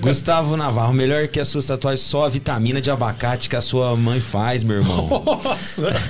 Gustavo 0.00 0.56
Navarro, 0.56 0.94
melhor 0.94 1.28
que 1.28 1.38
a 1.38 1.44
sua 1.44 1.62
tatuagem, 1.62 2.02
só 2.02 2.24
a 2.24 2.28
vitamina 2.28 2.80
de 2.80 2.90
abacate 2.90 3.48
que 3.48 3.54
a 3.54 3.60
sua 3.60 3.94
mãe 3.94 4.20
faz, 4.20 4.64
meu 4.64 4.78
irmão. 4.78 5.08
Nossa! 5.44 5.88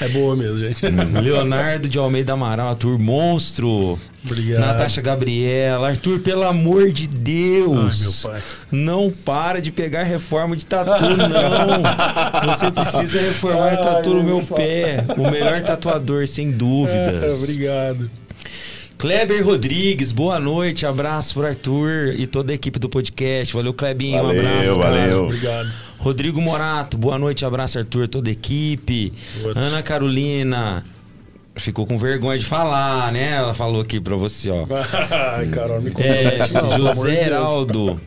É 0.00 0.08
boa 0.08 0.36
mesmo, 0.36 0.58
gente. 0.58 0.84
Leonardo 0.86 1.88
de 1.88 1.98
Almeida 1.98 2.32
Amaral, 2.32 2.70
Arthur 2.70 2.98
Monstro. 2.98 3.98
Obrigado. 4.24 4.60
Natasha 4.60 5.00
Gabriela. 5.00 5.88
Arthur, 5.90 6.20
pelo 6.20 6.42
amor 6.44 6.90
de 6.90 7.06
Deus. 7.06 8.24
Ai, 8.26 8.32
meu 8.32 8.40
pai. 8.40 8.42
Não 8.72 9.10
para 9.24 9.35
de 9.60 9.70
pegar 9.70 10.02
reforma 10.04 10.56
de 10.56 10.66
tatu, 10.66 10.90
não. 11.16 11.82
Você 12.54 12.70
precisa 12.70 13.20
reformar 13.20 13.68
Ai, 13.70 13.76
tatu 13.80 14.14
no 14.14 14.22
meu 14.22 14.36
meu 14.38 14.46
pé. 14.46 15.04
O 15.16 15.30
melhor 15.30 15.60
tatuador, 15.62 16.26
sem 16.26 16.48
É, 16.48 16.52
dúvidas. 16.52 17.42
obrigado. 17.42 18.10
Kleber 18.98 19.44
Rodrigues, 19.44 20.10
boa 20.10 20.40
noite, 20.40 20.86
abraço 20.86 21.34
pro 21.34 21.46
Arthur 21.46 22.14
e 22.16 22.26
toda 22.26 22.50
a 22.52 22.54
equipe 22.54 22.78
do 22.78 22.88
podcast. 22.88 23.52
Valeu, 23.52 23.74
Klebinho, 23.74 24.22
Valeu, 24.22 24.42
um 24.42 24.48
abraço. 24.48 24.80
cara. 24.80 24.90
valeu. 25.00 25.24
Obrigado. 25.24 25.74
Rodrigo 25.98 26.40
Morato, 26.40 26.96
boa 26.96 27.18
noite, 27.18 27.44
abraço, 27.44 27.78
Arthur, 27.78 28.08
toda 28.08 28.30
a 28.30 28.32
equipe. 28.32 29.12
Outro. 29.44 29.60
Ana 29.62 29.82
Carolina, 29.82 30.82
ficou 31.56 31.86
com 31.86 31.98
vergonha 31.98 32.38
de 32.38 32.44
falar, 32.46 33.10
né? 33.12 33.32
Ela 33.36 33.54
falou 33.54 33.80
aqui 33.82 34.00
pra 34.00 34.16
você, 34.16 34.50
ó. 34.50 34.66
Ai, 35.36 35.46
Carol, 35.46 35.80
me 35.80 35.92
É, 35.98 36.46
não, 36.52 36.76
José. 36.76 37.26
Heraldo, 37.26 38.00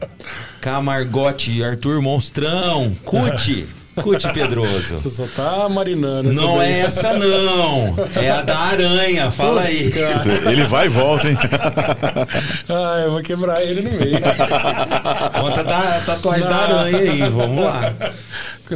Camargote, 0.61 1.63
Arthur 1.63 2.01
Monstrão, 2.01 2.95
Cuti, 3.03 3.67
Cuti 3.95 4.31
Pedroso. 4.31 4.97
Você 4.97 5.09
só 5.09 5.25
tá 5.35 5.67
marinando. 5.67 6.31
Não 6.31 6.61
é 6.61 6.81
essa 6.81 7.13
não, 7.13 7.95
é 8.15 8.29
a 8.29 8.41
da 8.41 8.57
aranha, 8.57 9.31
fala 9.31 9.61
aí. 9.63 9.89
Putz, 9.91 9.95
cara. 9.95 10.51
Ele 10.51 10.63
vai 10.63 10.85
e 10.85 10.89
volta, 10.89 11.29
hein? 11.29 11.37
Ah, 12.69 13.01
eu 13.03 13.11
vou 13.11 13.21
quebrar 13.21 13.61
ele 13.63 13.81
no 13.81 13.91
meio. 13.91 14.19
Conta 15.41 15.63
da 15.63 15.99
tatuagem 16.05 16.43
da 16.43 16.49
Não. 16.49 16.77
aranha 16.79 16.97
aí, 16.97 17.29
vamos 17.29 17.63
lá. 17.65 17.93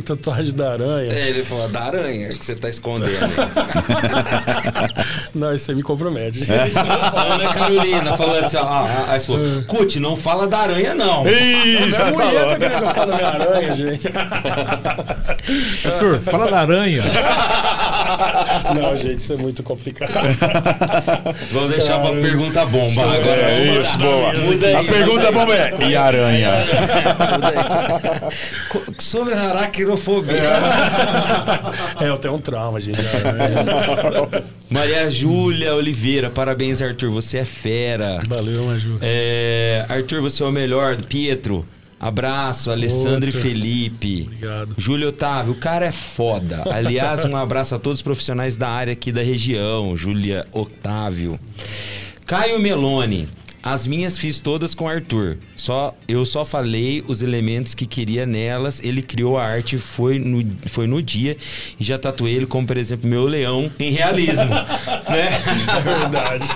Tatuagem 0.02 0.54
da 0.54 0.74
aranha. 0.74 1.12
É, 1.12 1.30
ele 1.30 1.44
falou, 1.44 1.68
da 1.70 1.84
aranha 1.84 2.30
que 2.30 2.46
você 2.46 2.56
tá 2.56 2.70
escondendo. 2.70 3.12
Não, 5.34 5.54
isso 5.54 5.72
aí 5.72 5.78
me 5.78 5.84
compromete. 5.84 6.48
Ana 6.50 7.54
Carolina 7.54 8.18
falou 8.18 8.40
assim, 8.40 8.58
ó, 8.58 8.86
aí 9.08 9.20
você 9.20 9.28
falou, 9.28 9.64
Cut, 9.68 10.00
não 10.00 10.16
fala 10.16 10.48
da 10.48 10.60
aranha, 10.60 10.94
não. 10.94 11.26
Ih, 11.28 11.92
já 11.92 12.12
mulher 12.12 12.34
falou. 12.34 12.50
tá 12.50 12.60
querendo 12.60 12.78
que 12.78 12.84
eu 12.84 12.94
fale 12.94 13.12
da 13.12 13.18
minha 13.18 13.30
aranha, 13.30 13.76
gente. 13.76 14.08
Arthur, 16.04 16.22
fala 16.22 16.52
da 16.52 16.60
aranha. 16.60 17.04
Não, 18.76 18.96
gente, 18.96 19.20
isso 19.20 19.34
é 19.34 19.38
muito 19.38 19.64
complicado. 19.64 20.12
Vamos 21.52 21.72
deixar 21.72 22.00
pra 22.00 22.12
pergunta 22.12 22.66
bomba 22.66 23.02
agora. 23.02 23.42
É 23.42 23.82
isso, 23.82 23.98
boa. 23.98 24.34
Muda 24.34 24.68
aí. 24.68 24.76
A 24.76 24.84
pergunta 24.84 25.32
bomba 25.32 25.56
é: 25.56 25.74
e 25.90 25.96
aranha? 25.96 26.52
Sobre 29.00 29.34
a 29.34 29.52
aracnofobia. 29.84 30.34
É, 32.00 32.10
eu 32.10 32.18
tenho 32.18 32.36
um 32.36 32.40
trauma, 32.40 32.80
gente. 32.80 33.00
aranha. 33.00 34.44
Maria 34.70 35.10
Júlia 35.12 35.76
Oliveira, 35.76 36.30
parabéns, 36.30 36.82
Arthur. 36.82 37.10
Você 37.12 37.40
é 37.40 37.46
fera. 37.46 38.22
Valeu, 38.28 38.66
Maju. 38.66 38.98
É, 39.02 39.86
Arthur, 39.88 40.22
você 40.22 40.44
é 40.44 40.46
o 40.46 40.52
melhor. 40.52 40.98
Pietro, 40.98 41.66
abraço. 42.00 42.72
Alessandro 42.72 43.30
e. 43.30 43.34
Felipe. 43.34 44.24
Obrigado. 44.28 44.76
Júlio 44.78 45.10
Otávio, 45.10 45.54
o 45.54 45.58
cara 45.58 45.86
é 45.86 45.92
foda. 45.92 46.64
Aliás, 46.72 47.26
um 47.26 47.36
abraço 47.36 47.76
a 47.76 47.80
todos 47.80 48.00
os 48.00 48.04
profissionais 48.04 48.58
da 48.58 48.70
área 48.70 48.94
aqui 48.94 49.12
da 49.12 49.22
região. 49.22 49.96
Júlia 49.96 50.48
Otávio. 50.52 51.40
Caio 52.26 52.60
Meloni. 52.60 53.28
As 53.66 53.88
minhas 53.88 54.18
fiz 54.18 54.42
todas 54.42 54.76
com 54.76 54.90
Arthur. 54.90 55.38
Só 55.56 55.96
eu 56.06 56.26
só 56.26 56.44
falei 56.44 57.02
os 57.08 57.22
elementos 57.24 57.74
que 57.74 57.86
queria 57.86 58.26
nelas. 58.26 58.82
Ele 58.84 59.02
criou 59.02 59.38
a 59.38 59.46
arte 59.46 59.78
foi 59.78 60.20
no, 60.20 60.46
foi 60.68 60.86
no 60.86 61.02
dia 61.02 61.38
e 61.80 61.84
já 61.84 61.98
tatuei 61.98 62.34
ele 62.36 62.46
como 62.46 62.68
por 62.68 62.76
exemplo 62.78 63.10
meu 63.10 63.24
leão 63.26 63.72
em 63.80 63.92
realismo, 63.92 64.50
né? 64.54 65.42
É 65.78 65.82
verdade. 65.82 66.48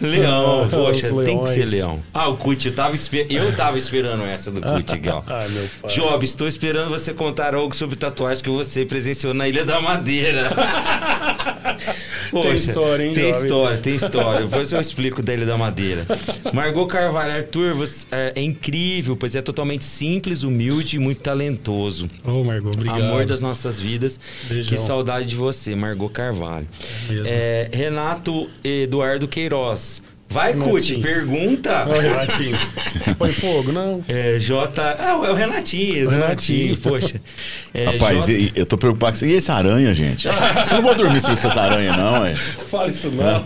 Leão, 0.00 0.64
Os 0.64 0.70
poxa, 0.70 1.14
tem 1.24 1.38
que 1.40 1.48
ser 1.48 1.58
leões. 1.60 1.70
leão. 1.72 2.02
Ah, 2.12 2.28
o 2.28 2.36
Cut, 2.36 2.66
eu 2.66 2.74
tava, 2.74 2.96
esper... 2.96 3.26
eu 3.30 3.54
tava 3.54 3.78
esperando 3.78 4.24
essa 4.24 4.50
do 4.50 4.60
Cut, 4.60 4.98
Gal. 4.98 5.22
Ai, 5.28 5.48
meu 5.48 5.68
pai. 5.80 5.92
Job, 5.94 6.24
estou 6.24 6.48
esperando 6.48 6.90
você 6.90 7.14
contar 7.14 7.54
algo 7.54 7.74
sobre 7.76 7.94
tatuagens 7.94 8.42
que 8.42 8.50
você 8.50 8.84
presenciou 8.84 9.32
na 9.32 9.48
Ilha 9.48 9.64
da 9.64 9.80
Madeira. 9.80 10.50
Poxa, 12.32 12.54
história, 12.54 13.04
hein, 13.04 13.14
Tem 13.14 13.30
Job? 13.30 13.42
história, 13.44 13.76
tem 13.78 13.94
história. 13.94 14.46
Depois 14.46 14.72
eu 14.72 14.80
explico 14.80 15.22
da 15.22 15.34
Ilha 15.34 15.46
da 15.46 15.51
Madeira. 15.58 16.06
Margot 16.52 16.86
Carvalho, 16.86 17.32
Arthur, 17.34 17.74
você 17.74 18.06
é, 18.10 18.32
é 18.36 18.42
incrível, 18.42 19.16
pois 19.16 19.34
é 19.34 19.42
totalmente 19.42 19.84
simples, 19.84 20.42
humilde 20.42 20.96
e 20.96 20.98
muito 20.98 21.20
talentoso. 21.20 22.08
Ô, 22.24 22.42
Margot, 22.44 22.70
obrigado. 22.72 23.00
Amor 23.02 23.26
das 23.26 23.40
nossas 23.40 23.80
vidas. 23.80 24.18
Beijão. 24.48 24.68
Que 24.70 24.78
saudade 24.80 25.28
de 25.28 25.36
você, 25.36 25.74
Margot 25.74 26.08
Carvalho. 26.08 26.66
É, 27.26 27.68
Renato 27.72 28.48
Eduardo 28.64 29.26
Queiroz. 29.28 30.02
Vai, 30.28 30.54
Cut, 30.54 30.64
Renatinho. 30.64 31.02
pergunta. 31.02 31.86
Ô, 31.86 31.92
Renatinho. 32.00 32.58
Põe 33.18 33.32
fogo, 33.32 33.70
não? 33.70 34.02
É, 34.08 34.38
J. 34.38 34.80
Ah, 34.98 35.10
é 35.26 35.30
o 35.30 35.34
Renatinho, 35.34 36.06
O 36.06 36.10
Renatinho, 36.10 36.68
Renatinho. 36.68 36.76
poxa. 36.78 37.20
É, 37.74 37.84
Rapaz, 37.84 38.24
J- 38.24 38.32
e- 38.32 38.52
eu 38.54 38.64
tô 38.64 38.78
preocupado 38.78 39.18
com 39.18 39.26
isso. 39.26 39.34
E 39.34 39.36
essa 39.36 39.52
aranha, 39.52 39.92
gente? 39.94 40.28
Você 40.66 40.74
não 40.74 40.82
vou 40.82 40.94
dormir 40.94 41.20
sem 41.20 41.32
essa 41.32 41.48
aranha, 41.60 41.92
não, 41.94 42.24
é? 42.24 42.34
Fala 42.34 42.88
isso 42.88 43.10
não. 43.10 43.42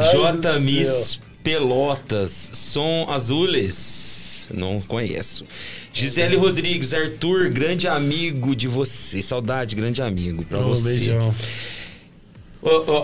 J. 0.00 0.58
Miss 0.60 1.20
Pelotas, 1.42 2.50
Som 2.52 3.06
Azules. 3.10 4.48
Não 4.52 4.80
conheço. 4.80 5.44
Gisele 5.92 6.36
Rodrigues, 6.36 6.92
Arthur, 6.94 7.50
grande 7.50 7.86
amigo 7.86 8.54
de 8.56 8.68
você. 8.68 9.22
Saudade, 9.22 9.74
grande 9.76 10.02
amigo 10.02 10.44
pra. 10.44 10.58
Ô, 10.58 10.68
você. 10.68 10.94
beijão. 10.94 11.34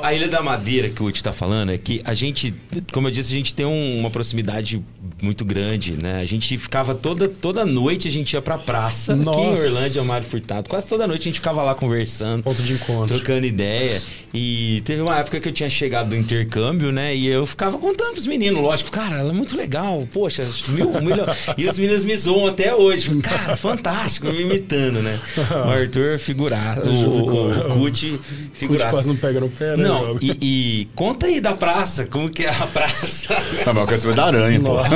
A 0.03 0.15
Ilha 0.15 0.29
da 0.29 0.41
Madeira 0.41 0.89
que 0.89 1.03
o 1.03 1.07
Uti 1.07 1.23
tá 1.23 1.33
falando 1.33 1.73
é 1.73 1.79
que 1.79 2.01
a 2.05 2.15
gente, 2.15 2.55
como 2.93 3.09
eu 3.09 3.11
disse, 3.11 3.33
a 3.33 3.37
gente 3.37 3.53
tem 3.55 3.67
um- 3.67 3.99
uma 3.99 4.09
proximidade 4.11 4.81
muito 5.21 5.45
grande, 5.45 5.97
né? 6.01 6.21
A 6.21 6.25
gente 6.25 6.57
ficava 6.57 6.95
toda, 6.95 7.29
toda 7.29 7.67
noite, 7.67 8.07
a 8.07 8.11
gente 8.11 8.33
ia 8.35 8.41
pra 8.41 8.57
praça, 8.57 9.15
aqui 9.15 9.23
em 9.23 9.25
Nossa. 9.25 9.63
Orlândia, 9.65 10.05
Mário 10.05 10.27
Furtado. 10.27 10.69
Quase 10.69 10.87
toda 10.87 11.07
noite 11.09 11.23
a 11.23 11.25
gente 11.25 11.35
ficava 11.41 11.63
lá 11.63 11.75
conversando. 11.75 12.43
Ponto 12.45 12.63
de 12.63 12.73
encontro. 12.75 13.17
Trocando 13.17 13.45
ideia. 13.47 14.01
E 14.33 14.81
teve 14.85 15.03
uma 15.03 15.19
época 15.19 15.41
que 15.41 15.49
eu 15.49 15.53
tinha 15.53 15.69
chegado 15.71 16.11
do 16.11 16.17
intercâmbio, 16.17 16.93
né? 16.93 17.17
E 17.17 17.27
eu 17.27 17.45
ficava 17.47 17.79
contando 17.79 18.13
pros 18.13 18.27
meninos, 18.27 18.61
lógico, 18.61 18.91
cara, 18.93 19.17
ela 19.19 19.31
é 19.31 19.35
muito 19.35 19.57
legal, 19.57 20.07
poxa, 20.13 20.47
mil, 20.69 21.01
milhão. 21.01 21.27
E 21.57 21.67
os 21.67 21.77
meninos 21.79 22.05
me 22.05 22.17
zoam 22.17 22.47
até 22.47 22.73
hoje. 22.75 23.13
Cara, 23.23 23.57
fantástico, 23.57 24.27
me 24.29 24.43
imitando, 24.43 25.03
né? 25.03 25.19
O 25.67 25.71
Arthur 25.71 26.19
figurar, 26.19 26.79
o, 26.79 26.89
o, 26.91 27.23
o 27.23 27.79
Cuti 27.79 28.11
Curte 28.11 28.21
figuraça. 28.53 28.91
quase 28.91 29.09
não 29.09 29.17
pega 29.17 29.41
no 29.41 29.48
né? 29.61 29.77
Não, 29.77 30.07
Job? 30.15 30.19
e, 30.41 30.81
e 30.83 30.85
conta 30.95 31.27
aí 31.27 31.41
da 31.41 31.53
praça, 31.55 32.07
como 32.07 32.29
que 32.29 32.45
é 32.45 32.51
a 32.51 32.67
praça? 32.67 33.29
Ah, 33.67 33.73
mas 33.73 33.77
eu 33.83 33.87
quero 33.87 34.01
saber 34.01 34.15
da 34.15 34.25
aranha, 34.27 34.61
pô. 34.61 34.77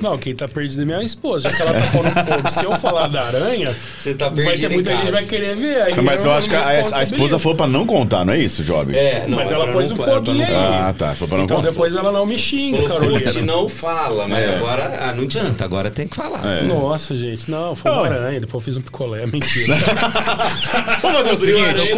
Não, 0.00 0.18
quem 0.18 0.34
tá 0.34 0.48
perdido 0.48 0.82
é 0.82 0.84
minha 0.84 1.02
esposa, 1.02 1.48
já 1.48 1.54
que 1.56 1.62
ela 1.62 1.72
tá 1.72 1.86
pondo 1.92 2.10
fogo. 2.10 2.50
Se 2.50 2.64
eu 2.64 2.72
falar 2.72 3.08
da 3.08 3.22
aranha, 3.26 3.76
Você 3.98 4.14
tá 4.14 4.28
vai 4.28 4.44
perdido 4.44 4.68
ter 4.68 4.72
em 4.72 4.74
muita 4.76 4.90
gente 4.96 5.04
que 5.06 5.12
vai 5.12 5.24
querer 5.24 5.56
ver. 5.56 5.82
Aí 5.82 5.94
Não, 5.96 6.02
mas 6.02 6.24
eu 6.24 6.30
não 6.30 6.38
acho 6.38 6.48
que 6.48 6.56
a, 6.56 6.66
a 6.68 7.02
esposa 7.02 7.38
falou 7.38 7.56
pra 7.56 7.66
não 7.66 7.86
contar, 7.86 8.24
não 8.24 8.32
é 8.32 8.38
isso, 8.38 8.64
Job? 8.64 8.96
É, 8.96 9.24
não, 9.28 9.36
Mas 9.38 9.50
é 9.50 9.54
ela 9.54 9.64
pra 9.64 9.72
pôs 9.74 9.90
não- 9.90 9.96
um 9.98 10.02
é 10.02 10.04
foguinho 10.14 10.36
não 10.38 10.44
aí. 10.44 10.54
Ah, 10.54 10.94
tá. 10.96 11.14
Foi 11.14 11.28
pra 11.28 11.36
não 11.38 11.44
Então 11.44 11.56
contar. 11.58 11.68
depois 11.70 11.94
ela 11.94 12.10
não 12.12 12.26
me 12.26 12.38
xinga, 12.38 12.78
O 12.80 12.88
Carolina. 12.88 13.32
Não 13.42 13.68
fala, 13.68 14.26
mas 14.26 14.44
É. 14.44 14.56
agora 14.56 14.98
ah, 15.00 15.12
não 15.12 15.24
adianta, 15.24 15.64
agora 15.64 15.90
tem 15.90 16.08
que 16.08 16.16
falar. 16.16 16.44
É. 16.44 16.62
Nossa, 16.62 17.14
gente, 17.14 17.50
não, 17.50 17.74
foi 17.74 17.90
uma 17.90 18.06
aranha. 18.06 18.40
Depois 18.40 18.54
eu 18.54 18.60
fiz 18.60 18.76
um 18.76 18.80
picolé, 18.80 19.26
mentira. 19.26 19.74
Vamos 21.02 21.16
fazer 21.18 21.32
o 21.32 21.36
seguinte. 21.36 21.92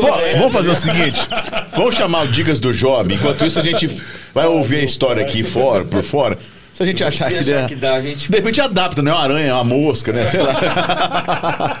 Vamos- 0.00 0.52
fazer 0.52 0.70
o 0.70 0.76
seguinte. 0.76 1.28
Vamos 1.76 1.94
chamar 1.94 2.22
o 2.24 2.28
Dicas 2.28 2.60
do 2.60 2.72
Job. 2.72 3.14
Enquanto 3.14 3.44
isso, 3.46 3.58
a 3.58 3.62
gente 3.62 3.90
vai 4.34 4.46
ouvir 4.46 4.76
a 4.76 4.84
história 4.84 5.22
aqui 5.22 5.42
fora, 5.42 5.84
por 5.84 6.02
fora. 6.02 6.38
Se 6.72 6.82
a 6.82 6.86
gente 6.86 7.02
achar 7.02 7.28
que, 7.28 7.38
achar 7.38 7.44
der- 7.44 7.66
que 7.68 7.74
dá, 7.74 7.94
a 7.94 8.02
gente. 8.02 8.30
De 8.30 8.36
repente 8.36 8.60
adapta, 8.60 9.00
né? 9.00 9.10
Uma 9.10 9.22
aranha, 9.22 9.54
uma 9.54 9.64
mosca, 9.64 10.12
né? 10.12 10.26
Sei 10.30 10.42
lá. 10.42 11.80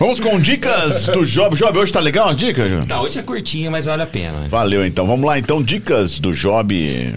Vamos 0.00 0.18
com 0.18 0.40
dicas 0.40 1.06
do 1.08 1.26
Job. 1.26 1.54
Job, 1.54 1.78
hoje 1.78 1.92
tá 1.92 2.00
legal 2.00 2.30
as 2.30 2.36
dicas? 2.36 2.86
Tá, 2.88 3.02
hoje 3.02 3.18
é 3.18 3.22
curtinha, 3.22 3.70
mas 3.70 3.84
vale 3.84 4.02
a 4.02 4.06
pena. 4.06 4.46
Valeu, 4.48 4.84
então. 4.86 5.06
Vamos 5.06 5.26
lá, 5.26 5.38
então. 5.38 5.62
Dicas 5.62 6.18
do 6.18 6.32
Job. 6.32 7.14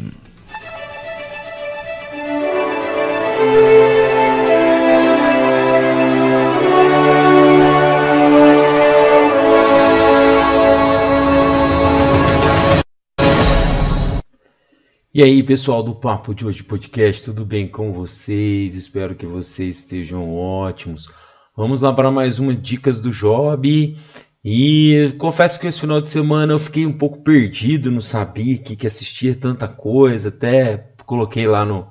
E 15.17 15.23
aí, 15.23 15.41
pessoal 15.41 15.81
do 15.81 15.95
Papo 15.95 16.31
de 16.31 16.45
Hoje 16.45 16.61
Podcast, 16.61 17.25
tudo 17.25 17.43
bem 17.43 17.67
com 17.67 17.91
vocês? 17.91 18.75
Espero 18.75 19.15
que 19.15 19.25
vocês 19.25 19.79
estejam 19.79 20.31
ótimos. 20.31 21.07
Vamos 21.55 21.81
lá 21.81 21.91
para 21.91 22.11
mais 22.11 22.37
uma 22.37 22.53
Dicas 22.53 23.01
do 23.01 23.09
Job. 23.09 23.97
E 24.45 25.15
confesso 25.17 25.59
que 25.59 25.65
esse 25.65 25.79
final 25.79 25.99
de 25.99 26.07
semana 26.07 26.53
eu 26.53 26.59
fiquei 26.59 26.85
um 26.85 26.95
pouco 26.95 27.23
perdido, 27.23 27.89
não 27.89 27.99
sabia 27.99 28.59
que, 28.59 28.75
que 28.75 28.85
assistia 28.85 29.33
tanta 29.33 29.67
coisa. 29.67 30.29
Até 30.29 30.93
coloquei 31.03 31.47
lá 31.47 31.65
no. 31.65 31.87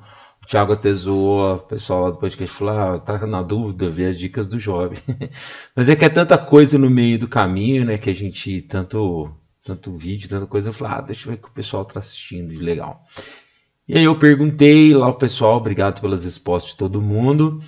Thiago 0.47 0.75
até 0.75 0.93
o 0.93 1.59
pessoal 1.69 2.03
lá 2.03 2.11
do 2.11 2.19
podcast 2.21 2.57
falou: 2.57 2.79
ah, 2.79 2.99
tá 3.01 3.27
na 3.27 3.43
dúvida, 3.43 3.91
ver 3.91 4.11
as 4.11 4.19
dicas 4.21 4.47
do 4.47 4.57
Job. 4.57 4.97
Mas 5.75 5.89
é 5.89 5.97
que 5.97 6.05
é 6.05 6.09
tanta 6.09 6.39
coisa 6.39 6.79
no 6.79 6.89
meio 6.89 7.19
do 7.19 7.27
caminho, 7.27 7.85
né? 7.85 7.99
Que 7.99 8.11
a 8.11 8.15
gente 8.15 8.63
tanto 8.63 9.35
tanto 9.67 9.93
vídeo, 9.97 10.29
tanta 10.29 10.47
coisa. 10.47 10.69
Eu 10.69 10.73
falei, 10.73 10.95
ah, 10.97 11.01
deixa 11.01 11.27
eu 11.29 11.33
ver 11.33 11.39
o 11.39 11.43
que 11.43 11.49
o 11.49 11.53
pessoal 11.53 11.85
tá 11.85 11.99
assistindo 11.99 12.51
de 12.55 12.59
legal. 12.63 13.03
E 13.89 13.97
aí 13.99 14.05
eu 14.05 14.19
perguntei 14.19 14.95
lá 14.95 15.09
o 15.09 15.15
pessoal, 15.15 15.57
obrigado 15.57 16.01
pelas 16.01 16.25
respostas 16.25 16.73
de 16.73 16.79
todo 16.79 17.03
mundo. 17.03 17.61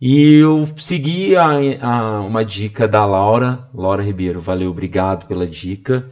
E 0.00 0.34
eu 0.34 0.68
segui 0.76 1.36
a, 1.36 1.48
a- 1.80 2.20
uma 2.22 2.44
dica 2.44 2.88
da 2.88 3.04
Laura, 3.06 3.68
Laura 3.74 4.02
Ribeiro, 4.02 4.40
valeu, 4.40 4.70
obrigado 4.70 5.26
pela 5.28 5.46
dica, 5.46 6.08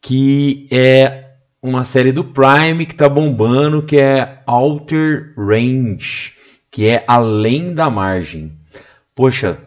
que 0.00 0.68
é 0.70 1.24
uma 1.62 1.82
série 1.84 2.12
do 2.12 2.24
Prime 2.24 2.86
que 2.86 2.94
tá 2.94 3.08
bombando, 3.08 3.82
que 3.82 3.96
é 3.96 4.42
Alter 4.46 5.34
Range, 5.36 6.34
que 6.70 6.86
é 6.86 7.04
Além 7.08 7.74
da 7.74 7.88
Margem. 7.90 8.52
Poxa, 9.14 9.58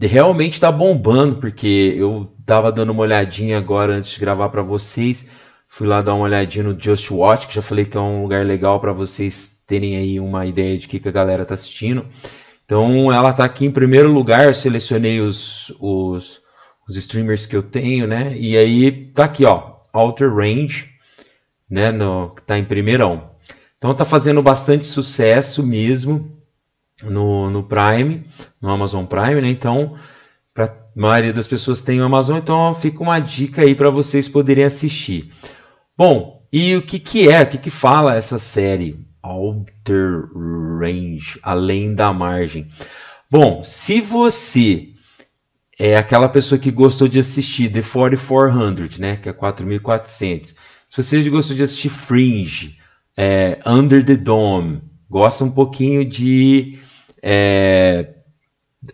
realmente 0.00 0.60
tá 0.60 0.70
bombando, 0.70 1.36
porque 1.36 1.94
eu 1.96 2.30
tava 2.44 2.70
dando 2.70 2.90
uma 2.90 3.02
olhadinha 3.02 3.56
agora 3.56 3.94
antes 3.94 4.10
de 4.10 4.20
gravar 4.20 4.50
para 4.50 4.62
vocês. 4.62 5.26
Fui 5.68 5.86
lá 5.86 6.02
dar 6.02 6.14
uma 6.14 6.24
olhadinha 6.24 6.64
no 6.64 6.78
Just 6.78 7.10
Watch, 7.10 7.48
que 7.48 7.54
já 7.54 7.62
falei 7.62 7.86
que 7.86 7.96
é 7.96 8.00
um 8.00 8.22
lugar 8.22 8.44
legal 8.44 8.78
para 8.78 8.92
vocês 8.92 9.62
terem 9.66 9.96
aí 9.96 10.20
uma 10.20 10.44
ideia 10.44 10.78
de 10.78 10.86
que, 10.86 11.00
que 11.00 11.08
a 11.08 11.12
galera 11.12 11.44
tá 11.44 11.54
assistindo. 11.54 12.06
Então 12.64 13.12
ela 13.12 13.32
tá 13.32 13.44
aqui 13.44 13.64
em 13.64 13.70
primeiro 13.70 14.12
lugar, 14.12 14.44
eu 14.44 14.54
selecionei 14.54 15.20
os, 15.20 15.74
os, 15.80 16.42
os 16.88 16.96
streamers 16.96 17.46
que 17.46 17.56
eu 17.56 17.62
tenho, 17.62 18.06
né? 18.06 18.36
E 18.36 18.56
aí 18.56 19.10
tá 19.12 19.24
aqui, 19.24 19.44
ó, 19.44 19.76
Outer 19.92 20.34
Range, 20.34 20.90
né? 21.70 21.90
No, 21.90 22.34
tá 22.44 22.58
em 22.58 22.64
primeirão. 22.64 23.30
Então 23.78 23.94
tá 23.94 24.04
fazendo 24.04 24.42
bastante 24.42 24.84
sucesso 24.84 25.62
mesmo 25.62 26.35
no, 27.02 27.50
no 27.50 27.62
Prime, 27.62 28.24
no 28.60 28.70
Amazon 28.70 29.04
Prime, 29.04 29.40
né? 29.40 29.48
Então, 29.48 29.96
para 30.54 30.66
a 30.66 30.76
maioria 30.94 31.32
das 31.32 31.46
pessoas 31.46 31.82
tem 31.82 32.00
o 32.00 32.04
Amazon, 32.04 32.38
então 32.38 32.74
fica 32.74 33.02
uma 33.02 33.18
dica 33.18 33.62
aí 33.62 33.74
para 33.74 33.90
vocês 33.90 34.28
poderem 34.28 34.64
assistir. 34.64 35.30
Bom, 35.96 36.46
e 36.52 36.74
o 36.76 36.82
que 36.82 36.98
que 36.98 37.28
é, 37.28 37.42
o 37.42 37.46
que 37.46 37.58
que 37.58 37.70
fala 37.70 38.14
essa 38.14 38.38
série 38.38 39.06
Alter 39.22 40.24
Range, 40.80 41.38
Além 41.42 41.94
da 41.94 42.12
Margem? 42.12 42.68
Bom, 43.30 43.62
se 43.64 44.00
você 44.00 44.90
é 45.78 45.96
aquela 45.96 46.28
pessoa 46.28 46.58
que 46.58 46.70
gostou 46.70 47.06
de 47.06 47.18
assistir 47.18 47.70
The 47.70 47.82
4400, 47.82 48.98
né, 48.98 49.16
que 49.16 49.28
é 49.28 49.32
4400. 49.32 50.54
Se 50.88 51.02
você 51.02 51.28
gostou 51.28 51.56
de 51.56 51.62
assistir 51.62 51.90
Fringe, 51.90 52.78
é, 53.16 53.58
Under 53.66 54.04
the 54.04 54.16
Dome, 54.16 54.80
gosta 55.08 55.44
um 55.44 55.50
pouquinho 55.50 56.04
de 56.04 56.78
é, 57.22 58.14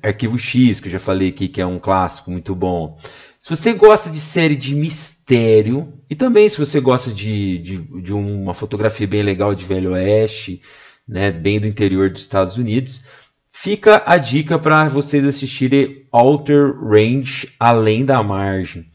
Arquivo 0.02 0.38
X, 0.38 0.80
que 0.80 0.88
eu 0.88 0.92
já 0.92 0.98
falei 0.98 1.28
aqui, 1.28 1.48
que 1.48 1.60
é 1.60 1.66
um 1.66 1.78
clássico 1.78 2.30
muito 2.30 2.54
bom. 2.54 2.98
Se 3.40 3.50
você 3.50 3.72
gosta 3.72 4.08
de 4.08 4.20
série 4.20 4.54
de 4.54 4.74
mistério, 4.74 5.92
e 6.08 6.14
também 6.14 6.48
se 6.48 6.58
você 6.58 6.80
gosta 6.80 7.10
de, 7.10 7.58
de, 7.58 7.76
de 8.02 8.12
uma 8.12 8.54
fotografia 8.54 9.06
bem 9.06 9.22
legal 9.22 9.54
de 9.54 9.64
Velho 9.64 9.92
Oeste, 9.92 10.62
né, 11.08 11.32
bem 11.32 11.58
do 11.58 11.66
interior 11.66 12.08
dos 12.08 12.22
Estados 12.22 12.56
Unidos, 12.56 13.04
fica 13.50 14.02
a 14.06 14.16
dica 14.16 14.58
para 14.58 14.88
vocês 14.88 15.24
assistirem 15.24 16.06
Alter 16.12 16.72
Range 16.80 17.52
Além 17.58 18.04
da 18.04 18.22
Margem. 18.22 18.86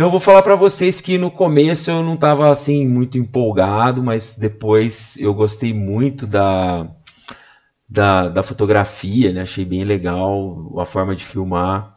Eu 0.00 0.08
vou 0.08 0.18
falar 0.18 0.40
para 0.40 0.56
vocês 0.56 0.98
que 0.98 1.18
no 1.18 1.30
começo 1.30 1.90
eu 1.90 2.02
não 2.02 2.14
estava 2.14 2.50
assim 2.50 2.88
muito 2.88 3.18
empolgado, 3.18 4.02
mas 4.02 4.34
depois 4.34 5.14
eu 5.18 5.34
gostei 5.34 5.74
muito 5.74 6.26
da, 6.26 6.88
da, 7.86 8.28
da 8.30 8.42
fotografia, 8.42 9.30
né? 9.30 9.42
achei 9.42 9.62
bem 9.62 9.84
legal 9.84 10.74
a 10.78 10.86
forma 10.86 11.14
de 11.14 11.22
filmar. 11.22 11.94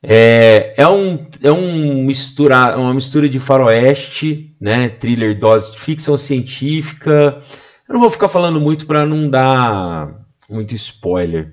É, 0.00 0.74
é, 0.76 0.86
um, 0.86 1.26
é 1.42 1.50
um 1.50 2.04
mistura, 2.04 2.78
uma 2.78 2.94
mistura 2.94 3.28
de 3.28 3.40
faroeste, 3.40 4.54
né? 4.60 4.88
thriller, 4.88 5.36
dose 5.36 5.72
de 5.72 5.80
ficção 5.80 6.16
científica. 6.16 7.40
Eu 7.88 7.94
não 7.94 8.00
vou 8.00 8.10
ficar 8.10 8.28
falando 8.28 8.60
muito 8.60 8.86
para 8.86 9.04
não 9.04 9.28
dar 9.28 10.24
muito 10.48 10.72
spoiler. 10.76 11.52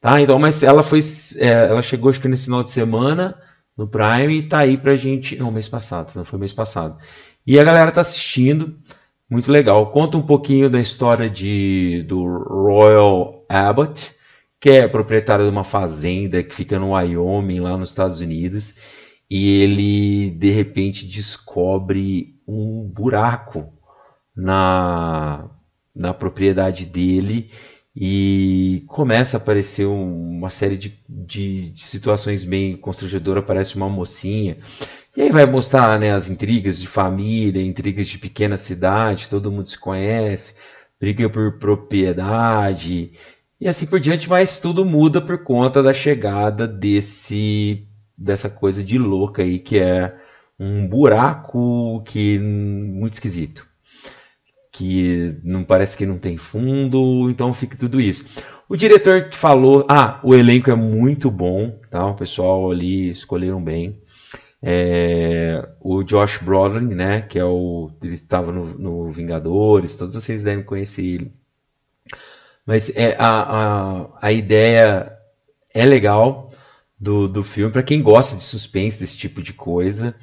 Tá? 0.00 0.22
Então, 0.22 0.38
mas 0.38 0.62
ela 0.62 0.82
foi. 0.82 1.00
É, 1.36 1.68
ela 1.68 1.82
chegou 1.82 2.08
acho 2.08 2.18
que 2.18 2.28
nesse 2.28 2.44
final 2.44 2.62
de 2.62 2.70
semana 2.70 3.36
no 3.78 3.86
Prime 3.86 4.36
e 4.36 4.42
tá 4.42 4.58
aí 4.58 4.76
pra 4.76 4.96
gente. 4.96 5.36
Não, 5.36 5.52
mês 5.52 5.68
passado, 5.68 6.12
não 6.16 6.24
foi 6.24 6.38
mês 6.38 6.52
passado. 6.52 6.98
E 7.46 7.58
a 7.58 7.64
galera 7.64 7.92
tá 7.92 8.00
assistindo, 8.00 8.76
muito 9.30 9.50
legal. 9.52 9.92
Conta 9.92 10.18
um 10.18 10.22
pouquinho 10.22 10.68
da 10.68 10.80
história 10.80 11.30
de, 11.30 12.04
do 12.08 12.26
Royal 12.26 13.46
Abbott, 13.48 14.12
que 14.60 14.70
é 14.70 14.88
proprietário 14.88 15.44
de 15.44 15.50
uma 15.50 15.62
fazenda 15.62 16.42
que 16.42 16.54
fica 16.54 16.78
no 16.78 16.90
Wyoming, 16.92 17.60
lá 17.60 17.76
nos 17.76 17.90
Estados 17.90 18.20
Unidos. 18.20 18.74
E 19.30 19.62
ele 19.62 20.30
de 20.30 20.50
repente 20.50 21.06
descobre 21.06 22.34
um 22.46 22.82
buraco 22.82 23.72
na, 24.34 25.48
na 25.94 26.12
propriedade 26.12 26.84
dele 26.84 27.50
e 28.00 28.84
começa 28.86 29.36
a 29.36 29.40
aparecer 29.40 29.84
uma 29.84 30.50
série 30.50 30.76
de, 30.76 30.96
de, 31.08 31.70
de, 31.70 31.82
situações 31.82 32.44
bem 32.44 32.76
constrangedoras. 32.76 33.42
Aparece 33.42 33.74
uma 33.74 33.88
mocinha, 33.88 34.56
e 35.16 35.22
aí 35.22 35.30
vai 35.30 35.44
mostrar 35.46 35.98
né, 35.98 36.12
as 36.12 36.28
intrigas 36.28 36.78
de 36.78 36.86
família, 36.86 37.60
intrigas 37.60 38.06
de 38.06 38.16
pequena 38.18 38.56
cidade, 38.56 39.28
todo 39.28 39.50
mundo 39.50 39.68
se 39.68 39.76
conhece, 39.76 40.54
briga 41.00 41.28
por 41.28 41.58
propriedade 41.58 43.10
e 43.60 43.66
assim 43.66 43.86
por 43.86 43.98
diante, 43.98 44.28
mas 44.28 44.60
tudo 44.60 44.84
muda 44.84 45.20
por 45.20 45.42
conta 45.42 45.82
da 45.82 45.92
chegada 45.92 46.68
desse 46.68 47.84
dessa 48.16 48.48
coisa 48.48 48.82
de 48.82 48.96
louca 48.98 49.42
aí 49.42 49.58
que 49.58 49.78
é 49.78 50.14
um 50.58 50.86
buraco 50.88 52.02
que 52.04 52.38
muito 52.38 53.14
esquisito 53.14 53.66
que 54.78 55.36
não 55.42 55.64
parece 55.64 55.96
que 55.96 56.06
não 56.06 56.18
tem 56.18 56.38
fundo, 56.38 57.28
então 57.28 57.52
fica 57.52 57.76
tudo 57.76 58.00
isso. 58.00 58.24
O 58.68 58.76
diretor 58.76 59.30
falou, 59.32 59.84
ah, 59.88 60.20
o 60.22 60.36
elenco 60.36 60.70
é 60.70 60.74
muito 60.76 61.32
bom, 61.32 61.80
tá? 61.90 62.06
O 62.06 62.14
pessoal 62.14 62.70
ali 62.70 63.10
escolheram 63.10 63.60
bem. 63.60 64.00
É, 64.62 65.68
o 65.80 66.04
Josh 66.04 66.38
Brolin, 66.38 66.94
né, 66.94 67.22
que 67.22 67.38
é 67.38 67.44
o 67.44 67.90
ele 68.02 68.14
estava 68.14 68.52
no, 68.52 68.66
no, 68.78 69.10
Vingadores, 69.10 69.96
todos 69.96 70.14
vocês 70.14 70.44
devem 70.44 70.64
conhecer 70.64 71.04
ele. 71.04 71.32
Mas 72.64 72.94
é 72.94 73.16
a, 73.18 73.40
a, 73.40 74.08
a 74.22 74.32
ideia 74.32 75.12
é 75.74 75.84
legal 75.84 76.52
do, 76.98 77.26
do 77.26 77.42
filme 77.42 77.72
para 77.72 77.82
quem 77.82 78.00
gosta 78.00 78.36
de 78.36 78.42
suspense 78.42 79.00
desse 79.00 79.16
tipo 79.16 79.42
de 79.42 79.52
coisa. 79.52 80.14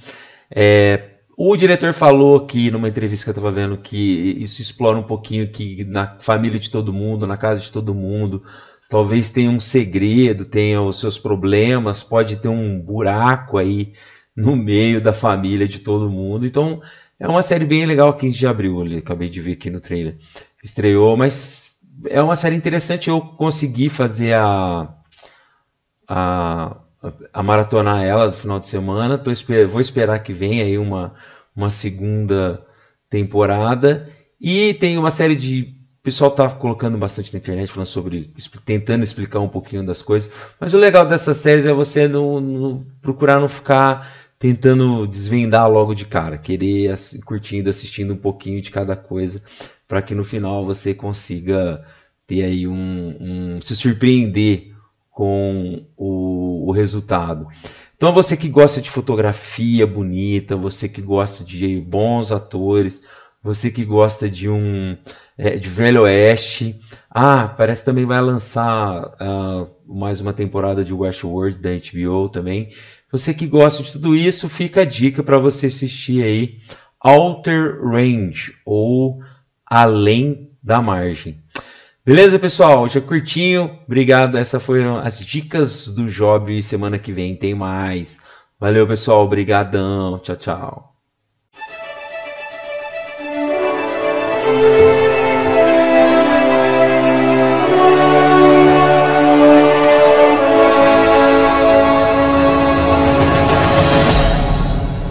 É, 0.50 1.15
o 1.38 1.56
diretor 1.56 1.94
falou 1.94 2.38
aqui 2.38 2.72
numa 2.72 2.88
entrevista 2.88 3.26
que 3.26 3.30
eu 3.30 3.34
estava 3.34 3.52
vendo 3.52 3.78
que 3.78 3.98
isso 4.40 4.62
explora 4.62 4.98
um 4.98 5.04
pouquinho 5.04 5.52
que 5.52 5.84
na 5.84 6.18
família 6.20 6.60
de 6.60 6.70
todo 6.70 6.94
mundo, 6.94 7.28
na 7.28 7.38
casa 7.38 7.60
de 7.60 7.72
todo 7.72 7.94
mundo, 7.94 8.42
talvez 8.90 9.30
tenha 9.30 9.50
um 9.50 9.60
segredo, 9.60 10.46
tenha 10.46 10.82
os 10.82 11.00
seus 11.00 11.20
problemas, 11.20 12.04
pode 12.04 12.38
ter 12.38 12.48
um 12.48 12.80
buraco 12.80 13.58
aí 13.58 13.94
no 14.36 14.56
meio 14.56 15.02
da 15.02 15.12
família 15.12 15.68
de 15.68 15.80
todo 15.80 16.10
mundo. 16.10 16.46
Então 16.46 16.82
é 17.20 17.28
uma 17.28 17.42
série 17.42 17.66
bem 17.66 17.86
legal, 17.86 18.16
15 18.16 18.38
de 18.38 18.48
abril, 18.48 18.82
ali, 18.82 18.98
acabei 18.98 19.30
de 19.30 19.42
ver 19.42 19.54
aqui 19.54 19.70
no 19.70 19.82
trailer. 19.82 20.18
Estreou, 20.64 21.18
mas 21.18 21.82
é 22.08 22.22
uma 22.22 22.36
série 22.36 22.56
interessante. 22.56 23.10
Eu 23.10 23.20
consegui 23.22 23.90
fazer 23.90 24.34
a, 24.36 24.94
a 26.08 26.85
a 27.34 27.44
maratonar 27.44 28.04
ela 28.04 28.28
no 28.28 28.34
final 28.34 28.60
de 28.60 28.68
semana. 28.68 29.18
Tô 29.18 29.32
vou 29.68 29.82
esperar 29.82 30.20
que 30.20 30.34
venha 30.34 30.64
aí 30.64 30.78
uma, 30.78 31.14
uma 31.56 31.70
segunda 31.70 32.66
temporada. 33.10 34.10
E 34.40 34.74
tem 34.76 34.98
uma 34.98 35.12
série 35.12 35.36
de. 35.36 35.76
O 36.00 36.04
pessoal 36.06 36.30
tá 36.30 36.48
colocando 36.50 36.98
bastante 36.98 37.34
na 37.34 37.40
internet, 37.40 37.72
falando 37.72 37.88
sobre. 37.88 38.32
tentando 38.64 39.04
explicar 39.04 39.40
um 39.40 39.48
pouquinho 39.50 39.86
das 39.86 40.02
coisas. 40.02 40.32
Mas 40.60 40.74
o 40.74 40.78
legal 40.78 41.06
dessas 41.06 41.38
séries 41.38 41.66
é 41.66 41.74
você 41.74 42.08
não, 42.08 42.40
não 42.40 42.86
procurar 43.02 43.40
não 43.40 43.48
ficar 43.48 44.12
tentando 44.38 45.08
desvendar 45.08 45.70
logo 45.70 45.96
de 45.96 46.06
cara, 46.06 46.38
querer 46.38 46.94
curtindo, 47.26 47.70
assistindo 47.70 48.14
um 48.14 48.18
pouquinho 48.18 48.62
de 48.62 48.70
cada 48.70 48.96
coisa, 48.96 49.42
para 49.88 50.02
que 50.02 50.14
no 50.14 50.24
final 50.24 50.66
você 50.66 50.94
consiga 50.94 51.84
ter 52.28 52.44
aí 52.44 52.68
um, 52.68 53.18
um 53.20 53.62
se 53.62 53.76
surpreender 53.76 54.75
com 55.16 55.88
o, 55.96 56.68
o 56.68 56.72
resultado. 56.74 57.48
Então, 57.96 58.12
você 58.12 58.36
que 58.36 58.50
gosta 58.50 58.82
de 58.82 58.90
fotografia 58.90 59.88
bonita, 59.88 60.58
você 60.58 60.90
que 60.90 61.02
gosta 61.02 61.42
de 61.42 61.80
bons 61.80 62.34
atores, 62.34 63.02
você 63.42 63.72
que 63.72 63.86
gosta 63.86 64.30
de 64.30 64.50
um 64.50 64.98
é, 65.38 65.58
de 65.58 65.70
Velho 65.70 66.02
Oeste, 66.02 66.78
ah, 67.10 67.48
parece 67.48 67.86
também 67.86 68.04
vai 68.04 68.20
lançar 68.20 69.06
uh, 69.06 69.70
mais 69.88 70.20
uma 70.20 70.34
temporada 70.34 70.84
de 70.84 70.94
Westworld 70.94 71.60
da 71.60 71.70
HBO 71.70 72.28
também. 72.28 72.74
Você 73.10 73.34
que 73.34 73.48
gosta 73.48 73.84
de 73.84 73.94
tudo 73.94 74.18
isso, 74.18 74.50
fica 74.50 74.82
a 74.82 74.86
dica 74.86 75.24
para 75.24 75.38
você 75.38 75.68
assistir 75.68 76.26
aí 76.26 76.58
Alter 77.00 77.80
Range 77.82 78.54
ou 78.66 79.22
Além 79.66 80.52
da 80.62 80.82
Margem. 80.82 81.42
Beleza, 82.06 82.38
pessoal? 82.38 82.88
Já 82.88 83.02
curtinho. 83.02 83.80
Obrigado. 83.88 84.38
Essas 84.38 84.64
foram 84.64 84.98
as 84.98 85.20
dicas 85.26 85.88
do 85.88 86.06
Job. 86.06 86.62
Semana 86.62 87.00
que 87.00 87.12
vem 87.12 87.36
tem 87.36 87.56
mais. 87.56 88.20
Valeu, 88.60 88.88
pessoal. 88.88 89.24
Obrigadão. 89.24 90.20
Tchau, 90.20 90.36
tchau. 90.36 90.96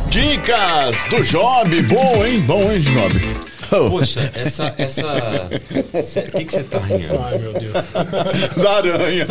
Dicas 0.08 1.06
do 1.10 1.24
Job. 1.24 1.82
Bom, 1.82 2.24
hein? 2.24 2.40
Bom, 2.42 2.70
hein, 2.70 2.78
Job? 2.78 3.53
Poxa, 3.68 4.30
essa. 4.34 4.74
essa... 4.78 5.06
O 5.06 6.30
que, 6.38 6.44
que 6.44 6.52
você 6.52 6.62
tá 6.64 6.78
rindo? 6.78 7.18
Ai, 7.22 7.38
meu 7.38 7.52
Deus. 7.54 7.72
Da 8.62 8.70
aranha. 8.76 9.26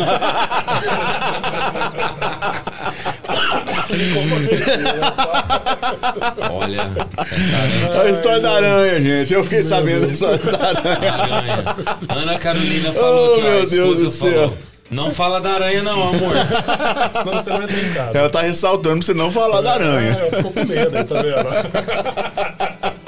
Olha, 6.50 6.80
essa 7.30 7.56
aranha. 7.56 8.02
A 8.02 8.10
história 8.10 8.40
da 8.40 8.52
aranha, 8.52 9.00
gente. 9.00 9.32
Eu 9.34 9.44
fiquei 9.44 9.62
sabendo 9.62 10.06
da 10.06 10.12
história 10.12 10.38
da 10.38 10.58
aranha. 10.68 11.12
aranha. 11.12 11.64
Ana 12.08 12.38
Carolina 12.38 12.92
falou 12.92 13.32
Oh, 13.32 13.36
que 13.36 13.42
meu 13.42 13.52
a 13.52 13.64
esposa 13.64 13.76
Deus 13.76 14.00
do 14.02 14.10
céu. 14.10 14.32
falou. 14.32 14.58
Não 14.90 15.10
fala 15.10 15.40
da 15.40 15.52
aranha, 15.52 15.82
não, 15.82 16.02
amor. 16.08 16.34
Senão 17.12 17.32
você 17.42 17.50
não 17.50 17.62
entra 17.62 17.80
em 17.80 17.92
casa. 17.92 18.18
Ela 18.18 18.30
tá 18.30 18.42
ressaltando 18.42 18.96
pra 18.98 19.06
você 19.06 19.14
não 19.14 19.30
falar 19.32 19.60
da 19.60 19.72
aranha. 19.72 20.16
Ah, 20.16 20.24
eu 20.26 20.30
fico 20.36 20.52
com 20.52 20.64
medo, 20.66 21.04
tá 21.04 21.22
vendo? 21.22 22.94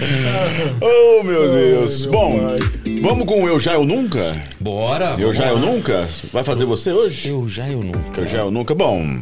Oh, 0.80 1.22
meu 1.22 1.50
Deus. 1.52 2.02
meu 2.06 2.12
Bom, 2.12 2.40
pai. 2.40 3.00
vamos 3.02 3.26
com 3.26 3.44
o 3.44 3.48
Eu 3.48 3.58
Já 3.58 3.74
Eu 3.74 3.84
Nunca? 3.84 4.42
Bora! 4.58 5.16
Eu 5.18 5.32
Já 5.32 5.44
lá. 5.44 5.48
Eu 5.50 5.58
Nunca? 5.58 6.08
Vai 6.32 6.42
fazer 6.44 6.64
você 6.64 6.92
hoje? 6.92 7.28
Eu 7.28 7.46
já, 7.48 7.68
eu 7.68 7.82
nunca. 7.82 8.20
Eu 8.20 8.26
Já 8.26 8.38
Eu 8.38 8.50
Nunca? 8.50 8.74
Bom, 8.74 9.20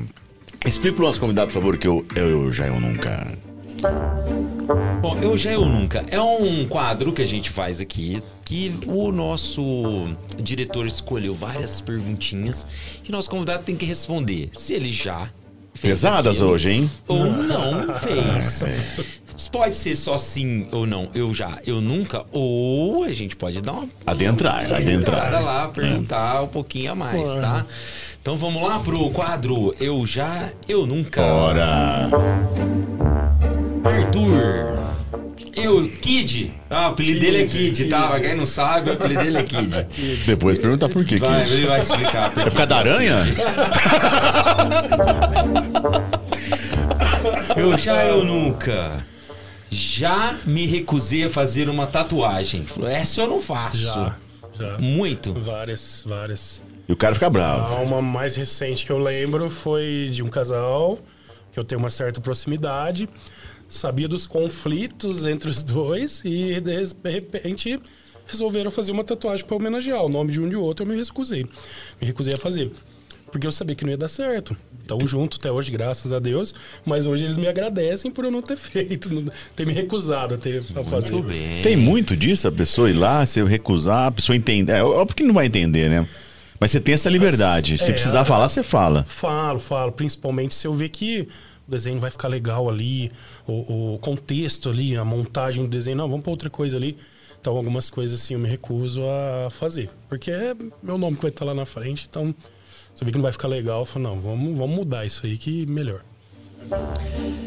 explica 0.64 0.96
pro 0.96 1.06
nosso 1.06 1.20
convidado, 1.20 1.48
por 1.48 1.54
favor, 1.54 1.76
que 1.78 1.88
eu, 1.88 2.06
eu 2.14 2.52
Já 2.52 2.66
Eu 2.66 2.78
Nunca. 2.80 3.36
Bom, 5.00 5.16
Eu 5.20 5.36
Já 5.36 5.52
Eu 5.52 5.64
Nunca 5.66 6.04
é 6.10 6.20
um 6.20 6.66
quadro 6.68 7.12
que 7.12 7.22
a 7.22 7.26
gente 7.26 7.50
faz 7.50 7.80
aqui 7.80 8.22
que 8.44 8.72
o 8.86 9.10
nosso 9.12 10.08
diretor 10.38 10.86
escolheu 10.86 11.34
várias 11.34 11.80
perguntinhas 11.80 12.66
e 13.06 13.10
nosso 13.12 13.28
convidado 13.28 13.62
tem 13.64 13.76
que 13.76 13.84
responder 13.84 14.48
se 14.52 14.74
ele 14.74 14.92
já 14.92 15.28
Pesadas 15.80 16.36
aquilo 16.36 16.50
hoje, 16.50 16.70
hein? 16.70 16.90
ou 17.06 17.24
não 17.26 17.94
fez. 17.94 18.64
Pode 19.52 19.76
ser 19.76 19.94
só 19.96 20.18
sim 20.18 20.66
ou 20.72 20.84
não, 20.84 21.08
eu 21.14 21.32
já, 21.32 21.58
eu 21.64 21.80
nunca, 21.80 22.24
ou 22.32 23.04
a 23.04 23.12
gente 23.12 23.36
pode 23.36 23.60
dar 23.62 23.72
uma 23.72 23.88
Adentrar, 24.04 24.66
uma 24.66 24.76
adentrar. 24.76 25.26
entrada 25.28 25.40
lá, 25.40 25.68
perguntar 25.68 26.42
um 26.42 26.48
pouquinho 26.48 26.92
a 26.92 26.94
mais, 26.96 27.34
tá? 27.36 27.64
Então 28.20 28.36
vamos 28.36 28.62
lá 28.62 28.80
pro 28.80 29.08
quadro 29.10 29.72
Eu 29.80 30.04
Já, 30.06 30.50
Eu 30.68 30.86
Nunca. 30.86 31.22
Ora. 31.22 32.10
Arthur. 33.84 34.78
Eu, 35.64 35.88
Kid. 36.00 36.52
Ah, 36.70 36.88
o 36.88 36.90
apelido 36.92 37.20
dele 37.20 37.42
é 37.42 37.46
Kid, 37.46 37.86
tá? 37.88 38.08
Pra 38.08 38.20
quem 38.20 38.36
não 38.36 38.46
sabe, 38.46 38.90
o 38.90 38.92
apelido 38.94 39.22
dele 39.22 39.38
é 39.38 39.42
Kid. 39.42 39.86
Depois 40.26 40.58
perguntar 40.58 40.88
por 40.88 41.04
quê. 41.04 41.16
Vai, 41.16 41.44
que- 41.44 41.52
ele 41.52 41.66
vai 41.66 41.80
explicar. 41.80 42.26
É 42.26 42.44
por 42.44 42.52
causa 42.52 42.66
da 42.66 42.76
aranha? 42.78 43.16
Eu 47.56 47.76
já, 47.76 48.04
eu 48.04 48.24
nunca. 48.24 49.04
Já 49.70 50.36
me 50.44 50.64
recusei 50.66 51.24
a 51.24 51.30
fazer 51.30 51.68
uma 51.68 51.86
tatuagem. 51.86 52.64
Falou, 52.64 52.88
essa 52.88 53.20
eu 53.20 53.26
não 53.28 53.40
faço. 53.40 53.78
Já, 53.78 54.14
já. 54.58 54.78
Muito. 54.78 55.32
Várias, 55.34 56.04
várias. 56.06 56.62
E 56.88 56.92
o 56.92 56.96
cara 56.96 57.14
fica 57.14 57.28
bravo. 57.28 57.74
A 57.76 57.80
uma 57.80 58.00
mais 58.00 58.36
recente 58.36 58.86
que 58.86 58.92
eu 58.92 58.98
lembro 58.98 59.50
foi 59.50 60.08
de 60.12 60.22
um 60.22 60.28
casal 60.28 60.98
que 61.52 61.58
eu 61.58 61.64
tenho 61.64 61.78
uma 61.80 61.90
certa 61.90 62.20
proximidade, 62.20 63.08
sabia 63.68 64.08
dos 64.08 64.26
conflitos 64.26 65.24
entre 65.24 65.50
os 65.50 65.62
dois 65.62 66.22
e 66.24 66.60
de 66.60 67.10
repente 67.10 67.78
resolveram 68.26 68.70
fazer 68.70 68.92
uma 68.92 69.04
tatuagem 69.04 69.44
para 69.44 69.56
homenagear 69.56 70.04
o 70.04 70.08
nome 70.08 70.32
de 70.32 70.40
um 70.40 70.48
de 70.48 70.56
outro. 70.56 70.84
Eu 70.84 70.88
me 70.90 70.96
recusei, 70.96 71.44
me 72.00 72.06
recusei 72.06 72.34
a 72.34 72.38
fazer. 72.38 72.70
Porque 73.30 73.46
eu 73.46 73.52
sabia 73.52 73.76
que 73.76 73.84
não 73.84 73.90
ia 73.90 73.96
dar 73.98 74.08
certo. 74.08 74.56
Estão 74.80 74.98
juntos 75.06 75.38
até 75.38 75.52
hoje, 75.52 75.70
graças 75.70 76.14
a 76.14 76.18
Deus. 76.18 76.54
Mas 76.86 77.06
hoje 77.06 77.24
eles 77.24 77.36
me 77.36 77.46
agradecem 77.46 78.10
por 78.10 78.24
eu 78.24 78.30
não 78.30 78.40
ter 78.40 78.56
feito, 78.58 79.12
não 79.12 79.30
ter 79.54 79.66
me 79.66 79.72
recusado 79.74 80.34
a, 80.34 80.38
ter, 80.38 80.62
a 80.74 80.82
fazer. 80.82 81.12
Muito 81.12 81.28
bem. 81.28 81.60
Tem 81.62 81.76
muito 81.76 82.16
disso, 82.16 82.48
a 82.48 82.52
pessoa 82.52 82.88
ir 82.88 82.94
lá, 82.94 83.24
se 83.26 83.42
recusar, 83.44 84.06
a 84.06 84.10
pessoa 84.10 84.34
entender. 84.34 84.72
É 84.72 84.82
óbvio 84.82 85.14
que 85.14 85.22
não 85.22 85.34
vai 85.34 85.44
entender, 85.44 85.90
né? 85.90 86.08
Mas 86.58 86.70
você 86.70 86.80
tem 86.80 86.94
essa 86.94 87.10
liberdade. 87.10 87.76
Se 87.76 87.90
É, 87.90 87.92
precisar 87.92 88.22
a- 88.22 88.24
falar, 88.24 88.48
você 88.48 88.62
fala. 88.62 89.04
Falo, 89.04 89.58
falo. 89.58 89.92
Principalmente 89.92 90.54
se 90.54 90.66
eu 90.66 90.72
ver 90.72 90.88
que 90.88 91.28
o 91.68 91.70
desenho 91.70 92.00
vai 92.00 92.10
ficar 92.10 92.28
legal 92.28 92.68
ali, 92.68 93.12
o, 93.46 93.94
o 93.94 93.98
contexto 93.98 94.70
ali, 94.70 94.96
a 94.96 95.04
montagem 95.04 95.62
do 95.62 95.68
desenho. 95.68 95.98
Não, 95.98 96.08
vamos 96.08 96.22
para 96.22 96.30
outra 96.30 96.48
coisa 96.50 96.78
ali. 96.78 96.96
Então, 97.40 97.56
algumas 97.56 97.90
coisas 97.90 98.20
assim 98.20 98.34
eu 98.34 98.40
me 98.40 98.48
recuso 98.48 99.02
a 99.04 99.50
fazer. 99.50 99.90
Porque 100.08 100.30
é 100.30 100.56
meu 100.82 100.96
nome 100.98 101.16
que 101.16 101.22
vai 101.22 101.30
estar 101.30 101.44
lá 101.44 101.54
na 101.54 101.66
frente. 101.66 102.06
Então, 102.08 102.34
se 102.94 103.02
eu 103.02 103.06
ver 103.06 103.12
que 103.12 103.18
não 103.18 103.22
vai 103.22 103.32
ficar 103.32 103.48
legal, 103.48 103.80
eu 103.80 103.84
falo, 103.84 104.04
não, 104.04 104.18
vamos, 104.18 104.56
vamos 104.56 104.74
mudar 104.74 105.04
isso 105.04 105.24
aí 105.24 105.36
que 105.36 105.66
melhor. 105.66 106.02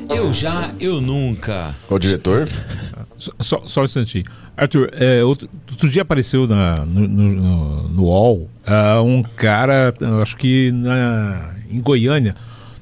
Eu 0.09 0.31
já, 0.33 0.73
eu 0.79 1.01
nunca. 1.01 1.75
O 1.89 1.99
diretor? 1.99 2.47
Só, 3.17 3.31
só, 3.39 3.67
só 3.67 3.81
um 3.81 3.85
instantinho. 3.85 4.25
Arthur, 4.55 4.89
é, 4.93 5.23
outro, 5.23 5.49
outro 5.69 5.89
dia 5.89 6.01
apareceu 6.01 6.47
na, 6.47 6.85
no, 6.85 7.07
no, 7.07 7.87
no, 7.89 8.03
UOL 8.03 8.49
ah, 8.65 9.01
um 9.01 9.23
cara, 9.23 9.93
eu 9.99 10.21
acho 10.21 10.37
que 10.37 10.71
na, 10.71 11.55
em 11.69 11.79
Goiânia, 11.79 12.35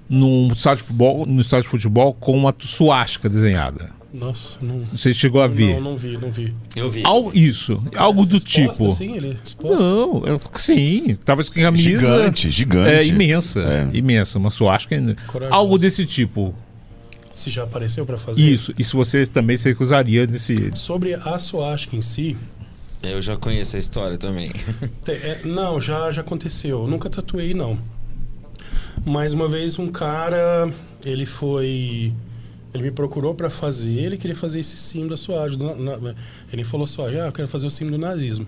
num 0.09 0.47
estádio 0.51 0.77
de 0.83 0.87
futebol, 0.87 1.25
no 1.25 1.39
estádio 1.41 1.63
de 1.63 1.69
futebol 1.69 2.13
com 2.13 2.35
uma 2.37 2.53
suástica 2.59 3.29
desenhada. 3.29 3.91
Nossa, 4.11 4.57
não, 4.65 4.83
Você 4.83 5.13
chegou 5.13 5.39
a 5.39 5.47
ver? 5.47 5.75
não, 5.75 5.91
não 5.91 5.97
vi, 5.97 6.17
não 6.17 6.31
vi. 6.31 6.51
Eu 6.75 6.89
vi. 6.89 7.03
Algo, 7.05 7.31
isso, 7.31 7.79
algo 7.95 8.25
do 8.25 8.37
Exposta, 8.37 8.71
tipo. 8.71 8.85
Assim, 8.87 9.15
ele 9.15 9.37
exposto? 9.45 9.83
Não, 9.83 10.25
eu- 10.25 10.41
sim, 10.55 11.15
tava 11.23 11.43
com 11.43 11.51
camisa. 11.51 11.83
Gigante, 11.99 12.49
gigante. 12.49 12.89
É, 12.89 13.05
imensa, 13.05 13.59
É. 13.61 13.89
imensa, 13.95 14.39
uma 14.39 14.49
suástica. 14.49 15.15
Corajoso. 15.27 15.55
Algo 15.55 15.77
desse 15.77 16.07
tipo. 16.07 16.55
Se 17.31 17.51
já 17.51 17.63
apareceu 17.63 18.03
para 18.03 18.17
fazer. 18.17 18.41
Isso, 18.41 18.73
e 18.79 18.83
se 18.83 18.93
você 18.95 19.27
também 19.27 19.55
se 19.55 19.69
recusaria 19.69 20.25
nesse. 20.25 20.71
Sobre 20.75 21.13
a 21.13 21.37
suástica 21.37 21.95
em 21.95 22.01
si, 22.01 22.35
Eu 23.03 23.21
já 23.21 23.37
conheço 23.37 23.75
a 23.77 23.79
história 23.79 24.17
também. 24.17 24.51
Te- 25.05 25.11
é, 25.11 25.41
não, 25.45 25.79
já, 25.79 26.11
já 26.11 26.19
aconteceu. 26.21 26.81
Eu 26.81 26.87
nunca 26.87 27.09
tatuei, 27.09 27.53
não. 27.53 27.77
Mas 29.05 29.33
uma 29.33 29.47
vez 29.47 29.79
um 29.79 29.87
cara, 29.87 30.71
ele 31.05 31.25
foi. 31.25 32.13
Ele 32.73 32.83
me 32.83 32.91
procurou 32.91 33.33
pra 33.33 33.49
fazer, 33.49 33.97
ele 33.99 34.17
queria 34.17 34.35
fazer 34.35 34.59
esse 34.59 34.77
símbolo 34.77 35.15
da 35.57 35.75
na- 35.75 36.13
ele 36.53 36.63
falou 36.63 36.85
só, 36.85 37.07
ah, 37.07 37.11
eu 37.11 37.31
quero 37.31 37.47
fazer 37.47 37.65
o 37.65 37.69
símbolo 37.69 37.97
do 37.97 38.01
nazismo. 38.01 38.45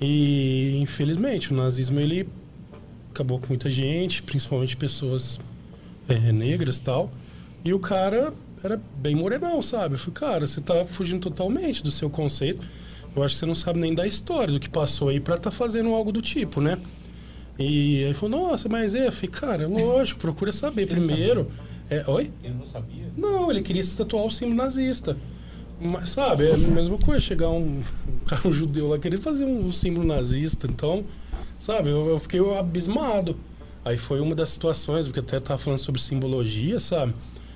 E 0.00 0.78
infelizmente 0.80 1.52
o 1.52 1.56
nazismo 1.56 1.98
ele 1.98 2.28
acabou 3.10 3.38
com 3.40 3.48
muita 3.48 3.68
gente, 3.70 4.22
principalmente 4.22 4.76
pessoas 4.76 5.40
é, 6.08 6.30
negras 6.30 6.78
tal. 6.78 7.10
E 7.64 7.72
o 7.74 7.78
cara 7.80 8.32
era 8.62 8.80
bem 8.98 9.14
morenão, 9.16 9.60
sabe? 9.62 9.94
Eu 9.94 9.98
falei, 9.98 10.14
cara, 10.14 10.46
você 10.46 10.60
tá 10.60 10.84
fugindo 10.84 11.20
totalmente 11.22 11.82
do 11.82 11.90
seu 11.90 12.08
conceito. 12.08 12.64
Eu 13.14 13.24
acho 13.24 13.34
que 13.34 13.40
você 13.40 13.46
não 13.46 13.54
sabe 13.54 13.80
nem 13.80 13.94
da 13.94 14.06
história 14.06 14.52
do 14.52 14.60
que 14.60 14.68
passou 14.68 15.08
aí 15.08 15.18
pra 15.18 15.36
tá 15.38 15.50
fazendo 15.50 15.88
algo 15.94 16.12
do 16.12 16.20
tipo, 16.22 16.60
né? 16.60 16.78
E 17.58 17.62
aí 17.62 17.94
ele 18.04 18.14
falou, 18.14 18.48
nossa, 18.48 18.68
mas 18.68 18.94
é, 18.94 19.06
eu 19.06 19.12
falei, 19.12 19.30
cara, 19.30 19.66
lógico, 19.66 20.20
procura 20.20 20.52
saber 20.52 20.86
primeiro. 20.86 21.50
É, 21.88 22.04
oi? 22.08 22.30
Ele 22.42 22.54
não 22.54 22.66
sabia? 22.66 23.06
Não, 23.16 23.50
ele 23.50 23.62
queria 23.62 23.82
se 23.82 23.96
tatuar 23.96 24.24
o 24.24 24.30
símbolo 24.30 24.56
nazista. 24.56 25.16
Mas, 25.80 26.10
sabe, 26.10 26.46
é 26.48 26.54
a 26.54 26.56
mesma 26.56 26.98
coisa, 26.98 27.20
chegar 27.20 27.50
um, 27.50 27.80
um 28.08 28.24
cara 28.26 28.46
um 28.48 28.52
judeu 28.52 28.88
lá 28.88 28.98
querer 28.98 29.18
fazer 29.18 29.44
um 29.44 29.70
símbolo 29.70 30.06
nazista. 30.06 30.66
Então, 30.66 31.04
sabe, 31.58 31.90
eu, 31.90 32.08
eu 32.08 32.18
fiquei 32.18 32.40
abismado. 32.58 33.36
Aí 33.84 33.96
foi 33.96 34.20
uma 34.20 34.34
das 34.34 34.48
situações, 34.48 35.06
porque 35.06 35.20
até 35.20 35.38
tava 35.38 35.58
falando 35.58 35.78
sobre 35.78 36.00
simbologia, 36.00 36.80
sabe? 36.80 37.14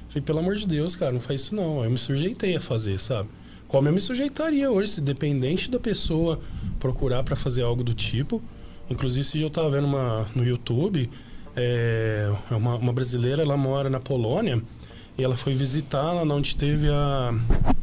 Falei, 0.09 0.23
pelo 0.23 0.39
amor 0.39 0.55
de 0.55 0.67
Deus, 0.67 0.97
cara, 0.97 1.13
não 1.13 1.21
faz 1.21 1.43
isso 1.43 1.55
não. 1.55 1.81
Aí 1.81 1.87
eu 1.87 1.91
me 1.91 1.99
sujeitei 1.99 2.55
a 2.57 2.61
fazer, 2.61 2.99
sabe? 2.99 3.29
Como 3.67 3.89
eu 3.89 3.93
me 3.93 4.01
sujeitaria 4.01 4.71
hoje, 4.71 4.93
se 4.93 5.01
dependente 5.01 5.71
da 5.71 5.79
pessoa 5.79 6.41
procurar 6.79 7.23
para 7.23 7.37
fazer 7.37 7.63
algo 7.63 7.83
do 7.83 7.95
tipo. 7.95 8.43
Inclusive, 8.91 9.39
dia 9.39 9.47
eu 9.47 9.51
tava 9.51 9.71
vendo 9.71 9.87
uma, 9.87 10.27
no 10.35 10.45
YouTube, 10.45 11.09
é, 11.55 12.31
uma, 12.51 12.75
uma 12.75 12.93
brasileira, 12.93 13.43
ela 13.43 13.57
mora 13.57 13.89
na 13.89 14.01
Polônia, 14.01 14.61
e 15.17 15.23
ela 15.23 15.37
foi 15.37 15.55
visitar 15.55 16.13
lá 16.13 16.23
onde 16.23 16.57
teve 16.57 16.89
a, 16.89 17.33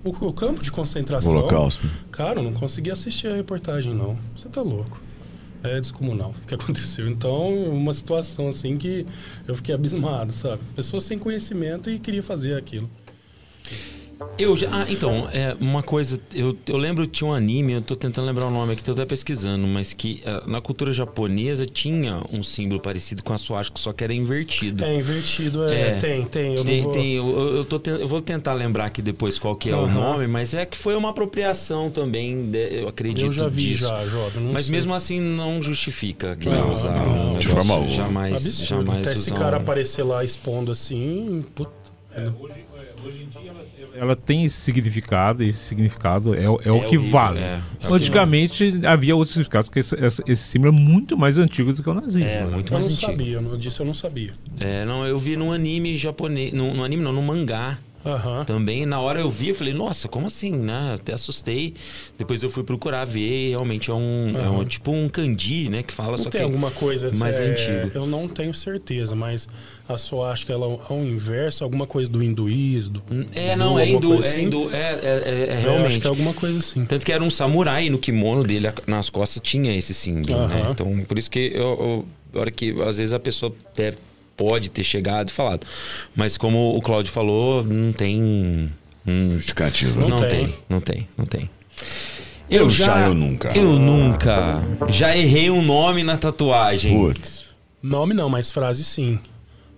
o, 0.04 0.10
o 0.10 0.34
campo 0.34 0.62
de 0.62 0.72
concentração. 0.72 1.32
Holocausto. 1.32 1.88
Cara, 2.12 2.40
eu 2.40 2.44
não 2.44 2.54
consegui 2.54 2.92
assistir 2.92 3.28
a 3.28 3.36
reportagem, 3.36 3.94
não. 3.94 4.18
Você 4.36 4.50
tá 4.50 4.62
louco. 4.62 5.00
É 5.64 5.80
descomunal 5.80 6.34
o 6.44 6.48
que 6.48 6.54
aconteceu. 6.56 7.08
Então, 7.08 7.54
uma 7.70 7.94
situação 7.94 8.48
assim 8.48 8.78
que 8.78 9.06
eu 9.48 9.56
fiquei 9.56 9.74
abismado, 9.74 10.32
sabe? 10.32 10.62
Pessoa 10.76 11.00
sem 11.00 11.18
conhecimento 11.18 11.90
e 11.90 12.00
queria 12.00 12.24
fazer 12.24 12.56
aquilo. 12.56 12.90
Eu 14.38 14.56
já. 14.56 14.68
Ah, 14.72 14.86
então, 14.90 15.28
é 15.32 15.56
uma 15.60 15.82
coisa. 15.84 16.20
Eu, 16.34 16.56
eu 16.68 16.78
lembro 16.78 17.06
que 17.06 17.12
tinha 17.14 17.30
um 17.30 17.34
anime, 17.34 17.74
eu 17.74 17.82
tô 17.82 17.96
tentando 17.96 18.26
lembrar 18.28 18.48
o 18.48 18.52
nome 18.52 18.74
aqui, 18.74 18.84
tô 18.84 18.92
até 18.92 19.06
pesquisando, 19.06 19.66
mas 19.68 19.94
que 19.94 20.22
ah, 20.26 20.44
na 20.48 20.60
cultura 20.62 20.92
japonesa 20.92 21.66
tinha 21.66 22.22
um 22.32 22.42
símbolo 22.44 22.82
parecido 22.82 23.24
com 23.24 23.34
a 23.34 23.38
suástica, 23.38 23.80
só 23.80 23.94
que 23.94 24.04
era 24.04 24.14
invertido. 24.14 24.84
É 24.84 24.96
invertido, 24.96 25.64
é, 25.68 25.90
É. 25.90 25.92
tem, 25.98 26.26
tem. 26.26 26.56
Eu 26.56 26.64
Tem, 26.66 26.78
não 26.78 26.84
vou... 26.84 26.94
tem, 26.94 27.14
eu, 27.16 27.56
eu, 27.58 27.66
tô 27.66 27.82
eu 27.90 28.08
vou 28.08 28.22
tentar 28.22 28.54
lembrar 28.54 28.86
aqui 28.86 29.02
depois 29.02 29.38
qual 29.40 29.56
que 29.56 29.70
é 29.70 29.76
o 29.76 29.82
Aham. 29.86 29.94
nome, 29.94 30.28
mas 30.28 30.54
é 30.54 30.66
que 30.66 30.78
foi 30.78 30.96
uma 30.96 31.10
apropriação 31.10 31.90
também, 31.90 32.50
de- 32.50 32.82
eu 32.82 32.88
acredito 32.88 33.26
Eu 33.28 33.32
já 33.32 33.48
vi 33.48 33.72
disso. 33.72 33.88
já, 33.88 34.06
Jovem. 34.06 34.44
não 34.44 34.54
Mas 34.54 34.66
sei. 34.66 34.76
mesmo 34.76 34.94
assim 34.94 35.20
não 35.20 35.62
justifica 35.62 36.36
quem 36.36 36.52
Não, 36.52 36.74
usar 36.74 36.92
não, 36.92 37.36
um 37.36 37.40
De 37.40 37.48
forma 37.48 37.74
alguma. 37.74 37.94
jamais, 37.94 38.34
Absurdo. 38.36 38.68
jamais 38.86 39.00
Até 39.02 39.14
esse 39.14 39.32
cara 39.34 39.58
um- 39.58 39.62
aparecer 39.62 40.04
lá 40.04 40.24
expondo 40.24 40.72
assim, 40.72 41.46
puta. 41.56 41.72
hoje, 42.42 42.54
hoje 43.06 43.24
em 43.24 43.28
dia 43.42 43.52
ela, 43.52 43.66
ela 43.96 44.16
tem 44.16 44.46
esse 44.46 44.56
significado, 44.58 45.44
e 45.44 45.50
esse 45.50 45.60
significado 45.60 46.34
é, 46.34 46.50
o- 46.50 46.60
é 46.64 46.72
o 46.72 46.80
que 46.82 46.98
horrível, 46.98 47.10
vale. 47.10 47.40
é. 47.40 47.62
É 47.82 47.88
Antigamente 47.94 48.80
havia 48.86 49.16
outros 49.16 49.34
significados, 49.34 49.70
porque 49.70 49.80
esse, 49.80 49.96
esse- 49.96 50.24
esse 50.28 50.42
símbolo 50.44 50.76
é 50.76 50.80
muito 50.80 51.18
mais 51.18 51.38
antigo 51.38 51.74
do 51.74 51.82
que 51.84 51.90
o 51.90 51.94
nazismo. 51.94 52.30
É, 52.30 52.46
né? 52.46 52.52
muito 52.52 52.72
Eu 52.72 52.80
mais 52.80 52.88
não 52.88 52.94
antigo. 52.94 53.12
sabia, 53.12 53.34
eu 53.34 53.42
não- 53.42 53.58
disso 53.58 53.82
eu 53.82 53.86
não 53.86 53.94
sabia. 53.94 54.34
É, 54.60 54.86
não, 54.86 55.06
eu 55.06 55.18
vi 55.20 55.36
num 55.36 55.52
anime 55.52 55.96
japonês, 55.98 56.54
num, 56.54 56.74
num 56.74 56.84
anime 56.84 57.02
não, 57.04 57.12
num 57.14 57.22
mangá 57.22 57.78
Aham. 58.08 58.46
Também, 58.46 58.86
na 58.86 59.00
hora 59.00 59.20
eu 59.20 59.30
vi, 59.30 59.50
eu 59.50 59.56
falei, 59.56 59.74
nossa, 59.74 60.08
como 60.08 60.28
assim, 60.28 60.52
né? 60.52 60.94
Até 60.96 61.14
assustei. 61.14 61.74
Depois 62.18 62.42
eu 62.42 62.50
fui 62.50 62.64
procurar 62.64 63.06
ver, 63.06 63.50
realmente 63.50 63.90
é 63.90 63.94
um, 63.94 64.34
é 64.36 64.50
um 64.50 64.64
tipo 64.66 64.92
um 64.92 65.10
candy, 65.10 65.70
né? 65.70 65.84
Que 65.84 65.92
fala, 65.94 66.12
Não 66.12 66.18
só 66.18 66.30
tem 66.30 66.40
que 66.40 66.46
alguma 66.46 66.72
coisa 66.72 67.12
mais 67.18 67.40
é, 67.40 67.44
antigo. 67.44 67.92
Eu 67.94 68.06
não 68.06 68.28
tenho 68.28 68.54
certeza, 68.54 69.16
mas 69.16 69.48
a 69.88 69.98
sua 69.98 70.32
acho 70.32 70.46
que 70.46 70.52
ela 70.52 70.66
é 70.90 70.94
o 70.94 71.04
inverso, 71.04 71.64
alguma 71.64 71.86
coisa 71.86 72.10
do 72.10 72.24
hinduísmo. 72.24 72.94
Do, 72.94 73.04
É, 73.34 73.56
do- 73.56 73.60
não, 73.60 73.78
é 73.80 73.88
hindu, 73.88 74.16
é 74.16 74.20
assim. 74.20 74.42
hindu, 74.44 74.70
é, 74.72 74.76
é, 74.76 74.80
é- 74.80 74.90
é 74.90 75.52
Eu 75.52 75.56
acho 75.56 75.60
realmente. 75.62 76.00
que 76.00 76.08
é 76.08 76.10
alguma 76.10 76.34
coisa 76.34 76.58
assim. 76.60 76.86
Tanto 76.86 77.06
que 77.06 77.12
era 77.12 77.24
um 77.24 77.32
samurai 77.32 77.90
no 77.90 77.98
kimono 77.98 78.44
dele, 78.44 78.68
nas 78.86 79.10
costas 79.10 79.42
tinha 79.44 79.76
esse 79.78 79.94
símbolo, 79.94 80.48
né? 80.48 80.62
Aham. 80.62 80.72
Então, 80.72 81.06
por 81.08 81.18
isso 81.18 81.30
que 81.30 81.52
eu, 81.54 81.62
eu, 81.62 82.06
a 82.34 82.40
hora 82.42 82.52
que 82.52 82.72
às 82.82 82.98
vezes 82.98 83.14
a 83.14 83.20
pessoa 83.20 83.54
deve, 83.76 83.98
pode 84.38 84.70
ter 84.70 84.84
chegado 84.84 85.30
e 85.30 85.32
falado. 85.32 85.66
Mas 86.16 86.38
como 86.38 86.78
o 86.78 86.82
Claudio 86.82 87.12
falou, 87.12 87.64
não 87.64 87.92
tem. 87.92 88.22
hum, 89.06 89.34
Justificativa. 89.36 90.00
Não 90.00 90.10
não, 90.10 90.20
tem. 90.20 90.30
tem. 90.30 90.56
não 90.70 90.80
tem, 90.80 91.08
não 91.18 91.26
tem. 91.26 91.50
Eu 92.50 92.70
já, 92.70 93.08
eu 93.08 93.14
nunca. 93.14 93.52
Eu 93.58 93.74
nunca. 93.78 94.64
Já 94.88 95.18
errei 95.18 95.50
um 95.50 95.62
nome 95.62 96.04
na 96.04 96.16
tatuagem. 96.16 96.98
Putz. 96.98 97.48
Nome 97.84 98.14
não, 98.14 98.30
mas 98.30 98.52
frase 98.52 98.86
sim. 98.86 99.20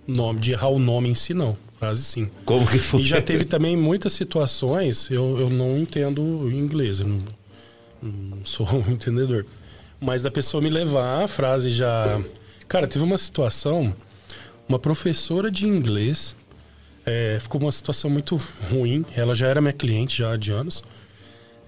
Nome, 0.06 0.40
de 0.40 0.52
errar 0.52 0.68
o 0.68 0.78
nome 0.78 1.08
em 1.08 1.14
si 1.14 1.34
não. 1.34 1.56
Frase 1.78 2.04
sim. 2.04 2.30
Como 2.44 2.66
que 2.66 2.78
foi? 2.78 3.00
E 3.00 3.04
já 3.04 3.20
teve 3.20 3.44
também 3.44 3.76
muitas 3.76 4.12
situações, 4.12 5.10
eu, 5.10 5.38
eu 5.38 5.50
não 5.50 5.78
entendo 5.78 6.50
inglês, 6.52 7.00
eu 7.00 7.08
não, 7.08 7.24
não 8.02 8.44
sou 8.44 8.68
um 8.72 8.90
entendedor. 8.92 9.46
Mas 10.00 10.22
da 10.22 10.30
pessoa 10.30 10.62
me 10.62 10.70
levar, 10.70 11.24
a 11.24 11.28
frase 11.28 11.70
já. 11.70 12.20
Cara, 12.68 12.86
teve 12.86 13.04
uma 13.04 13.18
situação, 13.18 13.94
uma 14.70 14.78
professora 14.78 15.50
de 15.50 15.66
inglês, 15.66 16.36
é, 17.04 17.38
ficou 17.40 17.60
uma 17.60 17.72
situação 17.72 18.08
muito 18.08 18.40
ruim, 18.70 19.04
ela 19.16 19.34
já 19.34 19.48
era 19.48 19.60
minha 19.60 19.72
cliente 19.72 20.18
já 20.18 20.36
de 20.36 20.52
anos. 20.52 20.80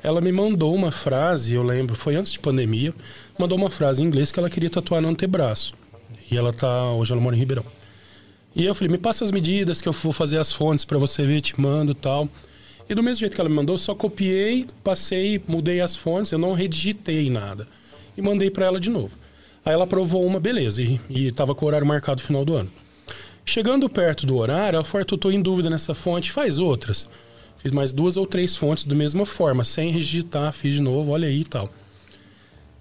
Ela 0.05 0.21
me 0.21 0.31
mandou 0.31 0.73
uma 0.73 0.93
frase, 0.93 1.53
eu 1.53 1.65
lembro, 1.65 1.97
foi 1.97 2.15
antes 2.15 2.31
de 2.31 2.39
pandemia, 2.39 2.95
mandou 3.37 3.59
uma 3.59 3.69
frase 3.69 4.05
em 4.05 4.07
inglês 4.07 4.31
que 4.31 4.39
ela 4.39 4.49
queria 4.49 4.71
tatuar 4.71 5.03
no 5.03 5.09
antebraço. 5.09 5.75
E 6.31 6.37
ela 6.37 6.53
tá, 6.53 6.93
hoje 6.93 7.11
ela 7.11 7.21
mora 7.21 7.35
em 7.35 7.41
Ribeirão. 7.41 7.65
E 8.55 8.65
eu 8.65 8.73
falei, 8.73 8.93
me 8.93 8.99
passa 8.99 9.25
as 9.25 9.33
medidas 9.33 9.83
que 9.83 9.89
eu 9.89 9.93
vou 9.93 10.13
fazer 10.13 10.39
as 10.39 10.53
fontes 10.53 10.85
pra 10.85 10.97
você 10.97 11.27
ver, 11.27 11.41
te 11.41 11.61
mando 11.61 11.97
tal. 11.97 12.29
E 12.89 12.95
do 12.95 13.03
mesmo 13.03 13.19
jeito 13.19 13.35
que 13.35 13.41
ela 13.41 13.51
me 13.51 13.57
mandou, 13.57 13.77
só 13.79 13.97
copiei, 13.97 14.65
passei, 14.85 15.43
mudei 15.49 15.81
as 15.81 15.97
fontes, 15.97 16.31
eu 16.31 16.39
não 16.39 16.53
redigitei 16.53 17.29
nada. 17.29 17.67
E 18.17 18.23
mandei 18.23 18.49
pra 18.49 18.67
ela 18.67 18.79
de 18.79 18.91
novo. 18.91 19.19
Aí 19.65 19.73
ela 19.73 19.85
aprovou 19.85 20.25
uma, 20.25 20.39
beleza, 20.39 20.83
e, 20.83 21.01
e 21.11 21.33
tava 21.33 21.53
com 21.53 21.65
o 21.65 21.69
horário 21.69 21.87
marcado 21.87 22.21
no 22.21 22.27
final 22.27 22.45
do 22.45 22.55
ano. 22.55 22.71
Chegando 23.45 23.89
perto 23.89 24.25
do 24.25 24.37
horário, 24.37 24.77
ela 24.77 24.85
falou, 24.85 25.01
Arthur, 25.01 25.19
tô 25.19 25.31
em 25.31 25.43
dúvida 25.43 25.69
nessa 25.69 25.95
fonte, 25.95 26.31
faz 26.31 26.59
outras. 26.59 27.07
Fiz 27.57 27.71
mais 27.73 27.93
duas 27.93 28.17
ou 28.17 28.27
três 28.27 28.57
fontes 28.57 28.85
da 28.85 28.95
mesma 28.95 29.27
forma, 29.27 29.63
sem 29.65 29.91
redigitar, 29.93 30.53
fiz 30.53 30.75
de 30.75 30.83
novo, 30.83 31.13
olha 31.13 31.29
aí 31.29 31.41
e 31.41 31.45
tal. 31.45 31.71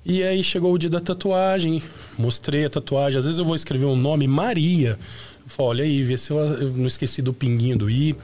E 0.04 0.24
aí 0.24 0.44
chegou 0.44 0.74
o 0.74 0.78
dia 0.80 0.90
da 0.90 1.00
tatuagem, 1.00 1.84
mostrei 2.18 2.66
a 2.66 2.70
tatuagem. 2.70 3.20
Às 3.20 3.26
vezes 3.26 3.38
eu 3.38 3.46
vou 3.46 3.56
escrever 3.56 3.86
um 3.86 3.96
nome, 3.96 4.28
Maria. 4.28 4.98
Eu 5.44 5.50
falo, 5.50 5.70
olha 5.70 5.84
aí, 5.84 6.02
vê 6.02 6.18
se 6.18 6.32
eu, 6.32 6.38
eu 6.38 6.72
não 6.72 6.88
esqueci 6.88 7.22
do 7.22 7.32
pinguinho 7.32 7.78
do 7.78 7.90
I. 7.90 8.16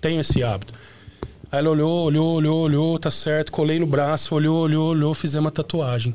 Tenho 0.00 0.20
esse 0.20 0.42
hábito. 0.42 0.72
Aí 1.52 1.58
ela 1.58 1.70
olhou, 1.70 2.06
olhou, 2.06 2.34
olhou, 2.36 2.60
olhou, 2.60 2.98
tá 2.98 3.10
certo. 3.10 3.52
Colei 3.52 3.78
no 3.78 3.86
braço, 3.86 4.34
olhou, 4.34 4.56
olhou, 4.62 4.90
olhou, 4.90 5.12
fizemos 5.12 5.48
a 5.48 5.50
tatuagem. 5.50 6.14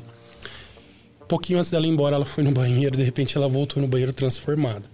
Um 1.22 1.26
pouquinho 1.26 1.60
antes 1.60 1.70
dela 1.70 1.86
ir 1.86 1.90
embora, 1.90 2.16
ela 2.16 2.24
foi 2.24 2.42
no 2.42 2.50
banheiro, 2.52 2.96
de 2.96 3.04
repente 3.04 3.36
ela 3.36 3.46
voltou 3.46 3.80
no 3.80 3.88
banheiro 3.88 4.12
transformada. 4.12 4.91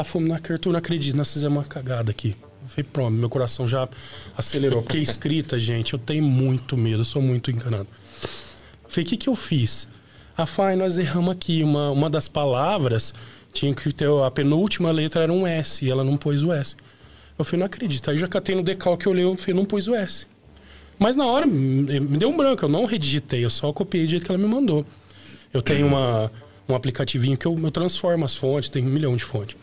Ah, 0.00 0.04
fomos 0.04 0.28
na 0.28 0.36
Arthur, 0.36 0.70
não 0.70 0.78
acredito, 0.78 1.16
nós 1.16 1.32
fizemos 1.32 1.58
uma 1.58 1.64
cagada 1.64 2.12
aqui. 2.12 2.36
Eu 2.62 2.68
falei, 2.68 2.84
pronto, 2.84 3.10
meu 3.10 3.28
coração 3.28 3.66
já 3.66 3.88
acelerou. 4.36 4.80
Porque 4.80 4.96
escrita, 4.96 5.58
gente, 5.60 5.92
eu 5.92 5.98
tenho 5.98 6.22
muito 6.22 6.76
medo, 6.76 7.00
eu 7.00 7.04
sou 7.04 7.20
muito 7.20 7.50
enganado. 7.50 7.88
Falei, 8.86 9.04
o 9.04 9.08
que, 9.08 9.16
que 9.16 9.28
eu 9.28 9.34
fiz? 9.34 9.88
Ah, 10.36 10.46
Fai, 10.46 10.76
nós 10.76 10.98
erramos 10.98 11.32
aqui. 11.32 11.64
Uma, 11.64 11.90
uma 11.90 12.08
das 12.08 12.28
palavras 12.28 13.12
tinha 13.52 13.74
que 13.74 13.92
ter 13.92 14.08
a 14.08 14.30
penúltima 14.30 14.92
letra 14.92 15.24
era 15.24 15.32
um 15.32 15.44
S 15.44 15.84
e 15.84 15.90
ela 15.90 16.04
não 16.04 16.16
pôs 16.16 16.44
o 16.44 16.52
S. 16.52 16.76
Eu 17.36 17.44
falei, 17.44 17.58
não 17.58 17.66
acredito. 17.66 18.08
Aí 18.08 18.14
eu 18.14 18.20
já 18.20 18.28
catei 18.28 18.54
no 18.54 18.62
decalque, 18.62 19.06
eu 19.06 19.10
olhei, 19.10 19.24
eu 19.24 19.34
falei, 19.34 19.56
não 19.56 19.64
pôs 19.64 19.88
o 19.88 19.96
S. 19.96 20.28
Mas 20.96 21.16
na 21.16 21.26
hora 21.26 21.44
me 21.44 22.16
deu 22.16 22.28
um 22.28 22.36
branco, 22.36 22.64
eu 22.64 22.68
não 22.68 22.84
redigitei, 22.84 23.44
eu 23.44 23.50
só 23.50 23.72
copiei 23.72 24.04
do 24.04 24.10
jeito 24.10 24.24
que 24.24 24.30
ela 24.30 24.38
me 24.38 24.46
mandou. 24.46 24.86
Eu 25.52 25.60
tenho 25.60 25.88
uma, 25.88 26.30
um 26.68 26.74
aplicativinho 26.76 27.36
que 27.36 27.46
eu, 27.46 27.58
eu 27.58 27.70
transformo 27.72 28.24
as 28.24 28.36
fontes, 28.36 28.68
tem 28.68 28.84
um 28.86 28.90
milhão 28.90 29.16
de 29.16 29.24
fontes. 29.24 29.56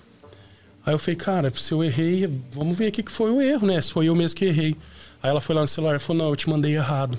Aí 0.85 0.93
eu 0.93 0.99
falei, 0.99 1.15
cara, 1.15 1.51
se 1.53 1.73
eu 1.73 1.83
errei, 1.83 2.29
vamos 2.51 2.77
ver 2.77 2.89
o 2.89 2.91
que 2.91 3.11
foi 3.11 3.31
o 3.31 3.41
erro, 3.41 3.65
né? 3.65 3.81
Se 3.81 3.91
foi 3.91 4.05
eu 4.05 4.15
mesmo 4.15 4.37
que 4.37 4.45
errei. 4.45 4.75
Aí 5.23 5.29
ela 5.29 5.41
foi 5.41 5.55
lá 5.55 5.61
no 5.61 5.67
celular 5.67 5.95
e 5.95 5.99
falou, 5.99 6.23
não, 6.23 6.29
eu 6.29 6.35
te 6.35 6.47
mandei 6.47 6.75
errado. 6.75 7.17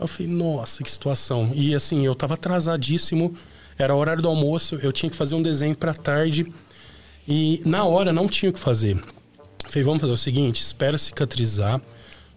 Eu 0.00 0.06
falei, 0.06 0.32
nossa, 0.32 0.82
que 0.82 0.90
situação. 0.90 1.50
E 1.54 1.74
assim, 1.74 2.06
eu 2.06 2.14
tava 2.14 2.34
atrasadíssimo, 2.34 3.36
era 3.76 3.94
horário 3.94 4.22
do 4.22 4.28
almoço, 4.28 4.76
eu 4.82 4.90
tinha 4.92 5.10
que 5.10 5.16
fazer 5.16 5.34
um 5.34 5.42
desenho 5.42 5.76
pra 5.76 5.92
tarde. 5.92 6.50
E 7.26 7.60
na 7.66 7.84
hora 7.84 8.10
não 8.12 8.26
tinha 8.26 8.48
o 8.48 8.52
que 8.52 8.58
fazer. 8.58 8.96
Eu 8.96 9.70
falei, 9.70 9.84
vamos 9.84 10.00
fazer 10.00 10.12
o 10.12 10.16
seguinte, 10.16 10.62
espera 10.62 10.96
cicatrizar. 10.96 11.82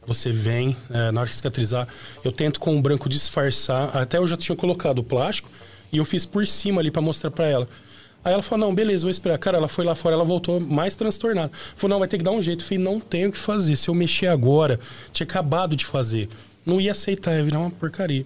Você 0.05 0.31
vem, 0.31 0.75
é, 0.89 1.11
na 1.11 1.21
hora 1.21 1.30
que 1.30 1.35
cicatrizar, 1.35 1.88
eu 2.25 2.31
tento 2.31 2.59
com 2.59 2.75
o 2.75 2.81
branco 2.81 3.07
disfarçar. 3.07 3.95
Até 3.95 4.17
eu 4.17 4.27
já 4.27 4.35
tinha 4.35 4.55
colocado 4.55 4.99
o 4.99 5.03
plástico 5.03 5.49
e 5.93 5.97
eu 5.97 6.03
fiz 6.03 6.25
por 6.25 6.45
cima 6.45 6.81
ali 6.81 6.91
pra 6.91 7.01
mostrar 7.01 7.31
pra 7.31 7.47
ela. 7.47 7.69
Aí 8.24 8.33
ela 8.33 8.43
falou, 8.43 8.67
não, 8.67 8.75
beleza, 8.75 9.03
vou 9.03 9.09
esperar. 9.09 9.38
Cara, 9.40 9.58
ela 9.58 9.67
foi 9.67 9.83
lá 9.83 9.95
fora, 9.95 10.16
ela 10.16 10.24
voltou 10.24 10.59
mais 10.59 10.95
transtornada. 10.95 11.51
Falou, 11.75 11.95
não, 11.95 12.00
vai 12.00 12.08
ter 12.08 12.17
que 12.17 12.24
dar 12.24 12.32
um 12.32 12.41
jeito. 12.41 12.61
Eu 12.64 12.67
falei, 12.67 12.83
não 12.83 13.00
tenho 13.00 13.30
o 13.30 13.32
que 13.32 13.38
fazer. 13.38 13.75
Se 13.75 13.90
eu 13.90 13.95
mexer 13.95 14.27
agora, 14.27 14.80
tinha 15.11 15.25
acabado 15.25 15.75
de 15.75 15.85
fazer. 15.85 16.30
Não 16.66 16.80
ia 16.80 16.91
aceitar, 16.91 17.35
ia 17.35 17.43
virar 17.43 17.59
uma 17.59 17.72
porcaria. 17.72 18.25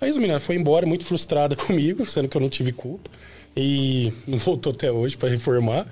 Aí 0.00 0.10
a 0.10 0.14
menina 0.14 0.38
foi 0.38 0.56
embora, 0.56 0.84
muito 0.84 1.04
frustrada 1.04 1.56
comigo, 1.56 2.04
sendo 2.04 2.28
que 2.28 2.36
eu 2.36 2.40
não 2.40 2.50
tive 2.50 2.72
culpa. 2.72 3.10
E 3.56 4.12
não 4.26 4.36
voltou 4.36 4.72
até 4.72 4.92
hoje 4.92 5.16
pra 5.16 5.28
reformar. 5.28 5.86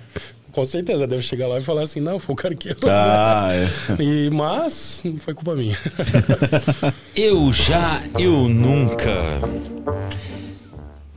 Com 0.51 0.67
certeza, 0.67 1.07
deve 1.07 1.23
chegar 1.23 1.49
lá 1.49 1.59
e 1.59 1.63
falar 1.63 1.85
assim, 1.85 2.01
não, 2.01 2.19
foi 2.19 2.35
o 2.35 2.37
cara 2.37 2.55
que 2.55 2.69
errou. 2.69 2.83
Tá, 2.83 3.49
é. 3.53 3.71
E, 4.03 4.29
mas 4.29 5.01
não 5.03 5.17
foi 5.19 5.33
culpa 5.33 5.55
minha. 5.55 5.79
Eu 7.17 7.51
já, 7.51 8.03
eu 8.19 8.49
nunca. 8.49 9.41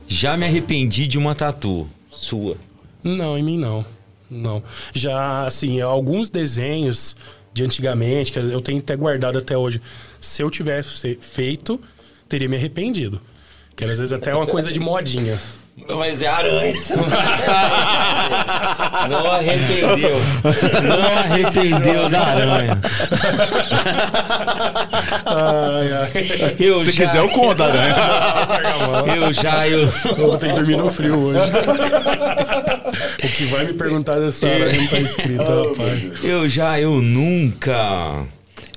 Já 0.08 0.36
me 0.36 0.46
arrependi 0.46 1.06
de 1.06 1.18
uma 1.18 1.34
tatu 1.34 1.86
sua. 2.16 2.56
Não, 3.02 3.38
em 3.38 3.42
mim 3.42 3.58
não. 3.58 3.84
Não. 4.30 4.62
Já, 4.92 5.46
assim, 5.46 5.80
alguns 5.80 6.30
desenhos 6.30 7.16
de 7.52 7.64
antigamente, 7.64 8.32
que 8.32 8.38
eu 8.38 8.60
tenho 8.60 8.78
até 8.78 8.94
guardado 8.96 9.38
até 9.38 9.56
hoje. 9.56 9.80
Se 10.20 10.42
eu 10.42 10.50
tivesse 10.50 11.16
feito, 11.20 11.80
teria 12.28 12.48
me 12.48 12.56
arrependido. 12.56 13.20
Que 13.74 13.84
às 13.84 13.98
vezes 13.98 14.12
até 14.12 14.30
é 14.30 14.34
uma 14.34 14.46
coisa 14.46 14.72
de 14.72 14.80
modinha. 14.80 15.38
Mas 15.76 16.22
é 16.22 16.26
aranha. 16.26 16.74
Não 19.10 19.30
arrependeu. 19.30 20.18
Não 20.82 21.18
arrependeu 21.18 22.08
da 22.08 22.20
aranha. 22.26 22.80
Ai, 25.26 25.92
ai. 25.92 26.56
Eu 26.58 26.78
Se 26.78 26.92
já, 26.92 27.04
quiser, 27.04 27.18
eu 27.18 27.28
conto, 27.28 27.62
né? 27.64 27.94
Eu 29.16 29.32
já, 29.32 29.68
eu. 29.68 29.80
Eu 30.16 30.26
vou 30.26 30.38
ter 30.38 30.48
que 30.48 30.54
dormir 30.54 30.76
no 30.76 30.90
frio 30.90 31.18
hoje. 31.18 31.40
o 33.22 33.28
que 33.28 33.44
vai 33.44 33.66
me 33.66 33.74
perguntar 33.74 34.18
dessa 34.18 34.46
hora 34.46 34.72
não 34.72 34.86
tá 34.88 34.98
escrito, 34.98 35.42
rapaz. 35.42 36.24
Eu 36.24 36.48
já, 36.48 36.80
eu 36.80 37.02
nunca. 37.02 38.24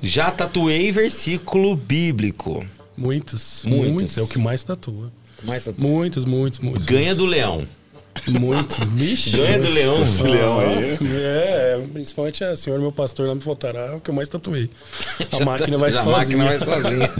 Já 0.01 0.29
tatuei 0.31 0.91
versículo 0.91 1.75
bíblico. 1.75 2.65
Muitos, 2.97 3.63
Muitos. 3.65 3.91
muitos. 3.93 4.17
É 4.17 4.21
o 4.21 4.27
que 4.27 4.37
mais 4.37 4.63
tatua. 4.63 5.11
Mas 5.43 5.67
Muitos, 5.77 6.25
muitos, 6.25 6.59
muitos. 6.59 6.85
ganha 6.85 7.15
do 7.15 7.25
leão. 7.25 7.65
Muito. 8.27 8.85
Vixe. 8.87 9.29
Ganha 9.29 9.59
do 9.59 9.69
leão. 9.69 10.03
Esse 10.03 10.23
leão 10.23 10.59
aí. 10.59 10.97
É, 11.01 11.81
principalmente 11.93 12.43
a 12.43 12.55
senhora, 12.55 12.81
meu 12.81 12.91
pastor, 12.91 13.27
lá 13.27 13.35
me 13.35 13.39
faltará, 13.41 13.79
é 13.87 13.91
o 13.95 14.01
que 14.01 14.09
eu 14.09 14.13
mais 14.15 14.27
tatuei. 14.27 14.69
A 15.31 15.45
máquina 15.45 15.77
vai 15.77 15.91
Já 15.91 16.01
a 16.01 16.03
sozinha. 16.03 16.37
máquina 16.37 16.45
vai 16.45 16.81
sozinha. 16.81 17.11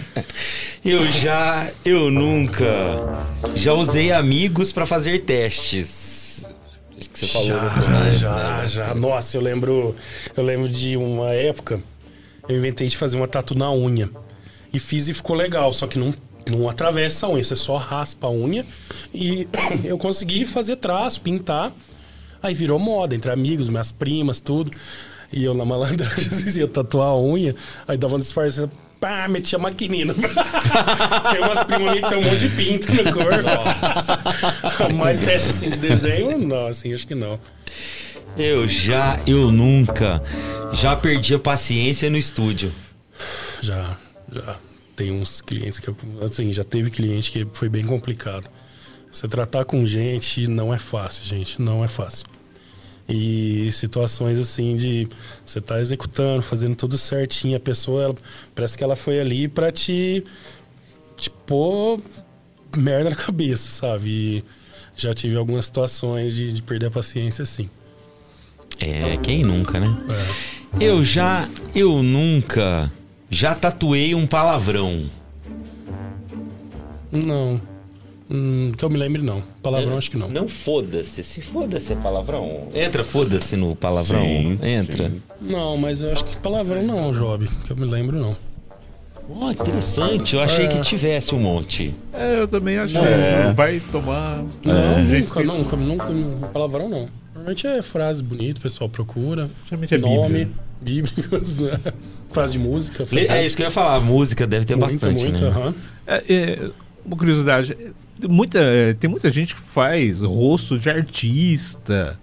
eu 0.84 1.06
já, 1.12 1.68
eu 1.84 2.10
nunca. 2.10 3.26
Já 3.54 3.74
usei 3.74 4.12
amigos 4.12 4.72
pra 4.72 4.86
fazer 4.86 5.20
testes. 5.20 6.46
Acho 6.98 7.10
que 7.10 7.18
você 7.18 7.26
falou 7.26 7.46
Já, 7.48 7.62
no 7.62 7.70
começo, 7.70 8.18
já, 8.18 8.34
né? 8.60 8.66
já. 8.66 8.94
Nossa, 8.94 9.36
eu 9.36 9.42
lembro, 9.42 9.94
eu 10.36 10.44
lembro 10.44 10.68
de 10.68 10.96
uma 10.96 11.30
época, 11.32 11.80
eu 12.48 12.56
inventei 12.56 12.88
de 12.88 12.96
fazer 12.96 13.16
uma 13.16 13.28
tatu 13.28 13.54
na 13.56 13.70
unha. 13.72 14.08
E 14.72 14.78
fiz 14.78 15.08
e 15.08 15.14
ficou 15.14 15.34
legal, 15.34 15.72
só 15.72 15.86
que 15.86 15.98
não, 15.98 16.14
não 16.48 16.68
atravessa 16.68 17.26
a 17.26 17.30
unha, 17.30 17.42
você 17.42 17.56
só 17.56 17.76
raspa 17.76 18.26
a 18.26 18.30
unha. 18.30 18.64
E 19.12 19.48
eu 19.84 19.98
consegui 19.98 20.44
fazer 20.44 20.76
traço, 20.76 21.20
pintar. 21.20 21.72
Aí 22.42 22.54
virou 22.54 22.78
moda 22.78 23.14
entre 23.14 23.30
amigos, 23.30 23.68
minhas 23.68 23.92
primas, 23.92 24.40
tudo. 24.40 24.70
E 25.32 25.44
eu 25.44 25.54
na 25.54 25.64
malandragem 25.64 26.26
às 26.26 26.40
vezes 26.40 26.56
ia 26.56 26.68
tatuar 26.68 27.08
a 27.08 27.20
unha, 27.20 27.54
aí 27.86 27.96
dava 27.96 28.16
um 28.16 28.18
disfarce, 28.18 28.68
pá, 29.00 29.28
metia 29.28 29.58
a 29.58 29.62
maquinina. 29.62 30.14
tem 31.32 31.40
umas 31.40 31.64
primas 31.64 31.94
que 31.94 32.08
tem 32.08 32.18
um 32.18 32.22
monte 32.22 32.38
de 32.38 32.48
pinto 32.50 32.92
no 32.92 33.12
corpo. 33.12 34.94
Mas 34.94 35.20
teste 35.20 35.50
assim 35.50 35.70
de 35.70 35.78
desenho, 35.78 36.38
não, 36.38 36.66
assim, 36.66 36.92
acho 36.92 37.06
que 37.06 37.14
não. 37.14 37.38
Eu 38.36 38.66
já, 38.66 39.20
eu 39.26 39.50
nunca. 39.50 40.22
Já 40.72 40.94
perdi 40.94 41.34
a 41.34 41.38
paciência 41.38 42.08
no 42.08 42.16
estúdio. 42.16 42.72
Já, 43.60 43.96
já. 44.32 44.56
Tem 45.00 45.10
uns 45.10 45.40
clientes 45.40 45.78
que, 45.78 45.90
assim, 46.22 46.52
já 46.52 46.62
teve 46.62 46.90
cliente 46.90 47.32
que 47.32 47.46
foi 47.54 47.70
bem 47.70 47.86
complicado. 47.86 48.50
Você 49.10 49.26
tratar 49.26 49.64
com 49.64 49.86
gente 49.86 50.46
não 50.46 50.74
é 50.74 50.78
fácil, 50.78 51.24
gente. 51.24 51.58
Não 51.58 51.82
é 51.82 51.88
fácil. 51.88 52.26
E 53.08 53.72
situações 53.72 54.38
assim 54.38 54.76
de 54.76 55.08
você 55.42 55.58
tá 55.58 55.80
executando, 55.80 56.42
fazendo 56.42 56.76
tudo 56.76 56.98
certinho, 56.98 57.56
a 57.56 57.60
pessoa, 57.60 58.02
ela, 58.02 58.14
parece 58.54 58.76
que 58.76 58.84
ela 58.84 58.94
foi 58.94 59.18
ali 59.18 59.48
pra 59.48 59.72
te, 59.72 60.22
pôr 61.46 61.98
merda 62.76 63.08
na 63.08 63.16
cabeça, 63.16 63.70
sabe? 63.70 64.10
E 64.10 64.44
já 64.94 65.14
tive 65.14 65.34
algumas 65.34 65.64
situações 65.64 66.34
de, 66.34 66.52
de 66.52 66.62
perder 66.62 66.88
a 66.88 66.90
paciência, 66.90 67.42
assim. 67.42 67.70
É, 68.78 69.16
quem 69.16 69.44
nunca, 69.44 69.80
né? 69.80 69.86
É. 70.78 70.84
Eu 70.84 71.02
já, 71.02 71.48
eu 71.74 72.02
nunca 72.02 72.92
já 73.30 73.54
tatuei 73.54 74.14
um 74.14 74.26
palavrão. 74.26 75.04
Não. 77.12 77.60
Hum, 78.30 78.72
que 78.78 78.84
eu 78.84 78.90
me 78.90 78.96
lembre, 78.96 79.20
não. 79.22 79.42
Palavrão, 79.62 79.98
acho 79.98 80.10
que 80.10 80.16
não. 80.16 80.28
Não 80.28 80.48
foda-se. 80.48 81.22
Se 81.24 81.42
foda-se 81.42 81.92
é 81.92 81.96
palavrão. 81.96 82.68
Entra 82.72 83.02
foda-se 83.02 83.56
no 83.56 83.74
palavrão. 83.74 84.22
Sim, 84.22 84.58
Entra. 84.62 85.10
sim. 85.10 85.22
Não, 85.40 85.76
mas 85.76 86.02
eu 86.02 86.12
acho 86.12 86.24
que 86.24 86.40
palavrão 86.40 86.82
não, 86.82 87.12
Job. 87.12 87.48
Que 87.66 87.72
eu 87.72 87.76
me 87.76 87.84
lembro, 87.86 88.20
não. 88.20 88.36
Ó, 89.32 89.50
interessante. 89.50 90.34
Eu 90.36 90.42
achei 90.42 90.66
É. 90.66 90.68
que 90.68 90.80
tivesse 90.80 91.34
um 91.34 91.40
monte. 91.40 91.92
É, 92.12 92.40
eu 92.40 92.46
também 92.46 92.78
achei. 92.78 93.00
É. 93.00 93.52
Vai 93.52 93.80
tomar. 93.80 94.44
Não, 94.64 94.74
É. 94.74 95.02
nunca, 95.02 95.76
nunca, 95.76 95.76
nunca, 96.08 96.46
Palavrão 96.48 96.88
não. 96.88 97.08
Normalmente 97.34 97.66
é 97.66 97.80
frase 97.82 98.22
bonita, 98.22 98.60
o 98.60 98.62
pessoal 98.62 98.88
procura. 98.88 99.48
Geralmente 99.66 99.94
é 99.94 99.98
nome, 99.98 100.44
Bíblia. 100.44 100.48
bíblicos, 100.80 101.56
né? 101.58 101.80
Frase 102.32 102.52
de 102.52 102.58
música. 102.58 103.04
Frase- 103.06 103.26
É 103.28 103.44
isso 103.44 103.56
que 103.56 103.62
eu 103.62 103.66
ia 103.66 103.70
falar. 103.70 104.00
Música 104.00 104.46
deve 104.46 104.64
ter 104.64 104.76
muito, 104.76 104.92
bastante, 104.92 105.22
muito, 105.24 105.42
né? 105.50 105.74
É, 106.06 106.24
é, 106.34 106.70
uma 107.04 107.16
curiosidade. 107.16 107.76
Muita, 108.28 108.60
tem 108.98 109.08
muita 109.10 109.30
gente 109.30 109.54
que 109.54 109.60
faz 109.60 110.22
rosto 110.22 110.78
de 110.78 110.88
artista, 110.90 112.18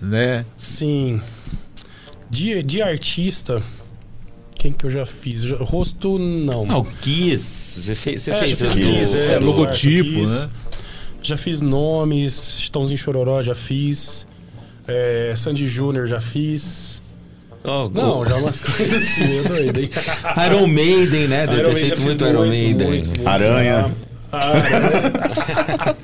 né? 0.00 0.44
Sim. 0.56 1.20
De, 2.30 2.62
de 2.62 2.80
artista, 2.82 3.62
quem 4.54 4.72
que 4.72 4.86
eu 4.86 4.90
já 4.90 5.04
fiz? 5.04 5.42
Já- 5.42 5.56
rosto, 5.58 6.18
não. 6.18 6.66
Ah, 6.70 6.78
o 6.78 6.84
Kiss. 6.84 7.82
Você 7.82 7.94
fez, 7.94 8.22
você 8.22 8.30
É, 8.30 8.38
fez. 8.38 8.58
Kiss, 8.62 9.20
É, 9.20 9.32
é, 9.34 9.38
logotipo, 9.38 10.20
Kiss. 10.20 10.46
né? 10.46 10.50
Já 11.22 11.36
fiz 11.36 11.60
nomes, 11.60 12.58
Chitãozinho 12.62 12.98
Chororó 12.98 13.40
já 13.42 13.54
fiz. 13.54 14.26
É, 14.88 15.32
Sandy 15.36 15.66
Júnior 15.66 16.08
já 16.08 16.18
fiz. 16.20 16.91
Ó, 17.64 17.88
Não, 17.88 18.24
já 18.28 18.36
umas 18.36 18.60
coisas 18.60 19.02
assim, 19.02 19.36
eu 19.36 19.44
doido, 19.44 19.78
hein? 19.80 19.90
Iron 20.46 20.66
Maiden, 20.66 21.28
né? 21.28 21.46
Deve 21.46 21.62
ter 21.62 21.76
feito 21.76 22.02
muito 22.02 22.26
Iron 22.26 22.48
Maiden. 22.48 22.88
muitos, 22.88 23.08
muitos, 23.10 23.26
Aranha. 23.26 23.88
né? 23.88 23.94
Aranha. 24.32 25.96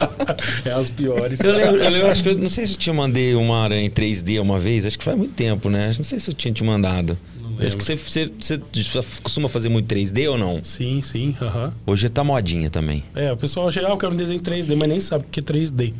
é 0.64 0.70
as 0.70 0.90
piores. 0.90 1.40
Eu 1.40 1.52
lembro, 1.56 1.82
eu 1.82 1.90
lembro, 1.90 2.10
acho 2.10 2.22
que 2.22 2.28
eu 2.28 2.38
não 2.38 2.48
sei 2.48 2.66
se 2.66 2.74
eu 2.74 2.78
te 2.78 2.92
mandei 2.92 3.34
uma 3.34 3.64
aranha 3.64 3.84
em 3.86 3.90
3D 3.90 4.40
uma 4.40 4.58
vez, 4.58 4.86
acho 4.86 4.98
que 4.98 5.04
faz 5.04 5.16
muito 5.16 5.34
tempo, 5.34 5.68
né? 5.68 5.90
Não 5.96 6.04
sei 6.04 6.20
se 6.20 6.30
eu 6.30 6.34
tinha 6.34 6.52
te 6.52 6.62
mandado. 6.62 7.16
Acho 7.60 7.76
que 7.76 7.82
você, 7.82 7.96
você, 7.96 8.30
você 8.72 9.00
costuma 9.20 9.48
fazer 9.48 9.68
muito 9.68 9.92
3D 9.92 10.30
ou 10.30 10.38
não? 10.38 10.54
Sim, 10.62 11.02
sim, 11.02 11.34
aham. 11.42 11.72
Hoje 11.86 12.08
tá 12.08 12.22
modinha 12.22 12.70
também. 12.70 13.02
É, 13.16 13.32
o 13.32 13.36
pessoal 13.36 13.66
acha, 13.66 13.80
ah, 13.80 13.90
eu 13.90 13.96
quero 13.96 14.12
um 14.14 14.16
desenho 14.16 14.38
3D, 14.40 14.76
mas 14.76 14.88
nem 14.88 15.00
sabe 15.00 15.24
o 15.24 15.28
que 15.28 15.40
é 15.40 15.42
3D. 15.42 15.92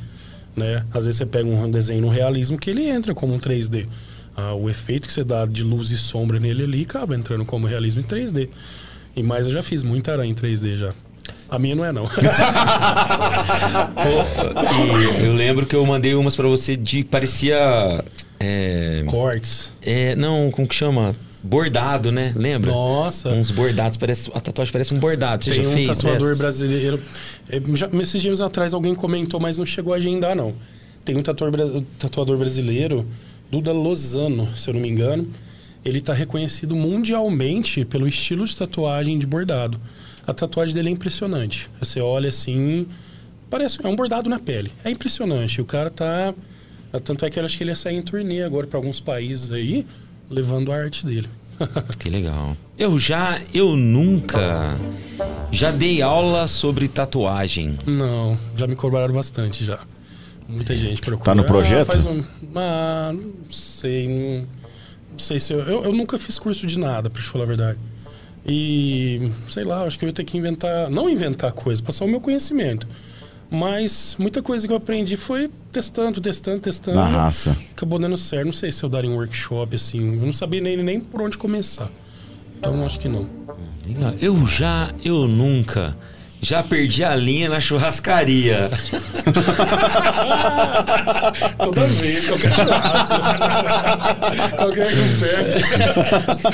Né? 0.55 0.85
Às 0.95 1.07
vezes 1.07 1.19
você 1.19 1.27
pega 1.27 1.49
um 1.49 1.69
desenho 1.71 2.03
no 2.03 2.09
realismo 2.09 2.57
que 2.57 2.71
ele 2.71 2.87
entra 2.89 3.13
como 3.13 3.35
um 3.35 3.39
3D. 3.41 3.87
Ah, 4.41 4.55
o 4.55 4.71
efeito 4.71 5.09
que 5.09 5.13
você 5.13 5.25
dá 5.25 5.45
de 5.45 5.65
luz 5.65 5.91
e 5.91 5.99
sombra 5.99 6.39
nele 6.39 6.63
ali 6.63 6.83
acaba 6.83 7.17
entrando 7.17 7.45
como 7.45 7.67
realismo 7.67 8.01
em 8.01 8.05
3D. 8.05 8.49
E 9.17 9.23
mais 9.23 9.47
eu 9.49 9.53
já 9.53 9.63
fiz 9.65 9.83
muita 9.83 10.13
aranha 10.13 10.31
em 10.31 10.35
3D 10.35 10.77
já. 10.77 10.95
A 11.51 11.59
minha 11.59 11.75
não 11.75 11.85
é, 11.85 11.91
não. 11.91 12.05
E 15.21 15.25
eu 15.27 15.33
lembro 15.35 15.67
que 15.67 15.75
eu 15.75 15.85
mandei 15.85 16.15
umas 16.15 16.37
pra 16.37 16.47
você 16.47 16.77
de 16.77 17.03
parecia. 17.05 18.05
É, 18.41 19.03
Cortes. 19.07 19.73
é, 19.83 20.15
não, 20.15 20.51
como 20.53 20.69
que 20.69 20.75
chama? 20.75 21.15
Bordado, 21.43 22.13
né? 22.13 22.33
Lembra? 22.37 22.71
Nossa. 22.71 23.31
Uns 23.31 23.51
bordados, 23.51 23.97
parece, 23.97 24.31
a 24.35 24.41
tatuagem 24.41 24.73
parece 24.73 24.95
um 24.95 24.99
bordado. 24.99 25.45
Você 25.45 25.51
Tem 25.53 25.65
já 25.65 25.69
um 25.71 25.73
fez? 25.73 25.89
tatuador 25.99 26.31
essa? 26.33 26.43
brasileiro. 26.43 27.01
é, 27.51 27.61
Já, 27.75 27.89
esses 28.01 28.21
dias 28.23 28.41
atrás 28.41 28.75
alguém 28.75 28.95
comentou, 28.95 29.41
mas 29.41 29.59
não 29.59 29.67
chegou 29.67 29.95
a 29.95 29.97
agendar, 29.97 30.37
não. 30.37 30.55
Tem 31.05 31.17
um 31.17 31.23
tatuador, 31.23 31.83
tatuador 31.99 32.37
brasileiro, 32.37 33.07
Duda 33.51 33.73
Lozano, 33.73 34.49
se 34.57 34.69
eu 34.69 34.75
não 34.75 34.81
me 34.81 34.89
engano. 34.89 35.29
Ele 35.85 35.99
está 35.99 36.13
reconhecido 36.13 36.77
mundialmente 36.77 37.85
pelo 37.85 38.07
estilo 38.07 38.45
de 38.45 38.55
tatuagem 38.55 39.19
de 39.19 39.27
bordado. 39.27 39.81
A 40.27 40.35
tatuagem 40.35 40.75
dele 40.75 40.91
é 40.91 40.93
impressionante. 40.93 41.71
Você 41.81 42.01
olha 42.01 42.29
assim, 42.29 42.87
parece 43.49 43.79
é 43.83 43.89
um 43.89 43.97
bordado 43.97 44.29
na 44.29 44.39
pele. 44.39 44.71
É 44.85 44.91
impressionante. 44.91 45.61
O 45.61 45.65
cara 45.65 45.89
tá. 45.89 46.35
Tanto 47.05 47.25
é 47.25 47.31
que 47.31 47.39
eu 47.39 47.45
acho 47.45 47.57
que 47.57 47.63
ele 47.63 47.71
ia 47.71 47.77
sair 47.77 47.97
em 47.97 48.03
turnê 48.03 48.43
agora 48.43 48.67
para 48.67 48.79
alguns 48.79 49.01
países 49.01 49.51
aí, 49.51 49.87
levando 50.29 50.73
a 50.73 50.77
arte 50.77 51.07
dele. 51.07 51.29
Que 51.99 52.09
legal. 52.09 52.57
Eu 52.79 52.99
já, 52.99 53.41
eu 53.53 53.77
nunca 53.77 54.79
já 55.51 55.71
dei 55.73 56.01
aula 56.01 56.47
sobre 56.47 56.87
tatuagem. 56.87 57.77
Não, 57.87 58.39
já 58.57 58.67
me 58.67 58.77
cobraram 58.77 59.13
bastante 59.13 59.65
já. 59.65 59.81
Muita 60.49 60.77
gente 60.77 61.01
procura. 61.03 61.25
Tá 61.25 61.35
no 61.35 61.45
projeto? 61.45 61.91
Ah, 61.91 61.93
faz 61.93 62.07
um... 62.07 62.25
Ah, 62.55 63.13
não 63.13 63.53
sei. 63.53 64.09
Não, 64.09 64.47
não 65.13 65.19
sei 65.19 65.39
se 65.39 65.53
eu, 65.53 65.61
eu. 65.61 65.85
eu 65.85 65.93
nunca 65.93 66.17
fiz 66.17 66.39
curso 66.39 66.67
de 66.67 66.79
nada, 66.79 67.11
pra 67.11 67.21
te 67.21 67.29
falar 67.29 67.45
a 67.45 67.47
verdade. 67.47 67.79
E 68.47 69.31
sei 69.49 69.65
lá, 69.65 69.83
acho 69.83 69.99
que 69.99 70.07
eu 70.07 70.09
ia 70.09 70.13
ter 70.13 70.25
que 70.25 70.39
inventar. 70.39 70.89
Não 70.91 71.09
inventar 71.09 71.53
coisa, 71.53 71.83
passar 71.83 72.07
o 72.07 72.09
meu 72.09 72.21
conhecimento. 72.21 72.89
Mas 73.51 74.17
muita 74.19 74.43
coisa 74.43 74.67
que 74.67 74.73
eu 74.73 74.77
aprendi 74.77 75.17
foi 75.17 75.51
testando, 75.71 76.21
testando, 76.21 76.61
testando. 76.61 76.97
Na 76.97 77.07
raça. 77.07 77.57
Acabou 77.73 77.99
dando 77.99 78.17
certo. 78.17 78.47
Não 78.47 78.53
sei 78.53 78.73
se 78.73 78.83
eu 78.83 78.89
daria 78.89 79.11
um 79.11 79.17
workshop 79.17 79.77
assim. 79.77 79.99
Eu 79.99 80.27
não 80.27 80.33
sabia 80.33 80.61
nem, 80.61 80.77
nem 80.77 81.01
por 81.01 81.21
onde 81.23 81.37
começar. 81.37 81.91
Então 82.59 82.85
acho 82.85 82.99
que 82.99 83.09
não. 83.09 83.29
Legal. 83.87 84.15
Eu 84.21 84.47
já, 84.47 84.93
eu 85.05 85.27
nunca 85.29 85.97
já 86.41 86.63
perdi 86.63 87.05
a 87.05 87.15
linha 87.17 87.49
na 87.49 87.61
churrascaria. 87.61 88.71
Toda 91.59 91.85
vez, 91.87 92.27
qualquer 92.27 92.55
churrasco. 92.55 93.09
qualquer 94.57 94.89
que 94.89 95.03
perde. 95.21 95.65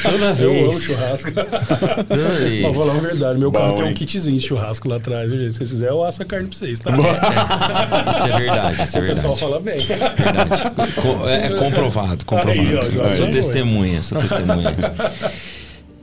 Toda 0.02 0.24
Eu 0.42 0.50
amo 0.50 0.70
vez. 0.70 0.82
churrasco. 0.82 1.30
Toda 1.32 2.28
vez. 2.38 2.62
Mas 2.62 2.74
vou 2.76 2.86
falar 2.86 2.98
a 2.98 3.00
verdade, 3.02 3.38
meu 3.38 3.50
Bom, 3.50 3.58
carro 3.58 3.74
tem 3.74 3.84
um 3.84 3.94
kitzinho 3.94 4.38
de 4.38 4.46
churrasco 4.46 4.88
lá 4.88 4.96
atrás, 4.96 5.30
viu? 5.30 5.38
Se 5.50 5.56
vocês 5.58 5.70
quiserem, 5.70 5.94
eu 5.94 6.04
asso 6.04 6.22
a 6.22 6.24
carne 6.24 6.48
pra 6.48 6.56
vocês, 6.58 6.80
tá? 6.80 6.90
Isso 6.90 8.26
é 8.26 8.36
verdade, 8.38 8.82
isso 8.84 8.98
é 8.98 9.00
o 9.00 9.06
pessoal 9.06 9.34
verdade. 9.34 9.40
fala 9.40 9.60
bem. 9.60 9.86
verdade. 9.86 10.92
Co- 10.94 11.28
É, 11.28 11.46
é 11.46 11.50
comprovado, 11.58 12.24
comprovado. 12.24 12.60
Aí, 12.60 12.98
ó, 13.00 13.10
sou 13.10 13.28
testemunha, 13.30 14.02
sou 14.02 14.18
testemunha. 14.18 14.74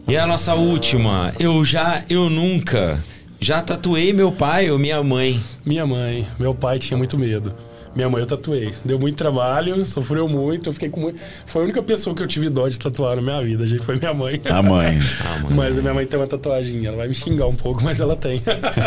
E 0.07 0.17
a 0.17 0.25
nossa 0.27 0.53
última, 0.55 1.33
eu 1.39 1.63
já, 1.63 2.01
eu 2.09 2.29
nunca 2.29 2.97
já 3.43 3.59
tatuei 3.59 4.13
meu 4.13 4.31
pai 4.31 4.69
ou 4.69 4.77
minha 4.77 5.03
mãe. 5.03 5.41
Minha 5.65 5.85
mãe, 5.85 6.27
meu 6.39 6.53
pai 6.53 6.77
tinha 6.77 6.95
muito 6.95 7.17
medo. 7.17 7.51
Minha 7.95 8.09
mãe 8.09 8.21
eu 8.21 8.25
tatuei. 8.25 8.71
Deu 8.85 8.97
muito 8.97 9.15
trabalho, 9.17 9.85
sofreu 9.85 10.27
muito, 10.27 10.69
eu 10.69 10.73
fiquei 10.73 10.89
com 10.89 11.01
muito... 11.01 11.19
Foi 11.45 11.61
a 11.61 11.65
única 11.65 11.81
pessoa 11.83 12.15
que 12.15 12.23
eu 12.23 12.27
tive 12.27 12.49
dó 12.49 12.67
de 12.69 12.79
tatuar 12.79 13.17
na 13.17 13.21
minha 13.21 13.41
vida, 13.41 13.67
gente, 13.67 13.83
foi 13.83 13.97
minha 13.97 14.13
mãe. 14.13 14.39
A 14.49 14.61
mãe. 14.61 14.97
Ah, 15.25 15.39
mãe. 15.39 15.53
Mas 15.55 15.77
a 15.77 15.81
minha 15.81 15.93
mãe 15.93 16.05
tem 16.05 16.19
uma 16.19 16.25
tatuagem, 16.27 16.85
ela 16.85 16.97
vai 16.97 17.07
me 17.09 17.13
xingar 17.13 17.47
um 17.47 17.55
pouco, 17.55 17.83
mas 17.83 17.99
ela 17.99 18.15
tem. 18.15 18.41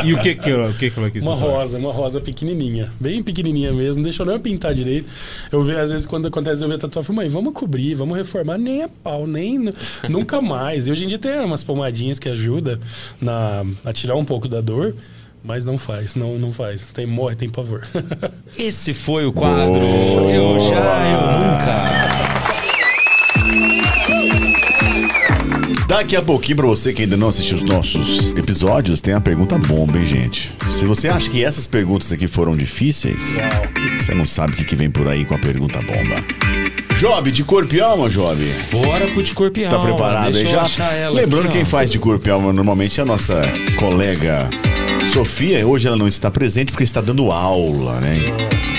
E 0.05 0.15
o 0.15 0.20
que 0.20 0.34
que, 0.34 0.50
ela- 0.50 0.70
o 0.70 0.74
que, 0.74 0.91
que 0.91 0.99
ela 0.99 1.10
quis 1.10 1.23
Uma 1.23 1.36
tatuar? 1.36 1.52
rosa, 1.58 1.78
uma 1.78 1.92
rosa 1.92 2.20
pequenininha. 2.20 2.91
Bem 3.00 3.23
pequenininha 3.23 3.73
mesmo, 3.73 3.97
não 3.97 4.05
deixou 4.05 4.24
nem 4.24 4.34
eu 4.36 4.41
pintar 4.41 4.73
direito. 4.74 5.07
Eu 5.52 5.62
vejo, 5.62 5.78
às 5.78 5.92
vezes, 5.92 6.07
quando 6.07 6.26
acontece 6.28 6.62
eu 6.62 6.68
ver 6.68 6.78
tatuagem, 6.78 7.00
eu 7.00 7.05
falo, 7.05 7.16
mãe, 7.16 7.28
vamos 7.28 7.52
cobrir, 7.52 7.94
vamos 7.94 8.16
reformar. 8.16 8.57
Nem 8.58 8.84
a 8.84 8.89
pau, 8.89 9.26
nem... 9.26 9.73
nunca 10.08 10.41
mais. 10.41 10.86
E 10.86 10.92
hoje 10.92 11.05
em 11.05 11.08
dia 11.08 11.18
tem 11.18 11.41
umas 11.41 11.62
pomadinhas 11.62 12.18
que 12.18 12.28
ajudam 12.28 12.78
na, 13.20 13.65
a 13.84 13.92
tirar 13.92 14.15
um 14.16 14.24
pouco 14.24 14.49
da 14.49 14.60
dor, 14.60 14.94
mas 15.44 15.66
não 15.66 15.76
faz, 15.76 16.14
não, 16.14 16.39
não 16.39 16.52
faz. 16.52 16.84
Tem 16.94 17.06
morre, 17.06 17.36
tem 17.36 17.50
pavor. 17.50 17.82
Esse 18.58 18.94
foi 18.94 19.26
o 19.26 19.32
quadro 19.32 19.74
Boa. 19.74 20.32
Eu 20.32 20.58
já, 20.60 20.76
eu 21.06 21.20
nunca. 21.39 22.24
Daqui 25.86 26.16
a 26.16 26.23
pouquinho, 26.23 26.56
pra 26.56 26.66
você 26.66 26.94
que 26.94 27.02
ainda 27.02 27.16
não 27.16 27.28
assistiu 27.28 27.58
os 27.58 27.62
nossos 27.62 28.31
episódios, 28.32 29.02
tem 29.02 29.12
a 29.12 29.20
pergunta 29.20 29.58
bomba, 29.58 29.98
hein, 29.98 30.06
gente? 30.06 30.50
Se 30.70 30.86
você 30.86 31.08
acha 31.08 31.28
que 31.28 31.44
essas 31.44 31.66
perguntas 31.66 32.10
aqui 32.10 32.26
foram 32.26 32.56
difíceis, 32.56 33.36
você 33.98 34.14
não 34.14 34.24
sabe 34.24 34.55
o 34.55 34.56
que, 34.56 34.64
que 34.64 34.74
vem 34.74 34.90
por 34.90 35.06
aí 35.06 35.26
com 35.26 35.34
a 35.34 35.39
pergunta 35.39 35.81
bomba. 35.82 36.24
Job, 36.98 37.31
de 37.31 37.44
corpo 37.44 37.74
e 37.74 37.82
alma, 37.82 38.08
Job. 38.08 38.42
Bora 38.73 39.08
pro 39.08 39.23
de 39.23 39.34
corpo 39.34 39.58
e 39.60 39.68
Tá 39.68 39.76
alma. 39.76 39.89
preparado 39.89 40.32
Deixa 40.32 40.62
aí 40.62 40.68
já? 40.68 41.08
Lembrando 41.10 41.44
aqui, 41.47 41.52
quem 41.52 41.62
ó. 41.62 41.66
faz 41.66 41.92
de 41.92 41.98
corpo 41.98 42.26
e 42.26 42.31
alma 42.31 42.50
normalmente 42.52 42.98
é 42.98 43.02
a 43.02 43.06
nossa 43.06 43.42
colega 43.78 44.48
Sofia, 45.12 45.66
hoje 45.66 45.86
ela 45.86 45.97
não 45.97 46.08
está 46.08 46.31
presente 46.31 46.70
porque 46.73 46.82
está 46.84 47.00
dando 47.00 47.31
aula, 47.31 48.00
né? 48.00 48.14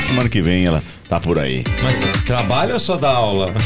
Semana 0.01 0.27
que 0.27 0.41
vem 0.41 0.65
ela 0.65 0.83
tá 1.07 1.19
por 1.19 1.39
aí. 1.39 1.63
Mas 1.81 2.03
trabalha 2.25 2.73
ou 2.73 2.79
só 2.79 2.97
dá 2.97 3.09
aula? 3.09 3.53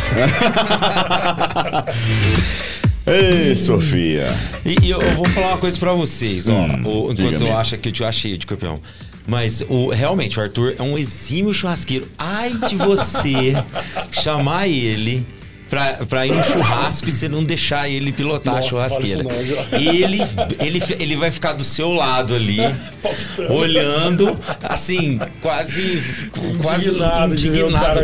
Ei, 3.08 3.56
Sofia. 3.56 4.28
E, 4.66 4.76
e 4.86 4.90
eu, 4.92 5.00
eu 5.02 5.14
vou 5.14 5.28
falar 5.30 5.48
uma 5.50 5.58
coisa 5.58 5.78
pra 5.80 5.94
vocês, 5.94 6.48
ó. 6.48 6.54
Hum, 6.54 6.84
o- 6.86 7.12
enquanto 7.12 7.42
eu 7.42 7.58
acho 7.58 7.78
que 7.78 7.90
eu 7.90 7.94
te 7.94 8.04
achei 8.04 8.38
de 8.38 8.46
campeão. 8.46 8.80
Mas 9.28 9.62
o, 9.68 9.90
realmente, 9.90 10.40
o 10.40 10.44
Arthur 10.44 10.76
é 10.78 10.82
um 10.84 10.98
exímio 10.98 11.54
churrasqueiro. 11.54 12.08
Ai 12.18 12.52
de 12.68 12.76
você 12.76 13.54
chamar 14.12 14.68
ele 14.68 15.26
pra, 15.70 15.94
pra 16.08 16.26
ir 16.26 16.34
no 16.34 16.44
churrasco 16.44 17.08
e 17.08 17.12
você 17.12 17.28
não 17.30 17.44
deixar 17.44 17.90
ele 17.90 18.12
pilotar 18.12 18.56
Nossa, 18.56 18.68
a 18.68 18.70
churrasqueira. 18.70 19.24
não, 19.24 19.32
ele, 19.80 20.22
ele, 20.60 20.82
ele 21.00 21.16
vai 21.16 21.32
ficar 21.32 21.54
do 21.54 21.64
seu 21.64 21.94
lado 21.94 22.34
ali, 22.36 22.58
olhando, 23.50 24.38
assim, 24.64 25.20
quase. 25.42 26.02
quase 26.62 26.90
Indignado 26.90 27.36
de 27.36 27.50
ver 27.50 27.66
o 27.66 27.72
cara 27.72 28.02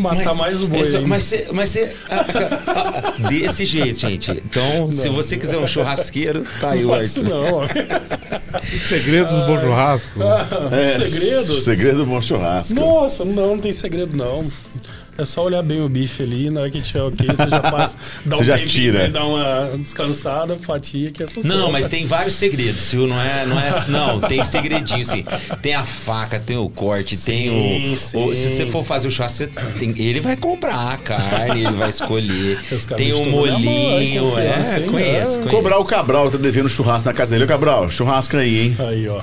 matar 0.00 0.34
mais 0.34 0.62
o 0.62 0.68
boi 0.68 0.80
essa- 0.80 1.00
mas 1.00 1.24
você. 1.24 1.48
Mas 1.52 1.68
você 1.70 1.92
ah, 2.10 2.24
ah, 2.66 3.14
ah, 3.18 3.28
desse 3.28 3.64
jeito, 3.66 3.98
gente. 3.98 4.30
Então, 4.30 4.90
se 4.92 5.08
você 5.08 5.36
quiser 5.36 5.58
um 5.58 5.66
churrasqueiro, 5.66 6.44
tá 6.60 6.70
aí 6.70 6.82
Não 6.82 6.90
o 6.90 6.94
faz 6.96 7.08
isso 7.08 7.20
Arthur. 7.20 7.34
não, 7.34 7.54
ó. 7.54 7.64
Os 8.74 8.82
segredos 8.82 9.32
do 9.32 9.46
bom 9.46 9.60
churrasco. 9.60 10.10
É, 10.72 11.06
Segredos? 11.08 11.64
Segredo 11.64 11.98
do 11.98 12.06
bom 12.06 12.20
churrasco. 12.20 12.74
Nossa, 12.74 13.24
não, 13.24 13.48
não 13.48 13.58
tem 13.58 13.72
segredo 13.72 14.16
não. 14.16 14.50
É 15.20 15.24
só 15.26 15.44
olhar 15.44 15.62
bem 15.62 15.82
o 15.82 15.88
bife 15.88 16.22
ali, 16.22 16.48
na 16.48 16.62
hora 16.62 16.70
que 16.70 16.80
tiver 16.80 17.02
ok, 17.02 17.26
você 17.26 17.48
já 17.48 17.60
passa, 17.60 17.96
dá 18.24 18.36
Você 18.36 18.42
um 18.42 18.46
já 18.46 18.52
tempinho, 18.54 18.68
tira. 18.70 18.98
né, 19.04 19.08
Dá 19.10 19.24
uma 19.24 19.70
descansada, 19.76 20.56
fatia, 20.56 21.10
que 21.10 21.22
é 21.22 21.26
sucesso. 21.26 21.46
Não, 21.46 21.70
mas 21.70 21.88
tem 21.88 22.06
vários 22.06 22.34
segredos, 22.34 22.90
viu? 22.92 23.06
Não 23.06 23.20
é, 23.20 23.44
não 23.44 23.60
é, 23.60 23.70
não, 23.88 24.20
tem 24.20 24.42
segredinho, 24.44 25.04
sim. 25.04 25.24
Tem 25.60 25.74
a 25.74 25.84
faca, 25.84 26.40
tem 26.40 26.56
o 26.56 26.70
corte, 26.70 27.16
tem 27.18 27.50
o, 27.50 27.96
Sim, 27.98 28.18
o- 28.18 28.34
Se 28.34 28.48
sim. 28.48 28.56
você 28.56 28.66
for 28.66 28.82
fazer 28.82 29.08
o 29.08 29.10
churrasco, 29.10 29.38
você 29.38 29.46
tem- 29.78 29.94
ele 29.98 30.20
vai 30.20 30.36
comprar 30.36 30.92
a 30.92 30.96
carne, 30.96 31.64
ele 31.64 31.72
vai 31.74 31.90
escolher. 31.90 32.58
Tem 32.96 33.12
o 33.12 33.28
molinho, 33.28 34.24
confiança, 34.30 34.76
é, 34.76 34.80
conheço, 34.80 35.34
É. 35.38 35.38
conheço. 35.42 35.50
Cobrar 35.50 35.78
o 35.78 35.84
Cabral 35.84 36.30
tá 36.30 36.38
devendo 36.38 36.68
churrasco 36.68 37.08
na 37.08 37.12
casa 37.14 37.32
dele. 37.32 37.44
Ô, 37.44 37.46
Cabral, 37.46 37.90
churrasco 37.90 38.36
aí, 38.36 38.58
hein? 38.66 38.76
Aí, 38.78 39.08
ó. 39.08 39.20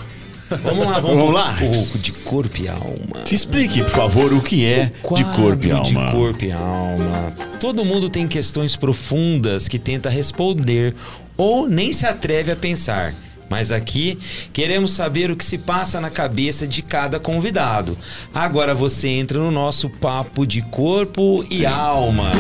Vamos 0.49 0.85
lá, 0.85 0.99
vamos, 0.99 1.17
Vamos 1.17 1.23
um 1.25 1.31
lá? 1.31 1.55
pouco 1.59 1.97
de 1.97 2.11
corpo 2.11 2.61
e 2.61 2.67
alma. 2.67 3.23
Te 3.25 3.35
explique, 3.35 3.81
por 3.83 3.91
favor, 3.91 4.31
o 4.33 4.41
que 4.41 4.65
é 4.65 4.85
de 5.15 5.23
corpo 5.23 5.65
e 5.65 5.71
alma. 5.71 5.83
De 6.05 6.11
corpo 6.11 6.45
e 6.45 6.51
alma. 6.51 7.33
Todo 7.59 7.83
mundo 7.83 8.09
tem 8.09 8.27
questões 8.27 8.75
profundas 8.75 9.67
que 9.67 9.77
tenta 9.77 10.09
responder 10.09 10.95
ou 11.35 11.67
nem 11.67 11.91
se 11.91 12.05
atreve 12.05 12.51
a 12.51 12.55
pensar. 12.55 13.13
Mas 13.49 13.71
aqui 13.71 14.19
queremos 14.51 14.91
saber 14.91 15.31
o 15.31 15.35
que 15.37 15.45
se 15.45 15.57
passa 15.57 16.01
na 16.01 16.09
cabeça 16.09 16.67
de 16.67 16.81
cada 16.81 17.19
convidado. 17.19 17.97
Agora 18.33 18.73
você 18.73 19.07
entra 19.07 19.39
no 19.39 19.51
nosso 19.51 19.89
papo 19.89 20.45
de 20.45 20.61
corpo 20.61 21.45
e 21.49 21.65
alma. 21.65 22.31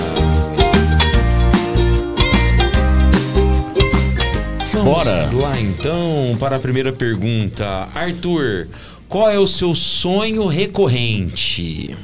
Vamos 4.77 4.93
Bora. 4.93 5.31
lá 5.33 5.59
então 5.59 6.35
para 6.39 6.57
a 6.57 6.59
primeira 6.59 6.93
pergunta. 6.93 7.65
Arthur, 7.95 8.67
qual 9.09 9.29
é 9.29 9.39
o 9.39 9.47
seu 9.47 9.73
sonho 9.73 10.45
recorrente? 10.47 11.95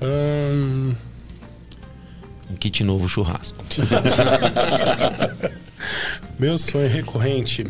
Ahn, 0.00 0.94
Um 2.50 2.56
kit 2.56 2.82
novo 2.82 3.08
churrasco. 3.08 3.62
meu 6.38 6.58
sonho 6.58 6.88
recorrente. 6.88 7.64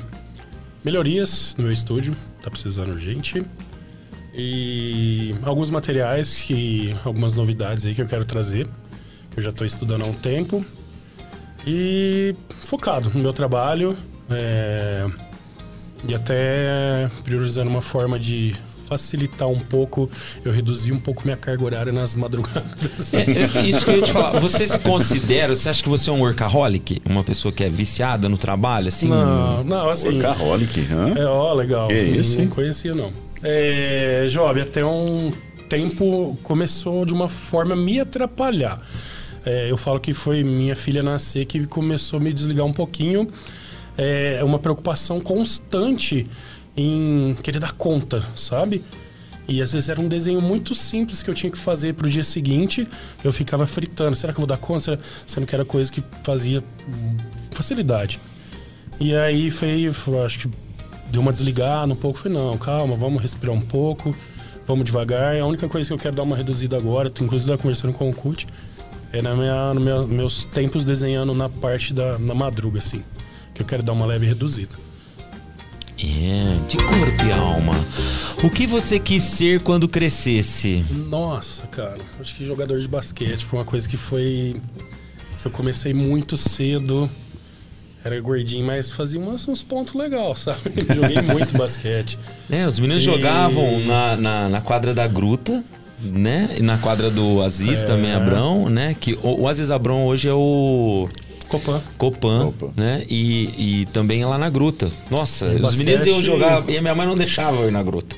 Melhorias 0.85 1.55
no 1.59 1.65
meu 1.65 1.73
estúdio, 1.73 2.17
tá 2.43 2.51
precisando 2.51 2.91
urgente. 2.93 3.45
E 4.35 5.35
alguns 5.43 5.71
materiais 5.71 6.43
que. 6.43 6.95
algumas 7.05 7.37
novidades 7.37 7.87
aí 7.87 7.95
que 7.95 8.03
eu 8.03 8.07
quero 8.07 8.25
trazer. 8.25 8.67
Que 9.31 9.39
eu 9.39 9.43
já 9.43 9.53
tô 9.53 9.65
estudando 9.65 10.03
há 10.05 10.07
um 10.07 10.13
tempo. 10.15 10.65
E 11.67 12.35
focado 12.63 13.11
no 13.13 13.21
meu 13.21 13.33
trabalho. 13.33 13.97
é, 14.31 15.07
e 16.09 16.15
até 16.15 17.11
priorizando 17.25 17.69
uma 17.69 17.83
forma 17.83 18.19
de 18.19 18.55
facilitar 18.89 19.49
um 19.49 19.59
pouco, 19.59 20.09
eu 20.45 20.53
reduzir 20.53 20.93
um 20.93 20.99
pouco 21.01 21.23
minha 21.25 21.37
carga 21.37 21.65
horária 21.65 21.93
nas 21.93 22.15
madrugadas. 22.15 23.13
É, 23.13 23.59
é 23.59 23.63
isso 23.67 23.85
que 23.85 23.91
eu 23.91 23.97
ia 23.97 24.03
te 24.03 24.13
falar. 24.13 24.39
Você 24.39 24.65
se 24.67 24.79
considera, 24.79 25.55
você 25.55 25.69
acha 25.69 25.83
que 25.83 25.89
você 25.89 26.09
é 26.09 26.13
um 26.13 26.21
workaholic? 26.21 27.03
Uma 27.05 27.25
pessoa 27.25 27.51
que 27.51 27.65
é 27.65 27.69
viciada 27.69 28.29
no 28.29 28.39
trabalho, 28.39 28.89
assim? 28.89 29.09
Não, 29.09 29.65
não, 29.65 29.91
assim. 29.91 30.09
Workaholic, 30.09 30.87
hã? 30.93 31.15
É, 31.17 31.25
ó, 31.25 31.53
legal. 31.53 31.89
Que 31.89 32.01
isso, 32.01 32.39
Não 32.39 32.47
conhecia, 32.47 32.95
não. 32.95 33.13
É, 33.43 34.27
Job, 34.31 34.61
até 34.61 34.85
um 34.85 35.33
tempo 35.69 36.39
começou 36.45 37.05
de 37.05 37.13
uma 37.13 37.29
forma 37.29 37.75
a 37.75 37.77
me 37.77 37.99
atrapalhar. 37.99 38.81
É, 39.47 39.71
eu 39.71 39.77
falo 39.77 40.01
que 40.01 40.13
foi 40.13 40.43
minha 40.43 40.75
filha 40.75 41.03
nascer 41.03 41.45
que 41.47 41.65
começou 41.69 42.19
a 42.19 42.23
me 42.23 42.33
desligar 42.33 42.67
um 42.67 42.73
pouquinho. 42.73 43.29
É 43.97 44.43
uma 44.45 44.59
preocupação 44.59 45.21
constante 45.21 46.27
em 46.77 47.35
querer 47.43 47.61
dar 47.61 47.73
conta, 47.73 48.23
sabe? 48.35 48.83
E 49.49 49.63
às 49.63 49.73
vezes 49.73 49.89
era 49.89 50.01
um 50.01 50.09
desenho 50.09 50.43
muito 50.43 50.75
simples 50.75 51.23
que 51.23 51.31
eu 51.31 51.35
tinha 51.35 51.51
que 51.51 51.57
fazer 51.57 51.95
pro 51.95 52.11
dia 52.11 52.25
seguinte. 52.25 52.87
Eu 53.23 53.33
ficava 53.33 53.65
fritando. 53.65 54.17
Será 54.17 54.33
que 54.33 54.39
eu 54.39 54.43
vou 54.43 54.49
dar 54.49 54.59
conta? 54.59 54.81
Será- 54.81 54.99
Sendo 55.25 55.47
que 55.47 55.55
era 55.55 55.65
coisa 55.65 55.91
que 55.91 56.03
fazia 56.25 56.63
facilidade. 57.53 58.19
E 58.99 59.15
aí 59.15 59.51
foi, 59.51 59.87
acho 60.25 60.41
que 60.41 60.51
deu 61.11 61.23
uma 61.23 61.31
desligada 61.33 61.93
um 61.93 61.97
pouco. 61.97 62.19
Falei, 62.19 62.37
não, 62.37 62.59
calma, 62.59 62.97
vamos 62.97 63.23
respirar 63.23 63.55
um 63.55 63.61
pouco, 63.61 64.15
vamos 64.67 64.85
devagar. 64.85 65.37
A 65.37 65.47
única 65.47 65.69
coisa 65.69 65.87
que 65.89 65.93
eu 65.95 65.99
quero 65.99 66.17
dar 66.17 66.25
uma 66.25 66.37
reduzida 66.37 66.77
agora, 66.77 67.09
tô 67.09 67.23
inclusive 67.25 67.57
conversando 67.57 67.95
com 67.95 68.11
o 68.11 68.15
Cut, 68.15 68.49
é 69.17 69.23
na 69.23 69.35
minha, 69.35 69.75
no 69.75 69.81
meu- 69.81 70.07
meus 70.07 70.45
tempos 70.45 70.85
desenhando 70.85 71.35
na 71.35 71.49
parte 71.49 71.93
da 71.95 72.19
na 72.19 72.35
madruga, 72.35 72.79
assim. 72.79 73.03
Que 73.55 73.63
eu 73.63 73.67
quero 73.67 73.83
dar 73.83 73.93
uma 73.93 74.07
leve 74.07 74.27
reduzida. 74.27 74.73
É, 75.99 76.59
de 76.69 76.77
corpo 76.77 77.25
e 77.27 77.33
alma. 77.33 77.73
O 78.45 78.51
que 78.51 78.67
você 78.67 78.99
quis 79.01 79.23
ser 79.23 79.61
quando 79.61 79.89
crescesse? 79.89 80.85
Nossa, 81.09 81.67
cara, 81.69 81.99
acho 82.21 82.35
que 82.35 82.45
jogador 82.45 82.79
de 82.79 82.87
basquete 82.87 83.45
foi 83.45 83.59
uma 83.59 83.65
coisa 83.65 83.89
que 83.89 83.97
foi. 83.97 84.61
que 85.41 85.47
eu 85.47 85.51
comecei 85.51 85.95
muito 85.95 86.37
cedo. 86.37 87.09
Era 88.05 88.21
gordinho, 88.21 88.65
mas 88.65 88.93
fazia 88.93 89.19
umas- 89.19 89.49
uns 89.49 89.63
pontos 89.63 89.95
legais, 89.95 90.41
sabe? 90.45 90.61
Joguei 90.95 91.23
muito 91.23 91.57
basquete. 91.57 92.19
É, 92.51 92.67
os 92.67 92.79
meninos 92.79 93.03
E- 93.03 93.07
jogavam 93.07 93.81
na, 93.81 94.17
na, 94.17 94.49
na 94.51 94.61
quadra 94.61 94.93
da 94.95 95.07
Gruta, 95.09 95.65
né? 96.03 96.55
E 96.59 96.63
na 96.63 96.79
quadra 96.79 97.11
do 97.11 97.43
Aziz 97.43 97.83
É. 97.83 97.87
também, 97.87 98.13
Abrão, 98.13 98.69
né? 98.69 98.95
Que 98.99 99.15
o, 99.23 99.43
o 99.43 99.49
Aziz 99.49 99.71
Abrão 99.71 100.05
hoje 100.07 100.29
é 100.29 100.33
o 100.35 101.09
Copan. 101.49 101.81
Copan, 101.97 102.53
né? 102.77 103.05
E, 103.09 103.83
e 103.83 103.87
também 103.87 104.23
é 104.23 104.27
lá 104.27 104.37
na 104.39 104.51
Gruta. 104.51 104.91
Nossa, 105.11 105.47
E 105.47 105.57
os 105.57 105.61
basquete- 105.63 105.85
meninos 105.87 106.07
iam 106.07 106.23
jogar 106.23 106.69
e 106.69 106.77
a 106.77 106.83
minha 106.83 106.95
mãe 106.95 107.07
não 107.07 107.15
deixava 107.17 107.59
eu 107.63 107.69
ir 107.69 107.73
na 107.73 107.83
Gruta. 107.83 108.17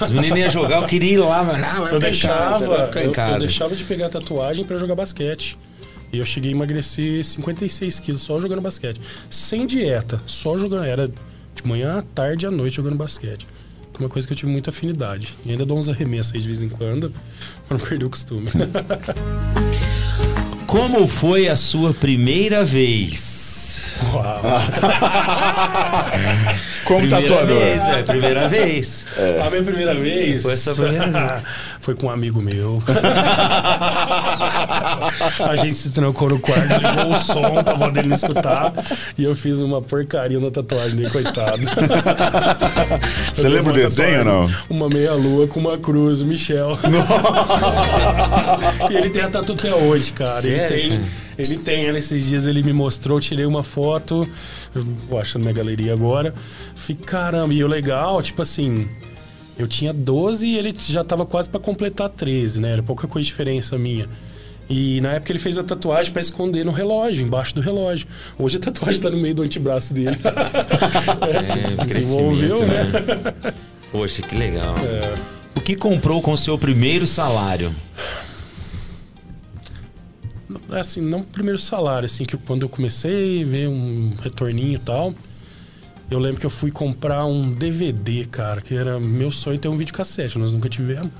Os 0.00 0.10
meninos 0.10 0.38
iam 0.38 0.50
jogar, 0.50 0.82
eu 0.82 0.86
queria 0.86 1.12
ir 1.12 1.16
lá, 1.18 1.42
mas 1.42 1.58
não, 1.60 1.68
vai 1.68 1.80
Eu 1.80 1.84
casa, 1.84 1.98
deixava, 2.00 2.84
ficar 2.86 3.02
eu, 3.02 3.08
em 3.10 3.12
casa. 3.12 3.34
eu 3.36 3.38
deixava 3.40 3.74
de 3.76 3.84
pegar 3.84 4.08
tatuagem 4.10 4.64
pra 4.64 4.76
jogar 4.76 4.94
basquete. 4.94 5.56
E 6.12 6.18
eu 6.18 6.24
cheguei 6.24 6.52
a 6.52 6.54
emagrecer 6.54 7.24
56 7.24 7.98
quilos 8.00 8.22
só 8.22 8.38
jogando 8.40 8.60
basquete. 8.60 9.00
Sem 9.30 9.66
dieta, 9.66 10.20
só 10.26 10.56
jogando. 10.58 10.84
Era 10.84 11.08
de 11.08 11.66
manhã 11.66 11.98
à 11.98 12.02
tarde 12.02 12.44
e 12.44 12.48
à 12.48 12.50
noite 12.50 12.76
jogando 12.76 12.96
basquete. 12.96 13.46
É 13.96 14.02
Uma 14.02 14.08
coisa 14.08 14.26
que 14.26 14.32
eu 14.34 14.36
tive 14.36 14.50
muita 14.52 14.70
afinidade. 14.70 15.34
E 15.44 15.50
ainda 15.50 15.64
dou 15.64 15.78
uns 15.78 15.88
arremessos 15.88 16.34
aí 16.34 16.40
de 16.40 16.46
vez 16.46 16.60
em 16.60 16.68
quando, 16.68 17.10
pra 17.66 17.78
não 17.78 17.84
perder 17.84 18.04
o 18.04 18.10
costume. 18.10 18.50
Como 20.66 21.06
foi 21.08 21.48
a 21.48 21.56
sua 21.56 21.94
primeira 21.94 22.62
vez? 22.64 23.96
Uau. 24.12 24.42
Como 26.84 27.00
primeira 27.00 27.28
tatuador. 27.28 27.58
Vez, 27.58 27.88
é, 27.88 28.02
primeira 28.02 28.48
vez. 28.48 29.06
A 29.44 29.50
minha 29.50 29.62
primeira 29.62 29.94
vez. 29.94 30.42
Foi 30.42 30.52
essa 30.52 30.74
primeira 30.74 31.06
vez. 31.06 31.42
Foi 31.80 31.94
com 31.94 32.06
um 32.06 32.10
amigo 32.10 32.42
meu. 32.42 32.82
a 35.48 35.56
gente 35.56 35.76
se 35.76 35.90
trancou 35.90 36.30
no 36.30 36.38
quarto, 36.38 36.62
ligou 36.62 37.12
o 37.12 37.16
som 37.16 37.62
pra 37.62 37.74
poder 37.74 38.00
ele 38.00 38.08
não 38.08 38.16
escutar. 38.16 38.72
E 39.18 39.24
eu 39.24 39.34
fiz 39.34 39.58
uma 39.58 39.82
porcaria 39.82 40.38
na 40.38 40.50
tatuagem 40.50 40.96
dele, 40.96 41.10
coitado. 41.10 41.62
Você 43.32 43.48
lembra 43.48 43.70
o 43.70 43.74
desenho 43.74 44.20
ou 44.20 44.24
não? 44.24 44.50
Uma 44.68 44.88
meia-lua 44.88 45.46
com 45.46 45.60
uma 45.60 45.78
cruz, 45.78 46.20
o 46.20 46.26
Michel. 46.26 46.78
e 48.90 48.94
ele 48.94 49.10
tem 49.10 49.22
a 49.22 49.28
tatu 49.28 49.52
até 49.52 49.74
hoje, 49.74 50.12
cara. 50.12 50.42
Sério, 50.42 50.76
ele 50.76 50.78
tem. 50.88 51.00
Ele 51.38 51.58
tem 51.58 51.84
ela 51.84 51.98
esses 51.98 52.24
dias, 52.24 52.46
ele 52.46 52.62
me 52.62 52.72
mostrou, 52.72 53.20
tirei 53.20 53.44
uma 53.44 53.62
foto, 53.62 54.26
eu 54.74 54.82
vou 54.82 55.20
achar 55.20 55.38
na 55.38 55.44
minha 55.44 55.54
galeria 55.54 55.92
agora. 55.92 56.32
Fiquei, 56.74 57.04
caramba, 57.04 57.52
e 57.52 57.62
o 57.62 57.66
legal, 57.66 58.22
tipo 58.22 58.40
assim, 58.40 58.88
eu 59.58 59.66
tinha 59.66 59.92
12 59.92 60.46
e 60.46 60.56
ele 60.56 60.74
já 60.78 61.04
tava 61.04 61.26
quase 61.26 61.48
pra 61.48 61.60
completar 61.60 62.08
13, 62.08 62.60
né? 62.60 62.72
Era 62.72 62.82
pouca 62.82 63.06
coisa 63.06 63.24
de 63.24 63.30
diferença 63.30 63.76
minha. 63.76 64.08
E 64.68 65.00
na 65.00 65.12
época 65.12 65.32
ele 65.32 65.38
fez 65.38 65.56
a 65.58 65.62
tatuagem 65.62 66.12
para 66.12 66.20
esconder 66.20 66.64
no 66.64 66.72
relógio, 66.72 67.24
embaixo 67.24 67.54
do 67.54 67.60
relógio. 67.60 68.06
Hoje 68.38 68.56
a 68.56 68.60
tatuagem 68.60 69.00
tá 69.00 69.10
no 69.10 69.16
meio 69.16 69.34
do 69.34 69.42
antebraço 69.42 69.94
dele. 69.94 70.16
É, 71.26 71.84
Desenvolveu, 71.86 72.56
crescimento, 72.56 73.02
né? 73.02 73.54
Poxa, 73.92 74.22
que 74.22 74.36
legal. 74.36 74.74
O 75.54 75.60
que 75.60 75.76
comprou 75.76 76.20
com 76.20 76.32
o 76.32 76.36
seu 76.36 76.58
primeiro 76.58 77.06
salário? 77.06 77.74
assim, 80.72 81.00
não 81.00 81.22
primeiro 81.22 81.58
salário, 81.58 82.06
assim, 82.06 82.24
que 82.24 82.36
quando 82.36 82.62
eu 82.62 82.68
comecei 82.68 83.42
a 83.42 83.46
ver 83.46 83.68
um 83.68 84.14
retorninho 84.22 84.74
e 84.74 84.78
tal, 84.78 85.14
eu 86.10 86.18
lembro 86.18 86.40
que 86.40 86.46
eu 86.46 86.50
fui 86.50 86.70
comprar 86.70 87.24
um 87.26 87.52
DVD, 87.52 88.24
cara, 88.26 88.60
que 88.60 88.74
era 88.74 88.98
meu 88.98 89.30
sonho 89.30 89.58
ter 89.58 89.68
um 89.68 89.76
videocassete, 89.76 90.38
nós 90.38 90.52
nunca 90.52 90.68
tivemos. 90.68 91.10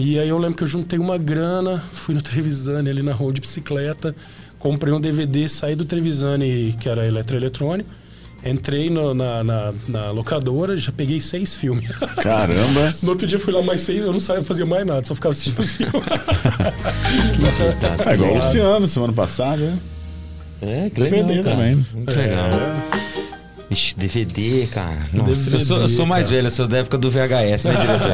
E 0.00 0.16
aí 0.18 0.28
eu 0.28 0.38
lembro 0.38 0.56
que 0.56 0.62
eu 0.62 0.66
juntei 0.68 0.96
uma 0.98 1.18
grana, 1.18 1.82
fui 1.92 2.14
no 2.14 2.22
Trevisani 2.22 2.88
ali 2.88 3.02
na 3.02 3.12
rua 3.12 3.32
de 3.32 3.40
bicicleta, 3.40 4.14
comprei 4.58 4.92
um 4.94 5.00
DVD, 5.00 5.48
saí 5.48 5.74
do 5.74 5.84
Trevisani, 5.84 6.76
que 6.78 6.88
era 6.88 7.04
eletroeletrônico, 7.04 7.90
entrei 8.46 8.88
no- 8.90 9.12
na, 9.12 9.42
na, 9.42 9.74
na 9.88 10.10
locadora, 10.12 10.76
já 10.76 10.92
peguei 10.92 11.18
seis 11.20 11.56
filmes. 11.56 11.88
Caramba. 12.22 12.94
no 13.02 13.08
outro 13.10 13.26
dia 13.26 13.40
fui 13.40 13.52
lá 13.52 13.60
mais 13.60 13.80
seis, 13.80 14.04
eu 14.04 14.12
não 14.12 14.20
saía 14.20 14.42
fazer 14.44 14.64
mais 14.64 14.86
nada, 14.86 15.02
só 15.04 15.16
ficava 15.16 15.32
assistindo 15.32 15.62
filme. 15.66 15.92
É 18.08 18.14
igual 18.14 18.30
o 18.32 18.36
Luciano, 18.36 18.86
semana 18.86 19.12
passada, 19.12 19.56
né? 19.72 19.78
É, 20.60 20.90
que 20.90 21.00
legal, 21.00 21.26
cara. 21.26 21.42
também. 21.42 21.84
Muito 21.92 22.16
legal. 22.16 22.50
Ixi, 23.70 23.96
DVD, 23.96 24.66
cara. 24.68 25.06
Nossa, 25.12 25.34
DVD, 25.34 25.56
eu, 25.56 25.60
sou, 25.60 25.80
eu 25.82 25.88
sou 25.88 26.06
mais 26.06 26.26
cara. 26.26 26.36
velho, 26.36 26.46
eu 26.46 26.50
sou 26.50 26.66
da 26.66 26.78
época 26.78 26.96
do 26.96 27.10
VHS, 27.10 27.64
né, 27.64 27.74
diretor? 27.74 28.12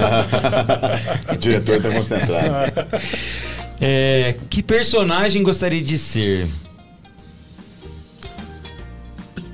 O 1.33 1.37
diretor 1.39 1.81
tá 1.83 1.91
concentrado. 1.93 2.73
É, 3.81 4.35
que 4.51 4.63
personagem 4.63 5.43
gostaria 5.43 5.81
de 5.83 5.97
ser? 5.97 6.49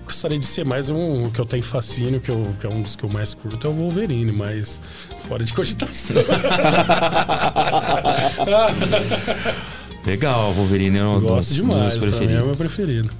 Gostaria 0.04 0.38
de 0.38 0.46
ser 0.46 0.64
mais 0.64 0.88
um 0.90 1.30
que 1.30 1.40
eu 1.40 1.44
tenho 1.44 1.62
fascínio, 1.62 2.18
que, 2.20 2.30
eu, 2.30 2.54
que 2.58 2.66
é 2.66 2.68
um 2.68 2.82
dos 2.82 2.96
que 2.96 3.04
eu 3.04 3.08
mais 3.08 3.32
curto, 3.32 3.66
é 3.66 3.70
o 3.70 3.72
Wolverine, 3.72 4.32
mas 4.32 4.80
fora 5.18 5.44
de 5.44 5.52
cogitação. 5.54 6.16
Legal, 10.04 10.52
Wolverine 10.52 10.98
é 10.98 11.04
um 11.04 11.20
Gosto 11.20 11.48
dos, 11.48 11.56
demais, 11.56 11.96
dos 11.96 12.16
pra 12.16 12.26
mim 12.26 12.32
é 12.32 12.42
o 12.42 12.46
meu 12.46 12.56
preferidos. 12.56 12.74
preferido. 12.74 13.10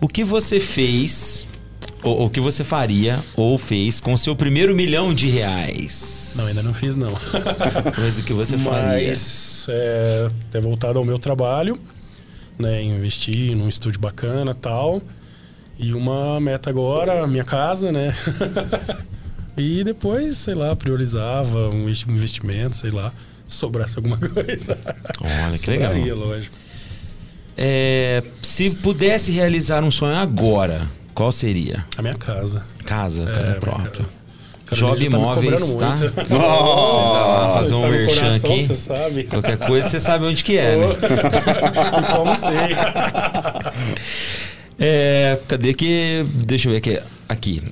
O 0.00 0.08
que 0.08 0.22
você 0.22 0.60
fez, 0.60 1.46
ou 2.02 2.26
o 2.26 2.30
que 2.30 2.40
você 2.40 2.62
faria, 2.64 3.20
ou 3.36 3.58
fez, 3.58 4.00
com 4.00 4.16
seu 4.16 4.34
primeiro 4.36 4.74
milhão 4.74 5.12
de 5.14 5.28
reais? 5.28 6.34
Não, 6.36 6.46
ainda 6.46 6.62
não 6.62 6.72
fiz, 6.74 6.96
não. 6.96 7.12
Mas 7.98 8.18
o 8.18 8.22
que 8.22 8.32
você 8.32 8.56
faria? 8.58 9.08
Mas 9.08 9.66
é, 9.68 10.28
é 10.54 10.60
voltado 10.60 10.98
ao 10.98 11.04
meu 11.04 11.18
trabalho, 11.18 11.78
né? 12.58 12.82
Investir 12.82 13.56
num 13.56 13.68
estúdio 13.68 14.00
bacana 14.00 14.54
tal. 14.54 15.02
E 15.78 15.92
uma 15.94 16.40
meta 16.40 16.70
agora, 16.70 17.26
minha 17.26 17.44
casa, 17.44 17.92
né? 17.92 18.14
e 19.56 19.84
depois, 19.84 20.36
sei 20.38 20.54
lá, 20.54 20.74
priorizava 20.74 21.68
um 21.70 21.82
investi- 21.82 22.10
investimento, 22.10 22.76
sei 22.76 22.90
lá, 22.90 23.12
se 23.46 23.56
sobrasse 23.58 23.96
alguma 23.96 24.16
coisa. 24.18 24.76
Olha, 25.20 25.56
que 25.58 25.70
legal. 25.70 25.92
Sobraria, 25.92 26.14
lógico. 26.14 26.56
É, 27.56 28.22
se 28.42 28.70
pudesse 28.76 29.32
realizar 29.32 29.82
um 29.82 29.90
sonho 29.90 30.16
agora, 30.16 30.88
qual 31.18 31.32
seria? 31.32 31.84
A 31.96 32.00
minha 32.00 32.14
casa. 32.14 32.64
Casa, 32.84 33.24
É, 33.24 33.26
casa 33.26 33.52
própria. 33.54 34.04
casa. 34.64 34.76
Job 34.80 34.96
tá 35.00 35.04
Imóveis, 35.04 35.74
tá? 35.74 35.96
muito. 35.96 36.32
lá 36.32 37.50
fazer 37.54 37.74
um 37.74 37.88
merchan 37.90 38.14
coração, 38.20 38.50
aqui. 38.52 38.66
Você 38.68 38.74
sabe. 38.76 39.24
Qualquer 39.24 39.58
coisa 39.58 39.88
você 39.88 39.98
sabe 39.98 40.26
onde 40.26 40.44
que 40.44 40.56
é, 40.56 40.76
né? 40.76 40.86
Como 42.14 42.38
sei. 42.38 42.76
É, 44.78 45.40
cadê 45.48 45.74
que. 45.74 46.24
Deixa 46.46 46.68
eu 46.68 46.72
ver 46.72 46.78
aqui. 46.78 47.00
Aqui. 47.28 47.62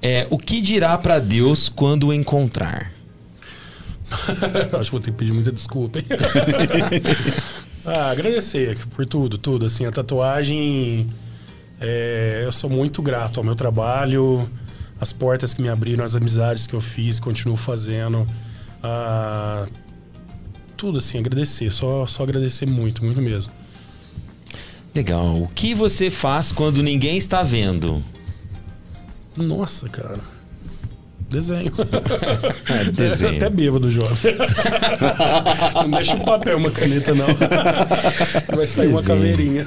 É, 0.00 0.26
o 0.30 0.38
que 0.38 0.62
dirá 0.62 0.96
pra 0.96 1.18
Deus 1.18 1.68
quando 1.68 2.06
o 2.06 2.12
encontrar? 2.14 2.90
Acho 4.80 4.84
que 4.84 4.90
vou 4.92 5.00
ter 5.00 5.10
que 5.10 5.18
pedir 5.18 5.32
muita 5.32 5.52
desculpa. 5.52 5.98
hein? 5.98 6.06
ah, 7.84 8.10
agradecer 8.10 8.78
por 8.96 9.04
tudo, 9.04 9.36
tudo. 9.36 9.66
Assim, 9.66 9.84
a 9.84 9.90
tatuagem. 9.90 11.06
É, 11.80 12.42
eu 12.44 12.52
sou 12.52 12.70
muito 12.70 13.02
grato 13.02 13.38
ao 13.38 13.44
meu 13.44 13.54
trabalho, 13.54 14.48
as 15.00 15.12
portas 15.12 15.54
que 15.54 15.62
me 15.62 15.68
abriram, 15.68 16.04
as 16.04 16.14
amizades 16.14 16.66
que 16.66 16.74
eu 16.74 16.80
fiz, 16.80 17.18
continuo 17.20 17.56
fazendo. 17.56 18.26
ah, 18.82 19.66
tudo 20.76 20.98
assim, 20.98 21.18
agradecer. 21.18 21.70
Só, 21.70 22.06
só 22.06 22.22
agradecer 22.22 22.66
muito, 22.66 23.04
muito 23.04 23.20
mesmo. 23.22 23.52
Legal. 24.94 25.42
O 25.42 25.48
que 25.48 25.74
você 25.74 26.10
faz 26.10 26.52
quando 26.52 26.82
ninguém 26.82 27.16
está 27.16 27.42
vendo? 27.42 28.02
Nossa, 29.36 29.88
cara. 29.88 30.20
Desenho. 31.34 31.72
É, 32.66 32.90
desenho. 32.90 33.36
Até 33.36 33.50
bêbado, 33.50 33.90
jovem. 33.90 34.16
não 35.74 35.90
deixa 35.90 36.14
um 36.14 36.20
papel, 36.20 36.56
uma 36.56 36.70
caneta, 36.70 37.12
não. 37.14 37.26
Vai 38.56 38.66
sair 38.66 38.88
uma 38.88 39.02
Desenho. 39.02 39.18
caveirinha. 39.18 39.66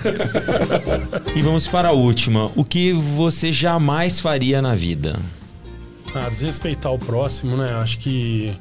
E 1.35 1.41
vamos 1.41 1.67
para 1.67 1.89
a 1.89 1.91
última. 1.91 2.51
O 2.55 2.63
que 2.63 2.91
você 2.93 3.51
jamais 3.51 4.19
faria 4.19 4.61
na 4.61 4.73
vida? 4.73 5.19
Ah, 6.15 6.29
desrespeitar 6.29 6.91
o 6.93 6.97
próximo, 6.97 7.55
né? 7.57 7.73
Acho 7.75 7.99
que 7.99 8.53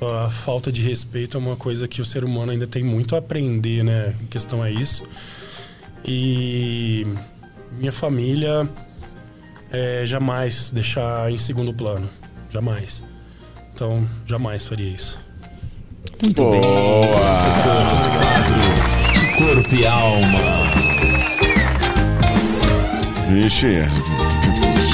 a 0.00 0.30
falta 0.30 0.72
de 0.72 0.82
respeito 0.82 1.36
é 1.36 1.40
uma 1.40 1.56
coisa 1.56 1.86
que 1.86 2.00
o 2.00 2.04
ser 2.04 2.24
humano 2.24 2.52
ainda 2.52 2.66
tem 2.66 2.82
muito 2.82 3.14
a 3.14 3.18
aprender, 3.18 3.84
né? 3.84 4.14
Em 4.20 4.26
questão 4.26 4.62
a 4.62 4.70
isso. 4.70 5.04
E 6.04 7.06
minha 7.78 7.92
família 7.92 8.68
é, 9.70 10.02
jamais 10.04 10.70
deixar 10.70 11.30
em 11.30 11.38
segundo 11.38 11.72
plano. 11.72 12.08
Jamais. 12.50 13.02
Então, 13.74 14.06
jamais 14.26 14.66
faria 14.66 14.88
isso. 14.88 15.18
Muito 16.22 16.50
bem. 16.50 16.60
Esse 16.60 17.62
foi 17.62 17.72
o 17.72 17.84
nosso 17.84 18.10
quadro 18.10 18.54
de 19.12 19.36
corpo 19.36 19.74
e 19.74 19.86
alma. 19.86 20.38
Vixe, 23.30 23.82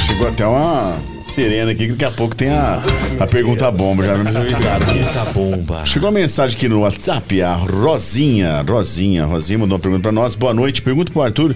chegou 0.07 0.29
até 0.29 0.47
uma 0.47 0.99
serena 1.23 1.71
aqui, 1.71 1.87
que 1.87 1.93
daqui 1.93 2.05
a 2.05 2.11
pouco 2.11 2.35
tem 2.35 2.49
a, 2.49 2.83
a 3.21 3.27
pergunta 3.27 3.71
bomba, 3.71 4.05
já 4.05 4.19
me 4.19 4.37
avisaram. 4.37 4.95
Eita 4.95 5.25
bomba. 5.33 5.87
Chegou 5.87 6.09
uma 6.09 6.21
mensagem 6.21 6.57
aqui 6.57 6.69
no 6.69 6.81
WhatsApp, 6.81 7.43
a 7.43 7.55
Rosinha, 7.55 8.63
Rosinha, 8.63 9.25
Rosinha 9.25 9.59
mandou 9.59 9.77
uma 9.77 9.83
pergunta 9.83 10.03
pra 10.03 10.13
nós. 10.13 10.35
Boa 10.35 10.53
noite, 10.53 10.83
pergunta 10.83 11.13
pro 11.13 11.23
Arthur 11.23 11.55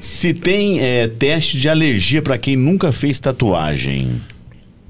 se 0.00 0.32
tem 0.34 0.80
é, 0.80 1.06
teste 1.06 1.58
de 1.58 1.68
alergia 1.68 2.22
pra 2.22 2.38
quem 2.38 2.56
nunca 2.56 2.90
fez 2.92 3.20
tatuagem. 3.20 4.20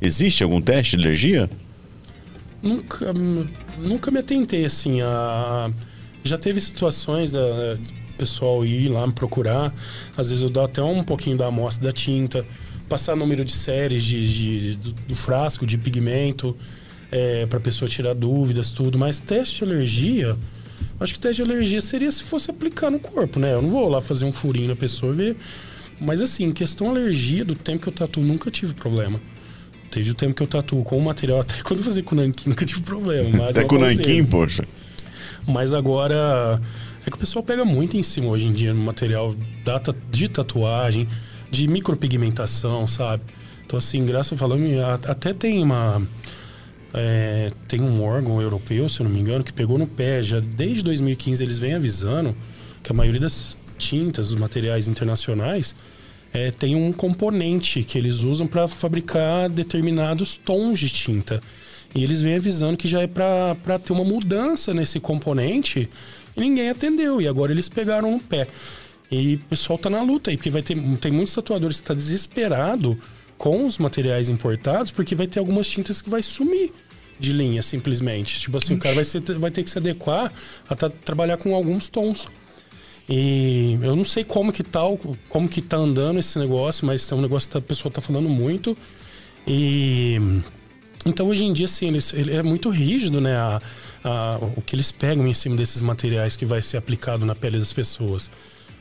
Existe 0.00 0.42
algum 0.42 0.60
teste 0.60 0.96
de 0.96 1.04
alergia? 1.04 1.50
Nunca, 2.62 3.12
nunca 3.78 4.10
me 4.10 4.18
atentei 4.18 4.64
assim 4.64 5.00
a. 5.02 5.70
Já 6.22 6.36
teve 6.38 6.60
situações 6.60 7.32
da 7.32 7.78
pessoal 8.18 8.64
ir 8.66 8.88
lá 8.88 9.06
me 9.06 9.12
procurar. 9.14 9.74
Às 10.16 10.28
vezes 10.28 10.42
eu 10.42 10.50
dou 10.50 10.64
até 10.64 10.82
um 10.82 11.02
pouquinho 11.02 11.38
da 11.38 11.46
amostra 11.46 11.84
da 11.84 11.92
tinta, 11.92 12.44
passar 12.88 13.16
número 13.16 13.44
de 13.44 13.52
séries 13.52 14.04
de, 14.04 14.28
de- 14.28 14.76
do, 14.76 14.92
do 14.92 15.16
frasco, 15.16 15.66
de 15.66 15.78
pigmento, 15.78 16.54
é, 17.10 17.46
para 17.46 17.58
pessoa 17.58 17.88
tirar 17.88 18.14
dúvidas, 18.14 18.70
tudo. 18.72 18.98
Mas 18.98 19.18
teste 19.18 19.58
de 19.58 19.64
alergia, 19.64 20.36
acho 21.00 21.14
que 21.14 21.18
teste 21.18 21.42
de 21.42 21.50
alergia 21.50 21.80
seria 21.80 22.10
se 22.10 22.22
fosse 22.22 22.50
aplicar 22.50 22.90
no 22.90 23.00
corpo, 23.00 23.40
né? 23.40 23.54
Eu 23.54 23.62
não 23.62 23.70
vou 23.70 23.88
lá 23.88 24.00
fazer 24.00 24.24
um 24.24 24.32
furinho 24.32 24.68
na 24.68 24.76
pessoa 24.76 25.12
e 25.12 25.16
ver. 25.16 25.36
Mas 26.00 26.22
assim, 26.22 26.52
questão 26.52 26.90
alergia, 26.90 27.44
do 27.44 27.54
tempo 27.54 27.82
que 27.82 27.88
eu 27.88 27.92
tatuo, 27.92 28.22
nunca 28.22 28.50
tive 28.50 28.74
problema. 28.74 29.20
Desde 29.92 30.12
o 30.12 30.14
tempo 30.14 30.34
que 30.34 30.42
eu 30.42 30.46
tatuo 30.46 30.82
com 30.84 30.96
o 30.96 31.02
material, 31.02 31.40
até 31.42 31.62
quando 31.62 31.80
eu 31.80 31.84
fazia 31.84 32.02
com 32.02 32.14
nanquim, 32.14 32.50
nunca 32.50 32.64
tive 32.64 32.82
problema. 32.82 33.28
Mas 33.30 33.56
Até 33.56 33.64
com 33.64 33.76
o 33.76 33.78
nanquim, 33.78 34.24
poxa. 34.24 34.66
Mas 35.46 35.74
agora 35.74 36.60
é 37.06 37.10
que 37.10 37.16
o 37.16 37.18
pessoal 37.18 37.42
pega 37.42 37.64
muito 37.64 37.96
em 37.96 38.02
cima 38.02 38.28
hoje 38.28 38.46
em 38.46 38.52
dia 38.52 38.74
no 38.74 38.82
material 38.82 39.34
de 40.10 40.28
tatuagem, 40.28 41.08
de 41.50 41.66
micropigmentação, 41.66 42.86
sabe? 42.86 43.22
Então, 43.64 43.78
assim, 43.78 44.04
graças 44.04 44.32
a 44.32 44.36
falando, 44.36 44.64
até 45.06 45.32
tem 45.32 45.62
uma. 45.62 46.02
É, 46.92 47.52
tem 47.68 47.80
um 47.80 48.02
órgão 48.02 48.40
europeu, 48.40 48.88
se 48.88 49.00
eu 49.00 49.04
não 49.04 49.10
me 49.10 49.20
engano, 49.20 49.44
que 49.44 49.52
pegou 49.52 49.78
no 49.78 49.86
pé. 49.86 50.22
Já 50.22 50.40
desde 50.40 50.82
2015 50.82 51.42
eles 51.42 51.58
vêm 51.58 51.74
avisando 51.74 52.34
que 52.82 52.90
a 52.90 52.94
maioria 52.94 53.20
das 53.20 53.56
tintas, 53.78 54.30
os 54.30 54.40
materiais 54.40 54.88
internacionais, 54.88 55.74
é, 56.32 56.50
tem 56.50 56.76
um 56.76 56.92
componente 56.92 57.82
que 57.82 57.98
eles 57.98 58.22
usam 58.22 58.46
para 58.46 58.68
fabricar 58.68 59.48
determinados 59.48 60.36
tons 60.36 60.78
de 60.78 60.88
tinta. 60.88 61.40
E 61.94 62.04
eles 62.04 62.20
vêm 62.20 62.36
avisando 62.36 62.76
que 62.76 62.86
já 62.86 63.02
é 63.02 63.06
para 63.06 63.78
ter 63.78 63.92
uma 63.92 64.04
mudança 64.04 64.72
nesse 64.72 65.00
componente 65.00 65.88
e 66.36 66.40
ninguém 66.40 66.70
atendeu. 66.70 67.20
E 67.20 67.26
agora 67.26 67.50
eles 67.50 67.68
pegaram 67.68 68.12
no 68.12 68.20
pé. 68.20 68.46
E 69.10 69.34
o 69.34 69.38
pessoal 69.40 69.76
tá 69.76 69.90
na 69.90 70.00
luta 70.02 70.30
aí, 70.30 70.36
porque 70.36 70.50
vai 70.50 70.62
ter, 70.62 70.76
tem 70.98 71.10
muitos 71.10 71.34
tatuadores 71.34 71.80
que 71.80 71.86
tá 71.86 71.94
desesperado 71.94 72.96
com 73.40 73.64
os 73.66 73.78
materiais 73.78 74.28
importados, 74.28 74.90
porque 74.90 75.14
vai 75.14 75.26
ter 75.26 75.38
algumas 75.38 75.66
tintas 75.66 76.02
que 76.02 76.10
vai 76.10 76.22
sumir. 76.22 76.70
de 77.18 77.32
linha, 77.34 77.62
simplesmente. 77.62 78.38
Tipo 78.40 78.56
assim, 78.58 78.74
o 78.74 78.78
cara 78.78 78.94
vai, 78.94 79.04
ser, 79.04 79.20
vai 79.38 79.50
ter 79.50 79.62
que 79.62 79.68
se 79.70 79.76
adequar 79.76 80.32
a 80.68 80.74
tá- 80.74 80.88
trabalhar 80.88 81.36
com 81.36 81.54
alguns 81.54 81.86
tons. 81.86 82.26
E 83.08 83.78
eu 83.82 83.94
não 83.94 84.04
sei 84.06 84.24
como 84.24 84.50
que 84.50 84.62
tá, 84.62 84.80
como 85.28 85.46
que 85.48 85.60
tá 85.60 85.76
andando 85.76 86.18
esse 86.18 86.38
negócio, 86.38 86.86
mas 86.86 87.10
é 87.12 87.14
um 87.14 87.20
negócio 87.20 87.48
que 87.50 87.58
a 87.58 87.60
pessoa 87.60 87.92
tá 87.92 88.00
falando 88.00 88.26
muito. 88.28 88.74
E 89.46 90.18
então 91.04 91.28
hoje 91.28 91.44
em 91.44 91.52
dia, 91.52 91.66
assim, 91.66 91.88
ele 92.14 92.32
é 92.34 92.42
muito 92.42 92.70
rígido, 92.70 93.20
né? 93.20 93.36
a- 93.36 93.60
a- 94.04 94.38
o 94.56 94.62
que 94.62 94.74
eles 94.74 94.90
pegam 94.90 95.26
em 95.28 95.34
cima 95.34 95.56
desses 95.56 95.82
materiais 95.82 96.36
que 96.36 96.46
vai 96.46 96.62
ser 96.62 96.76
aplicado 96.78 97.26
na 97.26 97.34
pele 97.34 97.58
das 97.58 97.72
pessoas. 97.72 98.30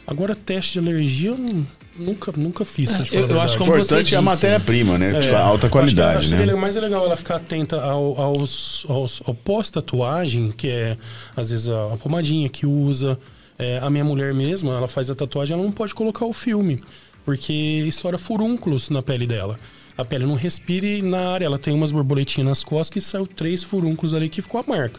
Agora, 0.07 0.33
teste 0.35 0.73
de 0.73 0.79
alergia 0.79 1.31
eu 1.31 1.37
não- 1.37 1.67
nunca, 1.99 2.31
nunca 2.35 2.65
fiz, 2.65 2.91
falar 2.91 3.05
eu- 3.11 3.27
eu 3.27 3.39
a 3.41 3.43
acho 3.43 3.55
O 3.55 3.57
como 3.59 3.71
verdade. 3.71 3.87
importante 3.91 4.15
é 4.15 4.17
a 4.17 4.21
matéria-prima, 4.21 4.97
né? 4.97 5.19
Tipo, 5.21 5.35
a 5.35 5.39
É, 5.39 5.41
alta 5.41 5.67
eu 5.67 5.69
qualidade, 5.69 6.17
acho 6.17 6.29
que, 6.29 6.35
né? 6.35 6.47
que 6.47 6.53
mais 6.55 6.75
é 6.77 6.81
legal 6.81 7.05
ela 7.05 7.15
ficar 7.17 7.35
atenta 7.35 7.81
ao, 7.81 8.19
aos, 8.19 8.85
aos, 8.87 9.21
ao 9.25 9.33
pós-tatuagem, 9.33 10.51
que 10.51 10.67
é, 10.69 10.97
às 11.35 11.49
vezes, 11.49 11.69
a, 11.69 11.93
a 11.93 11.97
pomadinha 11.97 12.49
que 12.49 12.65
usa. 12.65 13.17
É, 13.61 13.77
a 13.81 13.89
minha 13.89 14.05
mulher 14.05 14.33
mesma, 14.33 14.77
ela 14.77 14.87
faz 14.87 15.09
a 15.09 15.15
tatuagem, 15.15 15.53
ela 15.53 15.61
não 15.63 15.71
pode 15.73 15.93
colocar 15.93 16.25
o 16.25 16.31
filme, 16.31 16.81
porque 17.25 17.51
estoura 17.85 18.17
furúnculos 18.17 18.89
na 18.89 19.01
pele 19.01 19.27
dela. 19.27 19.59
A 19.97 20.05
pele 20.05 20.25
não 20.25 20.35
respira 20.35 20.85
e 20.85 21.01
na 21.01 21.29
área 21.31 21.43
ela 21.45 21.59
tem 21.59 21.73
umas 21.73 21.91
borboletinhas 21.91 22.47
nas 22.47 22.63
costas 22.63 22.89
que 22.89 23.01
saiu 23.01 23.27
três 23.27 23.61
furúnculos 23.61 24.13
ali 24.13 24.29
que 24.29 24.41
ficou 24.41 24.61
a 24.61 24.63
marca. 24.65 24.97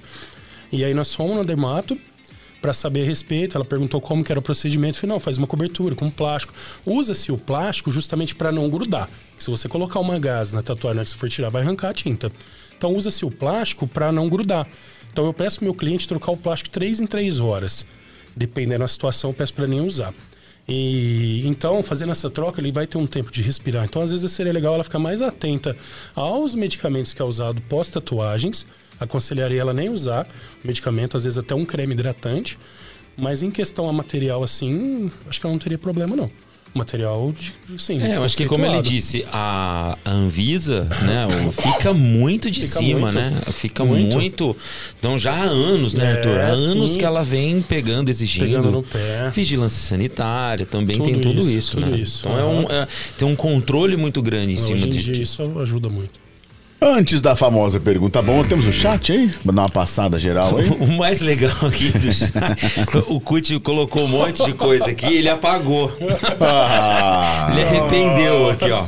E 0.71 0.85
aí 0.85 0.93
nós 0.93 1.15
fomos 1.15 1.37
no 1.37 1.43
dermato 1.45 1.97
para 2.61 2.73
saber 2.73 3.03
a 3.03 3.07
respeito. 3.07 3.57
Ela 3.57 3.65
perguntou 3.65 4.01
como 4.01 4.23
que 4.23 4.33
era 4.33 4.39
o 4.39 4.43
procedimento. 4.43 4.97
Eu 4.97 5.01
falei, 5.01 5.15
não, 5.15 5.21
faz 5.21 5.37
uma 5.37 5.47
cobertura 5.47 5.95
com 5.95 6.11
plástico. 6.11 6.53
Usa-se 6.85 7.33
o 7.33 7.39
plástico 7.39 7.91
justamente 7.91 8.35
para 8.35 8.53
não 8.53 8.69
grudar. 8.69 9.09
Se 9.39 9.51
você 9.51 9.69
colocar 9.69 10.01
uma 10.01 10.19
gás 10.19 10.53
na 10.53 10.63
tatuagem 10.63 10.97
na 10.97 11.01
hora 11.01 11.05
que 11.05 11.11
você 11.11 11.17
for 11.17 11.29
tirar, 11.29 11.49
vai 11.49 11.63
arrancar 11.63 11.91
a 11.91 11.95
tinta. 11.95 12.31
Então 12.77 12.95
usa-se 12.95 13.25
o 13.25 13.31
plástico 13.31 13.87
para 13.87 14.13
não 14.13 14.29
grudar. 14.29 14.67
Então 15.13 15.27
eu 15.27 15.33
peço 15.33 15.65
meu 15.65 15.75
cliente 15.75 16.07
trocar 16.07 16.33
o 16.33 16.37
plástico 16.37 16.71
três 16.71 17.01
em 17.01 17.07
três 17.07 17.41
horas. 17.41 17.85
Dependendo 18.37 18.81
da 18.81 18.89
situação, 18.89 19.31
eu 19.31 19.35
peço 19.35 19.53
para 19.53 19.67
nem 19.67 19.81
usar. 19.81 20.15
E 20.69 21.43
então, 21.47 21.83
fazendo 21.83 22.13
essa 22.13 22.31
troca, 22.31 22.61
ele 22.61 22.71
vai 22.71 22.87
ter 22.87 22.97
um 22.97 23.07
tempo 23.07 23.31
de 23.33 23.43
respirar. 23.43 23.85
Então, 23.85 24.03
às 24.03 24.13
vezes 24.13 24.31
seria 24.31 24.53
legal 24.53 24.75
ela 24.75 24.85
ficar 24.85 25.01
mais 25.01 25.21
atenta 25.21 25.77
aos 26.15 26.55
medicamentos 26.55 27.13
que 27.13 27.21
é 27.21 27.25
usado 27.25 27.61
pós-tatuagens. 27.63 28.65
Aconselharia 29.01 29.61
ela 29.61 29.73
nem 29.73 29.89
usar 29.89 30.29
medicamento, 30.63 31.17
às 31.17 31.25
vezes 31.25 31.39
até 31.39 31.55
um 31.55 31.65
creme 31.65 31.95
hidratante. 31.95 32.59
Mas 33.17 33.43
em 33.43 33.51
questão 33.51 33.89
a 33.89 33.93
material, 33.93 34.43
assim, 34.43 35.11
acho 35.29 35.41
que 35.41 35.47
ela 35.47 35.53
não 35.53 35.59
teria 35.59 35.77
problema, 35.79 36.15
não. 36.15 36.31
Material, 36.73 37.33
de- 37.33 37.53
sim. 37.83 38.01
É, 38.01 38.17
eu 38.17 38.23
acho 38.23 38.37
que 38.37 38.47
como 38.47 38.65
ele 38.65 38.81
disse, 38.81 39.27
a 39.33 39.99
Anvisa, 40.07 40.85
né, 41.03 41.27
fica 41.51 41.93
muito 41.93 42.49
de 42.49 42.61
Fica 42.63 42.79
cima, 42.79 43.01
muito. 43.01 43.15
né? 43.17 43.41
Fica 43.53 43.85
Muito. 43.85 44.17
muito. 44.17 44.57
Então 44.97 45.19
já 45.19 45.33
há 45.33 45.43
anos, 45.43 45.95
né, 45.95 46.05
É, 46.05 46.13
Arthur? 46.13 46.39
Há 46.39 46.47
anos 46.53 46.93
sim. 46.93 46.99
que 46.99 47.05
ela 47.05 47.25
vem 47.25 47.61
pegando, 47.61 48.09
exigindo. 48.09 48.47
Pegando 48.47 48.71
no 48.71 48.83
pé. 48.85 49.31
Vigilância 49.35 49.81
sanitária 49.85 50.65
também 50.65 50.97
Tudo 50.97 51.07
tem 51.07 51.21
tudo 51.21 51.41
isso, 51.41 51.51
isso, 51.59 51.71
tudo 51.73 51.91
né? 51.91 51.99
isso. 51.99 52.21
Então 52.21 52.39
é 52.39 52.45
um, 52.45 52.63
é- 52.71 52.87
tem 53.19 53.27
um 53.27 53.35
controle 53.35 53.97
muito 53.97 54.23
grande 54.23 54.53
em 54.53 54.57
cima 54.57 54.79
de, 54.79 54.91
dia 54.91 55.13
disso. 55.13 55.43
isso 55.43 55.59
ajuda 55.59 55.89
muito. 55.89 56.21
Antes 56.83 57.21
da 57.21 57.37
famosa 57.37 57.79
pergunta 57.79 58.23
bom, 58.23 58.43
temos 58.43 58.67
o 58.67 58.73
chat 58.73 59.13
aí? 59.13 59.27
Vou 59.45 59.53
dar 59.55 59.63
uma 59.63 59.69
passada 59.69 60.19
geral 60.19 60.57
aí. 60.57 60.71
O 60.81 60.87
mais 60.87 61.21
legal 61.21 61.55
aqui 61.63 61.91
do 61.99 62.11
chat, 62.13 62.33
o 63.07 63.21
Cuti 63.21 63.61
colocou 63.61 64.05
um 64.05 64.09
monte 64.09 64.43
de 64.45 64.55
coisa 64.55 64.91
aqui, 64.91 65.17
ele 65.19 65.29
apagou. 65.29 65.93
Ah, 66.41 67.49
Ele 67.53 67.63
arrependeu 67.63 68.49
aqui, 68.49 68.71
ó. 68.71 68.83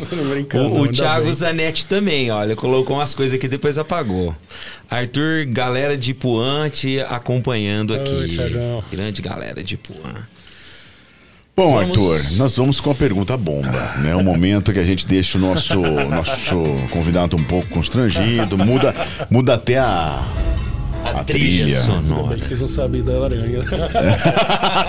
O, 0.59 0.81
o 0.83 0.89
Thiago 0.89 1.27
bem. 1.27 1.35
Zanetti 1.35 1.85
também, 1.85 2.31
olha, 2.31 2.57
colocou 2.57 2.97
umas 2.97 3.15
coisas 3.15 3.35
aqui 3.35 3.47
depois 3.47 3.77
apagou. 3.77 4.35
Arthur, 4.91 5.45
galera 5.47 5.97
de 5.97 6.15
Puan 6.15 6.71
te 6.71 6.99
acompanhando 7.01 7.95
aqui. 7.95 8.15
Oi. 8.15 8.83
Grande 8.91 9.21
galera 9.21 9.63
de 9.63 9.77
Puan. 9.77 10.27
Bom, 11.55 11.73
Vamos- 11.75 11.89
Arthur, 11.89 12.37
nós 12.39 12.57
vamos 12.57 12.81
com 12.81 12.91
a 12.91 12.95
pergunta 12.95 13.37
bomba, 13.37 13.95
né? 13.99 14.15
O 14.17 14.23
momento 14.25 14.73
que 14.73 14.79
a 14.79 14.85
gente 14.85 15.07
deixa 15.07 15.37
o 15.37 15.41
nosso, 15.41 15.79
nosso 15.81 16.57
convidado 16.91 17.37
um 17.37 17.45
pouco 17.45 17.69
constrangido, 17.69 18.57
muda, 18.57 18.95
muda 19.29 19.55
até 19.55 19.77
a, 19.77 20.23
a 21.15 21.23
trilha. 21.25 21.67
Ainda 21.67 21.81
sonora. 21.83 22.29
bem 22.29 22.39
que 22.39 22.45
vocês 22.47 22.61
não 22.63 22.69
sabem 22.69 23.03
da 23.03 23.13
aranha. 23.25 23.59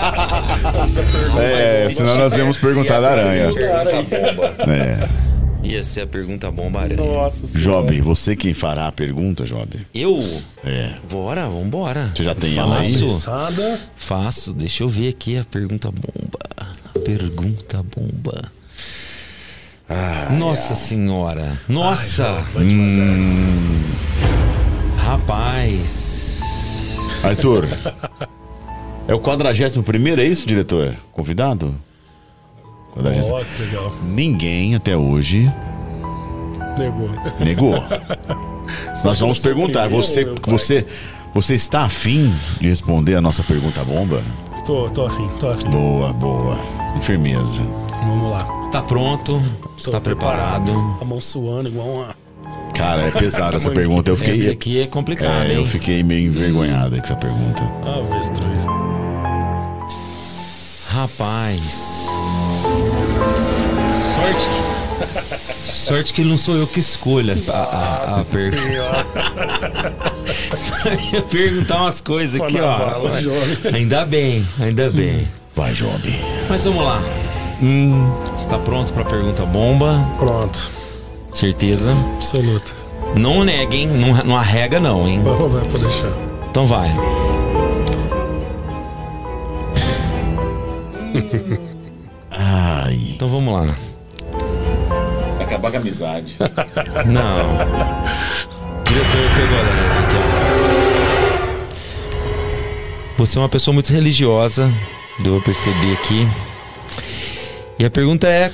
É, 1.38 1.90
senão 1.90 2.16
nós 2.16 2.32
íamos 2.36 2.56
perguntar 2.58 3.00
da 3.00 3.10
aranha. 3.10 3.52
Pergunta 3.52 4.32
bomba. 4.32 4.72
É. 4.72 5.08
Ia 5.66 5.82
ser 5.82 6.02
a 6.02 6.06
pergunta 6.06 6.50
bomba 6.50 6.80
aranha. 6.80 6.96
Nossa 7.02 7.46
senhora. 7.46 7.86
Job, 7.86 8.00
você 8.02 8.36
quem 8.36 8.52
fará 8.54 8.86
a 8.86 8.92
pergunta, 8.92 9.44
Job? 9.44 9.68
Eu? 9.94 10.20
É. 10.64 10.90
Bora, 11.10 11.48
vambora. 11.48 12.12
Você 12.14 12.24
já 12.24 12.34
tem 12.34 12.56
ela 12.56 12.80
aí? 12.80 12.92
Faço. 13.96 14.52
Deixa 14.52 14.82
eu 14.82 14.88
ver 14.88 15.08
aqui 15.08 15.36
a 15.38 15.44
pergunta 15.44 15.90
bomba. 15.90 16.38
Pergunta 17.02 17.82
bomba. 17.82 18.52
Nossa 20.38 20.74
senhora. 20.74 21.58
Nossa. 21.68 22.44
Hum. 22.56 23.82
Rapaz. 24.98 26.40
Arthur, 27.22 27.68
é 29.08 29.14
o 29.14 29.18
41 29.18 29.82
primeiro, 29.82 30.20
é 30.20 30.26
isso, 30.26 30.46
diretor? 30.46 30.94
Convidado? 31.12 31.74
41º. 32.96 33.30
Ó, 33.30 33.44
que 33.44 33.62
legal. 33.62 33.92
Ninguém 34.02 34.74
até 34.74 34.96
hoje 34.96 35.50
Negou. 36.78 37.10
negou. 37.40 37.84
Nós 39.04 39.20
vamos 39.20 39.38
perguntar, 39.38 39.88
você, 39.88 40.24
você, 40.46 40.86
você 41.34 41.54
está 41.54 41.82
afim 41.82 42.32
de 42.60 42.68
responder 42.68 43.14
a 43.14 43.20
nossa 43.20 43.42
pergunta 43.42 43.84
bomba? 43.84 44.22
Tô, 44.64 44.88
tô 44.88 45.06
afim, 45.06 45.28
tô 45.38 45.50
afim. 45.50 45.68
Boa, 45.68 46.12
boa. 46.12 46.56
Com 46.94 47.00
firmeza. 47.02 47.62
Vamos 48.02 48.30
lá. 48.30 48.46
Está 48.60 48.80
pronto? 48.82 49.42
Está 49.76 50.00
preparado? 50.00 50.70
A 51.00 51.04
mão 51.04 51.20
suando 51.20 51.68
igual 51.68 51.86
uma. 51.88 52.16
Cara, 52.74 53.02
é 53.02 53.10
pesada 53.10 53.56
essa 53.56 53.70
pergunta. 53.72 54.10
Eu 54.10 54.14
Essa 54.14 54.24
fiquei, 54.24 54.50
aqui 54.50 54.80
é 54.80 54.86
complicada, 54.86 55.52
é, 55.52 55.58
eu 55.58 55.66
fiquei 55.66 56.02
meio 56.02 56.28
envergonhado 56.28 56.96
com 56.96 57.02
essa 57.02 57.14
pergunta. 57.14 57.62
Avestruz. 57.86 58.64
Rapaz. 60.88 62.08
Sorte 64.14 64.48
que. 64.48 64.63
Sorte 65.72 66.12
que 66.14 66.22
não 66.22 66.38
sou 66.38 66.56
eu 66.56 66.66
que 66.66 66.80
escolho 66.80 67.34
a, 67.48 67.52
a, 67.52 68.20
a 68.20 68.24
pergunta. 68.24 69.06
ia 71.12 71.22
perguntar 71.28 71.82
umas 71.82 72.00
coisas 72.00 72.40
aqui, 72.40 72.56
ó. 72.60 72.78
Ainda 73.74 74.04
bem, 74.04 74.46
ainda 74.60 74.90
bem. 74.90 75.28
Vai, 75.54 75.72
Job. 75.74 76.20
Mas 76.48 76.64
vamos 76.64 76.84
lá. 76.84 77.00
Está 78.38 78.58
pronto 78.58 78.92
para 78.92 79.02
a 79.02 79.06
pergunta 79.06 79.44
bomba? 79.46 80.04
Pronto. 80.18 80.70
Certeza? 81.32 81.92
Absoluta. 82.16 82.72
Não 83.14 83.44
neguem, 83.44 83.86
não, 83.86 84.12
não 84.24 84.36
arrega 84.36 84.80
não, 84.80 85.06
hein? 85.08 85.22
Vai, 85.22 85.48
vai, 85.48 85.62
pode 85.62 85.84
deixar. 85.84 86.10
Então 86.50 86.66
vai. 86.66 86.90
Ai. 92.30 93.12
Então 93.14 93.28
vamos 93.28 93.52
lá. 93.52 93.74
Acabar 95.64 95.70
com 95.70 95.76
a 95.76 95.80
amizade. 95.80 96.36
Não. 97.06 97.56
Diretor 98.84 99.30
aqui, 99.30 99.40
ó. 99.50 100.36
Você 103.16 103.38
é 103.38 103.40
uma 103.40 103.48
pessoa 103.48 103.72
muito 103.72 103.90
religiosa, 103.90 104.70
deu 105.20 105.38
a 105.38 105.40
perceber 105.40 105.94
aqui. 105.94 106.28
E 107.78 107.84
a 107.84 107.90
pergunta 107.90 108.26
é 108.26 108.52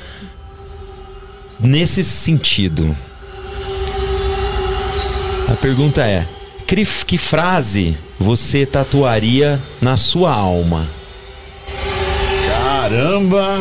nesse 1.58 2.04
sentido. 2.04 2.96
A 5.48 5.54
pergunta 5.54 6.02
é: 6.02 6.26
que, 6.66 6.84
que 7.04 7.18
frase 7.18 7.96
você 8.18 8.64
tatuaria 8.64 9.58
na 9.80 9.96
sua 9.96 10.32
alma? 10.32 10.86
Caramba! 12.46 13.58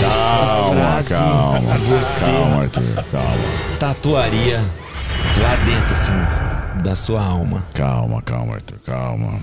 Calma, 0.00 1.02
calma. 1.08 1.78
você- 1.78 2.24
Calma, 2.24 2.62
Arthur. 2.62 3.04
Calma. 3.10 3.36
Tatuaria 3.78 4.60
lá 5.42 5.56
dentro, 5.64 5.92
assim, 5.92 6.82
da 6.82 6.94
sua 6.94 7.22
alma. 7.24 7.64
Calma, 7.74 8.22
calma, 8.22 8.54
Arthur. 8.54 8.78
Calma. 8.86 9.38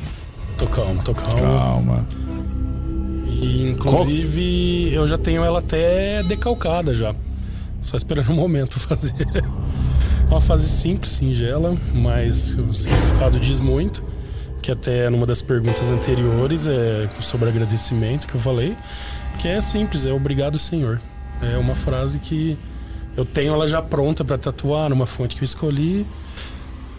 Tô 0.57 0.67
calmo, 0.67 1.01
tô 1.03 1.13
calmo. 1.13 1.37
Calma. 1.41 2.05
E 3.27 3.69
inclusive 3.69 4.93
eu 4.93 5.05
já 5.07 5.17
tenho 5.17 5.43
ela 5.43 5.59
até 5.59 6.23
decalcada 6.23 6.93
já. 6.93 7.13
Só 7.81 7.97
esperando 7.97 8.31
um 8.31 8.35
momento 8.35 8.79
pra 8.79 8.89
fazer. 8.95 9.13
É 9.35 10.31
uma 10.31 10.41
fase 10.41 10.67
simples, 10.69 11.11
singela, 11.11 11.75
mas 11.93 12.57
o 12.57 12.73
significado 12.73 13.39
diz 13.39 13.59
muito. 13.59 14.01
Que 14.61 14.71
até 14.71 15.09
numa 15.11 15.27
das 15.27 15.43
perguntas 15.43 15.91
anteriores 15.91 16.65
é 16.67 17.07
sobre 17.19 17.49
agradecimento 17.49 18.25
que 18.27 18.33
eu 18.33 18.41
falei. 18.41 18.75
Que 19.39 19.47
é 19.49 19.61
simples, 19.61 20.05
é 20.05 20.11
obrigado, 20.11 20.57
Senhor. 20.57 20.99
É 21.41 21.57
uma 21.57 21.75
frase 21.75 22.19
que 22.19 22.57
eu 23.15 23.23
tenho 23.23 23.53
ela 23.53 23.67
já 23.67 23.81
pronta 23.81 24.23
pra 24.23 24.37
tatuar 24.37 24.89
numa 24.89 25.05
fonte 25.05 25.35
que 25.35 25.43
eu 25.43 25.45
escolhi. 25.45 26.05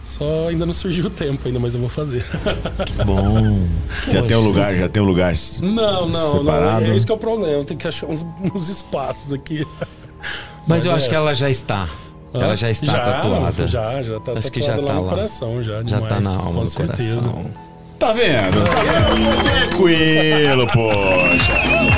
Só 0.03 0.47
ainda 0.47 0.65
não 0.65 0.73
surgiu 0.73 1.05
o 1.05 1.09
tempo 1.09 1.45
ainda, 1.45 1.59
mas 1.59 1.73
eu 1.73 1.81
vou 1.81 1.89
fazer. 1.89 2.25
Bom. 3.05 3.67
Já 4.09 4.23
tem 4.23 4.37
um 4.37 4.41
lugar, 4.41 4.73
já 4.73 4.87
tem 4.87 5.03
um 5.03 5.05
lugar. 5.05 5.33
Não, 5.61 6.07
não, 6.07 6.31
Separado? 6.31 6.85
não. 6.85 6.93
É 6.93 6.95
isso 6.95 7.05
que 7.05 7.11
é 7.11 7.15
o 7.15 7.17
problema. 7.17 7.63
Tem 7.65 7.75
que 7.75 7.87
achar 7.87 8.07
uns, 8.07 8.25
uns 8.41 8.69
espaços 8.69 9.33
aqui. 9.33 9.67
Mas, 10.65 10.85
eu 10.85 10.91
é 10.91 10.95
acho 10.95 11.09
que 11.09 11.15
essa. 11.15 11.23
ela 11.23 11.33
já 11.33 11.49
está. 11.49 11.89
Ela 12.33 12.55
já 12.55 12.69
está 12.69 12.99
tatuada. 12.99 13.67
Já, 13.67 14.01
já 14.01 14.19
tá 14.19 14.31
Acho 14.33 14.51
que 14.51 14.61
já 14.61 14.75
tá 14.75 14.81
lá 14.81 14.93
no 14.93 15.09
coração, 15.09 15.61
já. 15.61 15.83
Já 15.83 15.99
tá 15.99 16.19
demais, 16.19 16.23
na 16.23 16.31
alma 16.31 16.59
com 16.61 16.65
certeza. 16.65 17.29
coração. 17.29 17.51
Tá 17.99 18.13
vendo? 18.13 18.63
Tranquilo, 19.69 20.67
poxa. 20.67 21.96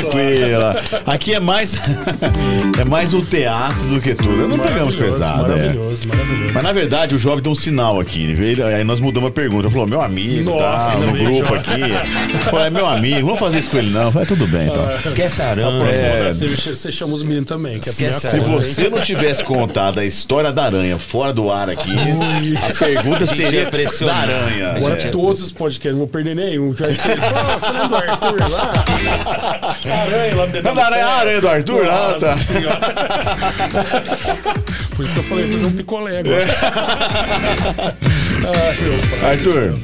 Tranquila. 0.00 0.76
Aqui 1.06 1.34
é 1.34 1.40
mais 1.40 1.76
é 2.80 2.84
mais 2.84 3.12
um 3.14 3.20
teatro 3.24 3.82
do 3.88 4.00
que 4.00 4.14
tudo. 4.14 4.48
Não 4.48 4.58
pegamos 4.58 4.94
Maravilhoso, 4.96 4.98
pesado, 4.98 5.52
é. 5.52 5.56
Maravilhoso, 5.56 6.08
maravilhoso. 6.08 6.52
Mas 6.54 6.62
na 6.62 6.72
verdade 6.72 7.14
o 7.14 7.18
Jovem 7.18 7.42
deu 7.42 7.52
um 7.52 7.54
sinal 7.54 8.00
aqui. 8.00 8.22
Ele 8.24 8.62
aí 8.62 8.84
nós 8.84 9.00
mudamos 9.00 9.28
a 9.28 9.32
pergunta. 9.32 9.70
Falou, 9.70 9.86
meu 9.86 10.00
amigo, 10.02 10.50
Nossa, 10.50 10.92
tá, 10.92 10.98
no 10.98 11.12
grupo 11.12 11.56
Jovem. 11.56 11.58
aqui. 11.58 12.38
Falou, 12.44 12.64
é 12.66 12.70
meu 12.70 12.86
amigo, 12.86 13.18
não 13.20 13.26
vamos 13.26 13.40
fazer 13.40 13.58
isso 13.58 13.70
com 13.70 13.78
ele 13.78 13.90
não. 13.90 14.10
Vai 14.10 14.26
tudo 14.26 14.46
bem, 14.46 14.66
então. 14.68 14.90
Esquece 14.90 15.42
a 15.42 15.46
A 15.46 15.50
aranha. 15.50 15.84
É. 15.84 16.32
você, 16.32 16.74
você 16.74 16.92
chama 16.92 17.14
os 17.14 17.22
meninos 17.22 17.46
também, 17.46 17.78
que 17.78 17.88
é 17.88 17.92
a 17.92 17.92
Esquece 17.92 18.30
Se 18.30 18.40
você 18.40 18.88
não 18.88 19.00
tivesse 19.00 19.44
contado 19.44 20.00
a 20.00 20.04
história 20.04 20.52
da 20.52 20.64
aranha 20.64 20.98
fora 20.98 21.32
do 21.32 21.50
ar 21.50 21.70
aqui, 21.70 21.90
a 22.62 22.84
pergunta 22.84 23.26
seria 23.26 23.60
ia 23.62 23.70
pressionar. 23.70 24.26
da 24.26 24.34
aranha. 24.34 24.72
Agora 24.76 24.94
É. 24.94 25.08
todos 25.08 25.42
os 25.42 25.52
podcasts, 25.52 25.92
não 25.92 25.98
vou 26.00 26.08
perder 26.08 26.34
nenhum. 26.34 26.72
Que 26.72 26.84
aí 26.84 26.96
vocês, 26.96 27.20
"Pô, 27.20 27.60
você 27.60 27.72
lembra 27.72 27.88
do 27.88 27.96
Arthur 27.96 28.50
lá? 28.50 29.76
Aranha 29.92 30.34
lá 30.36 30.46
dentro 30.46 30.62
Não, 30.62 30.74
da 30.74 30.86
aranha, 30.86 31.06
a 31.06 31.16
aranha 31.18 31.40
do 31.40 31.48
Arthur? 31.48 31.84
Ah, 31.86 32.08
Nossa 32.12 32.18
tá. 32.20 32.36
Senhora. 32.38 32.80
Por 34.96 35.04
isso 35.04 35.14
que 35.14 35.20
eu 35.20 35.24
falei 35.24 35.46
fazer 35.48 35.66
um 35.66 35.72
picolé 35.72 36.18
agora. 36.20 36.36
É. 36.42 36.46
Ai, 38.46 39.20
pai. 39.20 39.30
Arthur, 39.30 39.74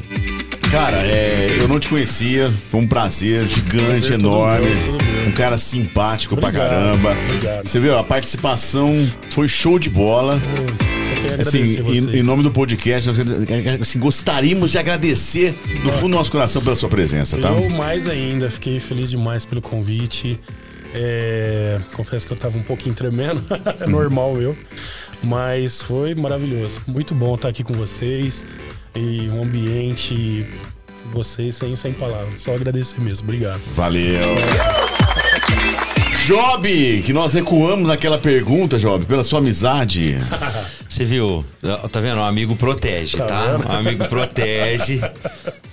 cara, 0.70 0.96
é, 0.98 1.56
eu 1.60 1.68
não 1.68 1.78
te 1.80 1.88
conhecia. 1.88 2.50
Foi 2.70 2.80
um 2.80 2.86
prazer 2.88 3.44
gigante, 3.46 3.84
Prazer 3.86 4.12
enorme. 4.20 4.66
meu, 4.68 4.92
meu. 4.92 5.28
Um 5.28 5.32
cara 5.32 5.56
simpático 5.58 6.36
pra 6.36 6.48
Obrigado, 6.48 6.70
caramba. 6.70 7.10
obrigado. 7.26 7.66
Você 7.66 7.78
viu, 7.80 7.98
a 7.98 8.04
participação 8.04 8.94
foi 9.30 9.48
show 9.48 9.78
de 9.78 9.90
bola. 9.90 10.40
Assim, 11.38 12.16
em, 12.16 12.22
nome 12.22 12.42
do 12.42 12.50
podcast, 12.50 13.10
assim, 13.80 13.98
gostaríamos 13.98 14.70
de 14.70 14.78
agradecer 14.78 15.52
do 15.84 15.92
fundo 15.92 16.12
do 16.12 16.16
nosso 16.16 16.32
coração 16.32 16.62
pela 16.62 16.76
sua 16.76 16.88
presença, 16.88 17.38
tá? 17.38 17.50
Eu 17.50 17.70
mais 17.70 18.08
ainda, 18.08 18.50
fiquei 18.50 18.80
feliz 18.80 19.10
demais 19.10 19.44
pelo 19.44 19.60
convite. 19.60 20.38
É, 20.92 21.78
confesso 21.92 22.26
que 22.26 22.32
eu 22.32 22.36
tava 22.36 22.58
um 22.58 22.62
pouquinho 22.62 22.94
tremendo, 22.94 23.44
é 23.80 23.86
normal 23.86 24.40
eu. 24.40 24.56
Mas 25.22 25.82
foi 25.82 26.14
maravilhoso. 26.14 26.80
Muito 26.86 27.14
bom 27.14 27.34
estar 27.34 27.48
aqui 27.48 27.62
com 27.62 27.74
vocês. 27.74 28.44
E 28.94 29.28
um 29.28 29.42
ambiente. 29.42 30.46
Vocês 31.10 31.56
sem, 31.56 31.74
sem 31.76 31.92
palavras. 31.92 32.40
Só 32.40 32.54
agradecer 32.54 33.00
mesmo. 33.00 33.28
Obrigado. 33.28 33.60
Valeu. 33.74 34.20
Job, 36.24 37.02
que 37.04 37.12
nós 37.12 37.34
recuamos 37.34 37.88
naquela 37.88 38.18
pergunta, 38.18 38.78
Job, 38.78 39.04
pela 39.04 39.24
sua 39.24 39.40
amizade. 39.40 40.16
Você 40.90 41.04
viu? 41.04 41.44
Tá 41.92 42.00
vendo? 42.00 42.18
O 42.18 42.24
amigo 42.24 42.56
protege, 42.56 43.16
Tá 43.16 43.24
tá? 43.26 43.78
amigo 43.78 44.08
protege. 44.08 45.00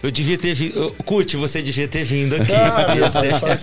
Eu 0.03 0.11
devia 0.11 0.37
ter 0.37 0.53
vindo. 0.53 0.91
Curte, 1.03 1.35
você 1.35 1.59
devia 1.59 1.87
ter 1.87 2.03
vindo 2.03 2.35
aqui. 2.35 2.53
Ah, 2.53 2.85
não, 2.95 2.95
não 3.01 3.09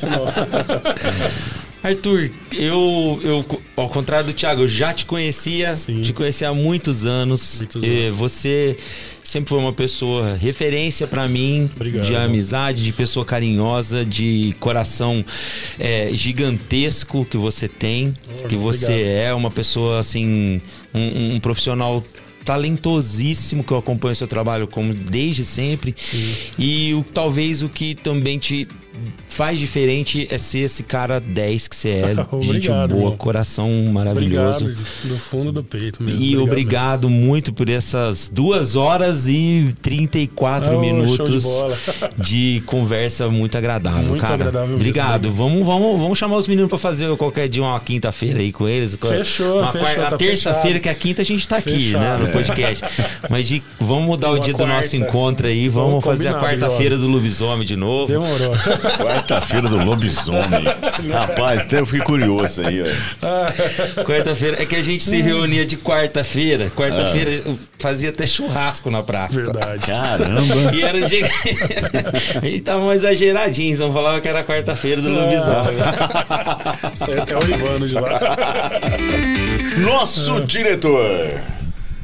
não. 0.09 0.27
Arthur, 1.85 2.31
eu, 2.51 3.21
eu, 3.23 3.45
ao 3.77 3.91
contrário 3.91 4.29
do 4.29 4.33
Thiago, 4.33 4.63
eu 4.63 4.69
já 4.69 4.95
te 4.95 5.05
conhecia, 5.05 5.77
Sim. 5.77 6.01
te 6.01 6.15
conhecia 6.15 6.49
há 6.49 6.55
muitos 6.55 7.05
anos. 7.05 7.59
Muitos 7.59 7.85
anos. 7.85 8.17
você 8.17 8.75
sempre 9.23 9.51
foi 9.51 9.59
uma 9.59 9.73
pessoa 9.73 10.35
referência 10.35 11.07
pra 11.07 11.29
mim, 11.29 11.69
Obrigado. 11.77 12.07
de 12.07 12.17
amizade, 12.17 12.83
de 12.83 12.91
pessoa 12.91 13.27
carinhosa, 13.27 14.03
de 14.03 14.57
coração 14.59 15.23
é, 15.79 16.09
gigantesco 16.15 17.27
que 17.27 17.37
você 17.37 17.69
tem, 17.69 18.17
Oh, 18.43 18.49
que 18.49 18.57
você 18.57 18.87
obrigado. 18.87 19.17
é 19.19 19.35
uma 19.35 19.51
pessoa 19.51 19.99
assim, 20.01 20.63
um, 20.95 21.35
um 21.35 21.41
profissional 21.41 22.03
talentosíssimo 22.47 23.63
que 23.65 23.73
eu 23.73 23.79
acompanho 23.79 24.15
seu 24.15 24.27
trabalho 24.27 24.67
como 24.67 24.93
desde 24.93 25.45
sempre 25.45 25.95
e 26.59 26.93
o, 26.93 27.03
talvez 27.03 27.63
o 27.63 27.71
que 27.71 27.95
também 27.95 28.39
te 28.39 28.69
faz 29.35 29.59
diferente 29.59 30.27
é 30.31 30.39
ser 30.39 30.61
esse 30.61 30.83
cara 30.83 31.19
10 31.21 31.69
que 31.69 31.77
você 31.77 31.89
é, 31.91 32.09
gente 32.15 32.27
Obrigado, 32.33 32.91
boa, 32.91 33.03
irmão. 33.05 33.17
coração 33.17 33.69
maravilhoso. 33.93 34.65
Obrigado 34.65 34.85
do 35.05 35.17
fundo 35.19 35.53
do 35.53 35.63
peito 35.65 36.03
mesmo. 36.03 36.23
E 36.23 36.37
obrigado 36.37 37.11
muito 37.11 37.53
por 37.53 37.69
essas 37.69 38.29
duas 38.33 38.77
horas 38.77 39.27
e 39.29 39.75
34 39.83 40.77
Oh, 40.77 40.81
de 40.81 40.87
minutos 40.87 41.45
bola. 41.45 41.77
de 42.19 42.63
conversa 42.67 43.29
muito 43.29 43.59
agradável, 43.59 44.09
Muito 44.09 44.21
cara. 44.21 44.35
agradável 44.35 44.61
mesmo, 44.63 44.77
obrigado. 44.77 45.27
obrigado. 45.27 45.35
Vamos, 45.37 45.67
vamos, 45.67 45.99
vamos 46.01 46.19
chamar 46.19 46.37
os 46.37 46.47
meninos 46.47 46.69
pra 46.69 46.79
fazer 46.79 47.15
qualquer 47.17 47.49
dia 47.49 47.63
uma 47.63 47.79
quinta-feira 47.81 48.39
aí 48.41 48.53
com 48.53 48.69
eles. 48.69 48.95
Fechou, 48.97 49.59
uma 49.59 49.73
fechou, 49.73 49.87
quarta- 49.87 50.09
tá 50.11 50.15
a 50.15 50.19
terça-feira, 50.19 50.79
que 50.81 50.89
é 50.89 50.93
a 50.93 50.95
quinta, 50.95 51.23
a 51.23 51.25
gente 51.25 51.47
tá 51.49 51.57
aqui, 51.57 51.71
Fechado. 51.73 52.23
né, 52.23 52.27
no 52.27 52.33
podcast. 52.33 52.85
Mas 53.29 53.49
de, 53.49 53.63
vamos 53.81 54.05
mudar 54.07 54.31
o 54.31 54.39
dia 54.39 54.55
do 54.55 54.67
nosso 54.67 54.91
quarta. 54.91 54.97
encontro 54.97 55.47
aí. 55.47 55.69
Vamos, 55.69 55.91
Vamos 55.91 56.05
fazer 56.05 56.29
a 56.29 56.35
quarta-feira 56.41 56.97
do 56.97 57.09
lobisomem 57.09 57.67
de 57.67 57.77
novo. 57.77 58.07
Demorou. 58.13 58.53
Quarta-feira 59.25 59.69
do 59.69 59.79
lobisomem. 59.83 60.65
Rapaz, 61.11 61.63
até 61.63 61.81
eu 61.81 61.87
fiquei 61.87 62.03
curioso 62.03 62.61
aí, 62.61 62.83
ó. 62.83 64.05
Quarta-feira. 64.05 64.63
É 64.63 64.67
que 64.67 64.77
a 64.77 64.83
gente 64.83 65.03
se 65.03 65.23
reunia 65.23 65.65
de 65.65 65.79
quarta-feira. 65.79 66.71
Quarta-feira 66.77 67.43
eu 67.47 67.59
fazia 67.79 68.11
até 68.11 68.27
churrasco 68.27 68.91
na 68.91 69.03
praça. 69.03 69.35
Verdade. 69.35 69.87
Caramba. 69.87 70.75
E 70.75 70.83
era 70.83 70.99
o 70.99 71.07
dia 71.07 71.27
que... 71.27 72.39
A 72.39 72.45
gente 72.45 72.61
tava 72.61 72.85
mais 72.85 73.03
exageradinho, 73.03 73.75
então 73.75 73.93
falava 73.93 74.21
que 74.21 74.29
era 74.29 74.45
quarta-feira 74.45 75.01
do 75.01 75.09
lobisomem. 75.09 75.77
Isso 76.93 77.11
aí 77.11 77.19
até 77.19 77.35
o 77.35 77.51
Ivano 77.51 77.89
de 77.89 77.95
lá. 77.95 78.21
Nosso 79.81 80.41
diretor. 80.45 81.41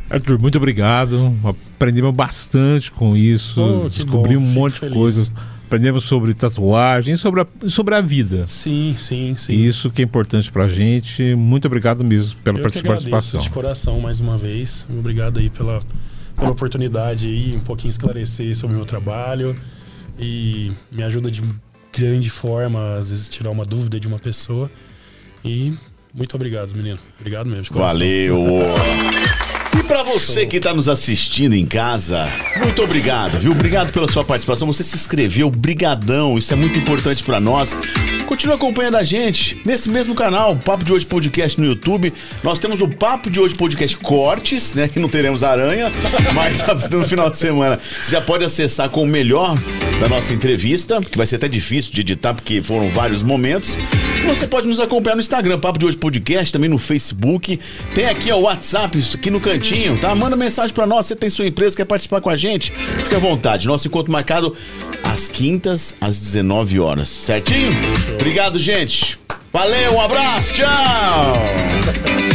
Arthur, 0.08 0.38
muito 0.40 0.56
obrigado. 0.56 1.36
Aprendemos 1.44 2.12
bastante 2.12 2.90
com 2.90 3.16
isso. 3.16 3.62
Oh, 3.62 3.88
que 3.88 4.02
descobrimos 4.02 4.48
bom, 4.48 4.60
um 4.60 4.62
monte 4.62 4.84
de 4.84 4.92
coisas. 4.92 5.30
Aprendemos 5.70 6.02
sobre 6.02 6.34
tatuagem, 6.34 7.14
sobre 7.14 7.42
a, 7.42 7.46
sobre 7.68 7.94
a 7.94 8.00
vida. 8.00 8.44
Sim, 8.48 8.92
sim, 8.96 9.36
sim. 9.36 9.52
Isso 9.52 9.88
que 9.88 10.02
é 10.02 10.04
importante 10.04 10.50
pra 10.50 10.66
gente. 10.66 11.36
Muito 11.36 11.66
obrigado 11.66 12.02
mesmo 12.02 12.40
pela 12.40 12.58
Eu 12.58 12.62
que 12.62 12.78
agradeço 12.80 12.88
participação. 12.88 13.40
de 13.40 13.50
coração 13.50 14.00
mais 14.00 14.18
uma 14.18 14.36
vez. 14.36 14.84
Obrigado 14.90 15.38
aí 15.38 15.48
pela, 15.48 15.78
pela 16.34 16.50
oportunidade 16.50 17.28
aí, 17.28 17.54
um 17.54 17.60
pouquinho 17.60 17.90
esclarecer 17.90 18.56
sobre 18.56 18.74
o 18.74 18.78
meu 18.78 18.84
trabalho. 18.84 19.54
E 20.18 20.72
me 20.90 21.04
ajuda 21.04 21.30
de 21.30 21.40
grande 21.96 22.30
forma, 22.30 22.96
às 22.96 23.10
vezes, 23.10 23.28
tirar 23.28 23.50
uma 23.50 23.64
dúvida 23.64 24.00
de 24.00 24.08
uma 24.08 24.18
pessoa. 24.18 24.68
E 25.44 25.72
muito 26.12 26.34
obrigado, 26.34 26.74
menino. 26.74 26.98
Obrigado 27.20 27.46
mesmo. 27.46 27.62
de 27.62 27.70
coração. 27.70 27.96
Valeu. 27.96 28.44
Pra 29.90 30.04
você 30.04 30.46
que 30.46 30.60
tá 30.60 30.72
nos 30.72 30.88
assistindo 30.88 31.52
em 31.52 31.66
casa, 31.66 32.28
muito 32.64 32.80
obrigado, 32.80 33.40
viu? 33.40 33.50
Obrigado 33.50 33.92
pela 33.92 34.06
sua 34.06 34.24
participação. 34.24 34.68
Você 34.68 34.84
se 34.84 34.94
inscreveu, 34.94 35.50
brigadão. 35.50 36.38
Isso 36.38 36.52
é 36.52 36.56
muito 36.56 36.78
importante 36.78 37.24
pra 37.24 37.40
nós. 37.40 37.76
Continua 38.30 38.54
acompanhando 38.54 38.96
a 38.96 39.02
gente 39.02 39.60
nesse 39.64 39.88
mesmo 39.88 40.14
canal, 40.14 40.54
Papo 40.54 40.84
de 40.84 40.92
Hoje 40.92 41.04
Podcast 41.04 41.60
no 41.60 41.66
YouTube. 41.66 42.12
Nós 42.44 42.60
temos 42.60 42.80
o 42.80 42.86
Papo 42.86 43.28
de 43.28 43.40
Hoje 43.40 43.56
Podcast 43.56 43.96
Cortes, 43.96 44.72
né? 44.72 44.86
Que 44.86 45.00
não 45.00 45.08
teremos 45.08 45.42
aranha, 45.42 45.90
mas 46.32 46.62
no 46.90 47.04
final 47.04 47.28
de 47.28 47.36
semana 47.36 47.80
você 48.00 48.12
já 48.12 48.20
pode 48.20 48.44
acessar 48.44 48.88
com 48.88 49.02
o 49.02 49.06
melhor 49.06 49.58
da 49.98 50.08
nossa 50.08 50.32
entrevista, 50.32 51.00
que 51.00 51.18
vai 51.18 51.26
ser 51.26 51.36
até 51.36 51.48
difícil 51.48 51.92
de 51.92 52.02
editar, 52.02 52.32
porque 52.32 52.62
foram 52.62 52.88
vários 52.88 53.24
momentos. 53.24 53.76
Você 54.24 54.46
pode 54.46 54.68
nos 54.68 54.78
acompanhar 54.78 55.16
no 55.16 55.20
Instagram, 55.20 55.58
Papo 55.58 55.80
de 55.80 55.86
Hoje 55.86 55.96
Podcast, 55.96 56.52
também 56.52 56.70
no 56.70 56.78
Facebook. 56.78 57.58
Tem 57.96 58.06
aqui 58.06 58.30
ó, 58.30 58.36
o 58.36 58.42
WhatsApp, 58.42 58.96
aqui 59.12 59.28
no 59.28 59.40
cantinho, 59.40 59.98
tá? 59.98 60.14
Manda 60.14 60.36
mensagem 60.36 60.72
pra 60.72 60.86
nós, 60.86 61.06
você 61.06 61.16
tem 61.16 61.28
sua 61.30 61.48
empresa, 61.48 61.76
quer 61.76 61.84
participar 61.84 62.20
com 62.20 62.30
a 62.30 62.36
gente? 62.36 62.70
Fique 62.70 63.16
à 63.16 63.18
vontade. 63.18 63.66
Nosso 63.66 63.88
encontro 63.88 64.12
marcado 64.12 64.56
às 65.10 65.26
quintas, 65.26 65.92
às 66.00 66.20
19 66.20 66.78
horas, 66.78 67.08
certinho? 67.08 67.72
Obrigado, 68.14 68.58
gente. 68.58 69.18
Valeu, 69.52 69.94
um 69.94 70.00
abraço, 70.00 70.54
tchau! 70.54 72.29